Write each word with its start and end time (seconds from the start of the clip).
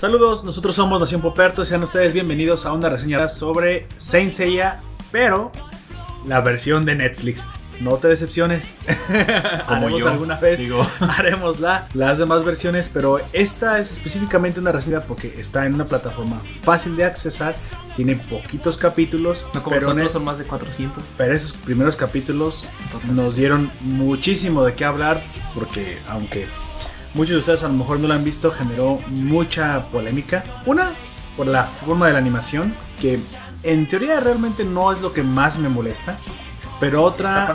Saludos, 0.00 0.44
nosotros 0.44 0.74
somos 0.76 0.98
Nación 0.98 1.20
Poperto 1.20 1.60
y 1.60 1.66
sean 1.66 1.82
ustedes 1.82 2.14
bienvenidos 2.14 2.64
a 2.64 2.72
una 2.72 2.88
reseña 2.88 3.28
sobre 3.28 3.86
Saint 3.98 4.30
Seiya, 4.30 4.80
pero 5.12 5.52
la 6.26 6.40
versión 6.40 6.86
de 6.86 6.94
Netflix. 6.94 7.46
No 7.80 7.96
te 7.96 8.08
decepciones. 8.08 8.72
Como 9.66 9.82
haremos 9.88 10.00
yo, 10.00 10.08
alguna 10.08 10.36
vez. 10.40 10.58
digo. 10.58 10.86
Haremos 11.18 11.60
la, 11.60 11.86
las 11.92 12.18
demás 12.18 12.44
versiones, 12.44 12.88
pero 12.88 13.20
esta 13.34 13.78
es 13.78 13.92
específicamente 13.92 14.58
una 14.58 14.72
reseña 14.72 15.02
porque 15.02 15.34
está 15.38 15.66
en 15.66 15.74
una 15.74 15.84
plataforma 15.84 16.40
fácil 16.62 16.96
de 16.96 17.04
accesar. 17.04 17.54
Tiene 17.94 18.16
poquitos 18.16 18.78
capítulos, 18.78 19.44
No 19.52 19.62
como 19.62 19.76
pero, 19.76 19.98
e- 19.98 20.08
son 20.08 20.24
más 20.24 20.38
de 20.38 20.44
400. 20.44 21.12
pero 21.18 21.34
esos 21.34 21.52
primeros 21.52 21.96
capítulos 21.96 22.66
nos 23.12 23.36
dieron 23.36 23.70
muchísimo 23.82 24.64
de 24.64 24.74
qué 24.74 24.86
hablar 24.86 25.22
porque 25.54 25.98
aunque 26.08 26.46
muchos 27.14 27.32
de 27.32 27.38
ustedes 27.38 27.64
a 27.64 27.68
lo 27.68 27.74
mejor 27.74 27.98
no 27.98 28.08
lo 28.08 28.14
han 28.14 28.24
visto 28.24 28.50
generó 28.52 28.98
mucha 29.08 29.86
polémica 29.90 30.44
una 30.66 30.92
por 31.36 31.46
la 31.46 31.64
forma 31.64 32.06
de 32.06 32.12
la 32.12 32.18
animación 32.18 32.74
que 33.00 33.18
en 33.62 33.88
teoría 33.88 34.20
realmente 34.20 34.64
no 34.64 34.92
es 34.92 35.00
lo 35.00 35.12
que 35.12 35.22
más 35.22 35.58
me 35.58 35.68
molesta 35.68 36.18
pero 36.78 37.02
otra 37.02 37.52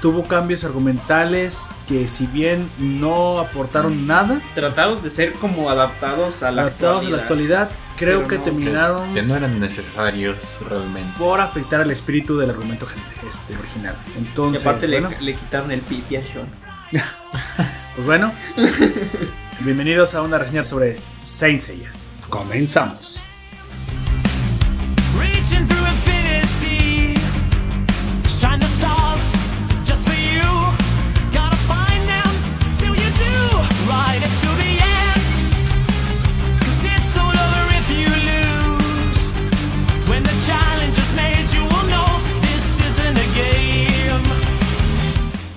tuvo 0.00 0.24
cambios 0.24 0.64
argumentales 0.64 1.70
que 1.86 2.08
si 2.08 2.26
bien 2.26 2.68
no 2.78 3.38
aportaron 3.38 4.06
nada 4.06 4.40
Trataron 4.54 5.02
de 5.02 5.10
ser 5.10 5.34
como 5.34 5.70
adaptados 5.70 6.42
a 6.42 6.50
la 6.50 6.62
adaptados 6.62 7.06
a 7.06 7.10
la 7.10 7.16
actualidad 7.18 7.70
creo 7.98 8.26
que 8.26 8.38
no, 8.38 8.44
terminaron 8.44 9.12
Que 9.12 9.22
no 9.22 9.36
eran 9.36 9.60
necesarios 9.60 10.60
realmente. 10.68 11.12
por 11.18 11.40
afectar 11.40 11.82
al 11.82 11.90
espíritu 11.90 12.38
del 12.38 12.50
argumento 12.50 12.86
este, 13.28 13.56
original 13.56 13.94
Y 14.14 14.18
entonces 14.18 14.66
aparte 14.66 14.88
le, 14.88 15.02
le 15.20 15.34
quitaron 15.34 15.70
el 15.70 15.80
pipi 15.80 16.16
a 16.16 16.26
Sean. 16.26 16.69
Pues 16.90 18.06
bueno, 18.06 18.32
bienvenidos 19.60 20.14
a 20.14 20.22
una 20.22 20.38
reseña 20.38 20.64
sobre 20.64 20.96
Saint 21.22 21.60
Seiya. 21.60 21.92
Comenzamos. 22.28 23.22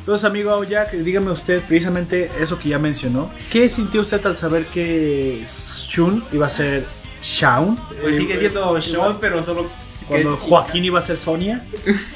Entonces, 0.03 0.25
amigo 0.25 0.61
Jack, 0.65 0.91
dígame 0.91 1.31
usted 1.31 1.61
precisamente 1.61 2.29
eso 2.37 2.59
que 2.59 2.67
ya 2.69 2.77
mencionó. 2.77 3.31
¿Qué 3.49 3.69
sintió 3.69 4.01
usted 4.01 4.25
al 4.25 4.35
saber 4.35 4.65
que 4.65 5.43
Shun 5.45 6.25
iba 6.33 6.47
a 6.47 6.49
ser 6.49 6.85
Shaun? 7.21 7.77
Pues 8.01 8.15
Eh, 8.15 8.17
sigue 8.17 8.37
siendo 8.37 8.77
eh, 8.77 8.81
Sean, 8.81 9.17
pero 9.21 9.41
solo. 9.41 9.69
Cuando 10.07 10.35
Joaquín 10.35 10.83
iba 10.83 10.99
a 10.99 11.01
ser 11.01 11.17
Sonia, 11.17 11.65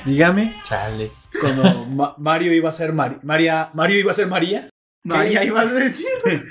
dígame. 0.03 0.53
Chale. 0.67 1.11
Cuando 1.39 1.85
Ma- 1.85 2.13
Mario 2.17 2.53
iba 2.53 2.67
a 2.67 2.73
ser 2.73 2.91
Mari- 2.91 3.19
María, 3.23 3.69
Mario 3.73 3.97
iba 3.99 4.11
a 4.11 4.15
ser 4.15 4.27
María. 4.27 4.69
María 5.15 5.43
ibas 5.43 5.67
a 5.67 5.73
decir. 5.73 6.07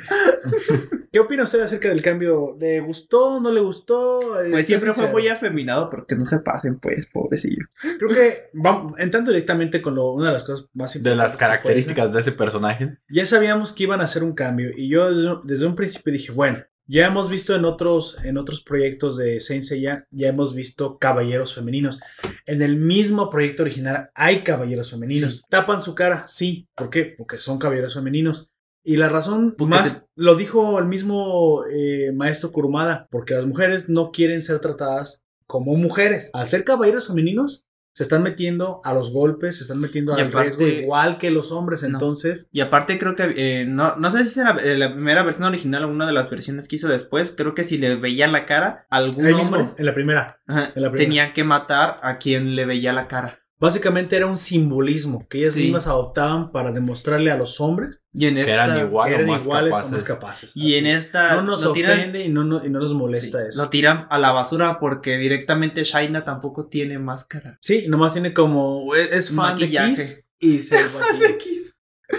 ¿Qué 1.13 1.21
opina 1.21 1.45
usted 1.45 1.61
acerca 1.61 1.89
del 1.89 2.03
cambio? 2.03 2.57
¿Le 2.61 2.81
gustó? 2.81 3.41
¿No 3.41 3.51
le 3.51 3.61
gustó? 3.61 4.21
Eh, 4.45 4.51
Pues 4.51 4.67
siempre 4.67 4.89
sea 4.89 4.95
fue 4.95 5.05
sincero. 5.05 5.13
muy 5.19 5.29
afeminado, 5.29 5.89
porque 5.89 6.15
no 6.15 6.25
se 6.27 6.41
pasen, 6.41 6.79
pues, 6.79 7.07
pobrecillo. 7.07 7.65
Creo 7.99 8.11
que 8.11 8.35
vamos, 8.53 8.99
entrando 8.99 9.31
directamente 9.33 9.81
con 9.81 9.95
lo- 9.95 10.13
una 10.13 10.27
de 10.27 10.33
las 10.35 10.45
cosas 10.45 10.67
más 10.75 10.93
De 10.93 10.99
importantes. 10.99 11.17
las 11.25 11.33
que 11.33 11.39
fue, 11.39 11.47
características 11.47 12.13
de 12.13 12.21
ese 12.21 12.33
personaje. 12.33 12.99
ya 13.09 13.25
sabíamos 13.27 13.73
que 13.73 13.85
iban 13.85 14.01
a 14.01 14.05
hacer 14.05 14.23
un 14.23 14.35
cambio 14.35 14.71
y 14.77 14.89
yo 14.91 15.13
desde, 15.15 15.31
desde 15.45 15.67
un 15.67 15.75
principio 15.75 16.13
dije, 16.13 16.33
bueno, 16.33 16.63
ya 16.89 17.07
hemos 17.07 17.29
visto 17.31 17.57
en 17.57 17.65
otros, 17.65 18.17
en 18.23 18.37
otros 18.39 18.63
proyectos 18.63 19.17
de 19.17 19.41
Saint 19.41 19.65
Seiya, 19.65 20.07
ya 20.13 20.29
hemos 20.29 20.55
visto 20.55 20.99
caballeros 20.99 21.53
femeninos. 21.55 22.01
En 22.47 22.63
el 22.63 22.77
mismo 22.77 23.29
proyecto 23.29 23.65
original 23.65 24.11
hay 24.15 24.41
caballeros 24.43 24.91
femeninos. 24.93 25.45
¿Tapan 25.51 25.81
su 25.81 25.97
cara? 25.97 26.25
Sí. 26.29 26.69
¿Por 26.77 26.91
qué? 26.91 27.13
Porque 27.19 27.41
son 27.41 27.59
caballeros 27.59 27.95
femeninos. 27.95 28.53
Y 28.87 28.97
la 28.97 29.09
razón 29.09 29.55
Porque 29.59 29.75
más 29.75 29.89
se- 29.89 30.07
lo 30.15 30.37
dijo 30.37 30.79
el 30.79 30.87
mismo 30.87 31.65
eh, 31.71 32.13
maestro 32.15 32.53
Kurumada, 32.53 33.09
porque 33.11 33.35
las 33.35 33.45
mujeres 33.45 33.89
no 33.89 34.13
quieren 34.13 34.41
ser 34.43 34.61
tratadas 34.61 35.27
como 35.47 35.75
mujeres. 35.77 36.31
Al 36.35 36.47
ser 36.49 36.65
caballeros 36.65 37.09
femeninos, 37.09 37.65
se 37.95 38.03
están 38.03 38.23
metiendo 38.23 38.81
a 38.85 38.93
los 38.95 39.11
golpes, 39.11 39.57
se 39.57 39.63
están 39.65 39.81
metiendo 39.81 40.13
al 40.15 40.21
aparte- 40.29 40.43
riesgo 40.43 40.67
igual 40.67 41.17
que 41.19 41.31
los 41.31 41.51
hombres. 41.51 41.83
No. 41.83 41.89
Entonces, 41.89 42.49
Y 42.53 42.61
aparte 42.61 42.99
creo 42.99 43.17
que, 43.17 43.33
eh, 43.37 43.65
no, 43.67 43.97
no 43.97 44.11
sé 44.11 44.25
si 44.27 44.39
era 44.39 44.55
eh, 44.63 44.77
la 44.77 44.93
primera 44.93 45.23
versión 45.23 45.45
original 45.49 45.85
o 45.85 45.89
una 45.89 46.07
de 46.07 46.13
las 46.13 46.29
versiones 46.29 46.69
que 46.69 46.77
hizo 46.77 46.89
después, 46.89 47.33
creo 47.37 47.55
que 47.55 47.65
si 47.65 47.79
le 47.79 47.97
veía 47.97 48.27
la 48.29 48.45
cara 48.45 48.87
algún 48.91 49.25
ahí 49.25 49.33
hombre, 49.33 49.61
mismo, 49.61 49.75
en 49.79 49.87
la 49.87 49.95
primera. 49.95 50.41
ajá, 50.47 50.73
en 50.75 50.83
la 50.83 50.91
primera. 50.91 50.97
tenía 50.97 51.33
que 51.33 51.43
matar 51.45 51.99
a 52.03 52.19
quien 52.19 52.55
le 52.55 52.67
veía 52.67 52.93
la 52.93 53.09
cara. 53.09 53.41
Básicamente 53.59 54.17
era 54.17 54.27
un 54.27 54.37
simbolismo 54.37 55.27
que 55.29 55.39
ellas 55.39 55.55
Sí. 55.55 55.63
mismas 55.63 55.87
adoptaban 55.87 56.53
para 56.53 56.73
demostrarle 56.73 57.31
a 57.31 57.37
los 57.39 57.59
hombres 57.61 58.03
Y 58.13 58.27
en 58.27 58.35
Que 58.35 58.43
esta, 58.43 58.65
eran 58.67 58.87
igual 58.87 59.09
que 59.09 59.15
o 59.15 59.19
eran 59.19 59.31
más 59.31 59.43
iguales 59.45 59.73
o 59.75 59.89
más 59.89 60.05
capaces. 60.05 60.57
y 60.57 60.75
en 60.75 60.87
esta 60.87 61.35
no 61.37 61.43
nos 61.43 61.63
lo 61.65 61.73
tiran, 61.73 61.99
ofende 61.99 62.25
y 62.25 62.29
no, 62.29 62.45
no- 62.45 62.65
y 62.65 62.69
no 62.69 62.79
nos 62.81 62.93
molesta 62.93 63.39
sí, 63.41 63.45
eso. 63.49 63.63
lo 63.63 63.71
tiran 63.71 64.07
a 64.11 64.19
la 64.19 64.33
basura 64.33 64.79
porque 64.79 65.17
directamente 65.17 65.85
Shaina 65.85 66.23
tampoco 66.25 66.67
tiene 66.67 66.99
máscara. 66.99 67.59
Sí, 67.63 67.87
nomás 67.89 68.13
tiene 68.13 68.35
como. 68.35 68.95
Es, 68.95 69.11
es 69.13 69.29
fan 69.31 69.55
Maquillaje. 69.55 69.91
de 69.91 69.97
Kiss 69.97 70.27
y 70.39 70.59
se 70.63 70.77
maquilla. 70.99 71.39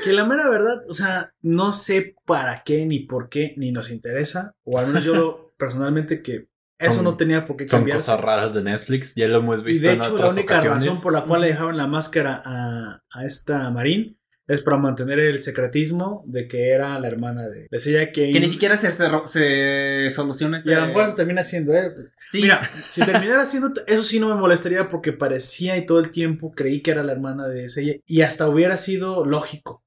Que 0.03 0.11
la 0.13 0.25
mera 0.25 0.49
verdad, 0.49 0.81
o 0.89 0.93
sea, 0.93 1.33
no 1.41 1.71
sé 1.71 2.15
para 2.25 2.63
qué, 2.65 2.85
ni 2.85 2.99
por 2.99 3.29
qué, 3.29 3.53
ni 3.57 3.71
nos 3.71 3.89
interesa. 3.91 4.55
O 4.63 4.79
al 4.79 4.87
menos 4.87 5.03
yo 5.03 5.53
personalmente 5.57 6.21
que 6.21 6.47
eso 6.79 6.93
Son- 6.93 7.03
no 7.03 7.17
tenía 7.17 7.45
por 7.45 7.55
qué 7.57 7.67
Son 7.67 7.79
cambiar. 7.79 7.97
cosas 7.97 8.19
raras 8.21 8.53
de 8.53 8.63
Netflix. 8.63 9.13
Ya 9.15 9.27
lo 9.27 9.39
hemos 9.39 9.59
Y 9.61 9.63
visto 9.63 9.88
de 9.88 9.93
en 9.93 9.99
hecho, 9.99 10.09
la 10.09 10.13
otras 10.15 10.33
única 10.33 10.53
ocasiones. 10.55 10.85
razón 10.85 11.01
por 11.01 11.13
la 11.13 11.25
cual 11.25 11.41
le 11.41 11.47
dejaron 11.47 11.77
la 11.77 11.88
máscara 11.88 12.41
a, 12.45 13.01
a 13.11 13.25
esta 13.25 13.69
Marín 13.71 14.17
es 14.49 14.61
para 14.61 14.77
mantener 14.77 15.19
el 15.19 15.41
secretismo 15.41 16.23
de 16.25 16.47
que 16.47 16.69
era 16.69 16.97
la 16.99 17.07
hermana 17.09 17.47
de, 17.49 17.67
de 17.69 17.79
Seiya 17.81 18.13
Kane. 18.13 18.31
Que 18.31 18.39
ni 18.39 18.47
siquiera 18.47 18.77
se, 18.77 18.89
se, 18.93 19.03
se 19.25 20.09
soluciona 20.09 20.59
Y 20.63 20.71
a 20.71 20.79
lo 20.79 20.87
mejor 20.87 21.09
se 21.09 21.16
termina 21.17 21.43
siendo 21.43 21.73
él. 21.73 22.11
Sí, 22.17 22.43
Mira, 22.43 22.63
si 22.81 23.01
terminara 23.01 23.45
siendo, 23.45 23.73
eso 23.87 24.03
sí 24.03 24.19
no 24.21 24.29
me 24.33 24.39
molestaría 24.39 24.87
porque 24.87 25.11
parecía 25.11 25.75
y 25.77 25.85
todo 25.85 25.99
el 25.99 26.11
tiempo 26.11 26.51
creí 26.55 26.81
que 26.81 26.91
era 26.91 27.03
la 27.03 27.11
hermana 27.11 27.47
de 27.47 27.67
Seiya 27.67 27.95
y 28.05 28.21
hasta 28.21 28.47
hubiera 28.47 28.77
sido 28.77 29.25
lógico. 29.25 29.83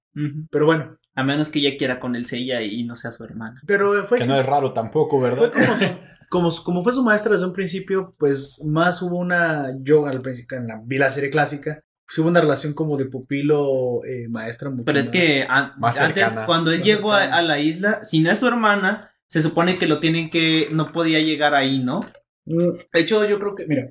Pero 0.51 0.67
bueno, 0.67 0.99
a 1.15 1.23
menos 1.25 1.49
que 1.49 1.61
ella 1.61 1.79
quiera 1.79 1.99
con 2.01 2.15
el 2.17 2.27
Seiya 2.27 2.61
y 2.61 2.85
no 2.85 2.97
sea 2.97 3.13
su 3.13 3.25
hermana. 3.25 3.63
pero 3.67 3.93
fue, 4.05 4.19
Que 4.19 4.27
no 4.27 4.39
es 4.39 4.45
raro 4.45 4.73
tampoco, 4.75 5.21
fue 5.21 5.31
¿verdad? 5.31 5.53
como, 5.53 5.77
su- 5.77 5.85
como, 6.31 6.51
como 6.65 6.83
fue 6.83 6.93
su 6.95 7.03
maestra 7.05 7.33
desde 7.33 7.45
un 7.47 7.53
principio, 7.53 8.15
pues 8.19 8.63
más 8.65 9.03
hubo 9.03 9.19
una, 9.19 9.77
yo 9.83 10.07
al 10.07 10.23
principio, 10.23 10.57
en 10.57 10.67
la, 10.69 10.81
vi 10.85 10.97
la 10.97 11.11
serie 11.11 11.29
clásica, 11.29 11.81
pues 12.07 12.19
hubo 12.19 12.29
una 12.29 12.41
relación 12.41 12.73
como 12.73 12.97
de 12.97 13.05
pupilo 13.07 14.03
eh, 14.05 14.29
maestra. 14.29 14.71
mucho 14.71 14.85
Pero 14.85 14.99
es 14.99 15.07
más- 15.07 15.13
que 15.13 15.43
an- 15.49 15.73
más 15.79 15.99
antes, 16.01 16.25
cuando 16.47 16.73
él 16.73 16.83
llegó 16.83 17.13
a 17.13 17.43
la 17.43 17.59
isla, 17.59 18.03
si 18.03 18.21
no 18.21 18.31
es 18.31 18.39
su 18.39 18.47
hermana, 18.49 19.11
se 19.29 19.43
supone 19.43 19.79
que 19.79 19.87
lo 19.87 20.01
tienen 20.01 20.29
que. 20.31 20.69
No 20.73 20.91
podía 20.93 21.21
llegar 21.21 21.55
ahí, 21.55 21.79
¿no? 21.85 22.01
Mm, 22.47 22.71
De 22.93 23.01
hecho, 23.01 23.25
yo 23.29 23.39
creo 23.39 23.55
que, 23.55 23.67
mira, 23.67 23.83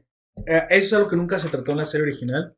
eh, 0.46 0.64
eso 0.70 0.86
es 0.88 0.94
algo 0.94 1.08
que 1.10 1.16
nunca 1.16 1.40
se 1.40 1.48
trató 1.50 1.72
en 1.72 1.78
la 1.78 1.86
serie 1.86 2.04
original 2.08 2.56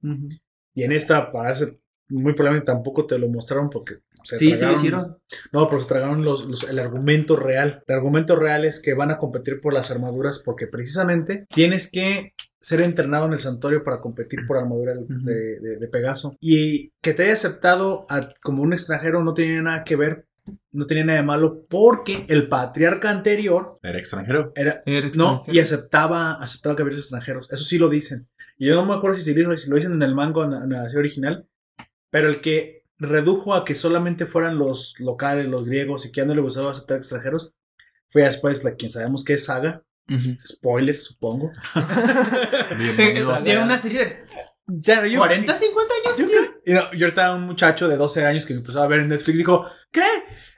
y 0.73 0.83
en 0.83 0.91
esta 0.91 1.31
parece 1.31 1.79
muy 2.11 2.33
probablemente 2.33 2.71
tampoco 2.71 3.05
te 3.05 3.17
lo 3.17 3.27
mostraron 3.29 3.69
porque 3.69 3.95
se 4.23 4.37
Sí, 4.37 4.45
sí 4.45 4.51
lo 4.51 4.57
tragaron- 4.57 4.75
hicieron. 4.77 5.17
No, 5.51 5.67
pero 5.67 5.81
se 5.81 5.87
tragaron 5.87 6.23
los, 6.23 6.45
los- 6.45 6.69
el 6.69 6.77
argumento 6.79 7.35
real. 7.35 7.83
El 7.87 7.95
argumento 7.95 8.35
real 8.35 8.65
es 8.65 8.81
que 8.81 8.93
van 8.93 9.09
a 9.11 9.17
competir 9.17 9.59
por 9.61 9.73
las 9.73 9.89
armaduras 9.91 10.43
porque 10.45 10.67
precisamente 10.67 11.45
tienes 11.49 11.89
que 11.91 12.33
ser 12.59 12.81
entrenado 12.81 13.25
en 13.25 13.33
el 13.33 13.39
santuario 13.39 13.83
para 13.83 13.99
competir 14.01 14.41
por 14.45 14.57
armadura 14.57 14.93
de, 14.93 15.05
de- 15.07 15.59
de- 15.59 15.77
de 15.77 15.87
Pegaso. 15.87 16.35
Y 16.39 16.91
que 17.01 17.13
te 17.15 17.23
haya 17.23 17.33
aceptado 17.33 18.05
a- 18.09 18.29
como 18.43 18.61
un 18.61 18.73
extranjero 18.73 19.23
no 19.23 19.33
tiene 19.33 19.61
nada 19.63 19.83
que 19.83 19.95
ver, 19.95 20.27
no 20.71 20.85
tiene 20.85 21.05
nada 21.05 21.19
de 21.19 21.25
malo 21.25 21.65
porque 21.69 22.25
el 22.27 22.47
patriarca 22.49 23.09
anterior 23.09 23.79
Era 23.81 23.97
extranjero. 23.97 24.51
era... 24.55 24.83
No, 25.15 25.43
y 25.47 25.59
aceptaba, 25.59 26.33
aceptaba 26.33 26.75
caballeros 26.75 27.01
extranjeros. 27.05 27.51
Eso 27.51 27.63
sí 27.63 27.77
lo 27.79 27.89
dicen. 27.89 28.27
Y 28.57 28.67
yo 28.67 28.75
no 28.75 28.85
me 28.85 28.93
acuerdo 28.95 29.17
si, 29.17 29.33
lo 29.33 29.49
dicen 29.53 29.93
en 29.93 30.01
el 30.03 30.13
manga 30.13 30.41
o 30.41 30.43
en 30.43 30.51
la, 30.51 30.63
en 30.63 30.69
la 30.69 30.83
serie 30.85 30.99
original. 30.99 31.47
Pero 32.11 32.29
el 32.29 32.39
que 32.41 32.83
redujo 32.99 33.55
a 33.55 33.65
que 33.65 33.73
solamente 33.73 34.27
fueran 34.27 34.59
los 34.59 34.93
locales, 34.99 35.47
los 35.47 35.65
griegos, 35.65 36.05
y 36.05 36.11
que 36.11 36.21
ya 36.21 36.25
no 36.25 36.35
le 36.35 36.41
gustaba 36.41 36.69
aceptar 36.71 36.97
extranjeros, 36.97 37.55
fue 38.09 38.21
después 38.23 38.63
la 38.63 38.75
quien 38.75 38.91
sabemos 38.91 39.23
que 39.23 39.33
es 39.33 39.45
Saga. 39.45 39.81
Spoiler, 40.45 40.95
supongo. 40.95 41.49
Bienvenido 42.77 43.31
a 43.33 43.37
Hacía 43.37 43.53
sea. 43.53 43.63
una 43.63 43.77
serie 43.77 44.05
de 44.05 44.25
Ya, 44.67 45.05
yo- 45.07 45.19
40, 45.19 45.55
50 45.55 45.93
años. 46.05 46.17
yo 46.17 46.25
sí. 46.27 46.97
yo 46.97 47.05
ahorita 47.05 47.33
un 47.35 47.43
muchacho 47.43 47.87
de 47.87 47.95
12 47.97 48.25
años 48.25 48.45
que 48.45 48.53
empezó 48.53 48.81
a 48.81 48.87
ver 48.87 48.99
en 49.01 49.09
Netflix 49.09 49.37
dijo, 49.37 49.65
¿qué? 49.91 50.05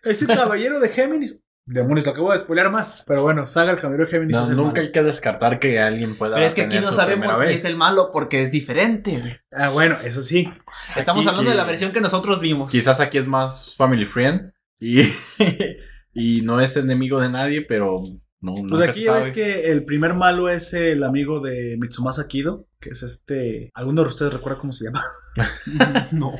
¿Ese 0.03 0.25
caballero 0.27 0.79
de 0.79 0.89
Géminis? 0.89 1.42
Demonios, 1.65 2.05
lo 2.05 2.11
acabo 2.11 2.31
de 2.33 2.39
spoilear 2.39 2.69
más. 2.71 3.03
Pero 3.07 3.21
bueno, 3.23 3.45
Saga, 3.45 3.71
el 3.71 3.77
caballero 3.79 4.05
de 4.05 4.11
Géminis 4.11 4.35
No, 4.35 4.43
es 4.43 4.49
el 4.49 4.55
nunca 4.57 4.71
malo. 4.73 4.81
hay 4.83 4.91
que 4.91 5.03
descartar 5.03 5.59
que 5.59 5.79
alguien 5.79 6.17
pueda. 6.17 6.35
Pero 6.35 6.45
es 6.45 6.53
que 6.53 6.63
aquí 6.63 6.79
no 6.79 6.91
sabemos 6.91 7.37
si 7.39 7.53
es 7.53 7.63
el 7.65 7.77
malo 7.77 8.09
porque 8.11 8.41
es 8.43 8.51
diferente. 8.51 9.41
Ah, 9.51 9.69
bueno, 9.69 9.97
eso 10.03 10.21
sí. 10.23 10.51
Estamos 10.97 11.21
Aquí 11.25 11.29
hablando 11.29 11.51
de 11.51 11.55
que- 11.55 11.61
la 11.61 11.65
versión 11.67 11.91
que 11.93 12.01
nosotros 12.01 12.41
vimos. 12.41 12.69
Quizás 12.71 12.99
aquí 12.99 13.17
es 13.17 13.27
más 13.27 13.75
family 13.77 14.05
friend 14.05 14.51
y, 14.79 15.03
y 16.13 16.41
no 16.41 16.59
es 16.59 16.75
enemigo 16.75 17.21
de 17.21 17.29
nadie, 17.29 17.61
pero 17.61 18.03
No, 18.43 18.55
Pues 18.67 18.81
aquí 18.81 19.05
ya 19.05 19.13
ves 19.13 19.29
que 19.29 19.71
el 19.71 19.85
primer 19.85 20.13
malo 20.15 20.49
es 20.49 20.73
el 20.73 21.03
amigo 21.05 21.39
de 21.39 21.77
Mitsumasa 21.79 22.27
Kido, 22.27 22.67
que 22.81 22.89
es 22.89 23.01
este. 23.01 23.71
¿Alguno 23.73 24.01
de 24.01 24.09
ustedes 24.09 24.33
recuerda 24.33 24.59
cómo 24.59 24.73
se 24.73 24.85
llama? 24.85 25.01
No. 26.11 26.33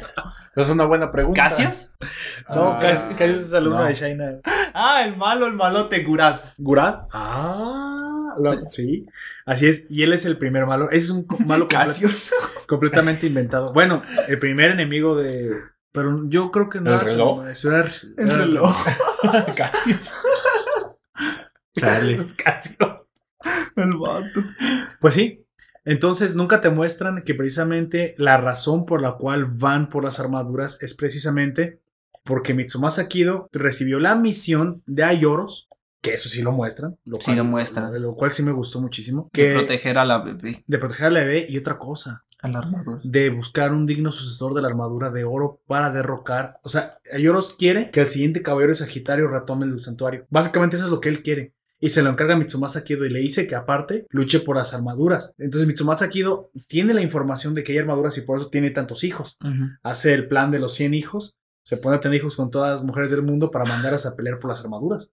Es 0.56 0.70
una 0.70 0.84
buena 0.84 1.12
pregunta. 1.12 1.42
¿Casios? 1.44 1.96
No, 2.50 2.74
Ah, 2.74 2.80
casi, 2.80 3.08
casi 3.16 3.32
es 3.32 3.54
alumno 3.54 3.80
no. 3.80 3.86
de 3.86 3.94
Shaina. 3.94 4.34
Ah, 4.74 5.04
el 5.08 5.16
malo, 5.18 5.48
el 5.48 5.54
malote, 5.54 6.04
Gurad. 6.04 6.40
¿Gurad? 6.58 7.04
Ah, 7.14 8.36
lo- 8.40 8.68
sí. 8.68 9.06
Así 9.46 9.68
es. 9.68 9.90
Y 9.90 10.04
él 10.04 10.12
es 10.14 10.26
el 10.26 10.38
primer 10.38 10.66
malo. 10.66 10.90
Ese 10.90 10.98
es 10.98 11.10
un 11.12 11.26
malo 11.46 11.68
comple- 11.68 11.86
Casios. 11.88 12.32
completamente 12.68 13.28
inventado. 13.28 13.72
Bueno, 13.74 14.04
el 14.28 14.38
primer 14.40 14.72
enemigo 14.72 15.16
de. 15.16 15.52
Pero 15.94 16.28
yo 16.28 16.52
creo 16.52 16.70
que 16.70 16.82
no 16.82 16.90
¿El 16.90 16.96
era 16.96 17.06
su- 17.06 17.12
reloj? 17.12 17.48
eso 17.48 17.70
era- 17.76 17.88
El 18.18 18.30
reloj. 18.30 18.76
Casios. 19.56 20.16
Chale. 21.76 22.14
Es 22.14 22.34
Casio. 22.34 23.08
El 23.76 23.98
vato. 23.98 24.44
Pues 25.02 25.14
sí. 25.16 25.40
Entonces 25.86 26.36
nunca 26.36 26.62
te 26.62 26.70
muestran 26.70 27.24
que 27.26 27.34
precisamente 27.36 28.14
la 28.18 28.38
razón 28.38 28.86
por 28.86 29.02
la 29.02 29.14
cual 29.14 29.46
van 29.46 29.90
por 29.90 30.04
las 30.06 30.20
armaduras 30.20 30.82
es 30.82 30.94
precisamente 30.94 31.82
porque 32.24 32.54
Mitsumasa 32.54 33.10
Kido 33.10 33.50
recibió 33.52 34.00
la 34.00 34.16
misión 34.16 34.82
de 34.86 35.04
Ayoros, 35.04 35.68
que 36.02 36.14
eso 36.14 36.30
sí 36.30 36.42
lo 36.42 36.54
muestran. 36.54 36.98
Lo 37.04 37.18
Sí 37.18 37.26
cual- 37.26 37.38
lo 37.40 37.44
muestran. 37.44 37.92
De 37.92 38.00
lo 38.00 38.16
cual 38.16 38.32
sí 38.32 38.44
me 38.44 38.54
gustó 38.54 38.80
muchísimo. 38.80 39.30
Que 39.34 39.50
Que 39.50 39.54
proteger 39.56 39.98
a 39.98 40.06
la 40.06 40.20
bebé. 40.24 40.64
de 40.66 40.78
proteger 40.78 41.08
al 41.08 41.16
bebé 41.16 41.46
y 41.50 41.58
otra 41.58 41.78
cosa, 41.78 42.24
A 42.42 42.48
la 42.48 42.60
armadura. 42.60 43.02
de 43.04 43.30
buscar 43.30 43.74
un 43.74 43.86
digno 43.86 44.14
sucesor 44.14 44.54
de 44.54 44.62
la 44.62 44.70
armadura 44.70 45.10
de 45.10 45.26
oro 45.26 45.60
para 45.68 45.92
derrocar. 45.92 46.62
O 46.64 46.70
sea, 46.70 46.98
Ayoros 47.14 47.56
quiere 47.60 47.92
que 47.92 48.00
el 48.00 48.08
siguiente 48.08 48.42
caballero 48.42 48.70
de 48.72 48.76
Sagitario 48.78 49.28
retome 49.28 49.66
el 49.66 49.78
santuario. 49.82 50.26
Básicamente 50.30 50.78
eso 50.78 50.86
es 50.86 50.92
lo 50.92 51.02
que 51.02 51.10
él 51.10 51.24
quiere. 51.24 51.54
Y 51.84 51.90
se 51.90 52.02
lo 52.02 52.10
encarga 52.10 52.36
a 52.36 52.38
Mitsumasa 52.38 52.86
Kido 52.86 53.04
y 53.04 53.10
le 53.10 53.20
dice 53.20 53.46
que 53.46 53.56
aparte 53.56 54.08
luche 54.10 54.40
por 54.40 54.56
las 54.56 54.74
armaduras. 54.74 55.36
Entonces 55.38 55.68
Mitsumasa 55.68 56.10
Kido 56.10 56.50
tiene 56.68 56.94
la 56.94 57.02
información 57.02 57.54
de 57.54 57.66
que 57.66 57.74
hay 57.74 57.80
armaduras 57.80 58.18
y 58.18 58.22
por 58.22 58.40
eso 58.40 58.50
tiene 58.50 58.72
tantos 58.72 59.04
hijos. 59.04 59.36
Hace 59.84 60.14
el 60.14 60.30
plan 60.30 60.50
de 60.50 60.60
los 60.60 60.74
100 60.76 60.94
hijos. 60.94 61.36
Se 61.66 61.76
pone 61.76 61.98
a 61.98 62.00
tener 62.00 62.20
hijos 62.20 62.38
con 62.38 62.52
todas 62.52 62.72
las 62.72 62.84
mujeres 62.86 63.12
del 63.12 63.22
mundo 63.22 63.52
para 63.52 63.66
mandarlas 63.66 64.06
a 64.06 64.16
pelear 64.16 64.40
por 64.40 64.50
las 64.50 64.62
armaduras. 64.62 65.12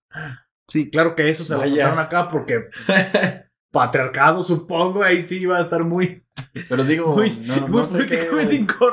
Sí, 0.69 0.91
claro 0.91 1.17
que 1.17 1.29
eso 1.29 1.43
se 1.43 1.55
lo 1.55 1.67
soltaron 1.67 1.99
acá 1.99 2.29
porque 2.29 2.61
pues, 2.61 2.87
patriarcado, 3.73 4.41
supongo, 4.45 5.03
ahí 5.03 5.19
sí 5.19 5.45
va 5.47 5.59
a 5.59 5.63
estar 5.63 5.83
muy, 5.83 6.25
Pero 6.69 6.85
digo, 6.85 7.17
muy, 7.17 7.31
no, 7.47 7.67
muy 7.67 7.81
no 7.81 7.87
sé 7.87 8.07
qué, 8.07 8.29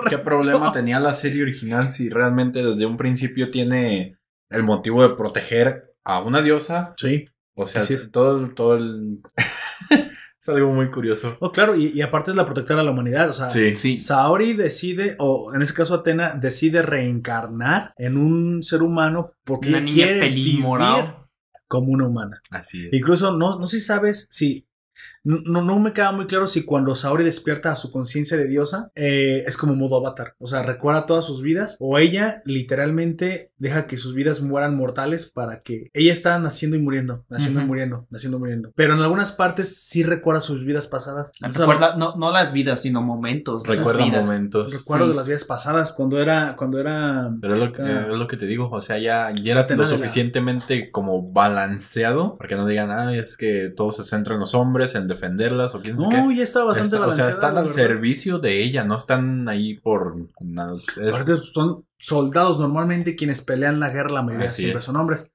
qué 0.09 0.17
problema 0.17 0.71
tenía 0.71 0.99
la 0.99 1.13
serie 1.13 1.43
original 1.43 1.89
si 1.89 2.09
realmente 2.09 2.63
desde 2.63 2.87
un 2.87 2.97
principio 2.97 3.51
tiene 3.51 4.17
el 4.49 4.63
motivo 4.63 5.07
de 5.07 5.15
proteger 5.15 5.93
a 6.03 6.21
una 6.21 6.41
diosa. 6.41 6.95
Sí. 6.97 7.27
O 7.59 7.67
sea, 7.67 7.81
Así 7.81 7.95
es. 7.95 8.11
todo, 8.11 8.49
todo 8.51 8.75
el... 8.75 9.19
es 9.89 10.49
algo 10.49 10.71
muy 10.71 10.91
curioso. 10.91 11.35
Oh, 11.39 11.51
claro, 11.51 11.75
y, 11.75 11.87
y 11.87 12.01
aparte 12.01 12.29
es 12.29 12.37
la 12.37 12.45
protectora 12.45 12.81
de 12.81 12.85
la 12.85 12.91
humanidad. 12.91 13.29
O 13.29 13.33
sea, 13.33 13.49
Sí. 13.49 13.75
Sí. 13.75 13.99
Saori 13.99 14.53
decide, 14.53 15.15
o 15.17 15.53
en 15.55 15.63
este 15.63 15.73
caso 15.73 15.95
Atena, 15.95 16.35
decide 16.35 16.83
reencarnar 16.83 17.93
en 17.97 18.17
un 18.17 18.61
ser 18.61 18.83
humano 18.83 19.31
porque 19.43 19.69
Una 19.69 19.79
ella 19.79 19.85
niña 19.85 20.05
quiere 20.05 20.29
vivir 20.29 20.63
como 21.67 21.91
una 21.91 22.07
humana. 22.07 22.41
Así 22.51 22.85
es. 22.85 22.93
Incluso 22.93 23.35
no, 23.35 23.59
no 23.59 23.65
sé 23.65 23.79
si 23.79 23.85
sabes 23.85 24.27
si. 24.29 24.66
No, 25.27 25.41
no, 25.45 25.61
no 25.61 25.79
me 25.79 25.91
queda 25.93 26.11
muy 26.13 26.25
claro 26.25 26.47
si 26.47 26.63
cuando 26.63 26.95
Saori 26.95 27.23
despierta 27.23 27.71
a 27.71 27.75
su 27.75 27.91
conciencia 27.91 28.37
de 28.37 28.47
diosa 28.47 28.91
eh, 28.95 29.43
es 29.45 29.57
como 29.57 29.75
modo 29.75 29.97
avatar. 29.97 30.35
O 30.39 30.47
sea, 30.47 30.63
recuerda 30.63 31.05
todas 31.05 31.25
sus 31.25 31.41
vidas. 31.41 31.75
O 31.79 31.97
ella 31.97 32.41
literalmente 32.45 33.51
deja 33.57 33.87
que 33.87 33.97
sus 33.97 34.13
vidas 34.13 34.41
mueran 34.41 34.75
mortales 34.77 35.25
para 35.29 35.61
que 35.61 35.89
ella 35.93 36.11
está 36.11 36.37
naciendo 36.39 36.77
y 36.77 36.81
muriendo, 36.81 37.25
naciendo 37.29 37.61
y 37.61 37.65
muriendo, 37.65 38.07
naciendo 38.09 38.37
y 38.37 38.39
muriendo. 38.39 38.71
Pero 38.75 38.93
en 38.93 39.01
algunas 39.01 39.31
partes 39.31 39.75
sí 39.75 40.03
recuerda 40.03 40.41
sus 40.41 40.63
vidas 40.63 40.87
pasadas. 40.87 41.31
Entonces, 41.41 41.59
Recuerda, 41.59 41.95
no, 41.97 42.15
no 42.15 42.31
las 42.31 42.53
vidas, 42.53 42.81
sino 42.81 43.01
momentos. 43.01 43.67
Recuerda 43.67 44.05
vidas. 44.05 44.25
momentos. 44.25 44.71
Recuerdo 44.73 45.05
Sí. 45.05 45.09
de 45.11 45.15
las 45.15 45.27
vidas 45.27 45.43
pasadas 45.43 45.91
cuando 45.91 46.21
era 46.21 46.55
cuando 46.55 46.79
era 46.79 47.31
Pero 47.41 47.53
es 47.55 47.59
lo, 47.59 47.65
esta- 47.65 47.83
que, 47.83 48.13
es 48.13 48.17
lo 48.19 48.27
que 48.27 48.37
te 48.37 48.45
digo, 48.45 48.69
o 48.71 48.81
sea, 48.81 48.97
ya, 48.97 49.31
ya 49.33 49.51
era 49.53 49.67
lo 49.67 49.75
la- 49.75 49.85
suficientemente 49.85 50.91
como 50.91 51.31
balanceado, 51.31 52.37
para 52.37 52.47
que 52.47 52.55
no 52.55 52.65
digan, 52.65 52.91
ah, 52.91 53.15
es 53.15 53.37
que 53.37 53.73
todo 53.75 53.91
se 53.91 54.03
centra 54.03 54.35
en 54.35 54.39
los 54.39 54.53
hombres, 54.55 54.95
en 54.95 55.07
defenderlas 55.17 55.75
o 55.75 55.81
quién 55.81 55.97
qué. 55.97 56.03
no 56.17 56.31
ya 56.31 56.43
estaba 56.43 56.65
bastante 56.65 56.95
Está- 56.95 57.07
o 57.07 57.11
sea, 57.11 57.25
balanceada, 57.25 57.31
están 57.31 57.57
al 57.57 57.73
servicio 57.73 58.39
de 58.39 58.61
ella, 58.63 58.83
no 58.83 58.95
están 58.97 59.49
ahí 59.49 59.75
por 59.79 60.15
nada. 60.39 60.75
Es- 61.01 61.09
Aparte, 61.09 61.33
son 61.53 61.85
soldados 61.97 62.59
normalmente 62.59 63.15
quienes 63.15 63.41
pelean 63.41 63.79
la 63.79 63.89
guerra 63.89 64.11
la 64.11 64.21
mayoría 64.21 64.47
Así 64.47 64.61
siempre 64.63 64.79
es. 64.79 64.85
son 64.85 64.95
hombres 64.97 65.31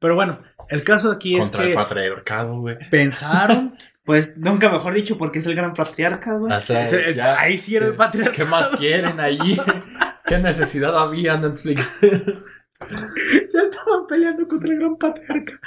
pero 0.00 0.14
bueno 0.14 0.40
el 0.70 0.82
caso 0.82 1.10
aquí 1.10 1.36
es 1.36 1.46
contra 1.46 1.62
el 1.64 1.68
que 1.70 1.74
patriarcado, 1.74 2.60
güey. 2.60 2.76
pensaron 2.90 3.76
Pues 4.08 4.38
nunca 4.38 4.70
mejor 4.70 4.94
dicho, 4.94 5.18
porque 5.18 5.40
es 5.40 5.44
el 5.44 5.54
gran 5.54 5.74
patriarca, 5.74 6.38
güey. 6.38 6.50
O 6.50 6.60
sea, 6.62 6.82
Es- 6.82 6.94
es- 6.94 7.16
ya- 7.18 7.38
ahí 7.38 7.58
sí 7.58 7.76
era 7.76 7.84
el 7.84 7.92
¿qué- 7.92 7.98
patriarcado. 7.98 8.36
¿Qué 8.38 8.50
más 8.50 8.68
quieren 8.70 9.20
allí? 9.20 9.60
¿Qué 10.24 10.38
necesidad 10.38 10.96
había 10.98 11.36
Netflix? 11.36 11.86
ya 13.52 13.60
estaban 13.62 14.06
peleando 14.06 14.46
contra 14.46 14.72
el 14.72 14.78
gran 14.78 14.96
patriarca 14.96 15.60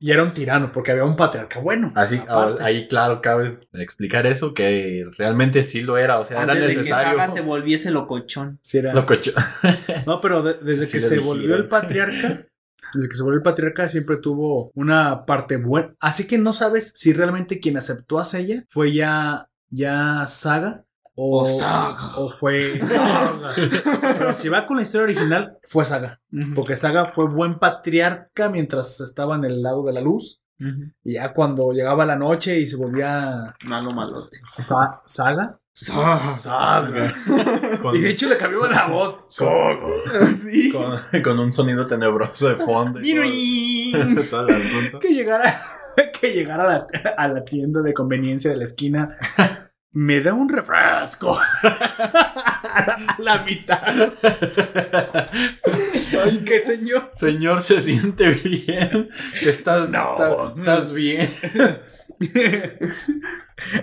y 0.00 0.10
era 0.10 0.22
un 0.22 0.30
tirano 0.32 0.72
porque 0.72 0.90
había 0.90 1.04
un 1.04 1.16
patriarca 1.16 1.60
bueno 1.60 1.92
Así, 1.94 2.16
aparte. 2.16 2.62
ahí 2.62 2.88
claro, 2.88 3.20
cabe 3.22 3.60
explicar 3.72 4.26
eso, 4.26 4.52
que 4.52 5.04
realmente 5.16 5.62
sí 5.64 5.82
lo 5.82 5.96
era, 5.96 6.18
o 6.18 6.24
sea, 6.24 6.42
era 6.42 6.52
Antes 6.52 6.66
de 6.68 6.72
que 6.74 6.78
necesario. 6.80 7.18
Saga 7.18 7.28
se 7.32 7.40
volviese 7.40 7.90
locochón. 7.90 8.58
Sí 8.62 8.78
era- 8.78 8.92
Lo 8.94 9.06
cocho- 9.06 9.32
no 10.06 10.20
pero 10.20 10.42
de- 10.42 10.54
desde 10.54 10.86
Sí 10.86 10.92
que 10.94 11.00
se 11.02 11.14
dijeron. 11.14 11.26
volvió 11.38 11.56
el 11.56 11.66
patriarca 11.68 12.46
desde 12.94 13.08
que 13.08 13.14
se 13.16 13.22
volvió 13.22 13.38
el 13.38 13.42
patriarca 13.42 13.88
siempre 13.88 14.16
tuvo 14.18 14.70
una 14.74 15.24
parte 15.26 15.56
buena 15.56 15.94
así 16.00 16.26
que 16.26 16.38
no 16.38 16.52
sabes 16.52 16.92
si 16.94 17.12
realmente 17.12 17.58
quien 17.60 17.76
aceptó 17.76 18.18
a 18.18 18.24
Seiya 18.24 18.64
fue 18.70 18.92
ya 18.92 19.48
ya 19.70 20.26
Saga 20.28 20.83
o, 21.16 21.42
O 21.42 21.44
Saga. 21.44 22.16
o 22.16 22.30
fue 22.30 22.78
Saga. 22.86 23.50
pero 24.00 24.34
si 24.34 24.48
va 24.48 24.66
con 24.66 24.76
la 24.76 24.82
historia 24.82 25.04
original 25.04 25.58
fue 25.62 25.84
Saga 25.84 26.20
Porque 26.54 26.76
Saga 26.76 27.12
fue 27.12 27.28
buen 27.28 27.58
patriarca 27.58 28.48
mientras 28.48 29.00
estaba 29.00 29.36
en 29.36 29.44
el 29.44 29.62
lado 29.62 29.84
de 29.84 29.92
la 29.92 30.00
luz. 30.00 30.40
Y 31.02 31.14
ya 31.14 31.34
cuando 31.34 31.72
llegaba 31.72 32.06
la 32.06 32.16
noche 32.16 32.58
y 32.58 32.66
se 32.66 32.76
volvía 32.76 33.54
Malo, 33.64 33.90
malote. 33.92 34.38
Sa- 34.44 35.00
Saga. 35.06 35.58
Saga. 35.76 36.38
Saga. 36.38 37.12
con, 37.82 37.96
Y 37.96 38.00
de 38.00 38.10
hecho 38.10 38.28
le 38.28 38.36
cambió 38.36 38.64
la 38.66 38.86
voz. 38.86 39.20
Saga. 39.28 39.76
Sí. 40.32 40.70
con, 40.72 40.96
con 41.22 41.38
un 41.40 41.50
sonido 41.52 41.86
tenebroso 41.86 42.48
de 42.48 42.56
fondo. 42.64 43.00
y 43.02 43.92
todo, 43.92 44.22
todo 44.30 44.48
el 44.48 44.54
asunto. 44.54 44.98
Que 45.00 45.08
llegara, 45.12 45.60
que 46.20 46.32
llegara 46.32 46.64
a 46.64 46.68
la, 46.68 46.86
a 47.16 47.28
la 47.28 47.44
tienda 47.44 47.82
de 47.82 47.92
conveniencia 47.92 48.50
de 48.52 48.56
la 48.56 48.64
esquina. 48.64 49.18
Me 49.94 50.20
da 50.20 50.34
un 50.34 50.48
refresco. 50.48 51.38
a, 51.62 52.96
la, 53.18 53.42
mitad. 53.44 54.12
¿Qué 56.44 56.60
señor? 56.60 57.10
Señor, 57.14 57.62
se 57.62 57.80
siente 57.80 58.30
bien. 58.30 59.08
Estás, 59.42 59.88
No. 59.90 60.54
estás 60.58 60.92
bien. 60.92 61.28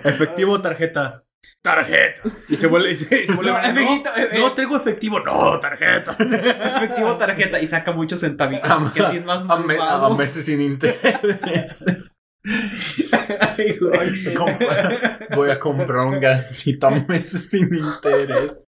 Efectivo 0.04 0.60
tarjeta. 0.60 1.24
Tarjeta. 1.62 2.22
Y 2.48 2.56
se 2.56 2.66
vuelve, 2.66 2.90
y 2.92 2.96
se, 2.96 3.22
y 3.22 3.26
se 3.26 3.34
vuelve 3.34 3.52
No, 3.52 3.56
a- 3.56 3.62
efectivo, 3.70 4.10
eh, 4.16 4.28
eh. 4.32 4.38
no, 4.68 4.76
efectivo. 4.76 5.20
No, 5.20 5.58
tarjeta. 5.60 6.10
Efectivo 6.76 7.16
tarjeta 7.16 7.60
y 7.60 7.66
saca 7.66 7.92
muchos 7.92 8.20
centavitos. 8.20 8.68
A, 8.70 8.78
Porque 8.78 9.00
así 9.00 9.16
es 9.18 9.24
más 9.24 9.44
a 9.48 9.56
me- 9.56 9.78
a 9.78 10.08
meses 10.10 10.44
sin 10.44 10.60
interés. 10.60 12.11
Ay, 13.12 13.78
Voy 15.34 15.50
a 15.50 15.58
comprar 15.58 16.06
un 16.06 16.18
gancito 16.20 16.86
a 16.88 16.90
meses 16.90 17.48
sin 17.50 17.72
interés. 17.74 18.66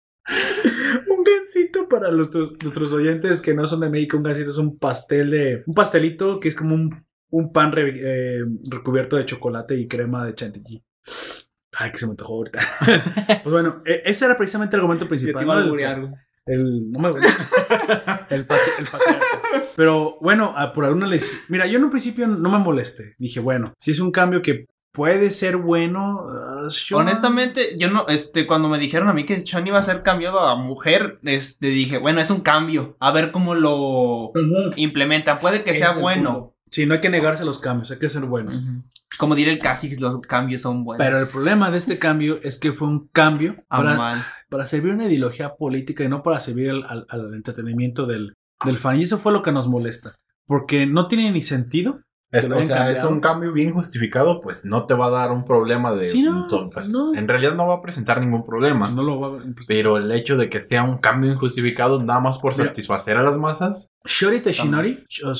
Un 1.08 1.24
gansito 1.24 1.88
para 1.88 2.10
los- 2.10 2.30
nuestros 2.34 2.92
oyentes 2.92 3.40
que 3.40 3.54
no 3.54 3.66
son 3.66 3.80
de 3.80 3.90
México. 3.90 4.16
Un 4.16 4.22
gansito 4.24 4.50
es 4.50 4.58
un 4.58 4.78
pastel 4.78 5.30
de. 5.30 5.62
Un 5.66 5.74
pastelito 5.74 6.38
que 6.40 6.48
es 6.48 6.56
como 6.56 6.74
un, 6.74 7.04
un 7.30 7.52
pan 7.52 7.72
re- 7.72 7.94
eh, 7.96 8.44
recubierto 8.70 9.16
de 9.16 9.24
chocolate 9.26 9.76
y 9.76 9.86
crema 9.88 10.24
de 10.26 10.34
chantilly. 10.34 10.82
Ay, 11.78 11.90
que 11.92 11.98
se 11.98 12.06
me 12.06 12.12
antojó 12.12 12.34
ahorita. 12.34 12.60
pues 13.42 13.52
bueno, 13.52 13.82
e- 13.84 14.02
ese 14.06 14.24
era 14.24 14.36
precisamente 14.36 14.76
el 14.76 14.80
argumento 14.80 15.06
principal. 15.08 15.44
El, 16.46 16.90
no 16.90 16.98
me 17.00 17.08
el, 17.10 17.16
el 18.30 18.44
patriarca. 18.46 18.98
Pero 19.74 20.18
bueno, 20.20 20.52
ah, 20.56 20.72
por 20.72 20.84
alguna 20.84 21.06
les. 21.06 21.42
Mira, 21.48 21.66
yo 21.66 21.78
en 21.78 21.84
un 21.84 21.90
principio 21.90 22.26
no 22.26 22.50
me 22.50 22.58
molesté. 22.58 23.14
Dije, 23.18 23.40
bueno, 23.40 23.74
si 23.78 23.90
es 23.90 24.00
un 24.00 24.10
cambio 24.12 24.42
que 24.42 24.66
puede 24.92 25.30
ser 25.30 25.58
bueno. 25.58 26.22
sure. 26.70 27.02
Honestamente, 27.02 27.76
yo 27.78 27.90
no, 27.90 28.06
este, 28.08 28.46
cuando 28.46 28.68
me 28.68 28.78
dijeron 28.78 29.08
a 29.08 29.12
mí 29.12 29.24
que 29.26 29.38
Sean 29.40 29.66
iba 29.66 29.78
a 29.78 29.82
ser 29.82 30.02
cambiado 30.02 30.40
a 30.40 30.56
mujer, 30.56 31.18
este, 31.24 31.66
dije, 31.66 31.98
bueno, 31.98 32.20
es 32.20 32.30
un 32.30 32.40
cambio, 32.40 32.96
a 32.98 33.10
ver 33.12 33.30
cómo 33.30 33.54
lo 33.54 34.28
Ujú. 34.30 34.72
implementan, 34.76 35.38
puede 35.38 35.62
que 35.64 35.74
sea 35.74 35.92
bueno. 35.92 36.32
punto. 36.32 36.52
Sí, 36.70 36.86
no 36.86 36.94
hay 36.94 37.00
que 37.00 37.10
negarse 37.10 37.44
los 37.44 37.58
cambios, 37.58 37.90
hay 37.90 37.98
que 37.98 38.08
ser 38.08 38.24
buenos. 38.24 38.62
Como 39.18 39.34
diría 39.34 39.52
el 39.52 39.58
Casix, 39.58 40.00
los 40.00 40.18
cambios 40.20 40.62
son 40.62 40.84
buenos. 40.84 41.04
Pero 41.04 41.18
el 41.18 41.26
problema 41.28 41.70
de 41.70 41.78
este 41.78 41.98
cambio 41.98 42.38
es 42.42 42.58
que 42.58 42.72
fue 42.72 42.88
un 42.88 43.08
cambio 43.08 43.56
Ah, 43.68 43.78
para, 43.78 44.26
para 44.48 44.66
servir 44.66 44.92
una 44.92 45.06
ideología 45.06 45.54
política 45.56 46.04
y 46.04 46.08
no 46.08 46.22
para 46.22 46.40
servir 46.40 46.70
al, 46.70 46.84
al- 46.88 47.06
al 47.08 47.34
entretenimiento 47.34 48.06
del, 48.06 48.34
del 48.64 48.78
fan. 48.78 48.98
Y 48.98 49.02
eso 49.04 49.18
fue 49.18 49.32
lo 49.32 49.42
que 49.42 49.52
nos 49.52 49.68
molesta. 49.68 50.14
Porque 50.46 50.86
no 50.86 51.08
tiene 51.08 51.30
ni 51.32 51.42
sentido 51.42 52.00
Es- 52.30 52.44
o 52.44 52.62
sea, 52.62 52.90
es 52.90 53.02
un 53.04 53.20
cambio 53.20 53.52
bien 53.52 53.72
justificado, 53.72 54.40
pues 54.40 54.64
no 54.64 54.84
te 54.86 54.94
va 54.94 55.06
a 55.06 55.10
dar 55.10 55.30
un 55.32 55.44
problema 55.44 55.94
de... 55.94 56.04
Sí, 56.04 56.22
no, 56.22 56.46
pues, 56.72 56.90
no. 56.90 57.14
En 57.14 57.28
realidad 57.28 57.54
no 57.54 57.66
va 57.68 57.76
a 57.76 57.80
presentar 57.80 58.20
ningún 58.20 58.44
problema. 58.44 58.90
No 58.90 59.02
lo 59.02 59.20
va 59.20 59.38
a 59.38 59.44
Pero 59.68 59.96
el 59.96 60.10
hecho 60.12 60.36
de 60.36 60.48
que 60.50 60.60
sea 60.60 60.82
un 60.82 60.98
cambio 60.98 61.32
injustificado 61.32 62.02
nada 62.02 62.20
más 62.20 62.38
por 62.38 62.52
Mira. 62.56 62.68
satisfacer 62.68 63.16
a 63.16 63.22
las 63.22 63.38
masas, 63.38 63.88
Shori 64.04 64.42
si 64.52 64.68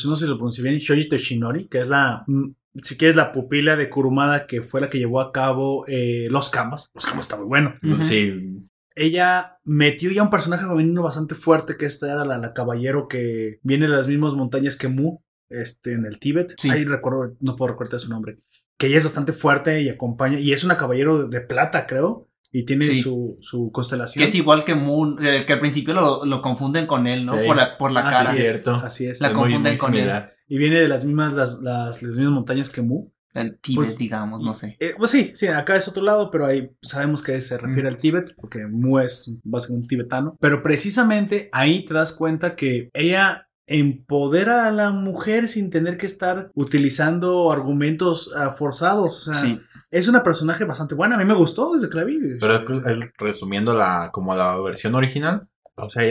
no 0.08 0.16
se 0.16 0.26
lo 0.26 0.36
pronuncié 0.36 0.62
bien, 0.64 0.78
Shoji 0.78 1.08
Toshinori, 1.08 1.68
que 1.68 1.80
es 1.82 1.88
la, 1.88 2.22
mm, 2.26 2.50
si 2.82 2.96
quieres, 2.96 3.16
la 3.16 3.32
pupila 3.32 3.76
de 3.76 3.88
Kurumada, 3.90 4.46
que 4.46 4.62
fue 4.62 4.80
la 4.80 4.88
que 4.90 4.98
llevó 4.98 5.20
a 5.20 5.32
cabo 5.32 5.84
eh, 5.88 6.28
Los 6.30 6.50
Canvas. 6.50 6.90
Los 6.94 7.06
Canvas 7.06 7.26
está 7.26 7.36
muy 7.36 7.46
bueno. 7.46 7.74
Ujú. 7.82 8.04
sí, 8.04 8.62
Ella 8.94 9.58
metió 9.64 10.10
ya 10.10 10.22
un 10.22 10.30
personaje 10.30 10.64
femenino 10.66 11.02
bastante 11.02 11.34
fuerte, 11.34 11.76
que 11.76 11.86
esta 11.86 12.10
era 12.12 12.24
la, 12.24 12.38
la 12.38 12.52
caballero 12.54 13.08
que 13.08 13.58
viene 13.62 13.86
de 13.86 13.92
las 13.96 14.08
mismas 14.08 14.34
montañas 14.34 14.76
que 14.76 14.88
Mu, 14.88 15.18
este, 15.50 15.92
en 15.92 16.06
el 16.06 16.18
Tíbet. 16.18 16.54
Sí. 16.58 16.70
Ahí 16.70 16.84
recuerdo, 16.84 17.36
no 17.40 17.56
puedo 17.56 17.72
recordar 17.72 18.00
su 18.00 18.08
nombre. 18.10 18.38
Que 18.78 18.88
ella 18.88 18.98
es 18.98 19.04
bastante 19.04 19.32
fuerte 19.32 19.80
y 19.82 19.88
acompaña, 19.88 20.38
y 20.38 20.52
es 20.52 20.64
una 20.64 20.76
caballero 20.76 21.28
de, 21.28 21.38
de 21.38 21.44
plata, 21.46 21.86
creo, 21.86 22.28
y 22.52 22.64
tiene 22.64 22.84
Sí. 22.84 23.02
su, 23.02 23.36
su 23.40 23.70
constelación. 23.72 24.20
Que 24.22 24.28
es 24.28 24.34
igual 24.34 24.64
que 24.64 24.74
Moon, 24.74 25.18
eh, 25.24 25.44
que 25.46 25.52
al 25.54 25.58
principio 25.60 25.92
lo, 25.94 26.24
lo 26.24 26.40
confunden 26.42 26.86
con 26.86 27.06
él, 27.06 27.24
¿no? 27.26 27.38
Sí. 27.40 27.46
Por 27.46 27.56
la, 27.56 27.76
por 27.76 27.92
la 27.92 28.02
cara. 28.02 28.20
Así 28.30 28.42
es, 28.42 28.50
Cierto. 28.52 28.74
así 28.76 29.06
es. 29.06 29.20
La 29.20 29.28
es 29.28 29.34
muy, 29.34 29.42
confunden 29.44 29.72
muy 29.72 29.78
con 29.78 29.94
él. 29.94 30.24
Y 30.48 30.58
viene 30.58 30.80
de 30.80 30.88
las 30.88 31.04
mismas, 31.04 31.32
las, 31.34 31.60
las, 31.60 32.02
las 32.02 32.16
mismas 32.16 32.32
montañas 32.34 32.70
que 32.70 32.82
Mu. 32.82 33.08
El 33.34 33.58
Tíbet, 33.58 33.88
Pues, 33.88 33.98
digamos, 33.98 34.40
no 34.40 34.54
sé. 34.54 34.76
Eh, 34.80 34.92
pues 34.96 35.10
sí, 35.10 35.32
sí, 35.34 35.46
acá 35.46 35.76
es 35.76 35.86
otro 35.88 36.02
lado, 36.02 36.30
pero 36.30 36.46
ahí 36.46 36.70
sabemos 36.80 37.22
que 37.22 37.38
se 37.42 37.58
refiere 37.58 37.82
Mm. 37.90 37.92
al 37.92 37.96
Tíbet, 37.98 38.34
porque 38.40 38.66
Mu 38.66 38.98
es 38.98 39.36
básicamente 39.44 39.84
un 39.84 39.88
tibetano. 39.88 40.36
Pero 40.40 40.62
precisamente 40.62 41.50
ahí 41.52 41.84
te 41.84 41.92
das 41.92 42.14
cuenta 42.14 42.56
que 42.56 42.88
ella 42.94 43.48
empodera 43.66 44.66
a 44.66 44.70
la 44.70 44.90
mujer 44.90 45.48
sin 45.48 45.70
tener 45.70 45.98
que 45.98 46.06
estar 46.06 46.50
utilizando 46.54 47.50
argumentos 47.52 48.32
ah, 48.36 48.52
forzados. 48.52 49.28
O 49.28 49.32
sea, 49.32 49.40
Sí. 49.40 49.60
es 49.90 50.08
una 50.08 50.22
personaje 50.22 50.64
bastante 50.64 50.94
buena. 50.94 51.16
A 51.16 51.18
mí 51.18 51.24
me 51.24 51.34
gustó 51.34 51.74
desde 51.74 51.90
que 51.90 51.96
la 51.96 52.04
vi. 52.04 52.18
Pero 52.40 52.54
es 52.54 52.64
que 52.64 52.72
el- 52.72 53.12
resumiendo 53.18 53.74
la, 53.76 54.10
como 54.12 54.34
la 54.34 54.58
versión 54.60 54.94
original, 54.94 55.46
o 55.74 55.90
sea, 55.90 56.04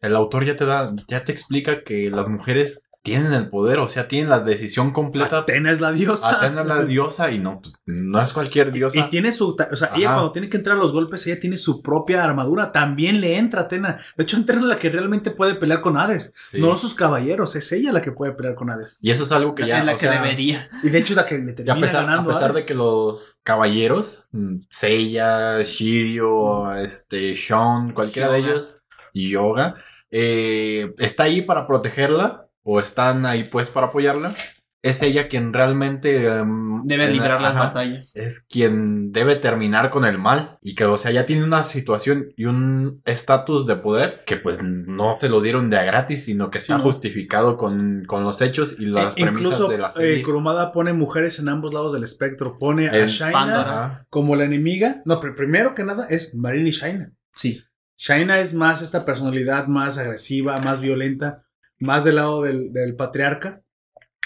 el 0.00 0.14
autor 0.16 0.44
ya 0.44 0.56
te 0.56 0.66
da, 0.66 0.94
ya 1.08 1.24
te 1.24 1.32
explica 1.32 1.82
que 1.84 2.10
las 2.10 2.28
mujeres 2.28 2.82
tienen 3.06 3.32
el 3.32 3.48
poder, 3.48 3.78
o 3.78 3.88
sea, 3.88 4.08
tienen 4.08 4.28
la 4.28 4.40
decisión 4.40 4.90
completa. 4.90 5.38
Atena 5.38 5.70
es 5.70 5.80
la 5.80 5.92
diosa. 5.92 6.38
Atena 6.38 6.62
es 6.62 6.66
la 6.66 6.82
diosa 6.82 7.30
y 7.30 7.38
no, 7.38 7.60
pues, 7.60 7.76
no 7.86 8.20
es 8.20 8.32
cualquier 8.32 8.72
diosa. 8.72 8.98
Y 8.98 9.08
tiene 9.08 9.30
su, 9.30 9.50
o 9.50 9.76
sea, 9.76 9.92
ella 9.94 10.12
cuando 10.14 10.32
tiene 10.32 10.48
que 10.48 10.56
entrar 10.56 10.76
a 10.76 10.80
los 10.80 10.92
golpes, 10.92 11.24
ella 11.28 11.38
tiene 11.38 11.56
su 11.56 11.82
propia 11.82 12.24
armadura. 12.24 12.72
También 12.72 13.20
le 13.20 13.36
entra 13.36 13.60
a 13.60 13.64
Atena. 13.66 13.96
De 14.16 14.24
hecho, 14.24 14.38
Atena 14.38 14.58
es 14.62 14.66
la 14.66 14.76
que 14.76 14.90
realmente 14.90 15.30
puede 15.30 15.54
pelear 15.54 15.82
con 15.82 15.96
Hades. 15.96 16.34
Sí. 16.36 16.60
No 16.60 16.76
sus 16.76 16.94
caballeros, 16.94 17.54
es 17.54 17.70
ella 17.70 17.92
la 17.92 18.02
que 18.02 18.10
puede 18.10 18.32
pelear 18.32 18.56
con 18.56 18.70
Hades. 18.70 18.98
Y 19.00 19.12
eso 19.12 19.22
es 19.22 19.30
algo 19.30 19.54
que 19.54 19.68
ya. 19.68 19.78
es 19.78 19.84
la 19.84 19.92
o 19.92 19.94
que 19.94 20.00
sea, 20.06 20.20
debería. 20.20 20.68
Y 20.82 20.88
de 20.88 20.98
hecho 20.98 21.12
es 21.12 21.16
la 21.16 21.26
que 21.26 21.38
le 21.38 21.50
Y 21.50 21.52
a 21.52 21.54
termina 21.54 21.80
pesar, 21.86 22.02
a 22.02 22.06
ganando. 22.06 22.30
pesar 22.32 22.52
de 22.54 22.66
que 22.66 22.74
los 22.74 23.38
caballeros, 23.44 24.26
mm, 24.32 24.56
Seiya, 24.68 25.62
Shiryu, 25.62 26.72
este, 26.82 27.36
Sean, 27.36 27.92
cualquiera 27.92 28.32
de 28.32 28.38
ellos, 28.40 28.82
y 29.12 29.30
Yoga, 29.30 29.76
eh, 30.10 30.92
está 30.98 31.24
ahí 31.24 31.42
para 31.42 31.68
protegerla, 31.68 32.45
o 32.68 32.80
están 32.80 33.24
ahí 33.26 33.44
pues 33.44 33.70
para 33.70 33.86
apoyarla, 33.86 34.34
es 34.82 35.02
ella 35.02 35.28
quien 35.28 35.52
realmente... 35.52 36.26
em, 36.26 36.80
Debe 36.82 37.08
librar 37.10 37.40
las 37.40 37.52
ajá, 37.52 37.60
batallas. 37.68 38.14
Es 38.16 38.40
quien 38.40 39.10
debe 39.12 39.36
terminar 39.36 39.88
con 39.90 40.04
el 40.04 40.18
mal. 40.18 40.58
Y 40.60 40.74
que, 40.74 40.84
o 40.84 40.96
sea, 40.96 41.10
ya 41.12 41.26
tiene 41.26 41.44
una 41.44 41.62
situación 41.64 42.32
y 42.36 42.44
un 42.44 43.02
estatus 43.04 43.66
de 43.66 43.76
poder 43.76 44.22
que 44.26 44.36
pues 44.36 44.62
no 44.62 45.14
se 45.16 45.28
lo 45.28 45.40
dieron 45.40 45.70
de 45.70 45.78
a 45.78 45.84
gratis, 45.84 46.24
sino 46.24 46.50
que 46.50 46.58
está 46.58 46.76
no. 46.78 46.82
justificado 46.84 47.56
con, 47.56 48.04
con 48.06 48.22
los 48.24 48.40
hechos 48.40 48.76
y 48.78 48.86
las 48.86 49.16
E- 49.16 49.22
premisas 49.22 49.42
incluso 49.42 49.68
de 49.68 49.78
la 49.78 49.88
eh, 49.88 49.92
serie. 49.92 50.22
Kurumada 50.22 50.72
pone 50.72 50.92
mujeres 50.92 51.38
en 51.38 51.48
ambos 51.48 51.72
lados 51.72 51.92
del 51.92 52.02
espectro. 52.02 52.58
Pone 52.58 52.88
a 52.88 53.06
Shaina 53.06 54.06
como 54.10 54.36
la 54.36 54.44
enemiga. 54.44 55.02
No, 55.04 55.20
pero 55.20 55.34
primero 55.34 55.74
que 55.74 55.84
nada 55.84 56.06
es 56.08 56.34
Marin 56.34 56.66
y 56.66 56.70
Shaina. 56.72 57.12
Sí. 57.34 57.62
Shaina 57.98 58.38
es 58.40 58.54
más 58.54 58.82
esta 58.82 59.04
personalidad 59.04 59.66
más 59.68 59.98
agresiva, 59.98 60.60
más 60.60 60.80
violenta, 60.80 61.45
más 61.78 62.04
del 62.04 62.16
lado 62.16 62.42
del, 62.42 62.72
del 62.72 62.94
patriarca. 62.96 63.62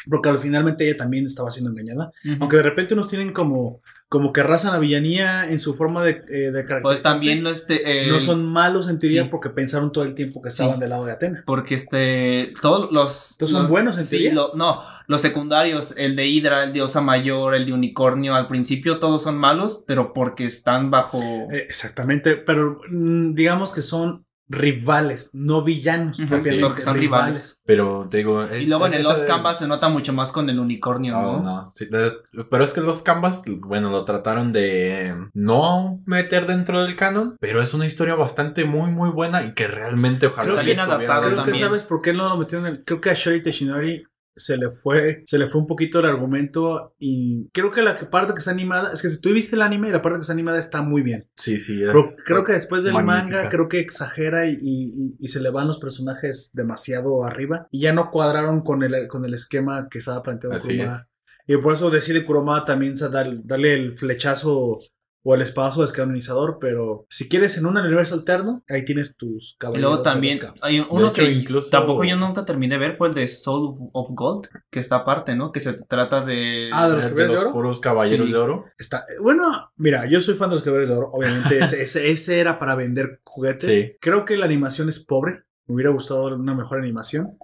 Porque 0.09 0.31
al 0.31 0.39
finalmente 0.39 0.89
ella 0.89 0.97
también 0.97 1.27
estaba 1.27 1.51
siendo 1.51 1.71
engañada. 1.71 2.11
Aunque 2.41 2.57
de 2.57 2.63
repente 2.63 2.95
unos 2.95 3.07
tienen 3.07 3.35
como, 3.35 3.83
como 4.09 4.33
que 4.33 4.41
arrasan 4.41 4.73
la 4.73 4.79
villanía 4.79 5.51
en 5.51 5.59
su 5.59 5.75
forma 5.75 6.03
de, 6.03 6.23
eh, 6.31 6.51
de. 6.53 6.65
Pues 6.81 7.03
también 7.03 7.43
no 7.43 7.51
este. 7.51 8.07
eh, 8.07 8.11
no 8.11 8.19
son 8.19 8.47
malos 8.47 8.89
en 8.89 8.99
teoría 8.99 9.25
sí. 9.25 9.29
porque 9.31 9.51
pensaron 9.51 9.93
todo 9.93 10.05
el 10.05 10.15
tiempo 10.15 10.41
que 10.41 10.49
estaban 10.49 10.77
Sí. 10.77 10.81
del 10.81 10.89
lado 10.89 11.05
de 11.05 11.13
Atena. 11.13 11.43
Porque 11.45 11.75
este. 11.75 12.55
Todos 12.63 12.91
los. 12.91 13.37
Todos 13.39 13.51
son 13.51 13.63
los- 13.65 13.71
buenos 13.71 13.99
en 13.99 14.07
sí, 14.07 14.31
lo- 14.31 14.53
no, 14.55 14.83
los 15.07 15.21
secundarios, 15.21 15.95
el 15.99 16.17
de 16.17 16.27
Hydra, 16.29 16.65
el 16.65 16.73
de 16.73 16.81
Osa 16.81 17.03
Mayor, 17.03 17.55
el 17.55 17.67
de 17.67 17.75
Unicornio, 17.75 18.35
al 18.35 18.49
principio 18.49 19.01
todos 19.01 19.23
son 19.23 19.37
malos, 19.37 19.85
pero 19.87 20.15
porque 20.15 20.47
están 20.47 20.91
bajo. 20.91 21.19
Eh, 21.53 21.67
exactamente, 21.69 22.37
pero 22.37 22.81
mm, 22.91 23.35
digamos 23.35 23.75
que 23.75 23.83
son 23.83 24.25
rivales, 24.53 25.31
no 25.33 25.63
villanos. 25.63 26.19
Ujú, 26.19 26.29
propiamente, 26.29 26.67
porque 26.67 26.83
son 26.83 26.97
rivales. 26.97 27.61
Pero 27.65 28.09
te 28.11 28.19
digo. 28.19 28.45
y 28.55 28.67
luego 28.67 28.87
en 28.89 28.95
el 28.95 29.01
esa 29.01 29.11
Los 29.11 29.21
de- 29.21 29.27
Canvas 29.27 29.59
se 29.61 29.69
nota 29.69 29.89
mucho 29.89 30.13
más 30.13 30.33
con 30.33 30.51
el 30.51 30.59
Unicornio, 30.59 31.13
No, 31.13 31.23
¿no? 31.39 31.43
no. 31.43 31.73
sí, 31.75 31.87
es- 31.91 32.17
pero 32.51 32.65
es 32.65 32.73
que 32.73 32.81
los 32.81 33.03
Canvas, 33.03 33.45
bueno, 33.61 33.91
lo 33.91 34.05
trataron 34.05 34.53
de 34.53 35.15
no 35.35 36.01
meter 36.05 36.47
dentro 36.47 36.83
del 36.83 36.97
canon, 36.97 37.37
pero 37.41 37.63
es 37.63 37.75
una 37.75 37.87
historia 37.87 38.17
bastante 38.17 38.65
muy, 38.65 38.91
muy 38.91 39.11
buena 39.11 39.45
y 39.45 39.55
que 39.55 39.69
realmente 39.69 40.27
ojalá 40.27 40.49
Está 40.51 40.61
que 40.63 40.67
bien 40.67 40.81
adaptado 40.81 41.21
Creo 41.23 41.31
el 41.31 41.37
que 41.37 41.43
también. 41.45 41.65
sabes 41.67 41.83
por 41.85 42.03
qué 42.03 42.13
no 42.13 42.29
lo 42.29 42.37
metieron 42.37 42.67
en 42.67 42.75
el. 42.75 42.85
Creo 42.85 43.01
que 43.01 43.11
a 43.11 43.15
Shori 43.15 43.43
Teshinori 43.43 44.05
se 44.37 44.57
le 44.57 44.71
fue. 44.71 45.23
Se 45.27 45.39
le 45.39 45.49
fue 45.49 45.61
un 45.61 45.67
poquito 45.67 46.01
el 46.01 46.07
argumento. 46.07 46.95
Y 46.99 47.49
creo 47.53 47.71
que 47.73 47.83
la 47.83 47.95
parte 47.97 48.33
que 48.33 48.39
está 48.39 48.51
animada. 48.51 48.93
Es 48.93 49.03
que 49.03 49.11
si 49.11 49.21
tú 49.21 49.33
viste 49.33 49.57
el 49.57 49.63
anime, 49.63 49.91
la 49.91 50.03
parte 50.03 50.19
que 50.19 50.23
está 50.23 50.33
animada 50.33 50.59
está 50.59 50.83
muy 50.83 51.03
bien. 51.03 51.29
Sí, 51.37 51.59
sí. 51.59 51.79
Pero 51.85 52.01
es- 52.01 52.23
creo 52.27 52.45
que 52.45 52.53
después 52.53 52.85
del 52.85 52.95
magnífica. 52.95 53.37
manga, 53.37 53.49
creo 53.51 53.69
que 53.69 53.81
exagera 53.81 54.47
y, 54.49 54.57
y- 54.63 55.17
y 55.19 55.29
se 55.29 55.41
le 55.41 55.51
van 55.51 55.67
los 55.67 55.79
personajes 55.79 56.51
demasiado 56.55 57.25
arriba. 57.25 57.67
Y 57.71 57.81
ya 57.81 57.93
no 57.93 58.11
cuadraron 58.11 58.63
con 58.63 58.83
el, 58.83 59.09
con 59.09 59.25
el 59.25 59.35
esquema 59.35 59.89
que 59.91 59.99
estaba 59.99 60.23
planteado 60.23 60.57
Así 60.57 60.69
Kurumada. 60.77 61.07
Y 61.47 61.57
por 61.57 61.73
eso 61.73 61.91
decide 61.91 62.25
Kurumada 62.25 62.65
también 62.65 62.95
darle 62.95 63.75
el 63.75 63.99
flechazo 63.99 64.79
o 65.23 65.35
el 65.35 65.43
espadazo 65.43 65.83
descanonizador. 65.83 66.59
Pero 66.61 67.07
si 67.11 67.29
quieres 67.29 67.57
en 67.59 67.67
un 67.67 67.77
universo 67.77 68.15
alterno, 68.15 68.65
ahí 68.69 68.85
tienes 68.85 69.17
tus 69.17 69.55
Y 69.55 69.59
caballeros. 69.59 69.83
luego 69.83 69.97
de 69.99 70.05
los 70.05 70.13
también 70.13 70.41
hay 70.63 70.81
uno 70.89 71.05
hecho, 71.09 71.13
que 71.13 71.31
incluso- 71.31 71.71
tampoco 71.71 72.05
yo 72.05 72.17
nunca 72.17 72.45
terminé 72.45 72.75
de 72.75 72.79
ver 72.81 72.97
fue 72.97 73.09
el 73.09 73.15
de 73.15 73.29
Soul 73.29 73.77
of 73.93 74.09
Gold, 74.13 74.49
que 74.71 74.81
está 74.81 74.97
aparte, 74.97 75.37
¿no? 75.37 75.53
Que 75.53 75.61
se 75.61 75.73
trata 75.75 76.21
de 76.25 76.71
Ah, 76.73 76.89
de 76.89 76.95
los 76.97 77.05
de 77.05 77.11
caballeros 77.11 77.31
de 77.31 77.35
los 77.35 77.45
oro. 77.45 77.53
puros 77.53 77.81
caballeros 77.81 78.27
Sí. 78.27 78.33
de 78.33 78.39
oro. 78.39 78.65
Está, 78.79 79.05
bueno, 79.23 79.73
mira, 79.77 80.07
yo 80.07 80.21
soy 80.21 80.35
fan 80.35 80.49
de 80.51 80.57
los 80.57 80.63
caballeros 80.65 80.89
de 80.91 80.97
oro. 80.97 81.11
Obviamente, 81.13 81.59
ese, 81.77 81.83
ese, 81.83 82.11
ese 82.11 82.41
era 82.41 82.59
para 82.59 82.75
vender 82.75 83.21
juguetes. 83.25 83.75
Sí. 83.75 83.97
Creo 84.01 84.25
que 84.25 84.37
la 84.37 84.47
animación 84.47 84.89
es 84.89 85.05
pobre. 85.05 85.45
Me 85.67 85.75
hubiera 85.75 85.91
gustado 85.91 86.35
una 86.35 86.55
mejor 86.55 86.79
animación. 86.79 87.37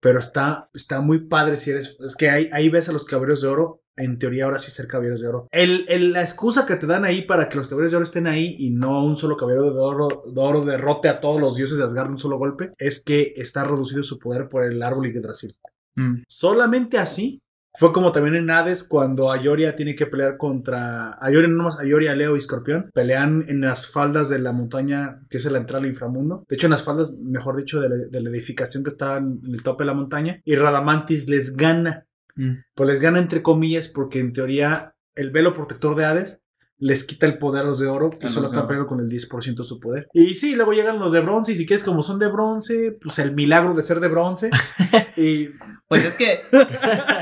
Pero 0.00 0.18
está, 0.20 0.70
está 0.74 1.00
muy 1.00 1.26
padre 1.26 1.56
si 1.56 1.70
eres. 1.70 1.96
Es 2.04 2.14
que 2.14 2.30
ahí, 2.30 2.48
ahí 2.52 2.68
ves 2.68 2.88
a 2.88 2.92
los 2.92 3.04
caballeros 3.04 3.42
de 3.42 3.48
oro. 3.48 3.82
En 3.98 4.18
teoría, 4.18 4.44
ahora 4.44 4.58
sí 4.58 4.70
ser 4.70 4.86
caballeros 4.86 5.20
de 5.20 5.28
oro. 5.28 5.48
El, 5.50 5.84
el- 5.88 6.12
la 6.12 6.22
excusa 6.22 6.64
que 6.66 6.76
te 6.76 6.86
dan 6.86 7.04
ahí 7.04 7.22
para 7.22 7.48
que 7.48 7.56
los 7.56 7.68
caballeros 7.68 7.90
de 7.90 7.96
oro 7.98 8.04
estén 8.04 8.26
ahí 8.26 8.56
y 8.58 8.70
no 8.70 9.04
un 9.04 9.16
solo 9.16 9.36
caballero 9.36 9.72
de 9.74 9.80
oro, 9.80 10.08
de 10.32 10.40
oro 10.40 10.64
derrote 10.64 11.08
a 11.08 11.20
todos 11.20 11.40
los 11.40 11.56
dioses 11.56 11.78
de 11.78 11.84
Asgard 11.84 12.06
de 12.06 12.12
un 12.12 12.18
solo 12.18 12.38
golpe 12.38 12.72
es 12.78 13.02
que 13.04 13.32
está 13.36 13.64
reducido 13.64 14.02
su 14.02 14.18
poder 14.18 14.48
por 14.48 14.64
el 14.64 14.82
árbol 14.82 15.08
Yggdrasil. 15.08 15.56
Mm. 15.96 16.22
Solamente 16.28 16.98
así. 16.98 17.40
Fue 17.76 17.92
como 17.92 18.10
también 18.10 18.34
en 18.34 18.50
Hades 18.50 18.82
cuando 18.82 19.30
Ayoria 19.30 19.76
tiene 19.76 19.94
que 19.94 20.06
pelear 20.06 20.36
contra. 20.36 21.16
Ayoria, 21.24 21.48
no 21.48 21.62
más 21.62 21.78
Ayoria, 21.78 22.12
Leo 22.16 22.34
y 22.34 22.38
Escorpión. 22.38 22.90
Pelean 22.92 23.44
en 23.46 23.60
las 23.60 23.86
faldas 23.86 24.28
de 24.28 24.40
la 24.40 24.50
montaña 24.50 25.20
que 25.30 25.36
es 25.36 25.44
la 25.48 25.58
entrada 25.58 25.84
al 25.84 25.88
inframundo. 25.88 26.44
De 26.48 26.56
hecho, 26.56 26.66
en 26.66 26.72
las 26.72 26.82
faldas, 26.82 27.16
mejor 27.22 27.56
dicho, 27.56 27.78
de 27.80 27.88
la, 27.88 27.96
de 27.96 28.20
la 28.20 28.30
edificación 28.30 28.82
que 28.82 28.88
está 28.88 29.18
en 29.18 29.40
el 29.44 29.62
tope 29.62 29.84
de 29.84 29.86
la 29.86 29.94
montaña. 29.94 30.40
Y 30.44 30.56
Radamantis 30.56 31.28
les 31.28 31.56
gana. 31.56 32.04
Mm. 32.38 32.52
Pues 32.74 32.88
les 32.88 33.00
gana 33.00 33.18
entre 33.18 33.42
comillas 33.42 33.88
porque 33.88 34.20
en 34.20 34.32
teoría 34.32 34.94
el 35.14 35.30
velo 35.30 35.52
protector 35.52 35.96
de 35.96 36.04
Hades 36.04 36.42
les 36.80 37.04
quita 37.04 37.26
el 37.26 37.38
poder 37.38 37.64
a 37.64 37.66
los 37.66 37.80
de 37.80 37.88
oro 37.88 38.08
y 38.22 38.28
solo 38.28 38.46
están 38.46 38.68
peleando 38.68 38.88
con 38.88 39.00
el 39.00 39.10
10% 39.10 39.56
de 39.56 39.64
su 39.64 39.80
poder. 39.80 40.06
Y 40.14 40.36
sí, 40.36 40.54
luego 40.54 40.72
llegan 40.72 41.00
los 41.00 41.10
de 41.10 41.20
bronce 41.20 41.50
y 41.50 41.56
si 41.56 41.66
quieres 41.66 41.84
como 41.84 42.02
son 42.02 42.20
de 42.20 42.28
bronce, 42.28 42.96
pues 43.02 43.18
el 43.18 43.32
milagro 43.32 43.74
de 43.74 43.82
ser 43.82 43.98
de 43.98 44.06
bronce. 44.06 44.50
y 45.16 45.48
Pues 45.88 46.04
es 46.04 46.14
que 46.14 46.38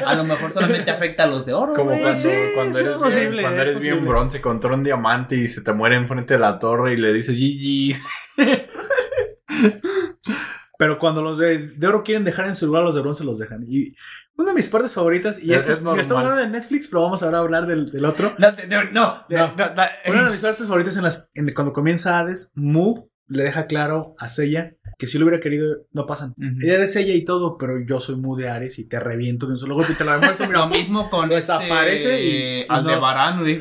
a 0.04 0.14
lo 0.14 0.25
mejor 0.25 0.52
solamente 0.52 0.90
afecta 0.90 1.25
a 1.25 1.26
los 1.26 1.46
de 1.46 1.54
oro. 1.54 1.73
Como 1.73 1.92
cuando, 1.92 2.12
sí, 2.12 2.28
cuando 2.54 2.76
sí 2.76 2.85
es 2.85 2.90
eres, 2.90 3.02
posible, 3.02 3.30
bien, 3.30 3.42
cuando 3.42 3.62
es 3.62 3.68
eres 3.70 3.82
bien 3.82 4.04
bronce 4.04 4.42
contra 4.42 4.75
un 4.75 4.85
diamante 4.85 5.37
y 5.37 5.49
se 5.49 5.62
te 5.62 5.73
muere 5.73 5.96
enfrente 5.96 6.35
de 6.35 6.40
la 6.40 6.58
torre 6.58 6.92
y 6.92 6.99
le 6.99 7.14
dices 7.14 7.38
GG. 7.38 7.96
Pero 10.78 10.99
cuando 10.99 11.23
los 11.23 11.38
de, 11.38 11.68
de 11.68 11.87
oro 11.87 12.02
quieren 12.04 12.25
dejar 12.25 12.47
en 12.47 12.54
su 12.54 12.66
lugar, 12.66 12.83
los 12.83 12.95
de 12.95 13.00
bronce 13.00 13.25
los 13.25 13.38
dejan. 13.38 13.64
Y 13.68 13.95
una 14.37 14.50
de 14.50 14.56
mis 14.56 14.68
partes 14.68 14.92
favoritas, 14.92 15.42
y 15.42 15.52
Es- 15.52 15.62
es, 15.62 15.62
que 15.64 15.73
es 15.73 15.78
estamos 15.78 16.23
hablando 16.25 16.37
de 16.42 16.49
Netflix, 16.50 16.88
pero 16.88 17.02
vamos 17.02 17.23
ahora 17.23 17.38
a 17.38 17.40
hablar 17.40 17.66
del, 17.66 17.90
del 17.90 18.04
otro. 18.04 18.35
No, 18.38 18.52
de- 18.52 18.66
de- 18.66 18.85
no, 18.92 19.25
de- 19.28 19.37
No. 19.37 19.54
no, 19.56 19.66
no, 19.75 19.83
Una 20.12 20.25
de 20.25 20.30
mis 20.30 20.40
partes 20.40 20.66
favoritas 20.66 20.97
en 20.97 21.04
las, 21.04 21.30
en- 21.35 21.52
cuando 21.54 21.73
comienza 21.73 22.18
Hades, 22.18 22.52
Mu 22.54 23.09
le 23.28 23.42
deja 23.42 23.66
claro 23.66 24.14
a 24.18 24.28
Seiya 24.28 24.75
que 24.99 25.06
si 25.09 25.18
lo 25.18 25.26
hubiera 25.26 25.40
querido, 25.42 25.78
no 25.92 26.06
pasan. 26.06 26.33
Ella 26.62 26.75
eres 26.76 26.95
ella 26.97 27.12
y 27.12 27.25
todo, 27.25 27.59
pero 27.59 27.75
yo 27.87 28.00
soy 28.00 28.16
muy 28.16 28.40
de 28.40 28.49
Ares 28.49 28.78
y 28.78 28.88
te 28.88 28.99
reviento 29.00 29.47
de 29.47 29.52
un 29.52 29.59
solo 29.59 29.75
golpe 29.75 29.92
y 29.92 29.97
te 29.97 30.04
la 30.04 30.14
demuestro. 30.18 30.47
Mira, 30.47 30.61
Lo 30.61 30.68
mismo 30.68 31.11
con 31.11 31.28
Desaparece 31.28 32.23
y- 32.23 32.37
este, 32.37 32.64
y 32.64 32.66
no- 32.68 32.75
Aldebarán, 32.76 33.40
güey. 33.40 33.61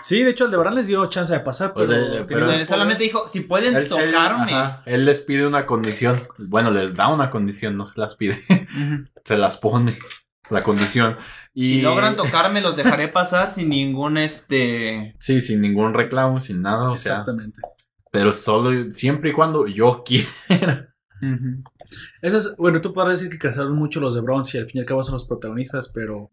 Sí, 0.00 0.22
de 0.22 0.30
hecho, 0.30 0.44
Aldebarán 0.44 0.74
les 0.74 0.86
dio 0.86 1.04
chance 1.06 1.32
de 1.32 1.40
pasar, 1.40 1.72
Pues, 1.74 1.88
pero, 1.88 2.00
eh, 2.20 2.24
pero- 2.26 2.66
solamente 2.66 3.04
dijo, 3.04 3.26
si 3.28 3.40
pueden 3.40 3.74
Él- 3.76 3.82
él- 3.84 3.88
tocarme. 3.88 4.52
ajá, 4.54 4.82
él 4.86 5.04
les 5.04 5.20
pide 5.20 5.46
una 5.46 5.66
condición. 5.66 6.20
Bueno, 6.38 6.70
les 6.70 6.94
da 6.94 7.08
una 7.08 7.30
condición, 7.30 7.76
no 7.76 7.84
se 7.84 8.00
las 8.00 8.14
pide. 8.16 8.38
Se 9.24 9.36
las 9.36 9.56
pone. 9.58 9.96
La 10.48 10.62
condición. 10.64 11.16
Y 11.54 11.66
Si 11.66 11.82
logran 11.82 12.16
tocarme, 12.16 12.60
los 12.60 12.74
dejaré 12.74 13.06
pasar 13.06 13.52
sin 13.52 13.68
ningún 13.68 14.18
este. 14.18 15.14
Sí, 15.20 15.40
sin 15.40 15.60
ningún 15.60 15.94
reclamo, 15.94 16.40
sin 16.40 16.60
nada. 16.62 16.90
O 16.90 16.98
sea, 16.98 17.12
Exactamente. 17.12 17.60
pero 18.10 18.32
solo 18.32 18.90
siempre 18.90 19.30
y 19.30 19.32
cuando 19.32 19.68
yo 19.68 20.02
quiera. 20.04 20.88
Eso 22.22 22.36
es, 22.38 22.56
bueno, 22.56 22.80
tú 22.80 22.92
podrás 22.92 23.20
decir 23.20 23.30
que 23.30 23.38
crecieron 23.38 23.76
mucho 23.76 24.00
los 24.00 24.14
de 24.14 24.22
bronce 24.22 24.56
y 24.58 24.60
al 24.60 24.66
fin 24.66 24.78
y 24.78 24.80
al 24.80 24.86
cabo 24.86 25.02
son 25.04 25.12
los 25.14 25.26
protagonistas, 25.26 25.88
pero 25.94 26.30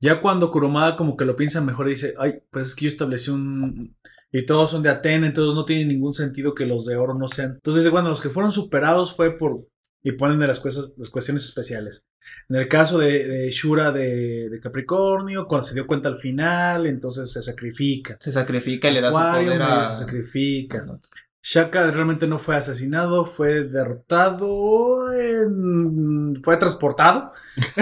ya 0.00 0.20
cuando 0.20 0.50
Kurumada 0.50 0.96
como 0.96 1.16
que 1.16 1.24
lo 1.24 1.36
piensa 1.36 1.60
mejor 1.60 1.88
dice, 1.88 2.14
ay, 2.18 2.42
pues 2.50 2.68
es 2.68 2.74
que 2.74 2.84
yo 2.84 2.88
establecí 2.88 3.30
un... 3.30 3.96
Y 4.32 4.44
todos 4.44 4.70
son 4.70 4.82
de 4.82 4.90
Atena, 4.90 5.26
entonces 5.26 5.54
no 5.54 5.64
tiene 5.64 5.86
ningún 5.86 6.12
sentido 6.12 6.54
que 6.54 6.66
los 6.66 6.84
de 6.84 6.96
oro 6.96 7.14
no 7.14 7.28
sean. 7.28 7.52
Entonces 7.52 7.84
dice, 7.84 7.92
bueno, 7.92 8.08
los 8.08 8.20
que 8.20 8.28
fueron 8.28 8.52
superados 8.52 9.14
fue 9.14 9.38
por... 9.38 9.66
Y 10.02 10.12
ponen 10.12 10.38
de 10.38 10.46
las, 10.46 10.60
cosas, 10.60 10.94
las 10.98 11.10
cuestiones 11.10 11.44
especiales. 11.44 12.06
En 12.48 12.56
el 12.56 12.68
caso 12.68 12.98
de, 12.98 13.26
de 13.26 13.50
Shura 13.50 13.90
de, 13.90 14.48
de 14.48 14.60
Capricornio, 14.60 15.46
cuando 15.46 15.66
se 15.66 15.74
dio 15.74 15.86
cuenta 15.86 16.08
al 16.08 16.18
final, 16.18 16.86
entonces 16.86 17.30
se 17.32 17.42
sacrifica. 17.42 18.16
Se 18.20 18.30
sacrifica 18.30 18.88
y 18.88 18.94
le 18.94 19.00
da 19.00 19.10
su 19.10 19.18
poder 19.18 19.62
a. 19.62 19.82
se 19.82 20.04
sacrifica. 20.04 20.86
Shaka 21.48 21.92
realmente 21.92 22.26
no 22.26 22.40
fue 22.40 22.56
asesinado, 22.56 23.24
fue 23.24 23.62
derrotado, 23.62 25.12
en- 25.12 26.40
fue 26.42 26.56
transportado. 26.56 27.30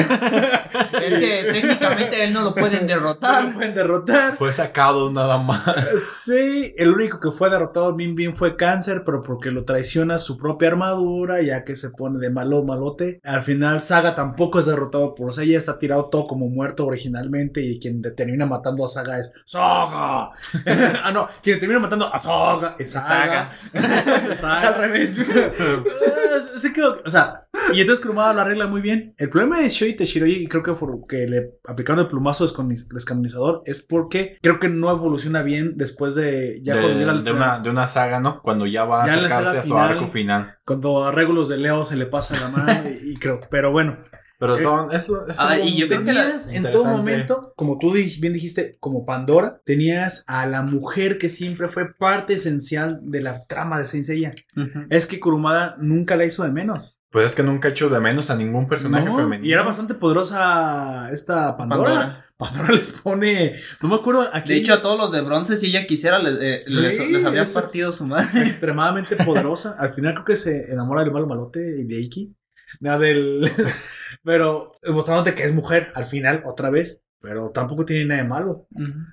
Es 1.01 1.15
que 1.19 1.49
técnicamente 1.53 2.25
él 2.25 2.33
no 2.33 2.43
lo 2.43 2.55
pueden 2.55 2.81
No 2.81 2.81
lo 2.81 2.87
derrotar. 2.89 3.55
pueden 3.55 3.75
derrotar. 3.75 4.35
Fue 4.37 4.53
sacado 4.53 5.11
nada 5.11 5.39
más. 5.39 5.63
Sí, 6.03 6.75
el 6.77 6.91
único 6.93 7.21
que 7.21 7.31
fue 7.31 7.49
derrotado 7.49 7.95
bien 7.95 8.15
bien 8.15 8.35
fue 8.37 8.57
Cáncer, 8.57 9.03
pero 9.05 9.23
porque 9.23 9.51
lo 9.51 9.65
traiciona 9.65 10.19
su 10.19 10.37
propia 10.37 10.69
armadura, 10.69 11.41
ya 11.43 11.65
que 11.65 11.77
se 11.77 11.91
pone 11.91 12.19
de 12.19 12.31
malo 12.31 12.65
malote. 12.65 13.21
Al 13.25 13.43
final 13.43 13.81
Saga 13.81 14.15
tampoco 14.15 14.59
es 14.61 14.67
derrotado 14.67 15.15
por 15.15 15.33
Seiya, 15.33 15.59
está 15.59 15.79
tirado 15.79 16.07
todo 16.11 16.27
como 16.27 16.49
muerto 16.49 16.87
originalmente 16.87 17.61
y 17.63 17.79
quien 17.79 18.03
termina 18.15 18.45
matando 18.47 18.85
a 18.85 18.89
Saga 18.89 19.19
es 19.21 19.33
Saga. 19.45 20.31
ah, 21.05 21.11
no, 21.15 21.29
quien 21.43 21.59
termina 21.61 21.81
matando 21.81 22.13
a 22.13 22.19
Saga 22.19 22.75
es 22.79 22.91
Saga. 22.91 23.07
Saga. 23.07 23.54
Es 24.31 24.45
al 24.45 24.75
revés. 24.75 25.21
Que, 26.75 26.83
o 26.83 27.11
sea, 27.11 27.47
y 27.73 27.81
entonces 27.81 28.03
Kurumada 28.03 28.33
lo 28.33 28.41
arregla 28.41 28.67
muy 28.67 28.81
bien. 28.81 29.15
El 29.19 29.29
problema 29.31 29.61
de 29.61 29.69
Shoi 29.69 29.95
Teshiroyi, 29.95 30.43
y 30.43 30.47
creo 30.49 30.63
que 30.63 30.73
por 30.73 31.07
que 31.07 31.29
le 31.29 31.53
aplicaron 31.69 32.01
el 32.01 32.09
plumazo 32.09 32.47
descanonizador, 32.91 33.63
es 33.65 33.83
porque 33.83 34.39
creo 34.43 34.59
que 34.59 34.69
no 34.69 34.91
evoluciona 34.91 35.43
bien 35.43 35.75
después 35.77 36.15
de. 36.15 36.59
Ya 36.63 36.75
de, 36.75 36.81
cuando 36.81 36.99
llega 36.99 37.13
al 37.13 37.25
de 37.25 37.31
final. 37.33 37.49
una, 37.51 37.59
de 37.63 37.71
una 37.71 37.87
saga, 37.87 38.19
¿no? 38.19 38.41
Cuando 38.43 38.67
ya 38.67 38.85
va 38.85 39.05
a 39.05 39.07
Ya 39.07 39.13
acercarse 39.15 39.45
saga 39.45 39.59
a 39.59 39.63
su 39.63 39.69
final. 39.69 39.89
arco 39.91 40.09
final. 40.09 40.55
Cuando 40.65 41.05
a 41.05 41.13
Regulus 41.13 41.49
de 41.49 41.59
Leo 41.59 41.85
se 41.85 41.97
le 41.97 42.07
pasa 42.07 42.41
la 42.41 42.49
mano, 42.49 42.83
y, 42.89 43.13
y 43.13 43.17
creo. 43.17 43.41
Pero 43.51 43.71
bueno, 43.71 43.99
Pero 44.45 44.57
Eh, 44.57 44.63
son. 44.63 44.93
Eso, 44.93 45.27
es 45.29 45.35
ah, 45.39 45.59
y 45.59 45.77
yo 45.77 45.89
creo 45.89 46.01
que 46.01 46.13
tenías 46.13 46.51
en 46.51 46.71
todo 46.71 46.85
momento, 46.85 47.53
como 47.57 47.79
tú 47.79 47.93
bien 47.93 48.33
dijiste, 48.33 48.77
como 48.81 49.05
Pandora, 49.07 49.61
tenías 49.65 50.25
a 50.27 50.47
la 50.47 50.63
mujer 50.63 51.19
que 51.19 51.29
siempre 51.29 51.69
fue 51.69 51.95
parte 51.95 52.35
esencial 52.35 53.01
de 53.03 53.23
la 53.23 53.47
trama 53.47 53.79
de 53.79 53.87
Saint 53.87 54.05
Seiya. 54.05 54.35
Es 54.91 55.07
que 55.07 55.19
Kurumada 55.21 55.77
nunca 55.81 56.17
la 56.17 56.25
hizo 56.25 56.45
de 56.45 56.51
menos. 56.51 56.97
Pues 57.11 57.27
es 57.27 57.35
que 57.37 57.45
nunca 57.45 57.69
hecho 57.69 57.89
de 57.89 58.01
menos 58.01 58.29
a 58.31 58.35
ningún 58.37 58.67
personaje 58.69 59.05
No, 59.07 59.17
femenino. 59.17 59.47
Y 59.47 59.53
era 59.53 59.63
bastante 59.63 59.95
poderosa 59.95 61.11
esta 61.13 61.57
Pandora. 61.57 61.85
Pandora, 61.85 62.27
Pandora. 62.37 62.73
les 62.73 62.91
pone. 62.91 63.55
No 63.81 63.89
me 63.89 63.95
acuerdo 63.95 64.29
aquí. 64.33 64.49
De 64.53 64.57
hecho, 64.59 64.75
a 64.75 64.83
todos 64.83 64.99
los 64.99 65.13
de 65.13 65.21
bronce, 65.21 65.57
si 65.57 65.67
ella 65.69 65.87
quisiera, 65.87 66.19
les, 66.19 66.37
eh, 66.43 66.65
les, 66.67 66.97
Sí, 66.97 67.07
les 67.13 67.25
habría 67.25 67.43
es- 67.43 67.53
partido 67.55 67.93
su 67.93 68.05
madre. 68.05 68.43
extremadamente 68.45 69.15
poderosa. 69.15 69.77
Al 69.79 69.95
final 69.95 70.15
creo 70.15 70.25
que 70.25 70.35
se 70.37 70.73
enamora 70.73 71.03
del 71.05 71.13
malo 71.13 71.29
malote 71.29 71.61
y 71.81 71.85
de 71.85 72.01
Iki. 72.01 72.35
Nada 72.81 72.99
del. 72.99 73.49
Pero 74.25 74.73
mostrándote 74.91 75.35
que 75.35 75.45
es 75.45 75.55
mujer 75.55 75.93
al 75.95 76.05
final, 76.05 76.43
otra 76.47 76.71
vez. 76.71 77.03
Pero 77.21 77.51
tampoco 77.51 77.87
tiene 77.87 78.05
nada 78.05 78.23
de 78.23 78.29
malo. 78.29 78.67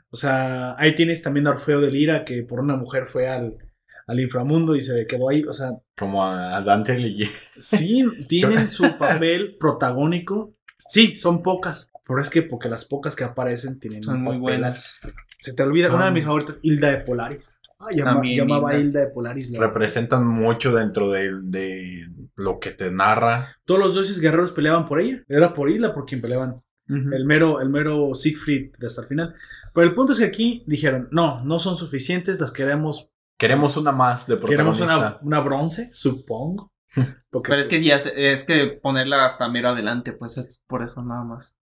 O 0.10 0.16
sea, 0.18 0.76
ahí 0.78 0.96
tienes 0.96 1.22
también 1.22 1.48
a 1.48 1.52
Orfeo 1.52 1.80
de 1.80 1.92
Lira, 1.92 2.26
que 2.26 2.44
por 2.44 2.60
una 2.60 2.76
mujer 2.76 3.08
fue 3.08 3.30
al, 3.30 3.58
al 4.06 4.20
inframundo 4.20 4.76
y 4.76 4.82
se 4.82 5.08
quedó 5.08 5.30
ahí. 5.30 5.44
O 5.44 5.54
sea, 5.54 5.72
Como 5.98 6.24
a 6.26 6.58
a 6.58 6.62
Dante 6.62 6.92
Alighieri. 6.94 7.32
sí, 7.58 8.04
tienen 8.28 8.70
su 8.70 8.98
papel 8.98 9.56
protagónico. 9.58 10.56
Sí, 10.78 11.16
son 11.16 11.42
pocas. 11.42 11.92
Pero 12.06 12.22
es 12.22 12.30
que 12.30 12.42
porque 12.42 12.68
las 12.68 12.84
pocas 12.84 13.16
que 13.16 13.24
aparecen 13.24 13.80
tienen 13.80 14.04
Son 14.04 14.18
un 14.18 14.24
muy 14.24 14.38
buenas. 14.38 15.00
Se 15.42 15.54
te 15.54 15.64
olvida, 15.64 15.88
Son- 15.88 15.98
una 15.98 16.06
de 16.06 16.12
mis 16.12 16.24
favoritas, 16.26 16.60
Hilda 16.62 16.90
de 16.92 16.98
Polaris. 17.00 17.60
Ah, 17.80 17.88
llama- 17.92 18.14
También 18.14 18.38
llamaba 18.38 18.74
Hilda. 18.76 18.80
Hilda 18.84 19.00
de 19.02 19.08
Polaris. 19.08 19.50
la- 19.50 19.60
Representan 19.60 20.28
mucho 20.28 20.74
dentro 20.74 21.10
de, 21.10 21.32
de 21.42 22.08
lo 22.36 22.60
que 22.60 22.70
te 22.72 22.92
narra. 22.92 23.58
Todos 23.66 23.80
los 23.80 23.94
dioses 23.96 24.20
guerreros 24.20 24.52
peleaban 24.52 24.88
por 24.88 25.02
ella. 25.02 25.24
Era 25.28 25.54
por 25.54 25.70
Hilda 25.70 25.94
por 25.94 26.06
quien 26.06 26.22
peleaban. 26.22 26.62
El 26.88 27.24
mero, 27.26 27.62
el 27.62 27.70
mero 27.70 28.14
Siegfried 28.14 28.74
de 28.78 28.86
hasta 28.88 29.02
el 29.04 29.08
final. 29.08 29.34
Pero 29.74 29.88
el 29.88 29.94
punto 29.96 30.12
es 30.12 30.20
que 30.20 30.26
aquí 30.26 30.64
dijeron, 30.68 31.08
no, 31.12 31.42
no 31.46 31.58
son 31.58 31.78
suficientes, 31.78 32.40
las 32.42 32.52
queremos. 32.52 33.10
Queremos 33.40 33.78
una 33.78 33.94
más 33.94 34.28
de 34.28 34.38
Queremos 34.38 34.78
protagonista. 34.78 35.20
una, 35.22 35.38
una 35.38 35.40
bronce, 35.40 35.90
supongo. 35.94 36.70
Porque, 37.32 37.50
Pero 37.50 37.62
es 37.62 37.68
que 37.68 37.82
ya 37.82 37.98
se- 37.98 38.32
es 38.34 38.44
que 38.44 38.78
ponerla 38.84 39.24
hasta 39.26 39.48
mero 39.50 39.70
adelante, 39.70 40.12
pues 40.12 40.38
es 40.38 40.62
por 40.68 40.84
eso 40.84 41.02
nada 41.02 41.24
más. 41.24 41.58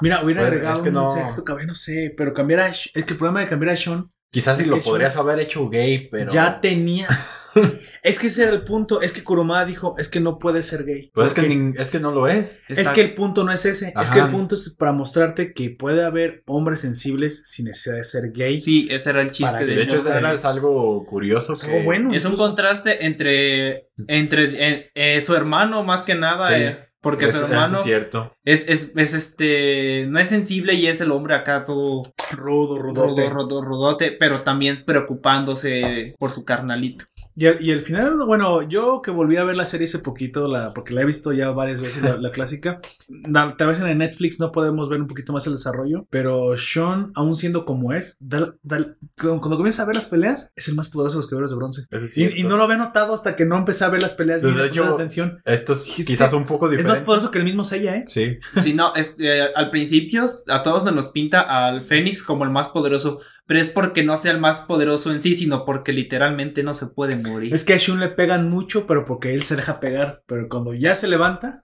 Mira, 0.00 0.22
hubiera 0.24 0.40
Pues, 0.42 0.52
agregado 0.52 0.76
es 0.76 0.82
que 0.82 0.88
un 0.88 0.94
no- 0.94 1.10
sexto 1.10 1.44
cabello, 1.44 1.68
no 1.68 1.74
sé, 1.74 2.14
pero 2.16 2.32
cambiar 2.34 2.60
a... 2.60 2.70
Sh- 2.70 2.90
Es 2.94 3.04
que 3.04 3.12
el 3.12 3.18
problema 3.18 3.40
de 3.40 3.46
cambiar 3.48 3.72
a 3.74 3.76
Sean 3.76 4.10
Quizás 4.30 4.58
si 4.58 4.64
lo 4.64 4.80
podrías 4.80 5.14
haber 5.14 5.38
hecho 5.38 5.68
gay, 5.68 6.08
pero. 6.10 6.32
ya 6.32 6.60
tenía... 6.60 7.06
es 8.02 8.18
que 8.18 8.26
ese 8.26 8.42
era 8.42 8.50
el 8.52 8.64
punto, 8.64 9.00
es 9.00 9.12
que 9.12 9.22
Kurumada 9.22 9.64
dijo, 9.64 9.94
es 9.96 10.08
que 10.08 10.18
no 10.18 10.40
puede 10.40 10.60
ser 10.62 10.84
gay. 10.84 11.12
Pues 11.14 11.28
es 11.28 11.34
que, 11.34 11.72
es 11.76 11.90
que 11.90 12.00
no 12.00 12.10
lo 12.10 12.26
es. 12.26 12.62
Es 12.68 12.88
que 12.90 13.00
el 13.00 13.14
punto 13.14 13.44
no 13.44 13.52
es 13.52 13.64
ese, 13.64 13.94
es 13.96 14.10
que 14.10 14.18
el 14.18 14.30
punto 14.30 14.56
es 14.56 14.74
para 14.76 14.90
mostrarte 14.90 15.52
que 15.54 15.70
puede 15.70 16.04
haber 16.04 16.42
hombres 16.46 16.80
sensibles 16.80 17.42
sin 17.48 17.66
necesidad 17.66 17.94
de 17.94 18.02
ser 18.02 18.32
gay. 18.32 18.58
Sí, 18.58 18.88
ese 18.90 19.10
era 19.10 19.22
el 19.22 19.30
chiste 19.30 19.52
Para- 19.52 19.66
de, 19.66 19.76
De 19.76 19.82
hecho, 19.84 19.96
eso 19.96 20.32
es 20.32 20.44
algo 20.44 21.06
curioso. 21.06 21.52
Es 21.52 21.62
que- 21.62 21.70
algo 21.70 21.84
bueno. 21.84 22.12
Es 22.12 22.24
un 22.24 22.34
contraste 22.34 23.06
entre, 23.06 23.88
entre 24.08 24.44
eh, 24.68 24.90
eh, 24.96 25.20
su 25.20 25.36
hermano 25.36 25.84
más 25.84 26.02
que 26.02 26.16
nada, 26.16 26.48
Sí. 26.48 26.54
eh, 26.56 26.88
porque 27.04 27.26
Es- 27.26 27.32
su 27.32 27.38
eso 27.38 27.46
hermano 27.46 27.76
es 27.78 27.84
cierto. 27.84 28.34
es, 28.44 28.66
es, 28.68 28.90
es 28.96 29.14
este, 29.14 30.06
no 30.08 30.18
es 30.18 30.26
sensible 30.26 30.74
y 30.74 30.88
es 30.88 31.00
el 31.00 31.12
hombre 31.12 31.34
acá 31.34 31.62
todo 31.62 32.02
Rudo, 32.32 32.78
rudote. 32.78 33.28
rudo, 33.28 33.30
rudo, 33.30 33.62
rudote, 33.62 34.10
pero 34.10 34.40
también 34.40 34.82
preocupándose 34.84 36.14
por 36.18 36.30
su 36.30 36.44
carnalito. 36.44 37.04
Y 37.36 37.46
el, 37.46 37.56
y 37.60 37.70
el 37.72 37.82
final, 37.82 38.16
bueno, 38.26 38.62
yo 38.62 39.00
que 39.02 39.10
volví 39.10 39.36
a 39.36 39.44
ver 39.44 39.56
la 39.56 39.66
serie 39.66 39.86
hace 39.86 39.98
poquito, 39.98 40.46
la, 40.46 40.72
porque 40.72 40.94
la 40.94 41.00
he 41.00 41.04
visto 41.04 41.32
ya 41.32 41.50
varias 41.50 41.80
veces, 41.80 42.02
la, 42.02 42.16
la 42.16 42.30
clásica. 42.30 42.80
Da- 43.08 43.56
Tal 43.56 43.68
vez 43.68 43.80
en 43.80 43.86
el 43.88 43.98
Netflix 43.98 44.38
no 44.40 44.52
podemos 44.52 44.88
ver 44.88 45.00
un 45.00 45.08
poquito 45.08 45.32
más 45.32 45.46
el 45.46 45.54
desarrollo, 45.54 46.06
pero 46.10 46.56
Sean, 46.56 47.10
aún 47.14 47.36
siendo 47.36 47.64
como 47.64 47.92
es, 47.92 48.16
da- 48.20 48.54
da- 48.62 48.96
cuando 49.20 49.40
cuando 49.40 49.56
comienza 49.56 49.82
a 49.82 49.86
ver 49.86 49.94
las 49.96 50.06
peleas, 50.06 50.52
es 50.56 50.68
el 50.68 50.74
más 50.74 50.88
poderoso 50.88 51.16
de 51.16 51.22
los 51.22 51.26
caballeros 51.28 51.50
de 51.50 51.56
bronce. 51.56 51.82
Es 51.90 52.18
Y, 52.18 52.44
no 52.44 52.56
lo 52.56 52.64
había 52.64 52.76
notado 52.76 53.14
hasta 53.14 53.36
que 53.36 53.44
no 53.44 53.56
empecé 53.58 53.84
a 53.84 53.88
ver 53.88 54.00
las 54.02 54.14
peleas 54.14 54.40
Pues, 54.40 54.54
de 54.54 54.66
hecho, 54.66 54.84
atención. 54.84 55.40
Esto 55.44 55.72
es 55.74 55.82
quizás 56.06 56.32
un 56.32 56.44
poco 56.44 56.66
Es 56.66 56.70
diferente. 56.72 56.90
más 56.98 57.00
poderoso 57.04 57.30
que 57.30 57.38
el 57.38 57.44
mismo 57.44 57.64
Seiya, 57.64 57.96
¿eh? 57.96 58.04
Sí. 58.06 58.38
Si 58.60 58.72
no, 58.74 58.94
es, 58.94 59.16
eh, 59.18 59.48
al 59.54 59.70
principio 59.70 60.24
a 60.48 60.62
todos 60.62 60.84
nos 60.92 61.08
pinta 61.08 61.40
al 61.40 61.82
Fénix 61.82 62.22
como 62.22 62.44
el 62.44 62.50
más 62.50 62.68
poderoso, 62.68 63.20
pero 63.46 63.60
es 63.60 63.68
porque 63.68 64.02
no 64.04 64.16
sea 64.16 64.32
el 64.32 64.40
más 64.40 64.60
poderoso 64.60 65.12
en 65.12 65.20
sí, 65.20 65.34
sino 65.34 65.64
porque 65.64 65.92
literalmente 65.92 66.62
no 66.62 66.74
se 66.74 66.86
puede 66.86 67.16
morir. 67.16 67.54
Es 67.54 67.64
que 67.64 67.74
a 67.74 67.78
Shun 67.78 68.00
le 68.00 68.08
pegan 68.08 68.48
mucho, 68.48 68.86
pero 68.86 69.04
porque 69.04 69.34
él 69.34 69.42
se 69.42 69.56
deja 69.56 69.80
pegar. 69.80 70.22
Pero 70.26 70.48
cuando 70.48 70.74
ya 70.74 70.94
se 70.94 71.08
levanta. 71.08 71.60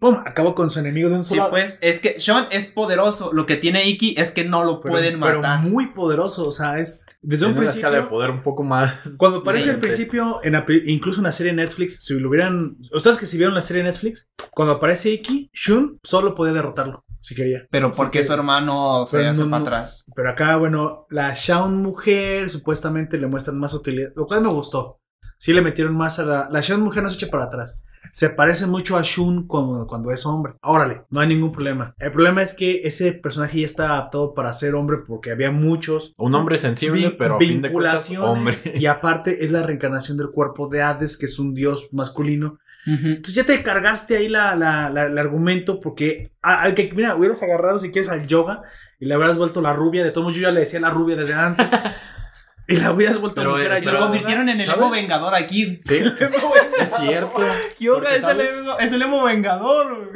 ¡pum! 0.00 0.16
Acaba 0.26 0.56
con 0.56 0.70
su 0.70 0.80
enemigo 0.80 1.08
de 1.08 1.14
un 1.16 1.24
Sí, 1.24 1.36
solo. 1.36 1.50
pues, 1.50 1.78
es 1.80 2.00
que 2.00 2.18
Sean 2.20 2.48
es 2.50 2.66
poderoso, 2.66 3.32
lo 3.32 3.46
que 3.46 3.54
tiene 3.54 3.88
Iki 3.88 4.16
es 4.18 4.32
que 4.32 4.44
no 4.44 4.64
lo 4.64 4.80
pero, 4.80 4.94
pueden 4.94 5.20
pero 5.20 5.36
matar. 5.40 5.60
muy 5.60 5.86
poderoso. 5.86 6.48
O 6.48 6.52
sea, 6.52 6.80
es. 6.80 7.06
Desde 7.22 7.46
un 7.46 7.52
Tiene 7.52 7.60
una 7.60 7.60
principio. 7.60 7.88
escala 7.88 8.02
de 8.04 8.10
poder 8.10 8.30
un 8.30 8.42
poco 8.42 8.64
más. 8.64 8.92
Cuando 9.18 9.38
aparece 9.38 9.70
al 9.70 9.78
principio, 9.78 10.40
en 10.42 10.54
la 10.54 10.66
incluso 10.86 11.20
en 11.20 11.24
la 11.24 11.32
serie 11.32 11.52
de 11.52 11.62
Netflix, 11.62 12.04
si 12.04 12.18
lo 12.18 12.28
hubieran. 12.28 12.76
Ustedes 12.92 13.18
que 13.18 13.26
si 13.26 13.36
vieron 13.36 13.54
la 13.54 13.62
serie 13.62 13.84
de 13.84 13.90
Netflix, 13.90 14.30
cuando 14.50 14.74
aparece 14.74 15.10
Iki, 15.12 15.50
Shun 15.54 15.98
solo 16.02 16.34
podía 16.34 16.52
derrotarlo, 16.52 17.04
si 17.26 17.34
quería. 17.34 17.66
Pero 17.70 17.90
porque 17.90 18.18
que- 18.20 18.24
su 18.24 18.32
hermano 18.32 19.04
se 19.06 19.18
pero 19.18 19.30
hace 19.30 19.40
no- 19.42 19.50
para 19.50 19.58
no- 19.58 19.66
atrás. 19.66 20.04
Pero 20.14 20.30
acá, 20.30 20.56
bueno, 20.56 21.06
la 21.10 21.32
Shaun 21.34 21.82
mujer 21.82 22.48
supuestamente 22.48 23.18
le 23.18 23.26
muestran 23.26 23.58
más 23.58 23.74
utilidad, 23.74 24.10
lo 24.14 24.26
cual 24.26 24.42
me 24.42 24.48
gustó. 24.48 25.00
Sí 25.38 25.52
le 25.52 25.60
metieron 25.60 25.94
más 25.96 26.18
a 26.18 26.24
la... 26.24 26.48
La 26.50 26.60
Shun 26.60 26.80
mujer 26.80 27.02
no 27.02 27.10
se 27.10 27.16
echa 27.16 27.30
para 27.30 27.44
atrás. 27.44 27.84
Se 28.12 28.30
parece 28.30 28.66
mucho 28.66 28.96
a 28.96 29.02
Shun 29.02 29.46
cuando, 29.46 29.86
cuando 29.86 30.10
es 30.10 30.24
hombre. 30.24 30.54
Órale, 30.62 31.02
no 31.10 31.20
hay 31.20 31.28
ningún 31.28 31.52
problema. 31.52 31.92
El 31.98 32.12
problema 32.12 32.40
es 32.40 32.54
que 32.54 32.86
ese 32.86 33.12
personaje 33.12 33.60
ya 33.60 33.66
está 33.66 33.84
adaptado 33.90 34.32
para 34.32 34.52
ser 34.54 34.74
hombre 34.76 34.98
porque 35.06 35.32
había 35.32 35.50
muchos 35.50 36.14
Un 36.16 36.34
hombre 36.36 36.56
sensible, 36.56 37.10
pero 37.10 37.36
a 37.36 37.38
fin 37.38 37.60
de 37.60 37.70
cuentas, 37.72 38.08
hombre. 38.18 38.54
Y 38.76 38.86
aparte 38.86 39.44
es 39.44 39.52
la 39.52 39.62
reencarnación 39.64 40.16
del 40.16 40.30
cuerpo 40.30 40.68
de 40.70 40.80
Hades, 40.82 41.18
que 41.18 41.26
es 41.26 41.38
un 41.38 41.52
dios 41.52 41.88
masculino. 41.92 42.58
Entonces 42.86 43.34
ya 43.34 43.44
te 43.44 43.62
cargaste 43.62 44.16
ahí 44.16 44.28
la, 44.28 44.54
la- 44.54 44.88
la- 44.90 45.06
el 45.06 45.18
argumento 45.18 45.80
porque 45.80 46.30
a- 46.42 46.62
al 46.62 46.74
que, 46.74 46.92
mira, 46.94 47.16
hubieras 47.16 47.42
agarrado 47.42 47.78
si 47.80 47.90
quieres 47.90 48.08
al 48.10 48.26
yoga 48.26 48.62
y 49.00 49.06
le 49.06 49.16
hubieras 49.16 49.36
vuelto 49.36 49.60
la 49.60 49.72
rubia. 49.72 50.04
De 50.04 50.12
todos 50.12 50.24
modos, 50.26 50.36
yo 50.36 50.42
ya 50.42 50.52
le 50.52 50.60
decía 50.60 50.78
la 50.80 50.90
rubia 50.90 51.16
desde 51.16 51.34
antes. 51.34 51.68
y 52.68 52.76
la 52.76 52.92
hubieras 52.92 53.18
vuelto 53.18 53.40
Pero, 53.40 53.50
mujer 53.52 53.72
a 53.72 53.78
eh, 53.78 53.80
Lo 53.80 53.84
pero- 53.86 53.98
yoga. 53.98 54.06
convirtieron 54.10 54.48
en 54.48 54.60
el 54.60 54.66
¿Sabes? 54.66 54.80
emo 54.80 54.90
vengador 54.90 55.34
aquí. 55.34 55.80
Sí, 55.84 55.96
es 56.80 56.90
cierto. 57.00 57.40
Yoga 57.80 58.14
es 58.14 58.22
el, 58.22 58.40
emo, 58.40 58.78
es 58.78 58.92
el 58.92 59.02
emo 59.02 59.24
vengador. 59.24 60.12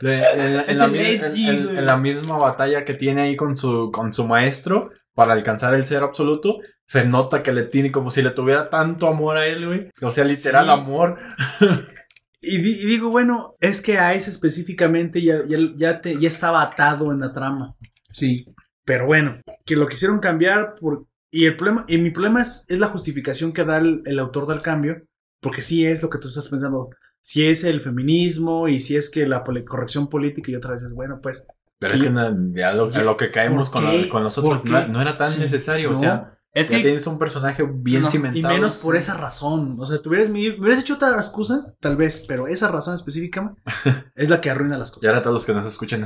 Le- 0.00 0.32
en, 0.32 0.40
en 0.60 0.64
Es 0.70 0.76
la, 0.76 0.84
el 0.86 0.90
mi- 0.90 0.98
en- 0.98 1.20
güey. 1.64 1.78
en 1.78 1.86
la 1.86 1.96
misma 1.96 2.36
batalla 2.36 2.84
que 2.84 2.94
tiene 2.94 3.22
ahí 3.22 3.36
con 3.36 3.56
su, 3.56 3.90
con 3.92 4.12
su 4.12 4.26
maestro 4.26 4.90
para 5.14 5.32
alcanzar 5.32 5.74
el 5.74 5.84
ser 5.86 6.02
absoluto, 6.02 6.60
se 6.86 7.04
nota 7.06 7.42
que 7.42 7.52
le 7.52 7.62
tiene 7.62 7.90
como 7.92 8.10
si 8.10 8.22
le 8.22 8.30
tuviera 8.30 8.68
tanto 8.70 9.06
amor 9.08 9.36
a 9.36 9.46
él, 9.46 9.66
güey. 9.66 9.90
O 10.02 10.12
sea, 10.12 10.24
literal 10.24 10.64
Sí. 10.66 10.70
amor. 10.70 11.18
Y, 12.44 12.58
di- 12.58 12.80
y 12.82 12.86
digo, 12.86 13.08
bueno, 13.10 13.54
es 13.60 13.80
que 13.82 13.98
a 13.98 14.14
ese 14.14 14.30
específicamente 14.30 15.22
ya, 15.22 15.42
ya, 15.46 15.58
ya, 15.76 16.00
te- 16.00 16.18
ya 16.18 16.28
estaba 16.28 16.60
atado 16.62 17.12
en 17.12 17.20
la 17.20 17.32
trama. 17.32 17.76
Sí. 18.10 18.46
Pero 18.84 19.06
bueno, 19.06 19.40
que 19.64 19.76
lo 19.76 19.86
quisieron 19.86 20.18
cambiar 20.18 20.74
por... 20.74 21.06
Y 21.30 21.44
el 21.46 21.56
problema, 21.56 21.84
y 21.86 21.98
mi 21.98 22.10
problema 22.10 22.42
es, 22.42 22.66
es 22.68 22.80
la 22.80 22.88
justificación 22.88 23.52
que 23.52 23.64
da 23.64 23.78
el, 23.78 24.02
el 24.06 24.18
autor 24.18 24.48
del 24.48 24.60
cambio, 24.60 25.02
porque 25.40 25.62
sí 25.62 25.86
es 25.86 26.02
lo 26.02 26.10
que 26.10 26.18
tú 26.18 26.28
estás 26.30 26.48
pensando, 26.48 26.90
si 27.20 27.46
es 27.46 27.62
el 27.62 27.80
feminismo 27.80 28.66
y 28.66 28.80
si 28.80 28.96
es 28.96 29.08
que 29.08 29.24
la 29.26 29.44
corrección 29.44 30.08
política 30.08 30.50
y 30.50 30.56
otra 30.56 30.72
vez 30.72 30.82
es 30.82 30.94
bueno, 30.94 31.20
pues 31.22 31.46
Pero 31.82 31.94
es 31.94 32.02
que 32.02 32.12
ya 32.58 32.72
lo, 32.72 32.90
a 32.94 32.98
lo 33.02 33.16
que 33.18 33.30
caemos 33.30 33.68
¿Por 33.70 33.82
con, 33.82 33.84
la- 34.02 34.08
con 34.08 34.22
nosotros 34.22 34.62
¿Por 34.62 34.70
no, 34.70 34.88
no 34.88 35.00
era 35.02 35.18
tan 35.18 35.28
Sí. 35.28 35.40
necesario. 35.40 35.90
O 35.90 35.92
No. 35.92 35.98
sea, 35.98 36.38
Es 36.54 36.68
ya 36.68 36.76
que 36.76 36.82
tienes 36.82 37.06
un 37.06 37.18
personaje 37.18 37.64
bien 37.66 38.02
No, 38.02 38.08
y 38.08 38.10
cimentado. 38.10 38.52
y 38.54 38.56
menos 38.58 38.74
por 38.76 38.94
esa 38.94 39.14
razón, 39.14 39.76
o 39.80 39.86
sea, 39.86 40.02
tuvieras 40.02 40.28
me, 40.28 40.50
me 40.50 40.60
hubieras 40.60 40.80
hecho 40.80 40.94
otra 40.96 41.10
excusa, 41.16 41.72
tal 41.80 41.96
vez, 41.96 42.26
pero 42.28 42.46
esa 42.46 42.68
razón 42.68 42.94
específica 42.94 43.54
es 44.14 44.28
la 44.28 44.40
que 44.42 44.50
arruina 44.50 44.76
las 44.76 44.90
Y 44.90 44.94
cosas. 44.96 45.08
ahora 45.08 45.22
todos 45.22 45.32
los 45.34 45.46
que 45.46 45.54
nos 45.54 45.64
escuchan 45.64 46.04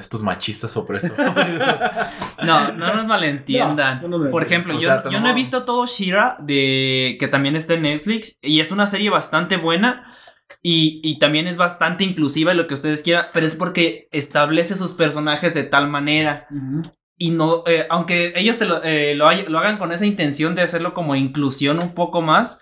estos 0.00 0.22
machistas 0.24 0.76
opresores. 0.76 1.14
No, 2.44 2.72
no 2.72 2.94
nos 2.94 3.06
malentiendan. 3.06 4.02
No, 4.02 4.18
no 4.18 4.30
Por 4.30 4.42
ejemplo, 4.42 4.74
O 4.76 4.80
yo, 4.80 4.88
sea, 4.88 5.02
yo 5.04 5.12
no- 5.12 5.20
no 5.20 5.28
he 5.28 5.34
visto 5.34 5.64
todo 5.64 5.86
Shira 5.86 6.36
de 6.40 7.16
que 7.18 7.28
también 7.28 7.56
está 7.56 7.74
en 7.74 7.82
Netflix 7.82 8.38
y 8.42 8.60
es 8.60 8.70
una 8.70 8.86
serie 8.86 9.10
bastante 9.10 9.56
buena 9.56 10.04
y, 10.62 11.00
y 11.02 11.18
también 11.18 11.46
es 11.46 11.56
bastante 11.56 12.04
inclusiva 12.04 12.52
y 12.52 12.56
lo 12.56 12.66
que 12.66 12.74
ustedes 12.74 13.02
quieran, 13.02 13.26
pero 13.32 13.46
es 13.46 13.56
porque 13.56 14.08
establece 14.12 14.76
sus 14.76 14.92
personajes 14.94 15.54
de 15.54 15.64
tal 15.64 15.88
manera 15.88 16.46
y 17.16 17.30
no, 17.30 17.62
eh, 17.66 17.86
aunque 17.90 18.32
ellos 18.36 18.58
te 18.58 18.64
lo, 18.64 18.82
eh, 18.82 19.14
lo, 19.14 19.28
hay- 19.28 19.44
lo 19.46 19.58
hagan 19.58 19.78
con 19.78 19.92
esa 19.92 20.06
intención 20.06 20.54
de 20.54 20.62
hacerlo 20.62 20.94
como 20.94 21.14
inclusión 21.16 21.80
un 21.82 21.94
poco 21.94 22.20
más, 22.22 22.58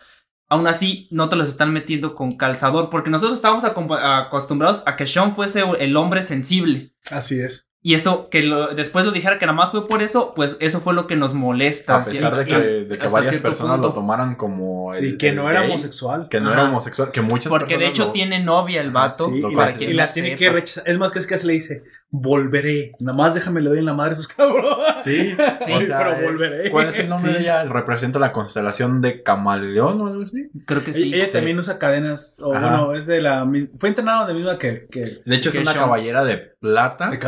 aún 0.49 0.67
así 0.67 1.09
no 1.11 1.29
te 1.29 1.37
los 1.37 1.49
están 1.49 1.73
metiendo 1.73 2.15
con 2.15 2.37
calzador 2.37 2.91
porque 2.91 3.09
nosotros 3.11 3.39
estábamos 3.39 3.65
acostumbrados 3.65 4.83
a 4.87 4.97
que 4.97 5.07
Sean 5.07 5.35
fuese 5.35 5.63
el 5.81 5.97
hombre 5.97 6.23
sensible. 6.23 6.95
Así 7.11 7.41
es. 7.41 7.69
Y 7.85 7.95
eso, 7.95 8.29
que 8.31 8.43
lo- 8.43 8.69
después 8.69 9.05
lo 9.05 9.11
dijera 9.11 9.41
que 9.41 9.47
nada 9.47 9.57
más 9.57 9.73
fue 9.73 9.89
por 9.89 10.03
eso, 10.05 10.35
pues 10.37 10.57
eso 10.61 10.81
fue 10.81 10.95
lo 10.95 11.09
que 11.09 11.17
nos 11.17 11.35
molesta. 11.35 11.97
a 11.97 12.05
pesar 12.05 12.37
de 12.37 12.45
que, 12.45 12.57
de 12.61 12.97
varias 13.09 13.39
personas 13.39 13.81
lo 13.81 13.93
tomaran 13.93 14.37
como. 14.37 14.95
el- 14.95 15.05
Y 15.05 15.19
que 15.19 15.31
el 15.31 15.37
no 15.37 15.51
era 15.51 15.63
gay, 15.63 15.71
homosexual. 15.71 16.29
Que 16.29 16.41
no 16.41 16.51
Ajá. 16.51 16.61
era 16.61 16.69
homosexual. 16.69 17.11
Que 17.11 17.23
muchas 17.23 17.51
Porque 17.51 17.79
de 17.79 17.89
hecho 17.89 18.07
lo- 18.07 18.13
tiene 18.13 18.39
novia 18.43 18.81
el 18.83 18.93
vato. 18.93 19.29
Sí, 19.29 19.39
y 19.39 19.55
para 19.57 19.71
la, 19.73 19.77
quien 19.77 19.91
y 19.91 19.95
la 19.95 20.07
no 20.07 20.13
tiene 20.13 20.29
sepa. 20.29 20.39
que 20.39 20.51
rechazar. 20.51 20.85
Es 20.87 20.99
más, 20.99 21.11
que 21.11 21.19
es 21.19 21.27
que 21.27 21.39
se 21.39 21.47
le 21.49 21.55
dice, 21.55 21.83
volveré. 22.11 22.93
Nada 23.01 23.19
más 23.19 23.35
déjame 23.35 23.61
le 23.61 23.69
doy 23.71 23.79
en 23.79 23.87
la 23.87 23.95
madre 23.95 24.11
a 24.11 24.13
esos 24.13 24.29
cabrones. 24.29 24.77
Sí, 25.03 25.35
Sí, 25.67 25.73
o 25.73 25.83
sea, 25.83 25.99
pero 25.99 26.13
es- 26.13 26.23
volveré. 26.23 26.71
¿Cuál 26.71 26.89
es 26.89 26.99
el 27.01 27.09
nombre 27.09 27.31
Sí. 27.33 27.37
de 27.39 27.43
ella? 27.43 27.65
Representa 27.65 28.19
la 28.21 28.33
constelación 28.33 29.01
de 29.03 29.23
Camaleón 29.25 30.01
o 30.03 30.07
algo 30.07 30.23
así. 30.23 30.51
Creo 30.67 30.85
que 30.85 30.93
sí. 30.95 31.13
ella 31.13 31.27
sí. 31.27 31.33
también 31.33 31.59
usa 31.59 31.79
cadenas. 31.81 32.39
O 32.41 32.55
Ajá. 32.55 32.69
bueno, 32.83 32.95
es 32.95 33.07
de 33.07 33.21
la 33.21 33.45
misma. 33.45 33.71
Fue 33.79 33.89
entrenado 33.89 34.27
de 34.29 34.35
misma 34.35 34.57
que, 34.57 34.87
que 34.91 35.21
De 35.25 35.37
hecho, 35.37 35.49
es 35.49 35.57
una 35.57 35.73
Sean- 35.73 35.85
caballera 35.85 36.23
de 36.23 36.37
plata. 36.39 37.11
de 37.11 37.19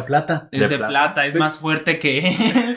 Es 0.50 0.61
de 0.61 0.68
de, 0.68 0.76
plata. 0.78 0.88
plata, 0.88 1.26
es 1.26 1.33
Sí. 1.35 1.38
más 1.38 1.59
fuerte 1.59 1.98
que. 1.98 2.18
en, 2.28 2.76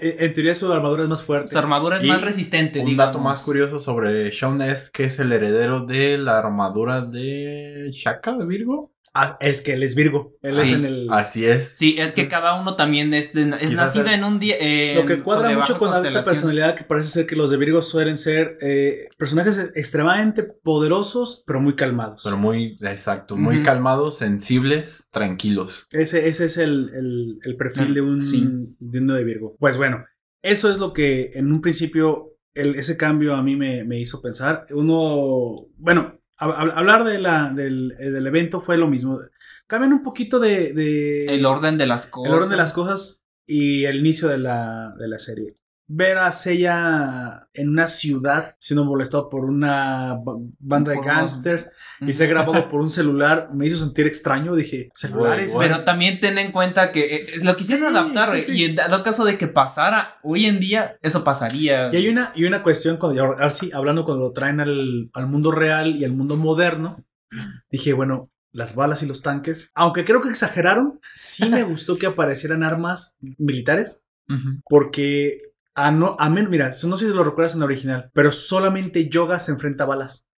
en- 0.00 0.16
en 0.18 0.34
teoría 0.34 0.54
su 0.54 0.72
armadura 0.72 1.02
es 1.04 1.08
más 1.08 1.22
fuerte. 1.22 1.52
Su 1.52 1.58
armadura 1.58 1.98
es 1.98 2.04
Y 2.04 2.08
más 2.08 2.22
resistente, 2.22 2.80
Un 2.80 2.86
digamos. 2.86 3.06
dato 3.12 3.18
más 3.24 3.42
curioso 3.44 3.80
sobre 3.80 4.30
Sean 4.32 4.62
es 4.62 4.90
que 4.90 5.04
es 5.04 5.18
el 5.18 5.32
heredero 5.32 5.80
de 5.80 6.18
la 6.18 6.38
armadura 6.38 7.00
de 7.02 7.88
Shaka 7.92 8.32
de 8.36 8.46
Virgo. 8.46 8.93
Ah, 9.16 9.38
es 9.40 9.60
que 9.62 9.74
él 9.74 9.84
es 9.84 9.94
Virgo. 9.94 10.34
Él 10.42 10.58
es 10.58 10.72
en 10.72 10.84
el. 10.84 11.06
Así 11.10 11.44
es. 11.46 11.74
Sí, 11.76 11.94
es 12.00 12.10
que 12.10 12.26
cada 12.28 12.60
uno 12.60 12.74
también 12.74 13.14
es, 13.14 13.32
de- 13.32 13.54
es 13.60 13.72
nacido 13.72 14.08
en 14.10 14.24
un 14.24 14.40
día. 14.40 14.56
eh, 14.58 14.94
Lo 14.96 15.06
que 15.06 15.22
cuadra 15.22 15.56
mucho 15.56 15.78
con 15.78 15.90
esta 16.04 16.24
personalidad 16.24 16.74
que 16.74 16.82
parece 16.82 17.10
ser 17.10 17.26
que 17.26 17.36
los 17.36 17.50
de 17.52 17.56
Virgo 17.56 17.80
suelen 17.80 18.16
ser 18.16 18.56
eh, 18.60 19.06
personajes 19.16 19.70
extremadamente 19.76 20.42
poderosos, 20.42 21.44
pero 21.46 21.60
muy 21.60 21.76
calmados. 21.76 22.22
Pero 22.24 22.36
muy, 22.36 22.76
exacto, 22.80 23.36
muy 23.36 23.62
calmados, 23.62 24.18
sensibles, 24.18 25.08
tranquilos. 25.12 25.86
Ese, 25.92 26.28
ese 26.28 26.46
es 26.46 26.56
el, 26.58 26.90
el- 26.94 27.38
el 27.44 27.56
perfil 27.56 27.94
de 27.94 28.00
un, 28.00 28.20
sí. 28.20 28.44
de 28.80 28.98
uno 28.98 29.14
de 29.14 29.22
Virgo. 29.22 29.56
Pues 29.60 29.76
bueno, 29.76 30.04
eso 30.42 30.70
es 30.72 30.78
lo 30.78 30.92
que 30.92 31.30
en 31.34 31.52
un 31.52 31.60
principio 31.60 32.32
el- 32.52 32.74
ese 32.74 32.96
cambio 32.96 33.36
a 33.36 33.42
mí 33.44 33.54
me, 33.54 33.84
me 33.84 34.00
hizo 34.00 34.20
pensar. 34.20 34.66
Uno, 34.70 35.66
bueno, 35.76 36.18
hablar 36.36 37.04
de 37.04 37.18
la, 37.18 37.50
del, 37.54 37.94
eh, 37.98 38.10
del 38.10 38.26
evento 38.26 38.60
fue 38.60 38.76
lo 38.76 38.88
mismo. 38.88 39.18
Cambian 39.66 39.92
un 39.92 40.02
poquito 40.02 40.40
de, 40.40 40.72
de- 40.72 41.26
El 41.34 41.46
orden 41.46 41.78
de 41.78 41.86
las 41.86 42.06
cosas. 42.06 42.28
el 42.30 42.36
orden 42.36 42.50
de 42.50 42.56
las 42.56 42.72
cosas 42.72 43.22
y 43.46 43.84
el 43.84 43.96
inicio 43.96 44.28
de 44.28 44.38
la, 44.38 44.94
de 44.98 45.08
la 45.08 45.18
serie. 45.18 45.56
Ver 45.86 46.16
a 46.16 46.32
Seiya 46.32 47.46
en 47.52 47.68
una 47.68 47.88
ciudad 47.88 48.56
siendo 48.58 48.86
molestado 48.86 49.28
por 49.28 49.44
una 49.44 50.14
ba- 50.14 50.34
banda 50.58 50.92
de 50.92 51.00
gángsters 51.00 51.68
y 52.00 52.12
ser 52.14 52.30
grabado 52.30 52.68
por 52.70 52.80
un 52.80 52.88
celular 52.88 53.50
me 53.52 53.66
hizo 53.66 53.78
sentir 53.78 54.06
extraño. 54.06 54.54
Dije, 54.54 54.88
celulares. 54.94 55.54
Pero 55.58 55.84
también 55.84 56.20
ten 56.20 56.38
en 56.38 56.52
cuenta 56.52 56.90
que 56.90 57.16
es- 57.16 57.44
lo 57.44 57.54
quisieron 57.54 57.92
Sí, 57.92 57.98
adaptar 57.98 58.30
sí, 58.30 58.36
eh, 58.36 58.40
sí. 58.40 58.52
y 58.56 58.64
en 58.64 58.76
dado 58.76 59.02
caso 59.02 59.26
de 59.26 59.36
que 59.36 59.46
pasara 59.46 60.16
hoy 60.22 60.46
en 60.46 60.58
día, 60.58 60.96
eso 61.02 61.22
pasaría. 61.22 61.90
Y 61.92 61.96
hay 61.96 62.08
una, 62.08 62.32
y 62.34 62.44
una 62.44 62.62
cuestión, 62.62 62.96
cuando, 62.96 63.22
ahora 63.22 63.50
sí, 63.50 63.70
hablando 63.74 64.04
cuando 64.06 64.24
lo 64.24 64.32
traen 64.32 64.60
al, 64.60 65.10
al 65.12 65.26
mundo 65.26 65.50
real 65.52 65.96
y 65.96 66.04
al 66.06 66.12
mundo 66.12 66.36
moderno, 66.36 67.04
dije, 67.70 67.92
bueno, 67.92 68.30
las 68.52 68.74
balas 68.74 69.02
y 69.02 69.06
los 69.06 69.20
tanques, 69.20 69.70
aunque 69.74 70.04
creo 70.06 70.22
que 70.22 70.28
exageraron, 70.30 70.98
sí 71.14 71.48
me 71.50 71.62
gustó 71.64 71.98
que 71.98 72.06
aparecieran 72.06 72.62
armas 72.62 73.18
militares, 73.36 74.06
porque 74.68 75.52
a 75.74 75.90
no, 75.90 76.16
a 76.18 76.30
men- 76.30 76.50
mira, 76.50 76.70
no 76.84 76.96
sé 76.96 77.06
si 77.06 77.12
lo 77.12 77.24
recuerdas 77.24 77.54
en 77.54 77.60
la 77.60 77.66
original, 77.66 78.10
pero 78.12 78.32
solamente 78.32 79.08
Yoga 79.08 79.38
se 79.38 79.52
enfrenta 79.52 79.84
a 79.84 79.88
balas. 79.88 80.30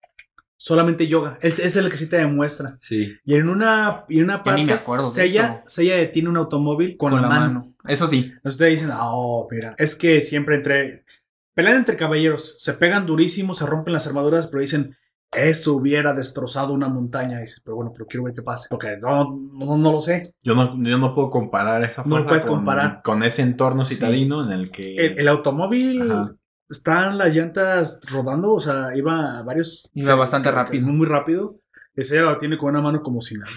Solamente 0.59 1.07
Yoga. 1.07 1.37
Es, 1.41 1.59
es 1.59 1.75
el 1.75 1.89
que 1.89 1.97
sí 1.97 2.09
te 2.09 2.17
demuestra. 2.17 2.77
Sí. 2.79 3.15
Y 3.23 3.35
en 3.35 3.47
una, 3.47 4.05
y 4.09 4.17
en 4.17 4.23
una 4.23 4.43
parte, 4.43 4.63
me 4.63 4.73
acuerdo 4.73 5.03
eso. 5.03 5.61
Seiya 5.65 5.95
detiene 5.95 6.29
un 6.29 6.37
automóvil 6.37 6.97
con, 6.97 7.13
la, 7.21 7.27
mano. 7.27 7.75
Eso 7.85 8.07
sí. 8.07 8.31
Entonces 8.35 8.57
te 8.57 8.65
dicen, 8.65 8.89
oh, 8.91 9.47
mira, 9.51 9.75
es 9.77 9.95
que 9.95 10.21
siempre 10.21 10.55
entre. 10.55 11.05
Pelean 11.53 11.77
entre 11.77 11.95
caballeros, 11.95 12.55
se 12.59 12.73
pegan 12.73 13.07
durísimo, 13.07 13.55
se 13.55 13.65
rompen 13.65 13.93
las 13.93 14.05
armaduras, 14.05 14.45
pero 14.47 14.61
dicen, 14.61 14.95
eso 15.31 15.73
hubiera 15.73 16.13
destrozado 16.13 16.73
una 16.73 16.87
montaña. 16.89 17.39
Dice, 17.39 17.61
pero 17.63 17.75
bueno, 17.77 17.91
pero 17.93 18.05
quiero 18.07 18.23
ver 18.25 18.33
qué 18.33 18.41
pasa. 18.41 18.67
Porque 18.69 18.97
no, 18.97 19.37
no, 19.53 19.77
no 19.77 19.91
lo 19.91 20.01
sé. 20.01 20.33
Yo 20.41 20.55
no, 20.55 20.81
yo 20.83 20.97
no 20.97 21.13
puedo 21.13 21.29
comparar 21.29 21.83
esa 21.83 22.03
No 22.03 22.09
fuerza 22.11 22.29
puedes 22.29 22.45
con, 22.45 22.55
comparar. 22.57 23.01
con 23.03 23.23
ese 23.23 23.41
entorno 23.41 23.83
citadino 23.85 24.43
en 24.45 24.51
el 24.51 24.71
que... 24.71 24.95
El, 24.95 25.19
el 25.19 25.27
automóvil 25.27 26.11
Ajá. 26.11 26.35
están 26.69 27.17
las 27.17 27.35
llantas 27.35 28.01
rodando, 28.09 28.53
o 28.53 28.59
sea, 28.59 28.95
iba 28.95 29.39
a 29.39 29.43
varios. 29.43 29.89
Iba 29.93 30.15
bastante 30.15 30.49
rápido. 30.51 30.79
es 30.87 30.91
Muy 30.91 31.07
rápido. 31.07 31.59
Ese 31.95 32.15
ya 32.15 32.21
lo 32.21 32.37
tiene 32.37 32.57
con 32.57 32.69
una 32.69 32.81
mano 32.81 33.01
como 33.01 33.21
si 33.21 33.37
nada. 33.37 33.51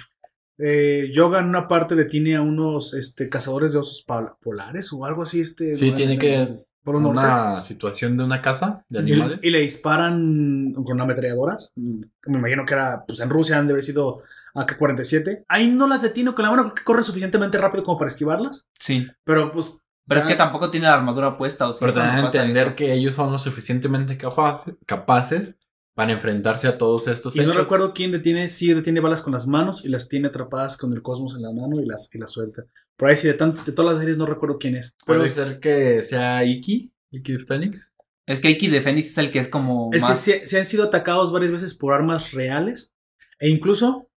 Eh, 0.63 1.11
Yoga 1.15 1.41
en 1.41 1.47
una 1.47 1.67
parte 1.69 1.95
detiene 1.95 2.37
a 2.37 2.43
unos 2.43 2.93
este, 2.95 3.29
cazadores 3.31 3.73
de 3.73 3.79
osos 3.79 4.05
pol- 4.07 4.35
polares 4.43 4.93
o 4.93 5.05
algo 5.07 5.23
así. 5.23 5.41
Este, 5.41 5.75
Sí, 5.75 5.89
en- 5.91 5.95
tiene 5.95 6.13
en- 6.15 6.19
que... 6.19 6.61
Por 6.83 6.97
un 6.97 7.03
norte. 7.03 7.19
Una 7.21 7.61
situación 7.63 8.17
de 8.17 8.25
una 8.25 8.41
casa 8.41 8.85
de 8.89 9.01
Y, 9.01 9.13
animales. 9.13 9.41
y 9.43 9.51
le 9.51 9.61
disparan 9.61 10.73
con 10.73 11.01
ametralladoras. 11.01 11.73
Me 11.77 12.39
imagino 12.39 12.65
que 12.65 12.75
era, 12.75 13.05
pues 13.07 13.21
en 13.21 13.29
Rusia 13.31 13.59
han 13.59 13.67
de 13.67 13.73
haber 13.75 13.85
sido 13.85 14.23
AK-47. 14.55 15.45
Ahí 15.49 15.71
no 15.71 15.87
las 15.87 16.03
detiene 16.03 16.35
con 16.35 16.45
la 16.45 16.51
mano 16.51 16.75
que 16.75 16.83
corre 16.85 17.03
suficientemente 17.05 17.59
rápido 17.59 17.85
como 17.85 17.99
para 17.99 18.09
esquivarlas. 18.09 18.69
Sí. 18.79 19.07
Pero 19.25 19.53
pues. 19.53 19.83
Pero 20.09 20.21
es 20.23 20.27
que 20.27 20.35
tampoco 20.35 20.71
tiene 20.71 20.87
la 20.87 20.95
armadura 20.95 21.37
puesta. 21.39 21.69
O 21.69 21.73
sea, 21.73 21.87
Pero 21.87 21.99
no 22.01 22.05
también 22.05 22.25
pasa 22.25 22.39
entender 22.41 22.67
eso. 22.69 22.77
que 22.77 22.93
ellos 22.95 23.15
son 23.15 23.31
lo 23.31 23.39
suficientemente 23.39 24.17
capa- 24.19 24.65
capaces 24.87 25.59
para 26.01 26.13
enfrentarse 26.13 26.67
a 26.67 26.79
todos 26.79 27.09
estos 27.09 27.37
Y 27.37 27.41
no 27.41 27.45
hechos. 27.51 27.57
recuerdo 27.57 27.93
quién 27.93 28.11
detiene, 28.11 28.49
sí 28.49 28.73
detiene 28.73 29.01
balas 29.01 29.21
con 29.21 29.35
las 29.35 29.47
manos 29.47 29.85
y 29.85 29.89
las 29.91 30.09
tiene 30.09 30.29
atrapadas 30.29 30.79
con 30.79 30.95
el 30.95 31.03
cosmos 31.03 31.37
en 31.37 31.43
la 31.43 31.53
mano 31.53 31.79
y 31.79 31.85
las, 31.85 32.09
y 32.15 32.19
las 32.19 32.31
suelta. 32.33 32.65
Por 32.97 33.09
ahí 33.11 33.17
sí, 33.19 33.27
de, 33.29 33.35
tan- 33.35 33.63
de 33.65 33.73
todas 33.73 33.93
las 33.93 34.01
series 34.01 34.17
no 34.17 34.25
recuerdo 34.25 34.57
quién 34.59 34.77
es. 34.77 34.97
Puede 35.05 35.27
es- 35.27 35.35
ser 35.35 35.61
que 35.61 36.03
sea 36.03 36.43
Iki, 36.43 36.91
Iki 37.11 37.39
Phoenix. 37.41 37.93
Es 38.27 38.41
que 38.41 38.49
Iki 38.49 38.69
de 38.69 38.81
Fénix 38.81 39.09
es 39.09 39.19
el 39.19 39.31
que 39.31 39.41
es 39.41 39.49
como 39.49 39.91
Es 39.93 40.01
más... 40.03 40.25
que 40.25 40.33
se, 40.33 40.47
se 40.47 40.59
han 40.59 40.65
sido 40.65 40.85
atacados 40.85 41.33
varias 41.33 41.53
veces 41.53 41.75
por 41.75 41.93
armas 41.93 42.33
reales. 42.33 42.95
E 43.39 43.51
incluso 43.51 44.10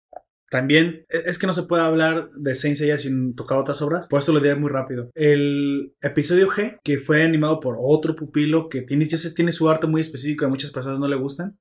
también 0.52 1.06
e- 1.10 1.30
es 1.30 1.40
que 1.40 1.48
no 1.48 1.54
se 1.54 1.64
puede 1.64 1.82
hablar 1.84 2.30
de 2.36 2.54
Saint 2.54 2.76
Seiya 2.78 2.98
sin 2.98 3.34
tocar 3.36 3.58
otras 3.58 3.82
obras. 3.82 4.08
Por 4.08 4.20
eso 4.20 4.34
lo 4.34 4.40
diré 4.42 4.56
muy 4.56 4.70
rápido. 4.70 5.10
El 5.16 5.94
episodio 6.02 6.48
G, 6.50 6.78
que 6.84 6.98
fue 7.00 7.24
animado 7.24 7.60
por 7.60 7.78
otro 7.80 8.16
pupilo 8.16 8.68
que 8.70 8.82
tiene, 8.82 9.06
ya 9.06 9.18
se 9.18 9.32
tiene 9.34 9.54
su 9.54 9.70
arte 9.70 9.88
muy 9.88 10.02
específico 10.02 10.44
y 10.44 10.48
a 10.48 10.50
muchas 10.50 10.72
personas 10.72 11.00
no 11.00 11.08
le 11.08 11.16
gustan. 11.16 11.58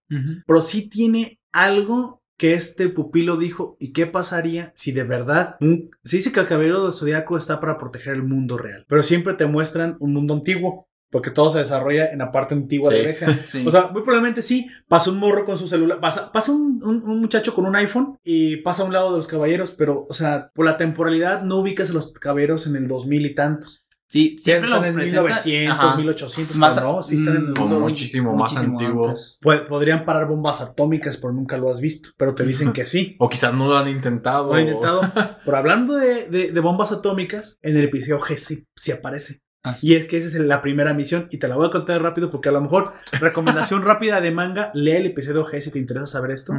Pero 0.46 0.60
sí 0.60 0.90
tiene 0.90 1.38
algo 1.52 2.20
que 2.36 2.54
este 2.54 2.88
pupilo 2.88 3.36
dijo. 3.36 3.76
¿Y 3.78 3.92
qué 3.92 4.06
pasaría 4.06 4.72
si 4.74 4.92
de 4.92 5.04
verdad 5.04 5.56
un- 5.60 5.90
se 6.02 6.16
dice 6.16 6.32
que 6.32 6.40
el 6.40 6.46
caballero 6.46 6.84
del 6.84 6.94
zodiaco 6.94 7.36
está 7.36 7.60
para 7.60 7.76
proteger 7.78 8.14
el 8.14 8.22
mundo 8.24 8.56
real? 8.58 8.84
Pero 8.88 9.02
siempre 9.02 9.34
te 9.34 9.44
muestran 9.46 9.96
un 10.00 10.14
mundo 10.14 10.34
antiguo. 10.34 10.88
Porque 11.10 11.30
todo 11.30 11.50
se 11.50 11.58
desarrolla 11.58 12.06
en 12.12 12.18
la 12.20 12.30
parte 12.30 12.54
antigua 12.54 12.90
de. 12.92 13.02
Grecia. 13.02 13.40
Sí. 13.46 13.64
O 13.66 13.70
sea, 13.70 13.88
muy 13.88 14.02
probablemente 14.02 14.42
sí, 14.42 14.68
pasa 14.88 15.10
un 15.10 15.18
morro 15.18 15.44
con 15.44 15.58
su 15.58 15.66
celular, 15.66 15.98
pasa, 16.00 16.30
pasa 16.30 16.52
un, 16.52 16.80
un- 16.84 17.02
un 17.02 17.20
muchacho 17.20 17.52
con 17.54 17.66
un 17.66 17.74
iPhone 17.76 18.16
y 18.22 18.56
pasa 18.58 18.82
a 18.82 18.86
un 18.86 18.92
lado 18.92 19.10
de 19.10 19.16
los 19.16 19.26
caballeros, 19.26 19.72
pero, 19.72 20.06
o 20.08 20.14
sea, 20.14 20.50
por 20.54 20.64
la 20.66 20.76
temporalidad 20.76 21.42
no 21.42 21.56
ubicas 21.56 21.90
a 21.90 21.94
los 21.94 22.12
caballeros 22.12 22.66
en 22.68 22.76
el 22.76 22.86
2000 22.86 23.26
y 23.26 23.34
tantos. 23.34 23.84
sí, 24.06 24.36
Siempre 24.40 24.68
siempre 24.68 24.68
lo 24.70 24.76
están 24.76 24.88
en 24.88 24.94
presenta- 24.96 25.22
1900, 25.22 25.78
Ajá. 25.84 25.96
1800, 25.96 26.56
Más- 26.56 26.74
pero 26.74 26.92
no, 26.92 27.02
sí 27.02 27.14
están 27.16 27.36
en 27.36 27.42
el 27.46 27.54
mundo. 27.54 27.80
muchísimo 27.80 28.34
más 28.36 28.52
Muchísimo 28.52 28.78
antiguo. 28.80 29.08
antes. 29.08 29.38
Pod- 29.42 29.66
podrían 29.68 30.04
parar 30.04 30.26
bombas 30.28 30.60
atómicas, 30.60 31.16
pero 31.16 31.32
nunca 31.32 31.56
lo 31.56 31.70
has 31.70 31.80
visto, 31.80 32.10
pero 32.16 32.34
te 32.34 32.44
dicen 32.44 32.72
que 32.72 32.84
sí. 32.84 33.16
O 33.20 33.28
quizás 33.28 33.52
no 33.54 33.66
lo 33.68 33.76
han 33.76 33.88
intentado. 33.88 34.52
Lo 34.52 34.58
he 34.58 34.62
intentado. 34.62 35.00
Pero 35.44 35.56
hablando 35.56 35.94
de, 35.96 36.28
de- 36.28 36.52
de 36.52 36.60
bombas 36.60 36.90
atómicas, 36.92 37.58
en 37.62 37.76
el 37.76 37.84
episodio 37.84 38.20
G 38.20 38.36
sí, 38.36 38.64
sí 38.76 38.92
aparece. 38.92 39.40
Así. 39.62 39.88
Y 39.88 39.94
es 39.94 40.06
que 40.06 40.16
esa 40.16 40.26
es 40.26 40.34
la 40.34 40.62
primera 40.62 40.94
misión 40.94 41.26
y 41.30 41.38
te 41.38 41.48
la 41.48 41.56
voy 41.56 41.66
a 41.66 41.70
contar 41.70 42.02
rápido 42.02 42.30
porque 42.30 42.48
a 42.48 42.52
lo 42.52 42.60
mejor 42.60 42.92
recomendación 43.20 43.82
rápida 43.82 44.20
de 44.20 44.30
manga, 44.30 44.70
lee 44.74 44.92
el 44.92 45.06
episodio 45.06 45.44
G 45.44 45.60
si 45.60 45.70
te 45.70 45.78
interesa 45.78 46.06
saber 46.06 46.30
esto. 46.30 46.54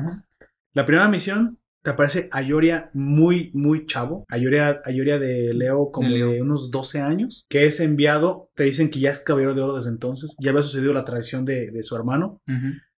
La 0.74 0.86
primera 0.86 1.08
misión 1.08 1.60
te 1.84 1.90
aparece 1.90 2.30
Ayoria 2.32 2.92
muy, 2.94 3.52
muy 3.54 3.86
chavo. 3.86 4.26
Ayoria, 4.30 4.82
Ayoria 4.86 5.18
de 5.18 5.54
Leo 5.54 5.92
como 5.92 6.10
De 6.10 6.42
unos 6.42 6.72
12 6.72 7.02
años, 7.02 7.46
que 7.50 7.66
es 7.66 7.80
enviado, 7.80 8.52
te 8.56 8.66
dicen 8.66 8.90
que 8.90 9.00
ya 9.00 9.10
es 9.10 9.20
caballero 9.20 9.56
de 9.56 9.62
oro 9.62 9.76
desde 9.76 9.90
entonces, 9.90 10.36
ya 10.40 10.52
había 10.52 10.62
sucedido 10.62 10.94
la 10.94 11.06
traición 11.06 11.44
de, 11.44 11.72
de 11.72 11.84
su 11.84 11.96
hermano, 11.96 12.40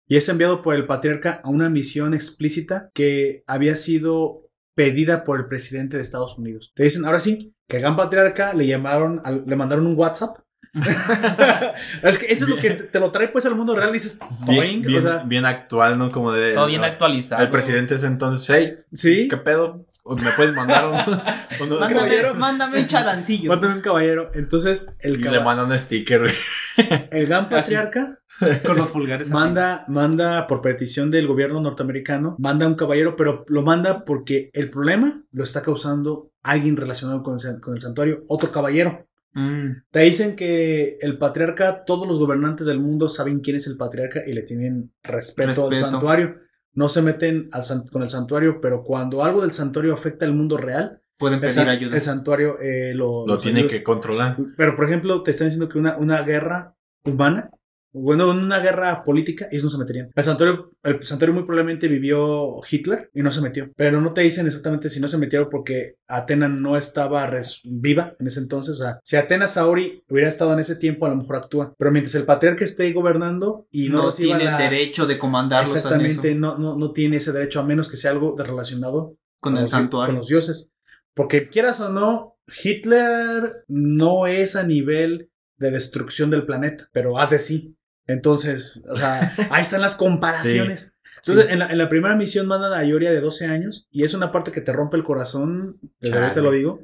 y 0.06 0.16
es 0.16 0.28
enviado 0.28 0.62
por 0.62 0.74
el 0.74 0.86
patriarca 0.86 1.40
a 1.44 1.48
una 1.48 1.70
misión 1.70 2.12
explícita 2.12 2.90
que 2.92 3.44
había 3.46 3.76
sido 3.76 4.50
pedida 4.74 5.22
por 5.24 5.38
el 5.38 5.46
presidente 5.46 5.96
de 5.96 6.02
Estados 6.02 6.38
Unidos. 6.38 6.72
Te 6.74 6.82
dicen, 6.82 7.04
ahora 7.04 7.20
sí, 7.20 7.51
que 7.68 7.76
al 7.76 7.82
gran 7.82 7.96
patriarca 7.96 8.52
le 8.54 8.66
llamaron, 8.66 9.20
al- 9.24 9.44
le 9.46 9.56
mandaron 9.56 9.86
un 9.86 9.96
WhatsApp. 9.98 10.38
es 12.02 12.18
que 12.18 12.32
eso 12.32 12.44
es 12.44 12.48
lo 12.50 12.56
que 12.56 12.70
te, 12.70 12.82
te 12.84 13.00
lo 13.00 13.10
trae 13.10 13.28
pues 13.28 13.44
al 13.46 13.54
mundo 13.54 13.76
real 13.76 13.90
y 13.90 13.94
dices, 13.94 14.18
Bien, 14.46 14.56
"Boing", 14.58 14.82
bien, 14.82 14.98
o 14.98 15.02
sea, 15.02 15.22
bien 15.24 15.44
actual, 15.44 15.98
¿no? 15.98 16.10
Como 16.10 16.32
de. 16.32 16.52
Todo 16.54 16.66
bien 16.66 16.82
actualizado. 16.84 17.42
El 17.42 17.50
presidente 17.50 17.96
ese 17.96 18.06
entonces, 18.06 18.56
hey, 18.56 18.74
sí, 18.92 19.28
¿qué 19.28 19.36
pedo? 19.36 19.84
¿O 20.04 20.16
¿Me 20.16 20.30
puedes 20.36 20.54
mandar 20.54 20.86
un, 20.86 20.92
Mándame, 21.78 21.94
caballero? 21.94 22.34
mándame 22.34 22.78
un 22.80 22.86
chalancillo. 22.86 23.50
Mándame 23.50 23.74
un 23.76 23.80
caballero. 23.82 24.30
Entonces, 24.34 24.96
el, 25.00 25.20
Y 25.20 25.22
le 25.24 25.40
mandan 25.40 25.70
un 25.70 25.78
sticker. 25.78 26.20
güey. 26.20 26.32
el 27.10 27.26
gran 27.26 27.44
Así. 27.44 27.50
patriarca 27.74 28.18
Con 28.64 28.78
los 28.78 28.88
pulgares. 28.88 29.30
manda, 29.30 29.84
manda 29.88 30.46
por 30.48 30.60
petición 30.60 31.10
del 31.12 31.28
gobierno 31.28 31.60
norteamericano, 31.60 32.34
manda 32.40 32.66
un 32.66 32.74
caballero, 32.74 33.14
pero 33.14 33.44
lo 33.46 33.62
manda 33.62 34.04
porque 34.04 34.50
el 34.54 34.70
problema 34.70 35.22
lo 35.30 35.44
está 35.44 35.62
causando 35.62 36.31
alguien 36.42 36.76
relacionado 36.76 37.22
con 37.22 37.34
el, 37.36 37.60
con 37.60 37.74
el 37.74 37.80
santuario, 37.80 38.24
otro 38.28 38.50
caballero. 38.50 39.06
Mm. 39.34 39.84
Te 39.90 40.00
dicen 40.00 40.36
que 40.36 40.96
el 41.00 41.16
patriarca, 41.18 41.84
todos 41.84 42.06
los 42.06 42.18
gobernantes 42.18 42.66
del 42.66 42.80
mundo 42.80 43.08
saben 43.08 43.40
quién 43.40 43.56
es 43.56 43.66
el 43.66 43.76
patriarca 43.76 44.20
y 44.26 44.32
le 44.34 44.42
tienen 44.42 44.92
respeto, 45.02 45.64
al 45.64 45.70
Respeto. 45.70 45.90
santuario. 45.90 46.34
No 46.74 46.88
se 46.88 47.02
meten 47.02 47.48
al 47.52 47.64
san- 47.64 47.86
con 47.88 48.02
el 48.02 48.10
santuario, 48.10 48.60
pero 48.60 48.82
cuando 48.82 49.22
algo 49.24 49.42
del 49.42 49.52
santuario 49.52 49.92
afecta 49.94 50.24
al 50.26 50.34
mundo 50.34 50.56
real, 50.56 51.00
Pueden 51.18 51.36
el, 51.36 51.40
pedir 51.42 51.54
san- 51.54 51.68
ayuda. 51.68 51.96
el 51.96 52.02
santuario 52.02 52.58
eh, 52.60 52.92
lo, 52.94 53.26
Lo 53.26 53.36
tiene 53.38 53.66
que 53.66 53.82
controlar. 53.82 54.36
Pero, 54.56 54.74
por 54.74 54.86
ejemplo, 54.86 55.22
te 55.22 55.30
están 55.30 55.46
diciendo 55.48 55.68
que 55.68 55.78
una, 55.78 55.96
una 55.96 56.22
guerra 56.22 56.74
humana, 57.04 57.50
bueno, 57.92 58.30
una 58.30 58.60
guerra 58.60 59.04
política, 59.04 59.48
ellos 59.50 59.64
no 59.64 59.70
se 59.70 59.78
meterían. 59.78 60.10
El 60.14 60.24
santuario, 60.24 60.72
el 60.82 61.02
santuario 61.04 61.34
muy 61.34 61.44
probablemente 61.44 61.88
vivió 61.88 62.60
Hitler 62.70 63.10
y 63.14 63.22
no 63.22 63.30
se 63.30 63.40
metió. 63.42 63.70
Pero 63.76 64.00
no 64.00 64.12
te 64.12 64.22
dicen 64.22 64.46
exactamente 64.46 64.88
si 64.88 64.98
no 65.00 65.08
se 65.08 65.18
metieron 65.18 65.48
porque 65.50 65.96
Atena 66.08 66.48
no 66.48 66.76
estaba 66.76 67.26
res- 67.26 67.60
viva 67.64 68.14
en 68.18 68.26
ese 68.26 68.40
entonces. 68.40 68.80
O 68.80 68.82
sea, 68.82 68.98
si 69.04 69.16
Atena 69.16 69.46
Saori 69.46 70.02
hubiera 70.08 70.28
estado 70.28 70.52
en 70.54 70.60
ese 70.60 70.76
tiempo, 70.76 71.04
a 71.06 71.10
lo 71.10 71.16
mejor 71.16 71.36
actúa. 71.36 71.74
Pero 71.78 71.90
mientras 71.90 72.14
el 72.14 72.24
patriarca 72.24 72.64
esté 72.64 72.90
gobernando 72.92 73.66
y 73.70 73.88
no, 73.88 74.04
no 74.04 74.10
tienen 74.12 74.46
la- 74.46 74.58
derecho 74.58 75.06
de 75.06 75.18
comandarlos 75.18 75.74
Exactamente, 75.76 76.30
en 76.30 76.38
eso, 76.38 76.40
no, 76.40 76.58
no, 76.58 76.76
no 76.78 76.92
tiene 76.92 77.18
ese 77.18 77.32
derecho 77.32 77.60
a 77.60 77.64
menos 77.64 77.90
que 77.90 77.96
sea 77.98 78.10
algo 78.12 78.34
relacionado 78.38 79.16
con 79.40 79.54
el 79.56 79.62
los- 79.62 79.70
santuario. 79.70 80.12
Con 80.14 80.16
los 80.16 80.28
dioses. 80.28 80.72
Porque 81.14 81.48
quieras 81.50 81.80
o 81.82 81.90
no, 81.90 82.36
Hitler 82.82 83.64
no 83.68 84.26
es 84.26 84.56
a 84.56 84.62
nivel 84.62 85.30
de 85.58 85.70
destrucción 85.70 86.30
del 86.30 86.46
planeta, 86.46 86.88
pero 86.92 87.18
hace 87.18 87.38
sí. 87.38 87.76
Entonces, 88.06 88.84
o 88.90 88.96
sea, 88.96 89.34
ahí 89.50 89.62
están 89.62 89.80
las 89.80 89.94
comparaciones. 89.96 90.94
Entonces, 91.24 91.52
en, 91.52 91.60
la, 91.60 91.66
en 91.68 91.78
la 91.78 91.88
primera 91.88 92.16
misión 92.16 92.48
mandan 92.48 92.72
a 92.72 92.84
Ioria 92.84 93.12
de 93.12 93.20
12 93.20 93.46
años 93.46 93.86
y 93.92 94.02
es 94.02 94.12
una 94.12 94.32
parte 94.32 94.50
que 94.50 94.60
te 94.60 94.72
rompe 94.72 94.96
el 94.96 95.04
corazón, 95.04 95.78
desde 96.00 96.16
ahorita 96.16 96.34
Chale. 96.34 96.46
lo 96.46 96.52
digo, 96.52 96.80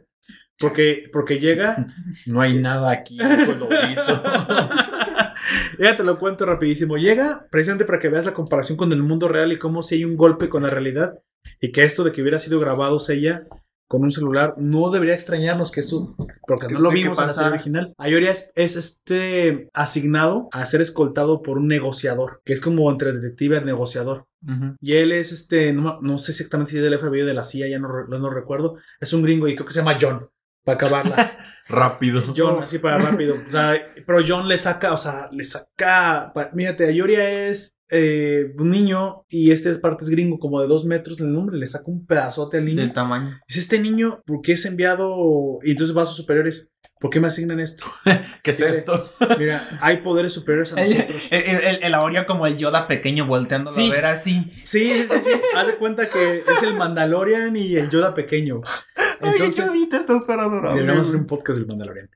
porque, 0.58 1.08
porque 1.12 1.38
llega, 1.40 1.86
No 2.26 2.40
hay 2.40 2.60
nada 2.60 2.90
aquí 2.90 3.18
ya 5.78 5.96
te 5.96 6.04
lo 6.04 6.18
cuento 6.18 6.46
rapidísimo, 6.46 6.96
llega 6.98 7.46
precisamente 7.50 7.84
para 7.84 7.98
que 7.98 8.08
veas 8.08 8.26
la 8.26 8.34
comparación 8.34 8.76
con 8.76 8.92
el 8.92 9.02
mundo 9.02 9.26
real 9.28 9.50
y 9.52 9.58
cómo 9.58 9.82
si 9.82 9.96
hay 9.96 10.04
un 10.04 10.16
golpe 10.16 10.48
con 10.48 10.62
la 10.62 10.70
realidad 10.70 11.18
y 11.60 11.72
que 11.72 11.84
esto 11.84 12.04
de 12.04 12.12
que 12.12 12.22
hubiera 12.22 12.38
sido 12.38 12.60
grabado 12.60 12.98
ella 13.08 13.46
con 13.88 14.02
un 14.02 14.12
celular 14.12 14.54
no 14.58 14.90
debería 14.90 15.14
extrañarnos 15.14 15.72
que 15.72 15.80
esto 15.80 16.14
porque 16.46 16.68
no 16.68 16.80
lo 16.80 16.90
vimos 16.90 17.18
en 17.18 17.26
la 17.26 17.32
serie 17.32 17.52
original. 17.52 17.94
Ayoria 17.98 18.30
es, 18.30 18.52
es, 18.54 18.76
este 18.76 19.70
asignado 19.72 20.48
a 20.52 20.64
ser 20.66 20.82
escoltado 20.82 21.42
por 21.42 21.58
un 21.58 21.68
negociador, 21.68 22.42
que 22.44 22.52
es 22.52 22.60
como 22.60 22.90
entre 22.90 23.12
detective 23.12 23.56
y 23.56 23.64
negociador. 23.64 24.26
Y 24.80 24.92
él 24.92 25.10
es 25.10 25.32
este, 25.32 25.72
no, 25.72 25.98
no 26.00 26.18
sé 26.18 26.30
exactamente 26.30 26.70
si 26.70 26.78
es 26.78 26.84
del 26.84 26.98
FBI 26.98 27.22
o 27.22 27.26
de 27.26 27.34
la 27.34 27.42
CIA, 27.42 27.68
ya 27.68 27.78
no, 27.80 27.88
no 28.06 28.30
recuerdo. 28.30 28.76
Es 29.00 29.12
un 29.12 29.22
gringo 29.22 29.48
y 29.48 29.56
creo 29.56 29.66
que 29.66 29.72
se 29.72 29.80
llama 29.80 29.98
John, 30.00 30.28
para 30.64 30.76
acabarla. 30.76 31.38
Rápido. 31.68 32.22
John, 32.36 32.62
así 32.62 32.78
para 32.78 32.98
rápido. 32.98 33.34
O 33.46 33.50
sea, 33.50 33.78
pero 34.06 34.20
John 34.26 34.48
le 34.48 34.56
saca, 34.56 34.92
o 34.94 34.96
sea, 34.96 35.28
le 35.30 35.44
saca. 35.44 36.32
Mírate, 36.54 36.86
Ayoria 36.86 37.48
es 37.48 37.77
eh, 37.90 38.52
un 38.58 38.70
niño 38.70 39.24
y 39.28 39.50
este 39.50 39.70
es 39.70 39.78
parte 39.78 40.04
es 40.04 40.10
gringo, 40.10 40.38
como 40.38 40.60
de 40.60 40.68
dos 40.68 40.84
metros 40.84 41.20
el 41.20 41.32
nombre, 41.32 41.56
le 41.56 41.66
saca 41.66 41.84
un 41.86 42.04
pedazote 42.06 42.58
al 42.58 42.64
niño. 42.66 42.80
Del 42.82 42.92
tamaño. 42.92 43.40
Es 43.48 43.56
este 43.56 43.78
niño, 43.80 44.22
¿por 44.26 44.40
qué 44.42 44.52
es 44.52 44.64
enviado? 44.66 45.58
Y 45.62 45.70
entonces 45.72 45.96
va 45.96 46.02
a 46.02 46.06
sus 46.06 46.16
superiores. 46.16 46.72
¿Por 47.00 47.10
qué 47.10 47.20
me 47.20 47.28
asignan 47.28 47.60
esto? 47.60 47.84
¿Qué 48.42 48.50
es 48.50 48.58
Dice- 48.58 48.78
esto? 48.78 49.08
Mira, 49.38 49.78
hay 49.80 49.98
poderes 49.98 50.32
superiores 50.32 50.72
a 50.72 50.76
El, 50.84 50.90
nosotros. 50.96 51.28
el, 51.30 51.42
el- 51.44 51.82
el 51.84 51.94
Aoria 51.94 52.26
como 52.26 52.44
el 52.46 52.56
Yoda 52.58 52.88
pequeño 52.88 53.26
volteando 53.26 53.70
Sí. 53.70 53.88
a 53.88 53.92
ver 53.94 54.06
así. 54.06 54.50
Sí, 54.64 54.92
sí, 54.92 55.06
sí. 55.24 55.30
Haz 55.54 55.66
de 55.68 55.74
cuenta 55.76 56.08
que 56.08 56.38
es 56.38 56.62
el 56.64 56.74
Mandalorian 56.74 57.56
y 57.56 57.76
el 57.76 57.88
Yoda 57.88 58.14
pequeño. 58.14 58.60
Entonces, 59.20 59.70
está 59.74 60.04
súper 60.06 60.40
adorable. 60.40 60.74
Deberíamos 60.80 61.08
hacer 61.08 61.20
un 61.20 61.26
podcast 61.26 61.58
del 61.60 61.68
Mandalorian. 61.68 62.10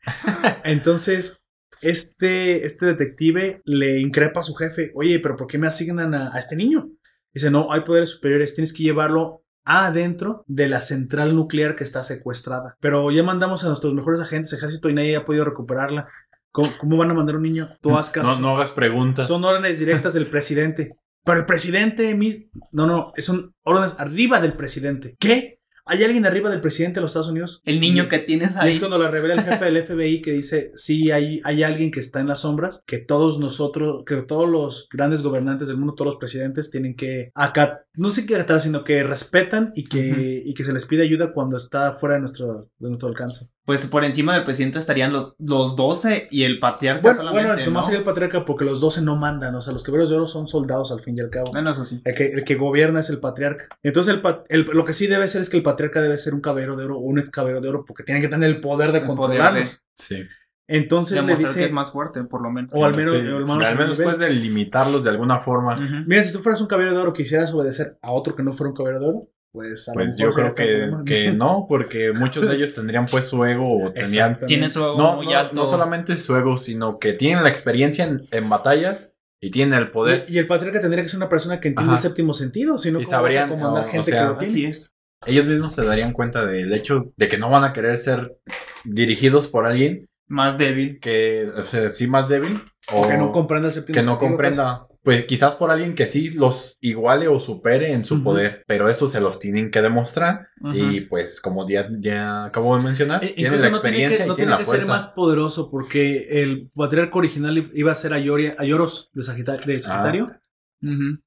Entonces, 0.64 1.41
este, 1.82 2.64
este 2.64 2.86
detective 2.86 3.60
le 3.64 4.00
increpa 4.00 4.40
a 4.40 4.44
su 4.44 4.54
jefe, 4.54 4.92
oye, 4.94 5.18
pero 5.18 5.36
¿por 5.36 5.46
qué 5.46 5.58
me 5.58 5.66
asignan 5.66 6.14
a, 6.14 6.34
a 6.34 6.38
este 6.38 6.56
niño? 6.56 6.90
Dice, 7.34 7.50
no, 7.50 7.72
hay 7.72 7.80
poderes 7.82 8.10
superiores, 8.10 8.54
tienes 8.54 8.72
que 8.72 8.82
llevarlo 8.82 9.42
adentro 9.64 10.44
de 10.46 10.68
la 10.68 10.80
central 10.80 11.34
nuclear 11.34 11.76
que 11.76 11.84
está 11.84 12.04
secuestrada. 12.04 12.76
Pero 12.80 13.10
ya 13.10 13.22
mandamos 13.22 13.64
a 13.64 13.68
nuestros 13.68 13.94
mejores 13.94 14.20
agentes, 14.20 14.52
ejército, 14.52 14.88
y 14.88 14.94
nadie 14.94 15.16
ha 15.16 15.24
podido 15.24 15.44
recuperarla. 15.44 16.08
¿Cómo, 16.50 16.72
cómo 16.78 16.96
van 16.96 17.10
a 17.10 17.14
mandar 17.14 17.34
a 17.34 17.38
un 17.38 17.44
niño? 17.44 17.68
Tú. 17.80 17.90
No, 18.16 18.38
no 18.40 18.56
hagas 18.56 18.70
preguntas. 18.72 19.26
Son 19.26 19.44
órdenes 19.44 19.78
directas 19.78 20.14
del 20.14 20.26
presidente. 20.26 20.96
Pero 21.24 21.38
el 21.38 21.46
presidente 21.46 22.14
mis... 22.14 22.48
No, 22.72 22.86
no, 22.86 23.12
son 23.18 23.54
órdenes 23.62 23.94
arriba 23.98 24.40
del 24.40 24.54
presidente. 24.54 25.16
¿Qué? 25.18 25.60
¿Hay 25.84 26.02
alguien 26.04 26.26
arriba 26.26 26.48
del 26.50 26.60
presidente 26.60 26.96
de 26.96 27.00
los 27.02 27.10
Estados 27.10 27.28
Unidos? 27.28 27.60
El 27.64 27.80
niño 27.80 28.04
Y- 28.04 28.08
que 28.08 28.18
tienes 28.18 28.54
y 28.54 28.58
ahí. 28.58 28.72
es 28.74 28.78
cuando 28.78 28.98
la 28.98 29.10
revela 29.10 29.34
el 29.34 29.40
jefe 29.42 29.64
del 29.64 29.76
FBI 29.84 30.22
que 30.22 30.32
dice, 30.32 30.70
sí, 30.76 31.10
hay, 31.10 31.40
hay 31.44 31.62
alguien 31.62 31.90
que 31.90 32.00
está 32.00 32.20
en 32.20 32.28
las 32.28 32.40
sombras, 32.40 32.82
que 32.86 32.98
todos 32.98 33.38
nosotros, 33.40 34.04
que 34.06 34.16
todos 34.22 34.48
los 34.48 34.88
grandes 34.92 35.22
gobernantes 35.22 35.68
del 35.68 35.76
mundo, 35.78 35.94
todos 35.94 36.06
los 36.14 36.16
presidentes 36.16 36.70
tienen 36.70 36.94
que 36.94 37.30
acá, 37.34 37.84
no 37.96 38.10
sé 38.10 38.26
qué 38.26 38.36
acatar, 38.36 38.60
sino 38.60 38.84
que 38.84 39.02
respetan 39.02 39.72
y 39.74 39.84
que, 39.84 40.42
y 40.44 40.54
que 40.54 40.64
se 40.64 40.72
les 40.72 40.86
pide 40.86 41.02
ayuda 41.02 41.32
cuando 41.32 41.56
está 41.56 41.92
fuera 41.92 42.14
de 42.14 42.20
nuestro, 42.20 42.62
de 42.78 42.88
nuestro 42.88 43.08
alcance. 43.08 43.48
Pues 43.64 43.86
por 43.86 44.04
encima 44.04 44.34
del 44.34 44.42
presidente 44.42 44.80
estarían 44.80 45.12
los, 45.12 45.34
los 45.38 45.76
12 45.76 46.26
y 46.32 46.42
el 46.42 46.58
patriarca 46.58 47.02
Bueno, 47.02 47.16
solamente. 47.18 47.48
bueno, 47.48 47.64
Tomás 47.64 47.82
¿no? 47.82 47.86
sería 47.86 47.98
el 48.00 48.04
patriarca 48.04 48.44
porque 48.44 48.64
los 48.64 48.80
12 48.80 49.02
no 49.02 49.14
mandan, 49.16 49.54
o 49.54 49.62
sea, 49.62 49.72
los 49.72 49.84
caballeros 49.84 50.10
de 50.10 50.16
oro 50.16 50.26
son 50.26 50.48
soldados 50.48 50.90
al 50.90 50.98
fin 51.00 51.16
y 51.16 51.20
al 51.20 51.30
cabo. 51.30 51.52
Bueno, 51.52 51.70
eso 51.70 51.84
sí. 51.84 52.00
El 52.04 52.14
que, 52.16 52.26
el 52.32 52.44
que 52.44 52.56
gobierna 52.56 52.98
es 53.00 53.10
el 53.10 53.20
patriarca. 53.20 53.68
Entonces, 53.84 54.14
el, 54.14 54.22
el- 54.48 54.66
lo 54.66 54.84
que 54.84 54.92
sí 54.94 55.06
debe 55.06 55.28
ser 55.28 55.42
es 55.42 55.48
que 55.50 55.58
el 55.58 55.62
patriarca 55.62 55.71
debe 55.76 56.16
ser 56.16 56.34
un 56.34 56.40
caballero 56.40 56.76
de 56.76 56.84
oro 56.84 56.96
o 56.96 57.00
un 57.00 57.18
ex 57.18 57.30
caballero 57.30 57.60
de 57.60 57.68
oro 57.68 57.84
porque 57.86 58.02
tienen 58.02 58.22
que 58.22 58.28
tener 58.28 58.48
el 58.48 58.60
poder 58.60 58.92
de 58.92 58.98
El 58.98 59.04
poder 59.06 59.18
controlarlos. 59.38 59.82
Sí. 59.96 60.24
Entonces 60.68 61.22
le 61.24 61.34
dice, 61.36 61.58
que 61.60 61.64
es 61.66 61.72
más 61.72 61.90
fuerte, 61.90 62.22
por 62.24 62.40
lo 62.42 62.50
menos. 62.50 62.70
o 62.74 62.84
al 62.84 62.94
menos, 62.94 63.10
Sí, 63.12 63.18
o 63.18 63.36
al 63.36 63.44
menos 63.44 63.64
al 63.64 63.72
a 63.74 63.78
menos 63.78 63.98
puedes 64.00 64.30
limitarlos 64.30 65.04
de 65.04 65.10
alguna 65.10 65.38
forma. 65.38 65.74
Ujú. 65.74 66.04
Mira, 66.06 66.22
si 66.24 66.32
tú 66.32 66.38
fueras 66.40 66.60
un 66.60 66.66
caballero 66.66 66.94
de 66.96 67.02
oro, 67.02 67.12
quisieras 67.12 67.52
obedecer 67.52 67.98
a 68.00 68.12
otro 68.12 68.34
que 68.34 68.42
no 68.42 68.52
fuera 68.54 68.70
un 68.70 68.76
caballero 68.76 69.00
de 69.00 69.06
oro, 69.08 69.28
pues 69.52 69.86
a 69.88 69.92
lo 69.92 69.94
Pues 69.96 70.16
mejor 70.18 70.32
yo 70.46 70.54
creo 70.54 71.04
que, 71.04 71.04
que 71.04 71.32
no, 71.32 71.66
porque 71.68 72.12
muchos 72.14 72.48
de 72.48 72.54
ellos 72.54 72.72
tendrían 72.74 73.04
pues 73.06 73.26
su 73.26 73.44
ego 73.44 73.66
o 73.70 73.76
tenían... 73.92 73.96
Exactamente. 73.96 74.46
Tiene 74.46 74.70
su 74.70 74.80
ego 74.82 74.96
No, 74.96 75.16
muy 75.16 75.26
no, 75.26 75.36
alto. 75.36 75.54
no 75.54 75.66
solamente 75.66 76.16
su 76.16 76.34
ego, 76.36 76.56
sino 76.56 76.98
que 76.98 77.12
tienen 77.12 77.42
la 77.42 77.50
experiencia 77.50 78.04
en, 78.04 78.22
en 78.30 78.48
batallas 78.48 79.10
y 79.42 79.50
tienen 79.50 79.74
el 79.78 79.90
poder. 79.90 80.24
Y, 80.28 80.36
y 80.36 80.38
el 80.38 80.46
patriarca 80.46 80.80
tendría 80.80 81.02
que 81.02 81.08
ser 81.10 81.18
una 81.18 81.28
persona 81.28 81.60
que 81.60 81.68
entiende 81.68 81.92
Ajá. 81.92 81.98
el 82.00 82.02
séptimo 82.08 82.32
sentido, 82.32 82.78
si 82.78 82.92
no, 82.92 83.00
Y 83.00 83.04
¿cómo 83.04 83.16
vas 83.22 83.34
a 83.34 83.38
sabrían, 83.40 83.48
comandar 83.50 83.84
o- 83.84 83.86
o 83.88 83.90
gente 83.90 84.10
sea, 84.10 84.22
que 84.22 84.26
lo 84.28 84.36
tiene? 84.38 84.52
Así 84.52 84.64
es. 84.64 84.94
Ellos 85.26 85.46
mismos 85.46 85.72
se 85.72 85.84
darían 85.84 86.12
cuenta 86.12 86.44
del 86.44 86.72
hecho 86.72 87.12
de 87.16 87.28
que 87.28 87.38
no 87.38 87.48
van 87.50 87.64
a 87.64 87.72
querer 87.72 87.98
ser 87.98 88.36
dirigidos 88.84 89.48
por 89.48 89.66
alguien 89.66 90.08
Más 90.26 90.58
débil. 90.58 90.98
que, 91.00 91.48
o 91.56 91.62
sea, 91.62 91.88
sí 91.90 92.06
más 92.06 92.28
débil. 92.28 92.60
O 92.92 93.02
O 93.02 93.08
que 93.08 93.16
no 93.16 93.30
comprenda 93.32 93.68
el 93.68 93.74
séptimo 93.74 93.94
que 93.94 94.02
no 94.04 94.18
comprenda. 94.18 94.86
Pues 95.04 95.24
quizás 95.24 95.56
por 95.56 95.72
alguien 95.72 95.96
que 95.96 96.06
sí 96.06 96.30
los 96.30 96.78
iguale 96.80 97.26
o 97.26 97.40
supere 97.40 97.92
en 97.92 98.04
su 98.04 98.22
poder, 98.22 98.62
pero 98.68 98.88
eso 98.88 99.08
se 99.08 99.20
los 99.20 99.40
tienen 99.40 99.72
que 99.72 99.82
demostrar 99.82 100.46
y 100.72 101.00
pues 101.02 101.40
como 101.40 101.68
ya, 101.68 101.88
ya 101.98 102.44
acabo 102.44 102.76
de 102.76 102.84
mencionar, 102.84 103.18
pues. 103.18 103.34
Tienen 103.34 103.54
incluso 103.54 103.68
la 103.68 103.76
no 103.76 103.80
tiene 103.82 103.96
que, 103.96 104.02
experiencia 104.04 104.26
no 104.26 104.32
y 104.32 104.36
tiene 104.36 104.50
la 104.52 104.58
que 104.58 104.64
ser 104.64 104.74
fuerza. 104.76 104.92
más 104.92 105.08
poderoso 105.08 105.70
porque 105.72 106.42
el 106.42 106.70
patriarca 106.72 107.18
original 107.18 107.68
iba 107.72 107.90
a 107.90 107.94
ser 107.96 108.12
Ayoria, 108.14 108.54
Ayoros 108.58 109.10
de, 109.12 109.22
Sagita- 109.24 109.58
de 109.64 109.80
Sagitario. 109.80 110.30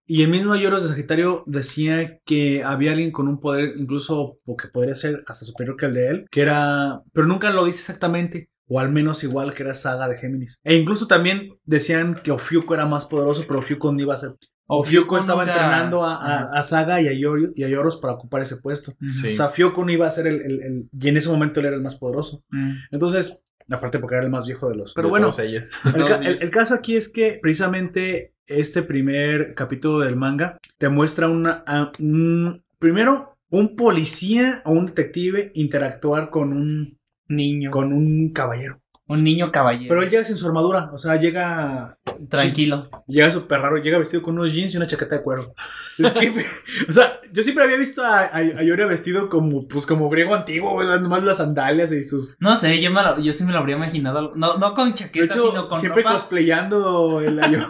Y 0.05 0.23
el 0.23 0.29
mismo 0.29 0.53
Ayoros 0.53 0.83
de 0.83 0.89
Sagitario 0.89 1.43
decía 1.45 2.19
que 2.25 2.63
había 2.63 2.91
alguien 2.91 3.11
con 3.11 3.27
un 3.27 3.39
poder 3.39 3.73
incluso, 3.77 4.37
o 4.45 4.55
que 4.57 4.67
podría 4.67 4.95
ser 4.95 5.23
hasta 5.27 5.45
superior 5.45 5.77
que 5.77 5.85
el 5.85 5.93
de 5.93 6.07
él, 6.09 6.25
que 6.29 6.41
era, 6.41 7.01
pero 7.13 7.25
nunca 7.27 7.51
lo 7.51 7.65
dice 7.65 7.79
exactamente, 7.79 8.49
o 8.67 8.79
al 8.79 8.91
menos 8.91 9.23
igual 9.23 9.53
que 9.53 9.63
era 9.63 9.73
Saga 9.73 10.07
de 10.07 10.17
Géminis. 10.17 10.59
E 10.63 10.75
incluso 10.75 11.07
también 11.07 11.49
decían 11.65 12.19
que 12.23 12.31
Ofiuco 12.31 12.73
era 12.73 12.85
más 12.85 13.05
poderoso, 13.05 13.45
pero 13.47 13.59
Ofiuco 13.59 13.91
no 13.93 14.01
iba 14.01 14.13
a 14.13 14.17
ser. 14.17 14.31
Ofiuco 14.67 15.17
estaba 15.19 15.45
nunca- 15.45 15.53
entrenando 15.59 16.03
a, 16.03 16.49
a- 16.49 16.63
Saga 16.63 16.99
y 16.99 17.07
a, 17.07 17.13
Yor- 17.13 17.51
y 17.53 17.63
a 17.63 17.69
Yoros 17.69 17.97
para 17.97 18.13
ocupar 18.15 18.41
ese 18.41 18.57
puesto. 18.57 18.93
Sí. 19.21 19.31
O 19.31 19.35
sea, 19.35 19.49
Fiuco 19.49 19.85
no 19.85 19.91
iba 19.91 20.07
a 20.07 20.11
ser 20.11 20.25
el, 20.25 20.41
el- 20.41 20.63
el- 20.63 20.89
Y 20.91 21.07
en 21.07 21.17
ese 21.17 21.29
momento 21.29 21.59
él 21.59 21.67
era 21.67 21.75
el 21.75 21.83
más 21.83 21.97
poderoso. 21.97 22.43
Mm. 22.49 22.71
Entonces, 22.91 23.43
aparte 23.71 23.99
porque 23.99 24.15
era 24.15 24.23
el 24.25 24.31
más 24.31 24.45
viejo 24.45 24.69
de 24.69 24.75
los. 24.75 24.93
Pero 24.93 25.07
de 25.07 25.11
bueno, 25.11 25.25
todos 25.27 25.39
ellos. 25.39 25.71
el, 25.85 26.05
ca- 26.05 26.17
el- 26.23 26.37
el 26.41 26.51
caso 26.51 26.73
aquí 26.73 26.95
es 26.95 27.09
que 27.09 27.39
precisamente 27.41 28.33
este 28.47 28.83
primer 28.83 29.53
capítulo 29.55 29.99
del 29.99 30.15
manga 30.15 30.57
te 30.77 30.89
muestra 30.89 31.29
una, 31.29 31.63
a- 31.65 31.91
un- 31.99 32.63
primero 32.79 33.37
un 33.49 33.75
policía 33.75 34.61
o 34.65 34.71
un 34.71 34.87
detective 34.87 35.51
interactuar 35.55 36.29
con 36.29 36.51
un 36.53 36.97
Niño. 37.27 37.71
con 37.71 37.91
un 37.93 38.31
caballero. 38.33 38.81
Un 39.07 39.23
niño 39.23 39.51
caballero. 39.51 39.89
Pero 39.89 40.01
él 40.01 40.09
llega 40.09 40.25
sin 40.25 40.35
su 40.35 40.47
armadura, 40.47 40.89
o 40.91 40.97
sea, 40.97 41.15
llega 41.17 41.97
Tranquilo. 42.27 42.89
llega 43.07 43.29
súper 43.29 43.59
raro, 43.61 43.77
llega 43.77 43.99
vestido 43.99 44.23
con 44.23 44.37
unos 44.39 44.51
jeans 44.53 44.73
y 44.73 44.77
una 44.77 44.87
chaqueta 44.87 45.15
de 45.17 45.21
cuero. 45.21 45.53
Es 45.97 46.11
que, 46.13 46.33
o 46.89 46.91
sea, 46.91 47.21
yo 47.31 47.41
siempre 47.43 47.63
había 47.63 47.77
visto 47.77 48.03
a, 48.03 48.19
a, 48.21 48.37
a 48.37 48.63
Yoria 48.63 48.85
vestido 48.85 49.29
como 49.29 49.65
pues 49.67 49.85
como 49.85 50.09
griego 50.09 50.33
antiguo, 50.35 50.71
güey, 50.73 50.87
nomás 50.99 51.23
las 51.23 51.37
sandalias 51.37 51.91
y 51.93 52.03
sus 52.03 52.35
No 52.39 52.55
sé, 52.57 52.81
yo, 52.81 52.91
me 52.91 53.01
lo- 53.01 53.19
yo 53.19 53.31
sí 53.31 53.45
me 53.45 53.53
lo 53.53 53.59
habría 53.59 53.77
imaginado. 53.77 54.33
No, 54.35 54.57
no 54.57 54.73
con 54.73 54.93
chaqueta, 54.93 55.25
hecho, 55.33 55.47
sino 55.51 55.69
con 55.69 55.79
siempre 55.79 56.01
ropa. 56.03 56.13
cosplayando 56.15 57.21
el. 57.21 57.39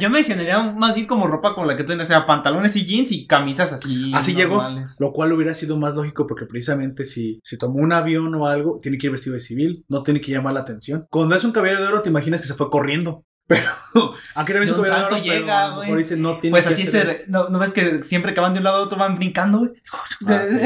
Yo 0.00 0.10
me 0.10 0.22
generaría 0.22 0.72
más 0.72 0.94
bien 0.94 1.06
como 1.06 1.26
ropa 1.26 1.54
como 1.54 1.66
la 1.66 1.76
que 1.76 1.82
tú 1.82 1.88
tienes, 1.88 2.08
o 2.08 2.12
sea, 2.12 2.26
pantalones 2.26 2.76
y 2.76 2.84
jeans 2.84 3.12
y 3.12 3.26
camisas 3.26 3.72
así. 3.72 4.12
Así 4.14 4.34
llegó. 4.34 4.62
Lo 5.00 5.12
cual 5.12 5.32
hubiera 5.32 5.54
sido 5.54 5.76
más 5.76 5.94
lógico 5.94 6.26
porque 6.26 6.46
precisamente 6.46 7.04
si, 7.04 7.40
si 7.42 7.58
tomó 7.58 7.80
un 7.80 7.92
avión 7.92 8.34
o 8.34 8.46
algo, 8.46 8.78
tiene 8.80 8.98
que 8.98 9.06
ir 9.06 9.12
vestido 9.12 9.34
de 9.34 9.40
civil, 9.40 9.84
no 9.88 10.02
tiene 10.02 10.20
que 10.20 10.32
llamar 10.32 10.54
la 10.54 10.60
atención. 10.60 11.06
Cuando 11.10 11.34
es 11.34 11.44
un 11.44 11.52
caballero 11.52 11.82
de 11.82 11.88
oro, 11.88 12.02
te 12.02 12.10
imaginas 12.10 12.40
que 12.40 12.46
se 12.46 12.54
fue 12.54 12.70
corriendo. 12.70 13.24
Pero, 13.50 14.14
aunque 14.36 14.52
también 14.52 14.74
de 14.76 14.88
salto 14.88 15.14
oro, 15.16 15.22
pero 15.24 15.40
llega, 15.40 15.74
güey. 15.74 15.96
dice, 15.96 16.16
no 16.16 16.38
tiene 16.38 16.52
Pues 16.54 16.66
que 16.68 16.72
así 16.74 16.86
se. 16.86 17.24
No, 17.26 17.48
¿no 17.48 17.58
ves 17.58 17.72
que 17.72 18.00
siempre 18.04 18.32
que 18.32 18.40
van 18.40 18.52
de 18.52 18.58
un 18.60 18.64
lado 18.64 18.76
a 18.76 18.82
otro 18.84 18.96
van 18.96 19.16
brincando, 19.16 19.58
güey? 19.58 19.72
Ah, 20.26 20.44
sí. 20.48 20.56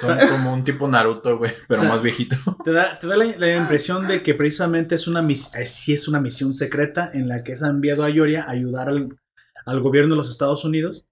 Son 0.00 0.18
como 0.30 0.52
un 0.52 0.62
tipo 0.62 0.86
Naruto, 0.86 1.38
güey, 1.38 1.52
pero 1.66 1.82
más 1.84 2.02
viejito. 2.02 2.36
Te 2.64 2.72
da, 2.72 2.98
te 2.98 3.06
da 3.06 3.16
la, 3.16 3.24
la 3.38 3.56
impresión 3.56 4.06
de 4.06 4.22
que 4.22 4.34
precisamente 4.34 4.94
es 4.96 5.08
una 5.08 5.22
mis 5.22 5.54
eh, 5.54 5.66
sí 5.66 5.94
es 5.94 6.08
una 6.08 6.20
misión 6.20 6.52
secreta 6.52 7.10
en 7.14 7.26
la 7.28 7.42
que 7.42 7.56
se 7.56 7.64
ha 7.64 7.68
enviado 7.70 8.04
a 8.04 8.10
Yoria 8.10 8.44
a 8.44 8.50
ayudar 8.50 8.88
al, 8.88 9.16
al 9.64 9.80
gobierno 9.80 10.10
de 10.10 10.16
los 10.18 10.30
Estados 10.30 10.64
Unidos. 10.66 11.06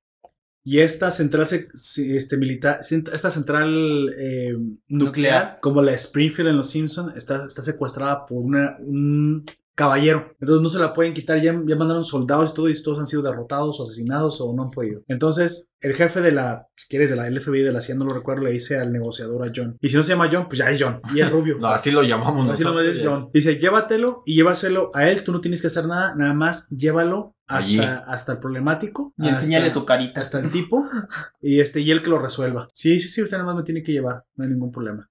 Y 0.64 0.80
esta 0.80 1.10
central 1.10 1.46
se- 1.46 1.68
se- 1.72 2.18
este, 2.18 2.36
militar, 2.36 2.80
esta 2.82 3.30
central 3.30 4.14
eh, 4.18 4.52
nuclear, 4.52 4.74
Nuclear. 4.88 5.58
como 5.62 5.80
la 5.80 5.92
Springfield 5.92 6.50
en 6.50 6.56
Los 6.58 6.68
Simpsons, 6.70 7.16
está, 7.16 7.46
está 7.46 7.62
secuestrada 7.62 8.26
por 8.26 8.42
una, 8.44 8.76
un 8.80 9.46
caballero. 9.78 10.32
Entonces 10.40 10.62
no 10.62 10.68
se 10.68 10.78
la 10.80 10.92
pueden 10.92 11.14
quitar. 11.14 11.40
Ya, 11.40 11.52
ya 11.64 11.76
mandaron 11.76 12.02
soldados 12.04 12.50
y 12.50 12.54
todo, 12.54 12.68
y 12.68 12.82
todos 12.82 12.98
han 12.98 13.06
sido 13.06 13.22
derrotados 13.22 13.78
o 13.78 13.84
asesinados 13.84 14.40
o 14.40 14.52
no 14.54 14.64
han 14.64 14.70
podido. 14.70 15.02
Entonces, 15.06 15.70
el 15.80 15.94
jefe 15.94 16.20
de 16.20 16.32
la, 16.32 16.66
si 16.76 16.88
quieres, 16.88 17.08
de 17.10 17.16
la 17.16 17.30
LFBI 17.30 17.62
de 17.62 17.70
la 17.72 17.80
CIA, 17.80 17.94
no 17.94 18.04
lo 18.04 18.12
recuerdo, 18.12 18.42
le 18.42 18.50
dice 18.50 18.78
al 18.78 18.92
negociador 18.92 19.46
a 19.46 19.52
John. 19.54 19.78
Y 19.80 19.88
si 19.88 19.96
no 19.96 20.02
se 20.02 20.10
llama 20.10 20.28
John, 20.30 20.46
pues 20.48 20.58
ya 20.58 20.68
es 20.70 20.82
John. 20.82 21.00
Y 21.14 21.20
es 21.20 21.30
rubio. 21.30 21.56
No, 21.60 21.68
así 21.68 21.90
lo 21.92 22.02
llamamos 22.02 22.40
Así 22.48 22.62
nosotros. 22.64 22.74
nomás 22.74 22.96
es 22.96 23.06
John. 23.06 23.30
Dice, 23.32 23.56
llévatelo 23.56 24.22
y 24.26 24.34
llévaselo 24.34 24.90
a 24.94 25.08
él. 25.08 25.22
Tú 25.22 25.32
no 25.32 25.40
tienes 25.40 25.60
que 25.60 25.68
hacer 25.68 25.86
nada, 25.86 26.14
nada 26.16 26.34
más 26.34 26.68
llévalo 26.70 27.36
Allí. 27.46 27.78
hasta, 27.78 27.98
hasta 28.00 28.32
el 28.32 28.38
problemático. 28.40 29.12
Y 29.16 29.26
hasta- 29.26 29.36
enséñale 29.38 29.70
su 29.70 29.84
carita. 29.86 30.20
Hasta 30.20 30.40
el 30.40 30.50
tipo. 30.50 30.84
y 31.40 31.60
este, 31.60 31.80
y 31.80 31.90
él 31.92 32.02
que 32.02 32.10
lo 32.10 32.18
resuelva. 32.18 32.68
Sí, 32.74 32.98
sí, 32.98 33.08
sí, 33.08 33.22
usted 33.22 33.36
nada 33.38 33.46
más 33.46 33.56
me 33.56 33.62
tiene 33.62 33.82
que 33.82 33.92
llevar. 33.92 34.24
No 34.34 34.44
hay 34.44 34.50
ningún 34.50 34.72
problema. 34.72 35.08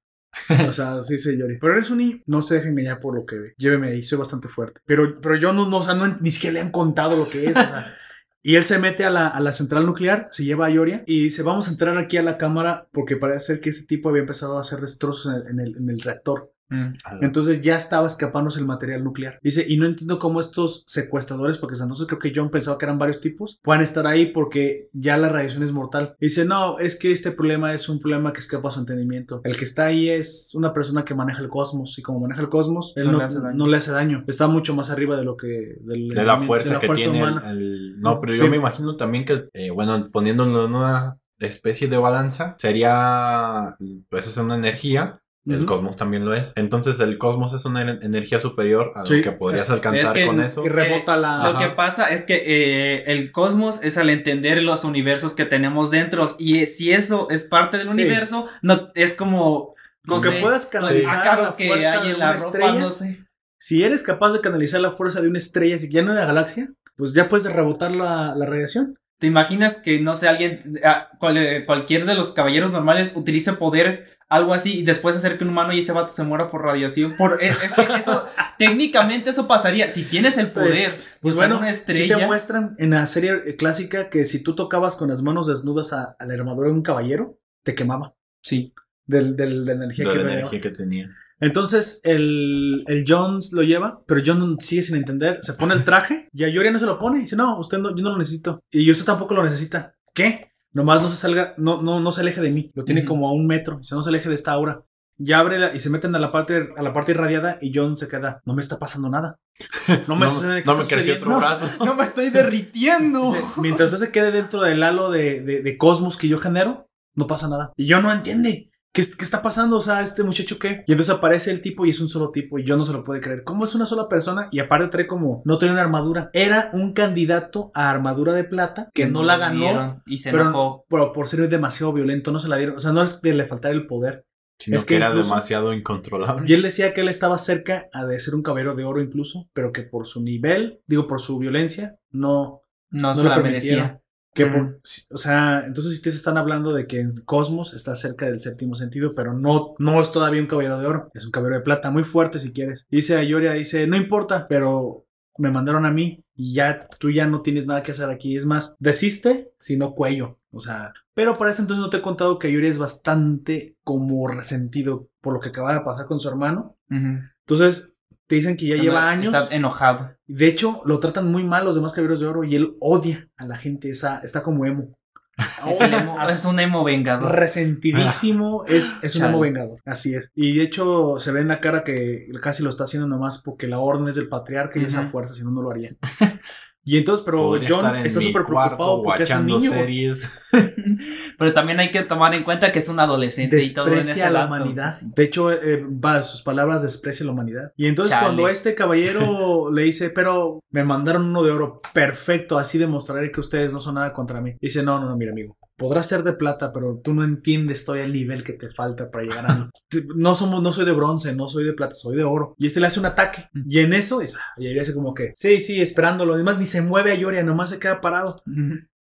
O 0.67 0.73
sea, 0.73 1.01
sí, 1.03 1.17
sí, 1.17 1.37
Yori. 1.37 1.57
Pero 1.59 1.73
eres 1.73 1.89
un 1.89 1.97
niño. 1.99 2.19
No 2.25 2.41
se 2.41 2.55
dejen 2.55 2.71
engañar 2.71 2.99
por 2.99 3.15
lo 3.15 3.25
que 3.25 3.35
ve. 3.37 3.53
Lléveme 3.57 3.89
ahí, 3.89 4.03
soy 4.03 4.17
bastante 4.17 4.47
fuerte. 4.47 4.81
Pero, 4.85 5.19
pero 5.21 5.35
yo 5.35 5.53
no, 5.53 5.69
no, 5.69 5.77
o 5.77 5.83
sea, 5.83 5.93
no, 5.95 6.07
ni 6.19 6.31
siquiera 6.31 6.53
le 6.55 6.61
han 6.61 6.71
contado 6.71 7.15
lo 7.17 7.27
que 7.29 7.45
es. 7.45 7.51
O 7.51 7.53
sea. 7.53 7.93
Y 8.43 8.55
él 8.55 8.63
se 8.63 8.79
mete 8.79 9.03
a 9.03 9.09
la, 9.09 9.27
a 9.27 9.41
la 9.41 9.51
central 9.51 9.85
nuclear, 9.85 10.29
se 10.31 10.45
lleva 10.45 10.67
a 10.67 10.69
Yoria 10.69 11.03
y 11.05 11.21
dice, 11.23 11.43
vamos 11.43 11.67
a 11.67 11.71
entrar 11.71 11.97
aquí 11.97 12.15
a 12.15 12.21
la 12.23 12.37
cámara 12.37 12.87
porque 12.93 13.17
parece 13.17 13.41
ser 13.47 13.59
que 13.59 13.71
este 13.71 13.85
tipo 13.87 14.07
había 14.07 14.21
empezado 14.21 14.57
a 14.57 14.61
hacer 14.61 14.79
destrozos 14.79 15.33
en 15.33 15.41
el- 15.41 15.47
en 15.49 15.59
el, 15.59 15.75
en 15.75 15.89
el 15.89 15.99
reactor. 15.99 16.53
Mm. 16.69 16.93
Entonces 17.21 17.61
ya 17.61 17.77
estaba 17.77 18.07
escapándose 18.07 18.59
el 18.59 18.65
material 18.65 19.03
nuclear. 19.03 19.39
Dice, 19.41 19.65
y 19.67 19.77
no 19.77 19.85
entiendo 19.85 20.19
cómo 20.19 20.39
estos 20.39 20.83
secuestradores, 20.87 21.57
porque 21.57 21.75
entonces 21.81 22.07
creo 22.07 22.19
que 22.19 22.33
John 22.35 22.49
pensaba 22.49 22.77
que 22.77 22.85
eran 22.85 22.97
varios 22.99 23.21
tipos, 23.21 23.59
puedan 23.63 23.81
estar 23.83 24.05
ahí 24.07 24.31
porque 24.33 24.89
ya 24.93 25.17
la 25.17 25.29
radiación 25.29 25.63
es 25.63 25.71
mortal. 25.71 26.15
Dice, 26.19 26.45
no, 26.45 26.79
es 26.79 26.97
que 26.99 27.11
este 27.11 27.31
problema 27.31 27.73
es 27.73 27.87
un 27.89 27.99
problema 27.99 28.33
que 28.33 28.39
escapa 28.39 28.67
a 28.67 28.71
su 28.71 28.79
entendimiento. 28.81 29.41
El 29.43 29.55
que 29.57 29.65
está 29.65 29.85
ahí 29.85 30.09
es 30.09 30.51
una 30.55 30.73
persona 30.73 31.05
que 31.05 31.15
maneja 31.15 31.41
el 31.41 31.49
cosmos 31.49 31.97
y 31.97 32.01
como 32.01 32.19
maneja 32.19 32.41
el 32.41 32.49
cosmos, 32.49 32.93
él 32.97 33.05
No 33.05 33.11
no, 33.13 33.17
le 33.19 33.23
hace 33.25 33.39
daño. 33.39 33.55
no 33.57 33.67
le 33.67 33.77
hace 33.77 33.91
daño. 33.91 34.23
Está 34.27 34.47
mucho 34.47 34.75
más 34.75 34.89
arriba 34.89 35.15
de 35.17 35.23
lo 35.23 35.37
que... 35.37 35.77
del- 35.81 36.09
de 36.09 36.23
la 36.23 36.37
fuerza 36.39 36.69
de 36.69 36.75
la 36.75 36.79
que 36.81 36.87
fuerza 36.87 37.11
tiene 37.11 37.27
el- 37.49 37.99
No, 37.99 38.19
pero 38.19 38.33
Sí. 38.33 38.39
yo 38.39 38.49
me 38.49 38.57
imagino 38.57 38.95
también 38.95 39.25
que, 39.25 39.47
eh, 39.53 39.71
bueno, 39.71 40.09
poniéndolo 40.11 40.65
en 40.65 40.75
una 40.75 41.17
especie 41.39 41.87
de 41.87 41.97
balanza, 41.97 42.55
sería, 42.57 43.73
pues 44.09 44.27
es 44.27 44.37
una 44.37 44.55
energía. 44.55 45.21
El 45.49 45.65
cosmos 45.65 45.95
también 45.97 46.25
lo 46.25 46.33
es. 46.33 46.51
Entonces 46.55 46.99
el 46.99 47.17
cosmos 47.17 47.53
es 47.53 47.63
una 47.65 47.81
en- 47.81 47.99
energía 48.03 48.39
superior 48.39 48.91
a 48.95 49.05
Sí. 49.05 49.17
lo 49.17 49.23
que 49.23 49.31
podrías 49.31 49.63
Es- 49.63 49.69
alcanzar 49.69 50.15
es 50.17 50.21
que- 50.23 50.27
con 50.27 50.41
eso. 50.41 50.65
Y 50.65 50.69
rebota 50.69 51.15
la... 51.17 51.37
Lo 51.37 51.49
Ajá. 51.49 51.57
que 51.59 51.69
pasa 51.75 52.07
es 52.07 52.23
que 52.23 52.35
eh, 52.45 53.03
el 53.07 53.31
cosmos 53.31 53.81
es 53.83 53.97
al 53.97 54.09
entender 54.09 54.61
los 54.63 54.83
universos 54.83 55.33
que 55.33 55.45
tenemos 55.45 55.89
dentro. 55.91 56.25
Y 56.39 56.59
eh, 56.59 56.67
si 56.67 56.91
eso 56.91 57.27
es 57.29 57.43
parte 57.45 57.77
del 57.77 57.87
Sí. 57.87 57.93
universo, 57.93 58.47
no 58.61 58.89
es 58.95 59.13
como. 59.13 59.73
No 60.03 60.15
Con 60.19 60.23
que 60.23 60.31
puedas 60.41 60.63
los 60.63 60.65
canalizar 60.67 61.25
la 61.41 61.55
que 61.57 61.67
fuerza 61.67 61.93
hay 62.01 62.07
de 62.07 62.13
en 62.13 62.19
la 62.19 62.25
una 62.31 62.33
ropa, 62.37 62.45
estrella. 62.47 62.79
no 62.79 62.91
sé. 62.91 63.23
Si 63.59 63.83
eres 63.83 64.03
capaz 64.03 64.31
de 64.33 64.41
canalizar 64.41 64.79
la 64.79 64.91
fuerza 64.91 65.19
de 65.21 65.27
una 65.27 65.37
estrella, 65.37 65.77
si 65.79 65.89
ya 65.89 66.01
no 66.01 66.13
de 66.13 66.19
la 66.21 66.25
galaxia, 66.27 66.69
pues 66.95 67.13
ya 67.13 67.27
puedes 67.27 67.51
rebotar 67.51 67.91
la, 67.91 68.33
la 68.35 68.45
radiación. 68.45 68.95
¿Te 69.19 69.27
imaginas 69.27 69.79
que, 69.79 69.99
no 69.99 70.13
sé, 70.13 70.27
alguien, 70.27 70.79
ah, 70.83 71.09
cual- 71.19 71.37
eh, 71.37 71.65
cualquier 71.65 72.05
de 72.05 72.13
los 72.15 72.31
caballeros 72.31 72.71
normales 72.71 73.15
utilice 73.15 73.53
poder, 73.53 74.16
algo 74.29 74.53
así, 74.53 74.79
y 74.79 74.83
después 74.83 75.15
hacer 75.15 75.37
que 75.37 75.43
un 75.45 75.51
humano 75.51 75.71
y 75.73 75.79
ese 75.79 75.91
vato 75.93 76.11
se 76.11 76.23
muera 76.23 76.49
por 76.49 76.63
radiación? 76.63 77.15
Por, 77.17 77.41
es, 77.41 77.55
es 77.63 77.73
que 77.73 77.93
eso, 77.95 78.25
técnicamente 78.57 79.29
eso 79.29 79.47
pasaría. 79.47 79.89
Si 79.89 80.03
tienes 80.03 80.37
el 80.37 80.47
Sí. 80.47 80.53
poder, 80.55 80.95
Pues 80.95 81.09
pues 81.21 81.35
bueno, 81.37 81.59
una 81.59 81.73
sí 81.73 81.79
estrella. 81.79 82.17
te 82.17 82.25
muestran 82.25 82.75
en 82.77 82.89
la 82.91 83.07
serie 83.07 83.55
clásica 83.55 84.09
que 84.09 84.25
si 84.25 84.43
tú 84.43 84.55
tocabas 84.55 84.95
con 84.97 85.09
las 85.09 85.21
manos 85.21 85.47
desnudas 85.47 85.93
a, 85.93 86.15
a 86.19 86.25
la 86.25 86.33
armadura 86.33 86.67
de 86.69 86.73
un 86.75 86.81
caballero, 86.81 87.39
te 87.63 87.73
quemaba. 87.75 88.15
sí. 88.41 88.73
Del, 89.09 89.37
del- 89.37 89.63
de 89.65 89.75
la 89.75 89.85
energía 89.85 90.03
de 90.05 90.11
que 90.11 90.17
la 90.21 90.33
energía 90.33 90.59
que 90.59 90.69
tenía. 90.69 91.09
Entonces 91.39 92.01
el, 92.03 92.83
el 92.87 93.05
Jones 93.07 93.53
lo 93.53 93.61
lleva, 93.63 94.03
pero 94.05 94.21
John 94.25 94.57
sigue 94.59 94.83
sin 94.83 94.97
entender. 94.97 95.37
Se 95.43 95.53
pone 95.53 95.75
el 95.75 95.85
traje 95.85 96.27
y 96.33 96.43
a 96.43 96.49
Yoria 96.49 96.71
no 96.71 96.79
se 96.79 96.85
lo 96.85 96.99
pone. 96.99 97.19
Y 97.19 97.21
dice, 97.21 97.37
no, 97.37 97.57
usted 97.57 97.77
no, 97.77 97.95
yo 97.95 98.03
no 98.03 98.09
lo 98.09 98.17
necesito. 98.17 98.59
Y 98.69 98.91
usted 98.91 99.05
tampoco 99.05 99.33
lo 99.33 99.45
necesita. 99.45 99.95
¿Qué? 100.13 100.51
Nomás 100.77 101.01
no 101.01 101.09
se 101.09 101.15
salga, 101.15 101.53
no, 101.57 101.81
no, 101.81 101.99
no 101.99 102.11
se 102.11 102.21
aleje 102.21 102.39
de 102.41 102.51
mí. 102.51 102.71
Lo 102.75 102.83
tiene 102.85 103.03
como 103.03 103.27
a 103.27 103.33
un 103.33 103.47
metro. 103.47 103.77
Dice, 103.77 103.95
no 103.95 104.03
se 104.03 104.09
aleje 104.09 104.29
de 104.29 104.35
esta 104.35 104.51
aura. 104.51 104.83
Ya 105.19 105.39
abre 105.39 105.57
la- 105.57 105.73
y 105.73 105.79
se 105.79 105.89
meten 105.89 106.15
a 106.15 106.19
la 106.19 106.31
parte, 106.31 106.69
a 106.77 106.83
la 106.83 106.93
parte 106.93 107.11
irradiada 107.13 107.57
y 107.59 107.71
John 107.73 107.95
se 107.97 108.07
queda. 108.07 108.39
No 108.45 108.53
me 108.53 108.61
está 108.61 108.77
pasando 108.77 109.09
nada. 109.09 109.39
No 110.07 110.15
me, 110.15 110.27
no 110.27 110.31
sucede- 110.31 110.61
¿qué 110.61 110.65
no 110.67 110.71
está 110.73 110.83
me 110.83 110.87
creció 110.89 111.15
sucediendo?" 111.15 111.35
otro 111.35 111.39
brazo. 111.39 111.65
No 111.83 111.95
me 111.95 112.03
estoy 112.03 112.29
derritiendo. 112.29 113.31
Dice, 113.33 113.43
Mientras 113.61 113.91
usted 113.91 114.05
se 114.05 114.11
quede 114.11 114.31
dentro 114.31 114.61
del 114.61 114.83
halo 114.83 115.09
de, 115.09 115.41
de- 115.41 115.61
de 115.63 115.77
cosmos 115.77 116.15
que 116.17 116.27
yo 116.27 116.37
genero, 116.37 116.87
no 117.15 117.25
pasa 117.25 117.47
nada. 117.49 117.71
Y 117.75 117.87
yo 117.87 117.99
no 118.01 118.11
entiende. 118.13 118.69
¿Qué, 118.97 119.03
¿qué 119.17 119.23
está 119.23 119.41
pasando? 119.41 119.77
O 119.77 119.81
sea, 119.81 120.01
¿este 120.01 120.23
muchacho 120.23 120.57
qué? 120.57 120.83
Y 120.87 120.91
entonces 120.91 121.13
aparece 121.15 121.51
el 121.51 121.61
tipo 121.61 121.85
y 121.85 121.91
es 121.91 122.01
un 122.01 122.09
solo 122.09 122.31
tipo 122.31 122.57
y 122.57 122.65
yo 122.65 122.75
no 122.77 122.83
se 122.83 122.93
lo 122.93 123.03
puedo 123.03 123.21
creer. 123.21 123.43
¿Cómo 123.43 123.63
es 123.63 123.75
una 123.75 123.85
sola 123.85 124.09
persona? 124.09 124.47
Y 124.51 124.59
aparte 124.59 124.87
trae 124.87 125.05
como, 125.07 125.41
no 125.45 125.57
trae 125.57 125.71
una 125.71 125.81
armadura. 125.81 126.29
Era 126.33 126.69
un 126.73 126.93
candidato 126.93 127.71
a 127.75 127.89
armadura 127.91 128.33
de 128.33 128.43
plata 128.43 128.89
que 128.93 129.05
no 129.05 129.23
la 129.23 129.37
ganó. 129.37 129.59
dieron 129.59 130.03
Y 130.07 130.17
se 130.17 130.31
pero- 130.31 130.43
enojó. 130.43 130.85
Pero 130.89 131.13
por 131.13 131.27
ser 131.27 131.47
demasiado 131.47 131.93
violento, 131.93 132.31
no 132.31 132.39
se 132.39 132.49
la 132.49 132.57
dieron. 132.57 132.75
O 132.77 132.79
sea, 132.79 132.91
no 132.91 133.03
es 133.03 133.13
que 133.21 133.33
le 133.33 133.45
faltara 133.45 133.73
el 133.75 133.85
poder. 133.87 134.25
Sino 134.59 134.75
Es 134.77 134.85
que, 134.85 134.89
que 134.89 134.95
era 134.95 135.09
incluso- 135.09 135.29
demasiado 135.29 135.71
incontrolable. 135.73 136.45
Y 136.49 136.53
él 136.55 136.63
decía 136.63 136.91
que 136.93 137.01
él 137.01 137.09
estaba 137.09 137.37
cerca 137.37 137.87
a 137.93 138.05
de 138.05 138.19
ser 138.19 138.33
un 138.33 138.41
caballero 138.41 138.73
de 138.73 138.85
oro 138.85 138.99
incluso, 139.01 139.49
pero 139.53 139.71
que 139.71 139.83
por 139.83 140.07
su 140.07 140.23
nivel, 140.23 140.81
digo, 140.87 141.05
por 141.05 141.21
su 141.21 141.37
violencia, 141.37 141.99
no, 142.09 142.61
No, 142.89 143.09
no 143.09 143.15
se 143.15 143.23
lo 143.23 143.29
la 143.29 143.37
merecía. 143.37 144.01
Que 144.37 144.45
por, 144.47 144.79
o 145.11 145.17
sea, 145.17 145.63
entonces 145.65 145.95
si 145.95 146.01
te 146.01 146.09
están 146.09 146.37
hablando 146.37 146.73
de 146.73 146.87
que 146.87 146.99
en 146.99 147.21
Cosmos 147.21 147.73
está 147.73 147.95
cerca 147.95 148.25
del 148.25 148.39
séptimo 148.39 148.75
sentido, 148.75 149.13
pero 149.15 149.33
no, 149.33 149.73
no 149.79 150.01
es 150.01 150.11
todavía 150.11 150.41
un 150.41 150.47
caballero 150.47 150.79
de 150.79 150.85
oro, 150.85 151.11
es 151.13 151.25
un 151.25 151.31
caballero 151.31 151.57
de 151.57 151.63
plata, 151.63 151.91
muy 151.91 152.03
fuerte 152.03 152.39
si 152.39 152.53
quieres. 152.53 152.87
Dice 152.89 153.17
Ayoria, 153.17 153.53
dice, 153.53 153.87
no 153.87 153.97
importa, 153.97 154.47
pero 154.47 155.05
me 155.37 155.51
mandaron 155.51 155.85
a 155.85 155.91
mí 155.91 156.23
y 156.35 156.53
ya 156.53 156.87
tú 156.99 157.09
ya 157.11 157.27
no 157.27 157.41
tienes 157.41 157.67
nada 157.67 157.83
que 157.83 157.91
hacer 157.91 158.09
aquí. 158.09 158.37
Es 158.37 158.45
más, 158.45 158.75
desiste, 158.79 159.51
sino 159.57 159.93
cuello. 159.93 160.39
O 160.51 160.59
sea, 160.59 160.93
pero 161.13 161.37
para 161.37 161.51
ese 161.51 161.61
entonces 161.61 161.81
no 161.81 161.89
te 161.89 161.97
he 161.97 162.01
contado 162.01 162.39
que 162.39 162.47
Ayoria 162.47 162.69
es 162.69 162.79
bastante 162.79 163.75
como 163.83 164.27
resentido 164.27 165.09
por 165.21 165.33
lo 165.33 165.39
que 165.39 165.49
acaba 165.49 165.73
de 165.73 165.81
pasar 165.81 166.05
con 166.05 166.19
su 166.19 166.29
hermano. 166.29 166.77
Entonces, 166.89 167.96
te 168.27 168.35
dicen 168.35 168.57
que 168.57 168.67
ya 168.67 168.75
lleva 168.75 169.09
años. 169.09 169.33
Está 169.33 169.55
enojado. 169.55 170.11
De 170.27 170.47
hecho, 170.47 170.81
lo 170.85 170.99
tratan 170.99 171.31
muy 171.31 171.43
mal 171.43 171.65
los 171.65 171.75
demás 171.75 171.93
caballeros 171.93 172.19
de 172.19 172.27
oro 172.27 172.43
y 172.43 172.55
él 172.55 172.75
odia 172.79 173.29
a 173.37 173.45
la 173.47 173.57
gente. 173.57 173.89
Esa, 173.89 174.19
está 174.19 174.43
como 174.43 174.65
emo. 174.65 174.93
Es, 175.69 175.79
emo- 175.79 176.29
es 176.29 176.45
un 176.45 176.59
emo 176.59 176.83
vengador. 176.83 177.31
Resentidísimo. 177.35 178.65
es, 178.65 178.97
es 179.03 179.15
un 179.15 179.21
Chale. 179.21 179.31
emo 179.33 179.39
vengador. 179.41 179.79
Así 179.85 180.15
es. 180.15 180.31
Y 180.33 180.57
de 180.57 180.63
hecho, 180.63 181.19
se 181.19 181.31
ve 181.31 181.41
en 181.41 181.47
la 181.49 181.59
cara 181.61 181.83
que 181.83 182.27
casi 182.41 182.63
lo 182.63 182.69
está 182.71 182.85
haciendo 182.85 183.07
nomás 183.07 183.41
porque 183.43 183.67
la 183.67 183.77
orden 183.79 184.07
es 184.07 184.15
del 184.15 184.29
patriarca 184.29 184.79
y 184.79 184.85
esa 184.85 185.05
fuerza, 185.07 185.33
si 185.35 185.43
no, 185.43 185.51
no 185.51 185.61
lo 185.61 185.69
haría. 185.71 185.91
Y 186.87 186.97
entonces, 186.97 187.21
pero 187.25 187.39
Podría 187.39 187.67
John 187.69 187.95
en 187.97 188.05
está 188.05 188.21
súper 188.21 188.45
preocupado 188.45 189.03
porque 189.03 189.23
es 189.23 189.31
un 189.31 189.45
niño. 189.45 189.71
series. 189.71 190.39
Pero 191.37 191.53
también 191.53 191.81
hay 191.81 191.91
que 191.91 192.01
tomar 192.03 192.33
en 192.33 192.43
cuenta 192.43 192.71
que 192.71 192.79
es 192.79 192.87
un 192.87 192.97
adolescente 192.97 193.61
y 193.61 193.73
todo 193.73 193.91
en 193.91 193.99
ese 193.99 194.29
la 194.29 194.45
humanidad. 194.45 194.89
sí. 194.89 195.07
De 195.13 195.25
hecho, 195.25 195.51
eh, 195.51 195.83
va, 195.83 196.23
sus 196.23 196.43
palabras 196.43 196.83
desprecia 196.83 197.25
la 197.25 197.33
humanidad. 197.33 197.73
Y 197.75 197.87
entonces 197.87 198.13
Chale. 198.13 198.27
cuando 198.27 198.47
este 198.47 198.73
caballero 198.73 199.69
le 199.73 199.81
dice, 199.83 200.11
pero 200.11 200.61
me 200.71 200.85
mandaron 200.85 201.25
uno 201.25 201.43
de 201.43 201.51
oro, 201.51 201.81
perfecto, 201.93 202.57
así 202.57 202.77
demostraré 202.77 203.33
que 203.33 203.41
ustedes 203.41 203.73
no 203.73 203.81
son 203.81 203.95
nada 203.95 204.13
contra 204.13 204.39
mí. 204.39 204.55
Dice, 204.61 204.81
no, 204.81 204.97
no, 204.97 205.09
no, 205.09 205.17
mira 205.17 205.33
amigo. 205.33 205.57
Podrás 205.77 206.07
ser 206.07 206.23
de 206.23 206.33
plata, 206.33 206.73
pero 206.73 206.99
tú 207.03 207.13
no 207.13 207.23
entiendes 207.23 207.85
todavía 207.85 208.05
el 208.05 208.13
nivel 208.13 208.43
que 208.43 208.53
te 208.53 208.69
falta 208.71 209.11
para 209.11 209.23
llegar 209.25 209.49
a 209.51 209.55
mí. 209.55 209.69
No 210.15 210.33
somos, 210.35 210.61
no 210.63 210.71
soy 210.71 210.85
de 210.85 210.91
bronce, 210.91 211.33
no 211.35 211.47
soy 211.47 211.63
de 211.65 211.73
plata, 211.73 211.93
soy 211.95 212.15
de 212.17 212.23
oro. 212.23 212.55
Y 212.57 212.65
este 212.65 212.79
le 212.79 212.87
hace 212.87 212.99
un 212.99 213.05
ataque. 213.05 213.47
Y 213.67 213.79
en 213.79 213.93
eso, 213.93 214.19
dice, 214.19 214.37
ah, 214.41 214.53
y 214.57 214.65
Ayoria 214.65 214.81
hace 214.81 214.93
como 214.93 215.13
que, 215.13 215.31
sí, 215.35 215.59
sí, 215.59 215.79
esperándolo. 215.81 216.33
Además, 216.33 216.57
ni 216.57 216.65
se 216.65 216.81
mueve 216.81 217.11
a 217.11 217.15
Yoria, 217.15 217.43
nomás 217.43 217.69
se 217.69 217.79
queda 217.79 218.01
parado. 218.01 218.41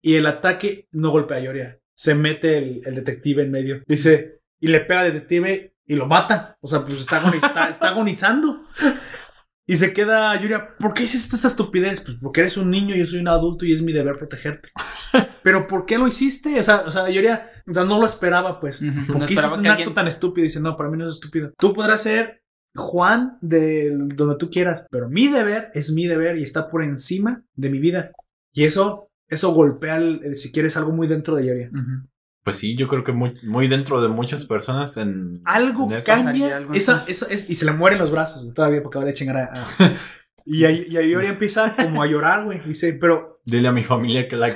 Y 0.02 0.16
el 0.16 0.28
ataque 0.28 0.88
no 0.92 1.10
golpea 1.12 1.38
a 1.38 1.42
Yoria. 1.42 1.80
Se 1.96 2.14
mete 2.14 2.58
el, 2.58 2.82
el 2.86 2.96
detective 2.96 3.44
en 3.44 3.52
medio. 3.52 3.82
Dice, 3.88 4.42
y 4.60 4.68
le 4.68 4.82
pega 4.82 5.00
al 5.02 5.14
detective 5.14 5.76
y 5.88 5.96
lo 5.96 6.08
mata. 6.08 6.58
O 6.62 6.68
sea, 6.68 6.82
pues 6.86 7.00
está, 7.02 7.22
agoni- 7.22 7.36
está- 7.46 7.70
está 7.70 7.88
agonizando. 7.90 8.64
Y 9.68 9.78
se 9.78 9.94
queda 9.94 10.40
Yoria, 10.40 10.76
¿por 10.78 10.94
qué 10.94 11.04
hiciste 11.04 11.36
esta 11.36 11.48
estupidez? 11.48 12.00
Pues 12.02 12.18
porque 12.22 12.42
eres 12.42 12.56
un 12.58 12.70
niño, 12.70 12.96
yo 12.96 13.06
soy 13.06 13.20
un 13.20 13.28
adulto 13.28 13.66
y 13.66 13.74
es 13.74 13.82
mi 13.82 13.94
deber 13.94 14.16
protegerte. 14.18 14.70
Pero 15.44 15.68
¿por 15.68 15.86
qué 15.88 15.98
lo 15.98 16.08
hiciste? 16.08 16.60
O 16.60 16.64
sea, 16.64 16.84
o 16.86 16.92
sea 16.92 17.10
Yoria 17.10 17.50
o 17.68 17.74
sea, 17.74 17.84
no 17.84 18.00
lo 18.00 18.06
esperaba, 18.06 18.60
pues. 18.60 18.82
Ujú. 18.84 19.08
¿Por 19.08 19.20
No 19.20 19.26
qué 19.26 19.34
esperaba 19.34 19.56
hiciste 19.56 19.60
un 19.60 19.66
acto 19.68 19.80
alguien- 19.82 19.94
tan 19.96 20.08
estúpido? 20.08 20.44
Dice, 20.44 20.60
no, 20.60 20.78
para 20.78 20.90
mí 20.92 20.98
no 20.98 21.08
es 21.08 21.14
estúpido. 21.14 21.52
Tú 21.58 21.74
podrás 21.74 22.04
ser 22.04 22.44
Juan 22.76 23.38
de 23.42 23.92
donde 23.96 24.36
tú 24.38 24.50
quieras, 24.50 24.86
pero 24.92 25.10
mi 25.10 25.28
deber 25.30 25.70
es 25.74 25.92
mi 25.92 26.06
deber 26.08 26.38
y 26.38 26.44
está 26.44 26.70
por 26.70 26.84
encima 26.84 27.44
de 27.56 27.70
mi 27.70 27.80
vida. 27.80 28.12
Y 28.54 28.66
eso, 28.66 29.10
eso 29.30 29.52
golpea, 29.54 29.98
el- 29.98 30.36
si 30.36 30.52
quieres, 30.52 30.78
algo 30.78 30.92
muy 30.92 31.08
dentro 31.08 31.36
de 31.36 31.48
Yoria. 31.48 31.70
Ujú. 31.74 32.08
Pues 32.46 32.58
sí, 32.58 32.76
yo 32.78 32.88
creo 32.88 33.04
que 33.04 33.12
muy, 33.12 33.34
muy 33.44 33.68
dentro 33.68 34.02
de 34.02 34.08
muchas 34.08 34.46
personas 34.46 34.96
en. 34.98 35.42
Algo 35.46 35.92
en 35.92 36.00
cambia, 36.02 36.58
algo 36.58 36.74
esa, 36.76 37.04
es, 37.08 37.50
y 37.50 37.56
se 37.56 37.66
le 37.66 37.72
mueren 37.72 37.98
los 37.98 38.12
brazos 38.12 38.44
güey, 38.44 38.54
todavía 38.54 38.84
porque 38.84 39.00
va 39.00 39.10
a 39.10 39.14
chingar 39.14 39.36
a... 39.38 39.44
a- 39.52 39.94
y, 40.46 40.64
ahí- 40.64 40.86
y 40.88 40.96
ahí 40.96 41.12
empieza 41.26 41.76
como 41.76 42.04
a 42.04 42.06
llorar, 42.06 42.46
güey. 42.46 42.62
Dice, 42.64 42.94
pero 42.94 43.42
Dile 43.48 43.68
a 43.68 43.72
mi 43.72 43.84
familia 43.84 44.28
que 44.28 44.38
la 44.38 44.50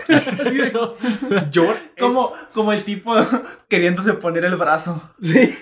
llora. 1.52 1.80
Como, 2.00 2.32
como 2.54 2.74
el 2.74 2.84
tipo 2.84 3.14
queriéndose 3.68 4.14
poner 4.14 4.46
el 4.46 4.56
brazo. 4.56 5.02
Sí. 5.22 5.54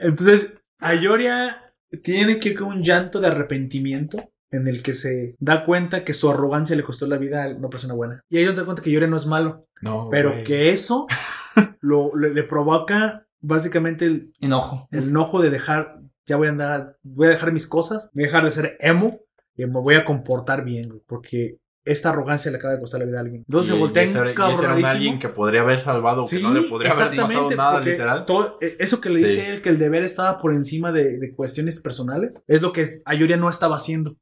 Entonces, 0.00 0.58
Ayoria 0.78 1.74
tiene 2.02 2.38
que 2.38 2.50
ir 2.50 2.58
con 2.58 2.68
un 2.68 2.82
llanto 2.82 3.20
de 3.20 3.28
arrepentimiento 3.28 4.30
en 4.50 4.68
el 4.68 4.82
que 4.82 4.92
se 4.94 5.34
da 5.38 5.64
cuenta 5.64 6.04
que 6.04 6.12
su 6.14 6.30
arrogancia 6.30 6.76
le 6.76 6.82
costó 6.82 7.06
la 7.06 7.16
vida 7.18 7.44
a 7.44 7.48
una 7.48 7.68
persona 7.68 7.94
buena. 7.94 8.20
Y 8.28 8.38
ahí 8.38 8.44
donde 8.44 8.60
da 8.60 8.66
cuenta 8.66 8.82
que 8.82 8.90
Ayoria 8.90 9.08
no 9.08 9.16
es 9.16 9.26
malo, 9.26 9.66
No, 9.82 10.08
pero 10.10 10.30
güey. 10.32 10.44
que 10.44 10.70
eso 10.72 11.06
lo, 11.80 12.14
le, 12.16 12.32
le 12.32 12.42
provoca 12.44 13.26
básicamente 13.40 14.06
el, 14.06 14.32
Enojo. 14.40 14.88
el 14.92 15.08
enojo 15.08 15.42
de 15.42 15.50
dejar, 15.50 15.92
ya 16.26 16.36
voy 16.36 16.46
a 16.46 16.50
andar, 16.50 16.96
voy 17.02 17.26
a 17.26 17.30
dejar 17.30 17.52
mis 17.52 17.66
cosas, 17.66 18.08
voy 18.14 18.24
a 18.24 18.26
dejar 18.28 18.44
de 18.44 18.50
ser 18.52 18.76
emo 18.80 19.20
y 19.56 19.66
me 19.66 19.80
voy 19.80 19.96
a 19.96 20.04
comportar 20.04 20.64
bien, 20.64 20.88
güey, 20.88 21.00
porque 21.06 21.58
esta 21.84 22.10
arrogancia 22.10 22.52
le 22.52 22.58
acaba 22.58 22.74
de 22.74 22.78
costar 22.80 23.00
la 23.00 23.06
vida 23.06 23.18
a 23.18 23.22
alguien. 23.22 23.42
Entonces 23.48 23.72
se 23.74 23.78
voltea 23.78 24.04
y 24.04 24.06
ese 24.06 24.18
era- 24.18 24.28
y 24.28 24.30
ese 24.30 24.38
era 24.40 24.46
un 24.46 24.52
encabronadísimo. 24.52 24.88
alguien 24.92 25.18
que 25.18 25.28
podría 25.28 25.60
haber 25.62 25.80
salvado, 25.80 26.22
que 26.30 26.38
no 26.38 26.54
le 26.54 26.62
podría 26.62 26.92
haber 26.92 27.04
pasado 27.06 27.22
exactamente, 27.22 27.56
nada, 27.56 27.80
literal. 27.80 28.24
todo- 28.24 28.56
eh, 28.60 28.76
eso 28.78 29.00
que 29.00 29.10
le 29.10 29.16
Sí. 29.18 29.24
dice 29.24 29.48
él, 29.50 29.62
que 29.62 29.68
el 29.70 29.78
deber 29.80 30.04
estaba 30.04 30.38
por 30.40 30.54
encima 30.54 30.92
de, 30.92 31.18
de 31.18 31.34
cuestiones 31.34 31.80
personales, 31.82 32.44
es 32.46 32.62
lo 32.62 32.72
que 32.72 32.86
Ayoria 33.04 33.36
no 33.36 33.50
estaba 33.50 33.74
haciendo. 33.76 34.16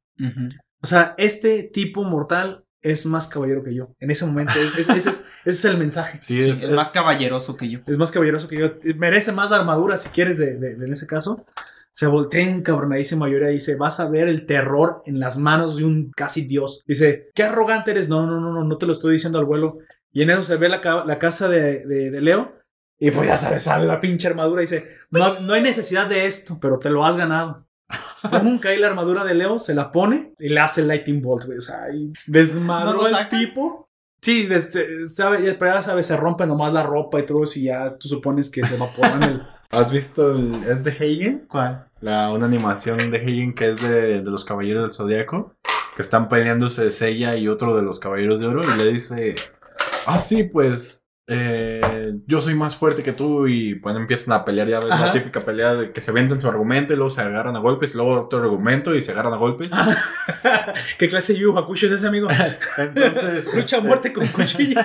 O 0.83 0.87
sea, 0.87 1.13
este 1.19 1.63
tipo 1.71 2.03
mortal 2.03 2.65
es 2.81 3.05
más 3.05 3.27
caballero 3.27 3.63
que 3.63 3.73
yo. 3.73 3.93
En 3.99 4.11
ese 4.11 4.25
momento, 4.25 4.53
es- 4.59 4.77
es- 4.77 4.89
ese, 4.89 5.09
es, 5.09 5.25
ese 5.45 5.49
es 5.49 5.65
el 5.65 5.77
mensaje. 5.77 6.19
Sí, 6.23 6.41
Sí, 6.41 6.49
es, 6.51 6.63
es 6.63 6.71
más 6.71 6.91
caballeroso 6.91 7.55
que 7.57 7.69
yo. 7.69 7.79
Es 7.87 7.97
más 7.97 8.11
caballeroso 8.11 8.47
que 8.47 8.57
yo. 8.57 8.71
Merece 8.97 9.31
más 9.31 9.49
la 9.51 9.57
armadura, 9.57 9.97
si 9.97 10.09
quieres, 10.09 10.37
de, 10.37 10.55
de- 10.57 10.75
de- 10.75 10.85
en 10.85 10.91
ese 10.91 11.07
caso. 11.07 11.45
Se 11.93 12.07
voltea 12.07 12.47
encabronadísimo 12.49 13.25
a 13.25 13.29
Yoria 13.29 13.49
y 13.51 13.55
dice, 13.55 13.75
vas 13.75 13.99
a 13.99 14.09
ver 14.09 14.29
el 14.29 14.45
terror 14.45 15.01
en 15.05 15.19
las 15.19 15.37
manos 15.37 15.75
de 15.75 15.83
un 15.83 16.09
casi 16.15 16.47
dios. 16.47 16.83
Dice, 16.87 17.29
qué 17.35 17.43
arrogante 17.43 17.91
eres. 17.91 18.07
No, 18.07 18.25
no, 18.25 18.39
no, 18.39 18.53
no, 18.53 18.63
no 18.63 18.77
te 18.77 18.85
lo 18.85 18.93
estoy 18.93 19.13
diciendo 19.13 19.39
al 19.39 19.45
vuelo. 19.45 19.77
Y 20.13 20.21
en 20.21 20.29
eso 20.29 20.41
se 20.41 20.55
ve 20.55 20.69
la, 20.69 20.79
ca- 20.81 21.03
la 21.05 21.19
casa 21.19 21.49
de, 21.49 21.85
de- 21.85 22.09
de 22.11 22.21
Leo. 22.21 22.53
Y 22.97 23.11
pues 23.11 23.27
ya 23.27 23.35
sabes, 23.35 23.63
sale 23.63 23.87
la 23.87 23.99
pinche 23.99 24.27
armadura 24.27 24.61
y 24.61 24.65
dice, 24.65 24.87
no, 25.09 25.39
no 25.41 25.53
hay 25.53 25.61
necesidad 25.61 26.07
de 26.07 26.27
esto, 26.27 26.59
pero 26.61 26.77
te 26.79 26.89
lo 26.91 27.03
has 27.03 27.17
ganado. 27.17 27.65
Pone 28.29 28.49
un 28.49 28.59
cae 28.59 28.77
la 28.77 28.87
armadura 28.87 29.23
de 29.23 29.33
Leo, 29.33 29.57
se 29.59 29.73
la 29.73 29.91
pone 29.91 30.33
y 30.39 30.49
le 30.49 30.59
hace 30.59 30.81
el 30.81 30.87
lightning 30.87 31.21
bolt, 31.21 31.45
güey. 31.45 31.57
O 31.57 31.61
sea, 31.61 31.87
y 31.93 32.11
desmadró 32.27 32.93
¿No 33.03 33.09
lo 33.09 33.15
al 33.15 33.29
tipo. 33.29 33.87
Sí, 34.21 34.45
des- 34.45 34.71
se- 34.71 35.07
sabe, 35.07 35.43
ya- 35.43 35.57
pero 35.57 35.73
ya 35.73 35.81
sabes, 35.81 36.05
se 36.05 36.15
rompe 36.15 36.45
nomás 36.45 36.71
la 36.73 36.83
ropa 36.83 37.19
y 37.19 37.25
todo 37.25 37.43
eso 37.43 37.57
y 37.59 37.63
ya 37.63 37.97
tú 37.97 38.07
supones 38.07 38.49
que 38.51 38.63
se 38.65 38.75
evaporan 38.75 39.23
el... 39.23 39.41
¿Has 39.71 39.89
visto 39.91 40.33
el, 40.33 40.53
es 40.69 40.83
de 40.83 40.91
Hagen? 40.91 41.45
¿Cuál? 41.49 41.87
La, 42.01 42.31
una 42.31 42.45
animación 42.45 42.97
de 43.09 43.17
Hagen 43.17 43.53
que 43.55 43.69
es 43.71 43.81
de, 43.81 44.21
de 44.21 44.29
los 44.29 44.45
Caballeros 44.45 44.83
del 44.83 44.91
Zodiaco. 44.93 45.55
Que 45.95 46.01
están 46.03 46.29
peleándose 46.29 46.91
Seiya 46.91 47.35
y 47.37 47.47
otro 47.47 47.75
de 47.75 47.81
los 47.81 47.99
Caballeros 47.99 48.39
de 48.39 48.47
Oro. 48.47 48.61
Y 48.63 48.77
le 48.77 48.91
dice: 48.93 49.35
Ah, 50.05 50.19
sí, 50.19 50.43
pues. 50.43 51.00
Eh, 51.31 52.13
yo 52.27 52.41
soy 52.41 52.55
más 52.55 52.75
fuerte 52.75 53.03
que 53.03 53.13
tú. 53.13 53.47
Y 53.47 53.75
bueno, 53.75 53.99
empiezan 53.99 54.33
a 54.33 54.43
pelear. 54.43 54.67
Ya 54.67 54.79
ves 54.79 54.91
Ajá. 54.91 55.07
la 55.07 55.11
típica 55.11 55.45
pelea 55.45 55.73
de 55.75 55.91
que 55.91 56.01
se 56.01 56.11
venden 56.11 56.41
su 56.41 56.47
argumento 56.47 56.93
y 56.93 56.97
luego 56.97 57.09
se 57.09 57.21
agarran 57.21 57.55
a 57.55 57.59
golpes. 57.59 57.93
Y 57.93 57.97
luego 57.97 58.21
otro 58.21 58.39
argumento 58.39 58.93
y 58.93 59.01
se 59.01 59.11
agarran 59.11 59.33
a 59.33 59.37
golpes. 59.37 59.71
¿Qué 60.99 61.07
clase 61.07 61.33
de 61.33 61.39
Yu 61.39 61.57
Hakusho 61.57 61.87
es 61.87 61.93
ese, 61.93 62.07
amigo? 62.07 62.27
Entonces. 62.77 63.45
Lucha 63.55 63.77
a 63.77 63.79
este, 63.79 63.87
muerte 63.87 64.13
con 64.13 64.27
cuchillo. 64.27 64.81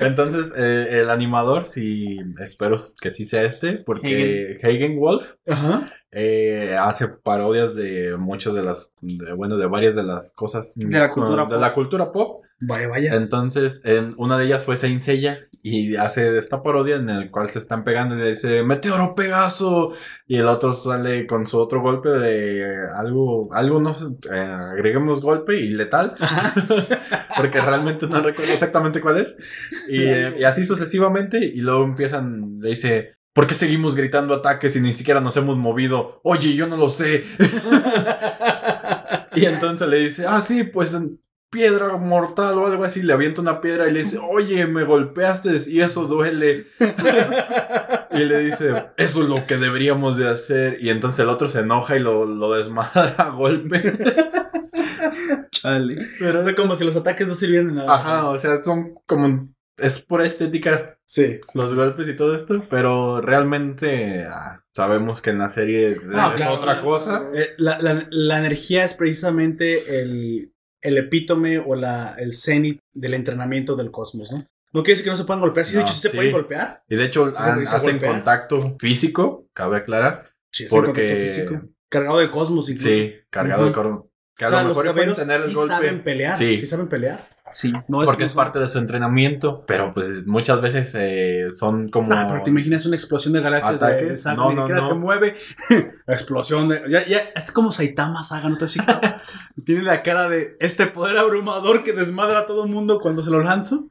Entonces, 0.00 0.52
eh, 0.56 1.00
el 1.00 1.10
animador, 1.10 1.66
sí, 1.66 2.18
espero 2.40 2.76
que 3.00 3.10
sí 3.10 3.24
sea 3.24 3.42
este, 3.42 3.72
porque 3.84 4.56
Hagen 4.62 4.98
Wolf 4.98 5.34
Ajá. 5.46 5.92
Eh, 6.14 6.76
hace 6.78 7.08
parodias 7.08 7.74
de 7.74 8.16
muchas 8.16 8.54
de 8.54 8.62
las, 8.62 8.94
de, 9.00 9.32
bueno, 9.32 9.56
de 9.56 9.66
varias 9.66 9.96
de 9.96 10.02
las 10.02 10.32
cosas 10.32 10.72
De 10.76 10.98
la 10.98 11.10
cultura 11.10 11.44
de 11.44 11.48
pop. 11.48 11.60
la 11.60 11.72
cultura 11.72 12.12
pop. 12.12 12.44
Vaya, 12.60 12.88
vaya. 12.88 13.14
Entonces, 13.14 13.80
en 13.84 14.14
una 14.16 14.38
de 14.38 14.46
ellas 14.46 14.64
fue 14.64 14.76
Saint 14.76 15.00
Seiya 15.00 15.48
y 15.66 15.96
hace 15.96 16.36
esta 16.36 16.62
parodia 16.62 16.96
en 16.96 17.08
el 17.08 17.30
cual 17.30 17.48
se 17.48 17.58
están 17.58 17.84
pegando 17.84 18.14
y 18.14 18.18
le 18.18 18.28
dice 18.28 18.62
Meteoro 18.62 19.14
Pegaso 19.14 19.92
y 20.26 20.36
el 20.36 20.46
otro 20.46 20.74
sale 20.74 21.26
con 21.26 21.46
su 21.46 21.58
otro 21.58 21.80
golpe 21.80 22.10
de 22.10 22.66
algo, 22.94 23.52
algo 23.54 23.80
no 23.80 23.94
sé, 23.94 24.06
eh, 24.30 24.38
agreguemos 24.38 25.22
golpe 25.22 25.58
y 25.58 25.70
letal 25.70 26.14
porque 27.36 27.62
realmente 27.62 28.06
no 28.06 28.20
recuerdo 28.20 28.52
exactamente 28.52 29.00
cuál 29.00 29.18
es 29.18 29.38
y, 29.88 30.02
eh, 30.04 30.34
y 30.38 30.44
así 30.44 30.64
sucesivamente 30.64 31.38
y 31.42 31.62
luego 31.62 31.84
empiezan, 31.84 32.58
le 32.60 32.68
dice 32.68 33.14
¿Por 33.34 33.48
qué 33.48 33.54
seguimos 33.54 33.96
gritando 33.96 34.32
ataques 34.32 34.76
y 34.76 34.80
ni 34.80 34.92
siquiera 34.92 35.20
nos 35.20 35.36
hemos 35.36 35.56
movido? 35.56 36.20
Oye, 36.22 36.54
yo 36.54 36.68
no 36.68 36.76
lo 36.76 36.88
sé. 36.88 37.24
y 39.34 39.44
entonces 39.44 39.88
le 39.88 39.98
dice, 39.98 40.24
ah, 40.26 40.40
sí, 40.40 40.62
pues 40.62 40.96
piedra 41.50 41.96
mortal 41.96 42.58
o 42.58 42.66
algo 42.66 42.84
así, 42.84 43.02
le 43.02 43.12
avienta 43.12 43.40
una 43.40 43.60
piedra 43.60 43.88
y 43.88 43.92
le 43.92 44.00
dice, 44.00 44.18
oye, 44.18 44.66
me 44.66 44.84
golpeaste 44.84 45.50
y 45.66 45.80
eso 45.80 46.06
duele. 46.06 46.66
y 48.12 48.18
le 48.18 48.38
dice, 48.38 48.86
eso 48.96 49.22
es 49.22 49.28
lo 49.28 49.44
que 49.46 49.56
deberíamos 49.56 50.16
de 50.16 50.28
hacer. 50.28 50.78
Y 50.80 50.90
entonces 50.90 51.18
el 51.18 51.28
otro 51.28 51.48
se 51.48 51.60
enoja 51.60 51.96
y 51.96 52.00
lo, 52.00 52.26
lo 52.26 52.52
desmadra 52.52 53.14
a 53.18 53.30
golpe. 53.30 53.82
Chale. 55.50 55.96
Pero 56.20 56.40
O 56.40 56.44
sea, 56.44 56.54
como 56.54 56.76
si 56.76 56.84
los 56.84 56.96
ataques 56.96 57.26
no 57.26 57.34
sirvieran 57.34 57.68
de 57.68 57.74
nada. 57.74 57.94
Ajá, 57.94 58.28
o 58.28 58.38
sea, 58.38 58.62
son 58.62 58.94
como... 59.06 59.48
Es 59.76 60.00
pura 60.00 60.24
estética 60.24 60.98
Sí. 61.04 61.40
los 61.54 61.74
golpes 61.74 62.08
y 62.08 62.14
todo 62.16 62.34
esto, 62.36 62.62
pero 62.70 63.20
realmente 63.20 64.24
ah, 64.28 64.62
sabemos 64.74 65.20
que 65.20 65.30
en 65.30 65.38
la 65.38 65.48
serie 65.48 65.86
es 65.86 65.98
Ah, 66.14 66.32
claro. 66.36 66.54
otra 66.54 66.80
cosa. 66.80 67.28
Eh, 67.34 67.50
la, 67.58 67.78
la- 67.80 68.06
la 68.10 68.38
energía 68.38 68.84
es 68.84 68.94
precisamente 68.94 70.00
el, 70.00 70.52
el 70.80 70.98
epítome 70.98 71.58
o 71.58 71.74
la, 71.74 72.14
el 72.18 72.32
cenit 72.34 72.80
del 72.92 73.14
entrenamiento 73.14 73.74
del 73.76 73.90
cosmos, 73.90 74.30
¿no? 74.32 74.38
No 74.72 74.82
quiere 74.82 74.92
decir 74.94 75.04
que 75.04 75.10
no 75.10 75.16
se 75.16 75.24
puedan 75.24 75.40
golpear. 75.40 75.66
Sí, 75.66 75.74
de 75.76 75.80
No, 75.82 75.86
hecho, 75.86 75.94
sí 75.94 76.00
se 76.00 76.10
pueden 76.10 76.32
golpear. 76.32 76.82
Y 76.88 76.96
de 76.96 77.04
hecho 77.04 77.32
han- 77.36 77.62
hacen 77.62 77.90
golpear. 77.92 78.12
contacto 78.12 78.76
físico, 78.78 79.48
cabe 79.52 79.78
aclarar. 79.78 80.30
Sí, 80.52 80.64
es 80.64 80.70
Porque- 80.70 81.02
el 81.04 81.08
contacto 81.18 81.22
físico. 81.60 81.68
Cargado 81.88 82.18
de 82.18 82.30
cosmos 82.30 82.68
incluso. 82.70 82.88
Sí, 82.88 83.14
cargado 83.30 83.60
Ujú. 83.62 83.68
de 83.68 83.74
coro. 83.74 84.10
Que 84.36 84.46
O 84.46 84.48
sea, 84.48 84.62
lo 84.62 84.68
los 84.68 84.76
mejor 84.76 84.86
caballeros 84.96 85.18
sí 85.48 85.54
golpe. 85.54 85.74
saben 85.74 86.02
pelear. 86.02 86.36
Sí. 86.36 86.56
Sí. 86.56 86.66
saben 86.66 86.88
pelear. 86.88 87.24
Sí. 87.56 87.72
No 87.86 88.02
es, 88.02 88.10
porque 88.10 88.24
es 88.24 88.32
parte 88.32 88.58
de 88.58 88.66
su 88.68 88.78
entrenamiento, 88.78 89.64
pero 89.64 89.92
pues 89.92 90.26
muchas 90.26 90.60
veces 90.60 90.92
eh, 90.98 91.46
son 91.52 91.88
como... 91.88 92.12
Ah, 92.12 92.26
pero 92.28 92.42
te 92.42 92.50
imaginas 92.50 92.84
una 92.84 92.96
explosión 92.96 93.32
de 93.32 93.40
galaxias 93.40 93.78
de, 93.80 94.06
de 94.06 94.14
saga, 94.18 94.36
No, 94.42 94.48
ni 94.50 94.56
no, 94.56 94.62
siquiera 94.62 94.80
no. 94.80 94.86
se 94.88 94.94
mueve. 94.94 95.34
explosión 96.08 96.68
de. 96.68 96.82
Ya, 96.88 97.06
ya, 97.06 97.18
es 97.36 97.52
como 97.52 97.70
Saitama 97.70 98.22
Saga, 98.24 98.48
¿no 98.48 98.58
te 98.58 98.64
has? 98.64 98.74
Tiene 99.64 99.82
la 99.82 100.02
cara 100.02 100.28
de 100.28 100.56
este 100.58 100.86
poder 100.88 101.16
abrumador 101.16 101.84
que 101.84 101.92
desmadra 101.92 102.40
a 102.40 102.46
todo 102.46 102.64
el 102.64 102.70
mundo 102.72 102.98
cuando 103.00 103.22
se 103.22 103.30
lo 103.30 103.40
lanzo. 103.42 103.88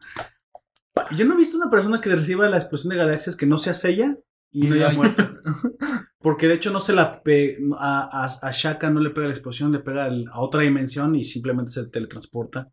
Yo 1.15 1.25
no 1.25 1.33
he 1.33 1.37
visto 1.37 1.57
una 1.57 1.69
persona 1.71 2.01
que 2.01 2.13
reciba 2.13 2.49
la 2.49 2.57
explosión 2.57 2.91
de 2.91 2.97
galaxias 2.97 3.35
que 3.35 3.45
no 3.45 3.57
sea 3.57 3.73
Seiya 3.73 4.17
y 4.51 4.67
no 4.67 4.75
haya 4.75 4.89
Ay. 4.89 4.95
muerto. 4.97 5.27
Porque 6.19 6.47
de 6.47 6.53
hecho 6.53 6.71
no 6.71 6.79
se 6.79 6.93
la 6.93 7.21
pe 7.21 7.57
a, 7.77 8.23
a, 8.23 8.47
a 8.47 8.51
Shaka 8.51 8.89
no 8.89 9.01
le 9.01 9.09
pega 9.09 9.27
la 9.27 9.33
explosión, 9.33 9.71
le 9.73 9.79
pega 9.79 10.07
el- 10.07 10.27
a 10.31 10.39
otra 10.39 10.61
dimensión 10.61 11.15
y 11.15 11.23
simplemente 11.25 11.71
se 11.71 11.89
teletransporta. 11.89 12.69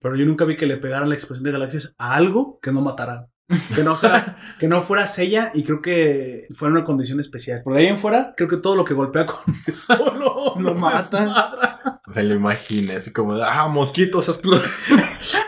Pero 0.00 0.16
yo 0.16 0.26
nunca 0.26 0.44
vi 0.44 0.56
que 0.56 0.66
le 0.66 0.76
pegaran 0.76 1.08
la 1.08 1.14
explosión 1.14 1.44
de 1.44 1.52
galaxias 1.52 1.94
a 1.98 2.14
algo 2.16 2.58
que 2.60 2.72
no 2.72 2.80
matara. 2.80 3.28
Que 3.76 3.84
no, 3.84 3.96
sea, 3.96 4.36
que 4.58 4.66
no 4.66 4.82
fuera 4.82 5.06
Sella 5.06 5.52
y 5.54 5.62
creo 5.62 5.80
que 5.80 6.46
fuera 6.56 6.74
una 6.74 6.84
condición 6.84 7.20
especial. 7.20 7.62
Por 7.62 7.76
ahí 7.76 7.86
en 7.86 7.98
fuera, 7.98 8.34
creo 8.36 8.48
que 8.48 8.56
todo 8.56 8.74
lo 8.74 8.84
que 8.84 8.92
golpea 8.94 9.24
con 9.26 9.38
solo 9.72 10.54
Lo 10.58 10.74
mata. 10.76 11.20
desmadra. 11.20 12.00
Me 12.14 12.24
lo 12.24 12.34
imaginé, 12.34 12.96
así 12.96 13.12
como, 13.12 13.34
ah, 13.34 13.68
mosquitos. 13.68 14.28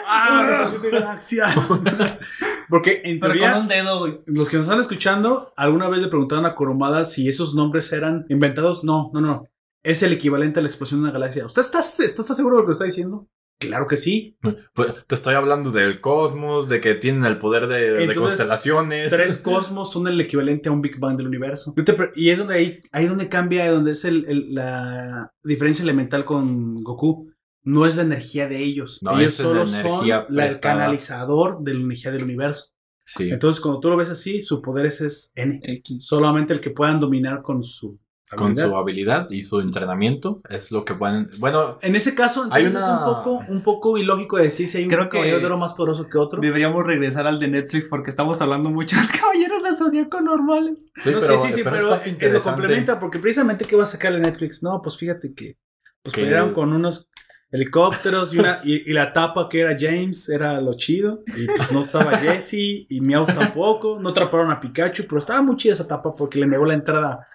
¡Ah! 0.07 0.71
de 0.81 0.91
galaxias! 0.91 1.55
Porque 2.69 3.01
en 3.05 3.19
Pero 3.21 3.33
teoría, 3.33 3.53
con 3.55 3.63
un 3.63 3.69
dedo, 3.69 3.99
güey. 4.01 4.21
los 4.27 4.49
que 4.49 4.57
nos 4.59 4.67
están 4.67 4.81
escuchando, 4.81 5.53
alguna 5.57 5.89
vez 5.89 6.01
le 6.03 6.09
preguntaron 6.09 6.47
a 6.47 6.55
Kurumada 6.55 7.05
si 7.07 7.29
esos 7.29 7.55
nombres 7.55 7.93
eran 7.93 8.27
inventados. 8.29 8.85
No, 8.85 9.11
no, 9.13 9.21
no. 9.21 9.45
Es 9.83 10.03
el 10.03 10.13
equivalente 10.13 10.59
a 10.61 10.63
la 10.63 10.69
explosión 10.69 11.01
de 11.01 11.05
una 11.05 11.13
galaxia. 11.13 11.47
¿Usted 11.47 11.63
está, 11.63 11.81
¿usted 11.81 12.05
está 12.05 12.35
seguro 12.35 12.57
de 12.57 12.63
lo 12.63 12.67
que 12.67 12.73
está 12.73 12.85
diciendo? 12.85 13.27
Claro 13.59 13.87
que 13.89 13.97
sí. 13.97 14.37
Pues, 14.73 15.05
te 15.07 15.15
estoy 15.17 15.35
hablando 15.35 15.73
del 15.73 16.01
cosmos, 16.01 16.69
de 16.69 16.81
que 16.81 16.95
tienen 16.95 17.25
el 17.25 17.39
poder 17.39 17.67
de, 17.67 18.15
constelaciones. 18.15 19.11
Tres 19.11 19.39
cosmos 19.43 19.93
son 19.93 20.07
el 20.07 20.21
equivalente 20.21 20.69
a 20.69 20.73
un 20.73 20.81
Big 20.81 20.99
Bang 21.01 21.17
del 21.17 21.27
universo. 21.27 21.75
Yo 21.77 21.85
te 21.85 21.93
pre- 21.95 22.13
y 22.15 22.31
es 22.31 22.39
donde 22.39 22.55
ahí, 22.55 22.81
ahí 22.93 23.07
donde 23.07 23.29
cambia, 23.29 23.71
donde 23.71 23.93
es 23.93 24.05
el- 24.05 24.25
el- 24.29 24.55
la 24.55 25.33
diferencia 25.43 25.83
elemental 25.83 26.25
con 26.25 26.83
Goku. 26.85 27.31
No 27.65 27.85
es 27.85 27.97
la 27.97 28.05
energía 28.05 28.49
de 28.49 28.63
ellos. 28.63 29.01
No, 29.03 29.19
ellos 29.19 29.33
es 29.33 29.39
la 29.41 29.45
solo 29.45 29.67
son 29.67 30.07
el 30.09 30.61
canalizador 30.61 31.59
de 31.61 31.75
la 31.75 31.81
energía 31.81 32.13
del 32.13 32.23
universo. 32.23 32.71
Sí. 33.05 33.31
Entonces, 33.31 33.61
cuando 33.61 33.81
tú 33.81 33.91
lo 33.91 33.97
ves 33.97 34.11
así, 34.11 34.41
su 34.41 34.63
poder 34.63 34.87
es, 34.87 35.01
es 35.01 35.33
N. 35.35 35.59
X. 35.63 36.07
Solamente 36.07 36.53
el 36.53 36.61
que 36.61 36.71
puedan 36.71 37.01
dominar 37.01 37.43
con 37.43 37.65
su 37.65 37.99
Con 38.37 38.49
habilidad. 38.49 38.69
su 38.69 38.77
habilidad 38.77 39.31
y 39.31 39.43
su 39.43 39.59
entrenamiento 39.61 40.43
es 40.51 40.71
lo 40.71 40.85
que 40.85 40.95
pueden... 40.95 41.29
Bueno, 41.39 41.79
En 41.81 41.97
ese 41.97 42.15
caso, 42.15 42.47
Hay 42.51 42.65
entonces 42.67 42.89
una- 42.91 42.99
es 43.01 43.01
un 43.07 43.15
poco, 43.15 43.45
un 43.49 43.63
poco 43.63 43.97
ilógico 43.99 44.37
decir 44.37 44.69
si 44.69 44.77
hay 44.79 44.85
un 44.85 44.91
Creo 44.91 45.05
que- 45.05 45.17
caballero 45.17 45.41
de 45.41 45.47
oro 45.47 45.57
más 45.59 45.73
poderoso 45.75 46.09
que 46.09 46.19
otro. 46.19 46.41
Deberíamos 46.41 46.85
regresar 46.85 47.27
al 47.27 47.39
de 47.39 47.49
Netflix 47.49 47.89
porque 47.89 48.11
estamos 48.11 48.41
hablando 48.43 48.69
mucho 48.71 48.97
de 48.97 49.19
caballeros 49.19 49.63
del 49.63 49.77
zodiaco 49.77 50.21
normales. 50.21 50.91
sí, 51.03 51.11
No, 51.11 51.21
pero, 51.21 51.39
sí, 51.39 51.47
sí, 51.47 51.53
sí, 51.55 51.61
pero 51.65 51.99
pero, 51.99 52.01
eh, 52.05 52.33
lo 52.33 52.41
complementa 52.43 53.01
porque 53.01 53.19
precisamente 53.19 53.65
¿qué 53.65 53.77
va 53.77 53.85
a 53.85 53.87
sacar 53.87 54.13
Netflix? 54.19 54.63
No, 54.63 54.83
pues 54.83 54.97
fíjate 54.99 55.33
que 55.35 55.57
pues 56.03 56.15
Que- 56.15 56.23
pelearon 56.25 56.53
con 56.53 56.73
unos 56.73 57.11
helicópteros 57.51 58.35
y 58.35 58.39
una 58.39 58.61
y, 58.63 58.91
y 58.91 58.93
la 58.93 59.13
tapa 59.13 59.49
que 59.49 59.61
era 59.61 59.77
James 59.79 60.29
era 60.29 60.61
lo 60.61 60.75
chido 60.75 61.23
y 61.35 61.47
pues 61.47 61.73
no 61.73 61.81
estaba 61.81 62.17
Jesse 62.19 62.87
y 62.89 63.01
Meow 63.01 63.25
tampoco, 63.27 63.99
no 64.01 64.11
atraparon 64.11 64.51
a 64.51 64.61
Pikachu, 64.61 65.05
pero 65.09 65.19
estaba 65.19 65.41
muy 65.43 65.57
chida 65.57 65.73
esa 65.73 65.89
tapa 65.89 66.15
porque 66.15 66.39
le 66.39 66.47
negó 66.47 66.67
la 66.67 66.75
entrada 66.75 67.27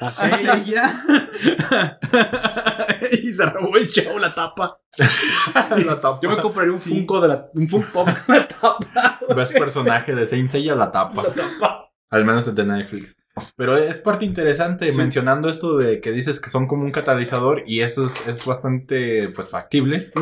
a 0.00 0.12
Seiya 0.12 0.58
ya. 0.58 1.98
y 3.22 3.32
se 3.32 3.46
robó 3.46 3.76
el 3.76 3.86
show 3.88 4.18
la 4.18 4.34
tapa. 4.34 4.78
La 5.86 5.98
tapa. 6.00 6.20
Yo 6.22 6.28
me 6.30 6.36
compraría 6.42 6.72
un 6.72 6.78
Funko 6.78 7.20
de 7.20 7.28
la 7.28 7.46
un 7.54 7.68
Funko 7.68 7.88
Pop 7.92 8.08
de 8.08 8.34
la 8.38 8.48
tapa. 8.48 9.20
Ves 9.36 9.52
personaje 9.52 10.14
de 10.14 10.26
Saint 10.26 10.48
Seiya 10.48 10.74
la 10.74 10.90
tapa. 10.92 11.22
La 11.22 11.30
tapa. 11.32 11.88
Al 12.10 12.24
menos 12.26 12.46
el 12.48 12.54
de 12.54 12.64
Netflix. 12.64 13.16
Pero 13.56 13.74
es 13.78 13.98
parte 14.00 14.26
interesante 14.26 14.90
Sí. 14.90 14.98
mencionando 14.98 15.48
esto 15.48 15.78
de 15.78 16.00
que 16.02 16.12
dices 16.12 16.38
que 16.42 16.50
son 16.50 16.66
como 16.66 16.84
un 16.84 16.90
catalizador 16.90 17.62
y 17.66 17.80
eso 17.80 18.04
es, 18.06 18.12
es 18.28 18.44
bastante 18.44 19.30
pues 19.30 19.48
factible. 19.48 20.12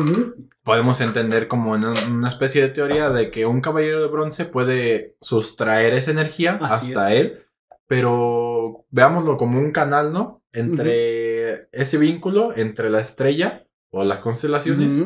Podemos 0.63 1.01
entender 1.01 1.49
como 1.49 1.75
en 1.75 1.83
un- 1.85 1.97
una 2.13 2.29
especie 2.29 2.61
de 2.61 2.69
teoría 2.69 3.09
de 3.09 3.29
que 3.29 3.45
un 3.45 3.59
caballero 3.59 3.99
de 4.01 4.07
bronce 4.07 4.45
puede 4.45 5.17
sustraer 5.19 5.93
esa 5.95 6.11
energía 6.11 6.57
Así 6.61 6.87
hasta 6.93 7.13
él, 7.13 7.45
pero 7.91 8.85
veámoslo 8.89 9.35
como 9.35 9.59
un 9.59 9.73
canal, 9.73 10.13
¿no? 10.13 10.41
Entre 10.53 11.67
ese 11.73 11.97
vínculo 11.97 12.53
entre 12.55 12.89
la 12.89 13.01
estrella 13.01 13.67
o 13.89 14.05
las 14.05 14.19
constelaciones 14.19 15.03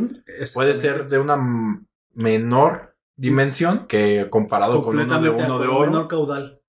puede 0.53 0.75
ser 0.75 1.07
de 1.07 1.17
una 1.17 1.35
menor 2.13 2.95
dimensión 3.15 3.87
que 3.87 4.27
comparado 4.29 4.83
con 4.83 4.99
uno 4.99 5.19
de 5.19 5.29
uno 5.31 5.57
de 5.57 5.67
oro. 5.67 5.89
menor 5.89 6.07
caudal. 6.07 6.61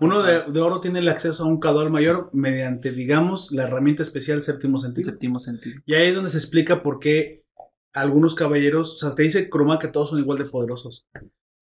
Uno 0.00 0.22
de, 0.22 0.52
de 0.52 0.60
oro 0.60 0.80
tiene 0.80 1.00
el 1.00 1.08
acceso 1.08 1.42
a 1.42 1.48
un 1.48 1.58
caudal 1.58 1.90
mayor 1.90 2.30
mediante, 2.32 2.92
digamos, 2.92 3.50
la 3.50 3.64
herramienta 3.64 4.04
especial 4.04 4.42
séptimo 4.42 4.78
sentido. 4.78 5.10
Séptimo 5.10 5.40
sentido. 5.40 5.80
Y 5.84 5.94
ahí 5.94 6.10
es 6.10 6.14
donde 6.14 6.30
se 6.30 6.38
explica 6.38 6.80
por 6.80 7.00
qué 7.00 7.42
algunos 7.92 8.36
caballeros, 8.36 8.94
o 8.94 8.96
sea, 8.98 9.16
te 9.16 9.24
dice 9.24 9.50
Kuruma 9.50 9.80
que 9.80 9.88
todos 9.88 10.10
son 10.10 10.20
igual 10.20 10.38
de 10.38 10.44
poderosos. 10.44 11.08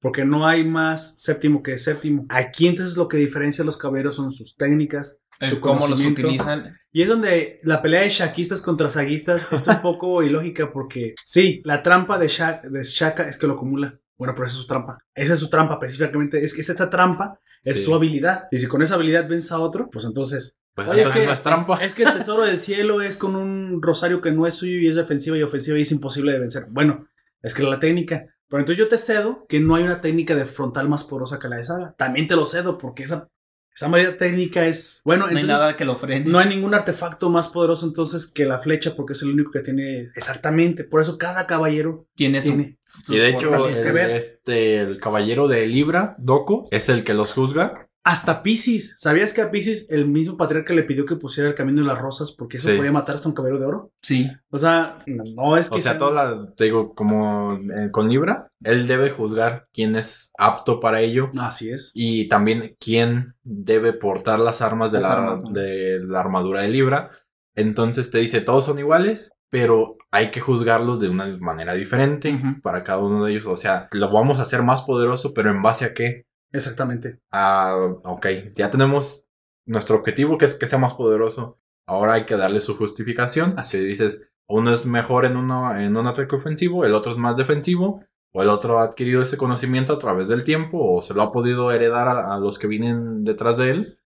Porque 0.01 0.25
no 0.25 0.47
hay 0.47 0.65
más 0.65 1.21
séptimo 1.21 1.63
que 1.63 1.77
séptimo. 1.79 2.25
Aquí 2.29 2.69
entonces 2.69 2.97
lo 2.97 3.09
que 3.09 3.17
diferencia 3.17 3.63
a 3.63 3.67
los 3.67 3.77
caballeros 3.77 4.15
son 4.17 4.31
sus 4.33 4.57
técnicas, 4.57 5.23
El 5.41 5.51
su 5.51 5.61
cómo 5.61 5.87
los 5.89 6.05
utilizan. 6.05 6.77
Y 6.93 7.03
es 7.03 7.09
donde 7.09 7.61
la 7.65 7.83
pelea 7.83 8.03
de 8.03 8.09
shakistas 8.11 8.63
contra 8.63 8.91
saguistas 8.91 9.53
es 9.53 9.67
un 9.67 9.81
poco 9.83 10.23
ilógica 10.23 10.73
porque 10.73 11.15
sí, 11.25 11.61
la 11.65 11.83
trampa 11.83 12.19
de, 12.19 12.29
Sha- 12.29 12.61
de 12.63 12.83
Shaka 12.85 13.29
es 13.29 13.37
que 13.37 13.47
lo 13.47 13.55
acumula. 13.55 13.99
Bueno, 14.17 14.35
pero 14.35 14.47
esa 14.47 14.57
es 14.57 14.63
su 14.63 14.67
trampa. 14.67 14.99
Esa 15.15 15.35
es 15.35 15.41
su 15.41 15.49
trampa 15.51 15.75
específicamente. 15.75 16.45
Es 16.45 16.53
que 16.55 16.61
esta 16.61 16.91
trampa 16.91 17.39
es 17.63 17.79
Sí. 17.79 17.85
su 17.85 17.95
habilidad. 17.95 18.49
Y 18.51 18.59
si 18.59 18.67
con 18.67 18.83
esa 18.83 18.95
habilidad 18.95 19.29
vence 19.29 19.53
a 19.55 19.59
otro, 19.59 19.89
pues 19.91 20.05
entonces... 20.05 20.59
Pues 20.75 20.89
Oye, 20.89 21.03
es 21.03 21.09
que- 21.09 21.31
es 21.31 21.43
trampa. 21.43 21.79
Es 21.83 21.95
que 21.95 22.05
el 22.05 22.13
tesoro 22.15 22.45
del 22.45 22.59
cielo 22.61 23.01
es 23.03 23.17
con 23.17 23.35
un 23.37 23.81
rosario 23.83 24.21
que 24.21 24.31
no 24.33 24.47
es 24.47 24.55
suyo 24.55 24.79
y 24.79 24.89
es 24.89 24.97
defensiva 24.97 25.37
y 25.37 25.43
ofensiva 25.43 25.79
y 25.79 25.83
es 25.83 25.93
imposible 25.93 26.33
de 26.33 26.39
vencer. 26.39 26.67
Bueno, 26.71 27.09
es 27.43 27.53
que 27.55 27.63
la 27.65 27.79
técnica. 27.81 28.27
Pero 28.49 28.61
entonces 28.61 28.79
yo 28.79 28.89
te 28.89 28.99
cedo 28.99 29.47
que 29.49 29.61
no 29.61 29.75
hay 29.75 29.85
una 29.85 30.01
técnica 30.01 30.35
de 30.35 30.47
frontal 30.47 30.89
más 30.89 31.05
poderosa 31.05 31.39
que 31.39 31.49
la 31.49 31.57
de 31.57 31.65
Saga. 31.65 31.95
También 31.99 32.29
te 32.29 32.37
lo 32.37 32.47
cedo 32.47 32.79
porque 32.79 33.03
esa, 33.03 33.29
esa 33.75 33.89
medida 33.89 34.17
técnica 34.17 34.67
es... 34.67 35.03
Bueno, 35.05 35.25
No 35.25 35.31
hay 35.31 35.37
entonces... 35.37 35.61
nada 35.61 35.77
que 35.77 35.85
lo 35.85 35.99
frene. 35.99 36.25
No 36.31 36.39
hay 36.39 36.49
ningún 36.49 36.75
artefacto 36.75 37.29
más 37.29 37.49
poderoso 37.49 37.87
entonces 37.87 38.27
que 38.27 38.47
la 38.47 38.59
flecha 38.59 38.97
porque 38.97 39.13
es 39.13 39.23
el 39.23 39.31
único 39.31 39.51
que 39.51 39.61
tiene 39.61 40.11
exactamente. 40.15 40.85
Por 40.85 41.03
eso 41.03 41.19
cada 41.19 41.47
caballero 41.47 42.09
Tiene 42.15 42.41
su. 42.41 42.55
sus 42.87 43.11
Y 43.11 43.19
de 43.19 43.29
hecho, 43.29 43.55
el, 43.55 43.99
este, 43.99 44.81
el 44.81 44.99
caballero 44.99 45.47
de 45.47 45.67
Libra, 45.67 46.17
Doko, 46.19 46.69
es 46.71 46.89
el 46.89 47.05
que 47.05 47.15
los 47.15 47.35
juzga. 47.35 47.88
Hasta 48.11 48.43
Pisces. 48.43 48.95
¿Sabías 48.97 49.35
que 49.35 49.43
a 49.43 49.51
Pisces 49.51 49.91
el 49.91 50.09
mismo 50.09 50.39
patriarca 50.39 50.73
le 50.73 50.83
pidió 50.85 51.05
que 51.05 51.17
pusiera 51.17 51.51
el 51.51 51.55
camino 51.55 51.83
de 51.83 51.89
las 51.89 51.99
rosas 51.99 52.33
porque 52.33 52.57
eso 52.57 52.71
Sí. 52.71 52.77
podía 52.79 52.91
matar 52.91 53.17
hasta 53.17 53.29
un 53.29 53.35
caballero 53.35 53.61
de 53.61 53.67
oro? 53.67 53.93
Sí. 54.03 54.31
O 54.51 54.57
sea, 54.57 55.03
no, 55.07 55.25
no 55.37 55.57
es 55.59 55.69
que 55.69 55.77
O 55.77 55.81
sea, 55.81 55.99
todas 55.99 56.15
las, 56.15 56.55
te 56.55 56.65
digo, 56.65 56.95
como 56.95 57.59
eh, 57.77 57.91
con 57.91 58.09
Libra, 58.09 58.51
él 58.65 58.87
debe 58.87 59.11
juzgar 59.11 59.67
quién 59.75 59.95
es 59.95 60.33
apto 60.39 60.81
para 60.81 61.03
ello 61.03 61.29
Así 61.39 61.69
es. 61.71 61.91
y 61.95 62.29
también 62.29 62.77
quién 62.81 63.35
debe 63.43 63.93
portar 63.93 64.39
las 64.39 64.63
armas 64.63 64.91
de, 64.91 65.01
Las 65.01 65.11
la, 65.11 65.15
armas, 65.15 65.45
¿no? 65.45 65.51
de 65.51 65.99
la 66.01 66.21
armadura 66.21 66.63
de 66.63 66.71
Libra. 66.71 67.11
Entonces 67.55 68.11
te 68.11 68.19
dice, 68.19 68.41
todos 68.41 68.65
son 68.65 68.79
iguales, 68.79 69.33
pero 69.51 69.97
hay 70.11 70.31
que 70.31 70.41
juzgarlos 70.41 70.99
de 71.01 71.09
una 71.11 71.27
manera 71.41 71.75
diferente 71.75 72.41
para 72.63 72.85
cada 72.85 73.01
uno 73.01 73.25
de 73.25 73.33
ellos. 73.33 73.47
O 73.47 73.57
sea, 73.57 73.89
lo 73.93 74.11
vamos 74.11 74.39
a 74.39 74.43
hacer 74.43 74.63
más 74.63 74.81
poderoso, 74.83 75.35
pero 75.35 75.51
¿en 75.51 75.61
base 75.61 75.85
a 75.85 75.93
qué? 75.93 76.25
Exactamente. 76.53 77.21
Ah, 77.31 77.77
ok, 78.05 78.27
ya 78.57 78.71
tenemos 78.71 79.29
nuestro 79.67 79.97
objetivo 79.97 80.39
que 80.39 80.47
es 80.47 80.55
que 80.55 80.67
sea 80.67 80.79
más 80.79 80.95
poderoso. 80.95 81.59
Ahora 81.87 82.15
hay 82.15 82.27
que 82.27 82.37
darle 82.37 82.61
su 82.61 82.77
justificación. 82.77 83.55
Así 83.57 83.79
Así 83.79 83.79
es. 83.79 83.89
dices, 83.89 84.31
uno 84.47 84.73
es 84.73 84.87
mejor 84.87 85.25
en, 85.27 85.37
uno, 85.37 85.77
en 85.79 85.97
un 85.97 86.07
ataque 86.07 86.37
ofensivo, 86.37 86.85
el 86.85 86.95
otro 86.95 87.13
es 87.13 87.19
más 87.19 87.37
defensivo, 87.37 88.03
o 88.33 88.43
el 88.43 88.49
otro 88.49 88.79
ha 88.79 88.85
adquirido 88.85 89.23
ese 89.23 89.37
conocimiento 89.37 89.93
a 89.93 89.99
través 89.99 90.29
del 90.29 90.45
tiempo, 90.45 90.79
o 90.97 91.03
se 91.03 91.15
lo 91.15 91.23
ha 91.23 91.33
podido 91.33 91.71
heredar 91.73 92.09
a, 92.09 92.35
a 92.35 92.39
los 92.39 92.59
que 92.59 92.67
vienen 92.67 93.25
detrás 93.25 93.57
de 93.59 93.71
él. 93.71 93.98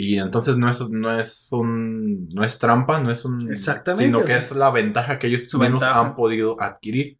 Y 0.00 0.16
entonces 0.16 0.56
no 0.56 0.70
es, 0.70 0.88
no 0.90 1.18
es 1.18 1.48
un, 1.50 2.28
no 2.28 2.44
es 2.44 2.56
trampa, 2.60 3.00
no 3.02 3.10
es 3.10 3.24
un, 3.24 3.50
Exactamente, 3.50 4.04
sino 4.04 4.24
que 4.24 4.36
es 4.36 4.54
la 4.54 4.70
ventaja 4.70 5.18
que 5.18 5.26
ellos 5.26 5.48
su 5.50 5.58
ventaja. 5.58 5.98
han 6.00 6.14
podido 6.14 6.54
adquirir. 6.62 7.18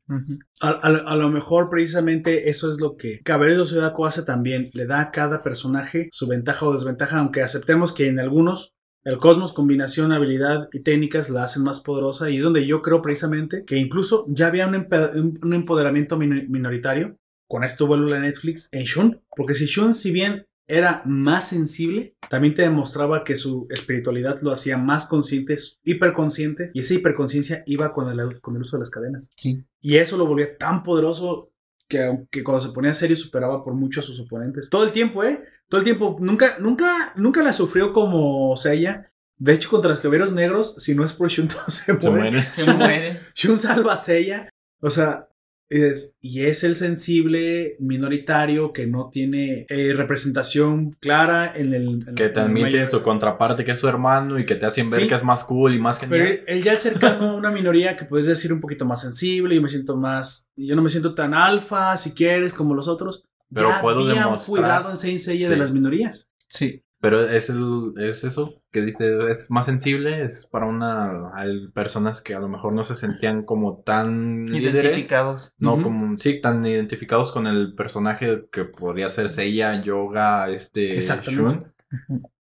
A, 0.60 0.68
a- 0.68 1.12
a 1.12 1.16
lo 1.16 1.28
mejor 1.28 1.70
precisamente 1.70 2.48
eso 2.50 2.70
es 2.70 2.78
lo 2.80 2.94
que 2.96 3.20
Caballeros 3.24 3.70
de 3.70 3.76
Zodiaco 3.80 4.06
hace 4.06 4.22
también. 4.22 4.70
Le 4.74 4.86
da 4.86 5.00
a 5.00 5.10
cada 5.10 5.42
personaje 5.42 6.08
su 6.12 6.28
ventaja 6.28 6.66
o 6.66 6.72
desventaja, 6.72 7.18
aunque 7.18 7.42
aceptemos 7.42 7.92
que 7.92 8.06
en 8.06 8.20
algunos 8.20 8.74
el 9.02 9.18
cosmos, 9.18 9.52
combinación, 9.52 10.12
habilidad 10.12 10.68
y 10.72 10.82
técnicas 10.84 11.30
la 11.30 11.42
hacen 11.42 11.64
más 11.64 11.80
poderosa. 11.80 12.30
Y 12.30 12.36
es 12.36 12.44
donde 12.44 12.64
yo 12.64 12.80
creo 12.82 13.02
precisamente 13.02 13.64
que 13.66 13.76
incluso 13.76 14.24
ya 14.28 14.46
había 14.46 14.68
un, 14.68 14.76
un- 15.16 15.38
un 15.42 15.52
empoderamiento 15.52 16.16
min- 16.16 16.46
minoritario. 16.48 17.16
Con 17.48 17.64
esto 17.64 17.88
vuelvo 17.88 18.12
a 18.14 18.20
Netflix 18.20 18.68
en 18.70 18.84
Shun. 18.84 19.20
Porque 19.34 19.54
si 19.54 19.66
Shun, 19.66 19.94
si 19.94 20.12
bien 20.12 20.46
era 20.68 21.02
más 21.06 21.48
sensible, 21.48 22.14
también 22.28 22.54
te 22.54 22.62
demostraba 22.62 23.24
que 23.24 23.36
su 23.36 23.66
espiritualidad 23.70 24.40
lo 24.42 24.52
hacía 24.52 24.76
más 24.76 25.06
consciente, 25.06 25.56
hiperconsciente, 25.82 26.70
y 26.74 26.80
esa 26.80 26.94
hiperconciencia 26.94 27.62
iba 27.66 27.92
con 27.92 28.08
el, 28.08 28.40
con 28.40 28.54
el 28.54 28.62
uso 28.62 28.76
de 28.76 28.82
las 28.82 28.90
cadenas. 28.90 29.32
Sí. 29.36 29.64
Y 29.80 29.96
eso 29.96 30.18
lo 30.18 30.26
volvía 30.26 30.56
tan 30.56 30.82
poderoso 30.82 31.52
que, 31.88 32.04
aunque 32.04 32.44
cuando 32.44 32.60
se 32.60 32.72
ponía 32.72 32.92
serio 32.92 33.16
superaba 33.16 33.64
por 33.64 33.74
mucho 33.74 34.00
a 34.00 34.02
sus 34.02 34.20
oponentes. 34.20 34.68
Todo 34.68 34.84
el 34.84 34.92
tiempo, 34.92 35.24
¿eh? 35.24 35.42
Todo 35.68 35.80
el 35.80 35.84
tiempo. 35.84 36.16
Nunca, 36.20 36.56
nunca, 36.60 37.12
nunca 37.16 37.42
la 37.42 37.52
sufrió 37.52 37.92
como 37.92 38.54
Seiya. 38.56 39.10
De 39.38 39.54
hecho, 39.54 39.70
contra 39.70 39.90
los 39.90 40.00
caballeros 40.00 40.32
negros, 40.32 40.74
si 40.78 40.94
no 40.94 41.04
es 41.04 41.14
por 41.14 41.28
Shun, 41.28 41.48
se, 41.68 41.92
muere. 41.94 42.42
Se 42.42 42.64
muere. 42.64 43.20
Shun 43.34 43.58
salva 43.58 43.94
a 43.94 43.96
Seiya. 43.96 44.50
O 44.80 44.90
sea, 44.90 45.28
es, 45.70 46.16
y 46.20 46.44
es 46.44 46.64
el 46.64 46.76
sensible 46.76 47.76
minoritario 47.78 48.72
que 48.72 48.86
no 48.86 49.10
tiene 49.12 49.66
eh, 49.68 49.92
representación 49.94 50.96
clara 51.00 51.52
en 51.54 51.74
el. 51.74 51.88
en- 52.08 52.14
Que 52.14 52.28
tiene 52.30 52.48
mayor- 52.48 52.86
su 52.88 53.02
contraparte 53.02 53.64
que 53.64 53.72
es 53.72 53.78
su 53.80 53.88
hermano 53.88 54.38
y 54.38 54.46
que 54.46 54.54
te 54.54 54.66
hacen 54.66 54.90
ver 54.90 55.00
Sí. 55.02 55.06
que 55.08 55.14
es 55.14 55.24
más 55.24 55.44
cool 55.44 55.74
y 55.74 55.78
más 55.78 55.98
Pero 55.98 56.12
genial. 56.24 56.26
él, 56.32 56.44
él 56.58 56.62
ya 56.62 56.72
es 56.72 56.80
cercano 56.82 57.30
a 57.30 57.34
una 57.34 57.50
minoría 57.50 57.96
que 57.96 58.04
puedes 58.06 58.26
decir 58.26 58.52
un 58.52 58.60
poquito 58.60 58.84
más 58.86 59.00
sensible. 59.02 59.54
Yo 59.54 59.62
me 59.62 59.68
siento 59.68 59.96
más. 59.96 60.48
Yo 60.56 60.74
no 60.74 60.82
me 60.82 60.88
siento 60.90 61.14
tan 61.14 61.34
alfa, 61.34 61.96
si 61.96 62.12
quieres, 62.12 62.52
como 62.54 62.74
los 62.74 62.88
otros. 62.88 63.24
Pero 63.54 63.70
ya 63.70 63.80
puedo 63.80 64.06
demostrar- 64.06 64.46
cuidado 64.46 64.90
en 64.90 64.96
Saint 64.96 65.18
Seiya 65.18 65.48
de 65.48 65.54
Sí. 65.54 65.60
las 65.60 65.72
minorías. 65.72 66.30
Sí. 66.48 66.82
Pero 67.00 67.20
es, 67.22 67.48
el, 67.48 67.92
es 67.98 68.24
eso 68.24 68.54
que 68.72 68.82
dice, 68.82 69.30
es 69.30 69.50
más 69.52 69.66
sensible, 69.66 70.24
es 70.24 70.48
para 70.50 70.66
una 70.66 71.30
hay 71.34 71.68
personas 71.68 72.20
que 72.22 72.34
a 72.34 72.40
lo 72.40 72.48
mejor 72.48 72.74
no 72.74 72.82
se 72.82 72.96
sentían 72.96 73.44
como 73.44 73.82
tan 73.84 74.46
líderes, 74.46 74.84
Identificados. 74.84 75.52
no 75.58 75.80
como, 75.80 76.18
sí, 76.18 76.40
tan 76.40 76.66
identificados 76.66 77.30
con 77.30 77.46
el 77.46 77.74
personaje 77.74 78.46
que 78.50 78.64
podría 78.64 79.10
ser 79.10 79.30
Seiya, 79.30 79.80
Yoga, 79.80 80.50
este. 80.50 81.00
Shun, 81.00 81.72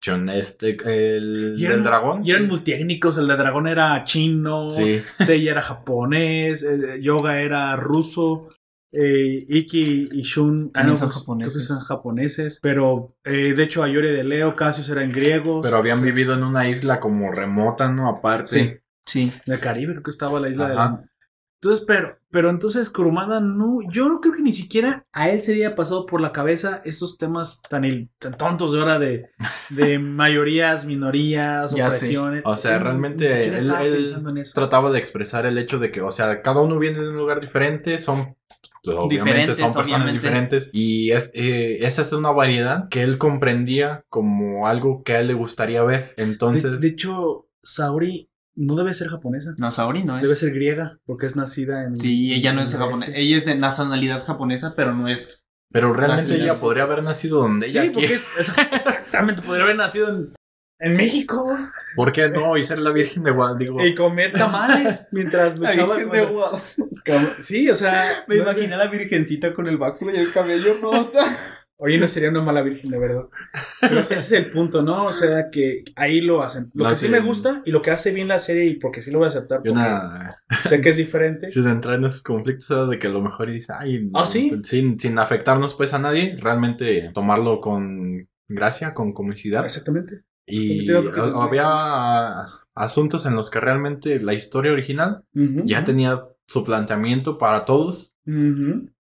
Shun, 0.02 0.30
este, 0.30 0.78
el 1.18 1.56
Y 1.58 1.66
eran, 1.66 1.78
del 1.78 1.84
dragón. 1.84 2.22
y 2.26 2.32
eran 2.32 2.48
multiétnicos. 2.48 3.18
El 3.18 3.28
de 3.28 3.36
dragón 3.38 3.68
era 3.68 4.04
chino. 4.06 4.72
Sí, 4.72 5.02
Seiya 5.16 5.52
era 5.52 5.62
japonés. 5.62 6.64
eh, 6.64 7.00
Yoga 7.02 7.42
era 7.42 7.76
ruso. 7.76 8.48
Eh, 8.92 9.46
Iki 9.48 10.10
y 10.12 10.22
Shun 10.22 10.72
ah, 10.74 10.82
son 10.96 11.10
pues, 11.10 11.20
japoneses. 11.20 11.54
creo 11.54 11.54
que 11.54 11.60
son 11.74 11.80
japoneses. 11.80 12.60
Pero 12.62 13.16
eh, 13.24 13.54
de 13.56 13.64
hecho, 13.64 13.84
Ayori 13.84 14.12
de 14.12 14.24
Leo, 14.24 14.56
Cassius 14.56 14.90
eran 14.90 15.12
griegos. 15.12 15.66
pero 15.66 15.78
habían 15.78 16.02
vivido 16.02 16.34
en 16.34 16.44
una 16.44 16.70
isla 16.70 17.00
como 17.00 17.32
remota, 17.32 17.90
¿no? 17.92 18.08
Aparte. 18.10 18.46
Sí. 18.48 18.74
Sí. 19.06 19.32
En 19.46 19.54
el 19.54 19.60
Caribe, 19.60 19.92
creo 19.94 20.04
que 20.04 20.12
estaba 20.12 20.40
la 20.40 20.50
isla 20.50 20.68
de 20.68 20.74
Ajá. 20.74 20.84
la... 21.02 21.10
Entonces, 21.62 21.86
pero, 21.88 22.20
pero 22.30 22.50
entonces 22.52 22.90
Kurumada 22.92 23.40
no, 23.40 23.80
yo 23.90 24.08
no 24.08 24.20
creo 24.22 24.34
que 24.36 24.42
ni 24.42 24.52
siquiera 24.54 25.08
a 25.14 25.30
él 25.30 25.42
sería 25.42 25.76
pasado 25.76 26.06
por 26.06 26.22
la 26.22 26.32
cabeza 26.32 26.82
esos 26.86 27.18
temas 27.18 27.62
tan, 27.64 27.86
il- 27.86 28.10
tan 28.20 28.38
tontos 28.38 28.74
de 28.74 28.80
ahora 28.80 29.00
de, 29.00 29.30
de 29.70 29.98
mayorías, 30.00 30.86
minorías, 30.86 31.74
opresiones. 31.74 32.44
O 32.46 32.56
sea, 32.58 32.76
Él 32.76 32.82
realmente 32.84 33.48
él- 33.48 33.54
estaba 33.56 33.82
él 33.84 33.96
pensando 33.96 34.30
en 34.30 34.38
eso. 34.40 34.52
trataba 34.54 34.92
de 34.92 35.00
expresar 35.00 35.46
el 35.48 35.58
hecho 35.58 35.80
de 35.80 35.92
que, 35.92 36.02
o 36.02 36.12
sea, 36.12 36.42
cada 36.44 36.62
uno 36.62 36.78
viene 36.78 37.00
de 37.00 37.10
un 37.10 37.18
lugar 37.18 37.40
diferente, 37.40 38.00
son 38.00 38.35
pues, 38.86 38.98
obviamente 38.98 39.32
Diferentes, 39.32 39.58
son 39.58 39.74
personas 39.74 40.02
obviamente. 40.04 40.20
diferentes 40.28 40.70
y 40.74 41.12
es, 41.12 41.32
eh, 41.34 41.78
esa 41.82 42.02
es 42.04 42.14
una 42.14 42.32
variedad 42.32 42.88
que 42.90 43.02
él 43.04 43.18
comprendía 43.18 44.04
como 44.10 44.68
algo 44.68 45.04
que 45.04 45.14
a 45.14 45.20
él 45.20 45.28
le 45.28 45.34
gustaría 45.34 45.84
ver. 45.84 46.14
De, 46.18 46.24
Entonces, 46.24 46.80
de 46.82 46.88
hecho, 46.88 47.48
Saori 47.64 48.30
no 48.56 48.76
debe 48.76 48.94
ser 48.94 49.10
japonesa, 49.10 49.52
No, 49.58 49.70
Saori 49.72 50.04
no 50.04 50.16
es. 50.18 50.24
debe 50.24 50.36
ser 50.36 50.54
griega, 50.54 50.98
porque 51.06 51.26
es 51.26 51.36
nacida 51.36 51.84
en... 51.84 52.00
Sí, 52.00 52.34
ella 52.34 52.54
no 52.54 52.62
es 52.62 52.74
japonesa. 52.76 53.12
Ella 53.14 53.36
es 53.38 53.46
de 53.46 53.56
nacionalidad 53.56 54.24
japonesa, 54.24 54.74
pero 54.78 54.94
no 54.94 55.08
es. 55.10 55.44
pero 55.72 55.92
realmente 55.92 56.36
ella 56.36 56.54
podría 56.54 56.84
haber 56.84 57.04
nacido 57.04 57.40
donde 57.42 57.68
ella 57.68 57.84
Sí, 57.84 57.90
porque 57.90 58.14
es- 58.14 58.34
exactamente, 58.72 59.42
podría 59.42 59.64
haber 59.66 59.76
nacido 59.76 60.08
en, 60.10 60.34
en 60.86 60.96
México 60.96 61.56
¿Por 61.96 62.12
qué 62.12 62.30
no? 62.30 62.58
Y 62.58 62.64
ser 62.64 62.80
la 62.80 62.92
Virgen 62.92 63.24
de 63.24 63.32
Guadalupe. 63.32 63.64
Digo, 63.66 63.86
y 63.86 63.96
comer 63.96 64.32
tamales 64.34 65.10
mientras 65.12 65.58
luchaba. 65.60 65.96
contra- 66.00 66.30
Cab- 67.04 67.36
Sí, 67.40 67.70
o 67.70 67.76
sea. 67.76 68.06
Me 68.28 68.36
no- 68.38 68.44
imaginé 68.44 68.74
a 68.74 68.78
la 68.78 68.88
virgencita 68.88 69.54
con 69.54 69.68
el 69.68 69.78
báculo 69.78 70.14
y 70.14 70.18
el 70.18 70.32
cabello 70.32 70.76
rosa. 70.82 71.38
Oye, 71.78 71.98
no 71.98 72.08
sería 72.08 72.30
una 72.30 72.42
mala 72.42 72.62
virgen, 72.62 72.90
de 72.90 72.98
verdad. 72.98 73.24
Pero 73.82 74.00
ese 74.10 74.16
es 74.16 74.32
el 74.32 74.50
punto, 74.52 74.82
¿no? 74.82 75.08
O 75.08 75.12
sea, 75.12 75.50
que 75.52 75.84
ahí 75.98 76.22
lo 76.22 76.42
hacen. 76.42 76.72
Lo 76.74 76.86
No 76.86 76.90
que 76.92 76.96
sí 76.96 77.10
me 77.10 77.20
gusta 77.20 77.62
y 77.66 77.72
lo 77.72 77.82
que 77.82 77.92
hace 77.92 78.12
bien 78.14 78.30
la 78.30 78.40
serie, 78.40 78.64
y 78.66 78.76
porque 78.78 79.02
sí 79.02 79.12
lo 79.12 79.18
voy 79.20 79.26
a 79.26 79.30
aceptar, 79.30 79.58
y 79.62 79.70
porque 79.70 79.72
una... 79.72 80.38
sé 80.64 80.80
que 80.80 80.90
es 80.92 80.98
diferente. 80.98 81.50
Si 81.50 81.62
se 81.62 81.70
entra 81.70 81.96
en 81.96 82.06
esos 82.06 82.24
conflictos 82.24 82.72
era 82.72 82.86
de 82.86 82.98
que 82.98 83.08
a 83.08 83.10
lo 83.10 83.22
mejor 83.22 83.52
dice, 83.52 83.74
ay, 83.78 84.10
¿Ah, 84.14 84.26
sí? 84.26 84.58
sin, 84.64 84.98
sin 84.98 85.20
afectarnos 85.20 85.74
pues 85.76 85.94
a 85.94 86.00
nadie, 86.00 86.38
realmente 86.40 87.12
tomarlo 87.14 87.60
con 87.60 88.26
gracia, 88.48 88.94
con 88.94 89.12
comicidad. 89.12 89.66
Exactamente. 89.66 90.22
Y 90.48 90.88
había 90.92 92.46
asuntos 92.76 93.26
en 93.26 93.36
los 93.36 93.50
que 93.50 93.60
realmente 93.60 94.20
la 94.22 94.34
historia 94.34 94.72
original 94.72 95.24
ya 95.66 95.84
tenía 95.86 96.24
su 96.48 96.64
planteamiento 96.64 97.38
para 97.38 97.66
todos, 97.66 98.16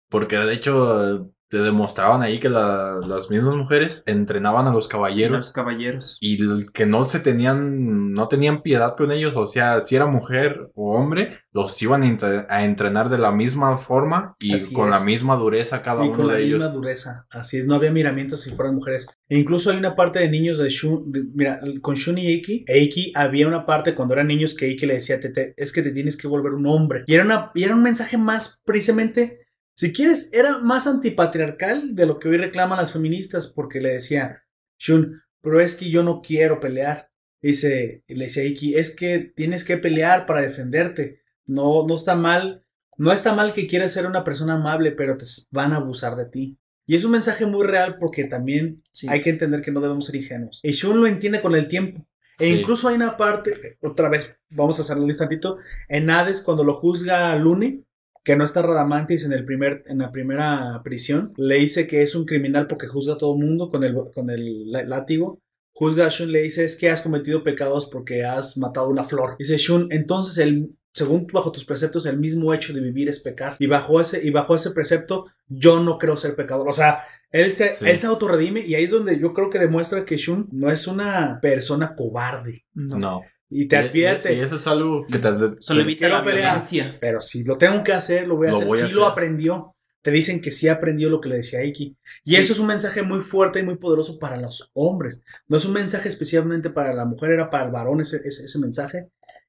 porque 0.09 0.37
de 0.37 0.53
hecho 0.53 1.31
te 1.55 1.61
demostraban 1.63 2.21
ahí 2.21 2.39
que 2.39 2.49
la- 2.49 2.99
las 3.07 3.29
mismas 3.29 3.55
mujeres 3.55 4.03
entrenaban 4.07 4.67
a 4.67 4.73
los 4.73 4.89
caballeros 4.89 5.37
Los 5.37 5.51
caballeros. 5.53 6.17
y 6.19 6.65
que 6.73 6.85
no 6.85 7.03
se 7.03 7.19
tenían, 7.21 8.11
no 8.11 8.27
tenían 8.27 8.61
piedad 8.61 8.95
con 8.97 9.11
ellos, 9.13 9.37
o 9.37 9.47
sea, 9.47 9.79
si 9.79 9.95
era 9.95 10.05
mujer 10.05 10.69
o 10.75 10.95
hombre, 10.97 11.39
los 11.53 11.81
iban 11.81 12.03
a 12.03 12.07
entre- 12.07 12.45
a 12.49 12.65
entrenar 12.65 13.07
de 13.07 13.17
la 13.17 13.31
misma 13.31 13.77
forma 13.77 14.35
y 14.39 14.53
Así 14.55 14.73
con 14.73 14.85
es. 14.93 14.99
la 14.99 15.05
misma 15.05 15.35
dureza 15.37 15.81
cada 15.81 16.03
Y 16.03 16.09
uno 16.09 16.17
con 16.17 16.27
la 16.27 16.37
misma 16.39 16.67
dureza. 16.67 17.25
Así 17.29 17.57
es, 17.57 17.67
no 17.67 17.75
había 17.75 17.91
miramientos 17.91 18.41
si 18.41 18.51
fueran 18.53 18.75
mujeres. 18.75 19.07
E 19.29 19.37
incluso 19.37 19.71
hay 19.71 19.77
una 19.77 19.95
parte 19.95 20.19
de 20.19 20.29
niños 20.29 20.57
de 20.57 20.69
Shun. 20.69 21.11
de- 21.11 21.23
mira, 21.33 21.61
con 21.81 21.95
Shun 21.95 22.17
y 22.17 22.27
Eiki. 22.27 22.65
Eiki 22.67 23.13
había 23.15 23.47
una 23.47 23.65
parte 23.65 23.95
cuando 23.95 24.13
eran 24.15 24.27
niños 24.27 24.55
que 24.55 24.65
Eiki 24.65 24.85
le 24.85 24.95
decía: 24.95 25.19
Tete, 25.21 25.53
es 25.55 25.71
que 25.71 25.81
te 25.81 25.91
tienes 25.91 26.17
que 26.17 26.27
volver 26.27 26.51
un 26.53 26.65
hombre. 26.67 27.03
Y 27.07 27.13
era, 27.13 27.23
una, 27.23 27.51
y 27.55 27.63
era 27.63 27.75
un 27.75 27.83
mensaje 27.83 28.17
más 28.17 28.61
precisamente. 28.65 29.44
Si 29.75 29.91
quieres, 29.91 30.29
era 30.33 30.59
más 30.59 30.87
antipatriarcal 30.87 31.95
de 31.95 32.05
lo 32.05 32.17
que 32.19 32.29
hoy 32.29 32.37
reclaman 32.37 32.77
las 32.77 32.93
feministas, 32.93 33.47
porque 33.47 33.81
le 33.81 33.93
decía 33.93 34.43
Shun, 34.79 35.21
pero 35.41 35.59
es 35.59 35.75
que 35.75 35.89
yo 35.89 36.01
no 36.03 36.21
quiero 36.21 36.59
pelear. 36.59 37.09
Dice, 37.41 38.03
le 38.07 38.25
decía 38.25 38.43
Iki, 38.45 38.75
es 38.75 38.95
que 38.95 39.19
tienes 39.35 39.63
que 39.63 39.77
pelear 39.77 40.25
para 40.25 40.41
defenderte. 40.41 41.21
No, 41.45 41.85
no 41.87 41.95
está 41.95 42.15
mal. 42.15 42.63
No 42.97 43.11
está 43.11 43.35
mal 43.35 43.51
que 43.53 43.67
quieras 43.67 43.91
ser 43.91 44.07
una 44.07 44.23
persona 44.23 44.53
amable, 44.55 44.91
pero 44.93 45.17
te 45.17 45.25
van 45.51 45.73
a 45.73 45.77
abusar 45.77 46.15
de 46.15 46.25
ti. 46.25 46.57
Y 46.87 46.95
es 46.95 47.03
un 47.03 47.11
mensaje 47.11 47.45
muy 47.45 47.65
real 47.67 47.97
porque 47.99 48.23
también 48.25 48.81
Sí. 48.93 49.07
hay 49.09 49.21
que 49.21 49.29
entender 49.31 49.61
que 49.61 49.71
no 49.71 49.81
debemos 49.81 50.05
ser 50.05 50.15
ingenuos. 50.15 50.61
Y 50.63 50.71
Shun 50.71 51.01
lo 51.01 51.07
entiende 51.07 51.41
con 51.41 51.55
el 51.55 51.67
tiempo. 51.67 52.07
E 52.39 52.45
Sí. 52.47 52.59
incluso 52.59 52.87
hay 52.87 52.95
una 52.95 53.17
parte, 53.17 53.77
otra 53.81 54.07
vez, 54.09 54.35
vamos 54.49 54.79
a 54.79 54.81
hacerlo 54.83 55.03
un 55.03 55.09
instantito, 55.09 55.57
en 55.89 56.09
Hades 56.09 56.41
cuando 56.41 56.63
lo 56.63 56.75
juzga 56.75 57.31
a 57.31 57.35
Lune, 57.35 57.83
que 58.25 58.35
no 58.35 58.43
está 58.43 58.61
Radamantis 58.61 59.23
en, 59.23 59.31
el 59.31 59.45
primer, 59.45 59.83
en 59.87 59.99
la 59.99 60.11
primera 60.11 60.81
prisión, 60.83 61.31
le 61.37 61.55
dice 61.55 61.87
que 61.87 62.01
es 62.01 62.15
un 62.15 62.25
criminal 62.25 62.67
porque 62.67 62.87
juzga 62.87 63.13
a 63.13 63.17
todo 63.17 63.37
mundo 63.37 63.69
con 63.69 63.83
el, 63.85 63.95
con 64.13 64.29
el 64.29 64.69
lá- 64.71 64.83
látigo. 64.83 65.39
Juzga 65.73 66.07
a 66.07 66.09
Shun, 66.09 66.31
le 66.31 66.41
dice, 66.41 66.63
es 66.65 66.75
que 66.77 66.89
has 66.89 67.01
cometido 67.01 67.43
pecados 67.43 67.87
porque 67.91 68.23
has 68.25 68.57
matado 68.57 68.89
una 68.89 69.03
flor. 69.03 69.35
Dice 69.37 69.57
Shun, 69.57 69.89
entonces 69.91 70.37
el, 70.39 70.71
según 70.93 71.27
bajo 71.31 71.51
tus 71.51 71.65
preceptos, 71.65 72.05
el 72.05 72.17
mismo 72.17 72.53
hecho 72.53 72.73
de 72.73 72.79
vivir 72.81 73.09
es 73.09 73.19
pecar. 73.19 73.57
Y 73.59 73.67
bajo 73.67 73.99
ese, 74.01 74.25
y 74.25 74.29
bajo 74.31 74.55
ese 74.55 74.71
precepto, 74.71 75.25
yo 75.47 75.81
no 75.83 75.97
creo 75.99 76.15
ser 76.17 76.35
pecador. 76.35 76.67
O 76.69 76.73
sea, 76.73 77.03
él 77.29 77.51
se, 77.53 77.69
Sí. 77.69 77.85
él 77.89 77.97
se 77.97 78.07
autorredime 78.07 78.61
y 78.65 78.73
ahí 78.75 78.85
es 78.85 78.91
donde 78.91 79.19
yo 79.19 79.33
creo 79.33 79.49
que 79.49 79.59
demuestra 79.59 80.05
que 80.05 80.15
Shun 80.17 80.47
no 80.51 80.71
es 80.71 80.87
una 80.87 81.39
persona 81.41 81.93
cobarde. 81.93 82.65
No. 82.73 83.21
Y 83.49 83.67
te 83.67 83.75
Y- 83.75 83.79
advierte. 83.79 84.33
Y, 84.33 84.37
y 84.37 84.41
eso 84.41 84.55
es 84.55 84.67
algo 84.67 85.05
que 85.05 85.19
te, 85.19 85.27
Solo 85.59 85.79
te- 85.79 85.83
evita 85.83 86.09
la 86.09 86.21
violencia. 86.21 86.97
Pero 86.99 87.21
si 87.21 87.43
lo 87.43 87.57
tengo 87.57 87.83
que 87.83 87.93
hacer, 87.93 88.27
lo 88.27 88.35
voy 88.37 88.47
a 88.47 88.51
Lo 88.51 88.55
hacer. 88.57 88.67
voy 88.67 88.79
a 88.79 88.87
sí 88.87 88.91
lo 88.93 89.01
hacer. 89.03 89.11
aprendió. 89.11 89.71
Te 90.01 90.11
dicen 90.11 90.39
que 90.39 90.51
sí 90.51 90.67
aprendió 90.67 91.09
lo 91.09 91.19
que 91.19 91.29
le 91.29 91.37
decía 91.37 91.63
Iki. 91.63 91.97
Y 92.25 92.29
Sí. 92.31 92.35
eso 92.37 92.53
es 92.53 92.59
un 92.59 92.67
mensaje 92.67 93.01
muy 93.01 93.21
fuerte 93.21 93.59
y 93.59 93.63
muy 93.63 93.77
poderoso 93.77 94.19
para 94.19 94.37
los 94.37 94.69
hombres. 94.73 95.21
No 95.47 95.57
es 95.57 95.65
un 95.65 95.73
mensaje 95.73 96.07
especialmente 96.09 96.69
para 96.69 96.93
la 96.93 97.05
mujer, 97.05 97.31
era 97.31 97.49
para 97.49 97.65
el 97.65 97.71
varón 97.71 98.01
ese, 98.01 98.17
ese, 98.23 98.45
ese 98.45 98.59
mensaje. 98.59 99.07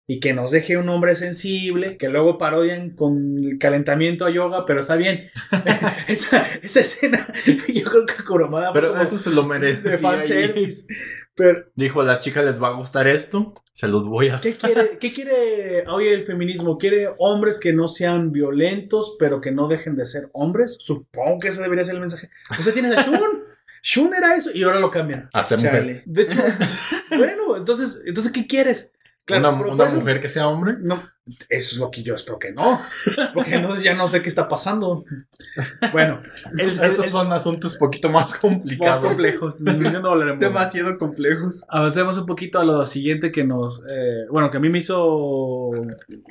y 0.09 0.21
que 0.21 0.33
nos 0.33 0.53
deje 0.53 0.77
un 0.77 0.89
hombre 0.89 1.17
sensible, 1.17 1.97
que 1.97 2.09
luego 2.09 2.39
parodian 2.39 2.91
con 2.95 3.35
el 3.45 3.59
calentamiento 3.59 4.25
a 4.25 4.31
yoga, 4.31 4.65
pero 4.65 4.79
está 4.79 4.95
bien. 4.95 5.25
esa, 6.09 6.47
esa 6.63 6.81
escena, 6.81 7.27
yo 7.75 7.85
creo 7.91 8.07
que 8.07 8.23
Kurumada 8.25 8.71
fue 8.71 8.81
Pero 8.83 8.97
eso 9.01 9.19
se 9.19 9.31
lo 9.31 9.43
de 9.43 9.49
merece. 9.49 9.99
fanservice. 9.99 10.87
Pero, 11.37 11.67
Dijo, 11.75 12.01
a 12.01 12.05
las 12.05 12.21
chicas 12.23 12.45
les 12.45 12.61
va 12.61 12.69
a 12.69 12.73
gustar 12.73 13.07
esto, 13.07 13.53
se 13.75 13.89
los 13.89 14.09
voy 14.09 14.29
a... 14.29 14.41
¿qué 14.41 14.57
quiere, 14.57 14.99
¿qué 14.99 15.13
quiere 15.13 15.87
hoy 15.87 16.09
el 16.09 16.25
feminismo? 16.25 16.79
¿Quiere 16.79 17.11
hombres 17.19 17.61
que 17.61 17.75
no 17.75 17.89
sean 17.89 18.33
violentos, 18.33 19.17
pero 19.19 19.43
que 19.43 19.53
no 19.53 19.69
dejen 19.69 19.97
de 19.97 20.07
ser 20.07 20.31
hombres? 20.33 20.79
Supongo 20.81 21.39
que 21.39 21.49
ese 21.49 21.61
debería 21.61 21.85
ser 21.85 21.97
el 21.97 22.01
mensaje. 22.01 22.31
O 22.59 22.63
sea, 22.63 22.73
tienes 22.73 22.97
a 22.97 23.03
Shun. 23.03 23.45
Shun 23.83 24.15
era 24.15 24.35
eso 24.35 24.51
y 24.53 24.65
ahora 24.65 24.81
lo 24.81 24.91
cambian. 24.91 25.29
Hacer 25.33 25.59
mujer. 25.59 26.03
De 26.07 26.23
hecho, 26.23 26.43
bueno, 27.11 27.57
entonces, 27.57 28.03
entonces 28.07 28.33
¿qué 28.33 28.47
quieres? 28.47 28.93
Una 29.35 29.87
eso- 29.87 29.97
mujer 29.97 30.21
que 30.21 30.29
sea 30.29 30.47
hombre. 30.49 30.75
No, 30.81 31.03
eso 31.49 31.75
es 31.75 31.79
lo 31.79 31.91
que 31.91 32.03
yo 32.05 32.15
espero 32.15 32.39
que 32.39 32.53
no. 32.53 32.81
Porque 33.35 33.57
entonces 33.57 33.83
ya 33.83 33.95
no 33.95 34.07
sé 34.07 34.23
qué 34.23 34.29
está 34.29 34.49
pasando. 34.49 35.05
Bueno, 35.93 36.23
el, 36.59 36.71
el- 36.71 36.81
Estos 36.85 37.07
el- 37.07 37.13
son 37.13 37.33
asuntos 37.33 37.77
poquito 37.77 38.09
más 38.09 38.31
más 38.31 38.39
complicados. 38.39 39.05
complejos. 39.05 39.63
Ya 39.65 39.73
no 39.75 40.11
hablaremos. 40.13 40.41
Demasiado 40.41 40.97
complejos. 40.99 41.65
Avancemos 41.69 42.17
un 42.19 42.27
poquito 42.27 42.61
a 42.61 42.65
lo 42.65 42.87
siguiente 42.87 43.33
que 43.33 43.43
nos. 43.45 43.83
eh, 43.91 44.27
bueno, 44.31 44.49
que 44.51 44.59
a 44.59 44.61
mí 44.61 44.69
me 44.69 44.79
hizo 44.79 45.73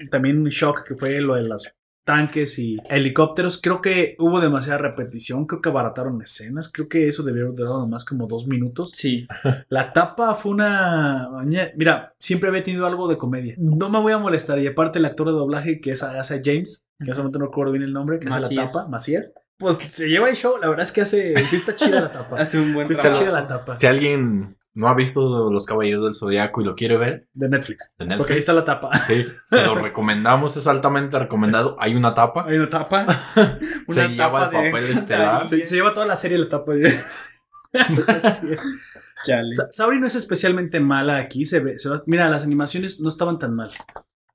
también 0.10 0.40
un 0.42 0.48
shock, 0.50 0.84
que 0.88 0.96
fue 0.96 1.20
lo 1.20 1.36
de 1.36 1.44
los 1.44 1.70
tanques 2.06 2.58
y 2.60 2.78
helicópteros. 2.90 3.60
Creo 3.62 3.82
que 3.82 4.16
hubo 4.20 4.40
demasiada 4.40 4.78
repetición. 4.78 5.46
Creo 5.46 5.62
que 5.62 5.70
abarataron 5.70 6.22
escenas. 6.22 6.72
Creo 6.72 6.88
que 6.88 7.08
eso 7.08 7.24
debió 7.24 7.44
haber 7.44 7.56
durado 7.56 7.80
nomás 7.80 8.06
como 8.06 8.28
dos 8.28 8.48
minutos. 8.48 8.92
Sí. 8.94 9.28
La 9.70 9.92
tapa 9.92 10.34
fue 10.36 10.54
una. 10.54 11.28
Mira, 11.76 12.16
siempre 12.18 12.50
había 12.50 12.64
tenido 12.64 12.88
algo 12.88 13.08
de 13.10 13.18
comedia. 13.18 13.56
No 13.58 13.90
me 13.90 14.00
voy 14.00 14.14
a 14.14 14.18
molestar. 14.18 14.60
Y 14.60 14.68
aparte, 14.68 15.00
el 15.00 15.06
actor 15.06 15.28
de 15.28 15.34
doblaje 15.34 15.82
que 15.82 15.92
es, 15.92 16.04
hace 16.04 16.42
James, 16.46 16.86
que 17.00 17.06
en 17.06 17.12
ese 17.12 17.20
momento 17.20 17.40
no 17.40 17.46
recuerdo 17.46 17.74
bien 17.74 17.84
el 17.84 17.92
nombre, 17.94 18.20
que 18.20 18.28
hace 18.30 18.40
la 18.56 18.64
Macías. 18.66 18.74
tapa, 18.74 18.90
Macías. 18.90 19.34
Pues 19.58 19.78
se 19.78 20.08
lleva 20.08 20.30
el 20.30 20.36
show. 20.36 20.58
La 20.62 20.68
verdad 20.70 20.84
es 20.84 20.92
que 20.92 21.02
hace. 21.02 21.36
Sí, 21.44 21.56
está 21.56 21.76
chida 21.76 22.02
la 22.02 22.12
tapa. 22.12 22.38
Hace 22.40 22.60
un 22.60 22.74
buen 22.74 22.86
Sí, 22.86 22.92
está 22.94 23.04
trabajo. 23.04 23.24
chida 23.24 23.32
la 23.34 23.48
tapa. 23.48 23.76
Si 23.78 23.88
alguien 23.88 24.58
no 24.76 24.88
ha 24.90 24.94
visto 24.94 25.50
Los 25.52 25.66
Caballeros 25.66 26.06
del 26.06 26.14
Zodiaco 26.16 26.62
y 26.62 26.66
lo 26.66 26.76
quiere 26.76 26.98
ver, 26.98 27.28
De 27.34 27.50
Netflix. 27.50 27.94
de 27.98 28.06
Netflix, 28.06 28.18
Porque 28.20 28.34
ahí 28.34 28.40
está 28.40 28.54
la 28.54 28.64
tapa. 28.66 28.92
sí, 29.02 29.26
se 29.48 29.62
lo 29.66 29.74
recomendamos, 29.76 30.56
es 30.58 30.68
altamente 30.68 31.18
recomendado. 31.18 31.76
Hay 31.80 31.96
una 31.96 32.14
tapa, 32.14 32.46
Hay 32.48 32.58
una 32.58 32.70
tapa. 32.70 33.06
se 33.90 34.08
lleva 34.10 34.46
el 34.46 34.52
de- 34.52 34.70
papel 34.72 34.86
estelar. 34.92 35.48
Se, 35.48 35.66
se 35.66 35.76
lleva 35.76 35.94
toda 35.94 36.06
la 36.06 36.16
serie 36.16 36.38
la 36.38 36.50
tapa. 36.50 36.74
Sa- 39.24 39.72
Sabri 39.72 40.00
no 40.00 40.08
es 40.08 40.16
especialmente 40.16 40.80
mala 40.80 41.18
aquí. 41.18 41.46
Se 41.46 41.60
ve, 41.60 41.78
se 41.80 41.90
va- 41.90 42.04
mira, 42.06 42.30
las 42.30 42.44
animaciones 42.44 43.00
no 43.00 43.10
estaban 43.10 43.40
tan 43.40 43.56
mal. 43.56 43.72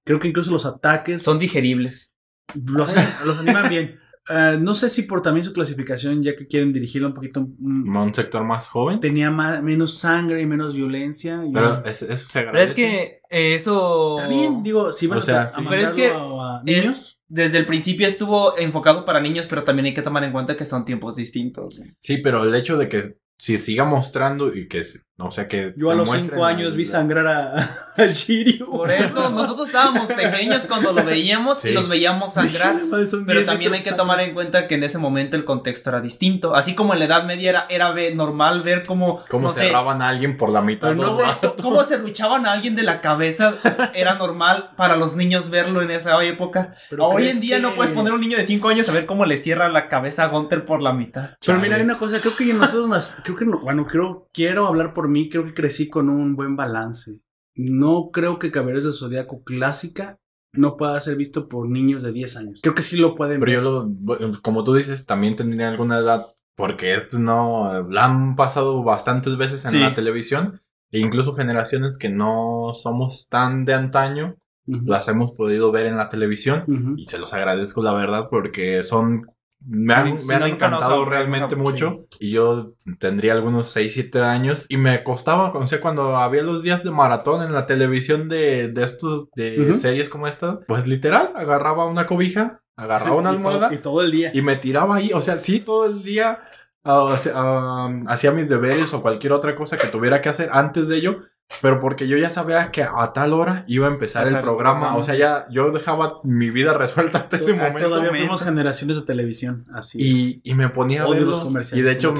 Creo 0.05 0.18
que 0.18 0.28
incluso 0.28 0.51
los 0.51 0.66
ataques 0.66 1.22
Son 1.22 1.38
digeribles. 1.38 2.16
los, 2.55 2.93
los 3.24 3.38
animan 3.38 3.68
bien. 3.68 4.01
Eh, 4.31 4.59
no 4.61 4.74
sé 4.74 4.89
si 4.89 5.03
por 5.03 5.22
también 5.22 5.45
su 5.45 5.53
clasificación, 5.53 6.22
ya 6.22 6.37
que 6.37 6.47
quieren 6.47 6.72
dirigirlo 6.72 7.09
un 7.09 7.14
poquito, 7.14 7.41
A 7.41 8.03
un 8.03 8.14
sector 8.14 8.45
más 8.45 8.68
joven. 8.68 9.01
tenía 9.01 9.31
ma- 9.31 9.61
menos 9.61 9.99
sangre 9.99 10.41
y 10.43 10.47
menos 10.47 10.74
violencia. 10.74 11.43
y 11.47 11.53
Pero 11.53 11.78
eso- 11.85 11.87
es- 11.87 12.03
eso 12.03 12.28
se 12.28 12.39
Pero 12.41 12.51
agradece. 12.51 12.70
es 12.70 12.76
que 12.76 13.20
eh, 13.31 13.55
eso. 13.55 14.18
está 14.18 14.28
bien, 14.31 14.62
digo, 14.62 14.93
si 14.93 15.07
O 15.09 15.20
sea, 15.20 15.43
a, 15.43 15.49
sí. 15.49 15.61
a 15.64 15.68
Pero 15.68 15.83
es 15.83 15.91
que 15.93 16.07
a, 16.14 16.62
es- 16.66 16.85
niños. 16.85 17.16
Desde 17.33 17.59
el 17.59 17.66
principio 17.66 18.09
estuvo 18.09 18.59
enfocado 18.59 19.05
para 19.05 19.20
niños, 19.20 19.47
pero 19.49 19.62
también 19.62 19.87
hay 19.87 19.95
que 19.95 20.03
tomar 20.03 20.24
en 20.24 20.33
cuenta 20.33 20.57
que 20.57 20.64
son 20.64 20.85
tiempos 20.85 21.14
distintos. 21.14 21.81
Sí, 22.01 22.16
pero 22.16 22.43
el 22.43 22.53
hecho 22.57 22.76
de 22.76 22.89
que 22.89 23.18
si 23.39 23.57
siga 23.57 23.85
mostrando 23.85 24.53
y 24.53 24.66
que, 24.66 24.83
o 25.26 25.30
sea, 25.30 25.46
que... 25.46 25.72
Yo 25.76 25.90
a 25.90 25.94
los 25.94 26.10
cinco 26.10 26.44
años 26.44 26.70
la- 26.70 26.76
vi 26.76 26.84
sangrar 26.84 27.26
a, 27.26 27.70
a 27.96 28.06
Shiryu. 28.06 28.70
Por 28.70 28.90
eso, 28.90 29.30
nosotros 29.30 29.68
estábamos 29.68 30.08
pequeños 30.12 30.66
cuando 30.66 30.92
lo 30.92 31.04
veíamos 31.04 31.60
Sí. 31.60 31.68
y 31.68 31.72
los 31.72 31.88
veíamos 31.88 32.34
sangrar. 32.34 32.76
Pero 32.90 33.04
10 33.26 33.46
también 33.46 33.74
hay 33.74 33.80
que 33.82 33.92
tomar 33.92 34.20
en 34.20 34.34
cuenta 34.34 34.66
que 34.66 34.76
en 34.76 34.84
ese 34.84 34.98
momento 34.98 35.36
el 35.36 35.44
contexto 35.44 35.90
era 35.90 36.00
distinto. 36.00 36.54
Así 36.54 36.74
como 36.74 36.92
en 36.94 37.00
la 37.00 37.04
Edad 37.06 37.24
Media 37.24 37.50
era, 37.50 37.66
era 37.68 37.90
ve- 37.92 38.14
normal 38.14 38.62
ver 38.62 38.84
cómo, 38.84 39.22
Cómo 39.28 39.48
no 39.48 39.54
sé, 39.54 39.60
cerraban 39.66 40.02
a 40.02 40.08
alguien 40.08 40.36
por 40.36 40.50
la 40.50 40.60
mitad. 40.60 40.94
No 40.94 41.16
de- 41.16 41.24
cómo 41.62 41.84
se 41.84 41.96
ruchaban 41.98 42.46
a 42.46 42.52
alguien 42.52 42.76
de 42.76 42.82
la 42.82 43.00
cabeza. 43.00 43.52
Era 43.94 44.14
normal 44.14 44.70
para 44.76 44.96
los 44.96 45.16
niños 45.16 45.50
verlo 45.50 45.82
en 45.82 45.90
esa 45.90 46.22
época. 46.24 46.74
Pero 46.88 47.06
Hoy 47.08 47.22
¿crees 47.22 47.36
en 47.36 47.40
día 47.42 47.56
que- 47.56 47.62
no 47.62 47.74
puedes 47.74 47.92
poner 47.92 48.12
a 48.12 48.14
un 48.16 48.20
niño 48.20 48.36
de 48.36 48.44
5 48.44 48.68
años 48.68 48.88
a 48.88 48.92
ver 48.92 49.06
cómo 49.06 49.26
le 49.26 49.36
cierra 49.36 49.68
la 49.68 49.88
cabeza 49.88 50.24
a 50.24 50.26
Gunter 50.28 50.64
por 50.64 50.80
la 50.82 50.92
mitad. 50.92 51.30
Pero 51.44 51.58
mira, 51.58 51.76
hay 51.76 51.82
una 51.82 51.98
cosa, 51.98 52.20
creo 52.20 52.34
que 52.36 52.52
nosotros 52.54 53.16
creo 53.24 53.36
que 53.36 53.44
no, 53.44 53.58
bueno, 53.58 53.86
creo, 53.86 54.28
quiero 54.32 54.66
hablar 54.66 54.94
por 54.94 55.08
mí, 55.11 55.28
creo 55.28 55.44
que 55.44 55.54
crecí 55.54 55.88
con 55.88 56.08
un 56.08 56.36
buen 56.36 56.56
balance. 56.56 57.20
No 57.54 58.11
creo 58.12 58.38
que 58.38 58.50
Caballeros 58.50 58.84
del 58.84 58.92
Zodíaco 58.94 59.42
clásica 59.44 60.18
no 60.52 60.76
pueda 60.76 60.98
ser 61.00 61.16
visto 61.16 61.48
por 61.48 61.68
niños 61.68 62.02
de 62.02 62.12
10 62.12 62.36
años. 62.36 62.61
Creo 62.62 62.74
que 62.74 62.82
sí 62.82 62.96
lo 62.96 63.14
pueden 63.14 63.40
Pero 63.40 63.52
ver. 63.52 63.62
yo 63.62 63.70
lo, 64.08 64.42
como 64.42 64.64
tú 64.64 64.74
dices, 64.74 65.06
también 65.06 65.36
tendría 65.36 65.68
alguna 65.68 65.98
edad, 65.98 66.26
porque 66.56 66.94
esto 66.94 67.18
no, 67.18 67.88
la 67.88 68.04
han 68.06 68.34
pasado 68.36 68.82
bastantes 68.82 69.36
veces 69.36 69.64
en 69.64 69.70
Sí. 69.72 69.78
la 69.80 69.94
televisión, 69.94 70.61
e 70.90 70.98
incluso 71.00 71.34
generaciones 71.34 71.98
que 71.98 72.08
no 72.08 72.72
somos 72.74 73.28
tan 73.28 73.64
de 73.64 73.74
antaño, 73.74 74.36
Ujú. 74.66 74.86
las 74.86 75.06
hemos 75.08 75.32
podido 75.32 75.70
ver 75.72 75.86
en 75.86 75.96
la 75.96 76.08
televisión, 76.08 76.94
y 76.96 77.04
se 77.04 77.18
los 77.18 77.32
agradezco 77.32 77.82
la 77.82 77.92
verdad, 77.94 78.28
porque 78.30 78.82
son, 78.84 79.26
me 79.66 79.94
han, 79.94 80.18
Sí, 80.18 80.26
me 80.26 80.34
han 80.34 80.42
encantado 80.44 81.04
realmente 81.04 81.54
sí. 81.54 81.61
mucho, 81.61 82.06
y 82.18 82.30
yo 82.32 82.72
tendría 82.98 83.32
algunos 83.34 83.68
6, 83.70 83.92
7 83.94 84.20
años, 84.20 84.66
y 84.68 84.76
me 84.76 85.02
costaba, 85.04 85.52
o 85.52 85.66
sea, 85.66 85.80
cuando 85.80 86.16
había 86.16 86.42
los 86.42 86.62
días 86.62 86.82
de 86.82 86.90
maratón 86.90 87.42
en 87.42 87.52
la 87.52 87.66
televisión 87.66 88.28
de, 88.28 88.68
de 88.68 88.84
estos, 88.84 89.28
de 89.34 89.61
Ujú. 89.70 89.74
series 89.74 90.08
como 90.08 90.26
esta, 90.26 90.61
pues 90.66 90.86
literal, 90.86 91.32
agarraba 91.36 91.84
una 91.86 92.06
cobija, 92.06 92.62
agarraba 92.76 93.16
una 93.16 93.30
Y 93.32 93.36
todo- 93.36 93.48
almohada 93.48 93.74
Y 93.74 93.78
todo 93.78 94.00
el 94.02 94.11
día. 94.12 94.30
y 94.34 94.42
me 94.42 94.56
tiraba 94.56 94.96
ahí, 94.96 95.12
o 95.12 95.20
sea, 95.22 95.38
sí, 95.38 95.61
todo 95.61 95.86
el 95.86 96.02
día 96.02 96.40
o 96.82 97.14
sea, 97.18 97.32
ah, 97.36 97.90
hacía 98.06 98.30
mis 98.32 98.48
deberes 98.48 98.94
o 98.94 99.02
cualquier 99.02 99.34
otra 99.34 99.54
cosa 99.54 99.76
que 99.76 99.88
tuviera 99.88 100.22
que 100.22 100.30
hacer 100.30 100.48
antes 100.50 100.88
de 100.88 100.96
ello, 100.96 101.18
pero 101.61 101.80
porque 101.80 102.09
yo 102.09 102.16
ya 102.16 102.30
sabía 102.30 102.70
que 102.70 102.82
a 102.82 103.12
tal 103.12 103.32
hora 103.32 103.64
iba 103.66 103.86
a 103.86 103.90
empezar 103.90 104.26
el 104.28 104.40
programa, 104.40 104.96
o 104.96 105.05
sea, 105.05 105.14
ya 105.14 105.46
yo 105.51 105.70
dejaba 105.72 106.20
mi 106.24 106.51
vida 106.51 106.74
resuelta 106.74 107.18
hasta 107.18 107.36
ese 107.36 107.53
momento. 107.53 107.80
todavía 107.80 108.11
fuimos 108.11 108.42
generaciones 108.42 109.01
de 109.01 109.07
televisión, 109.07 109.66
así. 109.74 109.98
Y, 110.01 110.40
y 110.44 110.55
me 110.55 110.68
ponía 110.68 111.05
a 111.05 111.09
los 111.09 111.40
comerciales. 111.40 111.82
Y 111.82 111.86
de 111.86 111.92
hecho 111.92 112.14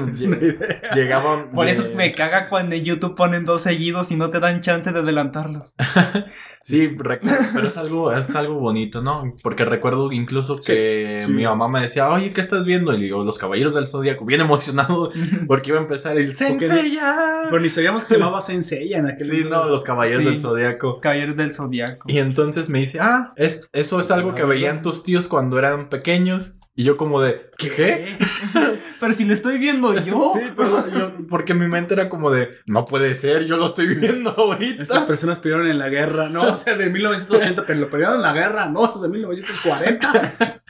llegaban... 0.93 1.51
Por 1.53 1.67
eso 1.67 1.85
me 1.95 2.13
caga 2.13 2.49
cuando 2.49 2.75
en 2.75 2.83
YouTube 2.83 3.15
ponen 3.15 3.45
dos 3.45 3.61
seguidos 3.61 4.11
y 4.11 4.15
no 4.15 4.29
te 4.29 4.39
dan 4.39 4.61
chance 4.61 4.91
de 4.91 4.99
adelantarlos. 4.99 5.75
Sí, 6.63 6.89
pero 6.95 7.67
es 7.67 7.77
algo, 7.77 8.13
es 8.13 8.35
algo 8.35 8.59
bonito, 8.59 9.01
¿no? 9.01 9.35
Porque 9.41 9.65
recuerdo 9.65 10.11
incluso 10.11 10.57
que 10.57 11.25
mi 11.27 11.43
mamá 11.43 11.67
me 11.67 11.81
decía, 11.81 12.07
oye, 12.09 12.31
¿qué 12.33 12.41
estás 12.41 12.65
viendo? 12.65 12.93
Y 12.93 12.97
le 12.97 13.05
digo, 13.05 13.23
Los 13.23 13.39
Caballeros 13.39 13.73
del 13.73 13.87
Zodíaco, 13.87 14.25
bien 14.25 14.41
emocionado, 14.41 15.11
porque 15.47 15.71
iba 15.71 15.79
a 15.79 15.81
empezar 15.81 16.17
el 16.17 16.35
¡Sensei 16.35 16.91
ya! 16.91 17.45
Pero 17.49 17.59
ni 17.59 17.69
sabíamos 17.69 18.03
que 18.03 18.09
se 18.09 18.17
llamaba 18.19 18.41
Sensei 18.41 18.93
en 18.93 19.07
aquel 19.07 19.20
Sí, 19.23 19.43
no. 19.49 19.63
Los 19.67 19.83
Caballeros 19.83 20.23
Sí. 20.23 20.29
del 20.29 20.39
Zodíaco. 20.39 20.99
Caballeros 21.01 21.35
del 21.35 21.53
Zodiaco. 21.53 22.03
Y 22.07 22.17
entonces 22.19 22.69
me 22.69 22.79
dice, 22.79 22.99
ah, 23.01 23.33
es, 23.35 23.67
eso 23.73 23.99
es 24.01 24.11
algo 24.11 24.35
que 24.35 24.43
veían 24.43 24.81
tus 24.81 25.03
tíos 25.03 25.27
cuando 25.27 25.57
eran 25.57 25.89
pequeños. 25.89 26.55
Y 26.73 26.85
yo 26.85 26.95
como 26.95 27.21
de, 27.21 27.49
¿qué? 27.57 28.17
Pero 28.99 29.13
si 29.13 29.25
lo 29.25 29.33
estoy 29.33 29.57
viendo 29.57 29.93
yo. 29.93 30.31
Sí, 30.41 30.47
pero 30.55 30.89
yo, 30.89 31.11
porque 31.27 31.53
mi 31.53 31.67
mente 31.67 31.93
era 31.95 32.07
como 32.07 32.31
de, 32.31 32.49
no 32.65 32.85
puede 32.85 33.13
ser, 33.15 33.45
yo 33.45 33.57
lo 33.57 33.65
estoy 33.65 33.87
viendo 33.95 34.31
ahorita. 34.31 34.81
Estas 34.81 35.03
personas 35.03 35.39
pelearon 35.39 35.67
en 35.67 35.77
la 35.77 35.89
guerra, 35.89 36.29
no, 36.29 36.43
o 36.53 36.55
sea, 36.55 36.77
de 36.77 36.89
1980, 36.89 37.65
pero 37.65 37.79
lo 37.79 37.89
pelearon 37.89 38.17
en 38.17 38.21
la 38.21 38.31
guerra, 38.33 38.69
no, 38.69 38.85
es 38.93 39.01
de 39.01 39.09
1940. 39.09 40.60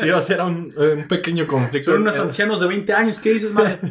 Sí, 0.00 0.10
o 0.10 0.20
sea, 0.20 0.36
era 0.36 0.44
un, 0.46 0.72
un 0.76 1.08
pequeño 1.08 1.46
conflicto. 1.46 1.92
Son 1.92 2.00
unos 2.02 2.18
ancianos 2.18 2.60
de 2.60 2.66
20 2.66 2.92
años, 2.94 3.18
¿qué 3.20 3.32
dices, 3.34 3.52
madre? 3.52 3.78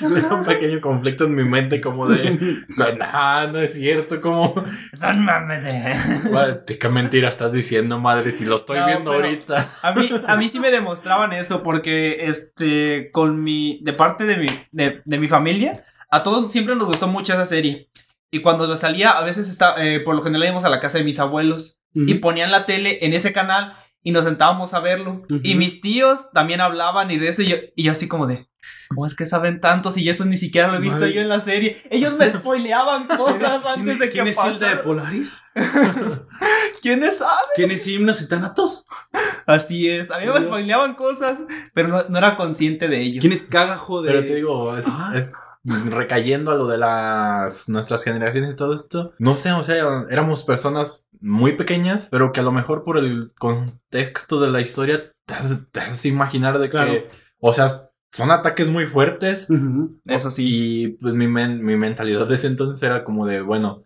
Era 0.00 0.34
un 0.34 0.44
pequeño 0.44 0.80
conflicto 0.80 1.24
en 1.24 1.34
mi 1.34 1.44
mente 1.44 1.80
como 1.80 2.08
de, 2.08 2.64
no, 2.76 3.48
no 3.52 3.58
es 3.58 3.74
cierto, 3.74 4.20
como, 4.20 4.54
Son 4.94 5.22
mames 5.24 5.62
de- 5.64 6.78
¿qué 6.78 6.88
mentira 6.88 7.28
estás 7.28 7.52
diciendo, 7.52 7.98
madre? 7.98 8.30
Si 8.32 8.44
lo 8.44 8.56
estoy 8.56 8.80
No, 8.80 8.86
viendo 8.86 9.12
ahorita. 9.12 9.68
A 9.82 9.92
mí, 9.92 10.10
a 10.26 10.36
mí 10.36 10.48
sí 10.48 10.58
me 10.60 10.70
demostraban 10.70 11.32
eso 11.32 11.62
porque, 11.62 12.24
este, 12.26 13.10
con 13.12 13.42
mi, 13.42 13.80
de 13.82 13.92
parte 13.92 14.24
de 14.24 14.36
mi, 14.38 14.46
de, 14.70 15.02
de 15.04 15.18
mi 15.18 15.28
familia, 15.28 15.84
a 16.10 16.22
todos 16.22 16.50
siempre 16.50 16.74
nos 16.74 16.86
gustó 16.86 17.06
mucho 17.06 17.34
esa 17.34 17.44
serie. 17.44 17.90
Y 18.30 18.40
cuando 18.40 18.74
salía, 18.76 19.10
a 19.10 19.22
veces 19.22 19.48
está, 19.48 19.74
eh, 19.84 20.00
por 20.00 20.14
lo 20.14 20.22
general 20.22 20.44
íbamos 20.44 20.64
a 20.64 20.70
la 20.70 20.80
casa 20.80 20.96
de 20.98 21.04
mis 21.04 21.18
abuelos 21.20 21.80
y 21.94 22.14
ponían 22.14 22.50
la 22.50 22.64
tele 22.64 23.00
en 23.04 23.12
ese 23.12 23.34
canal 23.34 23.76
y 24.02 24.10
nos 24.12 24.24
sentábamos 24.24 24.74
a 24.74 24.80
verlo. 24.80 25.22
Y 25.42 25.54
mis 25.54 25.80
tíos 25.80 26.30
también 26.32 26.60
hablaban 26.60 27.10
y 27.10 27.18
de 27.18 27.28
eso 27.28 27.42
y 27.42 27.48
yo, 27.48 27.56
y 27.76 27.84
yo 27.84 27.92
así 27.92 28.08
como 28.08 28.26
de, 28.26 28.48
¿cómo 28.88 29.06
es 29.06 29.14
que 29.14 29.26
saben 29.26 29.60
tanto 29.60 29.90
si 29.92 30.08
eso 30.08 30.24
ni 30.24 30.36
siquiera 30.38 30.68
lo 30.68 30.76
he 30.76 30.80
visto 30.80 30.98
Madre. 31.00 31.12
yo 31.14 31.20
en 31.20 31.28
la 31.28 31.40
serie? 31.40 31.80
Ellos 31.90 32.16
me 32.18 32.28
spoileaban 32.30 33.06
cosas 33.06 33.64
antes 33.64 33.98
de 33.98 34.06
que 34.06 34.12
¿Quién 34.12 34.28
es 34.28 34.36
Hilda 34.36 34.52
de 34.52 34.58
pasara. 34.60 34.82
Polaris? 34.82 35.36
¿Quiénes 36.82 37.18
saben? 37.18 37.36
¿Quién 37.54 37.70
es 37.70 37.86
Himnos 37.86 38.22
y 38.22 38.28
Thanatos? 38.28 38.86
Así 39.46 39.88
es, 39.88 40.10
a 40.10 40.18
mí 40.18 40.26
me 40.26 40.40
spoileaban 40.42 40.94
cosas, 40.94 41.42
pero 41.74 41.88
no, 41.88 42.04
no 42.08 42.18
era 42.18 42.36
consciente 42.36 42.88
de 42.88 43.00
ello. 43.00 43.20
¿Quién 43.20 43.32
es 43.32 43.42
Cagajo 43.44 44.02
de...? 44.02 44.10
Pero 44.12 44.24
te 44.24 44.34
digo, 44.36 44.76
es, 44.76 44.84
Ah. 44.88 45.12
es, 45.14 45.34
recayendo 45.64 46.50
a 46.50 46.56
lo 46.56 46.66
de 46.66 46.78
las 46.78 47.68
nuestras 47.68 48.02
generaciones 48.04 48.54
y 48.54 48.56
todo 48.56 48.74
esto, 48.74 49.12
no 49.18 49.36
sé, 49.36 49.52
o 49.52 49.62
sea, 49.62 50.06
éramos 50.10 50.42
personas 50.44 51.08
muy 51.20 51.52
pequeñas, 51.52 52.08
pero 52.10 52.32
que 52.32 52.40
a 52.40 52.42
lo 52.42 52.52
mejor 52.52 52.84
por 52.84 52.98
el 52.98 53.32
contexto 53.38 54.40
de 54.40 54.50
la 54.50 54.60
historia 54.60 55.12
te 55.26 55.34
hace, 55.34 55.56
te 55.70 55.80
hace 55.80 56.08
imaginar 56.08 56.58
de 56.58 56.68
Claro. 56.68 56.92
que, 56.92 57.10
o 57.38 57.52
sea, 57.52 57.90
son 58.14 58.30
ataques 58.30 58.68
muy 58.68 58.86
fuertes. 58.86 59.46
Eso 60.04 60.30
sí. 60.30 60.44
Y 60.46 60.88
pues 60.98 61.14
mi, 61.14 61.28
men- 61.28 61.64
mi 61.64 61.76
mentalidad 61.76 62.26
de 62.26 62.34
ese 62.34 62.48
entonces 62.48 62.82
era 62.82 63.04
como 63.04 63.24
de, 63.26 63.40
bueno, 63.40 63.84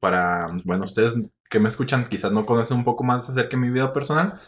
para, 0.00 0.48
bueno, 0.64 0.84
ustedes 0.84 1.14
que 1.48 1.58
me 1.60 1.68
escuchan 1.68 2.08
quizás 2.10 2.30
no 2.32 2.44
conocen 2.44 2.76
un 2.76 2.84
poco 2.84 3.04
más 3.04 3.28
acerca 3.28 3.50
de 3.50 3.56
mi 3.62 3.70
vida 3.70 3.92
personal, 3.94 4.38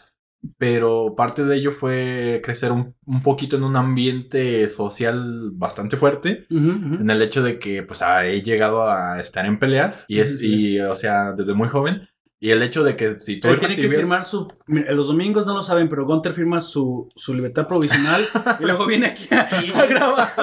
pero 0.57 1.15
parte 1.15 1.43
de 1.45 1.55
ello 1.55 1.71
fue 1.73 2.41
crecer 2.43 2.71
un, 2.71 2.95
un 3.05 3.21
poquito 3.21 3.57
en 3.57 3.63
un 3.63 3.75
ambiente 3.75 4.67
social 4.69 5.51
bastante 5.53 5.97
fuerte, 5.97 6.45
en 6.49 7.09
el 7.09 7.21
hecho 7.21 7.43
de 7.43 7.59
que 7.59 7.83
pues 7.83 8.01
ah, 8.01 8.25
he 8.25 8.41
llegado 8.41 8.89
a 8.89 9.19
estar 9.19 9.45
en 9.45 9.59
peleas 9.59 10.05
y 10.07 10.19
es, 10.19 10.41
y 10.41 10.79
o 10.79 10.95
sea, 10.95 11.33
desde 11.33 11.53
muy 11.53 11.67
joven, 11.69 12.07
y 12.43 12.49
el 12.49 12.63
hecho 12.63 12.83
de 12.83 12.95
que 12.95 13.19
si 13.19 13.39
tú 13.39 13.49
Él 13.49 13.59
tiene 13.59 13.75
que 13.75 13.87
firmar 13.87 14.23
su. 14.25 14.51
Los 14.65 15.05
domingos 15.05 15.45
no 15.45 15.53
lo 15.53 15.61
saben, 15.61 15.87
pero 15.89 16.07
Gunter 16.07 16.33
firma 16.33 16.59
su, 16.59 17.07
su 17.15 17.35
libertad 17.35 17.67
provisional 17.67 18.19
y 18.59 18.63
luego 18.63 18.87
viene 18.87 19.07
aquí 19.07 19.27
a, 19.31 19.47
Sí. 19.47 19.71
a 19.75 19.85
grabar. 19.85 20.33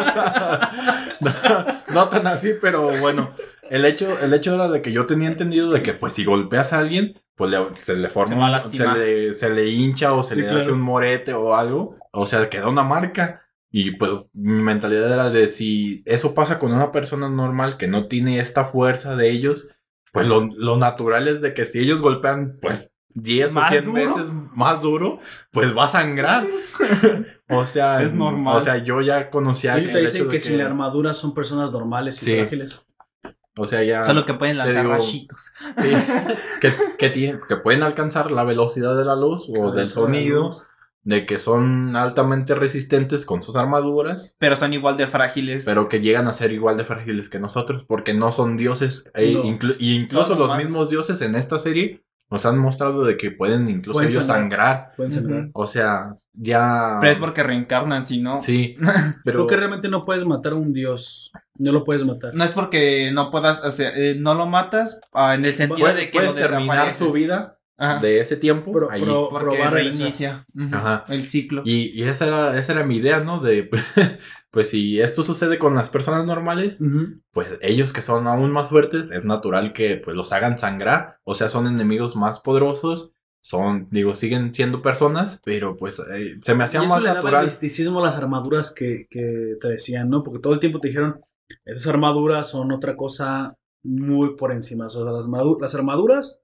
no, 1.21 1.95
no 1.95 2.09
tan 2.09 2.27
así, 2.29 2.53
pero 2.61 2.91
bueno, 3.01 3.31
el 3.71 3.85
hecho, 3.85 4.19
el 4.21 4.33
hecho 4.35 4.55
era 4.55 4.69
de 4.69 4.83
que 4.83 4.93
yo 4.93 5.07
tenía 5.07 5.29
entendido 5.29 5.71
de 5.71 5.83
que 5.83 5.95
pues 5.95 6.12
si 6.14 6.25
golpeas 6.25 6.73
a 6.73 6.79
alguien, 6.81 7.14
pues 7.35 7.51
le- 7.51 7.75
se 7.77 7.97
le 7.97 8.09
forma, 8.09 8.61
Se 8.61 8.77
se 8.77 8.87
le, 8.89 9.35
se 9.35 9.51
le 9.51 9.69
hincha 9.69 10.12
o 10.12 10.23
se 10.23 10.35
Sí, 10.35 10.41
le 10.41 10.47
claro. 10.47 10.62
hace 10.62 10.73
un 10.73 10.81
morete 10.81 11.33
o 11.35 11.55
algo, 11.55 11.97
o 12.12 12.27
sea, 12.27 12.49
queda 12.51 12.69
una 12.69 12.83
marca. 12.83 13.43
Y 13.71 13.93
pues 13.97 14.27
mi 14.33 14.62
mentalidad 14.62 15.12
era 15.12 15.31
de 15.31 15.47
si 15.49 16.03
eso 16.07 16.35
pasa 16.35 16.59
con 16.59 16.73
una 16.73 16.91
persona 16.91 17.29
normal 17.29 17.77
que 17.77 17.87
no 17.87 18.09
tiene 18.09 18.39
esta 18.41 18.66
fuerza 18.71 19.14
de 19.14 19.29
ellos, 19.31 19.69
pues 20.12 20.27
lo, 20.27 20.49
lo 20.57 20.79
natural 20.79 21.29
es 21.29 21.43
de 21.43 21.53
que 21.53 21.66
si 21.66 21.79
ellos 21.81 22.01
golpean 22.01 22.59
pues 22.62 22.93
10 23.11 23.53
o 23.53 23.61
¿Más 23.61 23.69
100 23.71 23.85
duro? 23.85 23.95
veces 24.03 24.33
más 24.55 24.81
duro, 24.81 25.19
pues 25.53 25.77
va 25.77 25.85
a 25.85 25.89
sangrar. 25.89 26.47
o 27.51 27.66
sea, 27.66 28.03
Es 28.03 28.14
normal. 28.14 28.57
O 28.57 28.61
sea, 28.61 28.79
yo 28.79 29.01
ya 29.03 29.31
conocía 29.31 29.75
Ellos 29.77 29.93
te 29.93 29.99
el 29.99 30.05
dicen 30.07 30.16
hecho 30.23 30.29
que, 30.31 30.37
de 30.37 30.41
sin 30.41 30.59
la 30.59 30.64
armadura 30.66 31.12
son 31.14 31.35
personas 31.35 31.71
normales 31.71 32.23
y 32.23 32.25
Sí. 32.27 32.37
frágiles. 32.39 32.85
O 33.59 33.67
sea, 33.67 33.83
ya. 33.83 34.05
Solo 34.05 34.25
que 34.25 34.35
pueden 34.35 34.57
lanzar 34.59 34.85
digo- 34.85 34.95
rayitos. 34.95 35.53
sí, 35.59 35.91
que, 36.61 36.73
que, 36.99 37.11
tienen- 37.11 37.41
que 37.49 37.57
pueden 37.57 37.83
alcanzar 37.83 38.31
la 38.31 38.45
velocidad 38.45 38.97
de 38.97 39.05
la 39.05 39.17
luz 39.17 39.51
o 39.59 39.73
del 39.73 39.89
sonido, 39.89 40.55
de 41.03 41.25
que 41.27 41.39
son 41.39 41.97
altamente 41.97 42.55
resistentes 42.55 43.25
con 43.25 43.43
sus 43.43 43.57
armaduras, 43.57 44.35
Pero 44.39 44.57
son 44.57 44.75
igual 44.75 44.97
de 44.97 45.07
frágiles. 45.07 45.65
pero 45.65 45.89
que 45.89 46.01
llegan 46.01 46.27
a 46.29 46.35
ser 46.35 46.53
igual 46.53 46.77
de 46.77 46.85
frágiles 46.85 47.31
que 47.31 47.39
nosotros, 47.39 47.85
porque 47.85 48.13
no 48.15 48.31
son 48.33 48.57
dioses. 48.57 49.05
e 49.15 49.33
No. 49.33 49.43
inclu- 49.45 49.77
y 49.79 49.95
incluso 49.97 50.35
los 50.35 50.47
humanos. 50.47 50.65
mismos 50.67 50.91
dioses 50.91 51.21
en 51.23 51.35
esta 51.35 51.59
serie 51.59 52.05
nos 52.31 52.45
han 52.47 52.59
mostrado 52.59 53.05
de 53.05 53.16
que 53.16 53.31
pueden 53.31 53.68
incluso 53.68 53.93
Pueden 53.99 54.11
ellos 54.11 54.24
sangrar. 54.26 54.76
sangrar. 54.76 54.97
Pueden 54.97 55.12
sangrar. 55.12 55.49
O 55.55 55.66
sea, 55.66 56.14
ya. 56.35 56.99
Pero 57.01 57.12
es 57.12 57.18
porque 57.18 57.43
reencarnan, 57.43 58.05
si 58.07 58.20
no. 58.20 58.41
Sí, 58.41 58.76
pero. 59.24 59.39
Creo 59.39 59.47
que 59.47 59.57
realmente 59.57 59.89
no 59.89 60.05
puedes 60.05 60.24
matar 60.24 60.53
a 60.53 60.57
un 60.57 60.72
dios. 60.72 61.33
No 61.57 61.72
lo 61.72 61.85
puedes 61.85 62.05
matar. 62.05 62.35
No 62.35 62.45
es 62.45 62.53
porque 62.53 63.11
no 63.12 63.31
puedas, 63.31 63.64
o 63.64 63.70
sea, 63.70 63.91
eh, 63.97 64.14
no 64.18 64.35
lo 64.35 64.47
matas 64.47 65.01
ah, 65.12 65.35
en 65.35 65.45
el 65.45 65.53
sentido 65.53 65.81
puede- 65.81 65.95
de 65.97 66.11
que 66.11 66.18
puedes 66.18 66.35
lo 66.35 66.41
terminar 66.41 66.93
su 66.95 67.12
vida 67.12 67.58
Ajá. 67.79 68.01
de 68.01 68.20
ese 68.20 68.37
tiempo. 68.37 68.72
Pro- 68.72 68.91
ahí. 68.91 69.01
pro- 69.03 69.29
probar 69.31 69.72
reinicia 69.72 70.45
Ajá. 70.72 71.05
el 71.09 71.29
ciclo. 71.29 71.62
Y, 71.64 71.91
y 71.99 72.03
esa, 72.03 72.26
era, 72.26 72.59
esa 72.59 72.72
era 72.72 72.85
mi 72.85 72.97
idea, 72.97 73.20
¿no? 73.20 73.41
De, 73.41 73.70
pues 74.51 74.70
si 74.70 75.01
esto 75.01 75.22
sucede 75.22 75.59
con 75.59 75.74
las 75.74 75.89
personas 75.89 76.24
normales, 76.26 76.81
pues 77.31 77.59
ellos 77.62 77.93
que 77.93 78.03
son 78.03 78.26
aún 78.26 78.51
más 78.51 78.68
fuertes, 78.70 79.12
es 79.12 79.24
natural 79.24 79.72
que 79.72 79.97
pues 79.97 80.16
los 80.16 80.33
hagan 80.33 80.59
sangrar. 80.59 81.18
O 81.24 81.35
sea, 81.35 81.49
son 81.49 81.66
enemigos 81.66 82.16
más 82.16 82.41
poderosos. 82.41 83.12
Son, 83.41 83.87
digo, 83.93 84.16
siguen 84.16 84.53
siendo 84.53 84.83
personas, 84.83 85.41
pero 85.45 85.76
pues 85.76 86.01
eh, 86.01 86.39
se 86.43 86.55
me 86.57 86.64
hacía 86.64 86.83
Y 86.83 86.87
eso 86.87 86.95
más 86.95 87.03
le 87.05 87.11
daba 87.14 87.39
el 87.39 87.45
misticismo 87.45 88.01
a 88.01 88.07
las 88.07 88.16
armaduras 88.16 88.74
que, 88.74 89.07
que 89.09 89.55
te 89.61 89.68
decían, 89.68 90.11
¿no? 90.11 90.24
Porque 90.24 90.41
todo 90.41 90.55
el 90.55 90.59
tiempo 90.59 90.81
te 90.81 90.89
dijeron, 90.89 91.20
esas 91.64 91.87
armaduras 91.87 92.51
son 92.51 92.72
otra 92.72 92.97
cosa 92.97 93.55
muy 93.85 94.35
por 94.35 94.51
encima. 94.51 94.87
O 94.87 94.89
sea, 94.89 95.03
las, 95.05 95.26
las 95.61 95.74
armaduras, 95.76 96.41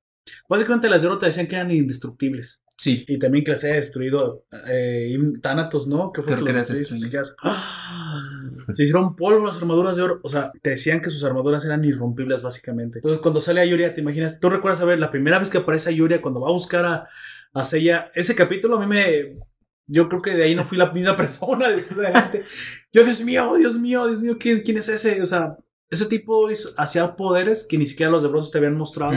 básicamente 0.48 0.88
las 0.88 1.02
de 1.02 1.08
oro 1.08 1.18
te 1.18 1.26
decían 1.26 1.46
que 1.46 1.56
eran 1.56 1.70
indestructibles. 1.70 2.62
Sí. 2.76 3.04
Y 3.06 3.18
también 3.18 3.44
que 3.44 3.52
las 3.52 3.64
haya 3.64 3.74
destruido 3.74 4.46
eh, 4.68 5.16
Thanatos, 5.40 5.86
¿no? 5.86 6.12
Que 6.12 6.22
fue 6.22 6.34
Creo 6.34 6.44
que 6.44 6.52
que 6.52 6.58
los 6.58 7.00
te 7.00 7.08
quedas, 7.08 7.36
¡ah! 7.42 8.50
Se 8.74 8.82
hicieron 8.82 9.16
polvo 9.16 9.46
las 9.46 9.56
armaduras 9.58 9.96
de 9.96 10.02
oro. 10.02 10.20
O 10.22 10.28
sea, 10.28 10.50
te 10.62 10.70
decían 10.70 11.00
que 11.00 11.10
sus 11.10 11.24
armaduras 11.24 11.64
eran 11.64 11.84
irrompibles, 11.84 12.42
básicamente. 12.42 12.98
Entonces, 12.98 13.20
cuando 13.20 13.40
sale 13.40 13.60
a 13.60 13.64
Yuria, 13.64 13.94
te 13.94 14.00
imaginas, 14.00 14.40
tú 14.40 14.50
recuerdas 14.50 14.80
a 14.80 14.84
ver 14.84 14.98
la 14.98 15.10
primera 15.10 15.38
vez 15.38 15.50
que 15.50 15.58
aparece 15.58 15.90
a 15.90 15.92
Yuria, 15.92 16.20
cuando 16.20 16.40
va 16.40 16.48
a 16.48 16.52
buscar 16.52 16.84
a, 16.84 17.08
a 17.52 17.64
Seiya, 17.64 18.10
ese 18.14 18.34
capítulo 18.34 18.76
a 18.76 18.80
mí 18.80 18.86
me. 18.86 19.38
Yo 19.86 20.08
creo 20.08 20.22
que 20.22 20.34
de 20.34 20.44
ahí 20.44 20.54
no 20.54 20.64
fui 20.64 20.78
la 20.78 20.90
misma 20.92 21.16
persona 21.16 21.68
después 21.68 21.98
de 21.98 22.06
adelante. 22.06 22.44
Yo, 22.92 23.04
Dios 23.04 23.22
mío, 23.22 23.54
Dios 23.56 23.78
mío, 23.78 24.06
Dios 24.06 24.22
mío, 24.22 24.36
¿quién, 24.38 24.62
quién 24.62 24.78
es 24.78 24.88
ese? 24.88 25.20
O 25.22 25.26
sea, 25.26 25.56
ese 25.90 26.06
tipo 26.06 26.48
hacía 26.76 27.16
poderes 27.16 27.66
que 27.68 27.78
ni 27.78 27.86
siquiera 27.86 28.10
los 28.12 28.22
de 28.22 28.28
bronce 28.28 28.50
te 28.52 28.58
habían 28.58 28.76
mostrado 28.76 29.12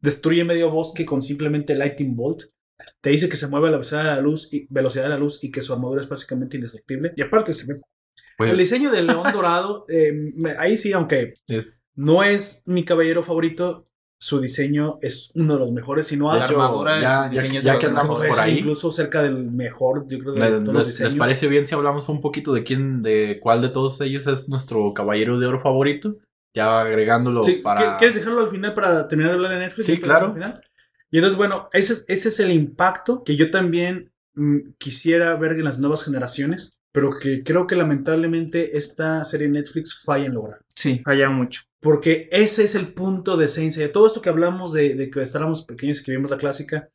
destruye 0.00 0.44
medio 0.44 0.70
bosque 0.70 1.04
con 1.04 1.22
simplemente 1.22 1.74
Lightning 1.74 2.14
Bolt. 2.16 2.42
Te 3.00 3.10
dice 3.10 3.28
que 3.28 3.36
se 3.36 3.46
mueve 3.48 3.68
a 3.68 3.70
la 3.72 3.76
velocidad 3.78 4.00
de 4.04 4.10
la 4.16 4.20
luz 4.20 4.52
y, 4.52 4.66
velocidad 4.70 5.04
de 5.04 5.10
la 5.10 5.18
luz 5.18 5.42
y 5.44 5.50
que 5.50 5.60
su 5.62 5.72
armadura 5.72 6.00
es 6.00 6.08
básicamente 6.08 6.56
indestructible. 6.56 7.12
Y 7.16 7.22
aparte, 7.22 7.52
se 7.52 7.72
ve- 7.72 7.80
el 8.52 8.56
diseño 8.58 8.90
del 8.90 9.06
león 9.06 9.30
dorado, 9.32 9.84
eh, 9.88 10.12
me- 10.36 10.52
ahí 10.58 10.76
sí, 10.78 10.92
aunque 10.92 11.34
es- 11.46 11.82
no 11.94 12.22
es 12.22 12.62
mi 12.66 12.84
caballero 12.86 13.22
favorito, 13.22 13.86
su 14.22 14.38
diseño 14.38 14.98
es 15.00 15.30
uno 15.34 15.54
de 15.54 15.60
los 15.60 15.72
mejores, 15.72 16.06
si 16.06 16.16
no 16.16 16.28
La 16.28 16.34
hay 16.34 16.42
hecho, 16.42 16.60
armadura, 16.60 17.00
ya, 17.00 17.30
ya- 17.32 17.60
ya 17.60 17.78
que 17.78 17.86
andamos 17.86 18.20
por 18.20 18.38
ahí, 18.40 18.58
incluso 18.58 18.92
cerca 18.92 19.22
del 19.22 19.50
mejor, 19.50 20.06
yo 20.08 20.18
creo, 20.18 20.32
de 20.34 20.40
¿les, 20.40 20.50
todos 20.50 20.74
los 20.74 20.86
diseños. 20.86 21.14
les 21.14 21.18
parece 21.18 21.48
bien 21.48 21.66
si 21.66 21.74
hablamos 21.74 22.08
un 22.10 22.20
poquito 22.20 22.52
de 22.52 22.62
quién, 22.62 23.02
de 23.02 23.38
cuál 23.40 23.62
de 23.62 23.70
todos 23.70 23.98
ellos 24.02 24.26
es 24.26 24.48
nuestro 24.48 24.92
caballero 24.92 25.38
de 25.40 25.46
oro 25.46 25.60
favorito? 25.60 26.18
Ya 26.54 26.80
agregándolo 26.82 27.42
Sí, 27.44 27.54
para... 27.54 27.96
¿Quieres 27.96 28.16
dejarlo 28.16 28.42
al 28.42 28.50
final 28.50 28.74
para 28.74 29.08
terminar 29.08 29.30
de 29.32 29.36
hablar 29.36 29.52
de 29.52 29.58
Netflix? 29.60 29.86
Sí, 29.86 29.92
¿Ya 29.92 30.00
te 30.00 30.06
lo 30.06 30.12
claro. 30.12 30.26
al 30.26 30.32
final? 30.34 30.60
Y 31.10 31.16
entonces, 31.16 31.36
bueno, 31.38 31.68
ese 31.72 31.92
es, 31.94 32.04
ese 32.08 32.28
es 32.28 32.40
el 32.40 32.50
impacto 32.50 33.24
que 33.24 33.36
yo 33.36 33.50
también 33.50 34.12
mm, 34.34 34.72
quisiera 34.78 35.34
ver 35.36 35.52
en 35.52 35.64
las 35.64 35.78
nuevas 35.78 36.04
generaciones, 36.04 36.78
pero 36.92 37.08
que 37.10 37.42
creo 37.42 37.66
que 37.66 37.76
lamentablemente 37.76 38.76
esta 38.76 39.24
serie 39.24 39.46
de 39.46 39.54
Netflix 39.54 40.02
falla 40.04 40.26
en 40.26 40.34
lograr. 40.34 40.60
Sí, 40.74 41.00
falla 41.04 41.30
mucho. 41.30 41.62
Porque 41.80 42.28
ese 42.30 42.64
es 42.64 42.74
el 42.74 42.92
punto 42.92 43.36
de 43.36 43.48
Saint 43.48 43.72
Seiya. 43.72 43.92
Todo 43.92 44.06
esto 44.06 44.20
que 44.20 44.28
hablamos 44.28 44.72
de, 44.72 44.94
de 44.94 45.10
que 45.10 45.22
estábamos 45.22 45.62
pequeños 45.62 46.00
y 46.00 46.04
que 46.04 46.12
vimos 46.12 46.30
la 46.30 46.36
clásica, 46.36 46.90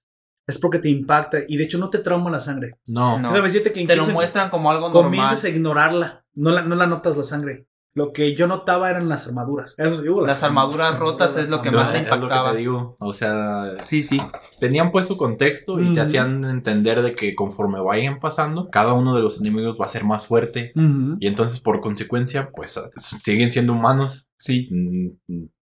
es 0.47 0.59
porque 0.59 0.79
te 0.79 0.89
impacta 0.89 1.39
y 1.47 1.57
de 1.57 1.63
hecho 1.63 1.77
no 1.77 1.89
te 1.89 1.99
trauma 1.99 2.29
la 2.29 2.39
sangre. 2.39 2.77
No, 2.86 3.19
No. 3.19 3.29
Que 3.33 3.39
Te 3.88 3.95
lo 3.95 4.03
incluso 4.03 4.13
muestran 4.13 4.49
como 4.49 4.69
algo 4.69 4.89
normal. 4.89 5.03
comienzas 5.03 5.43
a 5.43 5.49
ignorarla, 5.49 6.25
no 6.33 6.51
la, 6.51 6.61
no 6.61 6.75
la 6.75 6.86
notas 6.86 7.17
la 7.17 7.23
sangre. 7.23 7.67
Lo 7.96 8.12
que 8.12 8.36
yo 8.36 8.46
notaba 8.46 8.89
eran 8.89 9.08
las 9.08 9.26
armaduras. 9.26 9.74
Eso 9.78 9.96
sí, 10.04 10.10
Las 10.26 10.43
armaduras 10.43 11.00
rotas 11.00 11.38
es 11.38 11.50
lo 11.50 11.62
que 11.62 11.72
más 11.72 11.91
te 11.93 12.00
es 12.00 12.04
lo 12.04 12.10
que 12.10 12.16
impactaba. 12.16 12.52
te 12.52 12.58
digo. 12.58 12.98
O 13.00 13.14
sea, 13.14 13.78
Sí, 13.86 14.02
sí. 14.02 14.22
tenían 14.60 14.91
pues 14.91 15.08
su 15.08 15.16
contexto 15.16 15.80
y 15.80 15.93
te 15.93 16.02
hacían 16.02 16.43
entender 16.43 17.02
de 17.02 17.14
que 17.14 17.34
conforme 17.36 17.82
vayan 17.82 18.20
pasando, 18.20 18.70
cada 18.70 18.91
uno 18.93 19.16
de 19.16 19.22
los 19.24 19.39
enemigos 19.39 19.78
va 19.80 19.86
a 19.86 19.89
ser 19.89 20.04
más 20.04 20.28
fuerte. 20.28 20.74
Y 21.20 21.28
entonces, 21.28 21.62
por 21.62 21.80
consecuencia, 21.80 22.52
pues 22.54 22.78
siguen 22.98 23.52
siendo 23.52 23.72
humanos. 23.72 24.30
Sí. 24.38 24.70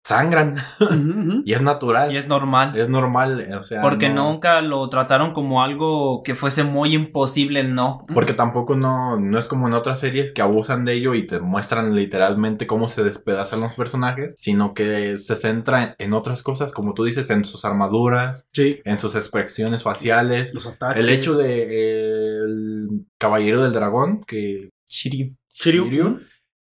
Sangran. 0.05 0.55
Y 1.45 1.53
es 1.53 1.61
natural. 1.61 2.11
Y 2.11 2.17
es 2.17 2.27
normal. 2.27 2.77
Es 2.77 2.89
normal. 2.89 3.47
O 3.59 3.63
sea, 3.63 3.81
Porque 3.81 4.07
no- 4.09 4.31
nunca 4.31 4.61
lo 4.61 4.87
trataron 4.87 5.33
como 5.33 5.63
algo 5.63 6.21
que 6.23 6.35
fuese 6.35 6.63
muy 6.63 6.93
imposible, 6.93 7.63
no. 7.63 8.05
Porque 8.13 8.33
tampoco 8.33 8.75
no, 8.75 9.19
no 9.19 9.39
es 9.39 9.47
como 9.47 9.67
en 9.67 9.73
otras 9.73 9.99
series 9.99 10.31
que 10.31 10.41
abusan 10.43 10.85
de 10.85 10.93
ello 10.93 11.15
y 11.15 11.25
te 11.25 11.39
muestran 11.39 11.95
literalmente 11.95 12.67
cómo 12.67 12.87
se 12.87 13.03
despedazan 13.03 13.61
los 13.61 13.73
personajes, 13.73 14.35
sino 14.37 14.73
que 14.75 15.17
se 15.17 15.35
centra 15.35 15.83
en, 15.83 15.95
en 15.97 16.13
otras 16.13 16.43
cosas, 16.43 16.71
como 16.71 16.93
tú 16.93 17.03
dices, 17.03 17.29
en 17.31 17.43
sus 17.43 17.65
armaduras, 17.65 18.49
Sí, 18.53 18.81
en 18.85 18.97
sus 18.99 19.15
expresiones 19.15 19.81
faciales. 19.83 20.53
los 20.53 20.67
ataques. 20.67 21.03
El 21.03 21.09
hecho 21.09 21.35
de 21.35 21.63
eh, 21.63 22.39
el 22.45 22.87
caballero 23.17 23.63
del 23.63 23.73
dragón, 23.73 24.23
que 24.23 24.69
Shiryu. 24.87 25.27
Shiryu. 25.51 25.85
Shiryu, 25.85 26.19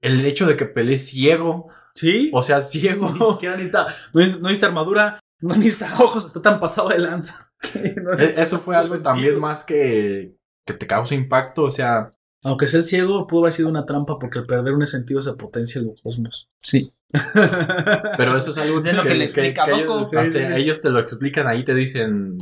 el 0.03 0.24
hecho 0.26 0.47
de 0.47 0.57
que 0.57 0.66
pelee 0.66 0.99
ciego, 0.99 1.68
Sí. 1.95 2.30
o 2.32 2.43
sea, 2.43 2.59
Ni 2.61 2.64
ciego. 2.64 3.32
siquiera 3.34 3.57
necesita, 3.57 3.86
no, 4.14 4.20
neces- 4.20 4.36
no 4.38 4.43
necesita 4.49 4.66
armadura, 4.68 5.20
no 5.40 5.57
necesita 5.57 5.95
ojos, 6.03 6.24
está 6.24 6.40
tan 6.43 6.59
pasado 6.61 6.88
de 6.88 6.99
lanza. 6.99 7.51
que 7.72 7.95
no 8.01 8.12
E- 8.12 8.16
necesita 8.16 8.43
Eso 8.43 8.59
fue 8.61 8.76
algo 8.76 8.99
también 9.01 9.38
más 9.40 9.64
que, 9.64 10.36
que 10.66 10.74
te 10.74 10.86
causa 10.86 11.14
impacto, 11.14 11.64
o 11.64 11.70
sea, 11.70 12.11
Aunque 12.45 12.66
sea 12.68 12.80
el 12.80 12.84
ciego, 12.84 13.26
pudo 13.28 13.43
haber 13.43 13.53
sido 13.53 13.68
una 13.68 13.86
trampa 13.86 14.18
porque 14.18 14.38
al 14.40 14.47
perder 14.47 14.72
un 14.74 14.84
sentido 14.86 15.22
se 15.22 15.32
potencia 15.34 15.80
el 15.80 15.93
cosmos. 16.03 16.49
Sí. 16.61 16.93
Pero 18.16 18.36
eso 18.36 18.51
es 18.51 18.59
algo 18.59 18.78
Es 18.78 18.84
de 18.84 18.93
lo 18.95 19.03
que 19.03 19.14
le 19.14 19.24
explica 19.24 19.64
ellos, 19.70 20.11
Sí, 20.11 20.16
sí, 20.26 20.38
sí. 20.38 20.53
ellos 20.57 20.80
te 20.80 20.90
lo 20.90 20.99
explican 20.99 21.47
ahí, 21.47 21.62
te 21.64 21.74
dicen, 21.74 22.38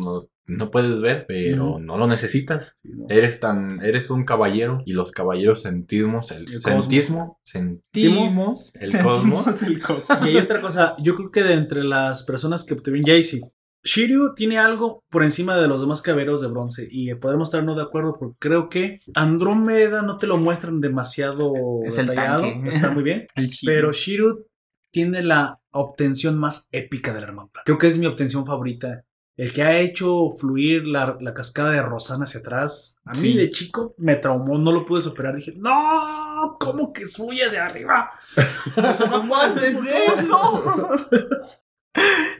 no, 0.56 0.70
puedes 0.70 1.00
ver, 1.00 1.24
pero 1.26 1.78
no 1.78 1.96
lo 1.96 2.06
necesitas. 2.06 2.76
Sí, 2.82 2.90
¿no? 2.94 3.06
Eres 3.08 3.40
tan, 3.40 3.82
eres 3.82 4.10
un 4.10 4.24
caballero 4.24 4.78
y 4.84 4.92
los 4.92 5.12
caballeros 5.12 5.62
sentimos 5.62 6.30
el, 6.30 6.44
El 6.52 6.62
sentismo, 6.62 7.40
sentimos 7.44 8.74
el 8.74 8.98
cosmos. 8.98 9.62
el 9.62 9.80
cosmos. 9.80 10.18
Y 10.22 10.28
hay 10.28 10.36
otra 10.36 10.60
cosa, 10.60 10.94
yo 10.98 11.14
creo 11.14 11.30
que 11.30 11.42
de 11.42 11.54
entre 11.54 11.84
las 11.84 12.22
personas 12.24 12.64
que 12.64 12.74
obtuvieron 12.74 13.06
Jaycee, 13.06 13.40
Shiryu 13.82 14.34
tiene 14.34 14.58
algo 14.58 15.04
por 15.08 15.22
encima 15.22 15.56
de 15.56 15.66
los 15.66 15.80
demás 15.80 16.02
caballeros 16.02 16.40
de 16.42 16.48
bronce 16.48 16.86
y 16.90 17.14
podemos 17.14 17.48
estar 17.48 17.64
no 17.64 17.74
de 17.74 17.82
acuerdo 17.82 18.16
porque 18.18 18.36
creo 18.38 18.68
que 18.68 18.98
Andrómeda 19.14 20.02
no 20.02 20.18
te 20.18 20.26
lo 20.26 20.36
muestran 20.36 20.80
demasiado 20.80 21.54
Es 21.84 21.96
detallado, 21.96 22.44
está 22.66 22.90
muy 22.90 23.02
bien, 23.02 23.26
El 23.34 23.48
pero 23.64 23.92
Shiryu 23.92 24.44
tiene 24.92 25.22
la 25.22 25.60
obtención 25.70 26.38
más 26.38 26.68
épica 26.72 27.14
de 27.14 27.20
la 27.20 27.28
armadura. 27.28 27.62
Creo 27.64 27.78
que 27.78 27.86
es 27.86 27.96
mi 27.96 28.06
obtención 28.06 28.44
favorita. 28.44 29.04
El 29.40 29.54
que 29.54 29.62
ha 29.62 29.78
hecho 29.78 30.28
fluir 30.38 30.86
la, 30.86 31.16
la 31.18 31.32
cascada 31.32 31.70
de 31.70 31.80
Rosana 31.82 32.24
hacia 32.24 32.40
atrás, 32.40 32.98
a 33.06 33.12
mí 33.12 33.18
Sí. 33.18 33.36
de 33.38 33.48
chico 33.48 33.94
me 33.96 34.16
traumó, 34.16 34.58
no 34.58 34.70
lo 34.70 34.84
pude 34.84 35.00
superar. 35.00 35.34
Dije, 35.34 35.54
no, 35.56 36.58
¿cómo 36.60 36.92
que 36.92 37.06
fluye 37.06 37.44
hacia 37.46 37.64
arriba? 37.64 38.10
Eso 38.36 39.06
no 39.06 39.20
¿Cómo 39.20 39.36
haces 39.36 39.80
ser, 39.80 39.96
eso? 40.12 40.90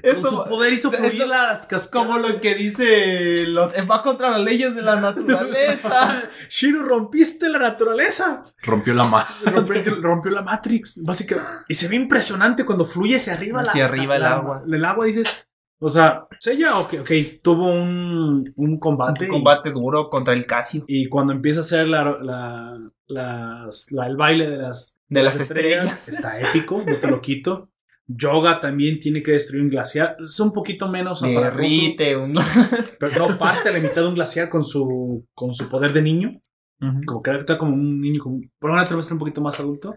Con 0.03 0.21
su 0.21 0.45
poder 0.45 0.73
hizo 0.73 0.91
fluir 0.93 1.27
las 1.27 1.67
cascadas. 1.67 1.89
Como 1.89 2.19
lo 2.19 2.41
que 2.41 2.55
dice, 2.55 3.47
lo- 3.49 3.71
va 3.91 4.03
contra 4.03 4.31
las 4.31 4.41
leyes 4.41 4.75
de 4.75 4.83
la 4.83 4.97
naturaleza. 5.01 6.23
Shiro, 6.49 6.83
rompiste 6.83 7.49
la 7.49 7.59
naturaleza. 7.59 8.43
Rompió 8.63 8.95
la. 8.95 9.05
Rompió, 9.47 9.83
rompió 10.01 10.31
la 10.33 10.43
Matrix, 10.43 11.03
básicamente. 11.03 11.51
Y 11.69 11.75
se 11.75 11.89
ve 11.89 11.97
impresionante 11.97 12.65
cuando 12.65 12.85
fluye 12.85 13.17
hacia 13.17 13.33
arriba. 13.35 13.63
Hacia 13.63 13.87
arriba 13.87 14.15
el 14.17 14.21
la- 14.23 14.33
agua. 14.35 14.63
El 14.71 14.85
agua, 14.85 15.07
dices. 15.07 15.29
O 15.83 15.89
sea, 15.89 16.27
Sella, 16.39 16.79
ok, 16.79 16.95
ok, 17.01 17.11
tuvo 17.43 17.67
un, 17.73 18.53
un 18.55 18.79
combate. 18.79 19.25
Un 19.25 19.31
combate 19.31 19.71
duro 19.71 20.09
contra 20.11 20.35
el 20.35 20.45
Casio. 20.47 20.85
Y, 20.87 21.09
cuando 21.09 21.33
empieza 21.33 21.61
a 21.61 21.63
hacer 21.63 21.89
la, 21.89 22.05
la, 22.23 22.79
las- 23.07 23.91
la- 23.91 24.07
el 24.07 24.17
baile 24.17 24.49
de 24.51 24.59
las, 24.59 25.01
De 25.09 25.23
las 25.23 25.41
estrellas. 25.41 26.09
está 26.09 26.39
épico, 26.41 26.83
no 26.87 26.97
te 26.97 27.09
lo 27.09 27.21
quito. 27.23 27.71
Yoga 28.07 28.61
también 28.61 28.99
tiene 28.99 29.23
que 29.23 29.33
destruir 29.33 29.63
un 29.63 29.71
glaciar. 29.71 30.17
Es 30.19 30.39
un 30.41 30.53
poquito 30.53 30.89
menos. 30.89 31.23
Derrite. 31.23 32.17
Un... 32.17 32.35
Pero 32.99 33.29
no 33.29 33.39
parte 33.39 33.69
a 33.69 33.73
la 33.73 33.79
mitad 33.79 34.03
de 34.03 34.09
un 34.09 34.15
glaciar 34.17 34.49
con 34.51 34.65
su, 34.65 35.27
con 35.33 35.55
su 35.55 35.69
poder 35.69 35.93
de 35.93 36.03
niño. 36.03 36.41
Como 37.07 37.23
que 37.23 37.31
está 37.37 37.57
como 37.57 37.75
un 37.75 38.01
niño, 38.01 38.21
como, 38.23 38.41
por 38.59 38.71
una 38.71 38.85
trimestre 38.87 39.15
un 39.15 39.19
poquito 39.21 39.41
más 39.41 39.61
adulto. 39.61 39.95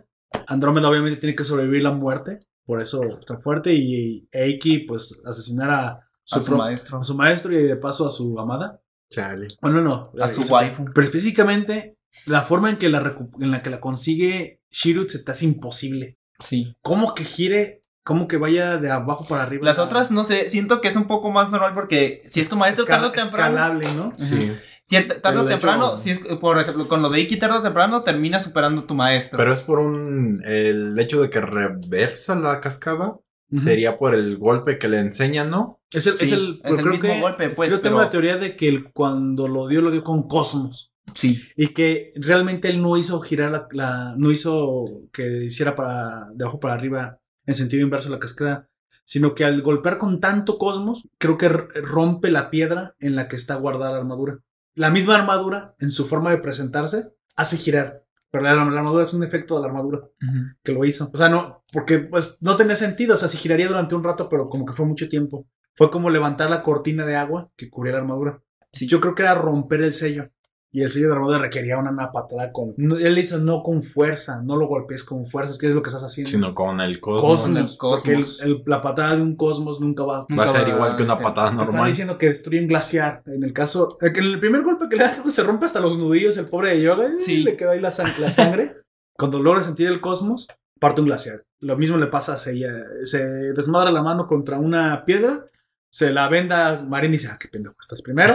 Andrómeda 0.48 0.90
obviamente 0.90 1.18
tiene 1.20 1.36
que 1.36 1.44
sobrevivir 1.44 1.82
la 1.84 1.92
muerte. 1.92 2.40
Por 2.66 2.82
eso 2.82 3.04
está 3.20 3.38
fuerte. 3.40 3.74
Y 3.74 4.28
Eiki, 4.32 4.80
pues, 4.80 5.22
asesinar 5.26 5.70
a 5.72 6.00
su, 6.24 6.38
A 6.38 6.42
su 6.42 6.46
pro- 6.48 6.58
maestro. 6.58 7.00
a 7.00 7.04
su 7.04 7.16
maestro 7.16 7.54
y 7.54 7.64
de 7.64 7.76
paso 7.76 8.08
a 8.08 8.12
su 8.12 8.40
amada. 8.40 8.80
Chale. 9.10 9.48
Bueno, 9.62 9.82
no. 9.82 10.12
A 10.22 10.28
su 10.28 10.42
Eso- 10.42 10.54
waifu. 10.54 10.86
Pero 10.94 11.06
específicamente, 11.06 11.98
la 12.26 12.42
forma 12.42 12.70
en 12.70 12.78
que 12.78 12.90
la, 12.90 13.16
en 13.42 13.52
la, 13.52 13.62
que 13.62 13.70
la 13.70 13.80
consigue 13.82 14.62
Shirut 14.72 15.10
se 15.10 15.24
te 15.24 15.32
hace 15.32 15.46
imposible. 15.46 16.18
Sí. 16.40 16.76
¿Cómo 16.82 17.14
que 17.14 17.24
gire? 17.24 17.84
¿Cómo 18.06 18.28
que 18.28 18.38
vaya 18.38 18.78
de 18.78 18.92
abajo 18.92 19.26
para 19.28 19.44
arriba? 19.44 19.66
Las 19.66 19.80
otras, 19.80 20.12
no 20.12 20.24
sé, 20.26 20.50
siento 20.50 20.82
que 20.82 20.90
es 20.90 20.96
un 20.98 21.06
poco 21.08 21.32
más 21.32 21.52
normal 21.52 21.74
porque 21.74 22.22
si 22.26 22.42
es 22.42 22.50
tu 22.50 22.58
maestro 22.58 22.84
tarde 22.86 23.06
o 23.08 23.12
temprano. 23.12 23.56
Escalable, 23.56 23.94
¿no? 23.96 24.12
Sí. 24.18 24.52
Cierta- 24.86 25.22
tarde 25.22 25.40
o 25.40 25.46
temprano, 25.46 25.88
hecho- 25.94 25.98
si 25.98 26.12
es, 26.12 26.20
por 26.20 26.58
ejemplo, 26.60 26.88
con 26.88 27.02
lo 27.02 27.10
de 27.10 27.22
Iki 27.22 27.38
tarde 27.38 27.58
o 27.58 27.62
temprano, 27.62 28.02
termina 28.02 28.40
superando 28.40 28.84
tu 28.84 28.94
maestro. 28.94 29.38
Pero 29.38 29.54
es 29.54 29.62
por 29.62 29.80
un. 29.80 30.42
El 30.46 30.98
hecho 31.00 31.22
de 31.22 31.30
que 31.30 31.42
reversa 31.42 32.36
la 32.36 32.60
cascada. 32.62 33.18
Sería 33.64 34.00
por 34.00 34.16
el 34.16 34.38
golpe 34.40 34.80
que 34.80 34.88
le 34.88 34.98
enseña, 34.98 35.44
¿no? 35.44 35.80
Es 35.92 36.08
el, 36.08 36.18
Sí, 36.18 36.24
es 36.26 36.32
el, 36.32 36.60
es 36.64 36.72
el 36.72 36.82
creo 36.82 36.94
mismo 36.94 37.08
que- 37.10 37.22
golpe, 37.22 37.50
pues, 37.52 37.70
Yo 37.70 37.82
tengo 37.82 37.98
pero- 37.98 38.06
la 38.06 38.10
teoría 38.10 38.38
de 38.38 38.56
que 38.56 38.84
cuando 38.94 39.48
lo 39.48 39.68
dio, 39.68 39.80
lo 39.82 39.92
dio 39.92 40.04
con 40.04 40.28
Cosmos. 40.28 40.92
sí. 41.14 41.40
Y 41.56 41.68
que 41.68 42.14
realmente 42.16 42.68
él 42.70 42.82
no 42.82 42.98
hizo 42.98 43.20
girar 43.22 43.52
la, 43.52 43.68
la- 43.72 44.16
no 44.18 44.32
hizo 44.32 44.86
que 45.12 45.44
hiciera 45.44 45.76
para 45.76 46.30
de 46.34 46.44
abajo 46.46 46.60
para 46.60 46.74
arriba 46.74 47.20
en 47.46 47.54
sentido 47.54 47.84
inverso 47.84 48.10
la 48.10 48.18
cascada, 48.18 48.70
sino 49.06 49.36
que 49.36 49.46
al 49.46 49.62
golpear 49.62 50.00
con 50.00 50.20
tanto 50.20 50.58
cosmos, 50.58 51.08
creo 51.20 51.38
que 51.38 51.46
r- 51.46 51.68
rompe 51.84 52.32
la 52.32 52.50
piedra 52.50 52.96
en 53.00 53.16
la 53.16 53.28
que 53.28 53.36
está 53.36 53.54
guardada 53.54 53.92
la 53.92 53.98
armadura. 54.00 54.40
La 54.76 54.90
misma 54.90 55.16
armadura, 55.16 55.76
en 55.80 55.92
su 55.92 56.06
forma 56.06 56.32
de 56.32 56.38
presentarse, 56.38 57.14
hace 57.36 57.58
girar. 57.58 58.04
Pero 58.32 58.44
la, 58.44 58.56
la 58.56 58.62
armadura 58.64 59.04
es 59.04 59.14
un 59.14 59.24
efecto 59.24 59.56
de 59.56 59.62
la 59.62 59.68
armadura 59.68 60.02
que 60.64 60.72
lo 60.72 60.84
hizo. 60.86 61.12
O 61.14 61.18
sea, 61.18 61.30
no, 61.30 61.64
porque 61.72 62.00
pues 62.00 62.40
no 62.42 62.56
tenía 62.56 62.76
sentido. 62.76 63.14
O 63.14 63.18
sea, 63.18 63.28
si 63.28 63.38
giraría 63.38 63.68
durante 63.68 63.94
un 63.94 64.04
rato, 64.04 64.28
pero 64.28 64.50
como 64.50 64.66
que 64.66 64.74
fue 64.74 64.88
mucho 64.88 65.08
tiempo. 65.08 65.48
Fue 65.76 65.92
como 65.92 66.10
levantar 66.10 66.50
la 66.50 66.64
cortina 66.64 67.06
de 67.06 67.16
agua 67.16 67.52
que 67.56 67.70
cubría 67.70 67.94
la 67.94 68.00
armadura. 68.00 68.42
Sí, 68.72 68.88
yo 68.88 69.00
creo 69.00 69.14
que 69.14 69.22
era 69.22 69.36
romper 69.36 69.82
el 69.82 69.94
sello. 69.94 70.32
Y 70.76 70.82
el 70.82 70.90
sello 70.90 71.06
de 71.08 71.14
armadura 71.14 71.38
requería 71.38 71.78
una, 71.78 71.92
una 71.92 72.12
patada 72.12 72.52
con. 72.52 72.74
no, 72.78 72.98
él 72.98 73.16
hizo 73.20 73.38
no 73.38 73.62
con 73.62 73.84
fuerza, 73.84 74.42
no 74.44 74.56
lo 74.58 74.66
golpees 74.66 75.04
con 75.04 75.24
fuerza, 75.28 75.52
es 75.54 75.60
que 75.60 75.68
es 75.68 75.76
lo 75.76 75.84
que 75.84 75.90
estás 75.90 76.04
haciendo. 76.04 76.32
Sino 76.32 76.56
con 76.56 76.82
el 76.82 77.00
cosmos. 77.00 77.78
cosmos. 77.78 78.02
Porque 78.04 78.14
el- 78.44 78.64
la 78.66 78.82
patada 78.82 79.16
de 79.16 79.22
un 79.22 79.36
cosmos 79.36 79.80
nunca 79.80 80.04
va. 80.04 80.18
Va 80.22 80.24
a 80.24 80.28
Nunca 80.30 80.48
ser 80.48 80.66
va- 80.66 80.70
igual 80.76 80.98
que 80.98 81.04
una 81.04 81.16
te- 81.18 81.24
patada 81.24 81.50
Te 81.52 81.56
están 81.58 81.68
normal. 81.76 81.88
diciendo 81.92 82.18
que 82.18 82.26
destruye 82.26 82.60
un 82.60 82.68
glaciar. 82.68 83.22
En 83.28 83.44
el 83.44 83.54
caso. 83.54 83.98
el 84.02 84.18
el 84.18 84.40
primer 84.40 84.64
golpe 84.64 84.90
que 84.90 84.96
le 84.96 85.04
da, 85.04 85.24
se 85.30 85.44
rompe 85.44 85.66
hasta 85.68 85.80
los 85.80 85.98
nudillos 86.00 86.36
el 86.38 86.48
pobre 86.50 86.72
de 86.72 86.82
yoga. 86.82 87.08
y 87.18 87.22
Sí. 87.22 87.44
Le 87.44 87.56
queda 87.56 87.74
ahí 87.74 87.80
la, 87.80 87.90
sang- 87.92 88.18
la 88.18 88.32
sangre. 88.32 88.78
Cuando 89.16 89.40
logra 89.40 89.62
sentir 89.62 89.88
el 89.88 90.02
cosmos, 90.02 90.48
parte 90.80 91.02
un 91.02 91.08
glaciar. 91.08 91.44
Lo 91.60 91.78
mismo 91.78 91.98
le 91.98 92.08
pasa 92.08 92.34
a 92.34 92.38
Seiya. 92.38 92.72
Se 93.04 93.24
desmadra 93.54 93.92
la 93.92 94.02
mano 94.02 94.26
contra 94.26 94.58
una 94.58 95.06
piedra. 95.06 95.46
Se 95.96 96.10
la 96.10 96.28
venda 96.28 96.82
Marin 96.82 97.12
y 97.14 97.18
dice: 97.18 97.28
Ah, 97.32 97.38
qué 97.40 97.48
pendejo, 97.48 97.76
estás 97.80 98.02
primero. 98.02 98.34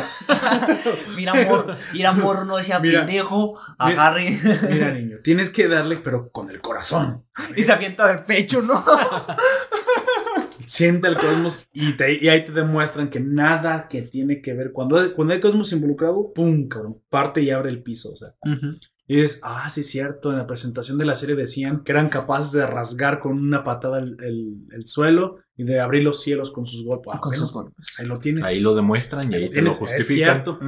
Mira, 1.17 1.33
amor, 1.33 1.77
mira, 1.93 2.11
amor, 2.11 2.47
no 2.47 2.57
decía 2.57 2.79
Mira. 2.79 3.05
pendejo, 3.05 3.59
agarre. 3.79 4.39
Mira, 4.71 4.93
niño, 4.95 5.17
tienes 5.25 5.51
que 5.51 5.67
darle, 5.67 5.97
pero 5.97 6.31
con 6.31 6.51
el 6.51 6.61
corazón. 6.61 7.27
y 7.57 7.65
se 7.65 7.73
avienta 7.73 8.07
del 8.07 8.25
pecho, 8.25 8.63
¿no? 8.63 8.85
Siente 10.51 11.09
el 11.09 11.17
cosmos 11.17 11.67
y, 11.73 11.95
te- 11.97 12.23
y 12.23 12.29
ahí 12.29 12.45
te 12.47 12.53
demuestran 12.53 13.09
que 13.09 13.19
nada 13.19 13.89
que 13.89 14.03
tiene 14.03 14.41
que 14.41 14.53
ver. 14.55 14.71
Cuando, 14.71 15.13
cuando 15.15 15.35
hay 15.35 15.41
cosmos 15.41 15.73
involucrado, 15.73 16.33
¡pum! 16.33 16.69
cabrón, 16.69 17.03
parte 17.09 17.41
y 17.43 17.51
abre 17.51 17.71
el 17.71 17.83
piso. 17.83 18.13
O 18.13 18.17
sea, 18.17 18.35
Y 19.11 19.17
dices, 19.17 19.41
ah, 19.43 19.69
sí, 19.71 19.81
es 19.81 19.89
cierto. 19.91 20.31
En 20.31 20.37
la 20.39 20.47
presentación 20.47 20.99
de 20.99 21.07
la 21.07 21.17
serie 21.17 21.35
decían 21.35 21.83
que 21.83 21.93
eran 21.93 22.11
capaces 22.11 22.53
de 22.53 22.67
rasgar 22.67 23.19
con 23.21 23.33
una 23.39 23.65
patada 23.65 23.99
el, 24.01 24.17
el- 24.23 24.67
el 24.71 24.87
suelo 24.87 25.39
y 25.57 25.65
de 25.65 25.81
abrir 25.81 26.03
los 26.05 26.23
cielos 26.23 26.51
con 26.53 26.67
sus 26.67 26.85
golpes. 26.85 27.13
Ah, 27.15 27.21
Con 27.21 27.31
bueno, 27.31 27.43
sus 27.45 27.53
golpes. 27.53 27.87
Ahí 27.99 28.07
lo 28.07 28.19
tienes. 28.19 28.45
Ahí 28.45 28.61
lo 28.61 28.75
demuestran 28.75 29.33
y 29.33 29.35
ahí 29.35 29.41
te 29.51 29.63
lo 29.63 29.71
tienes, 29.71 29.73
Es 29.73 29.79
justifican. 29.79 30.35
cierto. 30.45 30.59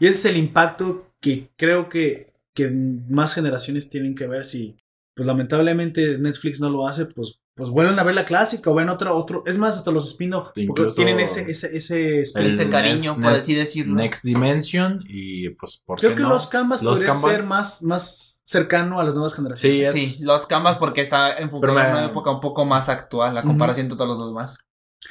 Y 0.00 0.06
ese 0.06 0.18
es 0.18 0.24
el 0.26 0.36
impacto 0.36 1.12
que 1.20 1.52
creo 1.56 1.88
que, 1.88 2.32
que 2.54 2.70
más 3.08 3.34
generaciones 3.34 3.88
tienen 3.88 4.14
que 4.16 4.26
ver. 4.26 4.44
Si, 4.44 4.76
pues 5.14 5.26
lamentablemente 5.26 6.18
Netflix 6.18 6.60
no 6.60 6.68
lo 6.70 6.86
hace, 6.88 7.06
pues, 7.06 7.38
pues 7.56 7.70
vuelven 7.70 7.98
a 7.98 8.02
ver 8.04 8.14
la 8.14 8.24
clásica 8.26 8.70
o 8.70 8.74
ven 8.74 8.88
otra, 8.90 9.12
otro. 9.14 9.42
Es 9.46 9.56
más, 9.58 9.76
hasta 9.76 9.90
los 9.90 10.06
spin-off. 10.08 10.52
tienen 10.94 11.18
ese, 11.20 11.50
ese, 11.50 11.74
ese 11.76 12.20
Ese 12.20 12.68
cariño, 12.68 13.14
Next- 13.16 13.22
por 13.22 13.32
así 13.32 13.54
decirlo. 13.54 13.94
Next 13.94 14.22
Dimension 14.24 15.02
y 15.08 15.48
pues 15.50 15.82
por 15.84 15.98
Creo 15.98 16.10
qué 16.10 16.16
que 16.16 16.22
no? 16.22 16.28
los 16.28 16.46
Canvas 16.48 16.82
Los 16.82 16.94
podría 17.00 17.12
Canvas- 17.12 17.36
ser 17.36 17.44
más, 17.46 17.82
más 17.82 18.42
cercano 18.44 19.00
a 19.00 19.04
las 19.04 19.14
nuevas 19.14 19.34
generaciones. 19.34 19.78
Sí, 19.78 19.84
es- 19.84 19.92
Sí, 20.16 20.22
los 20.22 20.46
Canvas 20.46 20.76
porque 20.78 21.00
está 21.00 21.36
enfocado 21.38 21.74
me- 21.74 21.80
en 21.80 21.90
una 21.90 22.04
época 22.04 22.30
un 22.30 22.40
poco 22.40 22.64
más 22.66 22.88
actual, 22.90 23.34
la 23.34 23.42
comparación 23.42 23.88
de 23.88 23.96
todos 23.96 24.18
los 24.18 24.28
demás. 24.28 24.58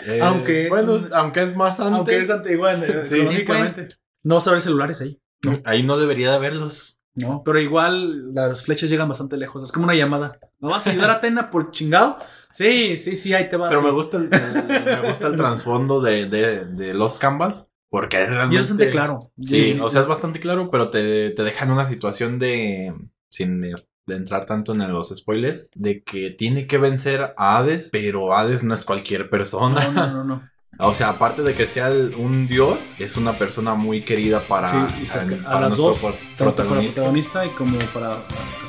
Eh, 0.05 0.19
Aunque 0.21 0.65
es 0.65 0.69
bueno, 0.69 0.93
un- 0.93 1.13
aunque 1.13 1.41
es 1.41 1.55
más 1.55 1.79
antes. 1.79 1.93
Aunque 1.95 2.17
es 2.21 2.29
antigua 2.29 2.75
Sí. 3.03 3.09
cronológicamente. 3.15 3.89
No 4.23 4.35
vas 4.35 4.47
a 4.47 4.51
ver 4.51 4.61
celulares 4.61 5.01
ahí. 5.01 5.19
Ahí 5.63 5.83
no 5.83 5.97
debería 5.97 6.29
de 6.29 6.35
haberlos. 6.35 6.99
No. 7.17 7.43
Pero 7.45 7.59
igual 7.59 8.33
las 8.33 8.63
flechas 8.63 8.89
llegan 8.89 9.07
bastante 9.07 9.37
lejos. 9.37 9.63
Es 9.63 9.71
como 9.71 9.85
una 9.85 9.95
llamada. 9.95 10.37
¿No 10.65 10.71
vas 10.71 10.87
a 10.87 10.89
ayudar 10.89 11.09
a 11.11 11.13
Atena 11.13 11.51
por 11.51 11.71
chingado? 11.71 12.17
Sí, 12.51 12.97
sí, 12.97 13.15
sí, 13.15 13.33
ahí 13.33 13.49
te 13.49 13.57
vas. 13.57 13.69
Pero 13.69 13.81
me 13.83 13.91
gusta 13.91 14.17
el, 14.17 14.29
el- 14.33 14.83
me 14.83 15.09
gusta 15.09 15.27
el 15.27 15.35
trasfondo 15.35 16.01
de, 16.01 16.25
de, 16.25 16.65
de 16.65 16.93
los 16.93 17.17
canvas. 17.17 17.69
Porque 17.89 18.17
realmente. 18.17 18.55
Y 18.55 18.57
es 18.57 18.61
bastante 18.63 18.89
claro. 18.89 19.31
Sí, 19.39 19.77
o 19.81 19.89
sea, 19.89 20.01
es 20.01 20.07
bastante 20.07 20.39
claro, 20.39 20.69
pero 20.71 20.89
te, 20.89 21.29
te 21.29 21.43
deja 21.43 21.65
en 21.65 21.71
una 21.71 21.87
situación 21.87 22.39
de. 22.39 22.93
Sin 23.29 23.61
de 23.61 24.15
entrar 24.15 24.45
tanto 24.45 24.73
en 24.73 24.91
los 24.91 25.09
spoilers. 25.15 25.69
De 25.75 26.03
que 26.03 26.29
tiene 26.31 26.67
que 26.67 26.77
vencer 26.77 27.33
a 27.37 27.57
Hades, 27.57 27.89
pero 27.91 28.33
Hades 28.35 28.63
no 28.63 28.73
es 28.73 28.83
cualquier 28.85 29.29
persona. 29.29 29.83
No, 29.89 29.91
no, 29.91 30.13
no, 30.13 30.23
no. 30.23 30.49
O 30.77 30.93
sea, 30.93 31.07
aparte 31.11 31.41
de 31.41 31.53
que 31.53 31.67
sea 31.67 31.87
el- 31.87 32.15
un 32.15 32.47
dios, 32.47 32.95
es 32.99 33.15
una 33.15 33.31
persona 33.33 33.75
muy 33.75 34.03
querida 34.03 34.41
para, 34.41 34.67
Sí, 34.67 34.75
en- 35.17 35.39
a 35.45 35.51
para 35.53 35.59
las 35.69 35.77
dos, 35.77 36.01
tanto 36.01 36.53
para 36.63 36.81
protagonista. 36.91 37.45
y 37.45 37.49
como 37.51 37.77
para 37.93 38.15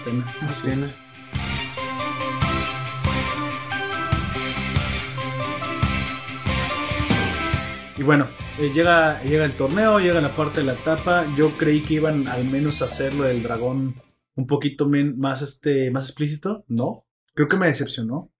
Atena. 0.02 0.34
Así 0.42 0.68
es. 0.68 0.78
Y 7.98 8.02
bueno, 8.02 8.26
eh, 8.60 8.70
llega, 8.74 9.22
llega 9.22 9.44
el 9.44 9.52
torneo, 9.52 9.98
llega 9.98 10.20
la 10.20 10.34
parte 10.36 10.60
de 10.60 10.66
la 10.66 10.74
etapa. 10.74 11.24
Yo 11.36 11.50
creí 11.56 11.80
que 11.80 11.94
iban 11.94 12.28
al 12.28 12.44
menos 12.44 12.82
a 12.82 12.86
hacerlo 12.86 13.24
del 13.24 13.42
dragón 13.42 13.94
un 14.34 14.46
poquito 14.46 14.86
men- 14.88 15.18
más, 15.18 15.40
este, 15.42 15.90
más 15.90 16.04
explícito. 16.10 16.64
No, 16.68 17.06
creo 17.34 17.48
que 17.48 17.56
me 17.56 17.66
decepcionó. 17.66 18.30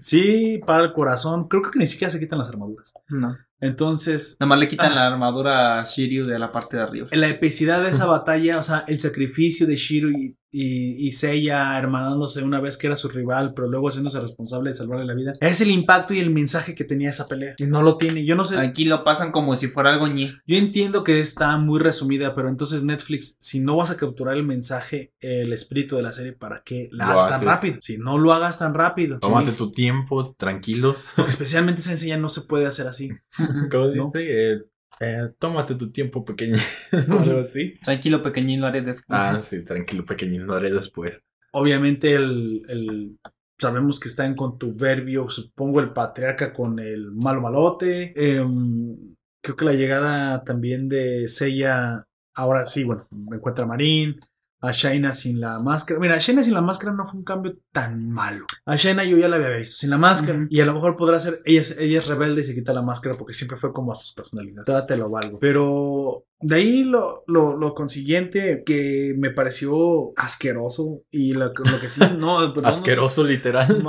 Sí, 0.00 0.60
para 0.66 0.82
el 0.84 0.92
corazón. 0.92 1.46
Creo 1.48 1.62
que 1.62 1.78
ni 1.78 1.86
siquiera 1.86 2.10
se 2.10 2.18
quitan 2.18 2.38
las 2.38 2.48
armaduras. 2.48 2.92
No. 3.08 3.36
Entonces, 3.60 4.36
Nada 4.40 4.48
más 4.48 4.58
le 4.58 4.68
quitan 4.68 4.90
Ah. 4.92 4.94
la 4.96 5.06
armadura 5.06 5.80
a 5.80 5.84
Shiryu 5.84 6.26
de 6.26 6.38
la 6.38 6.50
parte 6.50 6.76
de 6.76 6.82
arriba. 6.82 7.08
la 7.12 7.28
epicidad 7.28 7.80
de 7.82 7.90
esa 7.90 8.06
batalla, 8.06 8.58
o 8.58 8.62
sea, 8.62 8.84
el 8.88 8.98
sacrificio 8.98 9.66
de 9.66 9.76
Shiro 9.76 10.10
y, 10.10 10.36
y, 10.54 11.08
y 11.08 11.12
Seiya 11.12 11.78
hermanándose 11.78 12.42
una 12.42 12.60
vez 12.60 12.76
que 12.76 12.86
era 12.86 12.96
su 12.96 13.08
rival, 13.08 13.54
pero 13.54 13.68
luego 13.68 13.88
haciéndose 13.88 14.20
responsable 14.20 14.70
de 14.70 14.76
salvarle 14.76 15.06
la 15.06 15.14
vida, 15.14 15.32
es 15.40 15.60
el 15.62 15.70
impacto 15.70 16.12
y 16.12 16.20
el 16.20 16.30
mensaje 16.30 16.74
que 16.74 16.84
tenía 16.84 17.10
esa 17.10 17.26
pelea. 17.26 17.54
Y 17.58 17.64
no 17.64 17.82
lo 17.82 17.96
tiene. 17.96 18.24
Yo 18.26 18.36
no 18.36 18.44
sé. 18.44 18.58
Aquí 18.58 18.84
lo 18.84 19.02
pasan 19.02 19.32
como 19.32 19.56
si 19.56 19.66
fuera 19.66 19.90
algo 19.92 20.06
ñe. 20.08 20.32
Yo 20.46 20.56
entiendo 20.58 21.02
que 21.04 21.20
está 21.20 21.56
muy 21.56 21.80
resumida, 21.80 22.34
pero 22.34 22.48
entonces 22.50 22.82
Netflix, 22.82 23.36
si 23.40 23.60
no 23.60 23.76
vas 23.76 23.90
a 23.90 23.96
capturar 23.96 24.36
el 24.36 24.44
mensaje, 24.44 25.14
el 25.20 25.52
espíritu 25.54 25.96
de 25.96 26.02
la 26.02 26.12
serie, 26.12 26.32
¿para 26.34 26.62
qué 26.64 26.88
la 26.92 27.06
hagas 27.06 27.28
tan 27.30 27.42
rápido? 27.42 27.76
Si 27.80 27.96
no 27.96 28.18
lo 28.18 28.32
hagas 28.34 28.58
tan 28.58 28.74
rápido. 28.74 29.18
Tómate 29.18 29.52
Sí. 29.52 29.56
tu 29.56 29.70
tiempo, 29.72 30.34
tranquilos. 30.36 31.06
Porque 31.16 31.30
especialmente 31.30 31.80
esa 31.80 31.92
enseña 31.92 32.18
no 32.18 32.28
se 32.28 32.42
puede 32.42 32.66
hacer 32.66 32.86
así. 32.86 33.08
¿Cómo 33.70 33.86
¿No? 33.86 34.06
dice? 34.12 34.52
Eh, 34.52 34.58
eh, 35.02 35.30
tómate 35.38 35.74
tu 35.74 35.90
tiempo 35.90 36.24
pequeño. 36.24 36.56
o 37.10 37.18
algo 37.18 37.40
así. 37.40 37.74
Tranquilo, 37.82 38.22
pequeñín, 38.22 38.60
lo 38.60 38.66
haré 38.66 38.80
después. 38.82 39.18
Ah, 39.20 39.38
sí, 39.38 39.62
tranquilo, 39.64 40.04
pequeñín, 40.04 40.46
lo 40.46 40.54
haré 40.54 40.70
después. 40.72 41.22
Obviamente 41.52 42.14
el, 42.14 42.62
el- 42.68 43.18
sabemos 43.60 44.00
que 44.00 44.08
está 44.08 44.26
en 44.26 44.34
contuberbio, 44.34 45.28
supongo 45.28 45.80
el 45.80 45.92
patriarca 45.92 46.52
con 46.52 46.78
el 46.78 47.12
malo 47.12 47.40
malote. 47.40 48.12
Em, 48.16 48.96
creo 49.42 49.56
que 49.56 49.64
la 49.64 49.72
llegada 49.74 50.42
también 50.44 50.88
de 50.88 51.28
Seiya, 51.28 52.04
ahora 52.34 52.66
sí, 52.66 52.84
bueno, 52.84 53.06
encuentra 53.32 53.64
a 53.64 53.68
Marín. 53.68 54.18
A 54.64 54.70
Shaina 54.70 55.12
sin 55.12 55.40
la 55.40 55.58
máscara. 55.58 55.98
Mira, 55.98 56.14
a 56.14 56.18
Shaina 56.18 56.42
sin 56.44 56.54
la 56.54 56.60
máscara 56.60 56.92
no 56.94 57.04
fue 57.04 57.18
un 57.18 57.24
cambio 57.24 57.58
tan 57.72 58.08
malo. 58.10 58.46
A 58.64 58.76
Shaina 58.76 59.02
yo 59.04 59.16
ya 59.18 59.28
la 59.28 59.34
había 59.36 59.48
visto 59.50 59.76
sin 59.76 59.90
la 59.90 59.98
máscara. 59.98 60.46
Y 60.50 60.60
a 60.60 60.64
lo 60.66 60.72
mejor 60.72 60.94
podrá 60.96 61.18
ser. 61.18 61.42
Ella, 61.44 61.60
es- 61.62 61.76
ella 61.78 61.98
es 61.98 62.06
rebelde 62.06 62.42
y 62.42 62.44
se 62.44 62.54
quita 62.54 62.72
la 62.72 62.80
máscara 62.82 63.18
porque 63.18 63.34
siempre 63.34 63.56
fue 63.58 63.72
como 63.72 63.90
a 63.90 63.96
su 63.96 64.14
personalidad. 64.14 64.64
Te 64.86 64.96
lo 64.96 65.10
valgo. 65.10 65.40
Pero 65.40 66.24
de 66.40 66.54
ahí 66.54 66.84
lo, 66.84 67.24
lo, 67.26 67.56
lo 67.56 67.74
consiguiente 67.74 68.62
que 68.64 69.14
me 69.18 69.30
pareció 69.30 70.12
asqueroso. 70.16 71.02
Y 71.10 71.34
lo, 71.34 71.52
que- 71.52 71.68
lo 71.68 71.80
que 71.80 71.88
sí, 71.88 72.00
no. 72.16 72.38
perdón, 72.54 72.66
Asqueroso, 72.66 73.24
literal. 73.24 73.82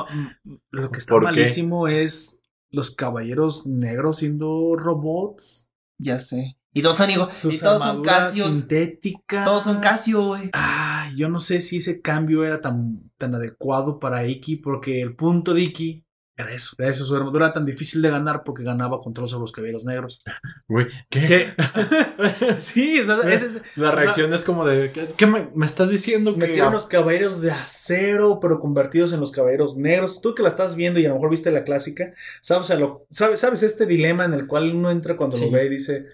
Lo 0.72 0.90
que 0.92 0.98
está 0.98 1.14
malísimo 1.36 1.88
es 1.88 2.42
los 2.72 2.96
caballeros 2.96 3.68
negros 3.68 4.18
siendo 4.18 4.76
robots. 4.76 5.70
Ya 6.00 6.18
sé. 6.18 6.58
Y 6.74 6.82
todos 6.82 6.98
son 6.98 7.10
igual. 7.12 7.34
Sus 7.34 7.54
Y 7.56 7.60
todos 7.60 7.82
son 7.82 8.02
casios. 8.04 8.54
sintéticas. 8.54 9.46
Todos 9.46 9.64
son 9.64 9.80
Casio, 9.80 10.22
güey. 10.24 10.50
Ah, 10.54 11.10
yo 11.16 11.30
no 11.30 11.40
sé 11.40 11.62
si 11.62 11.78
ese 11.78 12.02
cambio 12.02 12.44
era 12.44 12.62
tan, 12.62 13.12
tan 13.18 13.36
adecuado 13.36 14.00
para 14.00 14.26
Iki, 14.26 14.58
porque 14.58 15.02
el 15.02 15.16
punto 15.16 15.54
de 15.54 15.62
Iki 15.62 16.04
era 16.36 16.52
eso. 16.52 16.76
Era 16.80 16.90
eso, 16.90 17.06
su 17.06 17.16
armadura 17.16 17.46
era 17.46 17.54
tan 17.54 17.66
difícil 17.66 18.02
de 18.02 18.10
ganar 18.10 18.42
porque 18.44 18.64
ganaba 18.64 18.98
control 18.98 19.30
sobre 19.30 19.42
los 19.42 19.52
caballeros 19.52 19.86
negros. 19.86 20.24
Güey, 20.68 20.88
¿qué? 21.10 21.28
¿Qué? 21.28 21.54
sí, 22.58 23.00
o 23.00 23.06
sea, 23.06 23.18
ese 23.30 23.46
es- 23.46 23.62
La 23.76 23.90
o 23.90 23.92
sea, 23.92 24.00
reacción 24.02 24.34
es 24.34 24.44
como 24.44 24.66
de, 24.66 24.92
¿qué, 24.92 25.10
qué 25.16 25.28
me, 25.28 25.50
me 25.54 25.66
estás 25.68 25.90
diciendo? 25.90 26.34
Que 26.34 26.48
Metieron 26.48 26.74
los 26.74 26.86
caballeros 26.88 27.42
de 27.44 27.52
acero, 27.52 28.40
pero 28.42 28.60
convertidos 28.60 29.14
en 29.14 29.20
los 29.20 29.32
caballeros 29.32 29.78
negros. 29.78 30.22
Tú 30.22 30.34
que 30.34 30.42
la 30.42 30.50
estás 30.50 30.76
viendo 30.76 31.00
y 31.00 31.06
a 31.06 31.10
lo 31.10 31.16
mejor 31.16 31.30
viste 31.30 31.52
la 31.52 31.64
clásica, 31.64 32.14
sabes, 32.42 32.72
a 32.72 32.76
lo- 32.78 33.06
sabes, 33.12 33.40
sabes 33.40 33.62
este 33.62 33.86
dilema 33.86 34.26
en 34.26 34.34
el 34.34 34.48
cual 34.48 34.74
uno 34.76 34.90
entra 34.90 35.16
cuando 35.18 35.38
Sí. 35.38 35.46
lo 35.46 35.52
ve 35.52 35.66
y 35.66 35.70
dice, 35.70 36.08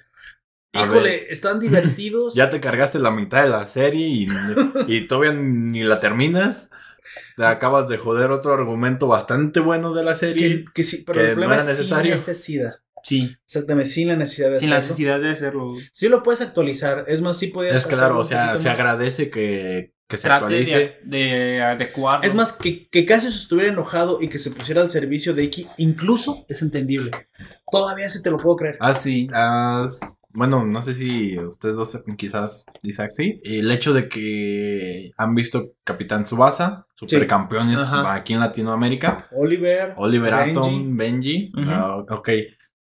híjole, 0.74 1.02
ver. 1.10 1.26
están 1.30 1.60
divertidos. 1.60 2.34
ya 2.36 2.50
te 2.50 2.60
cargaste 2.60 3.00
la 3.00 3.12
mitad 3.12 3.44
de 3.44 3.50
la 3.50 3.68
serie 3.68 4.08
y, 4.08 4.28
y 4.88 5.08
todavía 5.08 5.34
ni 5.34 5.84
la 5.84 6.00
terminas. 6.00 6.70
Te 7.38 7.46
acabas 7.46 7.88
de 7.90 7.98
joder 7.98 8.30
otro 8.32 8.54
argumento 8.54 9.08
bastante 9.08 9.60
bueno 9.62 9.94
de 9.94 10.04
la 10.04 10.16
serie. 10.16 10.66
que, 10.66 10.66
que 10.74 10.84
sí, 10.84 11.04
pero 11.08 11.20
que 11.20 11.24
el 11.26 11.30
no 11.30 11.34
problema 11.42 11.56
era 11.56 11.72
es 11.72 11.78
sin 11.78 11.98
necesidad. 12.04 12.76
Sí. 13.04 13.36
Exactamente, 13.46 13.90
sin 13.90 14.10
la 14.10 14.16
necesidad 14.18 14.52
de 14.52 14.58
Sin 14.58 14.70
la 14.70 14.76
hacerlo. 14.76 14.90
necesidad 14.92 15.20
de 15.22 15.30
hacerlo. 15.32 15.74
Sí 15.94 16.10
lo 16.10 16.22
puedes 16.22 16.42
actualizar. 16.42 17.06
Es 17.08 17.22
más, 17.22 17.38
sí 17.38 17.48
puedes 17.48 17.74
Es 17.74 17.88
claro, 17.88 18.04
hacerlo 18.04 18.20
o 18.20 18.26
sea, 18.26 18.58
se 18.58 18.70
más. 18.70 18.78
agradece 18.80 19.30
que, 19.32 19.94
que 20.08 20.18
se 20.18 20.24
Trate 20.24 20.44
actualice. 20.46 21.00
de, 21.04 21.18
de 21.18 21.62
adecuarlo. 21.64 22.28
Es 22.28 22.36
más, 22.36 22.54
que, 22.54 22.88
que 22.90 23.06
Cassius 23.06 23.36
estuviera 23.38 23.72
enojado 23.72 24.22
y 24.22 24.28
que 24.28 24.38
se 24.38 24.52
pusiera 24.52 24.82
al 24.82 24.90
servicio 24.92 25.34
de 25.34 25.46
Iki, 25.46 25.66
incluso 25.78 26.46
es 26.50 26.62
entendible. 26.62 27.12
Todavía 27.72 28.10
se 28.10 28.22
te 28.22 28.30
lo 28.30 28.38
puedo 28.38 28.58
creer. 28.58 28.78
Ah, 28.82 28.94
sí. 28.94 29.28
ah, 29.34 29.86
s- 29.88 30.06
bueno, 30.32 30.66
no 30.66 30.84
sé 30.84 30.94
si 30.94 31.38
ustedes 31.40 31.76
dos, 31.76 32.02
quizás 32.18 32.66
Isaac 32.84 33.12
sí. 33.12 33.42
El 33.44 33.72
hecho 33.72 33.94
de 33.94 34.08
que 34.08 35.12
han 35.18 35.34
visto 35.34 35.74
Capitán 35.84 36.26
Subasa, 36.26 36.88
supercampeones 36.96 37.80
Ajá. 37.80 38.14
aquí 38.14 38.34
en 38.34 38.40
Latinoamérica. 38.40 39.28
Oliver, 39.32 39.94
Oliver 39.98 40.34
Benji, 40.34 40.52
Atom, 40.52 40.98
Benji. 40.98 41.52
Ah, 41.58 41.98
ok. 42.10 42.30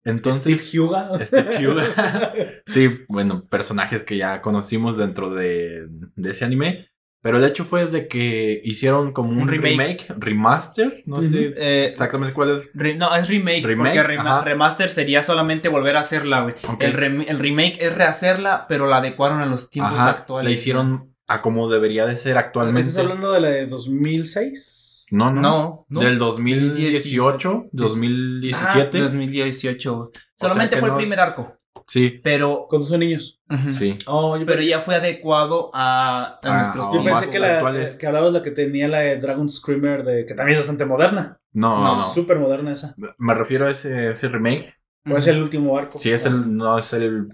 Entonces, 0.04 0.42
Steve 0.42 0.80
Huga. 0.84 1.26
Steve 1.26 1.68
Huga. 1.68 1.84
sí, 2.66 3.04
bueno, 3.08 3.44
personajes 3.44 4.02
que 4.04 4.16
ya 4.16 4.40
conocimos 4.40 4.96
dentro 4.96 5.34
de, 5.34 5.86
de 5.88 6.30
ese 6.30 6.44
anime. 6.44 6.88
Pero 7.26 7.38
el 7.38 7.44
hecho 7.44 7.64
fue 7.64 7.86
de 7.86 8.06
que 8.06 8.60
hicieron 8.62 9.12
como 9.12 9.30
un, 9.30 9.38
Un 9.40 9.48
remake. 9.48 9.72
remake. 9.76 10.06
remaster, 10.16 11.02
no 11.06 11.20
sé 11.24 11.52
Eh, 11.56 11.88
exactamente 11.90 12.32
cuál 12.32 12.60
es. 12.60 12.70
re- 12.72 12.94
no, 12.94 13.12
es 13.16 13.26
remake. 13.28 13.64
Remake, 13.66 13.96
porque 13.96 14.14
rema- 14.14 14.44
remaster 14.44 14.88
sería 14.88 15.22
solamente 15.22 15.68
volver 15.68 15.96
a 15.96 16.00
hacerla, 16.00 16.42
güey. 16.42 16.54
Ok. 16.68 16.84
El, 16.84 16.92
rem- 16.94 17.24
el 17.26 17.38
remake 17.40 17.78
es 17.80 17.92
rehacerla, 17.96 18.66
pero 18.68 18.86
la 18.86 18.98
adecuaron 18.98 19.40
a 19.40 19.46
los 19.46 19.70
tiempos 19.70 19.94
Ajá, 19.98 20.10
actuales. 20.10 20.48
la 20.48 20.54
hicieron 20.54 21.16
a 21.26 21.42
como 21.42 21.68
debería 21.68 22.06
de 22.06 22.16
ser 22.16 22.38
actualmente. 22.38 22.88
¿Estás 22.88 23.02
hablando 23.02 23.32
de 23.32 23.40
la 23.40 23.48
de 23.48 23.66
2006? 23.66 25.08
No, 25.10 25.32
no, 25.32 25.40
No, 25.40 25.86
no. 25.88 26.00
Del 26.00 26.18
2018, 26.18 27.66
2017. 27.72 28.98
Ah, 28.98 29.02
2018. 29.02 29.96
güey. 29.96 30.08
Solamente 30.38 30.74
que 30.76 30.80
fue 30.80 30.88
no 30.90 30.94
el 30.96 31.00
primer 31.00 31.20
arco. 31.20 31.55
Sí, 31.88 32.20
Pero. 32.22 32.66
Cuando 32.68 32.86
son 32.88 33.00
niños. 33.00 33.40
Sí. 33.70 33.96
Oh, 34.06 34.36
Pero 34.44 34.60
ya 34.62 34.80
fue 34.80 34.96
adecuado 34.96 35.70
a, 35.72 36.24
a 36.24 36.38
Ah, 36.42 36.58
nuestro 36.58 36.92
yo 36.94 37.04
pensé 37.04 37.30
que, 37.30 37.38
la, 37.38 37.56
actuales. 37.56 37.94
que 37.94 38.06
hablabas 38.06 38.32
la 38.32 38.42
que 38.42 38.50
tenía 38.50 38.88
la 38.88 38.98
de 39.00 39.18
Dragon 39.18 39.48
Screamer, 39.48 40.02
de, 40.04 40.26
que 40.26 40.34
también 40.34 40.54
es 40.54 40.58
bastante 40.66 40.84
moderna. 40.84 41.40
No, 41.52 41.78
No, 41.78 41.84
no. 41.90 41.96
Súper 41.96 42.38
moderna 42.40 42.72
esa. 42.72 42.94
Me 43.18 43.34
refiero 43.34 43.66
a 43.66 43.70
ese, 43.70 44.10
ese 44.10 44.28
remake. 44.28 44.74
Pues 45.04 45.26
es 45.26 45.34
el 45.34 45.40
último 45.42 45.78
arco. 45.78 45.98
Sí, 46.00 46.10
es 46.10 46.26
el, 46.26 46.56
no 46.56 46.76
es 46.78 46.92
el 46.92 47.28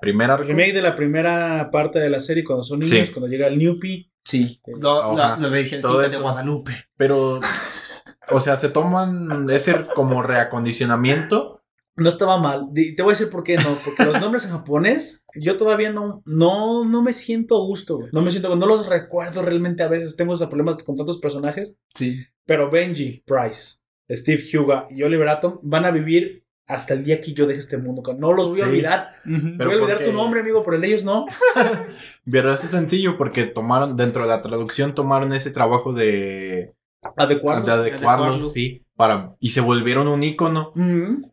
primer 0.00 0.30
arco. 0.30 0.42
El 0.42 0.48
remake 0.48 0.72
de 0.72 0.80
la 0.82 0.96
primera 0.96 1.70
parte 1.70 1.98
de 1.98 2.08
la 2.08 2.20
serie 2.20 2.42
cuando 2.44 2.64
son 2.64 2.80
niños, 2.80 3.08
Sí. 3.08 3.12
cuando 3.12 3.28
llega 3.28 3.46
el 3.48 3.58
Newpie. 3.58 4.10
Sí. 4.24 4.58
Lo- 4.80 5.14
la, 5.14 5.34
Ajá. 5.34 5.40
la 5.42 5.48
Virgencita 5.48 6.08
de. 6.08 6.16
Guadalupe. 6.16 6.86
Pero, 6.96 7.40
o 8.30 8.40
sea, 8.40 8.56
se 8.56 8.70
toman 8.70 9.48
ese 9.50 9.84
como 9.94 10.22
reacondicionamiento. 10.22 11.62
No 11.98 12.08
estaba 12.08 12.38
mal. 12.38 12.68
Te 12.74 13.02
voy 13.02 13.10
a 13.12 13.16
decir 13.16 13.28
por 13.30 13.42
qué 13.42 13.56
no. 13.56 13.68
Porque 13.84 14.04
los 14.04 14.20
nombres 14.20 14.44
en 14.46 14.52
japonés, 14.52 15.24
yo 15.34 15.56
todavía 15.56 15.92
no, 15.92 16.22
no, 16.24 16.84
no 16.84 17.02
me 17.02 17.12
siento 17.12 17.56
a 17.56 17.66
gusto, 17.66 17.96
güey. 17.98 18.08
No 18.12 18.22
me 18.22 18.30
siento, 18.30 18.54
no 18.56 18.66
los 18.66 18.86
recuerdo 18.88 19.42
realmente 19.42 19.82
a 19.82 19.88
veces. 19.88 20.16
Tengo 20.16 20.34
esos 20.34 20.48
problemas 20.48 20.82
con 20.84 20.96
tantos 20.96 21.18
personajes. 21.18 21.76
Sí. 21.94 22.24
Pero 22.46 22.70
Benji, 22.70 23.22
Price, 23.26 23.80
Steve 24.10 24.42
Huga 24.58 24.86
y 24.90 25.02
Oliver 25.02 25.28
Atom 25.28 25.58
van 25.62 25.84
a 25.84 25.90
vivir 25.90 26.44
hasta 26.66 26.92
el 26.94 27.02
día 27.02 27.20
que 27.22 27.32
yo 27.32 27.46
deje 27.46 27.60
este 27.60 27.78
mundo. 27.78 28.02
No 28.18 28.32
los 28.32 28.48
voy 28.48 28.60
a 28.60 28.64
Sí. 28.64 28.70
olvidar. 28.70 29.12
Pero 29.24 29.70
voy 29.70 29.78
a 29.78 29.82
olvidar 29.82 30.04
tu 30.04 30.12
nombre, 30.12 30.40
amigo, 30.40 30.62
pero 30.64 30.76
el 30.76 30.82
de 30.82 30.88
ellos 30.88 31.02
no. 31.04 31.24
Pero 32.30 32.52
eso 32.52 32.64
es 32.66 32.70
sencillo 32.70 33.16
porque 33.16 33.44
tomaron, 33.44 33.96
dentro 33.96 34.22
de 34.22 34.28
la 34.28 34.40
traducción, 34.42 34.94
tomaron 34.94 35.32
ese 35.32 35.50
trabajo 35.50 35.92
de, 35.94 36.74
Adecuado. 37.16 37.64
de 37.64 37.72
adecuarlo, 37.72 38.24
adecuarlo. 38.24 38.42
sí, 38.42 38.84
para, 38.98 39.36
y 39.38 39.50
se 39.50 39.60
volvieron 39.60 40.08
un 40.08 40.24
icono. 40.24 40.72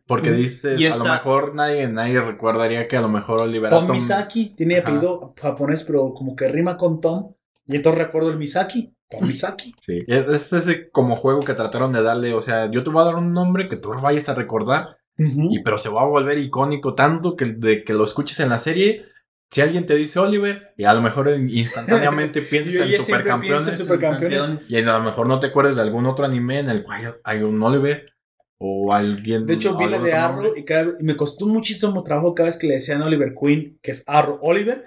Porque 0.06 0.30
dice, 0.30 0.76
a 0.76 0.96
lo 0.96 1.04
mejor 1.04 1.54
nadie, 1.56 1.88
nadie 1.88 2.20
recordaría 2.20 2.86
que 2.86 2.96
a 2.96 3.00
lo 3.00 3.08
mejor 3.08 3.40
Oliver 3.40 3.70
Tom 3.70 3.86
Atom- 3.88 3.94
Misaki 3.94 4.54
tiene 4.56 4.78
Ajá. 4.78 4.88
apellido 4.88 5.34
japonés, 5.36 5.82
pero 5.82 6.14
como 6.14 6.36
que 6.36 6.46
rima 6.46 6.76
con 6.76 7.00
Tom. 7.00 7.34
Y 7.66 7.74
entonces 7.74 8.00
recuerdo 8.04 8.30
el 8.30 8.38
Misaki. 8.38 8.94
Tom 9.10 9.26
Misaki. 9.26 9.74
Sí. 9.80 9.98
Es, 10.06 10.26
es 10.28 10.52
ese 10.52 10.90
como 10.90 11.16
juego 11.16 11.40
que 11.40 11.54
trataron 11.54 11.92
de 11.92 12.02
darle, 12.02 12.34
o 12.34 12.40
sea, 12.42 12.70
yo 12.70 12.84
te 12.84 12.90
voy 12.90 13.02
a 13.02 13.06
dar 13.06 13.16
un 13.16 13.32
nombre 13.32 13.68
que 13.68 13.76
tú 13.76 13.92
lo 13.92 14.00
vayas 14.00 14.28
a 14.28 14.34
recordar, 14.34 14.98
y 15.18 15.60
pero 15.64 15.76
se 15.78 15.88
va 15.88 16.02
a 16.02 16.06
volver 16.06 16.38
icónico 16.38 16.94
tanto 16.94 17.34
que 17.36 17.46
de 17.46 17.82
que 17.82 17.94
lo 17.94 18.04
escuches 18.04 18.38
en 18.40 18.50
la 18.50 18.58
serie. 18.60 19.06
Si 19.50 19.60
alguien 19.60 19.86
te 19.86 19.94
dice 19.94 20.18
Oliver, 20.18 20.74
y 20.76 20.84
a 20.84 20.92
lo 20.94 21.00
mejor 21.02 21.28
instantáneamente 21.30 22.42
piensas 22.50 22.74
Yo 22.74 22.84
en 22.84 23.02
supercampeones. 23.02 23.68
en 23.68 23.78
supercampeones. 23.78 24.70
Y 24.70 24.76
a 24.78 24.82
lo 24.98 25.02
mejor 25.04 25.26
no 25.28 25.38
te 25.40 25.46
acuerdas 25.48 25.76
de 25.76 25.82
algún 25.82 26.06
otro 26.06 26.24
anime 26.26 26.58
en 26.58 26.68
el 26.68 26.82
cual 26.82 27.18
hay 27.24 27.42
un 27.42 27.62
Oliver 27.62 28.12
o 28.58 28.92
alguien. 28.92 29.46
De 29.46 29.54
hecho, 29.54 29.76
vi 29.76 29.86
la 29.86 29.98
de 30.00 30.12
Arrow 30.14 30.42
nombre. 30.42 30.60
y, 30.60 30.64
cada 30.64 30.94
me 31.00 31.16
costó 31.16 31.46
muchísimo 31.46 32.02
trabajo 32.02 32.34
cada 32.34 32.48
vez 32.48 32.58
que 32.58 32.66
le 32.66 32.74
decían 32.74 33.02
a 33.02 33.06
Oliver 33.06 33.34
Queen, 33.40 33.78
que 33.82 33.92
es 33.92 34.02
Arrow 34.06 34.38
Oliver, 34.42 34.84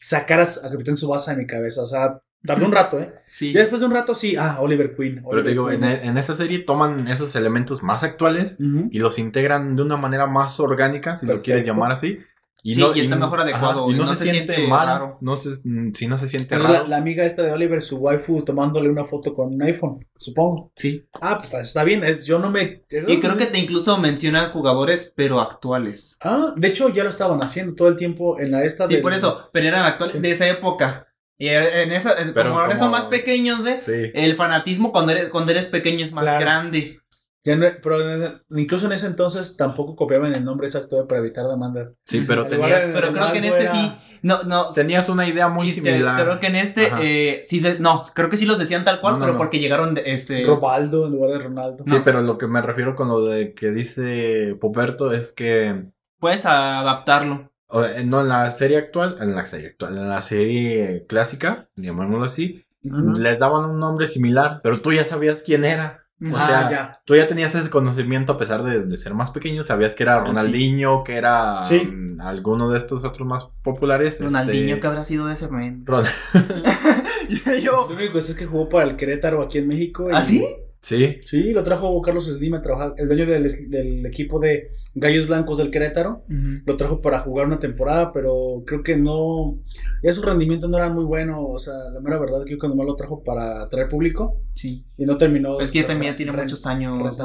sacaras 0.00 0.62
a 0.64 0.70
Capitán 0.70 0.96
Subasa 0.96 1.32
de 1.32 1.38
mi 1.38 1.46
cabeza. 1.46 1.82
O 1.82 1.86
sea, 1.86 2.20
tardó 2.44 2.66
un 2.66 2.72
rato, 2.72 3.00
¿eh? 3.00 3.12
Sí. 3.30 3.52
Ya 3.52 3.60
después 3.60 3.80
de 3.80 3.86
un 3.86 3.92
rato, 3.92 4.14
sí, 4.14 4.34
ah, 4.38 4.58
Oliver 4.60 4.94
Queen. 4.96 5.16
Pero 5.16 5.28
Oliver 5.28 5.44
te 5.44 5.50
digo, 5.50 5.68
Queen 5.68 5.84
en, 5.84 5.90
es- 5.90 6.02
en 6.02 6.16
esta 6.18 6.34
serie 6.34 6.60
toman 6.60 7.06
esos 7.08 7.34
elementos 7.36 7.82
más 7.82 8.02
actuales 8.02 8.56
y 8.90 8.98
los 8.98 9.18
integran 9.18 9.76
de 9.76 9.82
una 9.82 9.96
manera 9.96 10.26
más 10.26 10.58
orgánica, 10.60 11.16
si 11.16 11.26
lo 11.26 11.42
quieres 11.42 11.64
llamar 11.66 11.92
así. 11.92 12.18
Sí, 12.64 12.80
y 12.96 13.00
está 13.00 13.14
mejor 13.14 13.40
adecuado, 13.40 13.88
y 13.90 13.94
no, 13.94 14.04
no 14.04 14.06
se, 14.14 14.24
se 14.24 14.30
siente, 14.32 14.54
siente 14.54 14.68
mal. 14.70 14.86
raro. 14.88 15.18
No 15.20 15.36
se, 15.36 15.50
si 15.94 16.06
no 16.08 16.18
se 16.18 16.26
siente 16.26 16.58
La, 16.58 16.68
raro. 16.68 16.86
la 16.88 16.96
amiga 16.96 17.24
esta 17.24 17.42
de 17.42 17.52
Oliver, 17.52 17.80
su 17.80 17.98
waifu, 17.98 18.42
tomándole 18.44 18.90
una 18.90 19.04
foto 19.04 19.34
con 19.34 19.54
un 19.54 19.62
iPhone, 19.62 20.04
supongo. 20.16 20.72
Sí. 20.74 21.06
Ah, 21.20 21.36
pues 21.36 21.50
está, 21.50 21.60
está 21.60 21.84
bien. 21.84 22.02
es- 22.02 22.26
yo 22.26 22.40
no 22.40 22.50
me. 22.50 22.82
eso- 22.88 23.08
Y 23.12 23.20
creo 23.20 23.36
que 23.36 23.46
te 23.46 23.58
incluso 23.58 23.96
menciona 23.98 24.48
jugadores, 24.48 25.12
pero 25.14 25.40
actuales. 25.40 26.18
Ah, 26.22 26.54
de 26.56 26.66
hecho 26.68 26.88
ya 26.88 27.04
lo 27.04 27.10
estaban 27.10 27.40
haciendo 27.40 27.74
todo 27.74 27.86
el 27.88 27.96
tiempo 27.96 28.40
en 28.40 28.50
la 28.50 28.64
esta 28.64 28.88
Sí, 28.88 28.94
del- 28.94 29.02
por 29.02 29.12
eso, 29.12 29.48
pero 29.52 29.68
eran 29.68 29.84
actuales 29.84 30.16
Sí. 30.16 30.20
de 30.22 30.30
esa 30.32 30.48
época. 30.48 31.06
Y 31.38 31.48
en 31.48 31.92
esa, 31.92 32.14
en- 32.20 32.32
Pero 32.32 32.48
como 32.48 32.60
ahora 32.62 32.76
son 32.76 32.90
más 32.90 33.04
pequeños, 33.04 33.66
¿eh? 33.66 33.76
Sí. 33.78 33.92
El 34.14 34.34
fanatismo 34.34 34.90
cuando 34.90 35.12
eres, 35.12 35.28
cuando 35.28 35.50
eres 35.52 35.66
pequeño 35.66 36.02
es 36.02 36.10
más 36.12 36.22
Claro. 36.24 36.40
grande. 36.40 36.98
Ya 37.46 37.54
no- 37.56 37.66
pero 37.82 37.98
incluso 38.50 38.86
en 38.86 38.92
ese 38.92 39.06
entonces 39.06 39.56
tampoco 39.56 39.94
copiaban 39.96 40.34
el 40.34 40.44
nombre 40.44 40.66
exacto 40.66 41.06
para 41.06 41.20
evitar 41.20 41.46
demanda. 41.46 41.92
Sí, 42.02 42.24
pero 42.26 42.46
tenías, 42.46 42.84
en- 42.84 42.92
Pero 42.92 43.12
creo 43.12 43.32
que 43.32 43.38
en 43.38 43.44
este 43.44 43.62
era- 43.62 43.72
sí. 43.72 43.92
No, 44.22 44.42
no. 44.42 44.70
tenías 44.70 45.08
una 45.08 45.28
idea 45.28 45.46
muy 45.48 45.66
te- 45.66 45.72
similar. 45.74 46.20
creo 46.24 46.40
que 46.40 46.46
en 46.48 46.56
este, 46.56 46.90
eh, 47.00 47.42
sí, 47.44 47.60
de- 47.60 47.78
no, 47.78 48.04
creo 48.14 48.28
que 48.28 48.36
sí 48.36 48.44
los 48.46 48.58
decían 48.58 48.84
tal 48.84 49.00
cual, 49.00 49.14
No, 49.14 49.18
no, 49.20 49.24
pero 49.24 49.32
no. 49.34 49.38
porque 49.38 49.60
llegaron 49.60 49.94
de 49.94 50.02
este. 50.06 50.42
Robaldo 50.44 51.06
en 51.06 51.12
lugar 51.12 51.30
de 51.30 51.38
Ronaldo. 51.38 51.84
Sí, 51.86 51.96
pero 52.04 52.20
lo 52.22 52.36
que 52.36 52.48
me 52.48 52.60
refiero 52.60 52.96
con 52.96 53.06
lo 53.08 53.24
de 53.24 53.54
que 53.54 53.70
dice 53.70 54.56
Poperto 54.60 55.12
es 55.12 55.32
que 55.32 55.84
Puedes 56.18 56.44
adaptarlo. 56.46 57.52
o, 57.68 57.84
eh, 57.84 58.04
no 58.04 58.22
en 58.22 58.28
la 58.28 58.50
serie 58.50 58.78
actual, 58.78 59.18
en 59.20 59.36
la 59.36 59.44
serie 59.44 59.68
actual, 59.68 59.96
en 59.96 60.08
la 60.08 60.22
serie 60.22 61.04
clásica, 61.08 61.68
llamémoslo 61.76 62.24
así, 62.24 62.64
les 62.82 63.38
daban 63.38 63.70
un 63.70 63.78
nombre 63.78 64.06
similar, 64.08 64.60
pero 64.64 64.80
tú 64.80 64.92
ya 64.92 65.04
sabías 65.04 65.42
quién 65.44 65.64
era. 65.64 66.05
O 66.18 66.34
Ah, 66.34 66.46
sea, 66.46 66.70
ya. 66.70 67.02
tú 67.04 67.14
ya 67.14 67.26
tenías 67.26 67.54
ese 67.54 67.68
conocimiento 67.68 68.32
a 68.32 68.38
pesar 68.38 68.62
de, 68.62 68.84
de 68.84 68.96
ser 68.96 69.12
más 69.12 69.30
pequeño, 69.30 69.62
sabías 69.62 69.94
que 69.94 70.02
era 70.02 70.18
Ronaldinho, 70.20 71.04
que 71.04 71.16
era 71.16 71.64
Sí. 71.66 71.80
mm, 71.84 72.20
alguno 72.22 72.70
de 72.70 72.78
estos 72.78 73.04
otros 73.04 73.28
más 73.28 73.48
populares. 73.62 74.18
Ronaldinho, 74.22 74.68
este, 74.76 74.80
que 74.80 74.86
habrá 74.86 75.04
sido 75.04 75.26
de 75.26 75.34
ese 75.34 75.48
men. 75.48 75.84
Ron- 75.84 76.06
Yo. 77.62 77.86
Lo 77.88 77.94
único 77.96 78.18
es 78.18 78.34
que 78.34 78.46
jugó 78.46 78.68
para 78.68 78.84
el 78.84 78.96
Querétaro 78.96 79.42
aquí 79.42 79.58
en 79.58 79.68
México. 79.68 80.08
y- 80.10 80.14
¿Ah, 80.14 80.22
sí? 80.22 80.46
Sí, 80.80 81.18
Sí, 81.26 81.50
lo 81.52 81.64
trajo 81.64 82.00
Carlos 82.00 82.26
Slim 82.26 82.54
a 82.54 82.62
trabajar, 82.62 82.94
el 82.98 83.08
dueño 83.08 83.26
del, 83.26 83.48
del 83.70 84.06
equipo 84.06 84.38
de 84.38 84.68
Gallos 84.94 85.26
Blancos 85.26 85.58
del 85.58 85.70
Querétaro. 85.70 86.24
Lo 86.64 86.76
trajo 86.76 87.00
para 87.02 87.20
jugar 87.20 87.46
una 87.46 87.58
temporada, 87.58 88.12
pero 88.12 88.62
creo 88.66 88.82
que 88.82 88.96
no. 88.96 89.58
Ya 90.02 90.12
su 90.12 90.22
rendimiento 90.22 90.68
no 90.68 90.76
era 90.76 90.88
muy 90.88 91.04
bueno. 91.04 91.44
O 91.44 91.58
sea, 91.58 91.74
la 91.92 92.00
mera 92.00 92.18
verdad, 92.18 92.42
creo 92.44 92.58
que 92.58 92.68
nomás 92.68 92.86
lo 92.86 92.94
trajo 92.94 93.22
para 93.24 93.68
traer 93.68 93.88
público 93.88 94.40
Sí. 94.54 94.84
y 94.96 95.04
no 95.04 95.16
terminó. 95.16 95.60
Es 95.60 95.72
que 95.72 95.80
ya 95.80 95.86
también 95.88 96.14
tiene 96.14 96.30
muchos 96.32 96.66
años, 96.66 97.18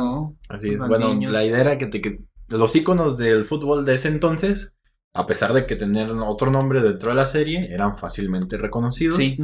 así 0.50 0.70
es. 0.70 0.78
Bueno, 0.80 1.14
la 1.30 1.46
idea 1.46 1.62
era 1.62 1.78
que, 1.78 1.86
te- 1.86 2.02
que 2.02 2.20
los 2.50 2.76
íconos 2.76 3.18
del 3.18 3.46
fútbol 3.46 3.86
de 3.86 3.94
ese 3.96 4.08
entonces, 4.08 4.76
a 5.14 5.28
pesar 5.28 5.54
de 5.54 5.66
que 5.66 5.76
tenían 5.76 6.20
otro 6.22 6.52
nombre 6.52 6.82
dentro 6.82 7.10
de 7.10 7.16
la 7.16 7.26
serie, 7.26 7.74
eran 7.74 7.98
fácilmente 7.98 8.58
reconocidos. 8.58 9.16
Sí. 9.18 9.38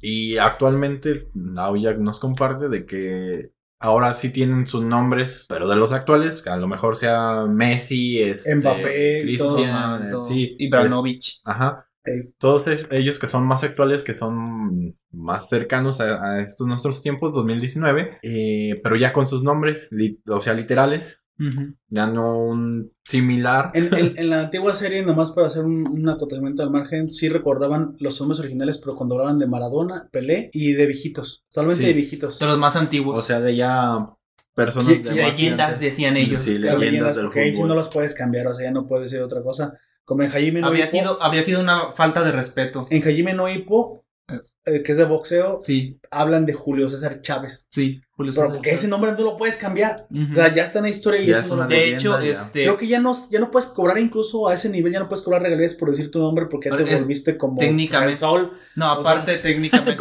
Y 0.00 0.36
actualmente, 0.38 1.28
Naoya 1.34 1.94
nos 1.94 2.20
comparte 2.20 2.68
de 2.68 2.86
que 2.86 3.50
ahora 3.80 4.14
sí 4.14 4.30
tienen 4.32 4.66
sus 4.66 4.82
nombres, 4.82 5.46
pero 5.48 5.68
de 5.68 5.76
los 5.76 5.92
actuales, 5.92 6.42
que 6.42 6.50
a 6.50 6.56
lo 6.56 6.68
mejor 6.68 6.96
sea 6.96 7.46
Messi, 7.48 8.20
este, 8.22 8.54
Mbappé 8.56 9.22
Cristian, 9.22 9.54
Ronaldo, 10.00 10.22
sí, 10.22 10.56
Ibrahimovic. 10.58 11.18
es- 11.18 11.42
ajá. 11.44 11.84
Todos 12.38 12.66
e- 12.68 12.86
ellos 12.90 13.18
que 13.18 13.26
son 13.26 13.46
más 13.46 13.64
actuales, 13.64 14.02
que 14.02 14.14
son 14.14 14.96
más 15.12 15.48
cercanos 15.50 16.00
a, 16.00 16.24
a 16.24 16.40
estos 16.40 16.66
nuestros 16.66 17.02
tiempos, 17.02 17.34
2019, 17.34 18.18
eh, 18.22 18.80
pero 18.82 18.96
ya 18.96 19.12
con 19.12 19.26
sus 19.26 19.42
nombres, 19.42 19.88
li- 19.92 20.18
o 20.26 20.40
sea, 20.40 20.54
literales, 20.54 21.18
Ya 21.88 22.06
no 22.06 22.38
un 22.38 22.92
similar. 23.04 23.70
En, 23.74 23.94
en- 23.94 24.18
en 24.18 24.30
la 24.30 24.40
antigua 24.40 24.74
serie, 24.74 25.02
nomás 25.04 25.32
para 25.32 25.46
hacer 25.46 25.64
un, 25.64 25.86
un 25.88 26.08
acotamiento 26.08 26.62
al 26.62 26.70
margen, 26.70 27.10
sí 27.10 27.28
recordaban 27.28 27.96
los 28.00 28.20
nombres 28.20 28.40
originales, 28.40 28.78
pero 28.78 28.96
cuando 28.96 29.14
hablaban 29.14 29.38
de 29.38 29.46
Maradona, 29.46 30.08
Pelé 30.10 30.50
y 30.52 30.72
de 30.72 30.86
viejitos. 30.86 31.44
Solamente 31.48 31.82
Sí. 31.82 31.88
de 31.88 31.94
viejitos. 31.94 32.38
De 32.38 32.46
los 32.46 32.58
más 32.58 32.76
antiguos. 32.76 33.18
O 33.18 33.22
sea, 33.22 33.40
de 33.40 33.56
ya 33.56 34.06
personas 34.54 34.92
Y- 34.92 34.98
de 34.98 35.14
leyendas 35.14 35.78
decían 35.80 36.16
ellos. 36.16 36.42
Sí, 36.42 36.58
leyendas 36.58 36.80
leyendas, 36.80 37.16
del 37.16 37.26
porque 37.26 37.40
ahí 37.40 37.50
sí 37.50 37.56
fútbol. 37.58 37.68
no 37.68 37.74
los 37.76 37.88
puedes 37.88 38.14
cambiar, 38.14 38.48
o 38.48 38.54
sea, 38.54 38.64
ya 38.66 38.72
no 38.72 38.86
puedes 38.86 39.10
decir 39.10 39.22
otra 39.22 39.42
cosa. 39.42 39.78
Como 40.04 40.22
en 40.22 40.30
Jaime 40.30 40.60
no 40.60 40.66
había 40.68 40.86
sido, 40.86 41.22
había 41.22 41.42
sido 41.42 41.60
una 41.60 41.92
falta 41.92 42.24
de 42.24 42.32
respeto. 42.32 42.84
En 42.90 43.02
Jaime 43.02 43.34
no 43.34 43.48
Hippo, 43.48 44.04
eh, 44.66 44.82
que 44.82 44.92
es 44.92 44.98
de 44.98 45.04
boxeo, 45.04 45.58
Sí, 45.60 46.00
hablan 46.10 46.44
de 46.46 46.52
Julio 46.52 46.90
César 46.90 47.20
Chávez. 47.22 47.68
sí. 47.72 48.00
Julio 48.10 48.32
Pero 48.32 48.46
César 48.46 48.48
porque 48.56 48.70
ese 48.72 48.88
nombre 48.88 49.12
no 49.12 49.22
lo 49.24 49.36
puedes 49.36 49.56
cambiar. 49.56 50.06
O 50.10 50.34
sea, 50.34 50.52
ya 50.52 50.64
está 50.64 50.80
en 50.80 50.84
la 50.84 50.90
historia 50.90 51.20
y 51.22 51.26
Ya 51.28 51.34
eso 51.38 51.42
es 51.42 51.48
no 51.50 51.56
lo- 51.62 51.68
De 51.68 51.94
hecho, 51.94 52.20
ya. 52.20 52.26
este. 52.26 52.64
Creo 52.64 52.76
que 52.76 52.88
ya 52.88 53.00
no, 53.00 53.16
ya 53.30 53.38
no 53.40 53.50
puedes 53.50 53.68
cobrar 53.68 53.96
incluso 53.98 54.48
a 54.48 54.54
ese 54.54 54.68
nivel, 54.68 54.92
ya 54.92 54.98
no 54.98 55.08
puedes 55.08 55.24
cobrar 55.24 55.40
regalías 55.42 55.74
por 55.74 55.88
decir 55.90 56.10
tu 56.10 56.18
nombre 56.18 56.46
porque 56.46 56.68
ya 56.70 56.76
te 56.76 56.92
Es- 56.92 57.00
volviste 57.00 57.38
como 57.38 57.58
técnicamente- 57.58 58.10
el 58.12 58.16
sol. 58.16 58.52
No, 58.76 58.98
o 58.98 59.02
sea, 59.04 59.12
aparte, 59.12 59.36
técnicamente. 59.42 59.96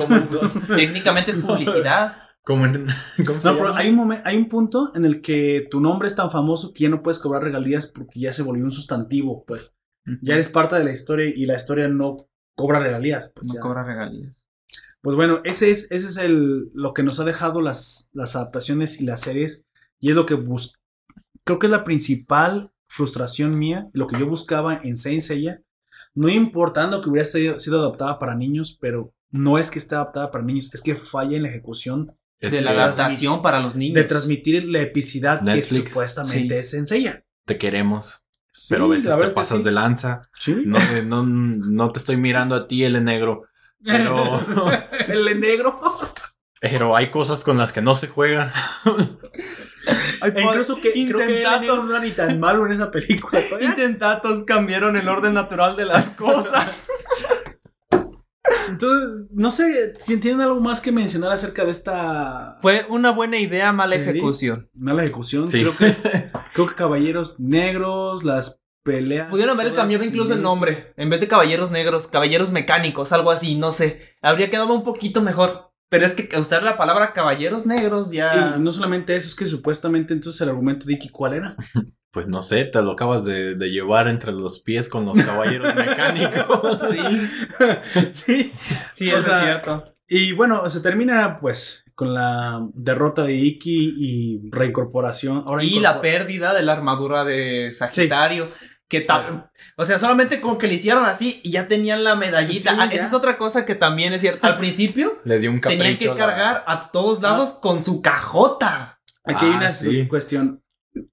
técnicamente 0.75 1.31
es 1.31 1.37
publicidad. 1.37 2.17
Como 2.47 2.65
en- 2.65 2.87
¿cómo 3.25 3.41
se 3.41 3.47
No, 3.49 3.55
pero 3.57 3.67
llama? 3.67 3.79
hay 3.81 3.89
un, 3.89 3.97
momen- 3.97 4.21
hay 4.23 4.37
un 4.37 4.47
punto 4.47 4.91
en 4.95 5.03
el 5.03 5.21
que 5.21 5.67
tu 5.69 5.81
nombre 5.81 6.07
es 6.07 6.15
tan 6.15 6.31
famoso 6.31 6.71
que 6.73 6.83
ya 6.85 6.89
no 6.89 7.03
puedes 7.03 7.19
cobrar 7.19 7.43
regalías 7.43 7.87
porque 7.87 8.21
ya 8.21 8.31
se 8.31 8.41
volvió 8.41 8.63
un 8.63 8.71
sustantivo, 8.71 9.43
pues. 9.45 9.75
Ya 10.21 10.35
eres 10.35 10.47
parte 10.47 10.77
de 10.77 10.85
la 10.85 10.93
historia 10.93 11.25
y 11.35 11.45
la 11.45 11.57
historia 11.57 11.89
no 11.89 12.29
cobra 12.57 12.79
regalías. 12.79 13.31
Pues, 13.33 13.47
No 13.47 13.53
ya. 13.53 13.59
cobra 13.61 13.83
regalías. 13.83 14.49
Pues 15.01 15.15
bueno, 15.15 15.39
ese 15.45 15.71
es, 15.71 15.91
ese 15.91 16.07
es 16.07 16.17
el, 16.17 16.69
lo 16.73 16.93
que 16.93 17.03
nos 17.03 17.19
ha 17.21 17.23
dejado 17.23 17.61
las, 17.61 18.09
las 18.13 18.35
adaptaciones 18.35 18.99
y 18.99 19.05
las 19.05 19.21
series. 19.21 19.65
Y 19.99 20.09
es 20.09 20.15
lo 20.15 20.25
que 20.25 20.33
bus 20.33 20.73
Creo 21.45 21.59
que 21.59 21.67
es 21.67 21.71
la 21.71 21.85
principal 21.85 22.73
frustración 22.89 23.57
mía, 23.57 23.89
lo 23.93 24.07
que 24.07 24.19
yo 24.19 24.27
buscaba 24.27 24.77
en 24.83 24.97
Saint 24.97 25.21
Seiya. 25.21 25.61
No 26.13 26.27
importando 26.27 26.99
que 26.99 27.09
hubiera 27.09 27.25
sido, 27.25 27.57
sido 27.59 27.79
adaptada 27.79 28.19
para 28.19 28.35
niños, 28.35 28.77
pero 28.81 29.13
no 29.31 29.57
es 29.57 29.71
que 29.71 29.79
esté 29.79 29.95
adaptada 29.95 30.29
para 30.31 30.43
niños, 30.43 30.73
es 30.73 30.81
que 30.81 30.95
falla 30.95 31.37
en 31.37 31.43
la 31.43 31.49
ejecución 31.49 32.17
Es 32.39 32.51
de 32.51 32.61
la 32.61 32.73
que 32.73 32.79
adaptación 32.81 33.41
para 33.41 33.61
los 33.61 33.75
niños. 33.77 33.95
de 33.95 34.03
transmitir 34.03 34.67
la 34.67 34.81
epicidad 34.81 35.39
que 35.39 35.45
Netflix, 35.45 35.89
supuestamente 35.89 36.55
sí. 36.55 36.59
es 36.59 36.71
Saint 36.71 36.87
Seiya. 36.87 37.23
te 37.45 37.57
queremos, 37.57 38.26
Sí, 38.57 38.73
pero 38.73 38.85
a 38.85 38.87
veces 38.87 39.15
te 39.15 39.29
pasas 39.29 39.59
sí. 39.59 39.63
de 39.63 39.71
lanza. 39.71 40.29
Sí. 40.33 40.63
No, 40.65 40.79
no, 41.03 41.23
no 41.23 41.91
te 41.91 41.99
estoy 41.99 42.17
mirando 42.17 42.55
a 42.55 42.67
ti, 42.67 42.83
el 42.83 43.03
negro, 43.03 43.43
pero, 43.85 44.39
el 45.07 45.39
negro. 45.39 45.79
pero 46.59 46.95
hay 46.95 47.11
cosas 47.11 47.43
con 47.43 47.59
las 47.59 47.71
que 47.71 47.83
no 47.83 47.93
se 47.93 48.07
juega. 48.07 48.51
E 50.21 50.41
incluso 50.41 50.75
que 50.81 50.91
creo 50.91 50.93
que 50.93 51.03
el 51.03 51.07
negro 51.07 51.21
Insensatos. 51.21 51.85
no 51.85 51.95
era 51.95 52.03
ni 52.03 52.11
tan 52.11 52.39
malo 52.41 52.65
en 52.65 52.73
esa 52.73 52.91
película. 52.91 53.39
todavía. 53.47 53.69
Insensatos 53.69 54.43
cambiaron 54.43 54.97
el 54.97 55.07
orden 55.07 55.33
natural 55.33 55.77
de 55.77 55.85
las 55.85 56.09
cosas. 56.09 56.89
Entonces, 58.69 59.27
no 59.31 59.51
sé, 59.51 59.95
si 59.99 60.17
tienen 60.17 60.41
algo 60.41 60.59
más 60.59 60.81
que 60.81 60.91
mencionar 60.91 61.31
acerca 61.31 61.65
de 61.65 61.71
esta 61.71 62.57
Fue 62.59 62.85
una 62.89 63.11
buena 63.11 63.37
idea, 63.37 63.71
mala 63.71 63.95
¿Serie? 63.95 64.11
ejecución. 64.11 64.69
mala 64.73 65.03
ejecución. 65.03 65.47
Sí. 65.47 65.61
Creo, 65.61 65.75
que, 65.75 65.95
creo 66.53 66.67
que 66.67 66.75
Caballeros 66.75 67.39
Negros, 67.39 68.23
las 68.23 68.61
peleas. 68.83 69.29
Pudieron 69.29 69.55
haberles 69.55 69.73
todas 69.73 69.83
cambiado 69.83 70.03
incluso 70.05 70.33
el 70.33 70.41
nombre. 70.41 70.93
En 70.95 71.09
vez 71.09 71.19
de 71.19 71.27
caballeros 71.27 71.71
negros, 71.71 72.07
caballeros 72.07 72.51
mecánicos, 72.51 73.11
algo 73.11 73.31
así, 73.31 73.55
no 73.55 73.71
sé. 73.71 74.15
Habría 74.21 74.49
quedado 74.49 74.73
un 74.73 74.83
poquito 74.83 75.21
mejor. 75.21 75.67
Pero 75.89 76.05
es 76.05 76.13
que 76.13 76.37
usar 76.37 76.63
la 76.63 76.77
palabra 76.77 77.13
caballeros 77.13 77.65
negros 77.65 78.11
ya. 78.11 78.55
Y 78.57 78.59
no 78.59 78.71
solamente 78.71 79.15
eso, 79.15 79.27
es 79.27 79.35
que 79.35 79.45
supuestamente 79.45 80.13
entonces 80.13 80.41
el 80.41 80.49
argumento 80.49 80.85
de 80.85 80.93
Iki, 80.93 81.09
¿cuál 81.09 81.33
era? 81.33 81.55
Pues 82.11 82.27
no 82.27 82.41
sé, 82.41 82.65
te 82.65 82.81
lo 82.81 82.91
acabas 82.93 83.25
de, 83.25 83.55
de 83.55 83.69
llevar 83.69 84.07
entre 84.07 84.31
los 84.31 84.59
pies 84.59 84.89
con 84.89 85.05
los 85.05 85.21
caballeros 85.21 85.75
mecánicos. 85.75 86.81
Sí, 86.89 86.99
sí. 88.11 88.53
sí, 88.93 89.11
O 89.11 89.17
eso 89.17 89.27
sea, 89.29 89.37
es 89.39 89.43
cierto. 89.43 89.83
Y 90.07 90.31
bueno, 90.31 90.69
se 90.69 90.79
termina 90.81 91.39
pues 91.39 91.83
con 91.95 92.13
la 92.13 92.65
derrota 92.73 93.23
de 93.23 93.33
Iki 93.33 93.93
y 93.97 94.49
reincorporación. 94.51 95.43
Ahora 95.45 95.63
Y 95.63 95.79
la 95.79 95.99
pérdida 96.01 96.53
de 96.53 96.63
la 96.63 96.73
armadura 96.73 97.25
de 97.25 97.71
Sagitario. 97.73 98.51
Que 98.89 99.01
ta- 99.01 99.51
O 99.75 99.83
sea, 99.83 99.99
solamente 99.99 100.39
como 100.39 100.57
que 100.57 100.67
le 100.67 100.75
hicieron 100.75 101.03
así 101.05 101.41
y 101.43 101.51
ya 101.51 101.67
tenían 101.67 102.05
la 102.05 102.15
medallita. 102.15 102.71
Sí, 102.71 102.77
Ah, 102.79 102.87
esa 102.89 103.07
es 103.07 103.13
otra 103.13 103.37
cosa 103.37 103.65
que 103.65 103.75
también 103.75 104.13
es 104.13 104.21
cierto. 104.21 104.47
Al 104.47 104.55
principio 104.57 105.19
Le 105.25 105.39
dio 105.39 105.51
un 105.51 105.59
capricho. 105.59 105.83
tenían 105.83 105.97
que 105.99 106.05
la- 106.07 106.15
cargar 106.15 106.63
a 106.67 106.89
todos 106.89 107.21
lados 107.21 107.57
con 107.61 107.81
su 107.81 108.01
cajota. 108.01 109.01
Aquí 109.25 109.45
hay 109.45 109.51
Ah, 109.55 109.57
una 109.57 109.73
sí. 109.73 110.07
cuestión. 110.07 110.63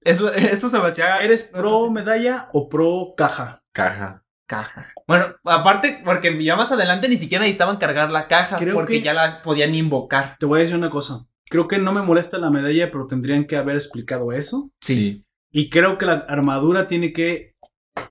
Eso, 0.01 0.31
eso 0.33 0.69
se 0.69 0.79
me 0.79 0.87
hacía. 0.87 1.17
¿Eres 1.17 1.43
pro 1.43 1.89
medalla 1.91 2.49
o 2.53 2.69
pro 2.69 3.13
caja? 3.17 3.59
caja. 3.73 4.23
caja. 4.47 4.91
Bueno, 5.07 5.25
aparte, 5.43 6.01
porque 6.05 6.43
ya 6.43 6.55
más 6.55 6.71
adelante 6.71 7.09
ni 7.09 7.17
siquiera 7.17 7.43
necesitaban 7.43 7.77
cargar 7.77 8.11
la 8.11 8.27
caja 8.27 8.55
Creo 8.57 8.75
porque 8.75 8.93
que- 8.99 9.01
ya 9.01 9.13
la 9.13 9.41
podían 9.41 9.73
invocar. 9.75 10.35
Te 10.39 10.45
voy 10.45 10.59
a 10.59 10.61
decir 10.61 10.75
una 10.77 10.89
cosa. 10.89 11.25
Creo 11.49 11.67
que 11.67 11.77
no 11.77 11.93
me 11.93 12.01
molesta 12.01 12.37
la 12.39 12.49
medalla, 12.49 12.89
pero 12.91 13.05
tendrían 13.05 13.45
que 13.45 13.57
haber 13.57 13.75
explicado 13.75 14.31
eso. 14.31 14.71
Sí. 14.81 15.25
Y 15.51 15.69
creo 15.69 15.97
que 15.97 16.05
la 16.05 16.25
armadura 16.27 16.87
tiene 16.87 17.13
que 17.13 17.53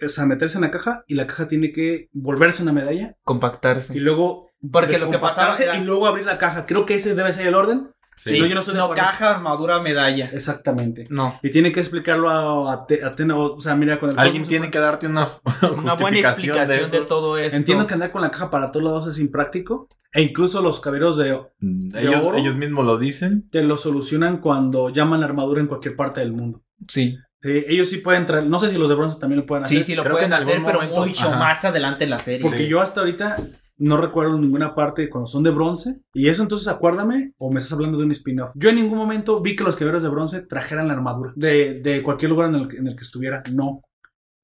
o 0.05 0.09
sea, 0.09 0.25
meterse 0.25 0.57
en 0.57 0.63
la 0.63 0.71
caja 0.71 1.05
y 1.07 1.15
la 1.15 1.27
caja 1.27 1.47
tiene 1.47 1.71
que 1.71 2.09
volverse 2.13 2.63
una 2.63 2.73
medalla 2.73 3.17
Compactarse. 3.23 3.95
y 3.95 4.01
luego 4.01 4.51
Porque 4.73 4.97
lo 4.99 5.11
que 5.11 5.19
pasaba 5.19 5.55
era- 5.59 5.77
y 5.77 5.85
luego 5.85 6.07
abrir 6.07 6.25
la 6.25 6.39
caja. 6.39 6.65
Creo 6.65 6.87
que 6.87 6.95
ese 6.95 7.15
debe 7.15 7.33
ser 7.35 7.47
el 7.49 7.55
orden. 7.55 7.91
Sí, 8.17 8.39
No, 8.41 8.47
yo 8.47 8.55
no 8.55 8.61
estoy 8.61 8.75
de 8.75 8.79
no 8.79 8.85
acuerdo. 8.87 9.03
caja, 9.03 9.35
armadura, 9.37 9.81
medalla. 9.81 10.27
Exactamente. 10.33 11.07
No. 11.11 11.39
Y 11.43 11.51
tiene 11.51 11.73
que 11.73 11.81
explicarlo 11.81 12.31
a, 12.31 12.73
a, 12.73 12.87
Te- 12.87 13.03
a 13.05 13.15
o 13.37 13.61
sea, 13.61 13.75
mira, 13.77 13.99
con 14.01 14.11
el 14.11 14.19
Alguien 14.19 14.43
cosmos- 14.43 14.49
tiene 14.49 14.71
que 14.71 14.79
darte 14.79 15.07
una, 15.07 15.29
Una 15.77 15.95
buena 15.95 16.19
explicación 16.21 16.91
de, 16.91 17.01
todo 17.03 17.37
esto. 17.39 17.57
Entiendo 17.57 17.87
que 17.87 17.95
andar 17.95 18.13
con 18.13 18.23
la 18.23 18.31
caja 18.31 18.51
para 18.51 18.71
todos 18.71 18.85
lados 18.85 19.07
es 19.09 19.19
impráctico. 19.19 19.89
E 20.13 20.23
incluso 20.23 20.63
los 20.63 20.79
caballeros 20.81 21.17
de 21.19 21.37
Mm, 21.61 21.97
Ellos, 21.97 22.23
oro? 22.25 22.37
ellos 22.39 22.55
mismos 22.57 22.85
lo 22.87 22.99
dicen. 22.99 23.49
te 23.51 23.63
lo 23.65 23.77
solucionan 23.77 24.39
cuando 24.39 24.89
llaman 24.91 25.25
armadura 25.25 25.61
en 25.61 25.67
cualquier 25.67 25.97
parte 25.97 26.21
del 26.21 26.33
mundo. 26.33 26.63
Sí. 26.89 27.17
Sí, 27.43 27.51
ellos 27.69 27.91
sí 27.91 27.99
pueden 27.99 28.25
traer, 28.25 28.47
no 28.47 28.59
sé 28.59 28.71
si 28.71 28.79
los 28.79 28.89
de 28.89 28.95
bronce 28.95 29.19
también 29.21 29.41
lo 29.41 29.47
pueden 29.47 29.65
hacer. 29.65 29.79
Sí, 29.79 29.85
sí 29.85 29.95
lo 29.95 30.03
Creo 30.03 30.15
pueden 30.15 30.33
hacer, 30.33 30.63
pero 30.65 30.79
momento- 30.81 31.05
mucho 31.05 31.29
ajá. 31.29 31.39
más 31.39 31.65
adelante 31.65 32.05
en 32.05 32.11
la 32.11 32.19
serie. 32.19 32.41
Porque 32.41 32.59
Sí. 32.65 32.69
yo 32.69 32.81
hasta 32.81 33.01
ahorita 33.01 33.37
no 33.79 33.97
recuerdo 33.97 34.39
ninguna 34.39 34.75
parte 34.75 35.09
cuando 35.09 35.27
son 35.27 35.43
de 35.43 35.51
bronce. 35.51 36.01
Y 36.13 36.29
eso 36.29 36.43
entonces 36.43 36.69
acuérdame 36.69 37.33
o 37.39 37.51
me 37.51 37.59
estás 37.59 37.73
hablando 37.73 37.99
de 37.99 38.05
un 38.05 38.13
spin-off. 38.13 38.53
Yo 38.55 38.71
en 38.71 38.77
ningún 38.77 38.99
momento 38.99 39.41
vi 39.41 39.57
que 39.57 39.65
los 39.65 39.77
caballeros 39.77 40.03
de 40.03 40.09
bronce 40.09 40.43
trajeran 40.47 40.87
la 40.89 40.95
armadura 40.95 41.33
de, 41.37 41.81
de 41.81 42.03
cualquier 42.03 42.31
lugar 42.31 42.49
en 42.51 42.55
el, 42.57 42.69
que- 42.69 42.77
en 42.77 42.87
el 42.89 42.97
que 42.97 43.03
estuviera. 43.03 43.43
No. 43.53 43.83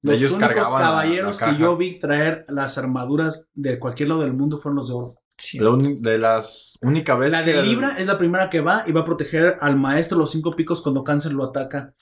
Los 0.03 0.15
Ellos 0.15 0.31
únicos 0.31 0.67
caballeros 0.69 1.39
la 1.39 1.47
que 1.51 1.57
yo 1.61 1.77
vi 1.77 1.99
traer 1.99 2.43
las 2.47 2.77
armaduras 2.79 3.47
de 3.53 3.77
cualquier 3.79 4.09
lado 4.09 4.21
del 4.21 4.33
mundo 4.33 4.57
fueron 4.57 4.77
los 4.77 4.87
de 4.89 4.95
oro. 4.95 5.15
La 5.59 5.71
de 6.01 6.17
las 6.17 6.77
única 6.81 7.15
vez 7.15 7.31
La 7.31 7.43
que 7.43 7.53
de 7.53 7.59
el- 7.59 7.65
Libra 7.65 7.95
es 7.97 8.05
la 8.07 8.17
primera 8.17 8.49
que 8.49 8.61
va 8.61 8.83
y 8.87 8.91
va 8.91 9.01
a 9.01 9.05
proteger 9.05 9.57
al 9.61 9.77
maestro 9.79 10.17
los 10.17 10.31
cinco 10.31 10.55
picos 10.55 10.81
cuando 10.81 11.03
Cáncer 11.03 11.33
lo 11.33 11.43
ataca 11.45 11.93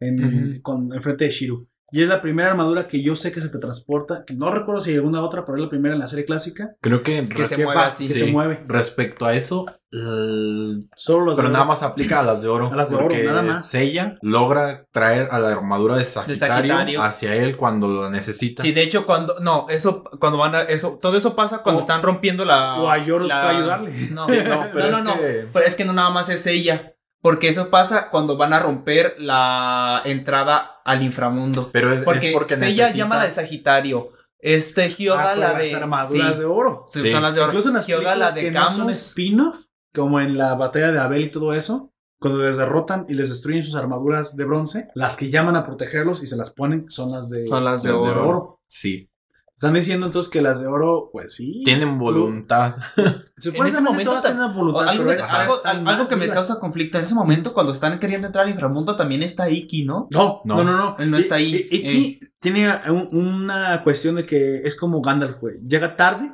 en, 0.00 0.60
con, 0.62 0.92
enfrente 0.92 1.24
de 1.24 1.30
Shiru. 1.30 1.68
Y 1.96 2.02
es 2.02 2.08
la 2.08 2.20
primera 2.20 2.50
armadura 2.50 2.88
que 2.88 3.02
yo 3.04 3.14
sé 3.14 3.30
que 3.30 3.40
se 3.40 3.50
te 3.50 3.58
transporta, 3.58 4.24
que 4.26 4.34
no 4.34 4.50
recuerdo 4.50 4.80
si 4.80 4.90
hay 4.90 4.96
alguna 4.96 5.22
otra, 5.22 5.44
pero 5.44 5.58
es 5.58 5.62
la 5.62 5.70
primera 5.70 5.94
en 5.94 6.00
la 6.00 6.08
serie 6.08 6.24
clásica. 6.24 6.74
creo 6.80 7.04
que, 7.04 7.28
Que 7.28 7.44
se 7.44 7.54
que 7.54 7.64
mueve 7.64 7.80
así. 7.82 8.08
que 8.08 8.14
sí. 8.14 8.20
se 8.26 8.32
mueve. 8.32 8.64
respecto 8.66 9.26
a 9.26 9.34
eso, 9.34 9.64
el- 9.92 10.88
Solo 10.96 11.24
los 11.26 11.36
pero 11.36 11.48
de 11.48 11.52
nada 11.52 11.62
oro. 11.64 11.68
más 11.68 11.82
aplica 11.84 12.18
a 12.20 12.22
las 12.24 12.42
de 12.42 12.48
oro. 12.48 12.68
A 12.72 12.74
las 12.74 12.90
de 12.90 12.96
oro, 12.96 13.04
porque 13.06 13.22
nada 13.22 13.42
más. 13.42 13.68
Seiya 13.68 14.18
logra 14.22 14.86
traer 14.90 15.28
a 15.30 15.38
la 15.38 15.50
armadura 15.52 15.96
de 15.96 16.04
Sagitario, 16.04 16.46
Sagitario. 16.74 17.02
hacia 17.02 17.34
él 17.36 17.56
cuando 17.56 17.86
lo 17.86 18.10
necesita. 18.10 18.62
Sí, 18.64 18.72
de 18.72 18.82
hecho, 18.82 19.06
cuando. 19.06 19.38
No, 19.40 19.66
eso. 19.68 20.02
Cuando 20.18 20.38
van 20.38 20.54
a. 20.56 20.62
Eso, 20.62 20.98
todo 21.00 21.16
eso 21.16 21.36
pasa 21.36 21.58
cuando 21.58 21.78
O- 21.78 21.80
están 21.82 22.02
rompiendo 22.02 22.44
la. 22.44 22.74
o 22.80 22.90
a 22.90 22.98
Yoros 22.98 23.28
la- 23.28 23.40
fue 23.40 23.50
a 23.50 23.56
ayudarle. 23.58 23.92
No, 24.10 24.26
Sí, 24.28 24.38
no, 24.44 24.66
pero 24.72 24.90
no, 24.90 24.98
es 24.98 25.04
no, 25.04 25.14
no. 25.14 25.14
que- 25.20 25.46
Pero 25.52 25.64
es 25.66 25.76
que 25.76 25.84
no 25.84 25.92
nada 25.92 26.10
más 26.10 26.28
es 26.28 26.44
ella. 26.48 26.93
Porque 27.24 27.48
eso 27.48 27.70
pasa 27.70 28.10
cuando 28.10 28.36
van 28.36 28.52
a 28.52 28.58
romper 28.58 29.14
la 29.16 30.02
entrada 30.04 30.82
al 30.84 31.02
inframundo. 31.02 31.70
Pero 31.72 31.90
es, 31.90 32.00
es 32.00 32.04
Porque, 32.04 32.28
ella 32.28 32.36
necesita... 32.66 32.90
llama 32.90 33.16
la 33.16 33.24
de 33.24 33.30
Sagitario. 33.30 34.10
Este 34.38 34.90
Hyoga 34.90 35.30
Ah, 35.30 35.34
la 35.34 35.52
de. 35.54 35.64
las 35.64 35.72
armaduras 35.72 36.34
sí, 36.34 36.40
de 36.40 36.44
oro. 36.44 36.84
sí, 36.86 37.00
Sí. 37.00 37.10
Son 37.10 37.22
las 37.22 37.34
de 37.34 37.40
oro. 37.40 37.50
Incluso 37.50 37.68
en 37.70 37.74
las 37.76 37.86
Hyoga 37.86 38.14
la 38.14 38.26
películas 38.26 38.34
de 38.34 38.40
que 38.42 38.50
no 38.50 38.68
son 38.68 38.90
spin-off, 38.90 39.56
como 39.94 40.20
en 40.20 40.36
la 40.36 40.54
batalla 40.54 40.92
de 40.92 40.98
Abel 40.98 41.22
y 41.22 41.30
todo 41.30 41.54
eso, 41.54 41.94
cuando 42.20 42.42
les 42.42 42.58
derrotan 42.58 43.06
y 43.08 43.14
les 43.14 43.30
destruyen 43.30 43.62
sus 43.62 43.74
armaduras 43.74 44.36
de 44.36 44.44
bronce, 44.44 44.88
las 44.94 45.16
que 45.16 45.30
llaman 45.30 45.56
a 45.56 45.64
protegerlos 45.64 46.22
y 46.22 46.26
se 46.26 46.36
las 46.36 46.50
ponen 46.50 46.90
son 46.90 47.10
las 47.12 47.30
de, 47.30 47.48
Son 47.48 47.64
las 47.64 47.82
de 47.84 47.90
las 47.92 48.16
oro. 48.16 48.60
Sí. 48.66 49.08
Están 49.54 49.72
diciendo 49.74 50.06
entonces 50.06 50.30
que 50.32 50.42
las 50.42 50.60
de 50.60 50.66
oro, 50.66 51.10
pues 51.12 51.34
sí. 51.34 51.62
Tienen 51.64 51.96
voluntad. 51.98 52.74
Supuestamente 53.38 53.68
ese 53.68 53.80
momento 53.80 54.10
todas 54.10 54.24
tienen 54.24 54.52
voluntad, 54.54 54.88
algo, 54.88 55.04
pero 55.06 55.24
algo- 55.24 55.60
algo 55.64 56.06
que 56.06 56.16
me 56.16 56.28
causa 56.28 56.58
conflicto 56.58 56.98
en 56.98 57.04
ese 57.04 57.14
momento, 57.14 57.54
cuando 57.54 57.70
están 57.72 57.98
queriendo 58.00 58.26
entrar 58.26 58.44
al 58.46 58.50
inframundo, 58.50 58.96
también 58.96 59.22
está 59.22 59.48
Iki, 59.48 59.84
¿no? 59.84 60.08
No, 60.10 60.42
no, 60.44 60.56
No. 60.56 60.64
no, 60.64 60.76
no. 60.76 60.96
Él 60.98 61.10
no 61.10 61.16
está 61.18 61.36
ahí. 61.36 61.54
I- 61.70 61.76
I- 61.76 61.90
Iki 61.90 62.20
tiene 62.40 62.68
un- 62.90 63.08
una 63.12 63.82
cuestión 63.84 64.16
de 64.16 64.26
que 64.26 64.56
es 64.64 64.76
como 64.76 65.00
Gandalf, 65.00 65.38
güey. 65.40 65.60
Llega 65.66 65.94
tarde 65.96 66.32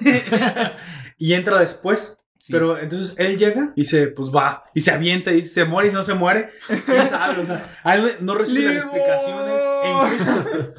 y 1.18 1.32
entra 1.34 1.58
después. 1.58 2.18
Sí. 2.38 2.52
Pero 2.52 2.76
entonces 2.76 3.14
él 3.18 3.38
llega 3.38 3.72
y 3.76 3.84
se, 3.84 4.08
pues 4.08 4.30
va, 4.34 4.64
y 4.74 4.80
se 4.80 4.90
avienta 4.90 5.30
y 5.30 5.36
dice, 5.36 5.48
se 5.48 5.64
muere 5.64 5.90
y 5.90 5.92
no 5.92 6.02
se 6.02 6.14
muere. 6.14 6.50
O 6.70 7.06
sea, 7.06 7.36
a 7.84 7.96
él 7.96 8.10
no 8.20 8.34
recibe 8.34 8.72
explicaciones. 8.74 9.62
E 9.84 9.90
incluso 9.90 10.72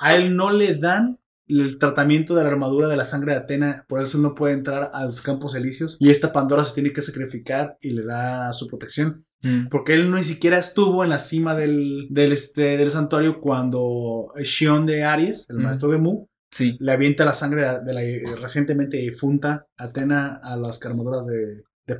a 0.00 0.14
él 0.16 0.34
no 0.36 0.50
le 0.50 0.74
dan 0.74 1.20
el 1.46 1.78
tratamiento 1.78 2.34
de 2.34 2.42
la 2.42 2.48
armadura 2.50 2.88
de 2.88 2.96
la 2.96 3.04
sangre 3.04 3.32
de 3.32 3.38
Atena. 3.38 3.84
Por 3.88 4.02
eso 4.02 4.18
no 4.18 4.34
puede 4.34 4.54
entrar 4.54 4.90
a 4.94 5.04
los 5.04 5.20
campos 5.20 5.54
elíseos. 5.54 5.96
Y 6.00 6.10
esta 6.10 6.32
Pandora 6.32 6.64
se 6.64 6.74
tiene 6.74 6.92
que 6.92 7.02
sacrificar 7.02 7.76
y 7.80 7.90
le 7.90 8.04
da 8.04 8.52
su 8.52 8.66
protección. 8.68 9.26
Mm. 9.42 9.68
Porque 9.70 9.92
él 9.94 10.10
ni 10.10 10.24
siquiera 10.24 10.58
estuvo 10.58 11.04
en 11.04 11.10
la 11.10 11.18
cima 11.18 11.54
del, 11.54 12.06
del, 12.10 12.32
este, 12.32 12.76
del 12.78 12.90
santuario 12.90 13.40
cuando 13.40 14.32
Shion 14.42 14.86
de 14.86 15.04
Aries, 15.04 15.48
el 15.50 15.56
Mm. 15.58 15.62
maestro 15.62 15.90
de 15.90 15.98
Mu, 15.98 16.26
Sí. 16.50 16.76
le 16.80 16.92
avienta 16.92 17.24
la 17.24 17.34
sangre 17.34 17.62
de 17.84 17.92
la 17.92 18.02
eh, 18.02 18.22
recientemente 18.40 18.96
difunta 18.96 19.66
Atena 19.76 20.40
a 20.42 20.56
las 20.56 20.80
armaduras 20.86 21.26
de, 21.26 21.64
de, 21.86 21.94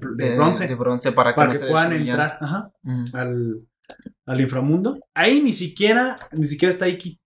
bronce 0.77 1.13
para 1.13 1.33
que, 1.33 1.37
para 1.37 1.51
puedan 1.51 1.91
destruyan. 1.91 2.09
entrar 2.09 2.39
ajá, 2.41 2.71
Mm. 2.83 3.05
al, 3.13 3.61
al 4.27 4.41
inframundo. 4.41 4.99
Ahí 5.13 5.43
ni 5.43 5.53
siquiera, 5.53 6.17
ni 6.33 6.47
siquiera 6.47 6.73
está 6.73 6.89
Iki. 6.89 7.19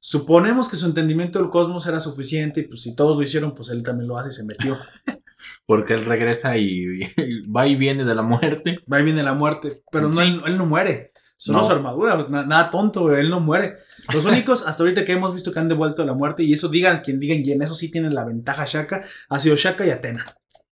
Suponemos 0.00 0.68
que 0.68 0.76
su 0.76 0.86
entendimiento 0.86 1.38
del 1.38 1.50
cosmos 1.50 1.86
era 1.86 2.00
suficiente 2.00 2.60
y 2.60 2.62
pues 2.64 2.82
si 2.82 2.94
todos 2.96 3.16
lo 3.16 3.22
hicieron, 3.22 3.54
pues 3.54 3.68
él 3.70 3.82
también 3.82 4.08
lo 4.08 4.18
hace 4.18 4.28
y 4.30 4.32
se 4.32 4.44
metió. 4.44 4.78
Porque 5.66 5.94
él 5.94 6.04
regresa 6.04 6.56
y, 6.58 7.00
y 7.16 7.50
va 7.50 7.66
y 7.66 7.74
viene 7.76 8.04
de 8.04 8.14
la 8.14 8.22
muerte. 8.22 8.78
Va 8.92 9.00
y 9.00 9.04
viene 9.04 9.22
la 9.22 9.34
muerte, 9.34 9.82
pero 9.90 10.08
no, 10.08 10.20
Sí. 10.20 10.28
él, 10.28 10.40
él 10.46 10.56
no 10.58 10.66
muere. 10.66 11.12
Solo 11.36 11.58
No. 11.58 11.64
su 11.64 11.72
armadura, 11.72 12.26
na- 12.28 12.46
nada 12.46 12.70
tonto, 12.70 13.12
él 13.16 13.28
no 13.28 13.40
muere. 13.40 13.74
Los 14.12 14.24
únicos 14.26 14.64
hasta 14.66 14.82
ahorita 14.82 15.04
que 15.04 15.12
hemos 15.12 15.32
visto 15.32 15.50
que 15.52 15.58
han 15.58 15.68
devuelto 15.68 16.04
la 16.04 16.14
muerte, 16.14 16.44
y 16.44 16.52
eso 16.52 16.68
digan 16.68 17.00
quien 17.02 17.18
digan, 17.18 17.38
y 17.44 17.50
en 17.52 17.62
eso 17.62 17.74
sí 17.74 17.90
tienen 17.90 18.14
la 18.14 18.24
ventaja 18.24 18.64
Shaka, 18.66 19.02
ha 19.28 19.40
sido 19.40 19.56
Shaka 19.56 19.84
y 19.86 19.90
Atena. 19.90 20.24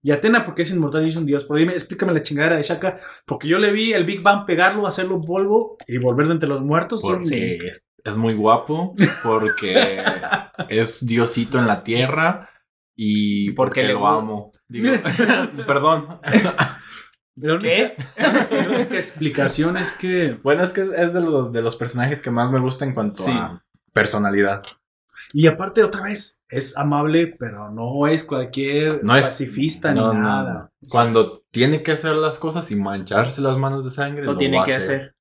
Y 0.05 0.11
Atena 0.13 0.45
porque 0.45 0.63
es 0.63 0.71
inmortal 0.73 1.05
y 1.07 1.11
es 1.11 1.17
un 1.17 1.27
dios. 1.27 1.45
Pero 1.45 1.59
dime, 1.59 1.73
explícame 1.73 2.13
la 2.13 2.23
chingadera 2.23 2.57
de 2.57 2.63
Shaka, 2.65 2.99
porque 3.27 3.49
yo 3.49 3.59
le 3.59 3.73
vi 3.73 3.93
el 3.93 4.05
Big 4.05 4.21
Bang 4.23 4.47
pegarlo, 4.47 4.87
hacerlo 4.87 5.21
polvo 5.21 5.77
y 5.89 5.99
volver 5.99 6.27
de 6.27 6.33
entre 6.35 6.49
los 6.49 6.63
muertos. 6.63 7.03
Es, 7.05 7.87
es 8.05 8.17
muy 8.17 8.35
guapo. 8.35 8.95
Porque 9.23 10.03
es 10.69 11.07
Diosito 11.07 11.59
en 11.59 11.67
la 11.67 11.83
tierra. 11.83 12.49
Y 12.95 13.53
Porque 13.53 13.83
porque, 13.83 13.87
le 13.89 13.93
lo 13.95 14.07
amo. 14.07 14.53
Digo, 14.69 14.93
perdón. 15.67 16.19
La 17.37 17.55
única, 17.55 17.69
¿Qué? 17.69 17.97
la 18.51 18.69
única 18.77 18.97
explicación 18.97 19.77
es 19.79 19.93
que. 19.93 20.39
Bueno, 20.43 20.63
es 20.63 20.73
que 20.73 20.83
es 20.83 21.15
de 21.15 21.21
los, 21.21 21.53
de 21.53 21.63
los 21.63 21.77
personajes 21.77 22.21
que 22.21 22.31
más 22.31 22.51
me 22.51 22.61
gusta 22.61 22.85
en 22.85 22.93
cuanto 22.93 23.23
Sí. 23.23 23.31
a 23.31 23.65
personalidad. 23.95 24.63
Y 25.33 25.47
aparte, 25.47 25.83
otra 25.83 26.03
vez, 26.03 26.43
es 26.51 26.77
amable, 26.77 27.35
pero 27.39 27.71
no 27.71 28.07
es 28.07 28.25
cualquier 28.25 29.03
No 29.03 29.17
es- 29.17 29.25
pacifista 29.27 29.95
No, 29.95 30.13
ni 30.13 30.19
no, 30.21 30.25
nada. 30.25 30.73
no. 30.81 30.89
Cuando 30.89 31.43
tiene 31.51 31.83
que 31.83 31.93
hacer 31.93 32.17
las 32.17 32.39
cosas 32.39 32.71
y 32.71 32.77
mancharse 32.77 33.41
las 33.41 33.57
manos 33.57 33.83
de 33.85 33.91
sangre, 33.91 34.25
Lo 34.27 34.33
lo, 34.33 34.39
tiene 34.39 34.59
va 34.59 34.65
a 34.65 34.67
que 34.67 34.75
hacer. 34.75 35.12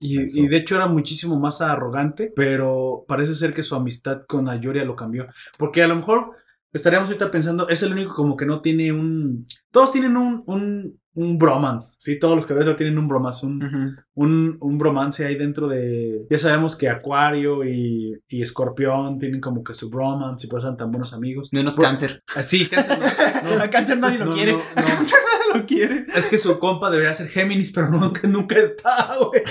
Y, 0.00 0.40
y 0.40 0.48
de 0.48 0.56
hecho 0.56 0.76
era 0.76 0.86
muchísimo 0.86 1.38
más 1.38 1.60
arrogante, 1.60 2.32
pero 2.34 3.04
parece 3.06 3.34
ser 3.34 3.52
que 3.52 3.62
su 3.62 3.74
amistad 3.74 4.22
con 4.26 4.48
Ayoria 4.48 4.84
lo 4.84 4.96
cambió. 4.96 5.26
Porque 5.58 5.82
a 5.82 5.88
lo 5.88 5.96
mejor 5.96 6.32
estaríamos 6.72 7.08
ahorita 7.08 7.30
pensando, 7.30 7.68
es 7.68 7.82
el 7.82 7.92
único 7.92 8.14
como 8.14 8.36
que 8.36 8.46
no 8.46 8.60
tiene 8.60 8.92
un... 8.92 9.46
Todos 9.70 9.92
tienen 9.92 10.16
un, 10.16 10.42
un, 10.46 11.00
un 11.14 11.38
bromance, 11.38 11.96
¿sí? 11.98 12.18
Todos 12.20 12.36
los 12.36 12.46
cabezas 12.46 12.76
tienen 12.76 12.96
un 12.98 13.08
bromance, 13.08 13.44
un, 13.44 13.96
un, 14.14 14.56
un 14.60 14.78
bromance 14.78 15.26
ahí 15.26 15.34
dentro 15.34 15.66
de... 15.66 16.24
Ya 16.30 16.38
sabemos 16.38 16.76
que 16.76 16.88
Acuario 16.88 17.64
y, 17.64 18.16
y 18.28 18.42
Escorpión 18.42 19.18
tienen 19.18 19.40
como 19.40 19.64
que 19.64 19.74
su 19.74 19.90
bromance 19.90 20.46
y 20.46 20.50
por 20.50 20.60
eso 20.60 20.68
son 20.68 20.76
tan 20.76 20.92
buenos 20.92 21.12
amigos. 21.12 21.48
Menos 21.52 21.74
Por- 21.74 21.84
cáncer. 21.86 22.22
Ah, 22.36 22.42
Sí, 22.42 22.68
cáncer. 22.68 22.98
no, 23.44 23.56
no. 23.56 23.62
A 23.62 23.70
cáncer 23.70 23.98
nadie 23.98 24.18
lo 24.18 24.26
No, 24.26 24.32
quiere. 24.34 24.52
no, 24.52 24.58
no. 24.58 24.64
A 24.76 24.84
cáncer 24.84 25.18
nadie 25.24 25.60
lo 25.60 25.66
quiere. 25.66 26.06
Es 26.14 26.28
que 26.28 26.38
su 26.38 26.58
compa 26.60 26.90
debería 26.90 27.12
ser 27.12 27.26
Géminis, 27.28 27.72
pero 27.72 27.90
nunca, 27.90 28.28
nunca 28.28 28.56
está, 28.58 29.16
güey. 29.18 29.42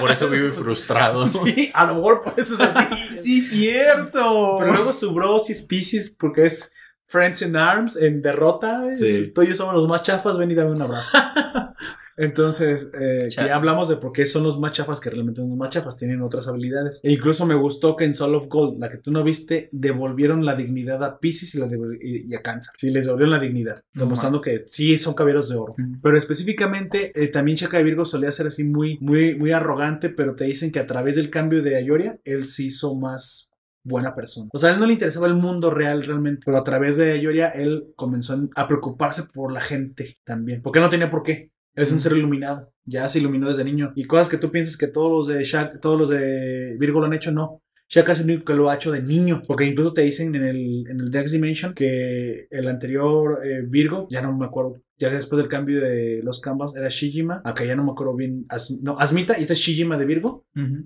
Por 0.00 0.10
eso 0.10 0.28
vive 0.28 0.52
frustrado. 0.52 1.26
Sí, 1.40 1.70
a 1.74 1.86
lo 1.86 1.96
mejor 1.96 2.22
por 2.22 2.34
eso 2.38 2.54
es 2.54 2.60
así. 2.60 2.84
Sí, 3.20 3.40
cierto. 3.40 4.56
Pero 4.60 4.72
luego 4.74 4.92
su 4.92 5.12
bro 5.12 5.38
sí 5.40 5.52
es 5.52 5.62
Pisces 5.62 6.16
porque 6.18 6.44
es 6.44 6.72
Friends 7.10 7.42
in 7.42 7.56
Arms, 7.56 7.96
en 7.96 8.22
derrota. 8.22 8.84
Sí. 8.94 9.12
Si 9.12 9.34
tú 9.34 9.42
y 9.42 9.48
yo 9.48 9.54
somos 9.54 9.74
los 9.74 9.88
más 9.88 10.04
chafas, 10.04 10.38
ven 10.38 10.52
y 10.52 10.54
dame 10.54 10.70
un 10.70 10.82
abrazo. 10.82 11.18
Entonces, 12.16 12.92
eh, 12.94 13.28
que 13.30 13.46
ya 13.46 13.56
hablamos 13.56 13.88
de 13.88 13.96
por 13.96 14.12
qué 14.12 14.26
son 14.26 14.44
los 14.44 14.60
más 14.60 14.70
chafas, 14.70 15.00
que 15.00 15.10
realmente 15.10 15.40
son 15.40 15.48
los 15.48 15.58
más 15.58 15.70
chafas, 15.70 15.96
tienen 15.96 16.22
otras 16.22 16.46
habilidades. 16.46 17.00
E 17.02 17.10
incluso 17.10 17.46
me 17.46 17.56
gustó 17.56 17.96
que 17.96 18.04
en 18.04 18.14
Soul 18.14 18.36
of 18.36 18.46
Gold, 18.46 18.78
la 18.78 18.90
que 18.90 18.98
tú 18.98 19.10
no 19.10 19.24
viste, 19.24 19.68
devolvieron 19.72 20.44
la 20.44 20.54
dignidad 20.54 21.02
a 21.02 21.18
Pisces 21.18 21.52
y, 21.56 21.58
la 21.58 21.66
y, 21.66 22.30
y 22.30 22.34
a 22.34 22.42
Cáncer. 22.42 22.74
Sí, 22.78 22.90
les 22.90 23.06
devolvieron 23.06 23.32
la 23.32 23.40
dignidad, 23.40 23.82
No 23.94 24.04
demostrando 24.04 24.40
que 24.40 24.64
sí 24.68 24.96
son 24.98 25.14
caballeros 25.14 25.48
de 25.48 25.56
oro. 25.56 25.74
Mm. 25.76 26.00
Pero 26.00 26.16
específicamente, 26.16 27.10
eh, 27.20 27.26
también 27.28 27.56
Shaka 27.56 27.78
de 27.78 27.84
Virgo 27.84 28.04
solía 28.04 28.30
ser 28.30 28.46
así 28.46 28.62
muy, 28.62 28.98
muy, 29.00 29.34
muy 29.36 29.50
arrogante, 29.50 30.10
pero 30.10 30.36
te 30.36 30.44
dicen 30.44 30.70
que 30.70 30.78
a 30.78 30.86
través 30.86 31.16
del 31.16 31.30
cambio 31.30 31.60
de 31.60 31.76
Ayoria, 31.76 32.20
él 32.24 32.46
se 32.46 32.64
hizo 32.64 32.94
más 32.94 33.49
buena 33.82 34.14
persona. 34.14 34.48
O 34.52 34.58
sea, 34.58 34.70
a 34.70 34.74
él 34.74 34.80
no 34.80 34.86
le 34.86 34.92
interesaba 34.94 35.26
el 35.26 35.34
mundo 35.34 35.70
real 35.70 36.02
realmente, 36.02 36.42
pero 36.44 36.58
a 36.58 36.64
través 36.64 36.96
de 36.96 37.12
Ayoria, 37.12 37.48
él 37.48 37.92
comenzó 37.96 38.48
a 38.56 38.68
preocuparse 38.68 39.24
por 39.32 39.52
la 39.52 39.60
gente 39.60 40.16
también, 40.24 40.62
porque 40.62 40.78
él 40.78 40.84
no 40.84 40.90
tenía 40.90 41.10
por 41.10 41.22
qué. 41.22 41.50
Él 41.74 41.84
es 41.84 41.90
un 41.92 41.98
Mm. 41.98 42.00
ser 42.00 42.12
iluminado, 42.16 42.72
ya 42.84 43.08
se 43.08 43.20
iluminó 43.20 43.48
desde 43.48 43.64
niño. 43.64 43.92
Y 43.94 44.04
cosas 44.04 44.28
que 44.28 44.38
tú 44.38 44.50
piensas 44.50 44.76
que 44.76 44.88
todos 44.88 45.10
los 45.10 45.26
de 45.28 45.44
Shaka, 45.44 45.78
todos 45.80 45.98
los 45.98 46.08
de 46.08 46.76
Virgo 46.78 47.00
lo 47.00 47.06
han 47.06 47.12
hecho, 47.14 47.30
no. 47.30 47.62
Shaka 47.88 48.12
es 48.12 48.20
el 48.20 48.26
único 48.26 48.44
que 48.44 48.54
lo 48.54 48.68
ha 48.70 48.74
hecho 48.74 48.90
de 48.92 49.02
niño. 49.02 49.42
Porque 49.46 49.64
incluso 49.64 49.92
te 49.94 50.02
dicen 50.02 50.34
en 50.34 50.44
el, 50.44 50.84
en 50.88 51.00
el 51.00 51.10
Dex 51.10 51.32
Dimension 51.32 51.72
que 51.74 52.46
el 52.50 52.68
anterior 52.68 53.40
eh, 53.44 53.62
Virgo, 53.68 54.06
ya 54.10 54.20
no 54.20 54.36
me 54.36 54.46
acuerdo, 54.46 54.80
ya 55.00 55.10
después 55.10 55.38
del 55.38 55.48
cambio 55.48 55.80
de 55.80 56.20
los 56.22 56.40
canvas 56.40 56.76
era 56.76 56.88
Shijima, 56.90 57.40
acá 57.44 57.64
ya 57.64 57.74
no 57.74 57.82
me 57.84 57.90
acuerdo 57.92 58.14
bien, 58.14 58.44
As- 58.50 58.78
no, 58.82 58.98
Asmita, 59.00 59.38
y 59.38 59.42
este 59.42 59.54
es 59.54 59.58
Shijima 59.58 59.96
de 59.98 60.04
Virgo. 60.04 60.44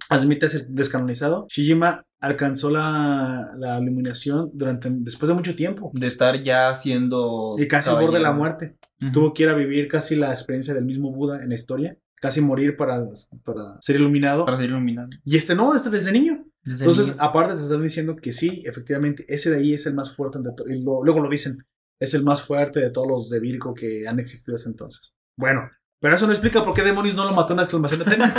Asmita 0.08 0.46
es 0.46 0.54
el 0.54 0.66
descanonizado, 0.74 1.46
Shijima 1.50 2.04
alcanzó 2.20 2.70
la, 2.70 3.50
la 3.58 3.78
iluminación 3.80 4.50
durante, 4.54 4.88
después 4.90 5.28
de 5.28 5.34
mucho 5.34 5.54
tiempo, 5.54 5.90
De 5.94 6.06
estar 6.06 6.42
ya 6.42 6.74
siendo. 6.74 7.52
y 7.58 7.66
casi 7.68 7.90
al 7.90 7.96
borde 8.00 8.18
de 8.18 8.22
la 8.22 8.32
muerte, 8.32 8.76
tuvo 9.12 9.34
que 9.34 9.42
ir 9.42 9.48
a 9.50 9.54
vivir 9.54 9.88
casi 9.88 10.16
la 10.16 10.30
experiencia 10.30 10.72
del 10.72 10.84
mismo 10.86 11.12
Buda 11.12 11.42
en 11.42 11.48
la 11.50 11.54
historia, 11.56 11.98
casi 12.14 12.40
morir 12.40 12.76
para, 12.76 13.04
para 13.44 13.76
ser 13.82 13.96
iluminado, 13.96 14.44
Para 14.46 14.56
ser 14.56 14.70
iluminado. 14.70 15.10
y 15.24 15.36
este 15.36 15.54
no, 15.54 15.74
este 15.74 15.90
desde 15.90 16.12
niño, 16.12 16.46
Desde 16.62 16.84
entonces 16.84 17.08
niño. 17.08 17.18
aparte 17.22 17.54
te 17.56 17.60
están 17.62 17.82
diciendo 17.82 18.16
que 18.16 18.32
sí, 18.32 18.62
efectivamente, 18.64 19.24
ese 19.28 19.50
de 19.50 19.56
ahí 19.58 19.74
es 19.74 19.84
el 19.86 19.94
más 19.94 20.14
fuerte, 20.16 20.38
de 20.38 20.74
y 20.74 20.82
lo- 20.84 21.04
luego 21.04 21.20
lo 21.20 21.28
dicen, 21.28 21.58
es 22.04 22.14
el 22.14 22.22
más 22.22 22.42
fuerte 22.42 22.80
de 22.80 22.90
todos 22.90 23.06
los 23.08 23.28
de 23.30 23.40
Virgo 23.40 23.74
que 23.74 24.06
han 24.08 24.18
existido 24.20 24.54
desde 24.56 24.70
entonces. 24.70 25.14
Bueno, 25.36 25.68
pero 26.00 26.14
eso 26.16 26.26
no 26.26 26.32
explica 26.32 26.62
por 26.64 26.74
qué 26.74 26.82
demonios 26.82 27.14
no 27.16 27.24
lo 27.24 27.32
mató 27.32 27.52
en 27.54 27.56
la 27.58 27.62
exclamación 27.62 28.00
de 28.00 28.06
Atena. 28.06 28.34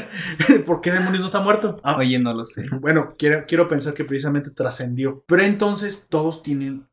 ¿Por 0.66 0.80
qué 0.80 0.92
demonios 0.92 1.20
no 1.20 1.26
está 1.26 1.40
muerto? 1.40 1.80
Ah, 1.82 1.96
Oye, 1.98 2.18
no 2.18 2.32
lo 2.32 2.44
sé. 2.44 2.66
bueno, 2.80 3.14
quiero, 3.18 3.44
quiero 3.46 3.68
pensar 3.68 3.94
que 3.94 4.04
precisamente 4.04 4.50
trascendió. 4.50 5.24
Pero 5.26 5.42
entonces 5.42 6.06
todos 6.08 6.42
tienen 6.42 6.88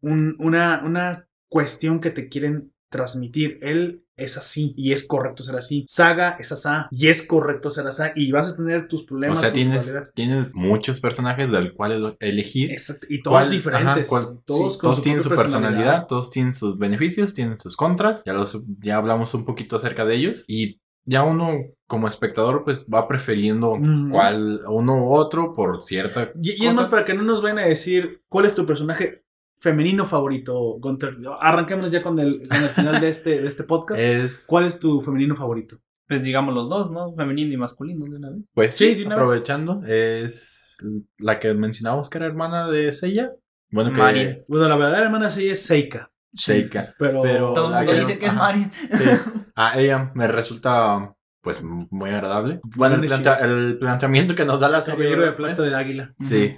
un- 0.00 0.36
una, 0.38 0.82
una 0.84 1.28
cuestión 1.48 2.00
que 2.00 2.10
te 2.10 2.28
quieren 2.28 2.72
transmitir. 2.90 3.58
Él 3.62 4.04
es 4.16 4.36
así 4.36 4.74
y 4.76 4.92
es 4.92 5.06
correcto 5.06 5.42
ser 5.44 5.54
así. 5.56 5.84
Saga 5.88 6.36
es 6.40 6.50
así 6.50 6.68
y 6.90 7.06
es 7.08 7.22
correcto 7.26 7.70
ser 7.70 7.86
así. 7.86 8.02
Y 8.16 8.32
vas 8.32 8.48
a 8.48 8.56
tener 8.56 8.88
tus 8.88 9.02
O 9.02 9.06
problemas. 9.06 9.38
sea, 9.40 9.48
con 9.50 9.52
tu 9.52 9.54
tienes, 9.54 10.12
tienes 10.14 10.54
muchos 10.54 10.98
personajes 11.00 11.50
del 11.52 11.72
cual 11.74 12.16
elegir. 12.20 12.72
Exacto, 12.72 13.06
Y 13.10 13.22
todos 13.22 13.36
¿Cuál- 13.42 13.50
diferentes. 13.50 14.12
ajá, 14.12 14.24
cuál- 14.24 14.40
todos 14.44 14.96
sí, 14.96 15.02
tienen 15.02 15.22
su 15.22 15.28
personalidad, 15.28 16.06
todos 16.06 16.30
tienen 16.30 16.54
sus 16.54 16.78
beneficios, 16.78 17.34
tienen 17.34 17.58
sus 17.58 17.76
contras. 17.76 18.22
Ya, 18.26 18.32
los, 18.32 18.64
ya 18.80 18.96
hablamos 18.96 19.32
un 19.34 19.44
poquito 19.44 19.76
acerca 19.76 20.04
de 20.04 20.16
ellos. 20.16 20.44
Y 20.48 20.80
ya 21.04 21.22
uno, 21.22 21.58
como 21.86 22.06
espectador, 22.08 22.64
pues 22.64 22.86
va 22.92 23.08
prefiriendo 23.08 23.76
Mm. 23.76 24.10
cuál, 24.10 24.60
uno 24.68 25.04
u 25.04 25.12
otro 25.14 25.52
por 25.54 25.82
cierta. 25.82 26.32
Y, 26.42 26.62
y 26.62 26.66
es 26.66 26.74
más 26.74 26.88
para 26.88 27.04
que 27.04 27.14
no 27.14 27.22
nos 27.22 27.40
vayan 27.40 27.60
a 27.60 27.66
decir 27.66 28.22
cuál 28.28 28.44
es 28.46 28.54
tu 28.54 28.66
personaje 28.66 29.24
femenino 29.58 30.06
favorito, 30.06 30.54
Gunter. 30.78 31.16
Arranquémonos 31.40 31.90
ya 31.92 32.02
con 32.02 32.18
el, 32.18 32.42
con 32.48 32.62
el 32.62 32.68
final 32.70 33.00
de 33.00 33.08
este, 33.08 33.40
de 33.42 33.48
este 33.48 33.64
podcast. 33.64 34.00
Es. 34.00 34.46
¿Cuál 34.48 34.64
es 34.66 34.78
tu 34.78 35.00
femenino 35.02 35.34
favorito? 35.36 35.78
Pues 36.06 36.24
digamos 36.24 36.54
los 36.54 36.70
dos, 36.70 36.90
¿no? 36.90 37.14
Femenino 37.14 37.52
y 37.52 37.56
masculino 37.58 38.04
de 38.06 38.16
una 38.16 38.30
vez. 38.30 38.40
Pues 38.54 38.74
Sí, 38.74 38.90
sí, 38.90 38.94
de 39.00 39.06
una 39.06 39.16
vez. 39.16 39.24
aprovechando, 39.24 39.82
es 39.86 40.76
la 41.18 41.38
que 41.38 41.52
mencionamos 41.54 42.08
que 42.08 42.18
era 42.18 42.26
hermana 42.26 42.68
de 42.68 42.92
Seiya. 42.92 43.32
Bueno, 43.70 43.92
que. 43.92 43.98
Marin. 44.00 44.42
Bueno, 44.48 44.68
la 44.68 44.76
verdadera 44.76 45.04
hermana 45.06 45.28
sí 45.28 45.48
es 45.50 45.62
Seika. 45.66 46.10
Seika. 46.34 46.94
Pero, 46.98 47.22
Pero- 47.22 47.52
Todo 47.52 47.68
el 47.68 47.74
mundo 47.86 47.92
dice 47.92 48.18
que 48.18 48.26
es. 48.26 48.34
Marin. 48.34 48.70
Sí. 48.72 49.04
A 49.54 49.78
ella 49.78 50.12
me 50.14 50.28
resulta, 50.28 51.14
pues, 51.42 51.62
muy 51.64 52.10
agradable. 52.10 52.60
Bueno, 52.76 52.94
el, 52.94 53.00
planta- 53.02 53.40
el 53.40 53.76
planteamiento 53.78 54.34
que 54.34 54.44
nos 54.44 54.60
da 54.60 54.68
la 54.68 54.80
serie. 54.80 54.98
caballero 55.10 55.24
de 55.24 55.32
pues, 55.32 55.54
plata 55.54 55.62
de 55.68 55.74
águila. 55.74 56.14
Sí. 56.20 56.56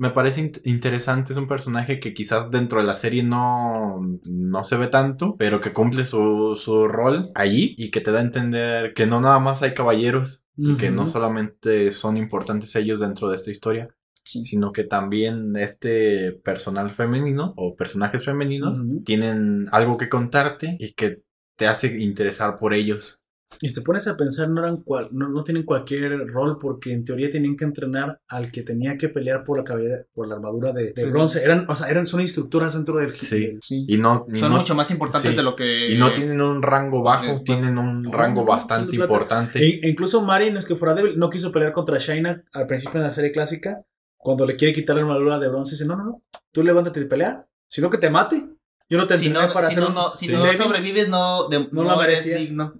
Me 0.00 0.08
parece 0.08 0.40
int- 0.40 0.60
interesante, 0.64 1.34
es 1.34 1.38
un 1.38 1.46
personaje 1.46 2.00
que 2.00 2.14
quizás 2.14 2.50
dentro 2.50 2.80
de 2.80 2.86
la 2.86 2.94
serie 2.94 3.22
no, 3.22 4.00
no 4.24 4.64
se 4.64 4.78
ve 4.78 4.88
tanto, 4.88 5.36
pero 5.36 5.60
que 5.60 5.74
cumple 5.74 6.06
su, 6.06 6.54
su 6.54 6.88
rol 6.88 7.30
allí 7.34 7.74
y 7.76 7.90
que 7.90 8.00
te 8.00 8.10
da 8.10 8.20
a 8.20 8.22
entender 8.22 8.94
que 8.94 9.06
no 9.06 9.20
nada 9.20 9.38
más 9.40 9.60
hay 9.62 9.74
caballeros, 9.74 10.42
y 10.56 10.76
que 10.78 10.90
no 10.90 11.06
solamente 11.06 11.92
son 11.92 12.16
importantes 12.16 12.74
ellos 12.76 13.00
dentro 13.00 13.28
de 13.28 13.36
esta 13.36 13.50
historia, 13.50 13.88
Sí. 14.24 14.44
sino 14.46 14.72
que 14.72 14.84
también 14.84 15.52
este 15.56 16.32
personal 16.32 16.90
femenino 16.90 17.52
o 17.56 17.76
personajes 17.76 18.24
femeninos 18.24 18.82
tienen 19.04 19.66
algo 19.70 19.98
que 19.98 20.08
contarte 20.08 20.76
y 20.78 20.92
que 20.94 21.22
te 21.56 21.66
hace 21.66 22.00
interesar 22.00 22.56
por 22.58 22.72
ellos. 22.72 23.19
Y 23.60 23.68
si 23.68 23.74
te 23.74 23.80
pones 23.82 24.06
a 24.06 24.16
pensar, 24.16 24.48
no, 24.48 24.60
eran 24.60 24.82
cual- 24.82 25.08
no, 25.12 25.28
no 25.28 25.42
tienen 25.42 25.64
cualquier 25.64 26.26
rol 26.28 26.56
porque 26.58 26.92
en 26.92 27.04
teoría 27.04 27.28
tenían 27.28 27.56
que 27.56 27.64
entrenar 27.64 28.18
al 28.28 28.50
que 28.52 28.62
tenía 28.62 28.96
que 28.96 29.08
pelear 29.08 29.42
por 29.44 29.58
la 29.58 29.64
cabellera, 29.64 30.04
por 30.14 30.28
la 30.28 30.36
armadura 30.36 30.72
de, 30.72 30.92
bronce. 31.10 31.42
Eran, 31.42 31.66
o 31.68 31.74
sea, 31.74 31.88
eran, 31.88 32.06
son 32.06 32.20
instructoras 32.20 32.74
dentro 32.74 32.98
del... 32.98 33.16
Sí. 33.18 33.40
del- 33.46 33.58
Sí. 33.62 33.84
Y 33.88 33.98
no, 33.98 34.24
y 34.32 34.38
Son 34.38 34.52
no- 34.52 34.58
mucho 34.58 34.74
más 34.74 34.90
importantes 34.90 35.30
sí. 35.32 35.36
de 35.36 35.42
lo 35.42 35.56
que. 35.56 35.92
y 35.92 35.98
no 35.98 36.12
tienen 36.12 36.40
un 36.40 36.62
rango 36.62 37.02
bajo, 37.02 37.24
Eh, 37.26 37.42
tienen 37.44 37.76
un 37.76 38.02
no, 38.02 38.12
rango 38.12 38.42
no, 38.42 38.46
bastante 38.46 38.96
importante. 38.96 39.58
E 39.58 39.80
incluso 39.88 40.22
Mari, 40.22 40.50
no 40.52 40.58
es 40.58 40.66
que 40.66 40.76
fuera 40.76 40.94
débil, 40.94 41.18
no 41.18 41.28
quiso 41.28 41.50
pelear 41.52 41.72
contra 41.72 41.98
Shaina 41.98 42.42
al 42.52 42.66
principio 42.66 43.00
de 43.00 43.06
la 43.08 43.12
serie 43.12 43.32
clásica. 43.32 43.82
Cuando 44.16 44.46
le 44.46 44.54
quiere 44.56 44.72
quitar 44.74 44.96
la 44.96 45.02
armadura 45.02 45.38
de 45.38 45.48
bronce, 45.48 45.72
dice: 45.74 45.86
No, 45.86 45.96
no, 45.96 46.04
no, 46.04 46.22
tú 46.52 46.62
levántate 46.62 47.00
y 47.00 47.04
pelea, 47.06 47.46
sino 47.68 47.88
que 47.90 47.98
te 47.98 48.10
mate. 48.10 48.48
Yo 48.90 48.98
no 48.98 49.06
te 49.06 49.16
Si 49.16 49.28
entrené 49.28 49.48
no, 49.48 49.54
para 49.54 49.68
si 49.68 49.76
hacer 49.78 49.94
no, 49.94 50.08
si 50.16 50.26
sí. 50.26 50.32
no 50.32 50.52
sobrevives, 50.52 51.08
no, 51.08 51.48
de- 51.48 51.68
No 51.70 51.82
eres 52.02 52.26
merecías. 52.26 52.40
digno. 52.40 52.74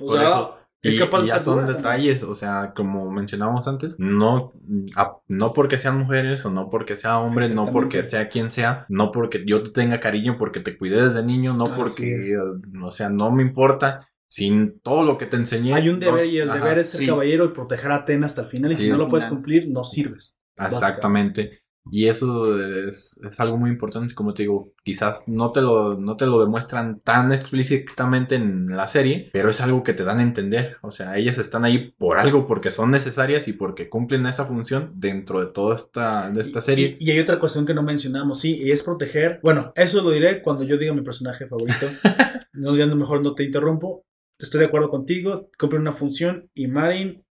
O 0.00 0.06
Por 0.06 0.16
sea, 0.18 0.28
eso. 0.28 0.56
es 0.82 0.94
Y, 0.94 0.98
capaz 0.98 1.18
y 1.18 1.22
de 1.22 1.28
ya 1.28 1.40
son 1.40 1.64
detalles, 1.66 2.22
o 2.22 2.34
sea, 2.34 2.72
como 2.74 3.10
mencionábamos 3.12 3.68
antes, 3.68 3.96
no, 3.98 4.54
a- 4.96 5.16
no 5.28 5.52
porque 5.52 5.78
sean 5.78 5.98
mujeres 5.98 6.46
o 6.46 6.50
no 6.50 6.70
porque 6.70 6.96
sea 6.96 7.18
hombre, 7.18 7.50
no 7.50 7.70
porque 7.70 8.02
sea 8.02 8.30
quien 8.30 8.48
sea, 8.48 8.86
no 8.88 9.12
porque 9.12 9.44
yo 9.46 9.62
te 9.62 9.68
tenga 9.70 10.00
cariño 10.00 10.36
porque 10.38 10.60
te 10.60 10.78
cuidé 10.78 11.02
desde 11.04 11.22
niño, 11.22 11.52
no 11.52 11.66
Así 11.66 11.74
porque, 11.76 12.16
es. 12.16 12.28
eh, 12.30 12.36
o 12.82 12.90
sea, 12.90 13.10
no 13.10 13.30
me 13.30 13.42
importa, 13.42 14.08
sin 14.26 14.80
todo 14.80 15.02
lo 15.04 15.18
que 15.18 15.26
te 15.26 15.36
enseñé. 15.36 15.74
Hay 15.74 15.90
un 15.90 16.00
deber 16.00 16.24
no- 16.24 16.30
y 16.30 16.38
el 16.38 16.48
ajá, 16.50 16.58
deber 16.60 16.78
es 16.78 16.88
ser 16.90 17.00
sí. 17.00 17.06
caballero 17.06 17.44
y 17.44 17.48
proteger 17.48 17.90
a 17.90 17.96
Atena 17.96 18.24
hasta 18.26 18.42
el 18.42 18.46
final. 18.48 18.72
Y 18.72 18.76
Sí, 18.76 18.84
si 18.84 18.90
no 18.90 18.96
lo 18.96 19.08
puedes 19.10 19.26
cumplir, 19.26 19.68
no 19.68 19.84
sirves. 19.84 20.38
Exactamente. 20.56 21.59
Y 21.90 22.08
eso 22.08 22.60
es, 22.60 23.18
es 23.24 23.40
algo 23.40 23.56
muy 23.56 23.70
importante, 23.70 24.14
como 24.14 24.34
te 24.34 24.42
digo, 24.42 24.72
quizás 24.84 25.24
no 25.26 25.50
te, 25.50 25.60
lo, 25.60 25.98
no 25.98 26.16
te 26.16 26.26
lo 26.26 26.40
demuestran 26.40 27.00
tan 27.00 27.32
explícitamente 27.32 28.34
en 28.34 28.66
la 28.76 28.86
serie, 28.86 29.30
pero 29.32 29.50
es 29.50 29.60
algo 29.60 29.82
que 29.82 29.94
te 29.94 30.04
dan 30.04 30.18
a 30.18 30.22
entender. 30.22 30.76
O 30.82 30.92
sea, 30.92 31.16
ellas 31.16 31.38
están 31.38 31.64
ahí 31.64 31.92
por 31.98 32.18
algo, 32.18 32.46
porque 32.46 32.70
son 32.70 32.90
necesarias 32.90 33.48
y 33.48 33.54
porque 33.54 33.88
cumplen 33.88 34.26
esa 34.26 34.46
función 34.46 34.92
dentro 34.96 35.40
de 35.40 35.52
toda 35.52 35.74
esta, 35.74 36.30
de 36.30 36.42
esta 36.42 36.60
serie. 36.60 36.96
Y, 37.00 37.08
y 37.08 37.10
hay 37.12 37.20
otra 37.20 37.40
cuestión 37.40 37.66
que 37.66 37.74
no 37.74 37.82
mencionamos, 37.82 38.40
sí, 38.40 38.56
y 38.62 38.70
es 38.70 38.82
proteger. 38.82 39.40
Bueno, 39.42 39.72
eso 39.74 40.02
lo 40.02 40.10
diré 40.10 40.42
cuando 40.42 40.64
yo 40.64 40.76
diga 40.76 40.92
mi 40.92 41.02
personaje 41.02 41.46
favorito. 41.46 41.86
no, 42.52 42.76
ya 42.76 42.86
no, 42.86 42.96
mejor 42.96 43.22
no 43.22 43.34
te 43.34 43.44
interrumpo. 43.44 44.04
Estoy 44.38 44.60
de 44.60 44.66
acuerdo 44.66 44.90
contigo, 44.90 45.50
cumple 45.58 45.78
una 45.78 45.92
función. 45.92 46.50
Y 46.54 46.66
Marin, 46.66 47.24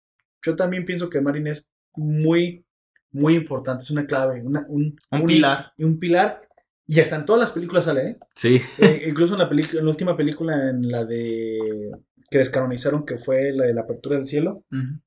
yo 0.45 0.57
también 0.57 0.85
pienso 0.85 1.09
que 1.09 1.21
Marin 1.21 1.47
es 1.47 1.69
muy, 1.95 2.65
muy 3.13 3.35
importante. 3.37 3.83
Es 3.85 3.91
una 3.91 4.07
clave, 4.07 4.43
una- 4.43 4.67
un, 4.69 4.97
Un 5.11 5.27
pilar. 5.27 5.73
Un 5.79 5.99
pilar. 5.99 6.41
Y 6.87 7.01
hasta 7.01 7.17
en 7.17 7.27
todas 7.27 7.41
las 7.41 7.53
películas 7.53 7.85
sale, 7.85 8.01
¿eh? 8.09 8.19
Sí, 8.35 8.61
Eh, 8.79 9.05
incluso 9.09 9.35
en 9.35 9.41
la, 9.41 9.49
película 9.49 9.81
en 9.81 9.85
la 9.87 9.91
última 9.91 10.17
película, 10.17 10.71
en 10.71 10.89
la 10.89 11.05
de. 11.05 11.91
que 12.31 12.39
descanonizaron, 12.39 13.05
que 13.07 13.19
fue 13.19 13.53
la 13.53 13.65
de 13.67 13.75
la 13.75 13.83
apertura 13.83 14.17
del 14.17 14.27
cielo. 14.27 14.65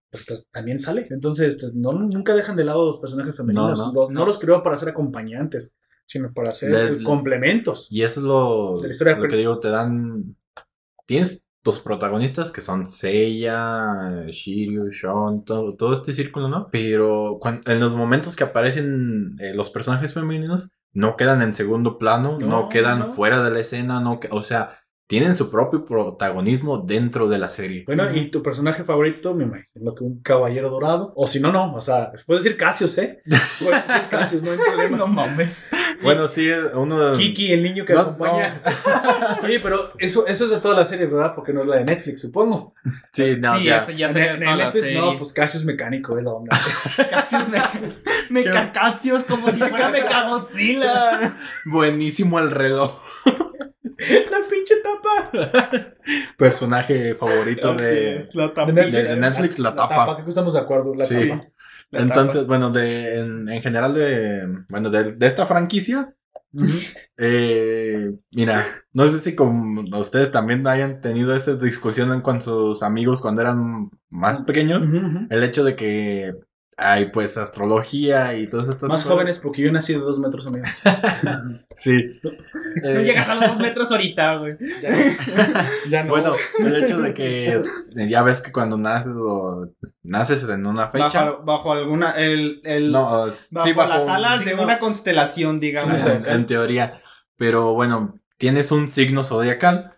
Pues 0.09 0.25
ta- 0.25 0.35
también 0.51 0.79
sale. 0.79 1.07
Entonces, 1.09 1.57
pues, 1.59 1.75
no, 1.75 1.93
nunca 1.93 2.35
dejan 2.35 2.55
de 2.55 2.63
lado 2.65 2.85
los 2.87 2.97
personajes 2.99 3.35
femeninos. 3.35 3.77
No, 3.79 3.87
no. 3.87 3.93
Los- 4.01 4.09
no 4.11 4.25
los 4.25 4.37
creó 4.39 4.61
para 4.63 4.77
ser 4.77 4.89
acompañantes, 4.89 5.75
sino 6.05 6.31
para 6.33 6.53
ser 6.53 6.71
Les- 6.71 7.03
complementos. 7.03 7.87
y 7.89 8.01
eso 8.03 8.19
es 8.19 8.25
lo, 8.25 8.75
lo 9.17 9.27
que 9.27 9.37
digo, 9.37 9.59
te 9.59 9.69
dan... 9.69 10.35
Tienes 11.07 11.43
tus 11.63 11.79
protagonistas 11.79 12.51
que 12.51 12.61
son 12.61 12.87
Seiya, 12.87 14.25
Shiryu, 14.27 14.91
Sean, 14.91 15.43
todo, 15.45 15.75
todo 15.75 15.93
este 15.93 16.13
círculo, 16.13 16.47
¿no? 16.47 16.69
Pero 16.71 17.37
cuan- 17.39 17.61
en 17.65 17.79
los 17.79 17.95
momentos 17.95 18.35
que 18.35 18.43
aparecen 18.43 19.29
eh, 19.39 19.53
los 19.53 19.69
personajes 19.69 20.13
femeninos, 20.13 20.73
no 20.93 21.15
quedan 21.15 21.41
en 21.41 21.53
segundo 21.53 21.97
plano, 21.97 22.37
no, 22.39 22.47
No, 22.47 22.69
quedan 22.69 22.99
no. 22.99 23.13
fuera 23.13 23.43
de 23.43 23.51
la 23.51 23.59
escena, 23.59 23.99
no, 24.01 24.19
o 24.31 24.43
sea, 24.43 24.79
tienen 25.11 25.35
su 25.35 25.51
propio 25.51 25.83
protagonismo 25.85 26.77
dentro 26.77 27.27
de 27.27 27.37
la 27.37 27.49
serie. 27.49 27.83
Bueno, 27.85 28.09
y 28.15 28.31
tu 28.31 28.41
personaje 28.41 28.85
favorito, 28.85 29.33
me 29.33 29.43
imagino 29.43 29.93
que 29.93 30.05
un 30.05 30.21
caballero 30.21 30.69
dorado. 30.69 31.11
O 31.17 31.27
si 31.27 31.41
no, 31.41 31.51
no. 31.51 31.73
O 31.75 31.81
sea, 31.81 32.13
puedes 32.25 32.45
decir 32.45 32.57
Cassius, 32.57 32.97
¿eh? 32.97 33.21
Puedes 33.61 33.85
decir 33.85 34.03
Cassius, 34.09 34.43
no 34.43 34.51
hay 34.51 34.57
problema. 34.57 34.97
No 35.01 35.07
mames. 35.07 35.67
Bueno, 36.01 36.27
sí, 36.29 36.49
uno 36.75 37.11
de... 37.11 37.17
Kiki, 37.17 37.51
el 37.51 37.61
niño 37.61 37.83
que 37.83 37.91
No, 37.93 37.99
acompaña. 37.99 38.61
Oye, 39.43 39.59
pero 39.63 39.91
eso, 39.99 40.25
eso 40.27 40.45
es 40.45 40.51
de 40.51 40.57
toda 40.59 40.75
la 40.75 40.85
serie, 40.85 41.07
¿verdad? 41.07 41.33
Porque 41.35 41.51
no 41.51 41.61
es 41.61 41.67
la 41.67 41.75
de 41.75 41.83
Netflix, 41.83 42.21
supongo. 42.21 42.73
Sí, 43.11 43.35
no, 43.37 43.57
sí, 43.57 43.65
ya. 43.65 43.85
ya 43.91 44.07
En- 44.07 44.13
sería 44.13 44.33
en 44.35 44.39
la 44.45 44.55
Netflix, 44.55 44.85
serie. 44.85 44.99
no, 45.01 45.17
pues 45.17 45.33
Cassius 45.33 45.65
mecánico, 45.65 46.17
es 46.17 46.23
la 46.23 46.31
onda. 46.31 46.57
Cassius 47.09 47.49
me, 47.49 47.59
me 48.29 48.43
¿Qué? 48.43 48.49
cacacios 48.51 49.25
como 49.25 49.51
si 49.51 49.59
fuera 49.59 49.89
Mechagodzilla. 49.89 51.35
Buenísimo 51.65 52.39
el 52.39 52.49
reloj. 52.51 52.97
La 54.31 54.39
pinche 54.49 54.75
tapa. 54.81 55.93
Personaje 56.37 57.15
favorito 57.15 57.73
de... 57.75 58.23
la 58.33 58.47
De 58.65 58.73
de 58.91 59.17
Netflix, 59.17 59.59
la 59.59 59.75
tapa. 59.75 60.23
que 60.23 60.29
estamos 60.29 60.53
de 60.53 60.59
acuerdo, 60.59 60.93
la 60.95 61.05
Sí. 61.05 61.29
tapa. 61.29 61.47
Entonces, 61.93 62.47
bueno, 62.47 62.69
de, 62.71 63.19
en, 63.19 63.49
en 63.49 63.61
general 63.61 63.93
de, 63.93 64.47
bueno, 64.69 64.89
de, 64.89 65.11
de 65.11 65.27
esta 65.27 65.45
franquicia, 65.45 66.15
eh, 67.17 68.11
mira, 68.31 68.63
no 68.93 69.05
sé 69.07 69.19
si 69.19 69.35
como 69.35 69.81
ustedes 69.99 70.31
también 70.31 70.65
hayan 70.67 71.01
tenido 71.01 71.35
esa 71.35 71.55
discusión 71.55 72.21
con 72.21 72.41
sus 72.41 72.83
amigos 72.83 73.21
cuando 73.21 73.41
eran 73.41 73.89
más 74.09 74.43
pequeños, 74.43 74.85
el 75.29 75.43
hecho 75.43 75.63
de 75.63 75.75
que 75.75 76.33
hay 76.77 77.07
pues 77.11 77.37
astrología 77.37 78.35
y 78.35 78.47
todas 78.47 78.67
estas 78.69 78.89
Más 78.89 79.03
cosas. 79.03 79.11
jóvenes 79.13 79.39
porque 79.39 79.61
yo 79.61 79.71
nací 79.71 79.93
de 79.93 79.99
dos 79.99 80.19
metros, 80.19 80.47
amigo. 80.47 80.65
Sí. 81.75 82.19
No 82.23 82.89
Eh, 82.89 83.03
llegas 83.03 83.29
a 83.29 83.35
los 83.35 83.49
dos 83.49 83.59
metros 83.59 83.91
ahorita, 83.91 84.35
güey. 84.37 84.57
Ya 85.89 86.03
no. 86.03 86.09
Bueno, 86.09 86.33
el 86.59 86.83
hecho 86.83 86.99
de 87.01 87.13
que 87.13 87.53
eh, 87.55 87.63
ya 88.09 88.23
ves 88.23 88.41
que 88.41 88.51
cuando 88.51 88.77
naces 88.77 89.13
o 89.15 89.67
naces 90.03 90.47
en 90.49 90.65
una 90.65 90.87
fecha. 90.87 91.31
Bajo, 91.31 91.43
bajo 91.43 91.73
alguna. 91.73 92.11
El, 92.11 92.61
el, 92.63 92.91
no, 92.91 93.03
bajo, 93.03 93.31
sí, 93.31 93.73
bajo 93.73 93.89
las 93.89 94.07
alas 94.07 94.43
de 94.45 94.55
una 94.55 94.79
constelación, 94.79 95.59
digamos. 95.59 96.01
Sí, 96.01 96.07
en, 96.07 96.25
en 96.27 96.45
teoría. 96.45 97.01
Pero 97.37 97.73
bueno, 97.73 98.15
tienes 98.37 98.71
un 98.71 98.87
signo 98.87 99.23
zodiacal. 99.23 99.93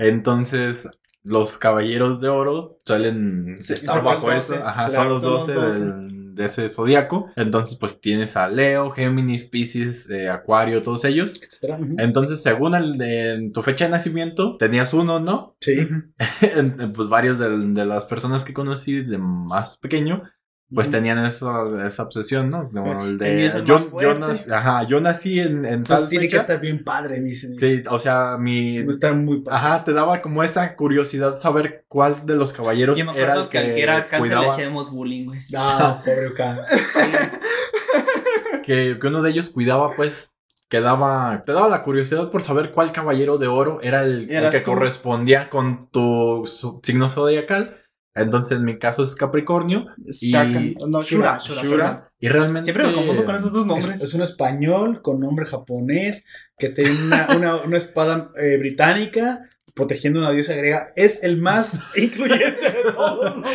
Entonces, 0.00 0.88
los 1.24 1.58
caballeros 1.58 2.20
de 2.20 2.28
oro 2.28 2.78
suelen 2.84 3.54
estar 3.58 4.02
bajo 4.02 4.26
12, 4.30 4.38
eso. 4.38 4.66
Ajá, 4.66 4.88
claro, 4.88 4.92
son 4.92 5.08
los 5.08 5.22
son 5.22 5.32
los 5.32 5.46
12, 5.46 5.52
12. 5.54 5.84
del- 5.84 6.17
de 6.38 6.46
ese 6.46 6.70
zodiaco. 6.70 7.30
Entonces, 7.36 7.76
pues 7.78 8.00
tienes 8.00 8.36
a 8.38 8.48
Leo, 8.48 8.92
Géminis, 8.92 9.44
Pisces, 9.44 10.08
eh, 10.08 10.30
Acuario, 10.30 10.82
todos 10.82 11.04
ellos. 11.04 11.42
etcétera. 11.42 11.78
Entonces, 11.98 12.42
según 12.42 12.74
el 12.74 12.96
de 12.96 13.50
tu 13.52 13.62
fecha 13.62 13.84
de 13.84 13.90
nacimiento, 13.90 14.56
tenías 14.56 14.94
uno, 14.94 15.20
¿no? 15.20 15.52
Sí. 15.60 15.86
Pues 16.94 17.08
varios 17.08 17.38
del- 17.38 17.74
de, 17.74 17.84
las 17.84 18.06
personas 18.06 18.44
que 18.44 18.54
conocí 18.54 19.02
de 19.02 19.18
más 19.18 19.76
pequeño, 19.78 20.22
pues 20.72 20.90
tenían 20.90 21.24
esa, 21.24 21.86
esa 21.86 22.02
obsesión, 22.02 22.50
¿no? 22.50 22.68
Como 22.70 23.04
el 23.04 23.16
de, 23.16 23.62
yo, 23.64 24.00
yo 24.00 24.14
nací, 24.18 24.50
ajá, 24.50 24.82
yo 24.86 25.00
nací 25.00 25.40
en, 25.40 25.82
tal 25.84 26.08
tiene 26.08 26.28
que 26.28 26.36
estar 26.36 26.60
bien 26.60 26.84
padre, 26.84 27.20
mi 27.20 27.34
Sí, 27.34 27.82
o 27.88 27.98
sea, 27.98 28.36
mi... 28.38 28.76
Estar 28.76 29.14
muy 29.14 29.40
padre. 29.40 29.56
Ajá, 29.56 29.84
te 29.84 29.94
daba 29.94 30.20
como 30.20 30.42
esa 30.42 30.76
curiosidad 30.76 31.38
saber 31.38 31.84
cuál 31.88 32.26
de 32.26 32.36
los 32.36 32.52
caballeros 32.52 32.98
Yo 32.98 33.06
me 33.06 33.12
era 33.12 33.32
acuerdo 33.32 33.42
el 33.44 33.48
que, 33.48 33.58
que, 33.58 33.58
al 33.58 33.74
que 33.74 33.82
era 33.82 34.06
cáncer 34.08 34.38
le 34.38 34.46
echábamos 34.46 34.90
bullying, 34.90 35.26
güey. 35.26 35.40
Ah, 35.56 36.02
pobre 36.04 36.34
que, 38.62 38.98
que 39.00 39.06
uno 39.06 39.22
de 39.22 39.30
ellos 39.30 39.50
cuidaba, 39.50 39.90
pues, 39.96 40.34
que 40.68 40.80
daba, 40.80 41.44
te 41.46 41.52
daba 41.52 41.68
la 41.68 41.82
curiosidad 41.82 42.30
por 42.30 42.42
saber 42.42 42.72
cuál 42.72 42.92
caballero 42.92 43.38
de 43.38 43.46
oro 43.46 43.78
era 43.80 44.02
el, 44.02 44.28
que 44.28 44.60
tú. 44.60 44.72
correspondía 44.72 45.48
con 45.48 45.90
tu 45.90 46.44
signo 46.82 47.08
zodiacal. 47.08 47.78
Entonces, 48.20 48.58
en 48.58 48.64
mi 48.64 48.78
caso 48.78 49.04
es 49.04 49.14
Capricornio. 49.14 49.86
Y- 49.98 50.30
Shakan. 50.32 50.74
No, 50.88 51.02
Shura. 51.02 51.38
Shura, 51.42 51.62
Shura. 51.62 51.62
Shura. 51.62 52.12
Y 52.20 52.28
realmente. 52.28 52.64
Siempre 52.72 52.86
me 52.86 52.94
confundo 52.94 53.24
con 53.24 53.34
esos 53.36 53.52
dos 53.52 53.62
Es, 53.62 53.66
nombres. 53.66 54.02
es 54.02 54.14
un 54.14 54.22
español 54.22 55.02
con 55.02 55.20
nombre 55.20 55.46
japonés 55.46 56.24
que 56.58 56.68
tiene 56.70 56.90
una, 57.06 57.28
una, 57.36 57.56
una 57.62 57.76
espada 57.78 58.30
eh, 58.40 58.56
británica 58.58 59.48
protegiendo 59.74 60.20
a 60.20 60.22
una 60.24 60.32
diosa 60.32 60.54
griega. 60.54 60.88
Es 60.96 61.22
el 61.22 61.40
más 61.40 61.78
incluyente 61.96 62.70
de 62.70 62.92
todos 62.92 63.36
los 63.36 63.46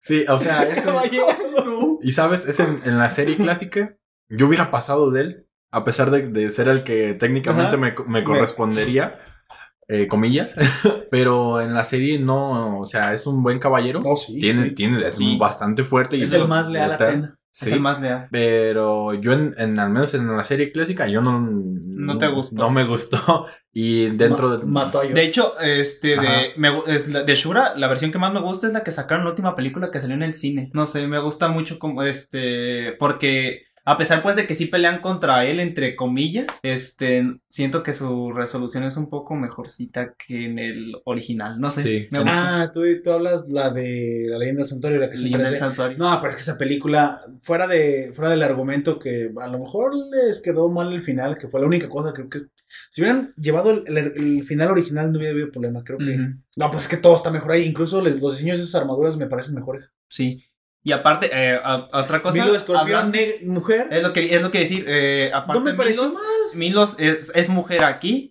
Sí, 0.00 0.24
o 0.28 0.38
sea, 0.38 0.62
eso. 0.68 0.84
caballeros. 0.84 1.28
y 2.02 2.12
sabes, 2.12 2.46
es 2.46 2.60
en, 2.60 2.80
en 2.84 2.98
la 2.98 3.08
serie 3.08 3.36
clásica. 3.38 3.96
Yo 4.28 4.48
hubiera 4.48 4.70
pasado 4.70 5.10
de 5.10 5.20
él, 5.22 5.46
a 5.70 5.84
pesar 5.84 6.10
de, 6.10 6.28
de 6.28 6.50
ser 6.50 6.68
el 6.68 6.84
que 6.84 7.14
técnicamente 7.14 7.78
me, 7.78 7.94
me 8.06 8.22
correspondería. 8.22 9.18
Eh, 9.88 10.06
comillas, 10.06 10.56
pero 11.10 11.60
en 11.60 11.74
la 11.74 11.84
serie 11.84 12.18
no, 12.18 12.80
o 12.80 12.86
sea, 12.86 13.12
es 13.14 13.26
un 13.26 13.42
buen 13.42 13.58
caballero. 13.58 14.00
Oh, 14.04 14.16
sí, 14.16 14.38
tiene, 14.38 14.64
sí. 14.64 14.70
tiene, 14.72 14.98
es 15.02 15.16
Sí. 15.16 15.36
bastante 15.38 15.84
fuerte 15.84 16.16
y 16.16 16.22
Es 16.22 16.32
el 16.32 16.48
más 16.48 16.68
leal 16.68 16.92
a. 16.92 16.96
Pena. 16.96 17.38
Sí, 17.50 17.66
Es 17.66 17.72
el 17.72 17.80
más 17.80 18.00
leal. 18.00 18.26
pero 18.32 19.14
yo 19.14 19.32
en, 19.32 19.54
en- 19.58 19.78
al 19.78 19.90
menos 19.90 20.12
en 20.14 20.26
la 20.36 20.42
serie 20.42 20.72
clásica 20.72 21.06
yo 21.06 21.20
no 21.20 21.38
No 21.40 22.18
te 22.18 22.26
gustó. 22.26 22.56
no 22.60 22.70
me 22.70 22.82
gustó 22.84 23.46
y 23.72 24.06
dentro 24.06 24.56
de 24.58 24.66
mató 24.66 25.00
a 25.00 25.04
yo. 25.06 25.14
De 25.14 25.22
hecho, 25.24 25.52
este, 25.60 26.18
Ajá. 26.18 26.22
de, 26.32 26.52
me 26.56 26.72
gu- 26.72 26.88
es 26.88 27.06
la- 27.08 27.22
de 27.22 27.34
Shura, 27.36 27.74
la 27.76 27.86
versión 27.86 28.10
que 28.10 28.18
más 28.18 28.32
me 28.32 28.40
gusta 28.40 28.66
es 28.66 28.72
la 28.72 28.82
que 28.82 28.90
sacaron 28.90 29.20
en 29.20 29.24
la 29.26 29.30
última 29.30 29.54
película 29.54 29.92
que 29.92 30.00
salió 30.00 30.16
en 30.16 30.24
el 30.24 30.32
cine. 30.32 30.70
No 30.74 30.84
sé, 30.84 31.06
me 31.06 31.20
gusta 31.20 31.46
mucho 31.46 31.78
como, 31.78 32.02
este, 32.02 32.92
porque 32.98 33.63
a 33.86 33.96
pesar 33.96 34.22
pues 34.22 34.34
de 34.36 34.46
que 34.46 34.54
sí 34.54 34.66
pelean 34.66 35.00
contra 35.00 35.44
él, 35.44 35.60
entre 35.60 35.94
comillas, 35.96 36.60
este, 36.62 37.24
siento 37.48 37.82
que 37.82 37.92
su 37.92 38.32
resolución 38.32 38.84
es 38.84 38.96
un 38.96 39.10
poco 39.10 39.34
mejorcita 39.34 40.14
que 40.14 40.46
en 40.46 40.58
el 40.58 40.94
original. 41.04 41.60
No 41.60 41.70
sé, 41.70 41.82
Sí. 41.82 42.06
me 42.10 42.20
gusta. 42.20 42.62
Ah, 42.62 42.72
tú, 42.72 42.80
tú 43.02 43.10
hablas 43.12 43.48
la 43.48 43.70
de 43.70 44.26
la 44.28 44.38
leyenda 44.38 44.60
del 44.62 44.68
santuario, 44.68 44.98
la 44.98 45.10
que 45.10 45.16
se 45.16 45.24
Leyenda 45.24 45.50
del 45.50 45.54
3D. 45.54 45.58
santuario. 45.58 45.98
No, 45.98 46.16
pero 46.20 46.30
es 46.30 46.36
que 46.36 46.42
esa 46.42 46.58
película, 46.58 47.20
fuera 47.40 47.66
de 47.66 48.12
fuera 48.14 48.30
del 48.30 48.42
argumento 48.42 48.98
que 48.98 49.30
a 49.40 49.46
lo 49.48 49.58
mejor 49.58 49.92
les 49.94 50.40
quedó 50.40 50.68
mal 50.68 50.92
el 50.92 51.02
final, 51.02 51.36
que 51.38 51.48
fue 51.48 51.60
la 51.60 51.66
única 51.66 51.88
cosa, 51.88 52.12
creo 52.12 52.28
que 52.30 52.38
si 52.90 53.02
hubieran 53.02 53.32
llevado 53.36 53.70
el, 53.70 53.84
el- 53.86 54.12
el 54.16 54.44
final 54.44 54.70
original 54.70 55.12
no 55.12 55.18
hubiera 55.18 55.32
habido 55.32 55.50
problema, 55.52 55.84
creo 55.84 55.98
que... 55.98 56.16
No, 56.56 56.70
pues 56.70 56.84
es 56.84 56.88
que 56.88 56.96
todo 56.96 57.14
está 57.14 57.30
mejor 57.30 57.52
ahí, 57.52 57.64
incluso 57.64 58.00
les- 58.02 58.20
los 58.20 58.32
diseños 58.36 58.58
de 58.58 58.64
esas 58.64 58.80
armaduras 58.80 59.16
me 59.16 59.26
parecen 59.26 59.54
mejores. 59.54 59.92
Sí. 60.08 60.42
Y 60.86 60.92
aparte, 60.92 61.30
eh, 61.32 61.58
a- 61.64 61.88
otra 61.92 62.20
cosa. 62.22 62.44
Milo 62.44 62.54
escorpión, 62.54 63.10
mujer, 63.46 63.88
es 63.90 64.02
lo 64.02 64.12
que 64.12 64.34
es 64.34 64.42
lo 64.42 64.50
que 64.50 64.58
decir. 64.60 64.84
Eh, 64.86 65.30
aparte, 65.32 65.58
no 65.58 65.64
me 65.64 65.74
pareció 65.74 66.02
Milos, 66.02 66.14
mal. 66.14 66.56
Milos 66.58 66.96
es, 66.98 67.32
es 67.34 67.48
mujer 67.48 67.82
aquí. 67.84 68.30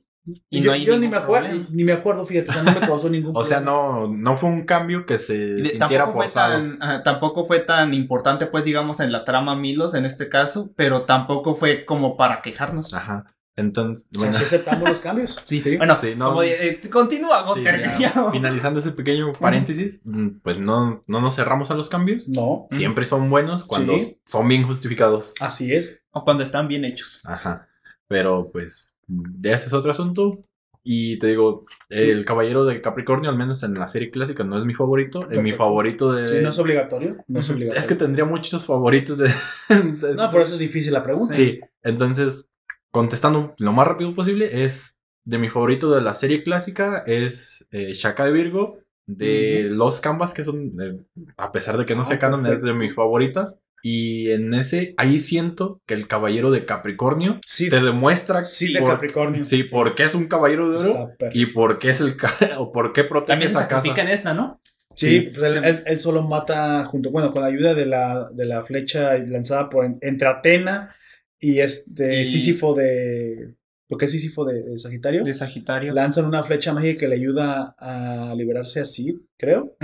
Y 0.50 0.62
yo 0.62 0.68
no 0.68 0.76
hay 0.76 0.86
yo 0.86 0.98
ni 0.98 1.10
me 1.10 1.18
acuerdo, 1.18 1.48
problema. 1.50 1.68
ni 1.72 1.84
me 1.84 1.92
acuerdo, 1.92 2.26
fíjate, 2.26 2.52
o 2.52 2.54
sea, 2.54 2.64
no 2.64 2.72
me 2.72 2.80
causó 2.80 3.10
ningún 3.10 3.36
o 3.36 3.44
sea 3.44 3.58
problema. 3.62 4.08
no 4.08 4.08
no 4.08 4.38
fue 4.38 4.50
un 4.52 4.64
cambio 4.66 5.06
que 5.06 5.18
se 5.18 5.34
de- 5.56 5.70
sintiera 5.72 6.06
tampoco 6.06 6.14
fue, 6.14 6.24
forzado 6.28 6.54
tan, 6.54 6.78
ajá, 6.82 7.04
tampoco 7.04 7.44
fue 7.46 7.60
tan 7.60 7.94
importante, 7.94 8.46
pues, 8.46 8.64
digamos, 8.64 9.02
en 9.02 9.12
la 9.12 9.26
trama 9.26 9.58
Milos 9.58 9.96
en 9.96 10.06
este 10.06 10.30
caso, 10.30 10.72
pero 10.78 11.02
tampoco 11.02 11.56
fue 11.56 11.84
como 11.84 12.16
para 12.16 12.42
quejarnos. 12.42 12.94
ajá 12.94 13.26
entonces 13.56 14.08
bueno, 14.12 14.34
sí 14.34 14.44
aceptamos 14.44 14.90
los 14.90 15.02
cambios. 15.02 15.38
Sí, 15.46 15.62
bueno, 15.78 15.96
Sí, 16.00 16.14
no. 16.18 16.30
como 16.30 16.42
de- 16.42 16.70
eh, 16.70 16.80
continúa, 16.92 17.46
sí, 17.54 17.64
ya, 18.00 18.30
finalizando 18.32 18.80
ese 18.80 18.92
pequeño 18.94 19.34
paréntesis 19.34 20.00
mm, 20.04 20.40
pues 20.42 20.58
no 20.60 21.04
no 21.08 21.22
nos 21.22 21.36
cerramos 21.36 21.70
a 21.72 21.76
los 21.76 21.90
cambios 21.90 22.30
No, 22.30 22.68
siempre 22.72 23.06
son 23.06 23.30
buenos 23.30 23.64
cuando 23.66 23.98
Sí. 24.00 24.18
son 24.26 24.48
bien 24.48 24.64
justificados 24.64 25.34
así 25.40 25.74
es. 25.74 26.02
O 26.12 26.24
cuando 26.24 26.44
están 26.44 26.68
bien 26.68 26.86
hechos. 26.86 27.22
Ajá. 27.26 27.68
Pero 28.08 28.50
pues, 28.52 28.98
de 29.08 29.54
ese 29.54 29.68
es 29.68 29.74
otro 29.74 29.90
asunto. 29.92 30.44
Y 30.84 31.18
te 31.18 31.28
digo, 31.28 31.66
el 31.90 32.26
caballero 32.26 32.66
de 32.66 32.82
Capricornio, 32.82 33.30
al 33.30 33.38
menos 33.38 33.64
en 33.64 33.74
la 33.76 33.88
serie 33.88 34.12
clásica, 34.12 34.44
no 34.44 34.58
es 34.58 34.66
mi 34.66 34.74
favorito. 34.74 35.22
Es 35.22 35.28
mi 35.30 35.36
Perfecto. 35.36 35.58
favorito 35.64 36.12
de. 36.12 36.28
Sí, 36.28 36.36
no 36.44 36.50
es 36.50 36.60
obligatorio, 36.60 37.24
no 37.28 37.40
es 37.40 37.50
obligatorio. 37.50 37.80
es 37.80 37.88
que 37.88 37.96
tendría 37.96 38.26
muchos 38.26 38.66
favoritos 38.66 39.18
de. 39.18 39.30
de- 39.70 40.16
No, 40.16 40.30
por 40.30 40.42
eso 40.42 40.54
es 40.54 40.60
difícil 40.60 40.92
la 40.94 41.02
pregunta. 41.04 41.34
Sí, 41.34 41.60
entonces, 41.82 42.52
contestando 42.94 43.56
lo 43.58 43.74
más 43.74 43.88
rápido 43.88 44.14
posible, 44.14 44.64
es 44.64 44.98
de 45.26 45.38
mi 45.40 45.50
favorito 45.50 45.94
de 45.94 46.02
la 46.02 46.14
serie 46.16 46.44
clásica, 46.44 47.04
es 47.08 47.66
eh, 47.72 47.94
Shaka 47.94 48.26
de 48.26 48.32
Virgo, 48.32 48.78
de 49.08 49.68
los 49.70 50.00
Canvas, 50.00 50.34
que 50.34 50.44
son, 50.46 50.72
eh, 50.80 50.98
a 51.38 51.52
pesar 51.52 51.78
de 51.78 51.86
que 51.86 51.96
no 51.96 52.04
Ah, 52.04 52.06
se 52.06 52.20
canon, 52.20 52.46
es 52.48 52.62
de 52.62 52.74
mis 52.74 52.94
favoritas. 52.94 53.60
Y 53.82 54.32
en 54.32 54.54
ese, 54.54 54.94
ahí 54.96 55.20
siento 55.20 55.82
que 55.86 55.94
el 55.94 56.08
caballero 56.08 56.52
de 56.52 56.64
Capricornio 56.66 57.42
Sí, 57.46 57.70
te 57.70 57.82
demuestra 57.82 58.46
sí 58.46 58.72
de 58.72 58.80
Capricornio. 58.82 59.44
sí, 59.44 59.64
por 59.64 59.94
qué 59.96 60.04
es 60.04 60.16
un 60.16 60.28
caballero 60.28 60.70
de 60.72 60.78
oro 60.90 61.12
y 61.34 61.48
por 61.48 61.80
qué 61.80 61.90
es 61.90 62.00
el 62.00 62.16
o 62.60 62.72
por 62.72 62.94
qué 62.94 63.04
protege 63.04 63.34
También 63.34 63.50
se 63.50 63.58
esa 63.58 63.64
sacrifica 63.68 63.96
casa. 63.96 64.08
en 64.08 64.14
esta, 64.14 64.34
¿no? 64.34 64.62
Sí, 64.96 65.08
Sí, 65.20 65.32
pues 65.34 65.52
él, 65.54 65.64
sí. 65.64 65.68
él- 65.68 65.84
él 65.86 66.00
solo 66.00 66.22
mata 66.22 66.86
junto, 66.86 67.12
bueno, 67.12 67.32
con 67.34 67.42
la 67.42 67.48
ayuda 67.50 67.74
de 67.74 67.86
la, 67.88 68.30
de 68.32 68.46
la 68.46 68.64
flecha 68.64 69.18
lanzada 69.18 69.68
por 69.70 69.86
entre 70.00 70.28
Atena 70.30 70.96
y 71.44 71.60
este 71.60 72.22
Y- 72.22 72.26
Sísifo 72.26 72.74
de. 72.74 73.56
Porque 73.88 74.06
es 74.06 74.12
Sísifo 74.12 74.46
de, 74.46 74.64
de 74.64 74.78
Sagitario. 74.78 75.24
De 75.24 75.34
Sagitario. 75.34 75.94
Lanzan 75.94 76.26
una 76.26 76.44
flecha 76.44 76.74
mágica 76.74 77.02
que 77.02 77.08
le 77.08 77.16
ayuda 77.16 77.76
a 77.78 78.34
liberarse 78.36 78.80
a 78.80 78.86
Sid, 78.86 79.18
creo. 79.38 79.76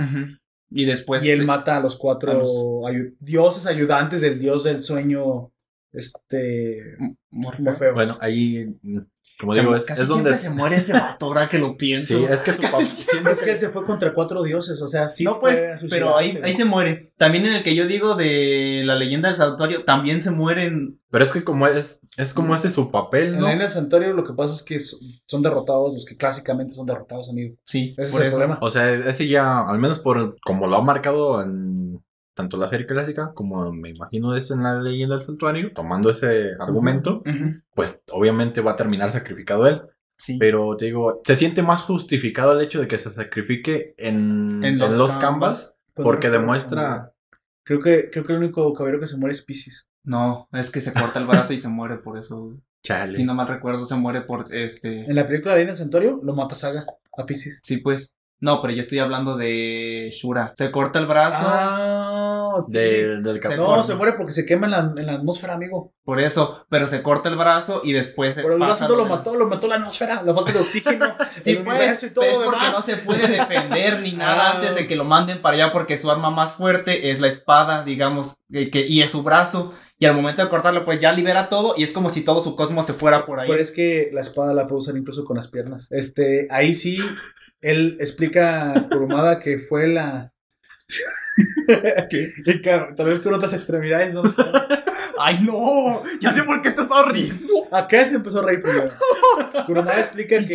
Y 0.70 0.84
después. 0.84 1.24
y 1.24 1.30
él 1.30 1.44
mata 1.44 1.76
a 1.76 1.80
los 1.80 1.96
cuatro 1.96 2.30
a 2.32 2.34
los- 2.34 2.50
ayu- 2.84 3.14
dioses 3.20 3.66
ayudantes 3.66 4.20
del 4.22 4.38
dios 4.40 4.64
del 4.64 4.82
sueño. 4.82 5.52
Este. 5.92 6.96
Morfeo. 7.30 7.64
Morfeo. 7.64 7.94
Bueno, 7.94 8.16
ahí, 8.20 8.66
mm, 8.82 8.98
como 9.40 9.52
Se- 9.52 9.60
digo, 9.60 9.74
es, 9.74 9.84
casi 9.86 10.02
es 10.02 10.08
donde... 10.08 10.36
siempre 10.36 10.38
se 10.38 10.50
muere 10.50 10.76
ese 10.76 10.92
vato, 10.92 11.26
ahora 11.26 11.48
que 11.48 11.58
lo 11.58 11.76
pienso. 11.78 12.18
Sí, 12.18 12.26
es 12.28 12.40
que 12.40 12.52
su 12.52 12.62
papá... 12.62 12.78
siento 12.84 13.30
es 13.30 13.40
que 13.40 13.56
se 13.58 13.68
fue 13.70 13.84
contra 13.84 14.12
cuatro 14.14 14.42
dioses, 14.42 14.80
o 14.82 14.88
sea, 14.88 15.08
sí. 15.08 15.24
no, 15.24 15.40
pues, 15.40 15.60
fue 15.80 15.88
pero 15.88 16.16
ahí, 16.16 16.38
ahí 16.42 16.54
se 16.54 16.64
muere. 16.64 17.12
También 17.16 17.46
en 17.46 17.54
el 17.54 17.62
que 17.62 17.74
yo 17.74 17.86
digo 17.86 18.14
de 18.16 18.82
la 18.84 18.94
leyenda 18.96 19.28
del 19.28 19.36
santuario, 19.36 19.84
también 19.84 20.20
se 20.20 20.30
mueren. 20.30 21.00
Pero 21.10 21.24
es 21.24 21.32
que 21.32 21.42
como 21.42 21.66
es, 21.66 22.00
es 22.16 22.32
como 22.34 22.54
ese 22.54 22.70
su 22.70 22.90
papel, 22.90 23.28
En 23.28 23.34
¿no? 23.36 23.40
la 23.42 23.48
Arena 23.48 23.64
del 23.64 23.72
Santuario 23.72 24.12
lo 24.12 24.24
que 24.24 24.32
pasa 24.34 24.54
es 24.54 24.62
que 24.62 24.78
so- 24.78 24.96
son 25.26 25.42
derrotados 25.42 25.92
los 25.92 26.04
que 26.04 26.16
clásicamente 26.16 26.72
son 26.74 26.86
derrotados, 26.86 27.28
amigo. 27.30 27.56
Sí, 27.64 27.94
Ese 27.98 28.12
por 28.12 28.20
es 28.20 28.26
el 28.26 28.28
eso. 28.28 28.38
problema. 28.38 28.58
O 28.62 28.70
sea, 28.70 28.92
ese 28.92 29.26
ya, 29.26 29.60
al 29.68 29.78
menos 29.78 29.98
por 29.98 30.36
como 30.44 30.66
lo 30.68 30.76
ha 30.76 30.82
marcado 30.82 31.42
en 31.42 32.00
tanto 32.40 32.56
la 32.56 32.68
serie 32.68 32.86
clásica 32.86 33.32
como 33.34 33.70
me 33.70 33.90
imagino 33.90 34.34
es 34.34 34.50
en 34.50 34.62
la 34.62 34.80
leyenda 34.80 35.16
del 35.16 35.24
santuario, 35.24 35.72
tomando 35.74 36.08
ese 36.08 36.52
argumento, 36.58 37.22
pues 37.74 38.02
obviamente 38.10 38.62
va 38.62 38.72
a 38.72 38.76
terminar 38.76 39.12
sacrificado 39.12 39.66
él. 39.66 39.82
Sí. 40.16 40.38
Pero 40.38 40.74
te 40.76 40.86
digo, 40.86 41.20
se 41.22 41.36
siente 41.36 41.62
más 41.62 41.82
justificado 41.82 42.52
el 42.52 42.64
hecho 42.64 42.80
de 42.80 42.88
que 42.88 42.98
se 42.98 43.10
sacrifique 43.10 43.94
en, 43.98 44.64
en 44.64 44.78
los, 44.78 45.12
canvas, 45.18 45.80
Pues 45.94 46.04
porque 46.04 46.30
demuestra... 46.30 47.12
Creo 47.62 47.80
que, 47.80 48.10
creo 48.10 48.24
que 48.24 48.32
el 48.32 48.38
único 48.38 48.72
caballero 48.72 49.00
que 49.00 49.06
se 49.06 49.18
muere 49.18 49.32
es 49.32 49.44
Pisces. 49.44 49.90
No, 50.02 50.48
es 50.52 50.70
que 50.70 50.80
se 50.80 50.94
corta 50.94 51.20
el 51.20 51.26
brazo 51.26 51.52
y 51.52 51.58
se 51.58 51.68
muere 51.68 51.98
por 51.98 52.18
eso. 52.18 52.58
Chale. 52.82 53.12
Si 53.12 53.24
no 53.24 53.34
mal 53.34 53.48
recuerdo, 53.48 53.84
se 53.84 53.96
muere 53.96 54.22
por 54.22 54.44
este. 54.52 55.04
En 55.04 55.14
la 55.14 55.26
película 55.26 55.52
de 55.52 55.60
Arena 55.60 55.72
del 55.72 55.78
Santuario 55.78 56.20
lo 56.22 56.34
mata 56.34 56.54
Saga 56.54 56.86
a 57.16 57.26
Pisces. 57.26 57.60
Sí, 57.62 57.76
pues. 57.76 58.14
No, 58.40 58.62
pero 58.62 58.72
yo 58.72 58.80
estoy 58.80 58.98
hablando 59.00 59.36
de 59.36 60.10
Shura. 60.12 60.52
Se 60.54 60.70
corta 60.70 60.98
el 60.98 61.06
brazo. 61.06 61.44
Ah, 61.46 62.54
sí. 62.66 62.78
del 62.78 63.22
Se 63.34 63.40
capítulo. 63.40 63.68
No, 63.68 63.74
corta. 63.74 63.82
se 63.86 63.94
muere 63.96 64.12
porque 64.16 64.32
se 64.32 64.46
quema 64.46 64.64
en 64.66 64.70
la, 64.72 64.78
en 64.96 65.06
la 65.06 65.12
atmósfera, 65.14 65.54
amigo. 65.54 65.92
Por 66.04 66.18
eso, 66.20 66.64
pero 66.68 66.88
se 66.88 67.02
corta 67.02 67.28
el 67.28 67.36
brazo 67.36 67.82
y 67.84 67.92
después 67.92 68.34
se 68.34 68.42
Pero 68.42 68.54
el 68.54 68.60
brazo 68.60 68.88
lo 68.96 69.04
de- 69.04 69.10
mató, 69.10 69.36
lo 69.36 69.46
mató 69.46 69.68
la 69.68 69.76
atmósfera, 69.76 70.22
la 70.22 70.34
falta 70.34 70.52
de 70.52 70.58
oxígeno, 70.58 71.06
Sí, 71.44 71.50
el 71.50 71.64
pues, 71.64 72.02
y 72.02 72.10
todo 72.10 72.24
es 72.24 72.38
lo 72.38 72.44
porque 72.46 72.60
demás. 72.60 72.74
no 72.76 72.82
se 72.82 72.96
puede 72.96 73.28
defender 73.28 74.00
ni 74.00 74.12
nada 74.16 74.50
Ah. 74.50 74.52
antes 74.56 74.74
de 74.74 74.86
que 74.86 74.96
lo 74.96 75.04
manden 75.04 75.42
para 75.42 75.54
allá 75.56 75.72
porque 75.72 75.98
su 75.98 76.10
arma 76.10 76.30
más 76.30 76.52
fuerte 76.54 77.10
es 77.10 77.20
la 77.20 77.28
espada, 77.28 77.84
digamos, 77.84 78.38
eh, 78.52 78.70
que, 78.70 78.86
y 78.86 79.02
es 79.02 79.10
su 79.10 79.22
brazo. 79.22 79.74
Y 80.02 80.06
al 80.06 80.14
momento 80.14 80.42
de 80.42 80.48
cortarlo, 80.48 80.84
pues 80.86 80.98
ya 80.98 81.12
libera 81.12 81.50
todo 81.50 81.74
y 81.76 81.82
es 81.84 81.92
como 81.92 82.08
si 82.08 82.24
todo 82.24 82.40
su 82.40 82.56
cosmos 82.56 82.86
se 82.86 82.94
fuera 82.94 83.26
por 83.26 83.38
ahí. 83.38 83.48
Pero 83.50 83.60
es 83.60 83.70
que 83.70 84.08
la 84.14 84.22
espada 84.22 84.54
la 84.54 84.66
puede 84.66 84.78
usar 84.78 84.96
incluso 84.96 85.24
con 85.26 85.36
las 85.36 85.48
piernas. 85.48 85.92
Este, 85.92 86.46
ahí 86.50 86.74
sí, 86.74 86.98
él 87.60 87.98
explica 88.00 88.88
Kurumada 88.90 89.38
que 89.38 89.58
fue 89.58 89.88
la. 89.88 90.32
Y 92.46 92.60
que 92.62 92.78
tal 92.96 93.06
vez 93.06 93.20
con 93.20 93.34
otras 93.34 93.52
extremidades, 93.52 94.14
no 94.14 94.26
sé. 94.26 94.36
¡Ay, 95.18 95.40
no! 95.44 96.02
Ya 96.18 96.32
sé 96.32 96.42
por 96.44 96.62
qué 96.62 96.70
te 96.70 96.80
estás 96.80 97.06
riendo. 97.08 97.68
Acá 97.70 98.02
se 98.06 98.16
empezó 98.16 98.40
a 98.40 98.46
reír 98.46 98.62
primero. 98.62 98.90
Kurumada 99.66 99.98
explica 100.00 100.38
que, 100.46 100.54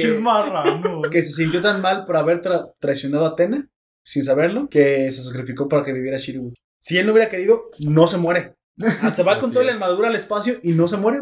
que 1.11 1.21
se 1.23 1.33
sintió 1.33 1.61
tan 1.61 1.81
mal 1.81 2.03
por 2.05 2.17
haber 2.17 2.41
tra- 2.41 2.73
traicionado 2.79 3.25
a 3.25 3.29
Atena, 3.29 3.69
sin 4.03 4.23
saberlo, 4.23 4.67
que 4.69 5.11
se 5.11 5.21
sacrificó 5.21 5.69
para 5.69 5.83
que 5.83 5.93
viviera 5.93 6.17
Shiryu. 6.17 6.51
Si 6.79 6.97
él 6.97 7.05
no 7.05 7.11
hubiera 7.13 7.29
querido, 7.29 7.69
no 7.87 8.07
se 8.07 8.17
muere. 8.17 8.55
Ah, 9.01 9.11
Se 9.11 9.23
va 9.23 9.39
con 9.39 9.53
toda 9.53 9.63
la 9.65 9.71
armadura 9.73 10.09
al 10.09 10.15
espacio 10.15 10.55
y 10.61 10.73
no 10.73 10.87
se 10.87 10.97
muere. 10.97 11.21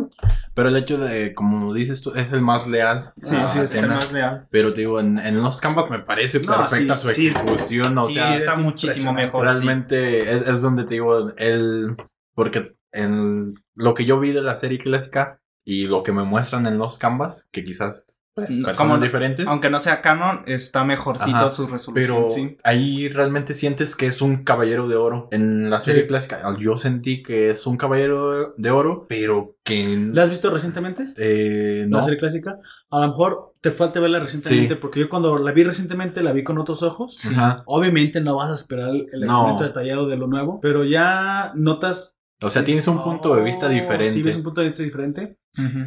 Pero 0.56 0.70
el 0.70 0.76
hecho 0.76 0.98
de, 0.98 1.34
como 1.36 1.74
dices 1.74 2.02
tú, 2.02 2.12
es 2.16 2.32
el 2.32 2.42
más 2.42 2.68
leal. 2.68 3.14
Sí, 3.22 3.36
sí, 3.48 3.60
es 3.60 3.74
el 3.76 3.90
más 3.90 4.12
leal. 4.12 4.48
Pero 4.50 4.74
te 4.74 4.82
digo, 4.82 5.00
en, 5.00 5.20
en 5.20 5.42
los 5.42 5.62
canvas 5.62 5.90
me 5.90 6.00
parece 6.00 6.40
No, 6.40 6.58
perfecta 6.58 6.96
sí, 6.96 7.08
su 7.08 7.14
sí. 7.14 7.28
ejecución. 7.28 7.98
O 7.98 8.06
sí, 8.08 8.16
sea, 8.16 8.38
está 8.38 8.54
es 8.54 8.58
muchísimo 8.60 9.14
mejor. 9.14 9.44
realmente 9.44 10.22
es, 10.22 10.48
es 10.48 10.62
donde 10.62 10.86
te 10.86 10.96
digo, 10.96 11.32
el. 11.38 11.96
Porque 12.36 12.76
en 12.92 13.54
lo 13.76 13.94
que 13.94 14.06
yo 14.06 14.20
vi 14.20 14.32
de 14.32 14.42
la 14.42 14.56
serie 14.56 14.80
clásica 14.80 15.40
y 15.66 15.86
lo 15.88 16.02
que 16.04 16.12
me 16.12 16.24
muestran 16.24 16.66
en 16.66 16.78
los 16.80 16.98
canvas, 16.98 17.48
que 17.52 17.64
quizás 17.64 18.20
personas 18.36 18.78
como 18.78 18.98
no- 18.98 19.04
diferentes. 19.04 19.46
Aunque 19.48 19.70
no 19.70 19.80
sea 19.80 20.02
canon, 20.02 20.42
está 20.48 20.84
mejorcito 20.84 21.36
Ajá, 21.38 21.50
su 21.50 21.68
resolución. 21.68 21.94
Pero 21.94 22.30
sí. 22.30 22.58
ahí 22.64 23.08
realmente 23.10 23.54
sientes 23.54 23.96
que 23.96 24.08
es 24.08 24.22
un 24.22 24.44
caballero 24.44 24.88
de 24.88 24.96
oro. 24.96 25.28
En 25.32 25.70
la 25.70 25.82
serie 25.82 26.02
Sí. 26.04 26.08
clásica 26.08 26.42
yo 26.60 26.78
sentí 26.78 27.22
que 27.24 27.52
es 27.52 27.68
un 27.68 27.78
caballero 27.78 28.54
de 28.58 28.72
oro, 28.72 29.06
pero 29.08 29.56
que... 29.64 30.10
¿La 30.14 30.24
has 30.24 30.30
visto 30.30 30.50
recientemente? 30.50 31.14
eh, 31.18 31.86
la 31.88 31.98
no. 31.98 32.04
serie 32.04 32.18
clásica. 32.18 32.58
A 32.90 33.00
lo 33.02 33.08
mejor 33.08 33.54
te 33.62 33.72
falta 33.72 34.00
verla 34.00 34.20
recientemente, 34.20 34.76
Sí. 34.76 34.80
porque 34.82 35.00
yo 35.00 35.10
cuando 35.10 35.38
la 35.40 35.52
vi 35.52 35.64
recientemente 35.64 36.22
la 36.22 36.34
vi 36.34 36.44
con 36.44 36.58
otros 36.58 36.84
ojos. 36.84 37.18
Ajá. 37.28 37.64
Obviamente 37.66 38.20
no 38.22 38.36
vas 38.36 38.50
a 38.50 38.54
esperar 38.54 38.90
el 38.90 39.08
el 39.14 39.22
No. 39.22 39.42
elemento 39.42 39.64
detallado 39.64 40.08
de 40.08 40.18
lo 40.18 40.28
nuevo, 40.28 40.60
pero 40.62 40.84
ya 40.84 41.52
notas. 41.56 42.18
O 42.42 42.50
sea, 42.50 42.64
tienes 42.66 42.88
un 42.90 43.02
punto 43.02 43.36
de 43.36 43.44
vista 43.44 43.68
Oh, 43.68 43.70
diferente. 43.70 44.12
Sí, 44.12 44.22
ves 44.22 44.36
un 44.36 44.44
punto 44.44 44.60
de 44.62 44.68
vista 44.68 44.84
diferente. 44.84 45.38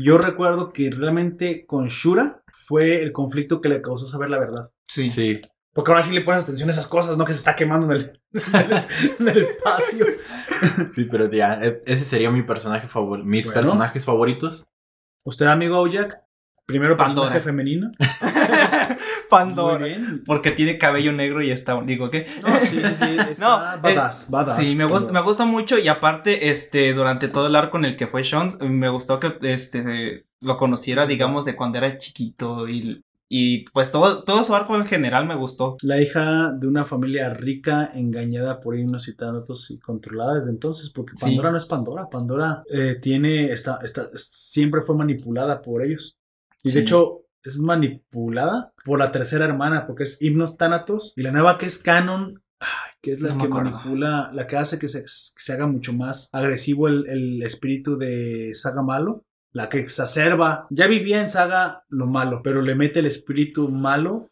Yo 0.00 0.18
recuerdo 0.18 0.72
que 0.72 0.90
realmente 0.90 1.66
con 1.66 1.88
Shura 1.88 2.42
fue 2.52 3.02
el 3.02 3.12
conflicto 3.12 3.60
que 3.60 3.68
le 3.68 3.82
causó 3.82 4.06
saber 4.06 4.30
la 4.30 4.38
verdad. 4.38 4.70
Sí. 4.86 5.10
Sí. 5.10 5.40
Porque 5.72 5.90
ahora 5.90 6.02
sí 6.02 6.14
le 6.14 6.22
pones 6.22 6.44
atención 6.44 6.68
a 6.70 6.72
esas 6.72 6.86
cosas, 6.86 7.18
no 7.18 7.24
que 7.26 7.32
se 7.34 7.38
está 7.40 7.54
quemando 7.54 7.86
en 7.92 7.98
el, 8.00 8.20
en 9.20 9.28
el 9.28 9.38
espacio. 9.38 10.06
Sí, 10.90 11.04
pero 11.10 11.30
ya, 11.30 11.54
e- 11.62 11.82
ese 11.84 12.04
sería 12.06 12.30
mi 12.30 12.42
personaje 12.42 12.88
favorito. 12.88 13.26
Mis 13.28 13.46
Bueno. 13.46 13.60
personajes 13.60 14.04
favoritos. 14.06 14.68
¿Usted, 15.24 15.46
amigo 15.46 15.76
Aujak? 15.76 16.22
Primero 16.66 16.96
personaje 16.96 17.26
Pandora. 17.26 17.40
femenino. 17.42 17.92
Pandora. 19.30 19.78
Muy 19.78 19.88
bien. 19.90 20.22
Porque 20.26 20.50
tiene 20.50 20.78
cabello 20.78 21.12
negro 21.12 21.40
y 21.42 21.50
está. 21.52 21.80
Digo, 21.82 22.10
¿qué? 22.10 22.26
No, 22.42 22.58
sí, 22.58 22.80
sí, 22.98 23.16
está 23.30 23.76
No, 23.76 23.82
badass, 23.82 24.30
badass. 24.30 24.56
Sí, 24.56 24.74
me 24.74 24.84
gusta, 24.84 25.12
me 25.12 25.22
gusta 25.22 25.44
mucho 25.44 25.78
y 25.78 25.86
aparte, 25.86 26.48
este, 26.48 26.92
durante 26.92 27.28
todo 27.28 27.46
el 27.46 27.54
arco 27.54 27.78
en 27.78 27.84
el 27.84 27.96
que 27.96 28.08
fue 28.08 28.24
Sean, 28.24 28.48
me 28.60 28.88
gustó 28.88 29.20
que, 29.20 29.36
este, 29.42 30.26
lo 30.40 30.56
conociera, 30.56 31.06
digamos, 31.06 31.44
de 31.44 31.54
cuando 31.54 31.78
era 31.78 31.96
chiquito 31.98 32.68
y, 32.68 33.00
y 33.28 33.64
pues 33.70 33.90
todo, 33.92 34.24
todo 34.24 34.42
su 34.42 34.54
arco 34.54 34.76
en 34.76 34.86
general 34.86 35.26
me 35.26 35.36
gustó. 35.36 35.76
La 35.82 36.00
hija 36.00 36.52
de 36.52 36.66
una 36.66 36.84
familia 36.84 37.32
rica, 37.32 37.90
engañada 37.94 38.60
por 38.60 38.76
himnos 38.76 39.06
y 39.06 39.16
tánatos 39.16 39.70
y 39.70 39.78
controlada 39.78 40.34
desde 40.34 40.50
entonces, 40.50 40.90
porque 40.90 41.12
Sí. 41.16 41.26
Pandora 41.26 41.52
no 41.52 41.56
es 41.58 41.66
Pandora. 41.66 42.08
Pandora 42.10 42.64
eh, 42.72 42.96
tiene, 43.00 43.52
está, 43.52 43.78
está, 43.84 44.08
siempre 44.14 44.82
fue 44.82 44.96
manipulada 44.96 45.62
por 45.62 45.84
ellos. 45.84 46.16
Y 46.66 46.70
Sí. 46.70 46.74
de 46.78 46.82
hecho, 46.82 47.22
es 47.42 47.58
manipulada 47.58 48.72
por 48.84 48.98
la 48.98 49.12
tercera 49.12 49.44
hermana, 49.44 49.86
porque 49.86 50.04
es 50.04 50.20
himnos 50.22 50.56
tánatos. 50.56 51.12
Y 51.16 51.22
la 51.22 51.30
nueva 51.32 51.58
que 51.58 51.66
es 51.66 51.78
Canon, 51.78 52.42
que 53.00 53.12
es 53.12 53.20
la 53.20 53.28
No 53.30 53.36
me 53.36 53.42
que 53.44 53.48
manipula, 53.48 54.30
la 54.32 54.46
que 54.46 54.56
hace 54.56 54.78
que 54.78 54.88
se, 54.88 55.02
que 55.02 55.06
se 55.06 55.52
haga 55.52 55.66
mucho 55.66 55.92
más 55.92 56.28
agresivo 56.32 56.88
el, 56.88 57.06
el 57.08 57.42
espíritu 57.42 57.96
de 57.96 58.50
Saga 58.54 58.82
Malo. 58.82 59.24
La 59.52 59.68
que 59.70 59.78
exacerba, 59.78 60.66
ya 60.70 60.86
vivía 60.86 61.20
en 61.22 61.30
Saga 61.30 61.84
lo 61.88 62.06
malo, 62.06 62.42
pero 62.44 62.60
le 62.60 62.74
mete 62.74 62.98
el 62.98 63.06
espíritu 63.06 63.68
malo 63.70 64.28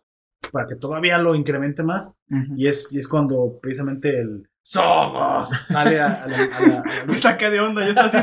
para 0.52 0.66
que 0.66 0.74
todavía 0.76 1.16
lo 1.18 1.34
incremente 1.34 1.82
más. 1.82 2.12
Y 2.56 2.66
es, 2.66 2.92
y 2.92 2.98
es 2.98 3.08
cuando 3.08 3.58
precisamente 3.62 4.18
el 4.20 4.48
Sogos 4.66 5.48
sale 5.50 6.00
a, 6.00 6.06
a 6.24 6.26
la, 6.28 6.36
a 6.36 6.38
la- 6.38 6.56
a 6.56 6.82
la 6.82 7.04
luz. 7.06 7.20
saqué 7.20 7.48
de 7.50 7.60
onda, 7.60 7.82
ya 7.82 7.88
está 7.90 8.04
así. 8.06 8.18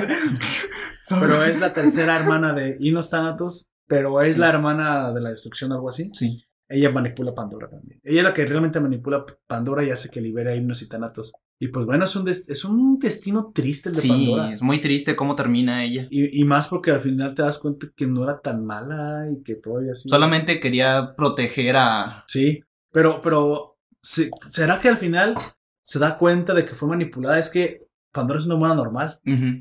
Pero 1.20 1.44
es 1.44 1.60
la 1.60 1.74
tercera 1.74 2.20
hermana 2.20 2.54
de 2.54 2.78
Inos 2.80 3.10
Thanatos, 3.10 3.71
pero 3.92 4.22
es 4.22 4.34
Sí. 4.34 4.40
la 4.40 4.50
hermana 4.50 5.12
de 5.12 5.22
la 5.22 5.30
destrucción, 5.30 5.72
algo 5.72 5.90
así. 5.90 6.10
Sí. 6.14 6.38
Ella 6.70 6.90
manipula 6.90 7.36
Pandora 7.36 7.70
también. 7.70 8.00
Ella 8.02 8.22
es 8.22 8.24
la 8.24 8.34
que 8.34 8.46
realmente 8.46 8.80
manipula 8.80 9.26
Pandora 9.46 9.84
y 9.84 9.90
hace 9.90 10.10
que 10.10 10.22
libere 10.22 10.52
a 10.52 10.56
Himnos 10.56 10.82
y 10.82 10.88
Thanatos. 10.88 11.34
Y 11.60 11.68
pues 11.68 11.86
bueno, 11.86 12.06
es 12.06 12.16
un, 12.16 12.28
es 12.30 12.64
un 12.66 12.98
destino 12.98 13.52
triste 13.54 13.90
el 13.90 13.96
de 13.96 14.02
Sí, 14.02 14.08
Pandora. 14.08 14.54
es 14.54 14.62
muy 14.62 14.80
triste 14.80 15.16
cómo 15.18 15.36
termina 15.36 15.84
ella. 15.84 16.08
Y, 16.10 16.40
y 16.42 16.46
más 16.46 16.70
porque 16.70 16.92
al 16.92 17.02
final 17.02 17.36
te 17.36 17.42
das 17.42 17.60
cuenta 17.60 17.88
que 17.96 18.08
no 18.08 18.24
era 18.24 18.40
tan 18.40 18.66
mala 18.66 19.28
y 19.30 19.44
que 19.44 19.56
todavía 19.56 19.94
sí. 19.94 20.08
Solamente 20.10 20.62
quería 20.62 21.14
proteger 21.18 21.76
a. 21.76 22.24
Sí, 22.28 22.62
pero, 22.92 23.20
pero, 23.22 23.78
sí, 24.02 24.30
¿será 24.50 24.80
que 24.80 24.88
al 24.88 24.98
final 24.98 25.36
se 25.84 26.00
da 26.00 26.18
cuenta 26.18 26.54
de 26.54 26.66
que 26.66 26.74
fue 26.74 26.88
manipulada? 26.88 27.38
Es 27.38 27.50
que 27.50 27.86
Pandora 28.12 28.40
es 28.40 28.46
una 28.46 28.56
humana 28.56 28.76
normal. 28.76 29.20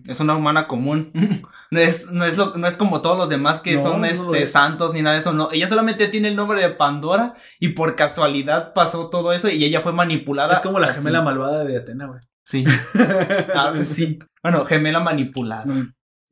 Es 0.09 0.19
una 0.21 0.35
humana 0.37 0.67
común. 0.67 1.13
no, 1.71 1.79
es, 1.81 2.11
no, 2.11 2.25
es 2.25 2.37
lo, 2.37 2.55
no 2.57 2.67
es 2.67 2.77
como 2.77 3.01
todos 3.01 3.17
los 3.17 3.29
demás 3.29 3.61
que 3.61 3.75
No, 3.75 3.83
son 3.83 4.01
no 4.01 4.07
este, 4.07 4.43
es. 4.43 4.53
santos 4.53 4.93
ni 4.93 5.03
nada 5.03 5.13
de 5.15 5.21
eso. 5.21 5.33
No. 5.33 5.51
Ella 5.53 5.69
solamente 5.69 6.09
tiene 6.09 6.29
el 6.29 6.37
nombre 6.37 6.61
de 6.61 6.71
Pandora 6.71 7.35
y 7.61 7.69
por 7.71 7.95
casualidad 7.97 8.73
pasó 8.75 9.09
todo 9.09 9.33
eso 9.33 9.49
y 9.49 9.65
ella 9.65 9.81
fue 9.81 9.93
manipulada. 9.93 10.53
Es 10.55 10.61
como 10.61 10.81
la 10.81 10.89
así. 10.89 10.99
gemela 11.01 11.23
malvada 11.23 11.65
de 11.65 11.77
Atena, 11.77 12.07
güey. 12.07 12.21
Sí. 12.45 12.65
Ah, 13.55 13.75
sí. 13.83 14.19
Bueno, 14.43 14.65
gemela 14.65 15.01
manipulada. 15.01 15.65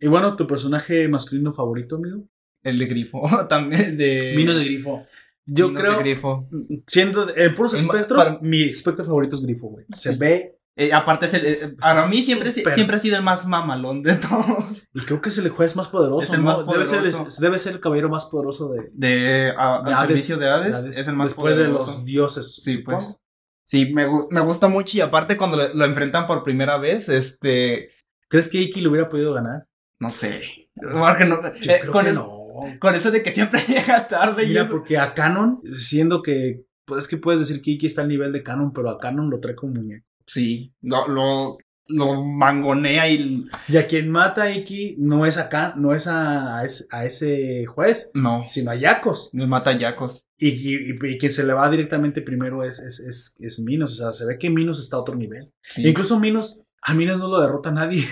Y 0.01 0.07
bueno, 0.09 0.35
tu 0.37 0.47
personaje 0.47 1.09
masculino 1.09 1.53
favorito, 1.53 1.97
amigo. 1.97 2.25
El 2.63 2.79
de 2.79 2.87
Grifo. 2.87 3.23
También 3.49 3.97
de. 3.97 4.35
De 4.37 4.65
Grifo. 4.65 5.07
Yo 5.51 5.69
Minos 5.69 5.83
de 5.83 5.89
creo, 5.89 5.99
Grifo. 6.01 6.47
siendo 6.87 7.35
en 7.35 7.55
puros 7.55 7.73
espectros, 7.75 8.23
para- 8.25 8.39
mi 8.43 8.63
espectro 8.65 9.05
favorito 9.05 9.37
es 9.37 9.43
Grifo, 9.43 9.69
güey. 9.69 9.87
Se 9.95 10.13
Sí. 10.13 10.19
ve 10.19 10.58
Eh, 10.81 10.93
aparte 10.93 11.27
es 11.27 11.35
el. 11.35 11.45
eh, 11.47 11.75
para 11.81 12.07
mí 12.07 12.23
siempre, 12.23 12.53
siempre 12.53 12.95
ha 12.95 12.99
sido 13.01 13.17
el 13.17 13.23
más 13.25 13.47
mamalón 13.47 14.01
de 14.03 14.15
todos. 14.15 14.89
y 14.95 15.01
creo 15.01 15.21
que 15.21 15.31
es 15.31 15.39
el 15.39 15.49
juez 15.49 15.75
más 15.75 15.89
poderoso, 15.89 16.21
Es 16.23 16.31
el 16.33 16.45
¿no? 16.45 16.45
más 16.45 16.67
Debe, 16.67 16.87
ser, 16.87 17.01
poderoso. 17.01 17.41
debe 17.43 17.59
ser 17.59 17.73
el 17.73 17.81
caballero 17.81 18.09
más 18.09 18.27
poderoso 18.27 18.71
de, 18.71 18.89
De, 18.93 19.53
a- 19.57 19.83
de 19.85 19.93
al 19.93 19.95
Hades, 19.95 20.07
servicio 20.07 20.37
de 20.39 20.49
Hades, 20.49 20.83
de 20.85 20.89
Hades, 20.91 20.99
Es 20.99 21.09
el 21.09 21.17
más 21.17 21.29
después 21.31 21.57
poderoso. 21.57 21.91
de 21.91 21.97
los 21.97 22.05
dioses. 22.05 22.55
Sí, 22.63 22.77
supongo. 22.77 22.99
pues. 22.99 23.21
Sí, 23.65 23.93
me, 23.93 24.07
me 24.31 24.41
gusta 24.41 24.69
mucho 24.69 24.97
y 24.97 25.01
aparte 25.01 25.37
cuando 25.37 25.57
lo, 25.57 25.75
lo 25.75 25.85
enfrentan 25.85 26.27
por 26.27 26.43
primera 26.45 26.79
vez, 26.79 27.09
este, 27.09 27.91
¿Crees 28.29 28.47
que 28.49 28.59
Iki 28.59 28.81
lo 28.81 28.91
hubiera 28.91 29.09
podido 29.09 29.35
ganar? 29.35 29.67
no 30.01 30.13
sé. 30.13 30.71
Porque 30.81 31.25
no- 31.25 31.43
Yo 31.61 31.73
eh, 31.73 31.79
creo 31.81 31.93
con, 31.93 32.05
que 32.05 32.11
eso, 32.13 32.55
no. 32.63 32.79
con 32.79 32.95
eso 32.95 33.11
de 33.11 33.23
que 33.25 33.33
siempre 33.33 33.61
llega 33.69 34.07
tarde 34.07 34.45
y 34.45 34.49
Mira, 34.51 34.63
eso- 34.63 34.71
porque 34.71 34.97
a 34.97 35.13
Canon, 35.13 35.61
siendo 35.65 36.23
que, 36.23 36.63
pues 36.87 37.03
es 37.05 37.09
que 37.09 37.17
puedes 37.17 37.41
decir 37.41 37.61
que 37.63 37.73
Iki 37.73 37.87
está 37.89 38.03
al 38.03 38.09
nivel 38.09 38.33
de 38.33 38.45
Canon, 38.45 38.73
pero 38.73 38.91
a 38.91 38.99
Canon 39.01 39.29
lo 39.29 39.41
trae 39.41 39.57
como 39.57 39.73
muñeco. 39.75 40.07
Sí, 40.29 40.73
lo, 40.83 41.09
lo, 41.09 41.59
lo 41.89 42.23
mangonea 42.23 43.09
y 43.09 43.45
Y 43.69 43.77
a 43.79 43.87
quien 43.87 44.11
mata 44.11 44.43
a 44.43 44.51
Iki 44.53 44.97
no 45.01 45.27
es 45.27 45.39
acá, 45.39 45.73
no 45.77 45.93
es 45.95 46.07
a, 46.07 46.59
a 46.59 46.65
ese, 46.65 46.85
a 46.91 47.05
ese 47.07 47.65
juez, 47.67 48.11
no, 48.15 48.45
sino 48.47 48.71
a 48.71 48.75
Yakos. 48.77 49.31
me 49.33 49.47
mata 49.47 49.73
Yacos. 49.73 50.25
Y, 50.37 50.51
y, 50.51 50.75
y- 50.93 51.15
y 51.15 51.19
quien 51.19 51.33
se 51.33 51.45
le 51.45 51.53
va 51.53 51.69
directamente 51.69 52.23
primero 52.23 52.63
es, 52.63 52.79
es, 52.79 53.01
es, 53.01 53.37
es 53.41 53.59
Minos. 53.61 53.95
O 53.95 54.05
sea, 54.05 54.13
se 54.13 54.25
ve 54.25 54.39
que 54.39 54.51
Minos 54.51 54.79
está 54.79 54.97
a 54.97 55.01
otro 55.01 55.17
nivel. 55.17 55.51
Sí. 55.63 55.85
Incluso 55.85 56.21
Minos, 56.21 56.61
a 56.81 56.95
Minos 56.95 57.19
no 57.19 57.27
lo 57.27 57.41
derrota 57.41 57.73
nadie. 57.73 58.05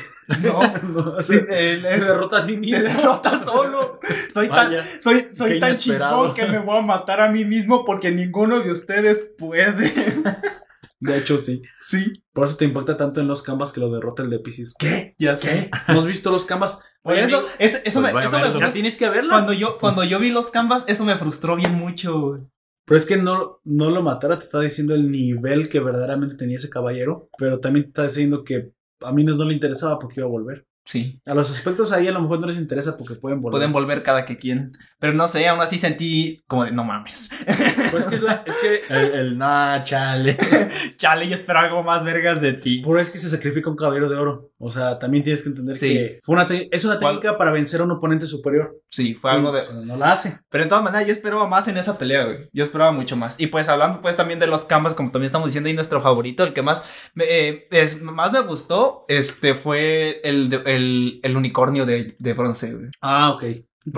No, 0.42 0.58
No, 0.82 1.20
sí, 1.20 1.34
se, 1.34 1.46
se 1.46 2.00
derrota 2.04 2.38
a 2.38 2.42
sí 2.42 2.54
se 2.54 2.58
mismo. 2.58 2.78
derrota 2.80 3.38
solo. 3.44 4.00
Soy 4.34 4.48
tan, 4.48 4.72
soy, 5.00 5.26
soy 5.32 5.60
tan 5.60 5.76
chingón 5.78 6.34
que 6.34 6.46
me 6.46 6.58
voy 6.58 6.78
a 6.78 6.82
matar 6.82 7.20
a 7.20 7.30
mí 7.30 7.44
mismo 7.44 7.84
porque 7.84 8.10
ninguno 8.10 8.58
de 8.58 8.72
ustedes 8.72 9.30
puede. 9.38 9.92
De 10.98 11.18
hecho, 11.18 11.36
sí. 11.38 11.60
sí, 11.78 12.24
Por 12.32 12.44
eso 12.46 12.56
te 12.56 12.64
impacta 12.64 12.96
tanto 12.96 13.20
en 13.20 13.28
los 13.28 13.42
canvas 13.42 13.72
que 13.72 13.80
lo 13.80 13.90
derrota 13.92 14.22
el 14.22 14.30
de 14.30 14.38
Pisces. 14.38 14.74
¿Qué? 14.78 15.14
ya 15.18 15.36
sé. 15.36 15.70
¿Qué? 15.86 15.92
¿No 15.92 15.98
has 16.00 16.06
visto 16.06 16.30
los 16.30 16.46
canvas? 16.46 16.82
Por 17.02 17.12
Oye, 17.12 17.22
eso, 17.24 17.44
eso 17.58 17.78
Pues 17.82 17.84
me, 17.84 17.90
eso 17.92 18.02
me 18.12 18.12
verlo. 18.14 18.30
ya 18.30 18.48
frustra. 18.50 18.70
tienes 18.70 18.96
que 18.96 19.08
verla. 19.10 19.34
Cuando 19.34 19.52
yo, 19.52 19.78
cuando 19.78 20.04
yo 20.04 20.18
vi 20.18 20.30
los 20.30 20.50
canvas, 20.50 20.84
eso 20.88 21.04
me 21.04 21.16
frustró 21.18 21.54
bien 21.56 21.74
mucho. 21.74 22.18
güey. 22.20 22.42
Pero 22.86 22.96
es 22.96 23.04
que 23.06 23.16
no, 23.16 23.60
no 23.64 23.90
lo 23.90 24.02
matara, 24.02 24.38
te 24.38 24.44
está 24.44 24.60
diciendo 24.60 24.94
el 24.94 25.10
nivel 25.10 25.68
que 25.68 25.80
verdaderamente 25.80 26.36
tenía 26.36 26.56
ese 26.56 26.70
caballero, 26.70 27.28
pero 27.36 27.58
también 27.60 27.84
te 27.84 27.88
está 27.88 28.02
diciendo 28.04 28.44
que 28.44 28.70
a 29.00 29.12
mí 29.12 29.24
no, 29.24 29.34
no 29.36 29.44
le 29.44 29.54
interesaba 29.54 29.98
porque 29.98 30.20
iba 30.20 30.26
a 30.26 30.30
volver. 30.30 30.66
Sí. 30.86 31.20
A 31.26 31.34
los 31.34 31.50
aspectos 31.50 31.90
ahí 31.90 32.06
a 32.06 32.12
lo 32.12 32.20
mejor 32.20 32.38
no 32.38 32.46
les 32.46 32.58
interesa 32.58 32.96
porque 32.96 33.16
pueden 33.16 33.42
volver. 33.42 33.58
Pueden 33.58 33.72
volver 33.72 34.04
cada 34.04 34.24
que 34.24 34.36
quieren. 34.36 34.70
Pero 35.00 35.14
no 35.14 35.26
sé, 35.26 35.46
aún 35.48 35.60
así 35.60 35.78
sentí 35.78 36.44
como 36.46 36.64
de 36.64 36.70
no 36.70 36.84
mames. 36.84 37.30
Pues 37.90 38.06
es 38.06 38.06
que, 38.06 38.16
es 38.16 38.56
que 38.56 38.94
El, 38.94 39.14
el 39.14 39.38
nah, 39.38 39.82
chale. 39.82 40.36
Chale, 40.96 41.28
yo 41.28 41.34
esperaba 41.34 41.66
algo 41.66 41.82
más 41.82 42.04
vergas 42.04 42.40
de 42.40 42.52
ti. 42.52 42.82
Por 42.82 42.98
eso 42.98 43.08
es 43.08 43.10
que 43.10 43.18
se 43.18 43.30
sacrifica 43.30 43.68
un 43.68 43.76
caballero 43.76 44.08
de 44.08 44.16
oro. 44.16 44.50
O 44.58 44.70
sea, 44.70 44.98
también 44.98 45.22
tienes 45.22 45.42
que 45.42 45.50
entender 45.50 45.76
Sí. 45.76 45.92
que 45.92 46.18
fue 46.22 46.34
una 46.34 46.46
es 46.70 46.84
una 46.84 46.98
¿Cuál? 46.98 47.16
técnica 47.16 47.36
para 47.36 47.50
vencer 47.52 47.80
a 47.80 47.84
un 47.84 47.90
oponente 47.90 48.26
superior. 48.26 48.74
Sí, 48.90 49.14
fue 49.14 49.30
algo 49.30 49.52
de. 49.52 49.60
O 49.60 49.62
sea, 49.62 49.76
no 49.76 49.96
la 49.96 50.12
hace. 50.12 50.38
Pero 50.48 50.64
de 50.64 50.70
todas 50.70 50.82
maneras, 50.82 51.06
yo 51.06 51.12
esperaba 51.12 51.46
más 51.46 51.68
en 51.68 51.76
esa 51.76 51.98
pelea, 51.98 52.24
güey. 52.24 52.48
Yo 52.52 52.62
esperaba 52.64 52.90
mucho 52.90 53.16
más. 53.16 53.38
Y 53.38 53.48
pues 53.48 53.68
hablando 53.68 54.00
pues 54.00 54.16
también 54.16 54.40
de 54.40 54.46
los 54.46 54.64
canvas, 54.64 54.94
como 54.94 55.10
también 55.10 55.26
estamos 55.26 55.48
diciendo, 55.48 55.68
ahí 55.68 55.74
nuestro 55.74 56.00
favorito, 56.00 56.42
el 56.44 56.54
que 56.54 56.62
más 56.62 56.82
me, 57.14 57.24
eh, 57.28 57.66
es, 57.70 58.00
más 58.00 58.32
me 58.32 58.40
gustó, 58.40 59.04
este 59.08 59.54
fue 59.54 60.20
el, 60.24 60.62
el, 60.66 61.20
el 61.22 61.36
unicornio 61.36 61.84
de, 61.84 62.16
de 62.18 62.32
bronce, 62.32 62.72
güey. 62.72 62.88
Ah, 63.02 63.30
ok. 63.32 63.44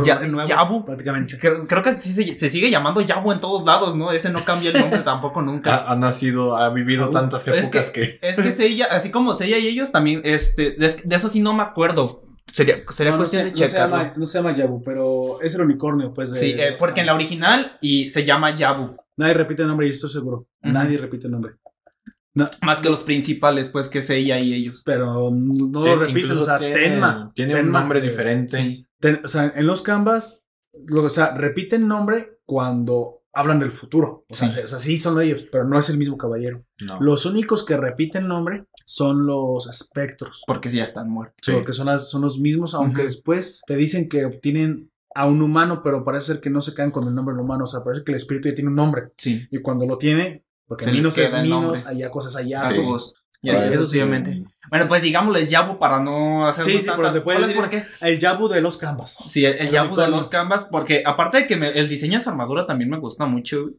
Ya- 0.04 0.20
nuevo, 0.20 0.46
Yabu. 0.48 0.84
Prácticamente. 0.84 1.38
Creo, 1.38 1.66
creo 1.66 1.82
que 1.82 1.94
sí 1.94 2.12
se, 2.12 2.34
se 2.34 2.48
sigue 2.50 2.70
llamando 2.70 3.00
Yabu 3.00 3.32
en 3.32 3.40
todos 3.40 3.64
lados, 3.64 3.96
¿no? 3.96 4.12
Ese 4.12 4.30
no 4.30 4.44
cambia 4.44 4.70
el 4.70 4.78
nombre 4.78 4.98
tampoco 5.04 5.40
nunca. 5.42 5.74
Ha, 5.76 5.92
ha 5.92 5.96
nacido, 5.96 6.56
ha 6.56 6.68
vivido 6.70 7.08
tantas 7.10 7.48
Es 7.48 7.64
épocas 7.64 7.90
que. 7.90 8.18
Es 8.20 8.36
que 8.36 8.52
Seiya, 8.52 8.86
así 8.90 9.10
como 9.10 9.34
Seiya 9.34 9.58
y 9.58 9.66
ellos 9.68 9.90
también, 9.90 10.20
este, 10.24 10.72
de, 10.72 10.94
de 11.04 11.16
eso 11.16 11.28
sí 11.28 11.40
no 11.40 11.54
me 11.54 11.62
acuerdo. 11.62 12.24
Sería, 12.52 12.76
sería 12.88 13.10
No, 13.12 13.18
no 13.18 13.22
cuestión 13.24 13.42
se, 13.42 13.44
de 13.46 13.50
no 13.52 13.56
se 13.58 13.66
checarlo. 13.66 13.96
llama, 13.96 14.12
no 14.16 14.26
se 14.26 14.38
llama 14.38 14.54
Yabu, 14.56 14.82
pero 14.82 15.40
es 15.42 15.54
el 15.54 15.60
unicornio, 15.62 16.12
pues. 16.14 16.32
De, 16.32 16.40
sí, 16.40 16.54
eh, 16.58 16.76
porque 16.78 17.00
en 17.00 17.06
la 17.06 17.14
original 17.14 17.76
y 17.80 18.08
se 18.08 18.24
llama 18.24 18.54
Yabu. 18.54 18.96
Nadie 19.16 19.34
repite 19.34 19.62
el 19.62 19.68
nombre 19.68 19.86
y 19.86 19.90
estoy 19.90 20.10
seguro. 20.10 20.46
Nadie 20.62 20.96
repite 20.98 21.26
el 21.26 21.32
nombre. 21.32 21.54
Más 22.62 22.80
que 22.80 22.88
los 22.88 23.00
principales, 23.00 23.70
pues, 23.70 23.88
que 23.88 24.00
Seiya 24.00 24.38
y 24.38 24.54
ellos. 24.54 24.82
Pero 24.86 25.30
no 25.32 25.84
lo 25.84 25.96
repiten. 25.96 26.22
incluso 26.22 26.42
O 26.42 26.44
sea, 26.44 26.58
tiene- 26.58 26.74
Tenma. 26.74 27.32
Tiene 27.34 27.60
un 27.60 27.72
nombre 27.72 28.00
diferente. 28.00 28.56
Sí. 28.56 28.86
Ten- 29.00 29.20
o 29.24 29.28
sea, 29.28 29.52
en 29.54 29.66
los 29.66 29.82
canvas, 29.82 30.44
lo, 30.86 31.04
o 31.04 31.08
sea, 31.08 31.32
repiten 31.34 31.86
nombre 31.88 32.40
cuando 32.44 33.22
hablan 33.32 33.60
del 33.60 33.70
futuro. 33.72 34.24
O 34.28 34.34
sea, 34.34 34.50
Sí. 34.50 34.60
o 34.64 34.68
sea, 34.68 34.78
sí 34.80 34.98
son 34.98 35.20
ellos, 35.20 35.46
pero 35.52 35.64
no 35.64 35.78
es 35.78 35.88
el 35.90 35.98
mismo 35.98 36.16
caballero. 36.16 36.64
No. 36.80 37.00
Los 37.00 37.24
únicos 37.26 37.64
que 37.64 37.76
repiten 37.76 38.26
nombre 38.26 38.66
son 38.84 39.26
los 39.26 39.68
espectros. 39.68 40.42
Porque 40.46 40.70
ya 40.70 40.82
están 40.82 41.08
muertos. 41.10 41.36
Sí. 41.42 41.52
Porque 41.52 41.72
son, 41.72 41.86
las, 41.86 42.10
son 42.10 42.22
los 42.22 42.38
mismos, 42.40 42.74
aunque 42.74 43.04
después 43.04 43.62
te 43.66 43.76
dicen 43.76 44.08
que 44.08 44.24
obtienen 44.24 44.90
a 45.14 45.26
un 45.26 45.40
humano, 45.42 45.82
pero 45.84 46.04
parece 46.04 46.26
ser 46.26 46.40
que 46.40 46.50
no 46.50 46.62
se 46.62 46.74
quedan 46.74 46.90
con 46.90 47.06
el 47.06 47.14
nombre 47.14 47.34
del 47.34 47.44
humano. 47.44 47.64
O 47.64 47.66
sea, 47.66 47.84
parece 47.84 48.02
que 48.04 48.12
el 48.12 48.16
espíritu 48.16 48.48
ya 48.48 48.54
tiene 48.54 48.70
un 48.70 48.76
nombre. 48.76 49.12
Sí. 49.16 49.46
Y 49.50 49.58
cuando 49.58 49.86
lo 49.86 49.98
tiene, 49.98 50.44
porque 50.66 50.84
Se 50.84 50.92
Minos 50.92 51.16
es. 51.18 51.32
Minos, 51.42 51.86
allá 51.86 52.10
cosas 52.10 52.34
allá. 52.36 52.68
Sí. 52.70 52.80
pues, 52.84 53.14
Sí, 53.42 53.50
sí, 53.50 53.54
eso 53.56 53.80
sucesivamente. 53.82 54.42
Bueno, 54.68 54.88
pues 54.88 55.00
digámosles 55.02 55.48
Yabu 55.48 55.78
para 55.78 56.00
no 56.00 56.46
hacer 56.46 56.64
Sí, 56.64 56.80
sí, 56.80 56.86
pero 56.96 57.12
se 57.12 57.20
puede 57.20 57.38
decir- 57.40 57.56
por 57.56 57.68
qué. 57.70 57.86
El 58.00 58.18
Yabu 58.18 58.48
de 58.48 58.60
los 58.60 58.76
canvas. 58.78 59.16
Sí, 59.28 59.44
el, 59.44 59.54
el 59.54 59.60
El 59.66 59.70
Yabu 59.70 59.96
de 59.96 60.08
los 60.08 60.28
canvas, 60.28 60.64
porque 60.70 61.02
aparte 61.06 61.38
de 61.38 61.46
que 61.46 61.56
me- 61.56 61.68
el 61.78 61.88
diseño 61.88 62.12
de 62.12 62.18
esa 62.18 62.30
armadura 62.30 62.66
también 62.66 62.90
me 62.90 62.98
gusta 62.98 63.26
mucho. 63.26 63.70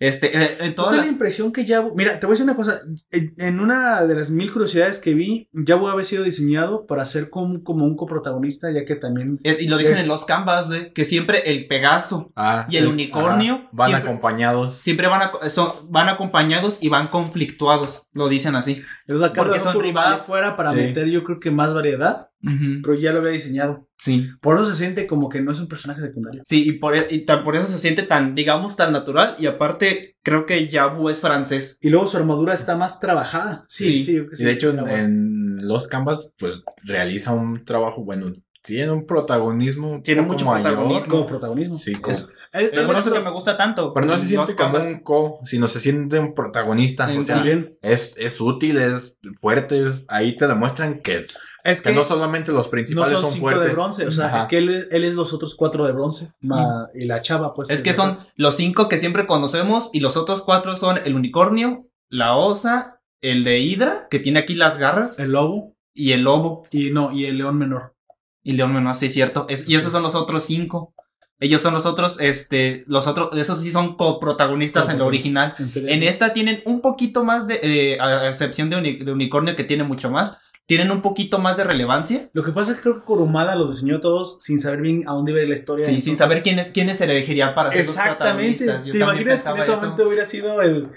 Este, 0.00 0.36
eh, 0.36 0.56
en 0.60 0.68
¿No 0.68 0.74
todas 0.76 0.92
da 0.92 0.96
la 0.98 1.02
las- 1.04 1.12
impresión 1.12 1.52
que 1.52 1.64
Yabu... 1.64 1.92
Mira, 1.96 2.20
te 2.20 2.26
voy 2.26 2.32
a 2.32 2.34
decir 2.34 2.44
una 2.44 2.54
cosa. 2.54 2.80
En, 3.10 3.58
una 3.58 4.02
de 4.06 4.14
las 4.14 4.30
mil 4.30 4.52
curiosidades 4.52 5.00
que 5.00 5.12
vi, 5.14 5.48
Yabu 5.52 5.88
había 5.88 6.04
sido 6.04 6.22
diseñado 6.22 6.86
para 6.86 7.04
ser 7.04 7.30
como, 7.30 7.64
como 7.64 7.84
un 7.84 7.96
coprotagonista, 7.96 8.70
ya 8.70 8.84
que 8.84 8.94
también... 8.94 9.40
es- 9.42 9.60
y 9.60 9.66
lo 9.66 9.76
dicen 9.76 9.96
Eh. 9.98 10.00
en 10.02 10.08
los 10.08 10.24
canvas, 10.24 10.68
de 10.68 10.92
que 10.92 11.04
siempre 11.04 11.50
el 11.50 11.66
Pegaso 11.66 12.32
Ah, 12.36 12.66
y 12.70 12.76
el 12.76 12.84
sí. 12.84 12.90
unicornio 12.92 13.54
Ajá. 13.54 13.68
Van 13.72 13.88
siempre- 13.88 14.08
acompañados. 14.10 14.74
siempre 14.74 15.06
van, 15.08 15.22
a- 15.42 15.50
son, 15.50 15.72
van 15.90 16.08
acompañados 16.08 16.78
y 16.80 16.88
van 16.88 17.08
conflictuados. 17.08 18.04
Lo 18.12 18.28
dicen 18.28 18.54
así. 18.54 18.76
Sea, 19.06 19.16
Porque 19.18 19.34
Porque 19.40 19.60
son 19.60 19.80
rivales. 19.80 20.22
fuera 20.22 20.56
para 20.56 20.70
Sí. 20.72 20.76
meter, 20.78 21.08
yo 21.08 21.24
creo 21.24 21.40
que 21.40 21.50
más 21.50 21.74
variedad, 21.74 22.28
pero 22.82 22.94
ya 22.94 23.10
lo 23.12 23.18
había 23.18 23.32
diseñado. 23.32 23.87
Sí. 23.98 24.30
Por 24.40 24.56
eso 24.56 24.66
se 24.66 24.76
siente 24.76 25.06
como 25.08 25.28
que 25.28 25.40
no 25.42 25.50
es 25.50 25.58
un 25.60 25.66
personaje 25.68 26.00
secundario. 26.00 26.42
Sí, 26.44 26.68
y 26.68 26.72
por, 26.78 26.96
e- 26.96 27.08
y 27.10 27.24
tan- 27.24 27.42
por 27.42 27.56
eso 27.56 27.66
se 27.66 27.78
siente 27.78 28.04
tan, 28.04 28.34
digamos, 28.36 28.76
tan 28.76 28.92
natural. 28.92 29.34
Y 29.40 29.46
aparte, 29.46 30.16
creo 30.22 30.46
que 30.46 30.68
Yabu 30.68 31.08
es 31.08 31.20
francés. 31.20 31.78
Y 31.82 31.90
luego 31.90 32.06
su 32.06 32.16
armadura 32.16 32.54
está 32.54 32.76
más 32.76 33.00
trabajada. 33.00 33.64
Sí, 33.68 34.04
Sí. 34.04 34.22
sí. 34.32 34.42
Y 34.42 34.44
de 34.44 34.52
hecho, 34.52 34.70
en 34.88 35.56
los 35.66 35.88
canvas, 35.88 36.32
pues 36.38 36.54
realiza 36.84 37.32
un 37.32 37.64
trabajo, 37.64 38.04
bueno, 38.04 38.32
tiene 38.62 38.90
un 38.92 39.04
protagonismo. 39.06 40.00
Tiene 40.02 40.22
mucho 40.22 40.44
mayor. 40.44 40.62
protagonismo. 40.74 41.08
como 41.10 41.26
protagonismo. 41.26 41.76
Sí, 41.76 41.92
como- 41.94 42.14
Es- 42.16 42.28
Es 42.52 42.80
por 42.82 42.96
eso 42.96 43.12
que 43.12 43.20
me 43.20 43.30
gusta 43.30 43.56
tanto. 43.58 43.92
pero 43.92 44.06
no 44.06 44.16
se 44.16 44.26
siente 44.26 44.54
como 44.54 44.78
un 44.78 45.00
co, 45.00 45.40
sino 45.44 45.68
se 45.68 45.80
siente 45.80 46.18
un 46.18 46.34
protagonista. 46.34 47.06
Sí, 47.08 47.16
o 47.18 47.22
sea, 47.22 47.34
También. 47.36 47.76
es, 47.82 48.14
es 48.16 48.40
útil, 48.40 48.78
es 48.78 49.18
fuerte, 49.40 49.86
es- 49.86 50.06
ahí 50.08 50.34
te 50.36 50.46
demuestran 50.46 51.00
que, 51.00 51.26
Es 51.70 51.82
que 51.82 51.90
que 51.90 51.94
no 51.96 52.04
solamente 52.04 52.52
los 52.52 52.66
no 52.66 52.70
principales 52.70 53.10
son 53.12 53.22
son, 53.22 53.30
cinco 53.32 53.44
fuertes. 53.46 53.66
de 53.66 53.72
bronce. 53.72 54.06
O 54.06 54.12
sea, 54.12 54.26
Ajá. 54.26 54.38
es 54.38 54.44
que 54.44 54.58
él, 54.58 54.88
él 54.90 55.04
es 55.04 55.14
los 55.14 55.32
otros 55.32 55.54
cuatro 55.56 55.86
de 55.86 55.92
bronce. 55.92 56.32
ma- 56.40 56.88
y 56.94 57.04
la 57.06 57.20
chava, 57.22 57.54
pues. 57.54 57.70
Es 57.70 57.82
que 57.82 57.92
son 57.92 58.18
los 58.36 58.54
cinco 58.56 58.88
que 58.88 58.98
siempre 58.98 59.26
conocemos 59.26 59.90
y 59.92 60.00
los 60.00 60.16
otros 60.16 60.42
cuatro 60.42 60.76
son 60.76 60.98
el 61.04 61.14
unicornio, 61.14 61.86
la 62.10 62.36
osa, 62.36 63.00
el 63.20 63.44
de 63.44 63.60
Hydra, 63.60 64.06
que 64.10 64.18
tiene 64.20 64.38
aquí 64.40 64.54
las 64.54 64.76
garras, 64.78 65.18
El 65.18 65.32
lobo 65.32 65.74
y 65.94 66.12
el 66.12 66.22
lobo. 66.22 66.62
y 66.70 66.90
no, 66.90 67.12
y 67.12 67.26
el 67.26 67.38
león 67.38 67.58
menor. 67.58 67.94
Y 68.44 68.52
León 68.52 68.72
Menor, 68.72 68.94
sí, 68.94 69.10
cierto. 69.10 69.44
Es, 69.50 69.68
y 69.68 69.74
esos 69.76 69.92
son 69.92 70.02
los 70.02 70.14
otros 70.14 70.42
cinco. 70.44 70.94
Ellos 71.38 71.60
son 71.60 71.74
los 71.74 71.84
otros, 71.84 72.18
este, 72.18 72.82
los 72.86 73.06
otros, 73.06 73.28
esos 73.36 73.60
sí 73.60 73.70
son 73.70 73.96
coprotagonistas 73.96 74.88
en 74.88 74.98
lo 74.98 75.06
original. 75.06 75.54
En 75.74 76.02
esta 76.02 76.32
tienen 76.32 76.62
un 76.64 76.80
poquito 76.80 77.24
más 77.24 77.46
de, 77.46 77.60
eh, 77.62 78.00
a 78.00 78.26
excepción 78.28 78.70
de, 78.70 78.76
Uni- 78.76 79.04
de 79.04 79.12
Unicornio 79.12 79.54
que 79.54 79.64
tiene 79.64 79.84
mucho 79.84 80.10
más, 80.10 80.38
tienen 80.68 80.90
un 80.90 81.00
poquito 81.00 81.38
más 81.38 81.56
de 81.56 81.64
relevancia. 81.64 82.28
Lo 82.34 82.44
que 82.44 82.52
pasa 82.52 82.72
es 82.72 82.76
que 82.76 82.82
creo 82.82 82.94
que 83.00 83.04
Kurumada 83.06 83.56
los 83.56 83.74
diseñó 83.74 84.00
todos 84.00 84.36
sin 84.40 84.60
saber 84.60 84.82
bien 84.82 85.02
a 85.08 85.12
dónde 85.12 85.32
iba 85.32 85.40
a 85.40 85.42
ir 85.44 85.48
la 85.48 85.54
historia. 85.54 85.86
Sí, 85.86 86.02
sin 86.02 86.18
saber 86.18 86.42
quiénes, 86.42 86.72
quiénes 86.72 86.98
se 86.98 87.04
elegirían 87.04 87.54
para 87.54 87.70
ser 87.70 87.78
los 87.78 87.88
Exactamente. 87.88 88.58
protagonistas. 88.64 88.84
Yo 88.84 88.92
¿Te 88.92 88.98
imaginas 88.98 89.42
que 89.42 89.50
en 89.50 89.56
este 89.58 89.74
momento 89.76 90.06
hubiera 90.06 90.26
sido 90.26 90.60
el. 90.60 90.90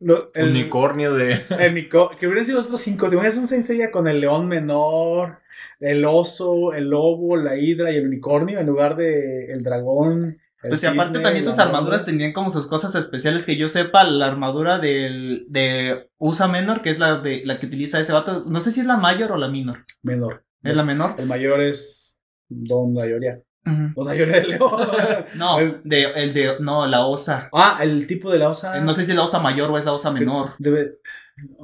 lo- 0.00 0.30
el 0.34 0.48
Unicornio 0.48 1.12
de. 1.12 1.32
el 1.58 1.88
que 1.90 2.26
hubieran 2.26 2.46
sido 2.46 2.56
los 2.56 2.66
otros 2.66 2.80
cinco. 2.80 3.08
Te 3.10 3.14
imaginas 3.16 3.36
un 3.36 3.46
Senseiya 3.46 3.90
con 3.90 4.08
el 4.08 4.22
león 4.22 4.48
menor, 4.48 5.40
el 5.80 6.02
oso, 6.06 6.72
el 6.72 6.88
lobo, 6.88 7.36
la 7.36 7.58
hidra 7.58 7.92
y 7.92 7.96
el 7.96 8.06
unicornio 8.06 8.58
en 8.58 8.66
lugar 8.66 8.96
de 8.96 9.52
el 9.52 9.62
dragón. 9.62 10.38
Pues 10.62 10.82
y 10.82 10.86
aparte 10.86 11.20
también 11.20 11.44
sus 11.44 11.58
armaduras 11.58 12.04
tenían 12.04 12.32
como 12.32 12.50
sus 12.50 12.66
cosas 12.66 12.94
especiales 12.94 13.46
que 13.46 13.56
yo 13.56 13.66
sepa, 13.68 14.04
la 14.04 14.26
armadura 14.26 14.78
del, 14.78 15.46
de 15.48 16.10
Usa 16.18 16.48
Menor, 16.48 16.82
que 16.82 16.90
es 16.90 16.98
la 16.98 17.18
de 17.18 17.42
la 17.46 17.58
que 17.58 17.66
utiliza 17.66 17.98
ese 17.98 18.12
vato, 18.12 18.42
no 18.50 18.60
sé 18.60 18.70
si 18.72 18.80
es 18.80 18.86
la 18.86 18.96
mayor 18.98 19.32
o 19.32 19.36
la 19.38 19.48
minor. 19.48 19.84
Menor. 20.02 20.44
¿Es 20.62 20.76
la 20.76 20.84
menor? 20.84 21.14
El 21.18 21.26
mayor 21.26 21.62
es 21.62 22.22
Don 22.48 22.94
Dayoria. 22.94 23.40
Ujú. 23.64 23.92
Don 23.96 24.06
Dayoria 24.06 24.40
de 24.40 24.46
león. 24.48 24.70
No, 25.36 25.58
El- 25.58 25.80
de, 25.84 26.02
el 26.16 26.34
de, 26.34 26.56
no, 26.60 26.86
la 26.86 27.06
osa. 27.06 27.48
ah, 27.54 27.78
el 27.82 28.06
tipo 28.06 28.30
de 28.30 28.38
la 28.38 28.50
osa. 28.50 28.78
No 28.80 28.92
sé 28.92 29.04
si 29.04 29.12
es 29.12 29.16
la 29.16 29.22
osa 29.24 29.38
mayor 29.38 29.70
o 29.70 29.78
es 29.78 29.84
la 29.86 29.92
osa 29.92 30.10
menor. 30.10 30.50
Debe. 30.58 30.98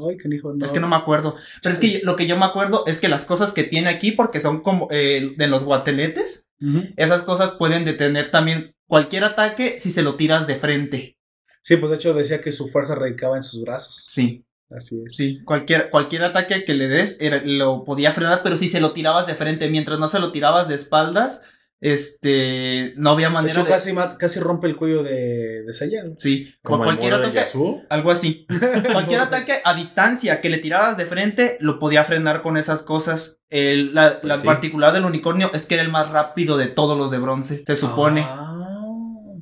Ay, 0.09 0.17
no. 0.55 0.65
Es 0.65 0.73
que 0.73 0.81
no 0.81 0.89
me 0.89 0.97
acuerdo. 0.97 1.37
Pero 1.63 1.73
es 1.73 1.79
que 1.81 2.01
lo 2.03 2.17
que 2.17 2.27
yo 2.27 2.37
me 2.37 2.45
acuerdo 2.45 2.85
es 2.87 3.01
que 3.01 3.09
las 3.09 3.25
cosas 3.25 3.53
que 3.53 3.65
tiene 3.65 3.89
aquí, 3.89 4.13
porque 4.13 4.41
son 4.41 4.61
como 4.63 4.89
eh, 4.91 5.35
de 5.37 5.47
los 5.47 5.65
guateletes, 5.65 6.49
esas 6.97 7.23
cosas 7.23 7.53
pueden 7.53 7.85
detener 7.85 8.31
también 8.31 8.75
cualquier 8.87 9.25
ataque 9.25 9.79
si 9.79 9.91
se 9.91 10.03
lo 10.03 10.17
tiras 10.17 10.47
de 10.47 10.55
frente. 10.57 11.19
Sí, 11.63 11.77
pues 11.77 11.91
de 11.91 11.97
hecho 11.97 12.15
decía 12.15 12.41
que 12.41 12.53
su 12.53 12.69
fuerza 12.69 12.95
radicaba 12.95 13.37
en 13.37 13.43
sus 13.43 13.63
brazos. 13.63 14.05
Sí, 14.09 14.45
Así 14.71 15.03
es. 15.05 15.15
sí. 15.17 15.43
Cualquier, 15.45 15.91
cualquier 15.91 16.25
ataque 16.25 16.65
que 16.65 16.75
le 16.75 16.89
des 16.89 17.21
era- 17.21 17.43
lo 17.45 17.85
podía 17.85 18.13
frenar, 18.13 18.43
pero 18.43 18.57
si 18.57 18.69
se 18.69 18.81
lo 18.81 18.93
tirabas 18.93 19.27
de 19.27 19.35
frente, 19.35 19.69
mientras 19.69 19.99
no 19.99 20.09
se 20.09 20.19
lo 20.21 20.33
tirabas 20.33 20.69
de 20.69 20.75
espaldas, 20.77 21.43
este, 21.81 22.95
no 22.97 23.11
había 23.11 23.29
De 23.29 23.35
manera 23.35 23.53
hecho, 23.53 23.65
de... 23.65 23.71
casi, 23.71 23.93
ma- 23.93 24.17
casi 24.19 24.41
rompe 24.41 24.67
el 24.67 24.77
cuello 24.77 25.03
de, 25.03 25.63
de 25.63 25.73
Seiya. 25.75 26.05
¿no? 26.05 26.15
Sí, 26.19 26.53
Como 26.63 26.85
cualquier 26.85 27.15
ataque, 27.15 27.43
algo 27.89 28.11
así. 28.11 28.47
Cualquier 28.93 29.21
ataque 29.21 29.61
a 29.65 29.75
distancia 29.75 30.41
que 30.41 30.49
le 30.51 30.59
tiraras 30.59 30.97
de 30.97 31.05
frente 31.07 31.57
lo 31.61 31.79
podía 31.79 32.05
frenar 32.05 32.43
con 32.43 32.57
esas 32.57 32.83
cosas. 32.83 33.41
El- 33.51 33.95
la 33.95 34.19
la 34.23 34.39
sí. 34.39 34.47
particular 34.47 34.93
del 34.93 35.05
unicornio 35.05 35.51
es 35.55 35.67
que 35.67 35.75
era 35.75 35.83
el 35.83 35.91
más 35.91 36.11
rápido 36.11 36.57
de 36.57 36.67
todos 36.67 36.97
los 36.99 37.11
de 37.11 37.19
bronce, 37.19 37.63
se 37.67 37.77
supone. 37.77 38.23
Ah, 38.29 38.53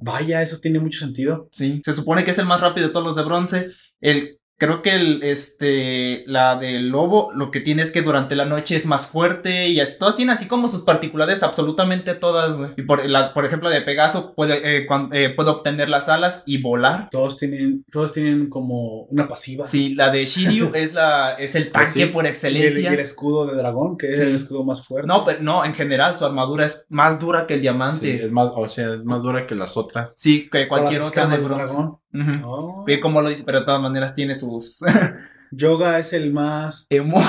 vaya, 0.00 0.42
eso 0.42 0.58
tiene 0.60 0.80
mucho 0.80 0.98
sentido. 0.98 1.48
Sí, 1.52 1.80
se 1.84 1.92
supone 1.92 2.24
que 2.24 2.32
es 2.32 2.38
el 2.38 2.46
más 2.46 2.60
rápido 2.60 2.86
de 2.88 2.92
todos 2.92 3.06
los 3.06 3.16
de 3.16 3.22
bronce. 3.24 3.70
El, 4.00 4.38
Creo 4.56 4.82
que 4.82 4.94
el, 4.94 5.22
este, 5.22 6.22
la 6.26 6.56
del 6.56 6.88
lobo, 6.88 7.30
lo 7.34 7.50
que 7.50 7.60
tiene 7.60 7.82
es 7.82 7.90
que 7.90 8.02
durante 8.02 8.36
la 8.36 8.44
noche 8.44 8.76
es 8.76 8.86
más 8.86 9.06
fuerte 9.06 9.68
y 9.68 9.80
así- 9.80 9.98
todas 9.98 10.16
tienen 10.16 10.34
así 10.34 10.46
como 10.46 10.68
sus 10.68 10.82
particularidades, 10.82 11.42
absolutamente 11.42 12.14
todas, 12.14 12.58
güey. 12.58 12.70
Y 12.76 12.82
por, 12.82 13.04
la, 13.04 13.34
por 13.34 13.44
ejemplo, 13.44 13.68
de 13.68 13.80
Pegaso 13.80 14.32
puede, 14.34 14.76
eh, 14.78 14.86
cuan- 14.86 15.08
eh, 15.12 15.30
puede 15.30 15.50
obtener 15.50 15.88
las 15.88 16.08
alas 16.08 16.44
y 16.46 16.60
volar. 16.60 17.08
Todos 17.10 17.36
tienen, 17.38 17.84
todos 17.90 18.12
tienen 18.12 18.48
como 18.48 19.02
una 19.10 19.26
pasiva. 19.26 19.64
Sí, 19.66 19.94
la 19.94 20.10
de 20.10 20.24
Shiryu 20.24 20.70
es 20.74 20.94
la, 20.94 21.32
es 21.34 21.54
el 21.56 21.64
Pues 21.70 21.92
tanque 21.92 22.06
sí. 22.06 22.12
por 22.12 22.24
Y 22.24 22.26
el, 22.26 22.26
y 22.26 22.30
excelencia. 22.30 22.92
el 22.92 23.00
escudo 23.00 23.46
de 23.46 23.56
dragón, 23.56 23.96
que 23.98 24.06
es 24.06 24.16
Sí. 24.18 24.22
el 24.22 24.34
escudo 24.36 24.64
más 24.64 24.86
fuerte. 24.86 25.08
No, 25.08 25.24
pero 25.24 25.42
no, 25.42 25.64
en 25.64 25.74
general 25.74 26.16
su 26.16 26.24
armadura 26.24 26.64
es 26.64 26.86
más 26.88 27.18
dura 27.18 27.46
que 27.46 27.54
el 27.54 27.58
Sí, 27.60 27.62
diamante. 27.62 28.24
es 28.24 28.30
más, 28.32 28.50
o 28.54 28.68
sea, 28.68 28.94
es 28.94 29.04
más 29.04 29.22
dura 29.22 29.46
que 29.46 29.54
las 29.56 29.76
otras. 29.76 30.14
Sí, 30.16 30.48
que 30.50 30.68
cualquier 30.68 31.02
otra 31.02 31.26
de 31.26 31.34
escamas 31.36 31.68
Ujú. 32.14 32.32
Oh. 32.44 32.84
Ve 32.86 33.00
cómo 33.00 33.20
lo 33.20 33.28
dice, 33.28 33.42
pero 33.44 33.60
de 33.60 33.64
todas 33.66 33.80
maneras 33.82 34.14
tiene 34.14 34.34
sus 34.34 34.78
Yoga 35.50 35.98
es 36.00 36.12
el 36.12 36.32
más 36.32 36.86
emo. 36.90 37.20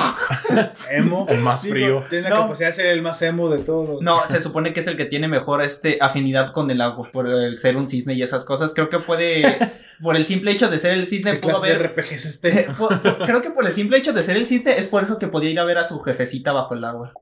emo. 0.91 1.25
El 1.29 1.41
más 1.41 1.61
Digo, 1.61 1.73
frío. 1.75 2.03
Tiene 2.09 2.29
la 2.29 2.35
No. 2.35 2.41
capacidad 2.43 2.69
de 2.69 2.73
ser 2.73 2.85
el 2.87 3.01
más 3.01 3.21
emo 3.21 3.49
de 3.49 3.59
todos. 3.63 4.01
No, 4.01 4.25
se 4.27 4.39
supone 4.39 4.73
que 4.73 4.79
es 4.79 4.87
el 4.87 4.97
que 4.97 5.05
tiene 5.05 5.27
mejor 5.27 5.61
este 5.61 5.97
afinidad 6.01 6.51
con 6.51 6.69
el 6.71 6.81
agua 6.81 7.09
por 7.11 7.27
el 7.27 7.55
ser 7.55 7.77
un 7.77 7.87
cisne 7.87 8.13
y 8.15 8.23
esas 8.23 8.43
cosas. 8.43 8.73
Creo 8.73 8.89
que 8.89 8.99
puede 8.99 9.43
por 10.01 10.15
el 10.15 10.25
simple 10.25 10.51
hecho 10.51 10.69
de 10.69 10.79
ser 10.79 10.93
el 10.93 11.05
cisne 11.05 11.33
¿Qué 11.33 11.37
pudo 11.39 11.51
clase 11.59 11.67
de 11.67 11.73
haber 11.75 11.91
RPG 11.91 12.13
es 12.13 12.25
este? 12.25 12.67
por- 12.77 13.01
por- 13.01 13.25
creo 13.25 13.41
que 13.41 13.51
por 13.51 13.65
el 13.67 13.73
simple 13.73 13.97
hecho 13.97 14.11
de 14.13 14.23
ser 14.23 14.37
el 14.37 14.45
cisne 14.47 14.79
es 14.79 14.87
por 14.87 15.03
eso 15.03 15.17
que 15.19 15.27
podía 15.27 15.51
ir 15.51 15.59
a 15.59 15.63
ver 15.65 15.77
a 15.77 15.83
su 15.83 15.99
jefecita 16.01 16.51
bajo 16.51 16.73
el 16.73 16.83
agua. 16.83 17.13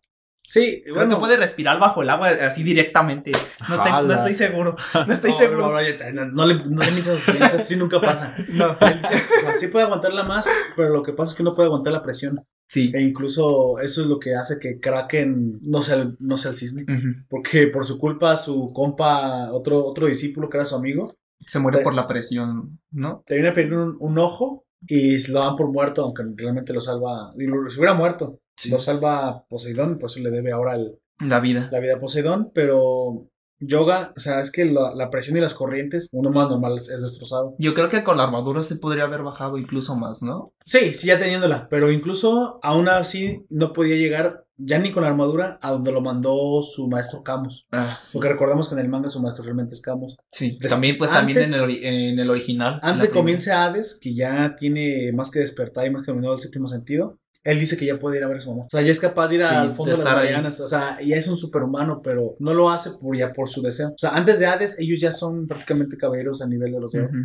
Sí, 0.45 0.81
Creo 0.83 0.95
bueno. 0.95 1.15
que 1.15 1.19
puede 1.21 1.37
respirar 1.37 1.79
bajo 1.79 2.01
el 2.01 2.09
agua 2.09 2.27
así 2.27 2.63
directamente. 2.63 3.31
No, 3.69 3.81
te- 4.07 4.13
estoy 4.13 4.33
seguro. 4.33 4.75
No 5.07 5.13
estoy 5.13 5.31
No, 5.31 5.37
seguro. 5.37 5.61
No, 5.71 5.81
no, 5.81 5.97
te- 5.97 6.13
no, 6.13 6.25
no 6.25 6.45
le, 6.45 6.55
no 6.55 6.83
le 6.83 6.91
mientas, 6.91 7.27
eso 7.29 7.59
sí 7.59 7.75
nunca 7.77 7.99
pasa. 8.01 8.35
No. 8.49 8.77
Sí, 8.79 9.15
o 9.37 9.39
sea, 9.39 9.55
sí 9.55 9.67
puede 9.67 9.85
aguantarla 9.85 10.23
más, 10.23 10.45
pero 10.75 10.89
lo 10.89 11.01
que 11.01 11.13
pasa 11.13 11.31
es 11.31 11.37
que 11.37 11.43
no 11.43 11.55
puede 11.55 11.67
aguantar 11.67 11.93
la 11.93 12.03
presión. 12.03 12.45
Sí. 12.67 12.91
E 12.93 13.01
incluso 13.01 13.79
eso 13.79 14.01
es 14.01 14.07
lo 14.07 14.19
que 14.19 14.35
hace 14.35 14.59
que 14.59 14.79
Kraken 14.79 15.59
no 15.61 15.81
sea 15.81 15.95
el, 15.97 16.17
no 16.19 16.37
sea 16.37 16.51
el 16.51 16.57
cisne. 16.57 16.85
Porque 17.29 17.67
por 17.67 17.85
su 17.85 17.97
culpa, 17.97 18.35
su 18.35 18.71
compa, 18.73 19.51
otro, 19.51 19.85
otro 19.85 20.07
discípulo 20.07 20.49
que 20.49 20.57
era 20.57 20.65
su 20.65 20.75
amigo, 20.75 21.13
Se 21.39 21.59
muere 21.59 21.79
por 21.79 21.93
la 21.93 22.07
presión, 22.07 22.79
¿no? 22.91 23.23
termina 23.25 23.53
perdiendo 23.53 23.85
un, 23.85 23.97
un 23.99 24.17
ojo 24.19 24.65
y 24.87 25.25
lo 25.31 25.39
dan 25.39 25.55
por 25.55 25.71
muerto, 25.71 26.03
aunque 26.03 26.23
realmente 26.35 26.73
lo 26.73 26.81
salva. 26.81 27.31
Y 27.37 27.45
lo, 27.45 27.69
si 27.69 27.79
hubiera 27.79 27.93
muerto, 27.93 28.39
lo 28.69 28.79
salva 28.79 29.45
Poseidón, 29.49 29.97
por 29.99 30.09
eso 30.09 30.19
le 30.19 30.31
debe 30.31 30.51
ahora 30.51 30.75
el- 30.75 30.99
La 31.19 31.39
vida. 31.39 31.69
la 31.71 31.79
vida 31.79 31.95
a 31.95 31.99
Poseidón, 31.99 32.51
pero 32.53 33.27
yoga, 33.59 34.11
o 34.17 34.19
sea, 34.19 34.41
es 34.41 34.51
que 34.51 34.65
la, 34.65 34.93
la 34.93 35.09
presión 35.09 35.37
y 35.37 35.39
las 35.39 35.53
corrientes, 35.53 36.09
uno 36.11 36.31
más 36.31 36.49
normal 36.49 36.77
es, 36.77 36.89
es 36.89 37.01
destrozado. 37.01 37.55
Yo 37.59 37.73
creo 37.73 37.87
que 37.87 38.03
con 38.03 38.17
la 38.17 38.23
armadura 38.23 38.61
se 38.61 38.75
podría 38.75 39.05
haber 39.05 39.21
bajado 39.23 39.57
incluso 39.57 39.95
más, 39.95 40.21
¿no? 40.21 40.53
Sí, 40.65 40.93
sí, 40.93 41.07
ya 41.07 41.17
teniéndola, 41.17 41.67
pero 41.69 41.89
incluso 41.91 42.59
aún 42.61 42.89
así 42.89 43.45
no 43.49 43.71
podía 43.71 43.95
llegar 43.95 44.45
ya 44.57 44.79
ni 44.79 44.91
con 44.91 45.03
la 45.03 45.09
armadura 45.09 45.57
a 45.61 45.71
donde 45.71 45.91
lo 45.91 46.01
mandó 46.01 46.61
su 46.61 46.87
maestro 46.87 47.23
Camus. 47.23 47.65
Ah, 47.71 47.97
sí. 47.99 48.09
Porque 48.13 48.29
recordamos 48.29 48.67
que 48.69 48.75
en 48.75 48.79
el 48.81 48.89
manga 48.89 49.09
su 49.09 49.21
maestro 49.21 49.43
realmente 49.45 49.73
es 49.73 49.81
Camus. 49.81 50.17
Sí, 50.31 50.57
también, 50.59 50.97
pues 50.97 51.11
también 51.11 51.39
en 51.39 51.53
el, 51.53 51.83
en 51.83 52.19
el 52.19 52.29
original. 52.29 52.79
Antes 52.83 53.03
de 53.03 53.09
comience 53.11 53.51
Hades, 53.51 53.97
que 53.99 54.13
ya 54.13 54.55
tiene 54.57 55.11
más 55.13 55.31
que 55.31 55.39
despertar 55.39 55.87
y 55.87 55.89
más 55.89 56.05
que 56.05 56.11
dominado 56.11 56.33
el 56.35 56.39
séptimo 56.39 56.67
sentido, 56.67 57.17
él 57.43 57.59
dice 57.59 57.75
que 57.77 57.85
ya 57.85 57.99
puede 57.99 58.17
ir 58.17 58.23
a 58.23 58.27
ver 58.27 58.37
a 58.37 58.39
su 58.39 58.49
mamá. 58.51 58.63
O 58.65 58.69
sea, 58.69 58.81
ya 58.81 58.91
es 58.91 58.99
capaz 58.99 59.27
de 59.29 59.35
ir 59.35 59.43
Sí, 59.45 59.53
al 59.53 59.69
de 59.69 59.75
fondo 59.75 59.91
de, 59.91 59.97
las 59.97 60.07
ahí. 60.07 60.15
Marianas. 60.15 60.59
O 60.61 60.67
sea, 60.67 60.97
ya 61.01 61.15
es 61.17 61.27
un 61.27 61.37
superhumano, 61.37 62.01
pero 62.01 62.35
no 62.39 62.53
lo 62.53 62.69
hace 62.71 62.91
por, 63.01 63.15
ya 63.17 63.33
por 63.33 63.49
su 63.49 63.61
deseo. 63.61 63.89
O 63.89 63.97
sea, 63.97 64.11
antes 64.11 64.39
de 64.39 64.45
Hades, 64.45 64.79
ellos 64.79 64.99
ya 65.01 65.11
son 65.11 65.45
prácticamente 65.47 65.97
caballeros 65.97 66.41
a 66.41 66.47
nivel 66.47 66.71
de 66.71 66.79
los 66.79 66.91
de. 66.93 67.01
Ujú. 67.03 67.17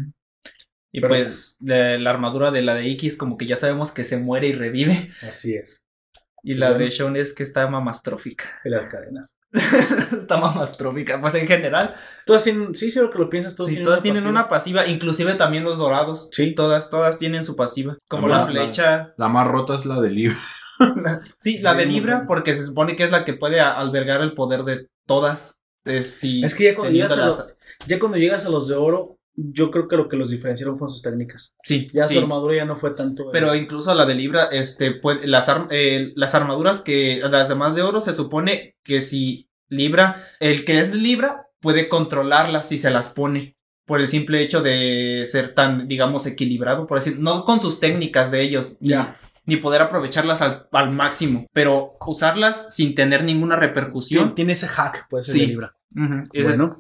Y 0.93 1.01
Pero- 1.01 1.09
pues 1.15 1.57
la, 1.61 1.99
la 1.99 2.11
armadura 2.11 2.51
de 2.51 2.63
la 2.63 2.75
de 2.75 2.91
X 2.93 3.17
como 3.17 3.37
que 3.37 3.47
ya 3.47 3.57
sabemos 3.57 3.93
que 3.93 4.05
se 4.05 4.17
muere 4.19 4.49
y 4.49 4.53
revive. 4.55 5.11
Así 5.29 5.55
es. 5.55 5.85
Y 6.43 6.55
la 6.55 6.71
Bueno. 6.71 6.85
de 6.87 6.91
Sean 6.91 7.17
es 7.17 7.33
que 7.33 7.43
está 7.43 7.67
mamastrófica. 7.69 8.45
Y 8.65 8.71
las 8.71 8.85
cadenas. 8.87 9.38
está 10.17 10.37
mamastrófica. 10.37 11.21
Pues 11.21 11.35
en 11.35 11.47
general, 11.47 11.95
Todas 12.27 12.45
tienen, 12.45 12.75
sí, 12.75 12.91
sí, 12.91 13.01
lo 13.01 13.11
que 13.11 13.19
lo 13.19 13.31
piensas, 13.31 13.57
todas 13.57 13.69
sí, 13.69 13.75
tienen 13.77 13.85
todas 13.85 13.99
una 14.01 14.03
tienen 14.03 14.23
pasiva. 14.23 14.31
una 14.41 14.49
pasiva, 14.49 14.87
inclusive 14.87 15.35
también 15.35 15.65
los 15.65 15.79
dorados. 15.79 16.29
Sí. 16.33 16.55
Todas, 16.55 16.91
todas 16.91 17.19
tienen 17.19 17.45
su 17.45 17.57
pasiva. 17.57 17.97
Como 18.09 18.29
La 18.29 18.37
la 18.37 18.41
más- 18.43 18.51
flecha. 18.51 19.15
La 19.17 19.29
más 19.29 19.47
rota 19.47 19.75
es 19.75 19.87
la 19.87 20.01
del 20.01 20.15
libro. 20.15 20.37
Sí, 21.39 21.59
la 21.59 21.75
de 21.75 21.87
Libra, 21.87 22.25
porque 22.29 22.55
se 22.55 22.65
supone 22.65 22.95
que 22.95 23.03
es 23.03 23.11
la 23.11 23.25
que 23.25 23.35
puede 23.35 23.59
albergar 23.61 24.21
el 24.21 24.35
poder 24.35 24.63
de 24.63 24.87
todas. 25.07 25.59
Es, 25.85 26.21
si 26.21 26.45
Es 26.45 26.55
que 26.55 26.65
ya 26.65 26.77
cuando, 26.77 26.93
llegas 26.93 27.13
a 27.13 27.27
los, 27.27 27.47
ya 27.87 27.99
cuando 27.99 28.17
llegas 28.19 28.47
a 28.47 28.49
los 28.51 28.69
de 28.69 28.77
oro, 28.77 29.18
yo 29.53 29.71
creo 29.71 29.89
que 29.89 29.97
lo 29.97 30.09
que 30.09 30.17
los 30.17 30.31
diferenciaron 30.31 30.77
fueron 30.79 30.93
sus 30.93 31.03
técnicas. 31.03 31.57
Sí, 31.63 31.89
Ya 31.93 32.05
sí. 32.05 32.15
su 32.15 32.21
armadura 32.21 32.57
ya 32.57 32.65
no 32.65 32.77
fue 32.77 32.91
tanto. 32.93 33.31
Pero 33.33 33.55
incluso 33.55 33.95
la 33.95 34.07
de 34.07 34.15
Libra, 34.15 34.45
este, 34.53 34.93
puede, 34.93 35.27
las, 35.27 35.49
arm- 35.49 35.69
eh, 35.71 36.13
las 36.17 36.35
armaduras 36.35 36.81
que, 36.81 37.21
las 37.31 37.49
demás 37.49 37.75
de 37.75 37.83
oro, 37.83 38.01
se 38.01 38.13
supone 38.13 38.77
que 38.85 39.01
si 39.01 39.49
Libra, 39.69 40.25
el 40.41 40.65
que 40.65 40.79
es 40.81 40.95
Libra, 40.95 41.47
puede 41.61 41.89
controlarlas 41.89 42.69
si 42.69 42.79
se 42.79 42.91
las 42.91 43.09
pone. 43.11 43.57
Por 43.87 44.01
el 44.01 44.09
simple 44.09 44.43
hecho 44.43 44.61
de 44.63 45.23
ser 45.25 45.55
tan, 45.55 45.89
digamos, 45.89 46.27
equilibrado, 46.27 46.87
por 46.87 46.99
decir, 46.99 47.19
no 47.19 47.45
con 47.45 47.61
sus 47.61 47.81
técnicas 47.81 48.31
de 48.31 48.43
ellos, 48.43 48.77
ni, 48.81 48.91
Ya. 48.91 49.19
ni 49.47 49.57
poder 49.57 49.81
aprovecharlas 49.81 50.43
al, 50.43 50.69
al 50.73 50.93
máximo, 50.93 51.47
pero 51.55 51.97
usarlas 52.07 52.75
sin 52.75 52.95
tener 52.95 53.25
ninguna 53.25 53.57
repercusión. 53.57 54.35
tiene 54.35 54.53
ese 54.53 54.69
hack, 54.69 55.07
pues, 55.09 55.25
Sí. 55.27 55.41
de 55.41 55.47
Libra. 55.47 55.75
Ese 56.35 56.49
Bueno. 56.51 56.65
es 56.65 56.73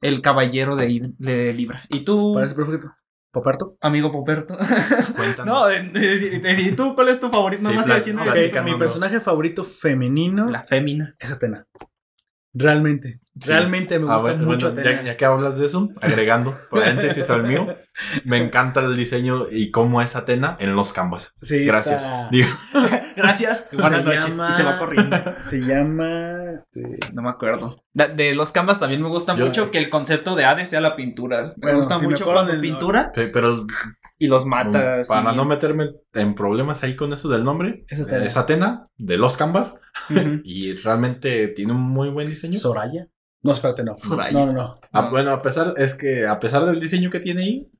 el 0.00 0.20
caballero 0.22 0.76
de, 0.76 1.12
de 1.18 1.52
Libra. 1.52 1.84
¿Y 1.88 2.00
tú, 2.04 2.34
Parece 2.34 2.54
perfecto. 2.54 2.94
¿Paparto? 3.32 3.76
amigo 3.82 4.10
Poperto? 4.10 4.56
Cuéntanos. 5.16 5.46
no, 5.46 5.66
de- 5.66 5.82
de- 5.90 6.38
de- 6.40 6.62
¿y 6.62 6.72
tú 6.72 6.94
cuál 6.94 7.08
es 7.08 7.20
tu 7.20 7.28
favorito? 7.28 7.62
Sí, 7.64 7.68
Nomás 7.68 7.84
pla- 7.84 7.96
estoy 7.98 8.12
diciendo 8.12 8.22
ok, 8.22 8.28
así 8.28 8.40
Platícanos, 8.40 8.72
mi 8.72 8.78
personaje 8.78 9.20
favorito 9.20 9.64
femenino 9.64 10.46
La 10.48 10.62
fémina. 10.64 11.14
es 11.18 11.30
Atena. 11.32 11.66
Realmente. 12.58 13.20
Sí. 13.38 13.50
Realmente 13.50 13.98
me 13.98 14.10
Ah, 14.10 14.14
gusta 14.14 14.34
mucho 14.36 14.72
bueno, 14.72 14.90
ya, 14.90 15.02
ya 15.02 15.16
que 15.18 15.24
hablas 15.26 15.58
de 15.58 15.66
eso, 15.66 15.90
agregando 16.00 16.54
paréntesis 16.70 17.28
al 17.28 17.42
mío, 17.46 17.66
me 18.24 18.38
encanta 18.38 18.80
el 18.80 18.96
diseño 18.96 19.44
y 19.50 19.70
cómo 19.70 20.00
es 20.00 20.16
Atena 20.16 20.56
en 20.58 20.74
los 20.74 20.94
canvas. 20.94 21.34
Sí, 21.42 21.66
Gracias. 21.66 22.02
está- 22.04 22.28
Digo, 22.30 22.48
Gracias. 23.16 23.66
Se 23.70 23.76
Buenas 23.82 24.04
noches. 24.06 24.28
llama- 24.38 24.50
Y 24.50 24.56
se 24.56 24.62
va 24.62 24.78
corriendo. 24.78 25.16
Se 25.38 25.58
llama. 25.60 26.62
No 27.12 27.22
me 27.22 27.28
acuerdo. 27.28 27.82
De, 27.92 28.08
de 28.08 28.34
los 28.34 28.52
canvas 28.52 28.80
también 28.80 29.02
me 29.02 29.08
gusta 29.08 29.36
Yo- 29.36 29.46
mucho 29.46 29.70
que 29.70 29.76
el 29.78 29.90
concepto 29.90 30.34
de 30.34 30.46
Hades 30.46 30.70
sea 30.70 30.80
la 30.80 30.96
pintura. 30.96 31.48
Me 31.48 31.52
Bueno, 31.58 31.76
gusta 31.76 31.96
si 31.96 32.02
me 32.02 32.08
mucho 32.08 32.24
cuando 32.24 32.52
del- 32.52 32.60
pintura 32.62 33.12
pe- 33.12 33.28
pero 33.28 33.66
y 34.18 34.26
los 34.28 34.46
mata. 34.46 34.98
um, 35.00 35.06
para 35.08 35.32
no 35.32 35.44
meterme 35.44 35.90
en 36.14 36.34
problemas 36.34 36.82
ahí 36.82 36.96
con 36.96 37.12
eso 37.12 37.28
del 37.28 37.44
nombre, 37.44 37.84
Es 37.88 38.00
Atena. 38.00 38.24
es 38.24 38.36
Atena 38.36 38.88
de 38.96 39.18
los 39.18 39.36
canvas 39.36 39.74
y 40.44 40.72
realmente 40.74 41.48
tiene 41.48 41.72
un 41.72 41.80
muy 41.82 42.08
buen 42.10 42.28
diseño. 42.28 42.58
Soraya. 42.58 43.08
No, 43.42 43.52
espérate, 43.52 43.84
no. 43.84 43.94
Soraya. 43.94 44.32
No, 44.32 44.46
no, 44.46 44.52
no. 44.52 44.80
Ah, 44.92 45.02
No. 45.02 45.10
bueno, 45.10 45.30
a 45.30 45.42
pesar, 45.42 45.74
es 45.76 45.94
que 45.94 46.26
a 46.26 46.40
pesar 46.40 46.64
del 46.64 46.80
diseño 46.80 47.10
que 47.10 47.20
tiene 47.20 47.42
ahí, 47.42 47.70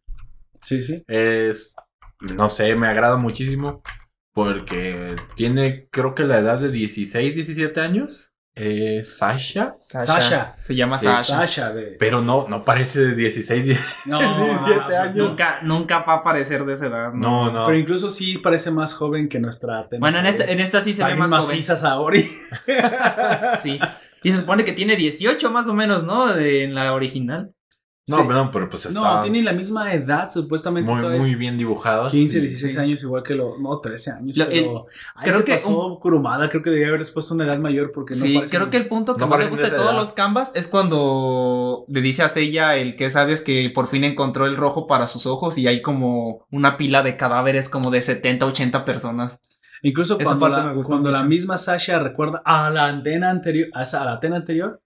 Sí, 0.63 0.81
sí. 0.83 1.03
es, 1.09 1.75
no 2.21 2.49
sé, 2.49 2.75
me 2.77 2.87
agrada 2.87 3.17
muchísimo 3.17 3.83
porque 4.33 5.17
tiene, 5.35 5.89
creo 5.91 6.15
que 6.15 6.25
la 6.25 6.39
edad 6.39 6.59
de 6.61 6.71
16, 6.71 7.35
17 7.35 7.81
años, 7.81 8.35
eh, 8.59 9.03
Sasha, 9.05 9.75
Sasha. 9.79 10.55
Se 10.59 10.75
llama 10.75 10.97
Sí, 10.97 11.05
Sasha. 11.07 11.37
Sasha 11.41 11.73
de. 11.75 11.97
pero 11.99 12.23
no, 12.23 12.47
no 12.49 12.65
parece 12.65 13.01
de 13.01 13.15
16, 13.15 13.65
10 13.65 13.81
No, 14.07 14.19
17 14.47 14.81
pues 14.87 14.97
años. 14.99 15.15
no. 15.15 15.29
Nunca, 15.29 15.59
nunca 15.63 15.99
va 16.01 16.15
a 16.15 16.17
aparecer 16.17 16.65
de 16.65 16.75
esa 16.75 16.87
edad. 16.87 17.13
No, 17.13 17.53
no. 17.53 17.67
Pero 17.67 17.79
incluso 17.79 18.09
sí 18.09 18.39
parece 18.39 18.71
más 18.71 18.95
joven 18.95 19.29
que 19.29 19.39
nuestra. 19.39 19.87
Bueno, 20.01 20.19
en 20.19 20.27
esta, 20.27 20.45
en 20.45 20.61
esta 20.61 20.81
sí 20.81 20.93
se 20.95 21.05
ve 21.05 21.15
más 21.17 21.31
joven. 21.31 21.45
maciza 21.47 21.77
Saori. 21.77 22.27
Sí. 23.61 23.79
Y 24.23 24.31
se 24.33 24.39
supone 24.39 24.65
que 24.65 24.73
tiene 24.73 24.97
18 24.97 25.51
más 25.51 25.69
o 25.69 25.75
menos, 25.75 26.05
¿no? 26.05 26.33
De, 26.35 26.65
en 26.65 26.75
la 26.75 26.93
original. 26.95 27.53
No, 28.09 28.19
Sí. 28.19 28.23
no, 28.29 28.51
pero 28.53 28.69
pues 28.71 28.87
está 28.87 29.01
No, 29.01 29.21
tienen 29.21 29.45
la 29.45 29.53
misma 29.53 29.93
edad, 29.93 30.31
supuestamente. 30.31 30.89
muy, 30.95 31.35
bien 31.35 31.59
dibujada. 31.59 32.07
15, 32.09 32.39
Y- 32.39 32.43
16 32.43 32.75
sí. 32.75 32.79
años, 32.81 33.03
igual 33.03 33.25
que 33.25 33.35
lo. 33.35 33.59
No, 33.59 33.81
13 33.81 34.13
años. 34.13 34.37
Pero. 34.39 34.87
ahí 35.17 35.25
creo 35.25 35.39
se 35.39 35.45
que 35.45 35.53
pasó 35.55 35.99
Kurumada. 36.01 36.49
Creo 36.49 36.63
que 36.63 36.71
debía 36.71 36.87
haberles 36.87 37.11
puesto 37.11 37.35
una 37.35 37.47
edad 37.47 37.59
mayor 37.59 37.91
porque 37.93 38.15
no 38.15 38.21
sí, 38.21 38.41
creo 38.49 38.71
que 38.71 38.77
el 38.77 38.87
punto 38.87 39.15
que 39.17 39.21
no 39.23 39.27
más 39.27 39.41
le 39.41 39.49
gusta 39.49 39.65
de 39.71 39.73
todos 39.73 39.91
edad. 39.91 39.99
los 39.99 40.13
canvas 40.13 40.53
es 40.55 40.69
cuando 40.69 41.85
le 41.89 42.01
dice 42.01 42.23
a 42.23 42.29
Seiya 42.29 42.77
el 42.77 42.95
que 42.95 43.07
es 43.07 43.17
Hades 43.17 43.41
que 43.43 43.71
por 43.75 43.89
fin 43.89 44.05
encontró 44.05 44.47
el 44.47 44.57
rojo 44.57 44.87
para 44.87 45.09
sus 45.09 45.27
ojos 45.27 45.59
y 45.59 45.67
hay 45.67 45.83
como 45.83 46.47
una 46.53 46.77
pila 46.77 47.03
de 47.03 47.17
cadáveres 47.17 47.69
como 47.69 47.91
de 47.91 48.03
70, 48.03 48.47
80 48.47 48.85
personas. 48.85 49.41
Incluso 49.83 50.15
Esa 50.15 50.25
cuando, 50.37 50.41
parte 50.57 50.77
la, 50.77 50.83
cuando 50.83 51.11
la 51.11 51.23
misma 51.25 51.59
Sasha 51.59 51.99
recuerda 51.99 52.41
a 52.45 52.71
la 52.71 52.87
antena 52.87 53.31
anterior, 53.31 53.69
a, 53.75 53.83
la 54.05 54.13
Atena 54.13 54.37
anterior, 54.37 54.81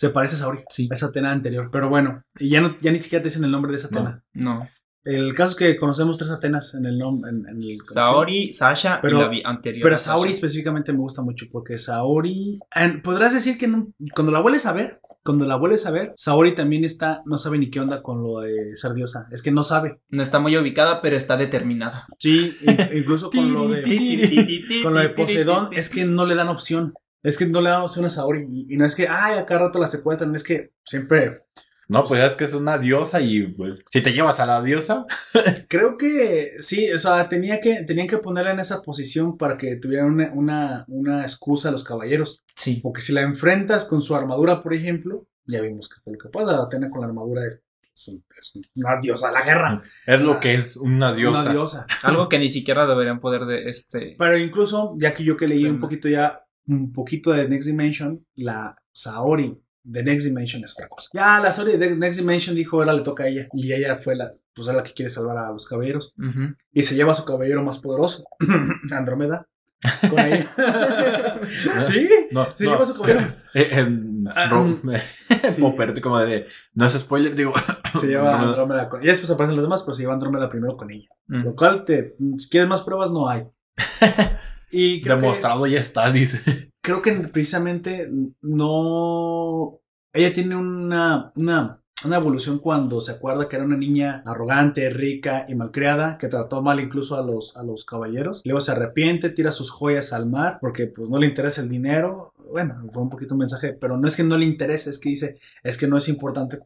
se 0.00 0.08
parece 0.08 0.36
a 0.36 0.38
Saori. 0.38 0.60
Sí. 0.70 0.88
A 0.90 0.94
esa 0.94 1.06
Atena 1.06 1.30
anterior. 1.30 1.68
Pero 1.70 1.90
bueno, 1.90 2.22
ya, 2.38 2.62
no, 2.62 2.76
ya 2.80 2.90
ni 2.90 3.00
siquiera 3.02 3.22
te 3.22 3.28
dicen 3.28 3.44
el 3.44 3.50
nombre 3.50 3.70
de 3.70 3.76
esa. 3.76 3.88
Atena. 3.88 4.22
No. 4.32 4.66
El 5.04 5.34
caso 5.34 5.50
es 5.50 5.56
que 5.56 5.76
conocemos 5.76 6.16
tres 6.16 6.30
Atenas 6.30 6.74
en 6.74 6.86
el 6.86 6.98
nombre. 6.98 7.30
En, 7.30 7.46
en 7.48 7.62
el, 7.62 7.76
Saori, 7.84 8.50
Sasha 8.52 8.98
Pero- 9.02 9.30
y 9.32 9.42
la 9.42 9.48
anterior. 9.50 9.82
Pero 9.82 9.98
Sasha. 9.98 10.12
Saori 10.12 10.32
específicamente 10.32 10.92
me 10.92 11.00
gusta 11.00 11.20
mucho 11.20 11.46
porque 11.52 11.76
Saori. 11.76 12.58
Podrás 13.04 13.34
decir 13.34 13.58
que 13.58 13.68
no- 13.68 13.92
cuando 14.14 14.32
la 14.32 14.40
vuelves 14.40 14.64
a 14.64 14.72
ver, 14.72 15.00
cuando 15.22 15.44
la 15.46 15.56
vuelves 15.56 15.84
a 15.84 15.90
ver, 15.90 16.12
Saori 16.16 16.54
también 16.54 16.82
está, 16.82 17.22
no 17.26 17.36
sabe 17.36 17.58
ni 17.58 17.68
qué 17.70 17.78
onda 17.80 18.02
con 18.02 18.22
lo 18.22 18.40
de 18.40 18.74
ser 18.74 18.92
diosa. 18.94 19.26
Es 19.30 19.42
que 19.42 19.50
no 19.50 19.62
sabe. 19.64 20.00
No 20.08 20.22
está 20.22 20.38
muy 20.40 20.56
ubicada, 20.56 21.02
pero 21.02 21.14
está 21.16 21.36
determinada. 21.36 22.06
Sí, 22.18 22.56
in- 22.62 22.98
incluso 22.98 23.30
con 23.30 23.52
lo 23.52 23.68
de, 23.68 23.82
con 24.82 24.94
lo 24.94 25.00
de 25.00 25.10
Poseidón, 25.10 25.68
es 25.72 25.90
que 25.90 26.04
no 26.06 26.24
le 26.24 26.34
dan 26.36 26.48
opción. 26.48 26.94
Es 27.22 27.36
que 27.36 27.46
no 27.46 27.60
le 27.60 27.70
dan 27.70 27.82
opción 27.82 28.04
a 28.04 28.10
Saori. 28.10 28.46
Y, 28.50 28.74
y 28.74 28.76
no 28.76 28.84
es 28.84 28.94
que, 28.94 29.08
ay, 29.08 29.38
acá 29.38 29.58
rato 29.58 29.78
la 29.78 29.86
secuestran, 29.86 30.34
es 30.34 30.44
que 30.44 30.72
siempre. 30.84 31.44
No, 31.88 32.04
pues 32.04 32.22
es 32.22 32.36
que 32.36 32.44
es 32.44 32.54
una 32.54 32.78
diosa 32.78 33.20
y 33.20 33.48
pues 33.48 33.84
si 33.88 34.00
te 34.00 34.12
llevas 34.12 34.38
a 34.38 34.46
la 34.46 34.62
diosa, 34.62 35.06
Creo 35.68 35.96
que 35.96 36.56
sí, 36.60 36.90
o 36.92 36.98
sea, 36.98 37.28
tenía 37.28 37.60
que, 37.60 37.84
tenían 37.84 38.06
que 38.06 38.18
ponerla 38.18 38.52
en 38.52 38.60
esa 38.60 38.82
posición 38.82 39.36
para 39.36 39.56
que 39.56 39.76
tuvieran 39.76 40.12
una, 40.12 40.30
una, 40.32 40.84
una 40.88 41.22
excusa 41.22 41.68
a 41.68 41.72
los 41.72 41.84
caballeros. 41.84 42.42
Sí. 42.54 42.80
Porque 42.82 43.00
si 43.00 43.12
la 43.12 43.22
enfrentas 43.22 43.84
con 43.84 44.02
su 44.02 44.14
armadura, 44.14 44.60
por 44.60 44.74
ejemplo, 44.74 45.26
ya 45.46 45.60
vimos 45.60 45.88
que 45.88 46.00
fue 46.02 46.12
lo 46.12 46.18
que 46.18 46.28
pasa. 46.28 46.62
Atena 46.62 46.90
con 46.90 47.00
la 47.00 47.06
armadura 47.08 47.46
es, 47.46 47.64
es, 47.94 48.24
es 48.36 48.52
una 48.74 49.00
diosa 49.00 49.28
de 49.28 49.34
la 49.34 49.42
guerra. 49.44 49.82
es 50.06 50.22
lo 50.22 50.40
que 50.40 50.54
es 50.54 50.76
una 50.76 51.14
diosa. 51.14 51.42
Una 51.42 51.52
diosa. 51.52 51.86
Algo 52.02 52.28
que 52.28 52.38
ni 52.38 52.48
siquiera 52.48 52.86
deberían 52.86 53.20
poder 53.20 53.46
de 53.46 53.68
este. 53.68 54.16
Pero 54.18 54.38
incluso, 54.38 54.94
ya 54.98 55.14
que 55.14 55.24
yo 55.24 55.36
que 55.36 55.48
leí 55.48 55.66
un 55.66 55.80
poquito 55.80 56.08
ya, 56.08 56.44
un 56.74 56.92
poquito 56.92 57.32
de 57.32 57.48
Next 57.48 57.68
Dimension, 57.68 58.24
la 58.36 58.76
Saori 58.92 59.58
de 59.82 60.02
Next 60.04 60.26
Dimension 60.26 60.62
es 60.64 60.72
otra 60.74 60.88
cosa. 60.88 61.08
Ya 61.12 61.40
la 61.40 61.52
Saori 61.52 61.76
de 61.76 61.96
Next 61.96 62.20
Dimension 62.20 62.54
dijo, 62.54 62.76
ahora 62.78 62.92
le 62.92 63.02
toca 63.02 63.24
a 63.24 63.28
ella. 63.28 63.48
Y 63.54 63.72
ella 63.72 63.98
fue 63.98 64.14
la, 64.16 64.32
pues 64.54 64.68
es 64.68 64.74
la 64.74 64.82
que 64.82 64.92
quiere 64.92 65.10
salvar 65.10 65.38
a 65.38 65.50
los 65.50 65.66
caballeros. 65.66 66.14
Y 66.72 66.82
se 66.82 66.94
lleva 66.94 67.12
a 67.12 67.14
su 67.16 67.24
caballero 67.24 67.62
más 67.64 67.78
poderoso, 67.78 68.24
Andrómeda. 68.90 69.46
Con 70.10 70.18
ella. 70.18 70.46
sí, 71.86 72.06
No, 72.32 72.54
se 72.54 72.64
no. 72.64 72.70
lleva 72.72 72.82
a 72.82 72.86
su 72.86 72.94
caballero. 72.94 73.34
Eh, 73.52 73.66
eh, 73.72 74.48
Ro- 74.48 74.78
sí. 75.36 75.60
Popper, 75.60 76.00
como 76.00 76.20
de, 76.20 76.46
no 76.74 76.86
es 76.86 76.92
spoiler, 76.92 77.34
digo. 77.34 77.52
Se 77.98 78.06
lleva 78.06 78.30
a 78.30 78.34
Andrómeda. 78.34 78.50
Andrómeda 78.50 78.88
con 78.88 79.02
Y 79.02 79.06
después 79.06 79.28
aparecen 79.32 79.56
los 79.56 79.64
demás, 79.64 79.82
pero 79.82 79.94
se 79.94 80.02
lleva 80.02 80.12
a 80.12 80.14
Andrómeda 80.14 80.48
primero 80.48 80.76
con 80.76 80.88
ella. 80.90 81.08
Mm. 81.26 81.42
Lo 81.42 81.56
cual, 81.56 81.84
te, 81.84 82.16
si 82.38 82.48
quieres 82.48 82.68
más 82.68 82.82
pruebas, 82.82 83.10
no 83.10 83.28
hay. 83.28 83.48
Y 84.70 85.00
que 85.00 85.08
es- 85.10 85.16
Demostrado 85.20 85.66
ya 85.66 85.80
está, 85.80 86.10
dice. 86.12 86.70
creo 86.82 87.02
que 87.02 87.12
precisamente 87.12 88.08
no. 88.74 89.80
Ella 90.12 90.32
tiene 90.32 90.56
una, 90.56 91.30
una, 91.36 91.80
una 92.04 92.16
evolución 92.16 92.58
cuando 92.58 93.00
se 93.00 93.12
acuerda 93.12 93.48
que 93.48 93.56
era 93.56 93.64
una 93.64 93.76
niña 93.76 94.22
arrogante, 94.26 94.90
rica 94.90 95.44
y 95.48 95.54
malcriada, 95.54 96.18
que 96.18 96.26
trató 96.28 96.62
mal 96.62 96.80
incluso 96.80 97.16
a 97.16 97.22
los, 97.24 97.56
a 97.56 97.62
los 97.62 97.84
caballeros. 97.84 98.42
Luego 98.44 98.60
se 98.60 98.72
arrepiente, 98.72 99.30
tira 99.30 99.52
sus 99.52 99.70
joyas 99.70 100.12
al 100.12 100.28
mar 100.28 100.58
porque 100.60 100.86
pues 100.88 101.08
no 101.10 101.18
le 101.18 101.26
interesa 101.26 101.60
el 101.62 101.68
dinero. 101.68 102.32
Bueno, 102.50 102.82
fue 102.90 103.02
un 103.02 103.10
poquito 103.10 103.34
un 103.34 103.38
mensaje, 103.40 103.72
pero 103.74 103.96
no 103.96 104.08
es 104.08 104.16
que 104.16 104.24
no 104.24 104.36
le 104.36 104.44
interese, 104.46 104.90
es 104.90 104.98
que 104.98 105.10
dice, 105.10 105.38
es 105.62 105.78
que 105.78 105.86
no 105.86 105.96
es 105.96 106.08
importante 106.08 106.58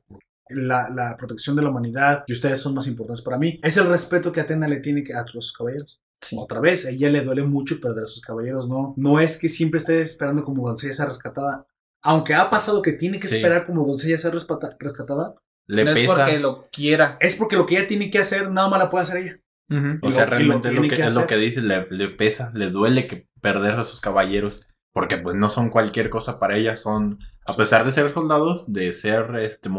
la, 0.48 0.88
la 0.88 1.14
protección 1.16 1.56
de 1.56 1.62
la 1.62 1.68
humanidad 1.68 2.24
y 2.26 2.32
ustedes 2.32 2.60
son 2.60 2.74
más 2.74 2.86
importantes 2.86 3.22
para 3.22 3.36
mí. 3.38 3.60
Es 3.62 3.76
el 3.76 3.88
respeto 3.88 4.32
que 4.32 4.40
Atena 4.40 4.68
le 4.68 4.80
tiene 4.80 5.04
a 5.14 5.26
sus 5.26 5.52
caballeros. 5.52 6.00
Otra 6.36 6.60
vez, 6.60 6.86
a 6.86 6.90
ella 6.90 7.10
le 7.10 7.22
duele 7.22 7.42
mucho 7.42 7.80
perder 7.80 8.04
a 8.04 8.06
sus 8.06 8.20
caballeros, 8.20 8.68
no. 8.68 8.94
No 8.96 9.20
es 9.20 9.36
que 9.36 9.48
siempre 9.48 9.78
esté 9.78 10.00
esperando 10.00 10.42
como 10.44 10.66
doncella 10.66 10.94
ser 10.94 11.08
rescatada. 11.08 11.66
Aunque 12.02 12.34
ha 12.34 12.50
pasado 12.50 12.82
que 12.82 12.92
tiene 12.92 13.18
que 13.18 13.28
Sí. 13.28 13.36
esperar 13.36 13.66
como 13.66 13.86
doncella 13.86 14.18
ser 14.18 14.32
rescatada, 14.34 15.34
Le 15.66 15.84
no 15.84 15.90
es 15.92 15.98
pesa. 16.00 16.14
porque 16.16 16.38
lo 16.38 16.68
quiera. 16.70 17.16
es 17.20 17.34
porque 17.36 17.56
lo 17.56 17.66
que 17.66 17.78
ella 17.78 17.86
tiene 17.88 18.10
que 18.10 18.18
hacer, 18.18 18.50
nada 18.50 18.68
más 18.68 18.78
la 18.78 18.90
puede 18.90 19.02
hacer 19.04 19.16
ella. 19.18 19.40
O 20.02 20.10
sea, 20.10 20.26
realmente 20.26 20.68
lo 20.68 20.74
es, 20.74 20.76
lo 20.76 20.82
que, 20.82 20.88
que 20.96 21.06
es 21.06 21.14
lo 21.14 21.20
hacer. 21.20 21.26
que 21.26 21.36
dice, 21.36 21.62
le, 21.62 21.86
le 21.90 22.08
pesa, 22.08 22.50
le 22.54 22.68
duele 22.70 23.06
que 23.06 23.26
perder 23.40 23.72
a 23.72 23.84
sus 23.84 24.00
caballeros, 24.00 24.68
porque 24.92 25.16
pues 25.16 25.34
no 25.34 25.48
son 25.48 25.70
cualquier 25.70 26.10
cosa 26.10 26.38
para 26.38 26.56
ella, 26.56 26.76
son, 26.76 27.18
a 27.46 27.54
pesar 27.54 27.84
de 27.84 27.90
ser 27.90 28.10
soldados, 28.10 28.72
de 28.72 28.92
ser 28.92 29.34
este 29.36 29.70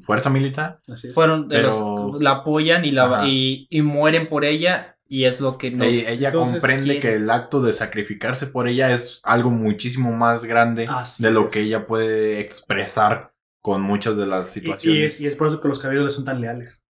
fuerza 0.00 0.30
militar, 0.30 0.80
Así 0.92 1.08
es. 1.08 1.14
Fueron 1.14 1.46
de 1.48 1.56
Pero- 1.56 1.68
los 2.12 2.22
la 2.22 2.30
apoyan 2.30 2.84
y 2.86 2.90
la 2.90 3.04
Ajá. 3.04 3.28
y, 3.28 3.66
y 3.70 3.82
mueren 3.82 4.28
por 4.28 4.44
ella 4.44 4.93
y 5.08 5.24
es 5.24 5.40
lo 5.40 5.58
que 5.58 5.70
no. 5.70 5.84
ella, 5.84 6.10
ella 6.10 6.28
entonces 6.28 6.54
comprende 6.54 6.84
quiere. 6.84 7.00
que 7.00 7.14
el 7.14 7.30
acto 7.30 7.60
de 7.62 7.72
sacrificarse 7.72 8.46
por 8.46 8.68
ella 8.68 8.92
es 8.92 9.20
algo 9.24 9.50
muchísimo 9.50 10.12
más 10.12 10.44
grande 10.44 10.86
Así 10.88 11.22
de 11.22 11.30
lo 11.30 11.46
es. 11.46 11.52
que 11.52 11.60
ella 11.60 11.86
puede 11.86 12.40
expresar 12.40 13.32
con 13.60 13.80
muchas 13.82 14.16
de 14.16 14.26
las 14.26 14.48
situaciones. 14.50 15.00
y 15.00 15.04
es, 15.04 15.20
y 15.20 15.26
es 15.26 15.36
por 15.36 15.48
eso 15.48 15.60
que 15.60 15.68
los 15.68 15.78
caballeros 15.78 16.06
le 16.08 16.12
son 16.12 16.24
tan 16.24 16.40
leales. 16.40 16.84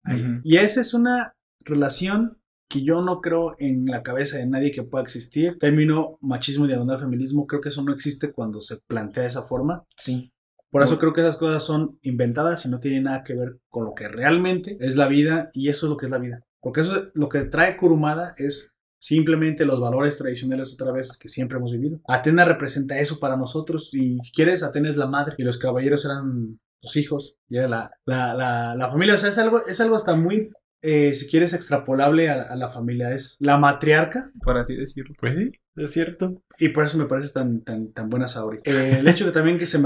Y 0.43 0.56
esa 0.56 0.80
es 0.80 0.94
una 0.94 1.34
relación 1.60 2.39
que 2.68 2.82
yo 2.82 3.02
no 3.02 3.20
creo 3.20 3.55
en 3.59 3.84
la 3.84 4.02
cabeza 4.02 4.39
de 4.39 4.47
nadie 4.47 4.72
que 4.72 4.82
pueda 4.82 5.05
existir. 5.05 5.59
Término 5.59 6.16
machismo 6.22 6.64
y 6.64 6.68
diagonal 6.68 6.98
feminismo, 6.98 7.47
creo 7.47 7.60
que 7.60 7.68
eso 7.68 7.82
no 7.82 7.93
existe 7.93 8.32
cuando 8.32 8.62
se 8.62 8.78
plantea 8.86 9.24
de 9.24 9.28
esa 9.28 9.43
forma. 9.43 9.84
Sí. 9.97 10.32
Por 10.70 10.82
eso 10.82 10.98
creo 10.98 11.12
que 11.12 11.20
esas 11.20 11.36
cosas 11.36 11.62
son 11.62 11.98
inventadas 12.01 12.64
y 12.64 12.70
no 12.70 12.80
tienen 12.80 13.02
nada 13.02 13.22
que 13.24 13.34
ver 13.34 13.59
con 13.68 13.84
lo 13.84 13.93
que 13.94 14.09
realmente 14.09 14.78
es 14.80 14.97
la 14.97 15.06
vida 15.06 15.51
y 15.52 15.68
eso 15.68 15.84
es 15.84 15.90
lo 15.90 15.98
que 15.98 16.06
es 16.06 16.10
la 16.10 16.16
vida. 16.18 16.40
Porque 16.62 16.80
eso 16.82 16.97
es 16.97 17.09
lo 17.14 17.28
que 17.28 17.40
trae 17.43 17.76
Kurumada 17.76 18.34
es 18.39 18.72
simplemente 18.98 19.64
los 19.64 19.80
valores 19.80 20.16
tradicionales 20.16 20.72
otra 20.72 20.93
vez 20.93 21.18
que 21.18 21.28
siempre 21.28 21.59
hemos 21.59 21.72
vivido. 21.72 22.01
Atena 22.06 22.44
representa 22.44 22.98
eso 23.01 23.18
para 23.18 23.36
nosotros 23.36 23.93
y 23.93 24.18
si 24.20 24.32
quieres 24.32 24.62
Atena 24.62 24.89
es 24.89 24.97
la 24.97 25.09
madre 25.09 25.34
y 25.39 25.43
los 25.43 25.59
caballeros 25.59 26.05
eran 26.05 26.60
los 26.80 26.97
hijos 26.97 27.36
y 27.48 27.59
era 27.59 27.68
la, 27.68 27.90
la, 28.06 28.34
la, 28.34 28.76
la 28.76 28.89
familia. 28.89 29.14
O 29.14 29.18
sea, 29.18 29.30
es 29.30 29.39
algo, 29.39 29.66
es 29.66 29.80
algo 29.80 29.97
hasta 29.97 30.14
muy, 30.14 30.51
eh, 30.82 31.16
si 31.16 31.26
quieres, 31.26 31.52
extrapolable 31.52 32.30
a, 32.30 32.43
a 32.43 32.55
la 32.55 32.68
familia. 32.68 33.12
Es 33.12 33.39
la 33.40 33.59
matriarca 33.59 34.30
Por 34.40 34.56
así 34.56 34.76
decirlo. 34.76 35.14
Pues 35.18 35.34
sí, 35.34 35.51
es 35.74 35.90
cierto. 35.90 36.44
y 36.59 36.68
por 36.68 36.84
eso 36.84 36.97
me 36.97 37.06
parece 37.06 37.32
tan, 37.32 37.62
tan, 37.62 37.93
tan 37.93 38.09
buena 38.09 38.28
Saori. 38.28 38.59
Eh, 38.62 38.98
el 39.01 39.09
hecho 39.09 39.24
que 39.24 39.32
también 39.32 39.59
que 39.59 39.66
se 39.66 39.78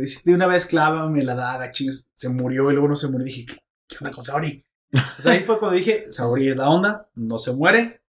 dice, 0.00 0.22
de 0.24 0.34
una 0.34 0.46
vez 0.46 0.64
clávame 0.64 1.22
la 1.24 1.34
daga, 1.34 1.72
chingues, 1.72 2.08
se 2.14 2.30
murió 2.30 2.70
y 2.70 2.72
luego 2.72 2.88
no 2.88 2.96
se 2.96 3.08
murió. 3.08 3.26
Dije, 3.26 3.44
¿qué, 3.44 3.56
qué 3.86 3.96
onda 4.00 4.12
con 4.12 4.24
Saori? 4.24 4.64
Ahí 5.24 5.40
fue 5.44 5.58
cuando 5.58 5.76
dije, 5.76 6.06
Saori 6.10 6.48
es 6.48 6.56
la 6.56 6.68
onda, 6.68 7.08
no 7.14 7.38
se 7.38 7.52
muere. 7.52 8.02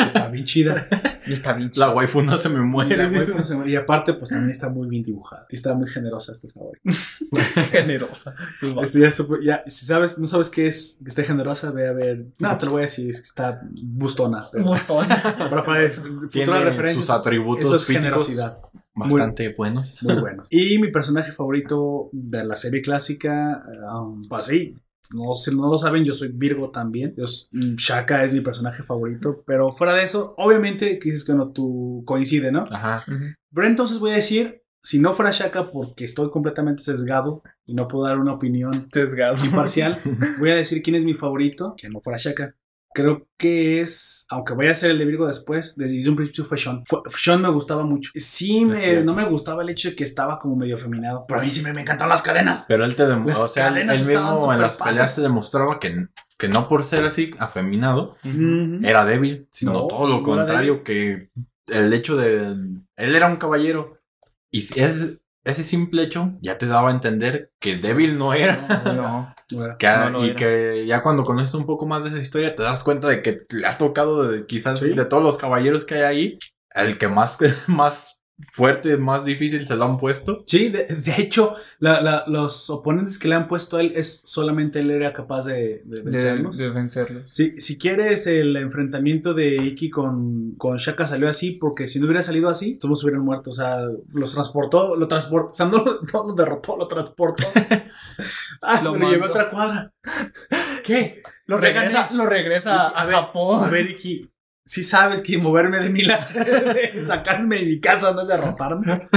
Está 0.00 0.28
bien 0.28 0.44
chida. 0.44 0.86
Está 1.26 1.54
bien 1.54 1.68
La 1.68 1.72
chido. 1.72 1.90
waifu 1.92 2.20
no 2.22 2.36
se 2.36 2.48
me 2.50 2.60
muere. 2.60 2.96
la 2.96 3.08
waifu 3.08 3.38
no 3.38 3.44
se 3.44 3.54
muere. 3.54 3.70
Y 3.70 3.76
aparte, 3.76 4.12
pues 4.14 4.28
también 4.30 4.50
está 4.50 4.68
muy 4.68 4.86
bien 4.88 5.02
dibujada. 5.02 5.46
Está 5.48 5.74
muy 5.74 5.88
generosa 5.88 6.32
esta 6.32 6.48
Saori. 6.48 6.78
generosa. 7.70 8.34
Este, 8.82 9.00
ya, 9.00 9.08
ya, 9.42 9.62
si 9.66 9.86
sabes, 9.86 10.18
no 10.18 10.26
sabes 10.26 10.50
qué 10.50 10.66
es 10.66 11.00
que 11.02 11.08
esté 11.08 11.24
generosa, 11.24 11.70
ve 11.70 11.88
a 11.88 11.92
ver. 11.92 12.26
No, 12.38 12.58
te 12.58 12.66
lo 12.66 12.72
voy 12.72 12.80
a 12.80 12.82
decir, 12.82 13.08
es 13.08 13.20
que 13.20 13.26
está 13.26 13.62
bustona. 13.82 14.42
Pero, 14.52 14.64
Bustón. 14.64 15.08
para, 15.38 15.64
para 15.64 15.90
futuras 15.90 16.64
referencias, 16.64 17.06
sus 17.06 17.10
atributos 17.10 17.64
eso 17.64 17.76
es 17.76 17.86
físicos 17.86 18.26
generosidad. 18.26 18.58
bastante 18.94 19.54
buenos. 19.56 20.02
Muy 20.02 20.16
buenos. 20.16 20.48
Y 20.50 20.78
mi 20.78 20.90
personaje 20.90 21.32
favorito 21.32 22.10
de 22.12 22.44
la 22.44 22.56
serie 22.56 22.82
clásica, 22.82 23.62
um, 23.94 24.28
pues 24.28 24.46
sí, 24.46 24.76
no, 25.12 25.34
si 25.34 25.54
no 25.54 25.68
lo 25.68 25.76
saben, 25.76 26.04
yo 26.04 26.12
soy 26.12 26.28
Virgo 26.32 26.70
también. 26.70 27.14
Yo, 27.16 27.24
mm, 27.24 27.74
Shaka 27.76 28.24
es 28.24 28.32
mi 28.32 28.40
personaje 28.40 28.82
favorito, 28.82 29.42
pero 29.46 29.72
fuera 29.72 29.94
de 29.94 30.04
eso, 30.04 30.34
obviamente, 30.38 30.98
que 30.98 31.10
dices 31.10 31.24
que 31.24 31.34
no, 31.34 31.50
tú 31.50 32.02
coincide, 32.06 32.52
¿no? 32.52 32.64
Ajá. 32.70 33.04
Pero 33.52 33.66
entonces 33.66 33.98
voy 33.98 34.12
a 34.12 34.14
decir, 34.14 34.62
si 34.82 34.98
no 34.98 35.12
fuera 35.12 35.30
Shaka, 35.30 35.70
porque 35.70 36.04
estoy 36.04 36.30
completamente 36.30 36.82
sesgado 36.82 37.42
y 37.66 37.74
no 37.74 37.88
puedo 37.88 38.06
dar 38.06 38.18
una 38.18 38.32
opinión 38.32 38.88
Sesgado. 38.92 39.44
imparcial, 39.44 39.98
voy 40.38 40.50
a 40.50 40.56
decir 40.56 40.82
quién 40.82 40.96
es 40.96 41.04
mi 41.04 41.14
favorito, 41.14 41.74
que 41.76 41.88
no 41.88 42.00
fuera 42.00 42.18
Shaka. 42.18 42.54
Creo 42.92 43.28
que 43.38 43.80
es, 43.80 44.26
aunque 44.30 44.52
vaya 44.54 44.72
a 44.72 44.74
ser 44.74 44.90
el 44.90 44.98
de 44.98 45.04
Virgo 45.04 45.26
después, 45.28 45.76
desde 45.76 46.08
un 46.08 46.16
principio 46.16 46.44
fue 46.44 46.58
Sean. 46.58 46.82
Fue- 46.86 47.00
Sean 47.16 47.40
me 47.40 47.48
gustaba 47.48 47.84
mucho. 47.84 48.10
Sí, 48.16 48.64
me, 48.64 49.02
no 49.04 49.14
me 49.14 49.24
gustaba 49.26 49.62
el 49.62 49.68
hecho 49.68 49.90
de 49.90 49.94
que 49.96 50.02
estaba 50.02 50.38
como 50.40 50.56
medio 50.56 50.74
afeminado. 50.76 51.24
Pero 51.28 51.40
a 51.40 51.42
mí 51.44 51.50
siempre 51.50 51.72
me 51.72 51.82
encantaban 51.82 52.10
las 52.10 52.22
cadenas. 52.22 52.64
Pero 52.66 52.84
él 52.84 52.96
te 52.96 53.06
demostró, 53.06 53.44
o 53.44 53.48
sea, 53.48 53.68
él, 53.68 53.86
mismo 53.86 54.52
en 54.52 54.60
las 54.60 54.76
peleas 54.78 55.14
te 55.14 55.20
demostraba 55.20 55.78
que, 55.78 56.08
que 56.36 56.48
no 56.48 56.68
por 56.68 56.82
ser 56.84 57.04
así 57.06 57.30
afeminado 57.38 58.16
era 58.82 59.04
débil, 59.04 59.46
sino 59.50 59.72
No, 59.72 59.86
todo 59.86 60.08
lo 60.08 60.22
contrario, 60.22 60.82
que 60.82 61.30
el 61.68 61.92
hecho 61.92 62.16
de 62.16 62.38
él 62.96 63.14
era 63.14 63.28
un 63.28 63.36
caballero 63.36 63.98
y 64.50 64.58
es, 64.58 65.18
ese 65.50 65.64
simple 65.64 66.02
hecho 66.02 66.32
ya 66.40 66.58
te 66.58 66.66
daba 66.66 66.88
a 66.88 66.92
entender 66.92 67.52
que 67.60 67.76
débil 67.76 68.18
no 68.18 68.32
era. 68.34 68.56
No. 68.84 69.34
No 69.52 69.64
era. 69.64 69.76
Que- 69.76 69.86
No 69.88 70.10
lo 70.10 70.24
y 70.24 70.28
era. 70.28 70.36
que 70.36 70.84
ya 70.86 71.02
cuando 71.02 71.24
conoces 71.24 71.54
un 71.54 71.66
poco 71.66 71.86
más 71.86 72.04
de 72.04 72.10
esa 72.10 72.18
historia 72.20 72.54
te 72.54 72.62
das 72.62 72.84
cuenta 72.84 73.08
de 73.08 73.20
que 73.22 73.40
le 73.50 73.66
ha 73.66 73.76
tocado 73.78 74.28
de, 74.28 74.46
quizás 74.46 74.78
Sí. 74.78 74.90
de 74.90 75.04
todos 75.04 75.22
los 75.22 75.36
caballeros 75.38 75.84
que 75.84 75.96
hay 75.96 76.02
ahí, 76.02 76.38
el 76.74 76.98
que 76.98 77.08
más, 77.08 77.36
más 77.68 78.19
fuerte, 78.52 78.96
más 78.96 79.24
difícil 79.24 79.66
se 79.66 79.76
lo 79.76 79.84
han 79.84 79.98
puesto. 79.98 80.42
Sí, 80.46 80.68
de, 80.68 80.84
de 80.86 81.14
hecho, 81.18 81.54
la- 81.78 82.00
la- 82.00 82.24
los 82.26 82.70
oponentes 82.70 83.18
que 83.18 83.28
le 83.28 83.34
han 83.34 83.48
puesto 83.48 83.76
a 83.76 83.80
él 83.80 83.92
es 83.94 84.22
solamente 84.24 84.80
él 84.80 84.90
era 84.90 85.12
capaz 85.12 85.44
de, 85.46 85.82
de 85.84 86.02
vencerlos. 86.02 86.56
de 86.56 86.70
vencerlos. 86.70 87.30
Si, 87.30 87.60
si 87.60 87.78
quieres, 87.78 88.26
el 88.26 88.56
enfrentamiento 88.56 89.34
de 89.34 89.56
Iki 89.56 89.90
con, 89.90 90.52
con 90.56 90.76
Shaka 90.76 91.06
salió 91.06 91.28
así, 91.28 91.52
porque 91.52 91.86
si 91.86 91.98
no 91.98 92.06
hubiera 92.06 92.22
salido 92.22 92.48
así, 92.48 92.78
todos 92.78 93.02
hubieran 93.04 93.22
muerto. 93.24 93.50
O 93.50 93.52
sea, 93.52 93.80
los 94.12 94.32
transportó, 94.32 94.96
lo 94.96 95.08
transportó, 95.08 95.50
o 95.50 95.54
sea, 95.54 95.66
no, 95.66 95.78
lo- 95.78 96.00
no 96.12 96.24
lo 96.28 96.34
derrotó, 96.34 96.76
lo 96.76 96.86
transportó. 96.86 97.44
ah, 98.62 98.80
Lo 98.82 98.94
llevó 98.96 99.24
a 99.26 99.28
otra 99.28 99.50
cuadra. 99.50 99.92
¿Qué? 100.84 101.22
Lo 101.46 101.58
regresa, 101.58 102.10
lo 102.12 102.26
regresa 102.26 102.82
A 102.82 103.02
a, 103.02 103.04
ver, 103.06 103.14
Japón. 103.14 103.64
A 103.64 103.68
ver, 103.68 103.90
Iki, 103.90 104.28
si 104.70 104.84
sabes 104.84 105.20
que 105.20 105.36
moverme 105.36 105.80
de 105.80 105.90
mi 105.90 106.02
lado, 106.02 106.24
sacarme 107.04 107.58
de 107.58 107.64
mi 107.64 107.80
casa 107.80 108.12
no 108.12 108.20
es 108.20 108.28
derrotarme. 108.28 109.08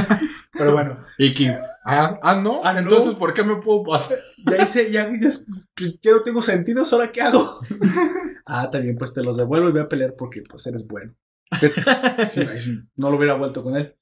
Pero 0.51 0.73
bueno, 0.73 0.97
Y 1.19 1.31
que, 1.31 1.47
ah, 1.85 2.17
ah, 2.23 2.41
no, 2.41 2.59
Ah, 2.63 2.73
no. 2.73 2.79
entonces, 2.79 3.13
¿por 3.13 3.35
qué 3.35 3.43
me 3.43 3.57
puedo 3.57 3.83
pasar? 3.83 4.17
ya 4.49 4.63
hice, 4.63 4.91
ya, 4.91 5.07
ya, 5.11 5.29
pues, 5.75 5.99
ya 6.01 6.11
no 6.11 6.23
tengo 6.23 6.41
sentidos, 6.41 6.91
¿ahora 6.91 7.11
qué 7.11 7.21
hago? 7.21 7.59
ah, 8.47 8.71
también, 8.71 8.97
pues 8.97 9.13
te 9.13 9.21
los 9.21 9.37
devuelvo 9.37 9.69
y 9.69 9.73
voy 9.73 9.81
a 9.81 9.89
pelear 9.89 10.15
porque 10.17 10.41
pues 10.41 10.65
eres 10.65 10.87
bueno. 10.87 11.13
Sí, 12.29 12.41
sí, 12.57 12.79
no 12.95 13.11
lo 13.11 13.17
hubiera 13.17 13.35
vuelto 13.35 13.61
con 13.61 13.75
él. 13.77 13.95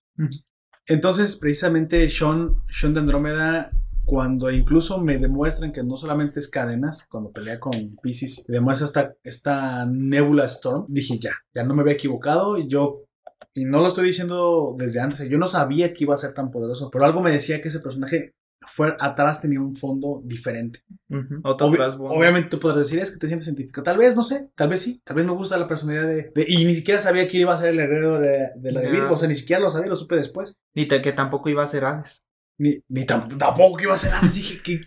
Entonces, 0.86 1.36
precisamente, 1.36 2.07
Sean, 2.07 2.56
Sean 2.68 2.94
de 2.94 3.02
Andrómeda, 3.02 3.72
cuando 4.06 4.52
incluso 4.52 4.99
me 5.02 5.18
demuestran 5.18 5.72
que 5.72 5.84
no 5.84 5.95
solamente 5.98 6.40
es 6.40 6.49
cadenas, 6.49 7.07
cuando 7.10 7.32
pelea 7.32 7.60
con 7.60 7.72
Pisces, 8.02 8.45
me 8.48 8.56
demuestra 8.56 8.86
esta, 8.86 9.14
esta 9.23 9.86
Nebula 9.86 10.45
Storm, 10.45 10.86
dije 10.88 11.18
ya, 11.19 11.32
ya 11.53 11.64
no 11.64 11.73
me 11.76 11.82
había 11.82 11.94
equivocado 11.94 12.57
y 12.57 12.68
yo. 12.68 13.03
Y 13.53 13.65
no 13.65 13.80
lo 13.82 13.88
estoy 13.88 14.06
diciendo 14.06 14.76
desde 14.78 15.02
antes, 15.02 15.28
yo 15.30 15.38
no 15.38 15.48
sabía 15.48 15.94
que 15.94 16.03
iba 16.06 16.14
a 16.14 16.18
ser 16.18 16.34
tan 16.34 16.52
poderoso, 16.52 16.90
pero 16.91 17.06
algo 17.06 17.22
me 17.22 17.32
decía 17.32 17.61
que 17.61 17.68
ese 17.68 17.80
personaje 17.82 18.34
fue, 18.64 18.95
atrás 18.99 19.41
tenía 19.41 19.60
un 19.60 19.76
fondo 19.76 20.22
diferente. 20.23 20.84
Otro 21.44 21.68
obviamente 22.15 22.49
tú 22.49 22.60
podrás 22.60 22.78
decir 22.78 22.99
es 22.99 23.11
que 23.11 23.18
te 23.18 23.28
sientes 23.28 23.45
científico. 23.45 23.82
Tal 23.84 23.98
vez, 23.98 24.15
no 24.15 24.23
sé, 24.23 24.52
tal 24.56 24.69
vez 24.69 24.82
sí. 24.82 25.02
Tal 25.03 25.15
vez 25.18 25.26
me 25.26 25.32
gusta 25.34 25.57
la 25.57 25.68
personalidad 25.68 26.07
de. 26.07 26.32
de- 26.34 26.45
y 26.48 26.64
ni 26.64 26.76
siquiera 26.76 26.99
sabía 26.99 27.28
quién 27.28 27.41
iba 27.41 27.53
a 27.56 27.57
ser 27.57 27.69
el 27.69 27.80
heredero 27.80 28.19
de, 28.19 28.52
de 28.56 28.72
la 28.72 28.82
de. 28.82 28.91
Virgo. 28.91 29.14
O 29.14 29.18
sea, 29.18 29.28
ni 29.28 29.36
siquiera 29.36 29.60
lo 29.61 29.69
sabía, 29.69 29.90
lo 29.90 29.95
supe 29.95 30.15
después. 30.15 30.53
Ni 30.76 30.88
que 30.88 31.11
tampoco 31.11 31.49
iba 31.49 31.64
a 31.64 31.68
ser 31.68 31.86
Hades. 31.86 32.28
Ni, 32.61 32.77
ni 32.89 33.05
tam- 33.05 33.38
tampoco 33.39 33.77
que 33.77 33.83
iba 33.85 33.93
a 33.95 33.97
ser 33.97 34.13
antes. 34.13 34.35
Dije 34.35 34.61
que. 34.61 34.81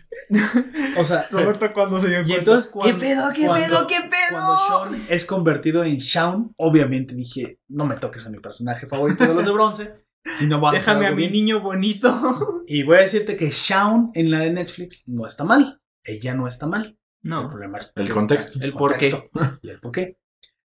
O 0.97 1.03
sea. 1.03 1.27
Roberto, 1.31 1.73
cuando 1.73 1.99
se 1.99 2.07
dio 2.07 2.21
Y 2.25 2.31
entonces 2.33 2.69
cuando, 2.71 2.93
¿Qué 2.97 2.99
pedo, 3.05 3.23
qué 3.35 3.45
cuando- 3.47 3.65
pedo, 3.67 3.87
qué 3.87 3.95
pedo? 4.01 4.31
Cuando 4.31 4.57
Sean 4.95 5.05
es 5.09 5.25
convertido 5.25 5.83
en 5.83 5.97
Shaun, 5.97 6.53
obviamente 6.57 7.13
dije, 7.15 7.59
no 7.67 7.85
me 7.85 7.95
toques 7.97 8.25
a 8.25 8.29
mi 8.29 8.39
personaje 8.39 8.87
favorito 8.87 9.25
de 9.27 9.33
los 9.33 9.45
de 9.45 9.51
bronce. 9.51 10.05
Si 10.23 10.47
no 10.47 10.59
vas 10.61 10.73
a 10.73 10.77
hacer 10.77 10.93
Déjame 10.93 11.05
a 11.05 11.07
algo 11.09 11.17
mi 11.17 11.21
bien". 11.27 11.33
niño 11.33 11.59
bonito. 11.61 12.63
Y 12.67 12.83
voy 12.83 12.97
a 12.97 13.01
decirte 13.01 13.35
que 13.37 13.51
Shaun 13.51 14.11
en 14.13 14.31
la 14.31 14.39
de 14.39 14.51
Netflix 14.51 15.07
no 15.07 15.27
está 15.27 15.43
mal. 15.43 15.81
Ella 16.03 16.33
no 16.33 16.47
está 16.47 16.65
mal. 16.65 16.97
El 17.23 17.29
No. 17.29 17.47
problema 17.49 17.77
es 17.77 17.91
El 17.95 18.09
contexto. 18.09 18.59
El 18.61 18.73
por 18.73 18.97
qué. 18.97 19.29
Y 19.61 19.69
el 19.69 19.79
por 19.79 19.91
qué. 19.91 20.17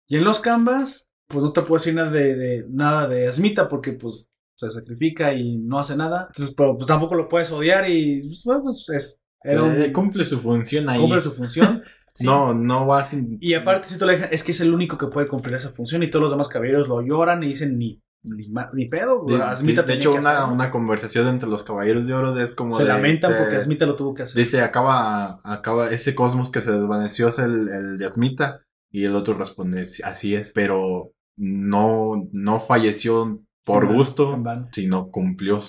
Y 0.06 0.16
en 0.18 0.24
los 0.24 0.38
canvas, 0.40 1.10
pues 1.28 1.42
no 1.42 1.52
te 1.52 1.62
puedo 1.62 1.78
decir 1.80 1.94
nada 1.94 2.10
de, 2.10 2.34
de- 2.36 2.66
nada 2.68 3.08
de 3.08 3.26
Asmita 3.28 3.68
porque 3.68 3.92
pues 3.92 4.29
se 4.60 4.70
sacrifica 4.70 5.32
y 5.34 5.56
no 5.58 5.78
hace 5.78 5.96
nada. 5.96 6.26
Entonces, 6.28 6.54
pero 6.56 6.76
pues 6.76 6.86
tampoco 6.86 7.14
lo 7.14 7.28
puedes 7.28 7.50
odiar 7.50 7.88
y 7.88 8.22
pues, 8.26 8.42
bueno, 8.44 8.62
pues 8.64 8.88
es, 8.90 9.20
era 9.42 9.62
un- 9.62 9.80
Eh, 9.80 9.92
cumple 9.92 10.24
su 10.24 10.40
función 10.40 10.88
ahí. 10.88 11.00
cumple 11.00 11.20
su 11.20 11.32
función. 11.32 11.82
Sí. 12.12 12.26
No, 12.26 12.52
no 12.52 12.88
va 12.88 13.04
sin. 13.04 13.38
y 13.40 13.54
aparte, 13.54 13.86
si 13.88 13.96
lo 13.98 14.06
dejan, 14.08 14.28
es 14.32 14.42
que 14.42 14.50
es 14.50 14.60
el 14.60 14.74
único 14.74 14.98
que 14.98 15.06
puede 15.06 15.28
cumplir 15.28 15.54
esa 15.54 15.70
función 15.70 16.02
y 16.02 16.10
todos 16.10 16.24
los 16.24 16.32
demás 16.32 16.48
caballeros 16.48 16.88
lo 16.88 17.02
lloran 17.02 17.40
y 17.44 17.46
dicen 17.46 17.78
ni, 17.78 18.02
ni, 18.24 18.88
pedo. 18.88 19.24
De, 19.28 19.36
Asmita 19.40 19.82
de 19.82 19.86
tenía 19.86 20.00
hecho, 20.00 20.12
que 20.14 20.18
una, 20.18 20.44
una 20.46 20.72
conversación 20.72 21.28
entre 21.28 21.48
los 21.48 21.62
caballeros 21.62 22.08
de 22.08 22.14
oro 22.14 22.36
es 22.36 22.56
como. 22.56 22.72
se 22.72 22.82
de- 22.82 22.88
lamentan 22.88 23.32
se- 23.32 23.38
porque 23.38 23.56
Asmita 23.56 23.86
lo 23.86 23.94
tuvo 23.94 24.12
que 24.12 24.24
hacer. 24.24 24.36
Dice, 24.36 24.60
acaba, 24.60 25.38
acaba, 25.44 25.88
ese 25.92 26.16
cosmos 26.16 26.50
que 26.50 26.60
se 26.60 26.72
desvaneció 26.72 27.28
es 27.28 27.38
el, 27.38 27.68
el 27.68 27.96
de 27.96 28.04
Asmita. 28.06 28.60
Y 28.90 29.04
el 29.04 29.14
otro 29.14 29.34
responde, 29.34 29.84
"Sí, 29.84 30.02
así 30.02 30.34
es, 30.34 30.52
pero 30.52 31.12
no, 31.36 32.28
no 32.32 32.58
falleció 32.58 33.40
por 33.64 33.86
gusto, 33.92 34.42
sino 34.72 35.10
cumplió 35.10 35.60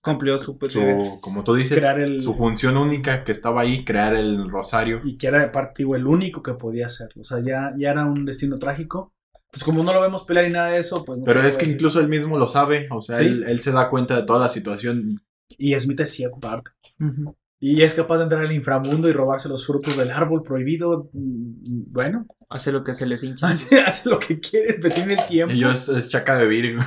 Cumplió 0.00 0.38
su, 0.38 0.56
su, 0.68 1.18
como 1.20 1.42
tú 1.42 1.54
dices, 1.54 1.76
Crear 1.78 1.98
el- 2.00 2.22
su 2.22 2.32
función 2.34 2.76
única 2.76 3.24
que 3.24 3.32
estaba 3.32 3.62
ahí, 3.62 3.84
crear 3.84 4.14
el 4.14 4.48
rosario. 4.48 5.00
y 5.04 5.18
que 5.18 5.26
era 5.26 5.42
aparte 5.44 5.82
digo, 5.82 5.96
el 5.96 6.06
único 6.06 6.40
que 6.42 6.54
podía 6.54 6.86
hacerlo. 6.86 7.22
O 7.22 7.24
sea, 7.24 7.40
ya, 7.44 7.74
ya 7.76 7.90
era 7.90 8.04
un 8.06 8.24
destino 8.24 8.58
trágico. 8.58 9.12
Pues 9.50 9.64
como 9.64 9.82
no 9.82 9.92
lo 9.92 10.00
vemos 10.00 10.24
pelear 10.24 10.46
y 10.46 10.52
nada 10.52 10.68
de 10.70 10.78
eso, 10.78 11.04
pues 11.04 11.18
no 11.18 11.24
Pero 11.24 11.40
es 11.42 11.56
que 11.56 11.62
decir. 11.64 11.74
incluso 11.74 12.00
él 12.00 12.08
mismo 12.08 12.38
lo 12.38 12.46
sabe, 12.46 12.86
o 12.90 13.02
sea, 13.02 13.16
Sí. 13.16 13.26
él, 13.26 13.44
él 13.48 13.60
se 13.60 13.72
da 13.72 13.90
cuenta 13.90 14.14
de 14.14 14.22
toda 14.22 14.38
la 14.38 14.48
situación. 14.48 15.20
Y 15.58 15.74
Smith 15.80 15.98
es 16.00 16.10
ciego, 16.12 16.36
aparte. 16.36 16.70
Ujú. 17.00 17.36
Y 17.60 17.82
es 17.82 17.94
capaz 17.94 18.18
de 18.18 18.22
entrar 18.24 18.44
al 18.44 18.52
inframundo 18.52 19.08
y 19.08 19.12
robarse 19.12 19.48
los 19.48 19.66
frutos 19.66 19.96
del 19.96 20.10
árbol 20.12 20.42
prohibido. 20.42 21.10
Mm, 21.12 21.92
Bueno, 21.92 22.26
Hace 22.50 22.72
lo 22.72 22.82
que 22.82 22.94
se 22.94 23.04
les 23.04 23.22
hincha. 23.22 23.46
hace, 23.48 23.78
hace 23.86 24.08
lo 24.08 24.18
que 24.18 24.40
quiere, 24.40 24.76
pero 24.80 24.94
tiene 24.94 25.14
el 25.14 25.26
tiempo. 25.26 25.52
Y 25.52 25.58
yo 25.58 25.70
es, 25.70 25.86
es 25.90 26.08
Chaca 26.08 26.38
de 26.38 26.46
Virgo. 26.46 26.82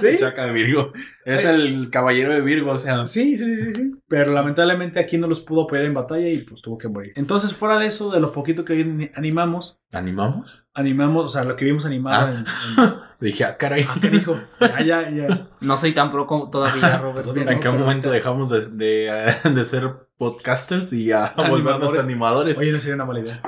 ¿Sí? 0.00 0.08
Chaca 0.18 0.46
de 0.46 0.52
Virgo. 0.52 0.92
Es 1.24 1.46
Ay. 1.46 1.54
el 1.54 1.88
caballero 1.90 2.32
de 2.32 2.40
Virgo, 2.40 2.72
o 2.72 2.78
sea. 2.78 3.06
Sí, 3.06 3.36
sí, 3.36 3.54
sí, 3.54 3.72
sí. 3.72 3.92
Pero 4.08 4.32
lamentablemente 4.32 4.98
aquí 4.98 5.16
no 5.16 5.28
los 5.28 5.38
pudo 5.40 5.62
apoyar 5.64 5.84
en 5.84 5.94
batalla 5.94 6.28
y 6.28 6.38
pues 6.42 6.62
tuvo 6.62 6.78
que 6.78 6.88
morir. 6.88 7.12
Entonces, 7.14 7.52
fuera 7.54 7.78
de 7.78 7.86
eso, 7.86 8.10
de 8.10 8.18
lo 8.18 8.32
poquito 8.32 8.64
que 8.64 9.12
animamos, 9.14 9.80
¿Animamos? 9.94 10.66
animamos, 10.74 11.24
o 11.24 11.28
sea, 11.28 11.44
lo 11.44 11.56
que 11.56 11.64
vimos 11.64 11.86
animado 11.86 12.26
Ah. 12.26 12.30
en, 12.30 12.84
en- 12.84 12.94
Dije, 13.20 13.44
ah, 13.44 13.56
caray. 13.56 13.86
Ah, 13.88 13.94
carajo. 14.00 14.36
Ya, 14.60 14.80
ya, 14.82 15.10
ya. 15.10 15.48
No 15.60 15.78
soy 15.78 15.92
tan 15.94 16.10
pro 16.10 16.26
como 16.26 16.50
todavía, 16.50 16.98
Roberto. 17.02 17.22
Todavía 17.32 17.44
¿En 17.52 17.54
no, 17.56 17.60
qué 17.60 17.70
momento 17.70 18.10
dejamos 18.10 18.50
de, 18.50 18.68
de, 18.68 19.32
de 19.54 19.64
ser 19.64 20.08
podcasters 20.18 20.92
y 20.92 21.10
a 21.12 21.32
volvernos 21.36 21.74
Animadores. 21.74 22.04
animadores? 22.04 22.58
Oye, 22.58 22.72
no 22.72 22.80
sería 22.80 22.96
una 22.96 23.06
mala 23.06 23.20
idea. 23.20 23.42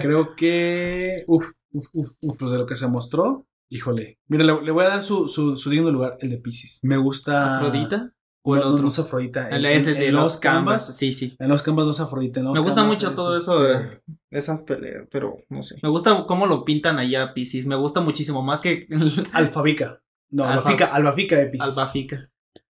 Creo 0.00 0.34
que. 0.34 1.24
Uf, 1.26 1.44
uf, 1.72 1.86
uf, 1.92 2.08
uf, 2.20 2.36
pues 2.38 2.50
de 2.52 2.58
lo 2.58 2.66
que 2.66 2.76
se 2.76 2.86
mostró. 2.86 3.46
Híjole. 3.68 4.18
Mira, 4.28 4.44
le, 4.44 4.62
le 4.62 4.70
voy 4.70 4.84
a 4.84 4.88
dar 4.88 5.02
su, 5.02 5.28
su, 5.28 5.56
su 5.56 5.70
digno 5.70 5.90
lugar, 5.90 6.16
el 6.20 6.30
de 6.30 6.38
Pisces. 6.38 6.80
Me 6.82 6.96
gusta. 6.96 7.58
¿Afrodita? 7.58 8.12
¿O 8.42 8.52
¿O 8.52 8.54
el 8.56 8.60
no, 8.62 8.68
otro? 8.68 8.82
no 8.82 8.88
es 8.88 8.98
Afrodita. 8.98 9.48
El, 9.48 9.66
el 9.66 9.84
de 9.84 10.12
los 10.12 10.38
canvas. 10.38 10.84
canvas. 10.86 10.96
Sí, 10.96 11.12
sí. 11.12 11.36
En 11.38 11.48
los 11.48 11.62
canvas 11.62 11.84
no 11.84 11.90
es 11.92 12.00
Afrodita. 12.00 12.40
Me 12.40 12.48
gusta 12.48 12.64
canvas 12.76 12.86
mucho 12.86 13.14
todo 13.14 13.36
eso 13.36 13.68
este, 13.68 14.00
de 14.30 14.38
esas 14.38 14.62
peleas, 14.62 15.04
pero 15.10 15.36
no 15.50 15.62
sé. 15.62 15.76
Me 15.82 15.88
gusta 15.90 16.24
cómo 16.26 16.46
lo 16.46 16.64
pintan 16.64 16.98
allá 16.98 17.34
Pisces. 17.34 17.66
Me 17.66 17.76
gusta 17.76 18.00
muchísimo 18.00 18.42
más 18.42 18.60
que 18.62 18.86
Alfabica. 19.32 20.00
No, 20.30 20.44
Alfa- 20.44 20.52
Albafica, 20.70 20.86
Albafica 20.86 21.36
de 21.36 21.46
Pisces. 21.46 21.76
Albafica. 21.76 22.30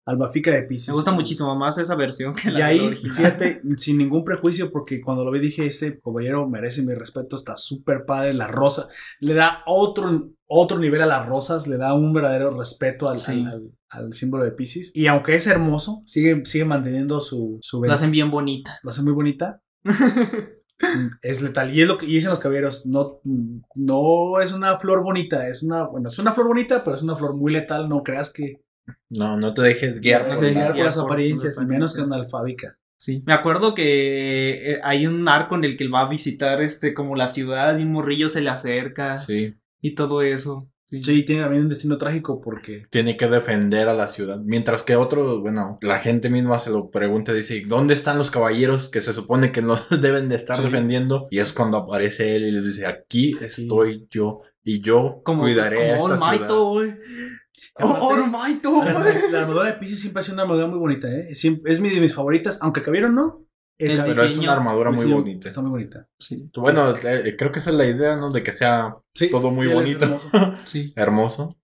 Albafica 0.06 0.50
de 0.50 0.62
Pisces. 0.64 0.88
Me 0.88 0.94
gusta 0.94 1.12
muchísimo 1.12 1.54
más 1.56 1.78
esa 1.78 1.94
versión 1.94 2.34
que 2.34 2.48
Y 2.50 2.52
la 2.52 2.66
ahí, 2.66 2.78
del 2.78 2.88
original. 2.88 3.16
fíjate, 3.16 3.62
sin 3.78 3.96
ningún 3.98 4.22
prejuicio, 4.24 4.70
porque 4.70 5.00
cuando 5.00 5.24
lo 5.24 5.30
vi 5.30 5.40
dije, 5.40 5.66
este 5.66 5.98
caballero 6.00 6.46
merece 6.48 6.82
mi 6.82 6.92
respeto, 6.94 7.36
está 7.36 7.56
súper 7.56 8.04
padre, 8.04 8.34
la 8.34 8.46
rosa, 8.48 8.88
le 9.20 9.32
da 9.34 9.62
otro, 9.66 10.30
otro 10.46 10.78
nivel 10.78 11.00
a 11.02 11.06
las 11.06 11.26
rosas, 11.26 11.66
le 11.66 11.78
da 11.78 11.94
un 11.94 12.12
verdadero 12.12 12.50
respeto 12.56 13.08
al, 13.08 13.18
Sí. 13.18 13.32
al, 13.32 13.46
al- 13.46 13.70
al 13.90 14.12
símbolo 14.12 14.42
de 14.44 14.50
Pisces. 14.52 14.90
Y 14.94 15.06
aunque 15.06 15.36
es 15.36 15.46
hermoso, 15.46 16.02
sigue, 16.04 16.42
sigue 16.44 16.64
manteniendo 16.64 17.20
su, 17.20 17.58
su 17.62 17.82
Lo 17.82 17.92
hacen 17.92 18.10
bien 18.10 18.30
bonita. 18.30 18.78
lo 18.82 18.90
hace 18.90 19.02
muy 19.02 19.12
bonita. 19.12 19.62
Es 21.22 21.40
letal. 21.40 21.72
Y 21.74 21.80
es 21.82 21.88
lo 21.88 21.96
que 21.96 22.04
y 22.06 22.14
dicen 22.14 22.30
los 22.30 22.40
caballeros, 22.40 22.84
no, 22.86 23.20
no 23.74 24.40
es 24.40 24.52
una 24.52 24.76
flor 24.78 25.02
bonita, 25.02 25.48
es 25.48 25.62
una, 25.62 25.84
bueno, 25.86 26.08
es 26.08 26.18
una 26.18 26.32
flor 26.32 26.48
bonita, 26.48 26.82
pero 26.84 26.96
es 26.96 27.02
una 27.02 27.16
flor 27.16 27.34
muy 27.36 27.52
letal, 27.52 27.88
no 27.88 28.02
creas 28.02 28.32
que 28.32 28.60
No, 29.10 29.36
no 29.36 29.54
te 29.54 29.62
dejes 29.62 30.00
guiar. 30.00 30.22
no 30.28 30.34
por 30.34 30.38
te 30.40 30.46
dejes 30.46 30.62
guiar 30.62 30.74
por 30.76 30.84
las 30.84 30.96
por 30.96 31.04
apariencias, 31.06 31.58
y 31.60 31.66
menos 31.66 31.94
que 31.94 32.00
una 32.02 32.16
apariencias. 32.16 32.34
alfábica. 32.34 32.78
Sí. 32.96 33.22
Me 33.26 33.32
acuerdo 33.32 33.74
que 33.74 34.72
eh, 34.72 34.80
hay 34.82 35.06
un 35.06 35.28
arco 35.28 35.54
en 35.56 35.64
el 35.64 35.76
que 35.76 35.84
él 35.84 35.94
va 35.94 36.00
a 36.02 36.08
visitar 36.08 36.62
este 36.62 36.94
como 36.94 37.16
la 37.16 37.28
ciudad 37.28 37.76
y 37.78 37.82
un 37.82 37.92
morrillo 37.92 38.28
se 38.28 38.40
le 38.40 38.50
acerca 38.50 39.18
Sí. 39.18 39.54
y 39.80 39.94
todo 39.94 40.22
eso. 40.22 40.68
Sí. 40.88 41.02
Sí, 41.02 41.22
tiene 41.24 41.42
también 41.42 41.64
un 41.64 41.68
destino 41.70 41.98
trágico 41.98 42.40
porque 42.40 42.86
Tiene 42.90 43.16
que 43.16 43.26
defender 43.28 43.88
a 43.88 43.94
la 43.94 44.06
ciudad. 44.06 44.38
Mientras 44.38 44.82
que 44.82 44.96
otros, 44.96 45.40
bueno, 45.40 45.76
la 45.80 45.98
gente 45.98 46.30
misma 46.30 46.58
se 46.58 46.70
lo 46.70 46.90
pregunta, 46.90 47.32
dice, 47.32 47.64
¿dónde 47.66 47.94
están 47.94 48.16
los 48.16 48.30
caballeros 48.30 48.90
que 48.90 49.00
se 49.00 49.12
supone 49.12 49.50
que 49.50 49.60
no 49.62 49.76
deben 50.00 50.28
de 50.28 50.36
estar 50.36 50.56
Sí. 50.56 50.62
defendiendo? 50.62 51.26
Y 51.30 51.38
es 51.40 51.52
cuando 51.52 51.78
aparece 51.78 52.36
él 52.36 52.44
y 52.44 52.52
les 52.52 52.64
dice, 52.66 52.86
aquí 52.86 53.34
estoy 53.40 54.06
yo 54.10 54.42
y 54.62 54.80
yo 54.82 55.20
Como, 55.24 55.42
cuidaré 55.42 55.92
a 55.94 55.98
como 55.98 56.14
esta 56.14 56.26
All 56.30 56.36
ciudad. 56.38 56.48
Might. 56.48 56.98
Aparte, 57.76 57.98
Oh, 58.02 58.26
Might, 58.26 58.64
La, 58.64 58.70
armadura- 58.70 59.30
la 59.30 59.38
armadura 59.40 59.66
de 59.72 59.78
Pisces 59.78 60.00
siempre 60.00 60.20
ha 60.20 60.22
sido 60.22 60.34
una 60.34 60.42
armadura 60.44 60.66
muy 60.68 60.78
bonita, 60.78 61.08
¿eh? 61.10 61.26
Es, 61.28 61.44
mi, 61.80 61.90
de 61.90 62.00
mis 62.00 62.14
favoritas, 62.14 62.58
aunque 62.62 62.80
el 62.80 62.84
caballero 62.86 63.10
no. 63.10 63.44
El 63.76 63.92
El 63.92 64.02
Pero 64.04 64.22
es 64.22 64.38
una 64.38 64.52
armadura 64.52 64.90
muy 64.90 64.98
diseño 65.00 65.16
bonita. 65.16 65.48
Está 65.48 65.60
muy 65.60 65.70
bonita. 65.70 66.08
Sí, 66.16 66.48
Bueno, 66.56 66.94
eh, 67.02 67.34
creo 67.36 67.50
que 67.50 67.58
esa 67.58 67.70
es 67.70 67.76
la 67.76 67.86
idea, 67.86 68.16
¿no? 68.16 68.30
De 68.30 68.42
que 68.44 68.52
sea 68.52 68.96
Sí, 69.12 69.30
Todo 69.30 69.50
muy 69.50 69.66
bonito. 69.66 70.04
hermoso. 70.04 70.30
sí. 70.64 70.92
hermoso. 70.94 71.56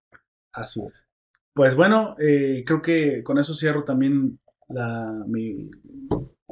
Así 0.53 0.81
es. 0.91 1.09
Pues 1.55 1.77
bueno, 1.77 2.17
eh, 2.21 2.65
creo 2.67 2.83
que 2.83 3.23
con 3.23 3.39
eso 3.39 3.55
cierro 3.55 3.85
también 3.85 4.41
la, 4.69 5.13
mi, 5.29 5.71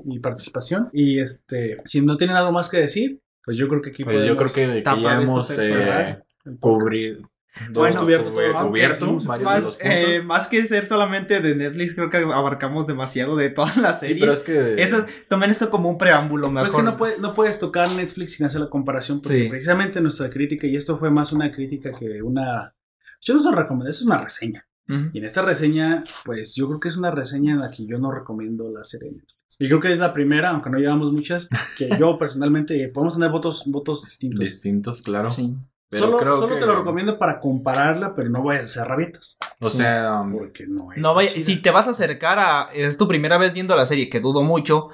mi 0.04 0.20
participación. 0.20 0.90
Y 0.92 1.20
este, 1.20 1.78
si 1.84 2.00
no 2.02 2.16
tienen 2.16 2.36
algo 2.36 2.52
más 2.52 2.68
que 2.70 2.76
decir, 2.78 3.20
pues 3.44 3.56
yo 3.56 3.66
creo 3.66 3.82
que 3.82 3.90
aquí 3.90 4.04
Pues 4.04 4.24
yo 4.24 4.36
creo 4.36 4.48
podemos 4.48 4.52
que, 4.54 4.82
que 4.84 5.00
ya 5.02 5.20
hemos 5.20 5.50
eh, 5.58 6.22
cubrir. 6.60 7.22
Bueno, 7.72 8.00
cubierto 8.02 8.30
todo, 8.30 9.76
eh, 9.80 10.22
más 10.24 10.46
que 10.46 10.64
ser 10.64 10.86
solamente 10.86 11.40
de 11.40 11.54
Netflix, 11.56 11.94
creo 11.94 12.08
que 12.10 12.18
abarcamos 12.18 12.86
demasiado 12.86 13.36
de 13.36 13.50
toda 13.50 13.74
la 13.76 13.92
sí, 13.92 14.06
serie. 14.06 14.20
pero 14.20 14.32
es 14.32 14.40
que. 14.40 14.80
Eso, 14.80 15.04
tomen 15.28 15.50
esto 15.50 15.68
como 15.70 15.88
un 15.88 15.98
preámbulo, 15.98 16.50
mejor. 16.50 16.62
Pues 16.68 16.72
es 16.74 16.76
que 16.78 16.84
no, 16.84 16.96
puede- 16.96 17.18
no 17.18 17.34
puedes 17.34 17.58
tocar 17.58 17.90
Netflix 17.90 18.34
sin 18.36 18.46
hacer 18.46 18.60
la 18.60 18.70
comparación, 18.70 19.20
porque 19.20 19.44
Sí. 19.44 19.48
precisamente 19.48 20.00
nuestra 20.00 20.30
crítica, 20.30 20.66
y 20.66 20.76
esto 20.76 20.96
fue 20.98 21.10
más 21.10 21.32
una 21.32 21.50
crítica 21.50 21.90
que 21.92 22.22
una... 22.22 22.74
Yo 23.20 23.34
no 23.34 23.40
se 23.40 23.50
recomiendo, 23.50 23.90
eso 23.90 24.00
es 24.02 24.06
una 24.06 24.20
reseña. 24.20 24.64
Y 25.12 25.18
en 25.18 25.24
esta 25.26 25.42
reseña, 25.42 26.02
pues 26.24 26.54
yo 26.54 26.66
creo 26.66 26.80
que 26.80 26.88
es 26.88 26.96
una 26.96 27.10
reseña 27.10 27.52
en 27.52 27.60
la 27.60 27.70
que 27.70 27.84
yo 27.86 27.98
no 27.98 28.10
recomiendo 28.10 28.70
la 28.70 28.84
serie 28.84 29.10
de 29.10 29.16
Netflix. 29.16 29.36
Y 29.58 29.66
creo 29.66 29.80
que 29.80 29.92
es 29.92 29.98
la 29.98 30.14
primera, 30.14 30.48
aunque 30.48 30.70
no 30.70 30.78
llevamos 30.78 31.12
muchas, 31.12 31.48
que 31.76 31.90
yo 31.98 32.18
personalmente 32.18 32.88
podemos 32.88 33.12
tener 33.14 33.28
votos, 33.30 33.64
votos 33.66 34.02
distintos. 34.02 34.40
Distintos, 34.40 35.02
claro. 35.02 35.28
Sí. 35.28 35.54
Pero 35.90 36.04
solo 36.04 36.18
creo 36.18 36.34
solo 36.36 36.54
que- 36.54 36.60
te 36.60 36.66
lo 36.66 36.76
recomiendo 36.76 37.18
para 37.18 37.40
compararla, 37.40 38.14
pero 38.14 38.28
no 38.30 38.42
voy 38.42 38.56
a 38.56 38.60
hacer 38.60 38.86
rabietas. 38.86 39.38
O 39.60 39.68
sea, 39.70 40.20
um, 40.20 40.32
Porque 40.36 40.66
no 40.66 40.92
es. 40.92 40.98
No 40.98 41.14
vaya, 41.14 41.30
si 41.30 41.56
te 41.62 41.70
vas 41.70 41.86
a 41.86 41.90
acercar 41.90 42.38
a. 42.38 42.68
Es 42.74 42.98
tu 42.98 43.08
primera 43.08 43.38
vez 43.38 43.54
viendo 43.54 43.74
la 43.76 43.86
serie, 43.86 44.08
que 44.08 44.20
dudo 44.20 44.42
mucho. 44.42 44.88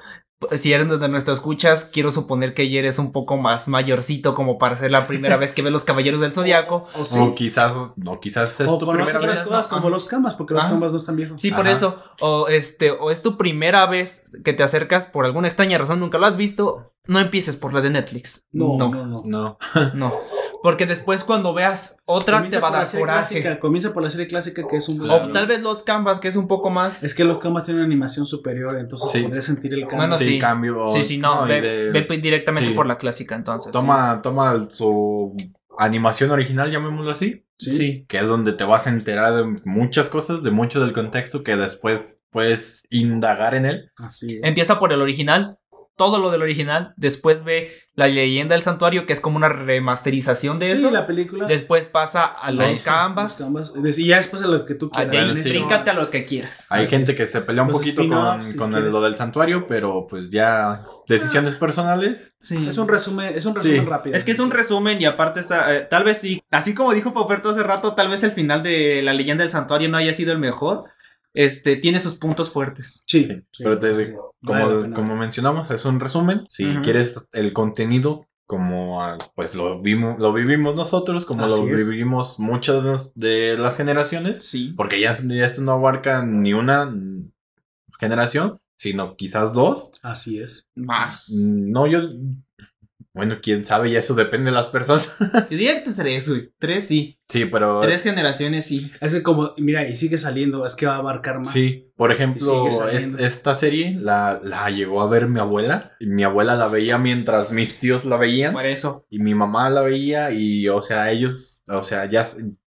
Si 0.51 0.73
eres 0.73 0.87
de 0.99 1.07
nuestras 1.07 1.39
escuchas, 1.39 1.85
quiero 1.91 2.11
suponer 2.11 2.53
que 2.53 2.69
ya 2.69 2.79
eres 2.79 2.99
un 2.99 3.13
poco 3.13 3.37
más 3.37 3.67
mayorcito 3.69 4.35
como 4.35 4.57
para 4.57 4.75
ser 4.75 4.91
la 4.91 5.07
primera 5.07 5.37
vez 5.37 5.53
que 5.53 5.61
ves 5.61 5.71
los 5.71 5.85
Caballeros 5.85 6.19
del 6.19 6.33
Zodiaco. 6.33 6.85
O, 6.99 7.05
sí. 7.05 7.17
o 7.19 7.33
quizás, 7.33 7.93
no, 7.95 8.19
quizás 8.19 8.59
es 8.59 8.67
O 8.67 8.77
tu 8.77 8.85
primera 8.85 9.17
vez. 9.19 9.39
cosas 9.39 9.67
como 9.67 9.81
Ajá. 9.83 9.89
los 9.89 10.05
camas, 10.05 10.35
porque 10.35 10.53
los 10.53 10.63
Ajá. 10.63 10.73
camas 10.73 10.91
no 10.91 10.97
están 10.97 11.15
viejos. 11.15 11.41
Sí, 11.41 11.51
por 11.51 11.61
Ajá. 11.61 11.71
eso. 11.71 12.03
O 12.19 12.47
este, 12.49 12.91
o 12.91 13.11
es 13.11 13.21
tu 13.21 13.37
primera 13.37 13.85
vez 13.87 14.29
que 14.43 14.51
te 14.53 14.61
acercas 14.61 15.07
por 15.07 15.25
alguna 15.25 15.47
extraña 15.47 15.77
razón, 15.77 15.99
nunca 16.01 16.17
lo 16.17 16.25
has 16.25 16.35
visto. 16.37 16.91
No 17.07 17.19
empieces 17.19 17.57
por 17.57 17.73
las 17.73 17.83
de 17.83 17.89
Netflix. 17.91 18.47
No, 18.51 18.77
no, 18.77 18.89
no, 18.89 19.05
no. 19.05 19.23
No, 19.25 19.57
no. 19.93 20.13
Porque 20.63 20.85
después 20.87 21.23
cuando 21.23 21.53
veas 21.53 21.97
otra 22.05 22.37
Comienza 22.37 22.57
te 22.57 22.61
va 22.61 22.67
a 22.67 22.71
por 22.71 22.73
la 22.73 22.79
dar 22.79 22.87
serie 22.87 23.05
coraje. 23.05 23.35
clásica, 23.41 23.59
Comienza 23.59 23.93
por 23.93 24.01
la 24.03 24.09
serie 24.09 24.25
clásica 24.27 24.67
que 24.67 24.77
es 24.77 24.89
un... 24.89 24.97
Claro. 24.97 25.25
O 25.25 25.31
tal 25.31 25.45
vez 25.45 25.61
los 25.61 25.83
canvas, 25.83 26.19
que 26.19 26.27
es 26.27 26.35
un 26.35 26.47
poco 26.47 26.71
más. 26.71 27.03
Es 27.03 27.13
que 27.13 27.23
los 27.23 27.37
camas 27.39 27.65
tienen 27.65 27.81
una 27.83 27.85
animación 27.85 28.25
superior, 28.25 28.75
entonces 28.79 29.11
Sí. 29.11 29.21
podrías 29.21 29.45
sentir 29.45 29.73
el 29.75 29.81
cambio. 29.81 29.97
Bueno, 29.97 30.15
sí, 30.17 30.25
sí. 30.25 30.39
cambio. 30.39 30.89
sí, 30.91 31.03
sí, 31.03 31.17
no. 31.19 31.45
ve, 31.45 31.61
de- 31.61 31.91
ve 31.91 32.17
directamente 32.17 32.69
sí. 32.69 32.73
por 32.75 32.87
la 32.87 32.97
clásica 32.97 33.35
entonces. 33.35 33.71
toma, 33.71 34.21
toma 34.23 34.65
su 34.71 35.35
animación 35.77 36.31
original, 36.31 36.71
llamémoslo 36.71 37.11
así. 37.11 37.43
Sí. 37.57 37.71
sí. 37.71 38.05
Que 38.09 38.17
es 38.17 38.27
donde 38.27 38.51
te 38.51 38.63
vas 38.65 38.85
a 38.87 38.89
enterar 38.89 39.33
de 39.35 39.61
muchas 39.65 40.09
cosas, 40.09 40.43
de 40.43 40.51
mucho 40.51 40.81
del 40.81 40.91
contexto 40.93 41.43
que 41.43 41.55
después 41.55 42.19
puedes 42.29 42.83
indagar 42.89 43.55
en 43.55 43.65
él. 43.65 43.91
Así 43.95 44.35
es. 44.37 44.41
Empieza 44.43 44.77
por 44.79 44.91
el 44.91 45.01
original. 45.01 45.57
Todo 45.97 46.19
lo 46.19 46.29
del 46.31 46.41
original. 46.41 46.93
Después 46.97 47.43
ve 47.43 47.71
la 47.93 48.07
leyenda 48.07 48.53
del 48.55 48.61
santuario, 48.61 49.05
que 49.05 49.13
es 49.13 49.21
como 49.21 49.37
una 49.37 49.47
remasterización 49.47 50.59
de 50.59 50.69
Sí, 50.71 50.77
eso. 50.77 50.91
la 50.91 51.07
película. 51.07 51.45
Después 51.47 51.85
pasa 51.85 52.25
a 52.25 52.51
los 52.51 52.65
Eso, 52.73 52.83
canvas. 52.83 53.39
los 53.39 53.71
canvas. 53.71 53.97
Y 53.97 54.07
ya 54.07 54.17
después 54.17 54.41
a 54.43 54.47
lo 54.47 54.65
que 54.65 54.75
tú 54.75 54.87
A 54.93 55.07
quieras. 55.07 55.27
Bueno, 55.29 55.35
sí. 55.41 55.63
a 55.69 55.93
lo 55.93 56.09
que 56.09 56.25
quieras. 56.25 56.67
Hay 56.69 56.87
gente 56.87 57.13
es. 57.13 57.17
que 57.17 57.27
se 57.27 57.39
pelea 57.41 57.63
un 57.63 57.69
Los 57.69 57.77
poquito 57.77 58.01
con, 58.01 58.11
spin-offs, 58.11 58.45
si 58.51 58.57
con 58.57 58.75
el- 58.75 58.89
lo 58.89 58.99
del 59.01 59.15
santuario, 59.15 59.65
pero 59.67 60.05
pues 60.09 60.29
ya 60.29 60.83
decisiones 61.07 61.55
personales. 61.55 62.35
Sí. 62.39 62.67
Es 62.67 62.77
un 62.77 62.87
resumen, 62.89 63.33
es 63.33 63.45
un 63.45 63.55
resumen 63.55 63.81
Sí. 63.81 63.85
rápido. 63.87 64.15
Es 64.17 64.25
que 64.25 64.31
es 64.31 64.39
un 64.39 64.51
resumen 64.51 65.01
y 65.01 65.05
aparte 65.05 65.39
está, 65.39 65.73
eh, 65.75 65.81
tal 65.81 66.03
vez 66.03 66.17
sí, 66.17 66.41
así 66.51 66.73
como 66.73 66.93
dijo 66.93 67.13
Pauperto 67.13 67.49
hace 67.51 67.63
rato, 67.63 67.93
tal 67.95 68.09
vez 68.09 68.23
el 68.23 68.31
final 68.31 68.63
de 68.63 69.01
la 69.03 69.13
leyenda 69.13 69.43
del 69.43 69.51
santuario 69.51 69.87
no 69.87 69.97
haya 69.97 70.13
sido 70.13 70.33
el 70.33 70.39
mejor. 70.39 70.85
Este, 71.35 71.75
tiene 71.75 71.99
sus 71.99 72.15
puntos 72.15 72.49
fuertes. 72.49 73.03
Sí, 73.07 73.25
Sí, 73.25 73.43
sí, 73.51 73.63
pero 73.63 73.77
te 73.77 73.93
sí. 73.93 74.13
Vale 74.41 74.63
como, 74.63 74.93
como 74.95 75.15
mencionamos, 75.17 75.69
es 75.69 75.85
un 75.85 75.99
resumen. 75.99 76.45
Si 76.47 76.65
quieres 76.83 77.27
el 77.33 77.51
contenido 77.53 78.25
como 78.47 79.01
ah, 79.01 79.17
pues 79.35 79.55
lo 79.55 79.81
vimos, 79.81 80.19
lo 80.19 80.31
vivimos 80.31 80.75
nosotros, 80.75 81.25
como 81.25 81.45
Así 81.45 81.67
lo 81.67 81.75
es. 81.75 81.89
vivimos 81.89 82.39
muchas 82.39 83.11
de 83.15 83.57
las 83.57 83.75
generaciones, 83.77 84.45
Sí. 84.45 84.73
porque 84.77 84.99
ya, 84.99 85.13
ya 85.27 85.45
esto 85.45 85.61
no 85.61 85.71
abarca 85.71 86.23
ni 86.23 86.53
una 86.53 86.93
generación, 87.99 88.59
sino 88.77 89.15
quizás 89.15 89.53
dos. 89.53 89.93
Así 90.03 90.39
es. 90.39 90.69
Más. 90.75 91.31
No, 91.33 91.87
yo 91.87 92.01
bueno, 93.15 93.37
quién 93.41 93.63
sabe, 93.63 93.89
ya 93.89 93.99
eso 93.99 94.13
depende 94.13 94.51
de 94.51 94.55
las 94.55 94.65
personas. 94.67 95.09
Si 95.47 95.55
diría 95.55 95.81
que 95.83 95.91
tres, 95.91 96.27
güey. 96.27 96.51
Tres 96.59 96.85
sí. 96.85 97.17
Sí, 97.29 97.45
pero 97.45 97.79
Tres 97.79 98.03
generaciones 98.03 98.65
sí. 98.65 98.91
Es 98.99 99.15
que 99.15 99.23
como, 99.23 99.53
mira, 99.57 99.87
y 99.87 99.95
sigue 99.95 100.17
saliendo, 100.17 100.65
es 100.65 100.75
que 100.75 100.85
va 100.85 100.95
a 100.95 100.97
abarcar 100.97 101.37
más. 101.39 101.51
Sí, 101.51 101.93
por 101.95 102.11
ejemplo, 102.11 102.67
esta 103.17 103.55
serie 103.55 103.95
la, 103.97 104.41
la 104.43 104.69
llegó 104.69 105.01
a 105.01 105.09
ver 105.09 105.29
mi 105.29 105.39
abuela. 105.39 105.93
Y 106.01 106.07
mi 106.07 106.23
abuela 106.23 106.55
la 106.55 106.67
veía 106.67 106.97
mientras 106.97 107.53
mis 107.53 107.79
tíos 107.79 108.03
la 108.03 108.17
veían. 108.17 108.53
Por 108.53 108.65
eso. 108.65 109.05
Y 109.09 109.19
mi 109.19 109.33
mamá 109.33 109.69
la 109.69 109.81
veía. 109.81 110.31
Y, 110.31 110.67
o 110.67 110.81
sea, 110.81 111.09
ellos, 111.09 111.63
o 111.69 111.83
sea, 111.83 112.09
ya, 112.11 112.25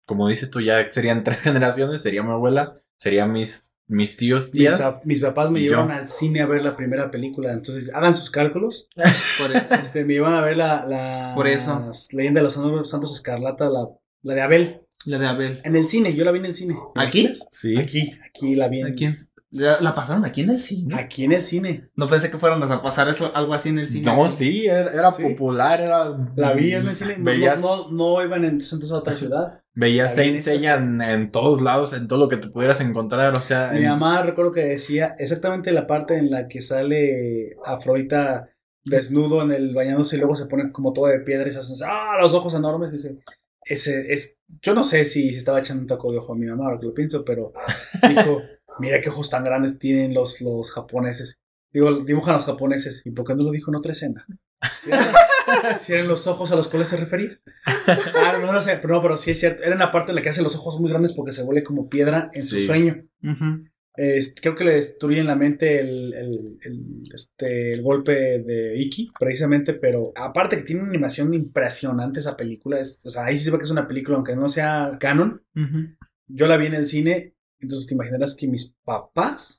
como 0.05 0.27
dices 0.27 0.51
tú, 0.51 0.61
ya 0.61 0.85
serían 0.91 1.23
tres 1.23 1.41
generaciones. 1.41 2.03
Sería 2.03 2.21
mi 2.21 2.29
abuela, 2.29 2.79
serían 2.95 3.31
mis, 3.31 3.73
mis 3.87 4.17
tíos, 4.17 4.51
tías. 4.51 4.81
mis 5.05 5.21
papás 5.21 5.49
me 5.51 5.61
yo. 5.63 5.71
llevaron 5.71 5.91
al 5.91 6.07
cine 6.07 6.41
a 6.41 6.45
ver 6.45 6.61
la 6.61 6.75
primera 6.75 7.09
película, 7.09 7.51
entonces 7.53 7.91
hagan 7.93 8.13
sus 8.13 8.29
cálculos. 8.29 8.89
Por 9.39 9.55
eso. 9.55 9.75
Este, 9.75 10.03
me 10.05 10.15
iban 10.15 10.33
a 10.33 10.41
ver 10.41 10.57
la, 10.57 10.85
la 10.85 11.31
Por 11.35 11.47
eso. 11.47 11.91
Leyenda 12.13 12.39
de 12.39 12.43
los 12.43 12.53
Santos, 12.53 12.89
Santos 12.89 13.13
Escarlata, 13.13 13.69
la, 13.69 13.87
la 14.23 14.33
de 14.35 14.41
Abel. 14.41 14.81
La 15.05 15.17
de 15.17 15.25
Abel. 15.27 15.61
En 15.63 15.75
el 15.75 15.87
cine, 15.87 16.13
yo 16.13 16.25
la 16.25 16.31
vi 16.31 16.39
en 16.39 16.45
el 16.45 16.53
cine. 16.53 16.75
¿Te 16.95 17.01
¿Aquí? 17.01 17.19
imaginas? 17.21 17.47
Sí. 17.51 17.77
Aquí, 17.77 18.11
aquí 18.25 18.55
la 18.55 18.67
vi. 18.67 18.81
en- 18.81 18.87
¿A 18.87 18.93
quién? 18.93 19.13
¿La, 19.49 19.79
la 19.79 19.95
pasaron 19.95 20.25
aquí 20.25 20.41
en 20.41 20.49
el 20.49 20.59
cine? 20.59 20.93
Aquí 20.95 21.23
en 21.23 21.31
el 21.31 21.41
cine. 21.41 21.89
No 21.95 22.09
pensé 22.09 22.29
que 22.29 22.37
fueran 22.37 22.61
a 22.61 22.81
pasar 22.81 23.07
eso, 23.07 23.31
algo 23.33 23.53
así 23.53 23.69
en 23.69 23.79
el 23.79 23.89
cine. 23.89 24.05
No, 24.05 24.27
sí, 24.27 24.65
era, 24.65 24.91
era 24.91 25.09
Sí. 25.13 25.23
popular, 25.23 25.79
era... 25.79 26.17
La 26.35 26.51
vi 26.51 26.73
en 26.73 26.85
el 26.85 26.97
cine. 26.97 27.17
No, 27.17 27.55
no, 27.55 27.91
no 27.91 28.21
iban 28.23 28.43
entonces 28.43 28.91
a 28.91 28.97
otra 28.97 29.15
ciudad. 29.15 29.61
En 29.79 30.09
Saint 30.09 30.37
Seiya 30.39 30.75
en, 30.75 31.01
en 31.01 31.31
todos 31.31 31.61
lados, 31.61 31.93
en 31.93 32.07
todo 32.07 32.19
lo 32.19 32.27
que 32.27 32.37
te 32.37 32.49
pudieras 32.49 32.81
encontrar, 32.81 33.35
o 33.35 33.41
sea... 33.41 33.71
Mi 33.73 33.79
en- 33.79 33.89
mamá 33.89 34.23
recuerdo 34.23 34.51
que 34.51 34.65
decía 34.65 35.15
exactamente 35.19 35.71
la 35.71 35.85
parte 35.85 36.17
en 36.17 36.31
la 36.31 36.47
que 36.47 36.61
sale 36.61 37.55
Afrodita 37.63 38.49
desnudo 38.83 39.43
en 39.43 39.51
el 39.51 39.73
bañándose 39.75 40.15
y 40.15 40.19
luego 40.19 40.35
se 40.35 40.45
pone 40.47 40.71
como 40.71 40.93
todo 40.93 41.07
de 41.07 41.19
piedra 41.19 41.47
y 41.47 41.51
se 41.51 41.59
hacen 41.59 41.87
¡ah! 41.89 42.17
los 42.21 42.33
ojos 42.33 42.53
enormes. 42.55 42.91
Dice, 42.91 43.19
ese 43.63 44.13
es, 44.13 44.39
yo 44.61 44.73
no 44.73 44.83
sé 44.83 45.05
si, 45.05 45.29
si 45.31 45.35
estaba 45.37 45.59
echando 45.59 45.81
un 45.81 45.87
taco 45.87 46.11
de 46.11 46.19
ojo 46.19 46.33
a 46.33 46.37
mi 46.37 46.45
mamá 46.45 46.65
ahora 46.65 46.79
que 46.79 46.85
lo 46.87 46.93
pienso, 46.93 47.23
pero 47.25 47.51
dijo, 48.09 48.41
mira 48.79 49.01
qué 49.01 49.09
ojos 49.09 49.29
tan 49.29 49.43
grandes 49.43 49.77
tienen 49.77 50.13
los, 50.13 50.41
los 50.41 50.71
japoneses. 50.71 51.39
Digo, 51.71 51.99
dibujan 52.03 52.35
los 52.35 52.45
japoneses. 52.45 53.05
¿Y 53.05 53.11
por 53.11 53.25
qué 53.25 53.35
no 53.35 53.43
lo 53.43 53.51
dijo 53.51 53.69
en 53.71 53.75
otra 53.75 53.91
escena? 53.91 54.25
¿Si 54.79 54.89
eran, 54.91 55.07
si 55.79 55.93
eran 55.93 56.07
los 56.07 56.25
ojos 56.27 56.51
a 56.51 56.55
los 56.55 56.67
cuales 56.67 56.87
se 56.87 56.97
refería? 56.97 57.39
Ah, 58.15 58.37
no, 58.41 58.51
no 58.51 58.61
sé, 58.61 58.77
pero 58.81 58.95
no, 58.95 59.01
pero 59.01 59.17
sí 59.17 59.31
es 59.31 59.39
cierto. 59.39 59.63
Era 59.63 59.75
una 59.75 59.91
parte 59.91 60.11
en 60.11 60.15
la 60.15 60.21
que 60.21 60.29
hace 60.29 60.41
los 60.43 60.55
ojos 60.55 60.79
muy 60.79 60.89
grandes 60.89 61.13
porque 61.13 61.31
se 61.31 61.43
vuelve 61.43 61.63
como 61.63 61.89
piedra 61.89 62.29
en 62.33 62.41
su 62.41 62.55
sueño. 62.65 63.05
Este, 63.95 64.41
creo 64.41 64.55
que 64.55 64.63
le 64.63 64.73
destruyen 64.75 65.25
la 65.25 65.35
mente 65.35 65.79
el, 65.79 66.13
el- 66.13 66.59
el, 66.61 67.03
este, 67.13 67.73
el 67.73 67.81
golpe 67.81 68.13
de 68.43 68.77
Iki, 68.79 69.11
precisamente, 69.19 69.73
pero 69.73 70.11
aparte 70.15 70.55
que 70.57 70.61
tiene 70.63 70.81
una 70.81 70.89
animación 70.91 71.33
impresionante 71.33 72.19
esa 72.19 72.37
película, 72.37 72.79
es, 72.79 73.03
o 73.07 73.09
sea, 73.09 73.25
ahí 73.25 73.37
sí 73.37 73.45
se 73.45 73.51
ve 73.51 73.57
que 73.57 73.63
es 73.63 73.71
una 73.71 73.87
película, 73.87 74.17
aunque 74.17 74.35
no 74.35 74.49
sea 74.49 74.97
canon, 74.99 75.43
yo 76.27 76.47
la 76.47 76.57
vi 76.57 76.67
en 76.67 76.75
el 76.75 76.85
cine, 76.85 77.33
entonces 77.59 77.87
te 77.87 77.95
imaginarás 77.95 78.35
que 78.35 78.47
mis 78.47 78.75
papás, 78.83 79.57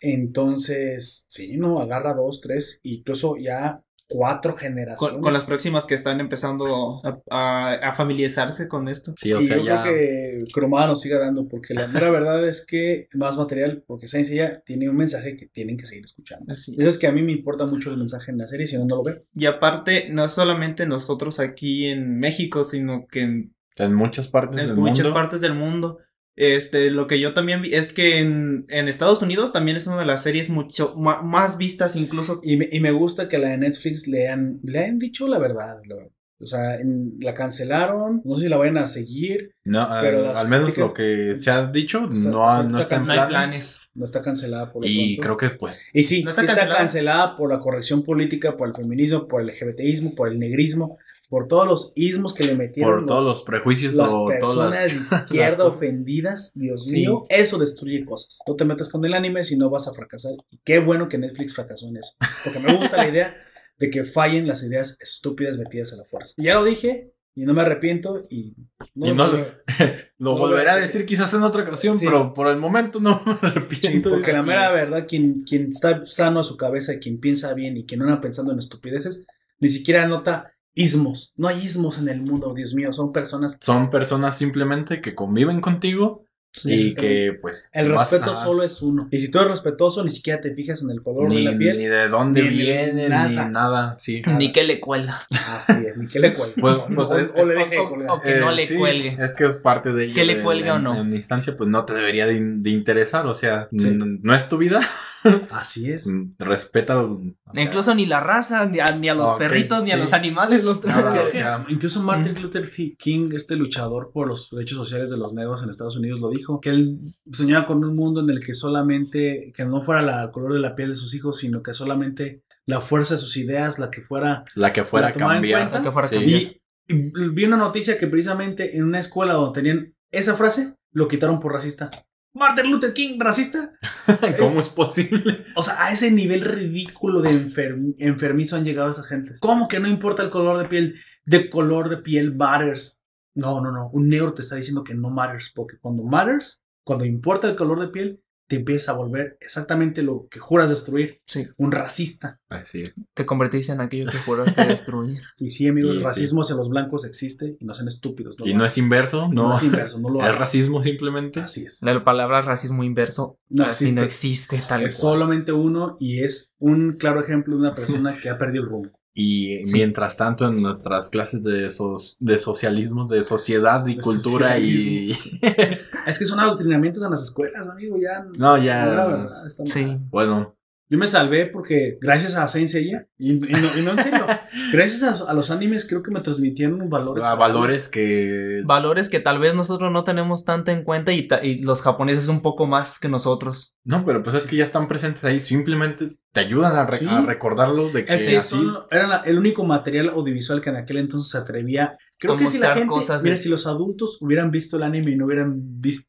entonces, 0.00 1.26
sí, 1.28 1.56
no, 1.56 1.80
agarra 1.80 2.14
dos, 2.14 2.40
tres, 2.40 2.80
incluso 2.82 3.36
ya 3.36 3.82
cuatro 4.12 4.54
generaciones. 4.54 5.14
Con, 5.14 5.22
con 5.22 5.32
las 5.32 5.44
próximas 5.44 5.86
que 5.86 5.94
están 5.94 6.20
empezando 6.20 7.00
a, 7.04 7.18
a- 7.30 7.74
a 7.74 7.94
familiarizarse 7.94 8.68
con 8.68 8.88
esto. 8.88 9.14
Sí, 9.16 9.32
o 9.32 9.40
y 9.40 9.46
sea, 9.46 9.56
yo 9.56 9.64
ya... 9.64 9.82
creo 9.82 9.94
que 9.94 10.44
Cromada 10.52 10.88
nos 10.88 11.00
siga 11.00 11.18
dando, 11.18 11.48
porque 11.48 11.74
la 11.74 11.86
mera 11.88 12.10
verdad 12.10 12.46
es 12.46 12.66
que 12.66 13.08
más 13.14 13.36
material, 13.36 13.82
porque 13.86 14.08
Saint 14.08 14.26
Seiya 14.28 14.62
tiene 14.66 14.88
un 14.88 14.96
mensaje 14.96 15.36
que 15.36 15.46
tienen 15.46 15.76
que 15.76 15.86
seguir 15.86 16.04
escuchando. 16.04 16.52
Así. 16.52 16.74
Eso 16.78 16.88
es 16.88 16.98
que 16.98 17.06
a 17.06 17.12
mí 17.12 17.22
me 17.22 17.32
importa 17.32 17.66
mucho 17.66 17.90
el 17.90 17.96
mensaje 17.98 18.30
en 18.30 18.38
la 18.38 18.46
serie, 18.48 18.66
si 18.66 18.76
no, 18.76 18.84
no 18.84 18.96
lo 18.96 19.02
veo. 19.02 19.22
Y 19.34 19.46
aparte, 19.46 20.08
no 20.10 20.28
solamente 20.28 20.86
nosotros 20.86 21.40
aquí 21.40 21.86
en 21.88 22.18
México, 22.18 22.64
sino 22.64 23.06
que 23.10 23.20
en, 23.22 23.54
En 23.76 23.94
muchas 23.94 24.28
partes 24.28 24.60
en 24.60 24.66
del 24.68 24.76
muchas 24.76 25.06
mundo. 25.06 25.14
partes 25.14 25.40
del 25.40 25.54
mundo. 25.54 25.98
Este, 26.36 26.90
lo 26.90 27.06
que 27.06 27.20
yo 27.20 27.34
también 27.34 27.60
vi 27.62 27.74
es 27.74 27.92
que 27.92 28.18
en, 28.18 28.64
en 28.68 28.88
Estados 28.88 29.20
Unidos 29.22 29.52
también 29.52 29.76
es 29.76 29.86
una 29.86 29.98
de 30.00 30.06
las 30.06 30.22
series 30.22 30.48
mucho 30.48 30.94
más 30.96 31.58
vistas 31.58 31.94
incluso. 31.96 32.40
Y 32.42 32.56
me, 32.56 32.68
y 32.72 32.80
me 32.80 32.90
gusta 32.90 33.28
que 33.28 33.38
la 33.38 33.48
de 33.48 33.58
Netflix 33.58 34.06
le 34.08 34.28
han, 34.28 34.58
le 34.62 34.84
han 34.84 34.98
dicho 34.98 35.28
la 35.28 35.38
verdad. 35.38 35.80
la 35.86 35.94
verdad. 35.96 36.10
O 36.40 36.46
sea, 36.46 36.74
en- 36.74 37.18
la 37.20 37.34
cancelaron, 37.34 38.20
no 38.24 38.34
sé 38.34 38.42
si 38.44 38.48
la 38.48 38.56
vayan 38.56 38.76
a 38.78 38.88
seguir, 38.88 39.54
No, 39.64 39.88
Pero 40.00 40.28
al- 40.36 40.48
menos 40.48 40.76
lo 40.76 40.92
que 40.92 41.36
se 41.36 41.52
ha 41.52 41.66
dicho, 41.66 42.10
Está- 42.12 42.30
no, 42.30 42.50
ha- 42.50 42.56
está 42.62 42.68
no 42.68 42.78
está 42.80 42.96
en 42.96 43.06
No 43.06 43.12
hay 43.12 43.28
planes. 43.28 43.80
no 43.94 44.04
está 44.04 44.22
cancelada 44.22 44.72
por 44.72 44.84
Y 44.84 45.18
pronto. 45.18 45.22
creo 45.22 45.50
que 45.52 45.56
pues 45.56 45.82
Y 45.92 46.02
sí, 46.02 46.24
¿No 46.24 46.30
sí 46.32 46.40
está 46.40 46.42
está 46.42 46.54
cancelada? 46.56 46.78
cancelada 46.80 47.36
por 47.36 47.48
la 47.48 47.60
corrección 47.60 48.02
política, 48.02 48.56
por 48.56 48.68
el 48.68 48.74
feminismo, 48.74 49.28
por 49.28 49.40
el 49.42 49.50
LGBTismo, 49.50 50.16
por 50.16 50.32
el 50.32 50.40
negrismo, 50.40 50.98
por 51.32 51.48
todos 51.48 51.66
los 51.66 51.92
ismos 51.96 52.34
que 52.34 52.44
le 52.44 52.54
metieron. 52.54 52.98
por 52.98 53.06
todos 53.06 53.24
los 53.24 53.42
prejuicios 53.42 53.94
las 53.94 54.12
o 54.12 54.26
personas 54.26 54.70
todas 54.70 54.92
de 54.92 55.00
izquierda 55.00 55.56
las- 55.64 55.74
ofendidas, 55.74 56.52
Dios 56.54 56.84
Sí. 56.84 56.96
mío, 56.96 57.24
eso 57.30 57.56
destruye 57.58 58.04
cosas. 58.04 58.40
No 58.46 58.54
te 58.54 58.66
metas 58.66 58.90
con 58.90 59.02
el 59.06 59.14
anime 59.14 59.42
si 59.42 59.56
no 59.56 59.70
vas 59.70 59.88
a 59.88 59.94
fracasar. 59.94 60.34
Y 60.50 60.58
qué 60.62 60.78
bueno 60.78 61.08
que 61.08 61.16
Netflix 61.16 61.54
fracasó 61.54 61.88
en 61.88 61.96
eso. 61.96 62.12
Porque 62.44 62.58
me 62.58 62.74
gusta 62.76 62.98
la 62.98 63.08
idea 63.08 63.34
de 63.78 63.88
que 63.90 64.04
fallen 64.04 64.46
las 64.46 64.62
ideas 64.62 64.98
estúpidas 65.00 65.56
metidas 65.56 65.94
a 65.94 65.96
la 65.96 66.04
fuerza. 66.04 66.34
Ya 66.36 66.52
lo 66.54 66.64
dije 66.64 67.14
y 67.34 67.46
no 67.46 67.54
me 67.54 67.62
arrepiento 67.62 68.26
y 68.28 68.54
no, 68.94 69.06
Y 69.06 69.14
no-. 69.14 69.26
Lo 69.26 69.46
No, 70.18 70.36
volveré 70.36 70.68
a 70.68 70.76
decir 70.76 71.06
quizás 71.06 71.32
en 71.32 71.44
otra 71.44 71.62
ocasión, 71.62 71.96
Sí. 71.98 72.04
pero 72.04 72.34
por 72.34 72.48
el 72.48 72.58
momento 72.58 73.00
no 73.00 73.22
me 73.24 73.32
Sí, 73.40 73.46
arrepiento. 73.46 74.10
porque 74.10 74.34
la 74.34 74.42
mera 74.42 74.68
es. 74.68 74.90
verdad, 74.90 75.06
quien, 75.08 75.40
quien 75.40 75.70
está 75.70 76.04
sano 76.04 76.40
a 76.40 76.44
su 76.44 76.58
cabeza, 76.58 76.98
quien 76.98 77.20
piensa 77.20 77.54
bien 77.54 77.78
y 77.78 77.86
quien 77.86 78.00
no 78.00 78.04
anda 78.06 78.20
pensando 78.20 78.52
en 78.52 78.58
estupideces, 78.58 79.24
ni 79.60 79.70
siquiera 79.70 80.06
nota 80.06 80.51
ismos. 80.74 81.32
No 81.36 81.48
hay 81.48 81.58
ismos 81.58 81.98
en 81.98 82.08
el 82.08 82.22
mundo, 82.22 82.54
Dios 82.54 82.74
mío, 82.74 82.92
son 82.92 83.12
personas 83.12 83.58
Son 83.60 83.90
personas 83.90 84.36
simplemente 84.36 85.00
que 85.00 85.14
conviven 85.14 85.60
contigo 85.60 86.26
y 86.64 86.94
que 86.94 87.38
pues... 87.40 87.70
El 87.72 87.88
respeto 87.90 88.34
solo 88.34 88.62
es 88.62 88.82
uno. 88.82 89.08
Y 89.10 89.18
si 89.18 89.30
tú 89.30 89.38
eres 89.38 89.50
respetuoso, 89.50 90.02
ni 90.04 90.10
siquiera 90.10 90.40
te 90.40 90.54
fijas 90.54 90.82
en 90.82 90.90
el 90.90 91.02
color 91.02 91.28
Ni, 91.28 91.44
de 91.44 91.52
la 91.52 91.58
piel. 91.58 91.76
ni 91.76 91.84
de 91.84 92.08
dónde 92.08 92.42
ni 92.42 92.48
viene, 92.50 93.08
nada. 93.08 93.28
ni 93.46 93.52
nada, 93.52 93.96
sí. 93.98 94.22
Ni 94.38 94.52
que 94.52 94.64
le 94.64 94.80
cuelga. 94.80 95.16
Así 95.30 95.72
es, 95.86 95.96
ni 95.96 96.06
que 96.08 96.20
le 96.20 96.34
cuelgue. 96.34 96.60
Pues- 96.60 96.76
O- 96.76 96.86
pues 96.94 97.08
o, 97.08 97.18
es- 97.18 97.30
o 97.36 97.46
le 97.46 97.54
deje 97.54 97.78
o- 97.78 98.14
o- 98.14 98.20
que 98.20 98.36
no 98.40 98.50
le 98.52 98.66
sí, 98.66 98.74
cuelgue. 98.76 99.16
Es 99.18 99.34
que 99.34 99.46
es 99.46 99.56
parte 99.56 99.92
de. 99.92 100.12
Que 100.12 100.24
le 100.24 100.36
de- 100.36 100.42
cuelgue 100.42 100.70
o 100.70 100.76
en- 100.76 100.82
no. 100.82 101.00
En 101.00 101.14
instancia, 101.14 101.56
pues 101.56 101.68
no 101.70 101.84
te 101.84 101.94
debería 101.94 102.26
de, 102.26 102.38
de 102.40 102.70
interesar. 102.70 103.26
O 103.26 103.34
sea, 103.34 103.68
Sí. 103.76 103.90
no 103.94 104.34
es 104.34 104.48
tu 104.48 104.58
vida. 104.58 104.80
Así 105.50 105.90
es. 105.90 106.08
Mm, 106.08 106.32
Respeta. 106.38 107.00
o 107.00 107.20
sea, 107.54 107.62
Incluso 107.62 107.94
ni 107.94 108.06
la 108.06 108.20
raza, 108.20 108.66
ni 108.66 108.80
a, 108.80 108.90
ni 108.96 109.08
a 109.08 109.14
los 109.14 109.38
perritos, 109.38 109.84
ni 109.84 109.92
a 109.92 109.96
los 109.96 110.12
animales 110.12 110.64
los 110.64 110.78
o 110.78 111.30
sea, 111.30 111.64
Incluso 111.68 112.02
Martin 112.02 112.34
Luther 112.42 112.64
King, 112.98 113.30
este 113.32 113.54
luchador 113.56 114.10
por 114.12 114.26
los 114.26 114.50
derechos 114.50 114.78
sociales 114.78 115.10
de 115.10 115.16
los 115.18 115.32
negros 115.32 115.62
en 115.62 115.70
Estados 115.70 115.96
Unidos, 115.96 116.18
lo 116.18 116.28
dijo, 116.30 116.41
que 116.60 116.70
él 116.70 116.98
soñaba 117.32 117.66
con 117.66 117.84
un 117.84 117.94
mundo 117.96 118.20
en 118.22 118.30
el 118.30 118.40
que 118.44 118.54
solamente, 118.54 119.52
que 119.54 119.64
no 119.64 119.82
fuera 119.82 120.02
la- 120.02 120.22
el 120.24 120.30
color 120.30 120.52
de 120.54 120.60
la 120.60 120.74
piel 120.74 120.90
de 120.90 120.96
sus 120.96 121.14
hijos, 121.14 121.38
sino 121.38 121.62
que 121.62 121.72
solamente 121.74 122.42
la 122.66 122.80
fuerza 122.80 123.14
de 123.14 123.20
sus 123.20 123.36
ideas, 123.36 123.78
la 123.78 123.90
que 123.90 124.02
fuera... 124.02 124.44
la 124.54 124.72
que 124.72 124.84
fuera 124.84 125.12
cambiar. 125.12 125.60
cuenta. 125.62 125.78
La 125.78 125.84
que 125.84 125.92
fuera 125.92 126.06
a 126.06 126.10
Sí. 126.10 126.16
cambiar. 126.16 126.40
Y, 126.40 126.60
y 126.88 127.28
vi 127.32 127.44
una 127.44 127.56
noticia 127.56 127.98
que 127.98 128.06
precisamente 128.06 128.76
en 128.76 128.84
una 128.84 128.98
escuela 129.00 129.34
donde 129.34 129.60
tenían 129.60 129.94
esa 130.10 130.36
frase, 130.36 130.74
lo 130.92 131.08
quitaron 131.08 131.40
por 131.40 131.52
racista. 131.52 131.90
Martin 132.34 132.70
Luther 132.70 132.94
King, 132.94 133.18
racista. 133.20 133.72
¿Cómo 134.38 134.60
es 134.60 134.68
posible? 134.70 135.44
O 135.54 135.62
sea, 135.62 135.82
a 135.84 135.92
ese 135.92 136.10
nivel 136.10 136.40
ridículo 136.40 137.20
de 137.20 137.30
enfer- 137.30 137.94
enfermizo 137.98 138.56
han 138.56 138.64
llegado 138.64 138.88
esas 138.90 139.06
gentes. 139.06 139.38
¿Cómo 139.40 139.68
que 139.68 139.80
no 139.80 139.88
importa 139.88 140.22
el 140.22 140.30
color 140.30 140.58
de 140.58 140.64
piel? 140.68 140.94
De 141.26 141.50
color 141.50 141.88
de 141.90 141.98
piel 141.98 142.34
matters. 142.34 143.01
No, 143.34 143.60
no, 143.60 143.70
no. 143.72 143.88
Un 143.90 144.08
negro 144.08 144.34
te 144.34 144.42
está 144.42 144.56
diciendo 144.56 144.84
que 144.84 144.94
no 144.94 145.10
matters. 145.10 145.52
Porque 145.54 145.78
cuando 145.80 146.04
matters, 146.04 146.64
cuando 146.84 147.04
importa 147.04 147.48
el 147.48 147.56
color 147.56 147.80
de 147.80 147.88
piel, 147.88 148.22
te 148.48 148.56
empieza 148.56 148.92
a 148.92 148.96
volver 148.96 149.38
exactamente 149.40 150.02
lo 150.02 150.26
que 150.30 150.38
juras 150.38 150.68
destruir. 150.68 151.22
Sí. 151.26 151.46
Un 151.56 151.72
racista. 151.72 152.38
Ay, 152.50 152.62
sí. 152.66 152.84
Te 153.14 153.24
convertiste 153.24 153.72
en 153.72 153.80
aquello 153.80 154.10
que 154.10 154.18
juraste 154.18 154.66
destruir. 154.66 155.22
Y 155.38 155.48
sí, 155.48 155.66
amigos, 155.68 155.92
Y 155.92 155.94
el 155.94 156.00
sí. 156.00 156.04
racismo 156.04 156.42
hacia 156.42 156.56
los 156.56 156.68
blancos 156.68 157.06
existe 157.06 157.56
y 157.58 157.64
no 157.64 157.74
sean 157.74 157.88
estúpidos. 157.88 158.36
Y 158.44 158.52
no 158.52 158.66
es 158.66 158.76
inverso, 158.76 159.28
no, 159.32 159.48
no. 159.48 159.54
es 159.54 159.62
inverso, 159.62 159.98
no 160.00 160.10
lo 160.10 160.20
Es 160.26 160.36
racismo 160.36 160.82
simplemente. 160.82 161.40
Así 161.40 161.64
es. 161.64 161.80
La 161.82 162.04
palabra 162.04 162.42
racismo 162.42 162.84
inverso 162.84 163.38
No 163.48 163.62
así 163.64 163.84
existe. 163.84 164.00
no 164.00 164.06
existe 164.06 164.62
tal 164.68 164.82
Es 164.84 165.00
cual. 165.00 165.12
solamente 165.14 165.52
uno 165.52 165.94
y 165.98 166.22
es 166.22 166.52
un 166.58 166.92
claro 166.98 167.22
ejemplo 167.22 167.54
de 167.54 167.60
una 167.62 167.74
persona 167.74 168.18
que 168.20 168.28
ha 168.28 168.36
perdido 168.36 168.64
el 168.64 168.68
rumbo. 168.68 168.90
Y 169.14 169.62
Sí. 169.64 169.74
mientras 169.76 170.16
tanto, 170.16 170.48
en 170.48 170.62
nuestras 170.62 171.10
clases 171.10 171.42
de, 171.42 171.68
sos- 171.68 172.16
de 172.20 172.38
socialismo, 172.38 173.06
de 173.06 173.22
sociedad 173.24 173.86
y 173.86 173.96
De 173.96 174.00
cultura 174.02 174.58
y. 174.58 175.12
Es 176.06 176.18
que 176.18 176.24
son 176.24 176.40
adoctrinamientos 176.40 177.02
en 177.04 177.10
las 177.10 177.22
escuelas, 177.22 177.68
amigo, 177.68 177.96
ya. 178.00 178.24
no, 178.38 178.56
ya. 178.56 178.86
la 178.86 179.06
verdad, 179.06 179.46
está 179.46 179.62
mal. 179.64 179.72
Sí. 179.72 179.98
Bueno, 180.10 180.56
Yo 180.92 180.98
me 180.98 181.06
salvé 181.06 181.46
porque 181.46 181.96
gracias 182.02 182.34
a 182.36 182.46
Saint 182.48 182.68
Seiya, 182.68 183.06
y, 183.16 183.30
y 183.32 183.36
no, 183.38 183.46
y 183.78 183.82
no 183.82 183.92
en 183.92 183.98
serio, 183.98 184.26
gracias 184.74 185.02
a, 185.22 185.30
a 185.30 185.32
los 185.32 185.50
animes 185.50 185.88
creo 185.88 186.02
que 186.02 186.10
me 186.10 186.20
transmitieron 186.20 186.86
valores. 186.90 187.24
a 187.24 187.34
valores 187.34 187.88
que. 187.88 188.60
Valores 188.66 189.08
que 189.08 189.18
tal 189.18 189.38
vez 189.38 189.54
nosotros 189.54 189.90
no 189.90 190.04
tenemos 190.04 190.44
tanto 190.44 190.70
en 190.70 190.84
cuenta 190.84 191.10
y, 191.12 191.26
ta- 191.26 191.42
y 191.42 191.60
los 191.60 191.80
japoneses 191.80 192.28
un 192.28 192.42
poco 192.42 192.66
más 192.66 192.98
que 192.98 193.08
nosotros. 193.08 193.74
No, 193.84 194.04
pero 194.04 194.22
pues 194.22 194.36
es 194.36 194.42
que 194.42 194.56
ya 194.56 194.64
están 194.64 194.86
presentes 194.86 195.24
ahí. 195.24 195.40
Simplemente 195.40 196.18
te 196.30 196.40
ayudan 196.40 196.76
a, 196.76 196.84
re- 196.84 196.98
Sí. 196.98 197.06
a 197.08 197.22
recordarlos 197.22 197.94
de 197.94 198.04
que 198.04 198.12
Es 198.14 198.26
que 198.26 198.36
así. 198.36 198.56
son- 198.56 198.76
era 198.90 199.06
la- 199.06 199.22
el 199.24 199.38
único 199.38 199.64
material 199.64 200.10
audiovisual 200.10 200.60
que 200.60 200.68
en 200.68 200.76
aquel 200.76 200.98
entonces 200.98 201.30
se 201.30 201.38
atrevía. 201.38 201.96
Creo 202.18 202.34
A 202.34 202.36
que 202.36 202.46
si 202.46 202.58
la 202.58 202.74
gente, 202.74 202.88
cosas 202.88 203.22
de- 203.22 203.30
mira, 203.30 203.40
si 203.40 203.48
los 203.48 203.66
adultos 203.66 204.18
hubieran 204.20 204.50
visto 204.50 204.76
el 204.76 204.82
anime 204.82 205.12
y 205.12 205.16
no 205.16 205.24
hubieran 205.24 205.54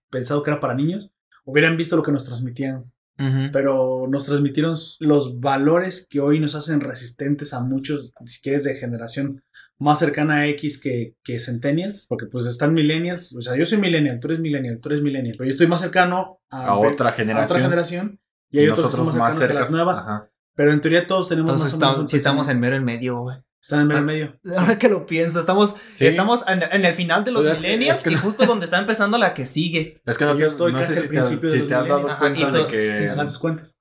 pensado 0.09 0.43
que 0.43 0.51
era 0.51 0.59
para 0.59 0.75
niños, 0.75 1.13
hubieran 1.45 1.77
visto 1.77 1.95
lo 1.95 2.03
que 2.03 2.11
nos 2.11 2.25
transmitían. 2.25 2.91
Pero 3.15 4.07
nos 4.09 4.25
transmitieron 4.25 4.75
los 4.99 5.39
valores 5.39 6.07
que 6.09 6.19
hoy 6.19 6.39
nos 6.39 6.55
hacen 6.55 6.81
resistentes 6.81 7.53
a 7.53 7.61
muchos, 7.61 8.11
si 8.25 8.41
quieres, 8.41 8.63
de 8.63 8.75
generación 8.75 9.43
más 9.77 9.99
cercana 9.99 10.37
a 10.37 10.47
X 10.47 10.79
que, 10.79 11.15
que 11.23 11.39
Centennials, 11.39 12.05
porque 12.07 12.25
pues 12.25 12.45
están 12.45 12.73
Millennials, 12.73 13.35
o 13.35 13.41
sea, 13.41 13.55
yo 13.55 13.65
soy 13.65 13.77
Millennial, 13.79 14.19
tú 14.19 14.27
eres 14.27 14.39
Millennial, 14.39 14.79
tú 14.79 14.89
eres 14.89 15.01
Millennial, 15.01 15.35
pero 15.37 15.47
yo 15.47 15.51
estoy 15.51 15.67
más 15.67 15.81
cercano 15.81 16.39
a, 16.49 16.67
A 16.67 16.77
otra 16.77 17.09
a 17.09 17.13
generación. 17.13 17.57
otra 17.57 17.63
generación 17.63 18.19
y 18.49 18.59
hay 18.59 18.69
otros 18.69 18.95
que 18.95 19.01
más 19.01 19.15
más 19.15 19.37
cercanos 19.37 19.37
a 19.37 19.39
cerca. 19.39 19.59
las 19.59 19.71
nuevas, 19.71 20.07
pero 20.55 20.71
en 20.71 20.81
teoría 20.81 21.07
todos 21.07 21.29
tenemos 21.29 21.51
Entonces 21.51 21.73
más 21.73 21.73
o 21.73 21.77
menos 21.77 21.89
estamos, 21.89 21.99
un 21.99 22.07
sí 22.07 22.17
estamos 22.17 22.49
en 22.49 22.59
mero 22.59 22.75
en 22.75 22.83
medio, 22.83 23.21
güey. 23.21 23.37
Están 23.63 23.89
en 23.89 23.97
Ah, 23.97 24.01
medio. 24.01 24.37
Ahora 24.57 24.77
que 24.77 24.89
lo 24.89 25.05
pienso, 25.05 25.39
estamos, 25.39 25.75
Sí. 25.91 26.05
estamos 26.05 26.43
en, 26.47 26.63
en 26.69 26.83
el 26.85 26.93
final 26.93 27.23
de 27.23 27.31
los 27.31 27.43
Pues 27.43 27.53
es 27.55 27.61
que- 27.61 27.67
millennials 27.69 27.97
es 27.99 28.03
que 28.03 28.11
y 28.11 28.15
no- 28.15 28.19
justo 28.21 28.45
donde 28.45 28.65
está 28.65 28.77
empezando 28.79 29.17
la 29.17 29.33
que 29.33 29.45
sigue. 29.45 30.01
Es 30.05 30.17
que 30.17 30.25
no 30.25 30.31
Yo 30.33 30.39
te, 30.39 30.45
estoy 30.47 30.73
no 30.73 30.79
casi 30.79 30.91
al 30.93 31.01
si 31.03 31.07
te, 31.07 31.13
principio 31.13 31.49
de 31.49 31.55
si 31.55 31.59
los 31.59 31.67
te 31.69 31.75
has 31.75 31.87
dado. 31.87 32.09
Ajá, 32.09 32.19
cuenta 32.19 32.51
de 32.51 32.65
que 32.69 32.77
Sí, 32.77 33.05
hagan 33.05 33.27
sus 33.29 33.39
cuentas. 33.39 33.79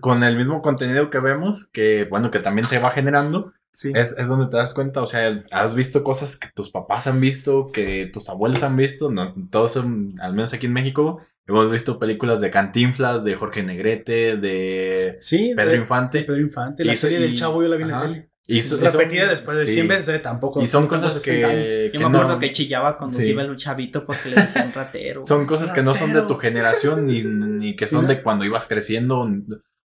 con 0.00 0.22
el 0.22 0.36
mismo 0.36 0.60
contenido 0.62 1.08
que 1.10 1.18
vemos, 1.18 1.66
que 1.72 2.04
bueno, 2.10 2.30
que 2.30 2.38
también 2.40 2.68
se 2.68 2.78
va 2.78 2.90
generando, 2.90 3.52
Sí. 3.72 3.90
es, 3.94 4.18
es 4.18 4.28
donde 4.28 4.48
te 4.50 4.58
das 4.58 4.74
cuenta, 4.74 5.00
o 5.02 5.06
sea, 5.06 5.32
has 5.50 5.74
visto 5.74 6.04
cosas 6.04 6.36
que 6.36 6.48
tus 6.54 6.70
papás 6.70 7.06
han 7.06 7.18
visto, 7.20 7.70
que 7.72 8.08
tus 8.12 8.28
abuelos 8.28 8.62
han 8.62 8.76
visto, 8.76 9.10
no, 9.10 9.34
todos, 9.50 9.72
son- 9.72 10.14
al 10.20 10.34
menos 10.34 10.52
aquí 10.52 10.66
en 10.66 10.74
México, 10.74 11.22
hemos 11.46 11.70
visto 11.70 11.98
películas 11.98 12.40
de 12.42 12.50
Cantinflas, 12.50 13.24
de 13.24 13.34
Jorge 13.34 13.62
Negrete, 13.62 14.36
de 14.36 15.16
Sí, 15.20 15.54
Pedro 15.56 15.70
de- 15.72 15.76
Infante. 15.78 16.18
de 16.18 16.24
Pedro 16.24 16.40
Infante. 16.42 16.84
La 16.84 16.92
Y 16.92 16.96
serie 16.96 17.18
del 17.18 17.34
Chavo 17.34 17.62
yo 17.62 17.68
la 17.68 17.76
vi 17.76 17.82
en 17.84 17.88
la 17.88 18.02
tele. 18.02 18.28
Y 18.58 18.62
so- 18.62 18.76
y 18.76 18.80
repetida 18.80 19.22
son- 19.22 19.30
después 19.30 19.58
de 19.58 19.64
sí. 19.66 19.72
100 19.72 19.88
veces, 19.88 20.08
eh, 20.08 20.18
tampoco. 20.18 20.60
Y 20.62 20.66
son 20.66 20.86
cosas 20.86 21.14
60 21.14 21.48
años. 21.48 21.62
que, 21.64 21.86
Yo 21.86 21.92
que 21.92 21.98
me 21.98 22.04
acuerdo 22.06 22.34
no- 22.34 22.38
que 22.40 22.52
chillaba 22.52 22.98
cuando 22.98 23.16
Sí. 23.16 23.22
se 23.22 23.28
iba 23.30 23.42
el 23.42 23.56
chavito 23.56 24.04
porque 24.04 24.28
le 24.30 24.36
decían 24.36 24.72
ratero. 24.74 25.24
son 25.24 25.46
cosas 25.46 25.72
que 25.72 25.82
no 25.82 25.94
son 25.94 26.08
de 26.12 26.20
tu 26.22 26.34
Ratero. 26.34 26.40
generación 26.40 27.06
ni, 27.06 27.22
ni 27.24 27.76
que 27.76 27.86
son 27.86 28.06
de 28.06 28.22
cuando 28.22 28.44
ibas 28.44 28.66
creciendo. 28.66 29.28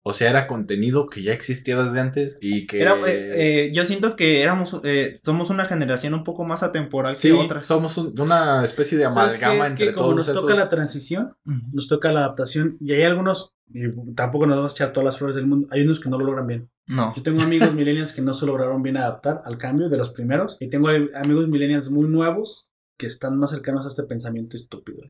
O 0.10 0.14
sea, 0.14 0.30
era 0.30 0.48
contenido 0.48 1.08
que 1.08 1.22
ya 1.22 1.34
existía 1.34 1.76
desde 1.84 2.00
antes 2.00 2.38
y 2.40 2.66
que... 2.66 2.82
Era, 2.82 2.96
eh, 3.08 3.66
eh, 3.68 3.72
yo 3.74 3.84
siento 3.84 4.16
que 4.16 4.42
éramos, 4.42 4.80
eh, 4.86 5.16
somos 5.22 5.50
una 5.50 5.66
generación 5.66 6.14
un 6.14 6.24
poco 6.24 6.46
más 6.46 6.64
atemporal 6.64 7.16
sí, 7.18 7.28
que 7.28 7.34
otras. 7.34 7.66
somos 7.66 7.98
un- 7.98 8.18
una 8.20 8.64
especie 8.64 8.98
de 8.98 9.10
¿Sabes 9.10 9.38
qué? 9.38 9.44
amalgama 9.46 9.66
Es 9.66 9.72
entre 9.74 9.88
que 9.88 9.94
como 9.94 10.06
todos 10.14 10.28
nos 10.28 10.34
toca 10.42 10.56
la 10.56 10.70
transición, 10.70 11.36
nos 11.74 11.88
toca 11.90 12.12
la 12.14 12.22
adaptación, 12.22 12.78
y 12.80 12.94
hay 12.94 13.04
algunos, 13.04 13.56
y 13.74 13.82
tampoco 14.16 14.48
nos 14.48 14.56
vamos 14.56 14.72
a 14.72 14.76
echar 14.76 14.94
todas 14.94 15.06
las 15.06 15.18
flores 15.18 15.36
del 15.36 15.46
mundo, 15.48 15.68
hay 15.72 15.82
unos 15.82 16.00
que 16.00 16.10
no 16.10 16.18
lo 16.18 16.24
logran 16.26 16.48
bien. 16.48 16.70
No. 16.88 17.14
Yo 17.14 17.22
tengo 17.22 17.42
amigos 17.42 17.74
millennials 17.74 18.14
que 18.14 18.22
no 18.22 18.34
se 18.34 18.46
lograron 18.46 18.82
bien 18.82 18.96
adaptar 18.96 19.42
al 19.44 19.58
cambio 19.58 19.90
de 19.90 19.98
los 19.98 20.10
primeros, 20.12 20.56
y 20.62 20.70
tengo 20.70 20.88
amigos 21.16 21.50
millennials 21.50 21.92
muy 21.92 22.08
nuevos 22.08 22.70
que 22.98 23.08
están 23.08 23.38
más 23.38 23.52
cercanos 23.52 23.84
a 23.86 23.90
este 23.90 24.04
pensamiento 24.04 24.56
estúpido. 24.56 25.04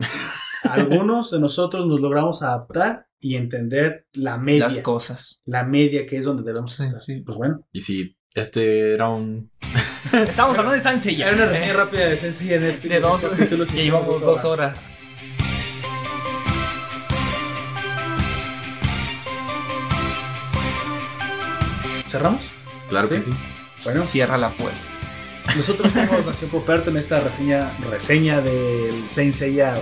Algunos 0.71 1.31
de 1.31 1.39
nosotros 1.39 1.87
nos 1.87 1.99
logramos 1.99 2.41
adaptar 2.43 3.07
y 3.19 3.35
entender 3.35 4.07
la 4.13 4.37
media, 4.37 4.65
Las 4.65 4.77
cosas. 4.79 5.41
la 5.45 5.63
media 5.63 6.05
que 6.05 6.17
es 6.17 6.25
donde 6.25 6.43
debemos 6.43 6.73
Sí, 6.73 6.83
estar. 6.83 7.01
sí. 7.01 7.21
Pues 7.25 7.37
bueno, 7.37 7.55
Y 7.71 7.81
si 7.81 8.17
este 8.33 8.93
era 8.93 9.09
un... 9.09 9.51
Estamos 10.27 10.57
hablando 10.57 10.73
de 10.73 10.79
Sansei 10.79 11.15
ya. 11.15 11.27
Era 11.27 11.35
una 11.35 11.45
reseña 11.47 11.73
rápida 11.73 12.07
de 12.07 12.17
Sensei 12.17 12.47
de 12.49 12.59
Netflix. 12.59 12.93
De 12.93 12.99
dos, 12.99 13.21
capítulos 13.21 13.73
y 13.73 13.77
llevamos 13.77 14.21
dos 14.21 14.45
horas. 14.45 14.91
¿Cerramos? 22.07 22.41
Claro 22.89 23.09
que 23.09 23.21
¿Sí? 23.21 23.31
Bueno, 23.83 24.05
Cierra 24.05 24.37
la 24.37 24.49
puerta. 24.51 24.79
nosotros 25.55 25.91
fuimos 25.91 26.25
Nación 26.25 26.49
Poperto 26.49 26.89
en 26.89 26.97
esta 26.97 27.19
reseña, 27.19 27.69
reseña 27.89 28.41
del 28.41 29.07
Saint 29.09 29.33
Seiya 29.33 29.75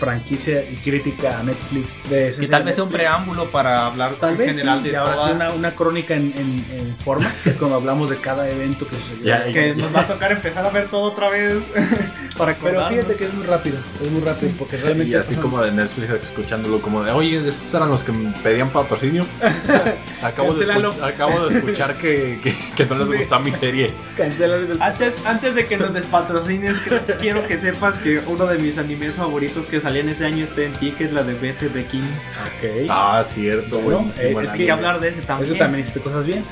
franquicia 0.00 0.62
y 0.68 0.76
crítica 0.76 1.38
a 1.38 1.42
Netflix 1.42 2.02
de 2.08 2.34
Que 2.40 2.46
tal 2.48 2.62
vez 2.64 2.74
sea 2.74 2.84
un 2.84 2.90
preámbulo 2.90 3.50
para 3.50 3.86
hablar 3.86 4.14
Tal 4.18 4.30
en 4.32 4.38
vez 4.38 4.56
general 4.56 4.78
sí, 4.78 4.84
de 4.86 4.92
y 4.92 4.94
ahora 4.96 5.14
toda- 5.14 5.26
sí 5.28 5.32
una, 5.34 5.50
una 5.52 5.70
crónica 5.72 6.14
en, 6.14 6.32
en- 6.36 6.66
en 6.78 6.96
forma, 7.04 7.30
que 7.44 7.50
es 7.50 7.56
cuando 7.58 7.76
hablamos 7.76 8.08
de 8.08 8.16
cada 8.16 8.48
evento 8.48 8.88
que 8.88 8.96
sucedió. 8.96 9.24
Ya, 9.26 9.44
Que 9.44 9.74
nos 9.74 9.94
va 9.94 10.00
a 10.00 10.06
tocar 10.06 10.32
empezar 10.32 10.64
a 10.64 10.70
ver 10.70 10.88
todo 10.88 11.02
otra 11.02 11.28
vez 11.28 11.68
para 12.38 12.54
Pero 12.54 12.88
fíjate 12.88 13.14
que 13.14 13.24
es 13.24 13.34
muy 13.34 13.44
rápido, 13.46 13.76
es 14.02 14.10
muy 14.10 14.22
rápido, 14.22 14.52
porque 14.58 14.76
realmente... 14.78 15.12
Y 15.12 15.14
así 15.14 15.34
como 15.36 15.60
de 15.60 15.70
Netflix 15.72 16.10
escuchándolo 16.10 16.80
como 16.80 17.02
de, 17.04 17.12
oye, 17.12 17.46
estos 17.46 17.72
eran 17.74 17.90
los 17.90 18.02
que 18.02 18.12
me 18.12 18.32
pedían 18.40 18.70
patrocinio. 18.70 19.26
acabo, 20.22 20.54
de 20.54 20.72
acabo 21.02 21.46
de 21.48 21.58
escuchar 21.58 21.96
que, 21.98 22.40
que, 22.42 22.54
que 22.76 22.86
no 22.86 22.98
les 23.04 23.18
gusta 23.18 23.38
mi 23.38 23.52
serie. 23.52 23.90
Cancelarles 24.16 24.70
el... 24.70 24.80
Antes, 24.82 25.16
antes 25.26 25.54
de 25.54 25.66
que 25.66 25.76
nos 25.76 25.92
despatrocines, 25.92 26.78
creo- 26.84 27.00
quiero 27.20 27.46
que 27.46 27.58
sepas 27.58 27.98
que 27.98 28.20
uno 28.26 28.46
de 28.46 28.58
mis 28.58 28.78
animes 28.78 29.16
favoritos 29.16 29.66
que 29.66 29.80
salía 29.90 30.02
en 30.02 30.08
ese 30.08 30.24
año 30.26 30.44
está 30.44 30.62
en 30.62 30.72
ti, 30.74 30.92
que 30.92 31.04
es 31.04 31.12
la 31.12 31.22
de 31.22 31.34
Bete 31.34 31.68
de 31.68 31.84
King. 31.86 32.00
Ok. 32.02 32.86
Ah, 32.88 33.22
cierto, 33.26 33.78
Bueno, 33.80 33.98
buenísimo 34.00 34.40
eh, 34.40 34.44
es 34.44 34.52
Hay 34.52 34.58
que 34.58 34.64
que 34.66 34.70
anime. 34.72 34.86
hablar 34.88 35.00
de 35.02 35.08
ese 35.08 35.22
también. 35.22 35.48
Eso 35.50 35.58
también 35.58 35.80
hiciste 35.80 36.00
cosas 36.00 36.26
bien. 36.26 36.44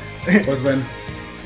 Pues 0.45 0.63
bueno, 0.63 0.83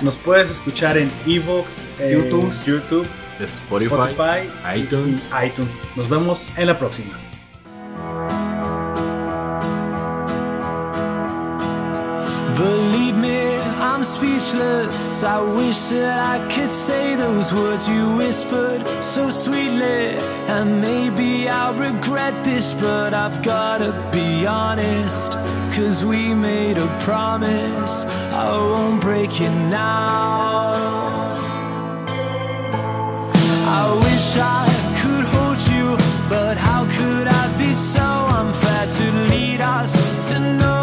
nos 0.03 0.17
puedes 0.17 0.51
escuchar 0.51 0.99
en 0.99 1.11
Evox, 1.27 1.91
eh, 2.01 2.13
YouTube. 2.13 2.53
YouTube 2.67 3.07
Spotify. 3.41 3.95
Spotify, 3.95 4.49
y- 4.77 4.81
iTunes. 4.81 5.31
y 5.43 5.47
iTunes. 5.47 5.79
Nos 5.97 6.09
vemos 6.09 6.53
en 6.57 6.67
la 6.67 6.79
próxima. 6.79 7.19
Believe 12.57 13.17
me, 13.17 13.57
I'm 13.81 14.05
speechless. 14.05 15.23
I 15.23 15.41
wish 15.57 15.89
that 15.89 16.19
I 16.35 16.53
could 16.53 16.69
say 16.69 17.15
those 17.15 17.53
words 17.53 17.89
you 17.89 18.17
whispered 18.17 18.87
so 19.03 19.31
sweetly. 19.31 20.19
And 20.49 20.81
maybe 20.81 21.49
I'll 21.49 21.75
regret 21.75 22.35
this, 22.45 22.75
but 22.75 23.15
I've 23.15 23.43
gotta 23.43 23.93
be 24.13 24.47
honest. 24.47 25.33
Cause 25.75 26.05
we 26.05 26.35
made 26.35 26.77
a 26.77 26.87
promise. 27.01 28.05
I 28.33 28.51
won't 28.51 29.01
break 29.01 29.41
it 29.41 29.55
now. 29.71 30.75
I 33.81 33.83
wish 34.07 34.37
I 34.37 34.67
could 35.01 35.25
hold 35.35 35.61
you, 35.73 35.97
but 36.29 36.59
how 36.59 36.85
could 36.99 37.29
I 37.29 37.45
be 37.57 37.73
so 37.73 38.09
unfair 38.41 38.87
to 38.99 39.05
lead 39.31 39.63
us 39.63 39.93
to 40.29 40.39
nowhere? 40.39 40.82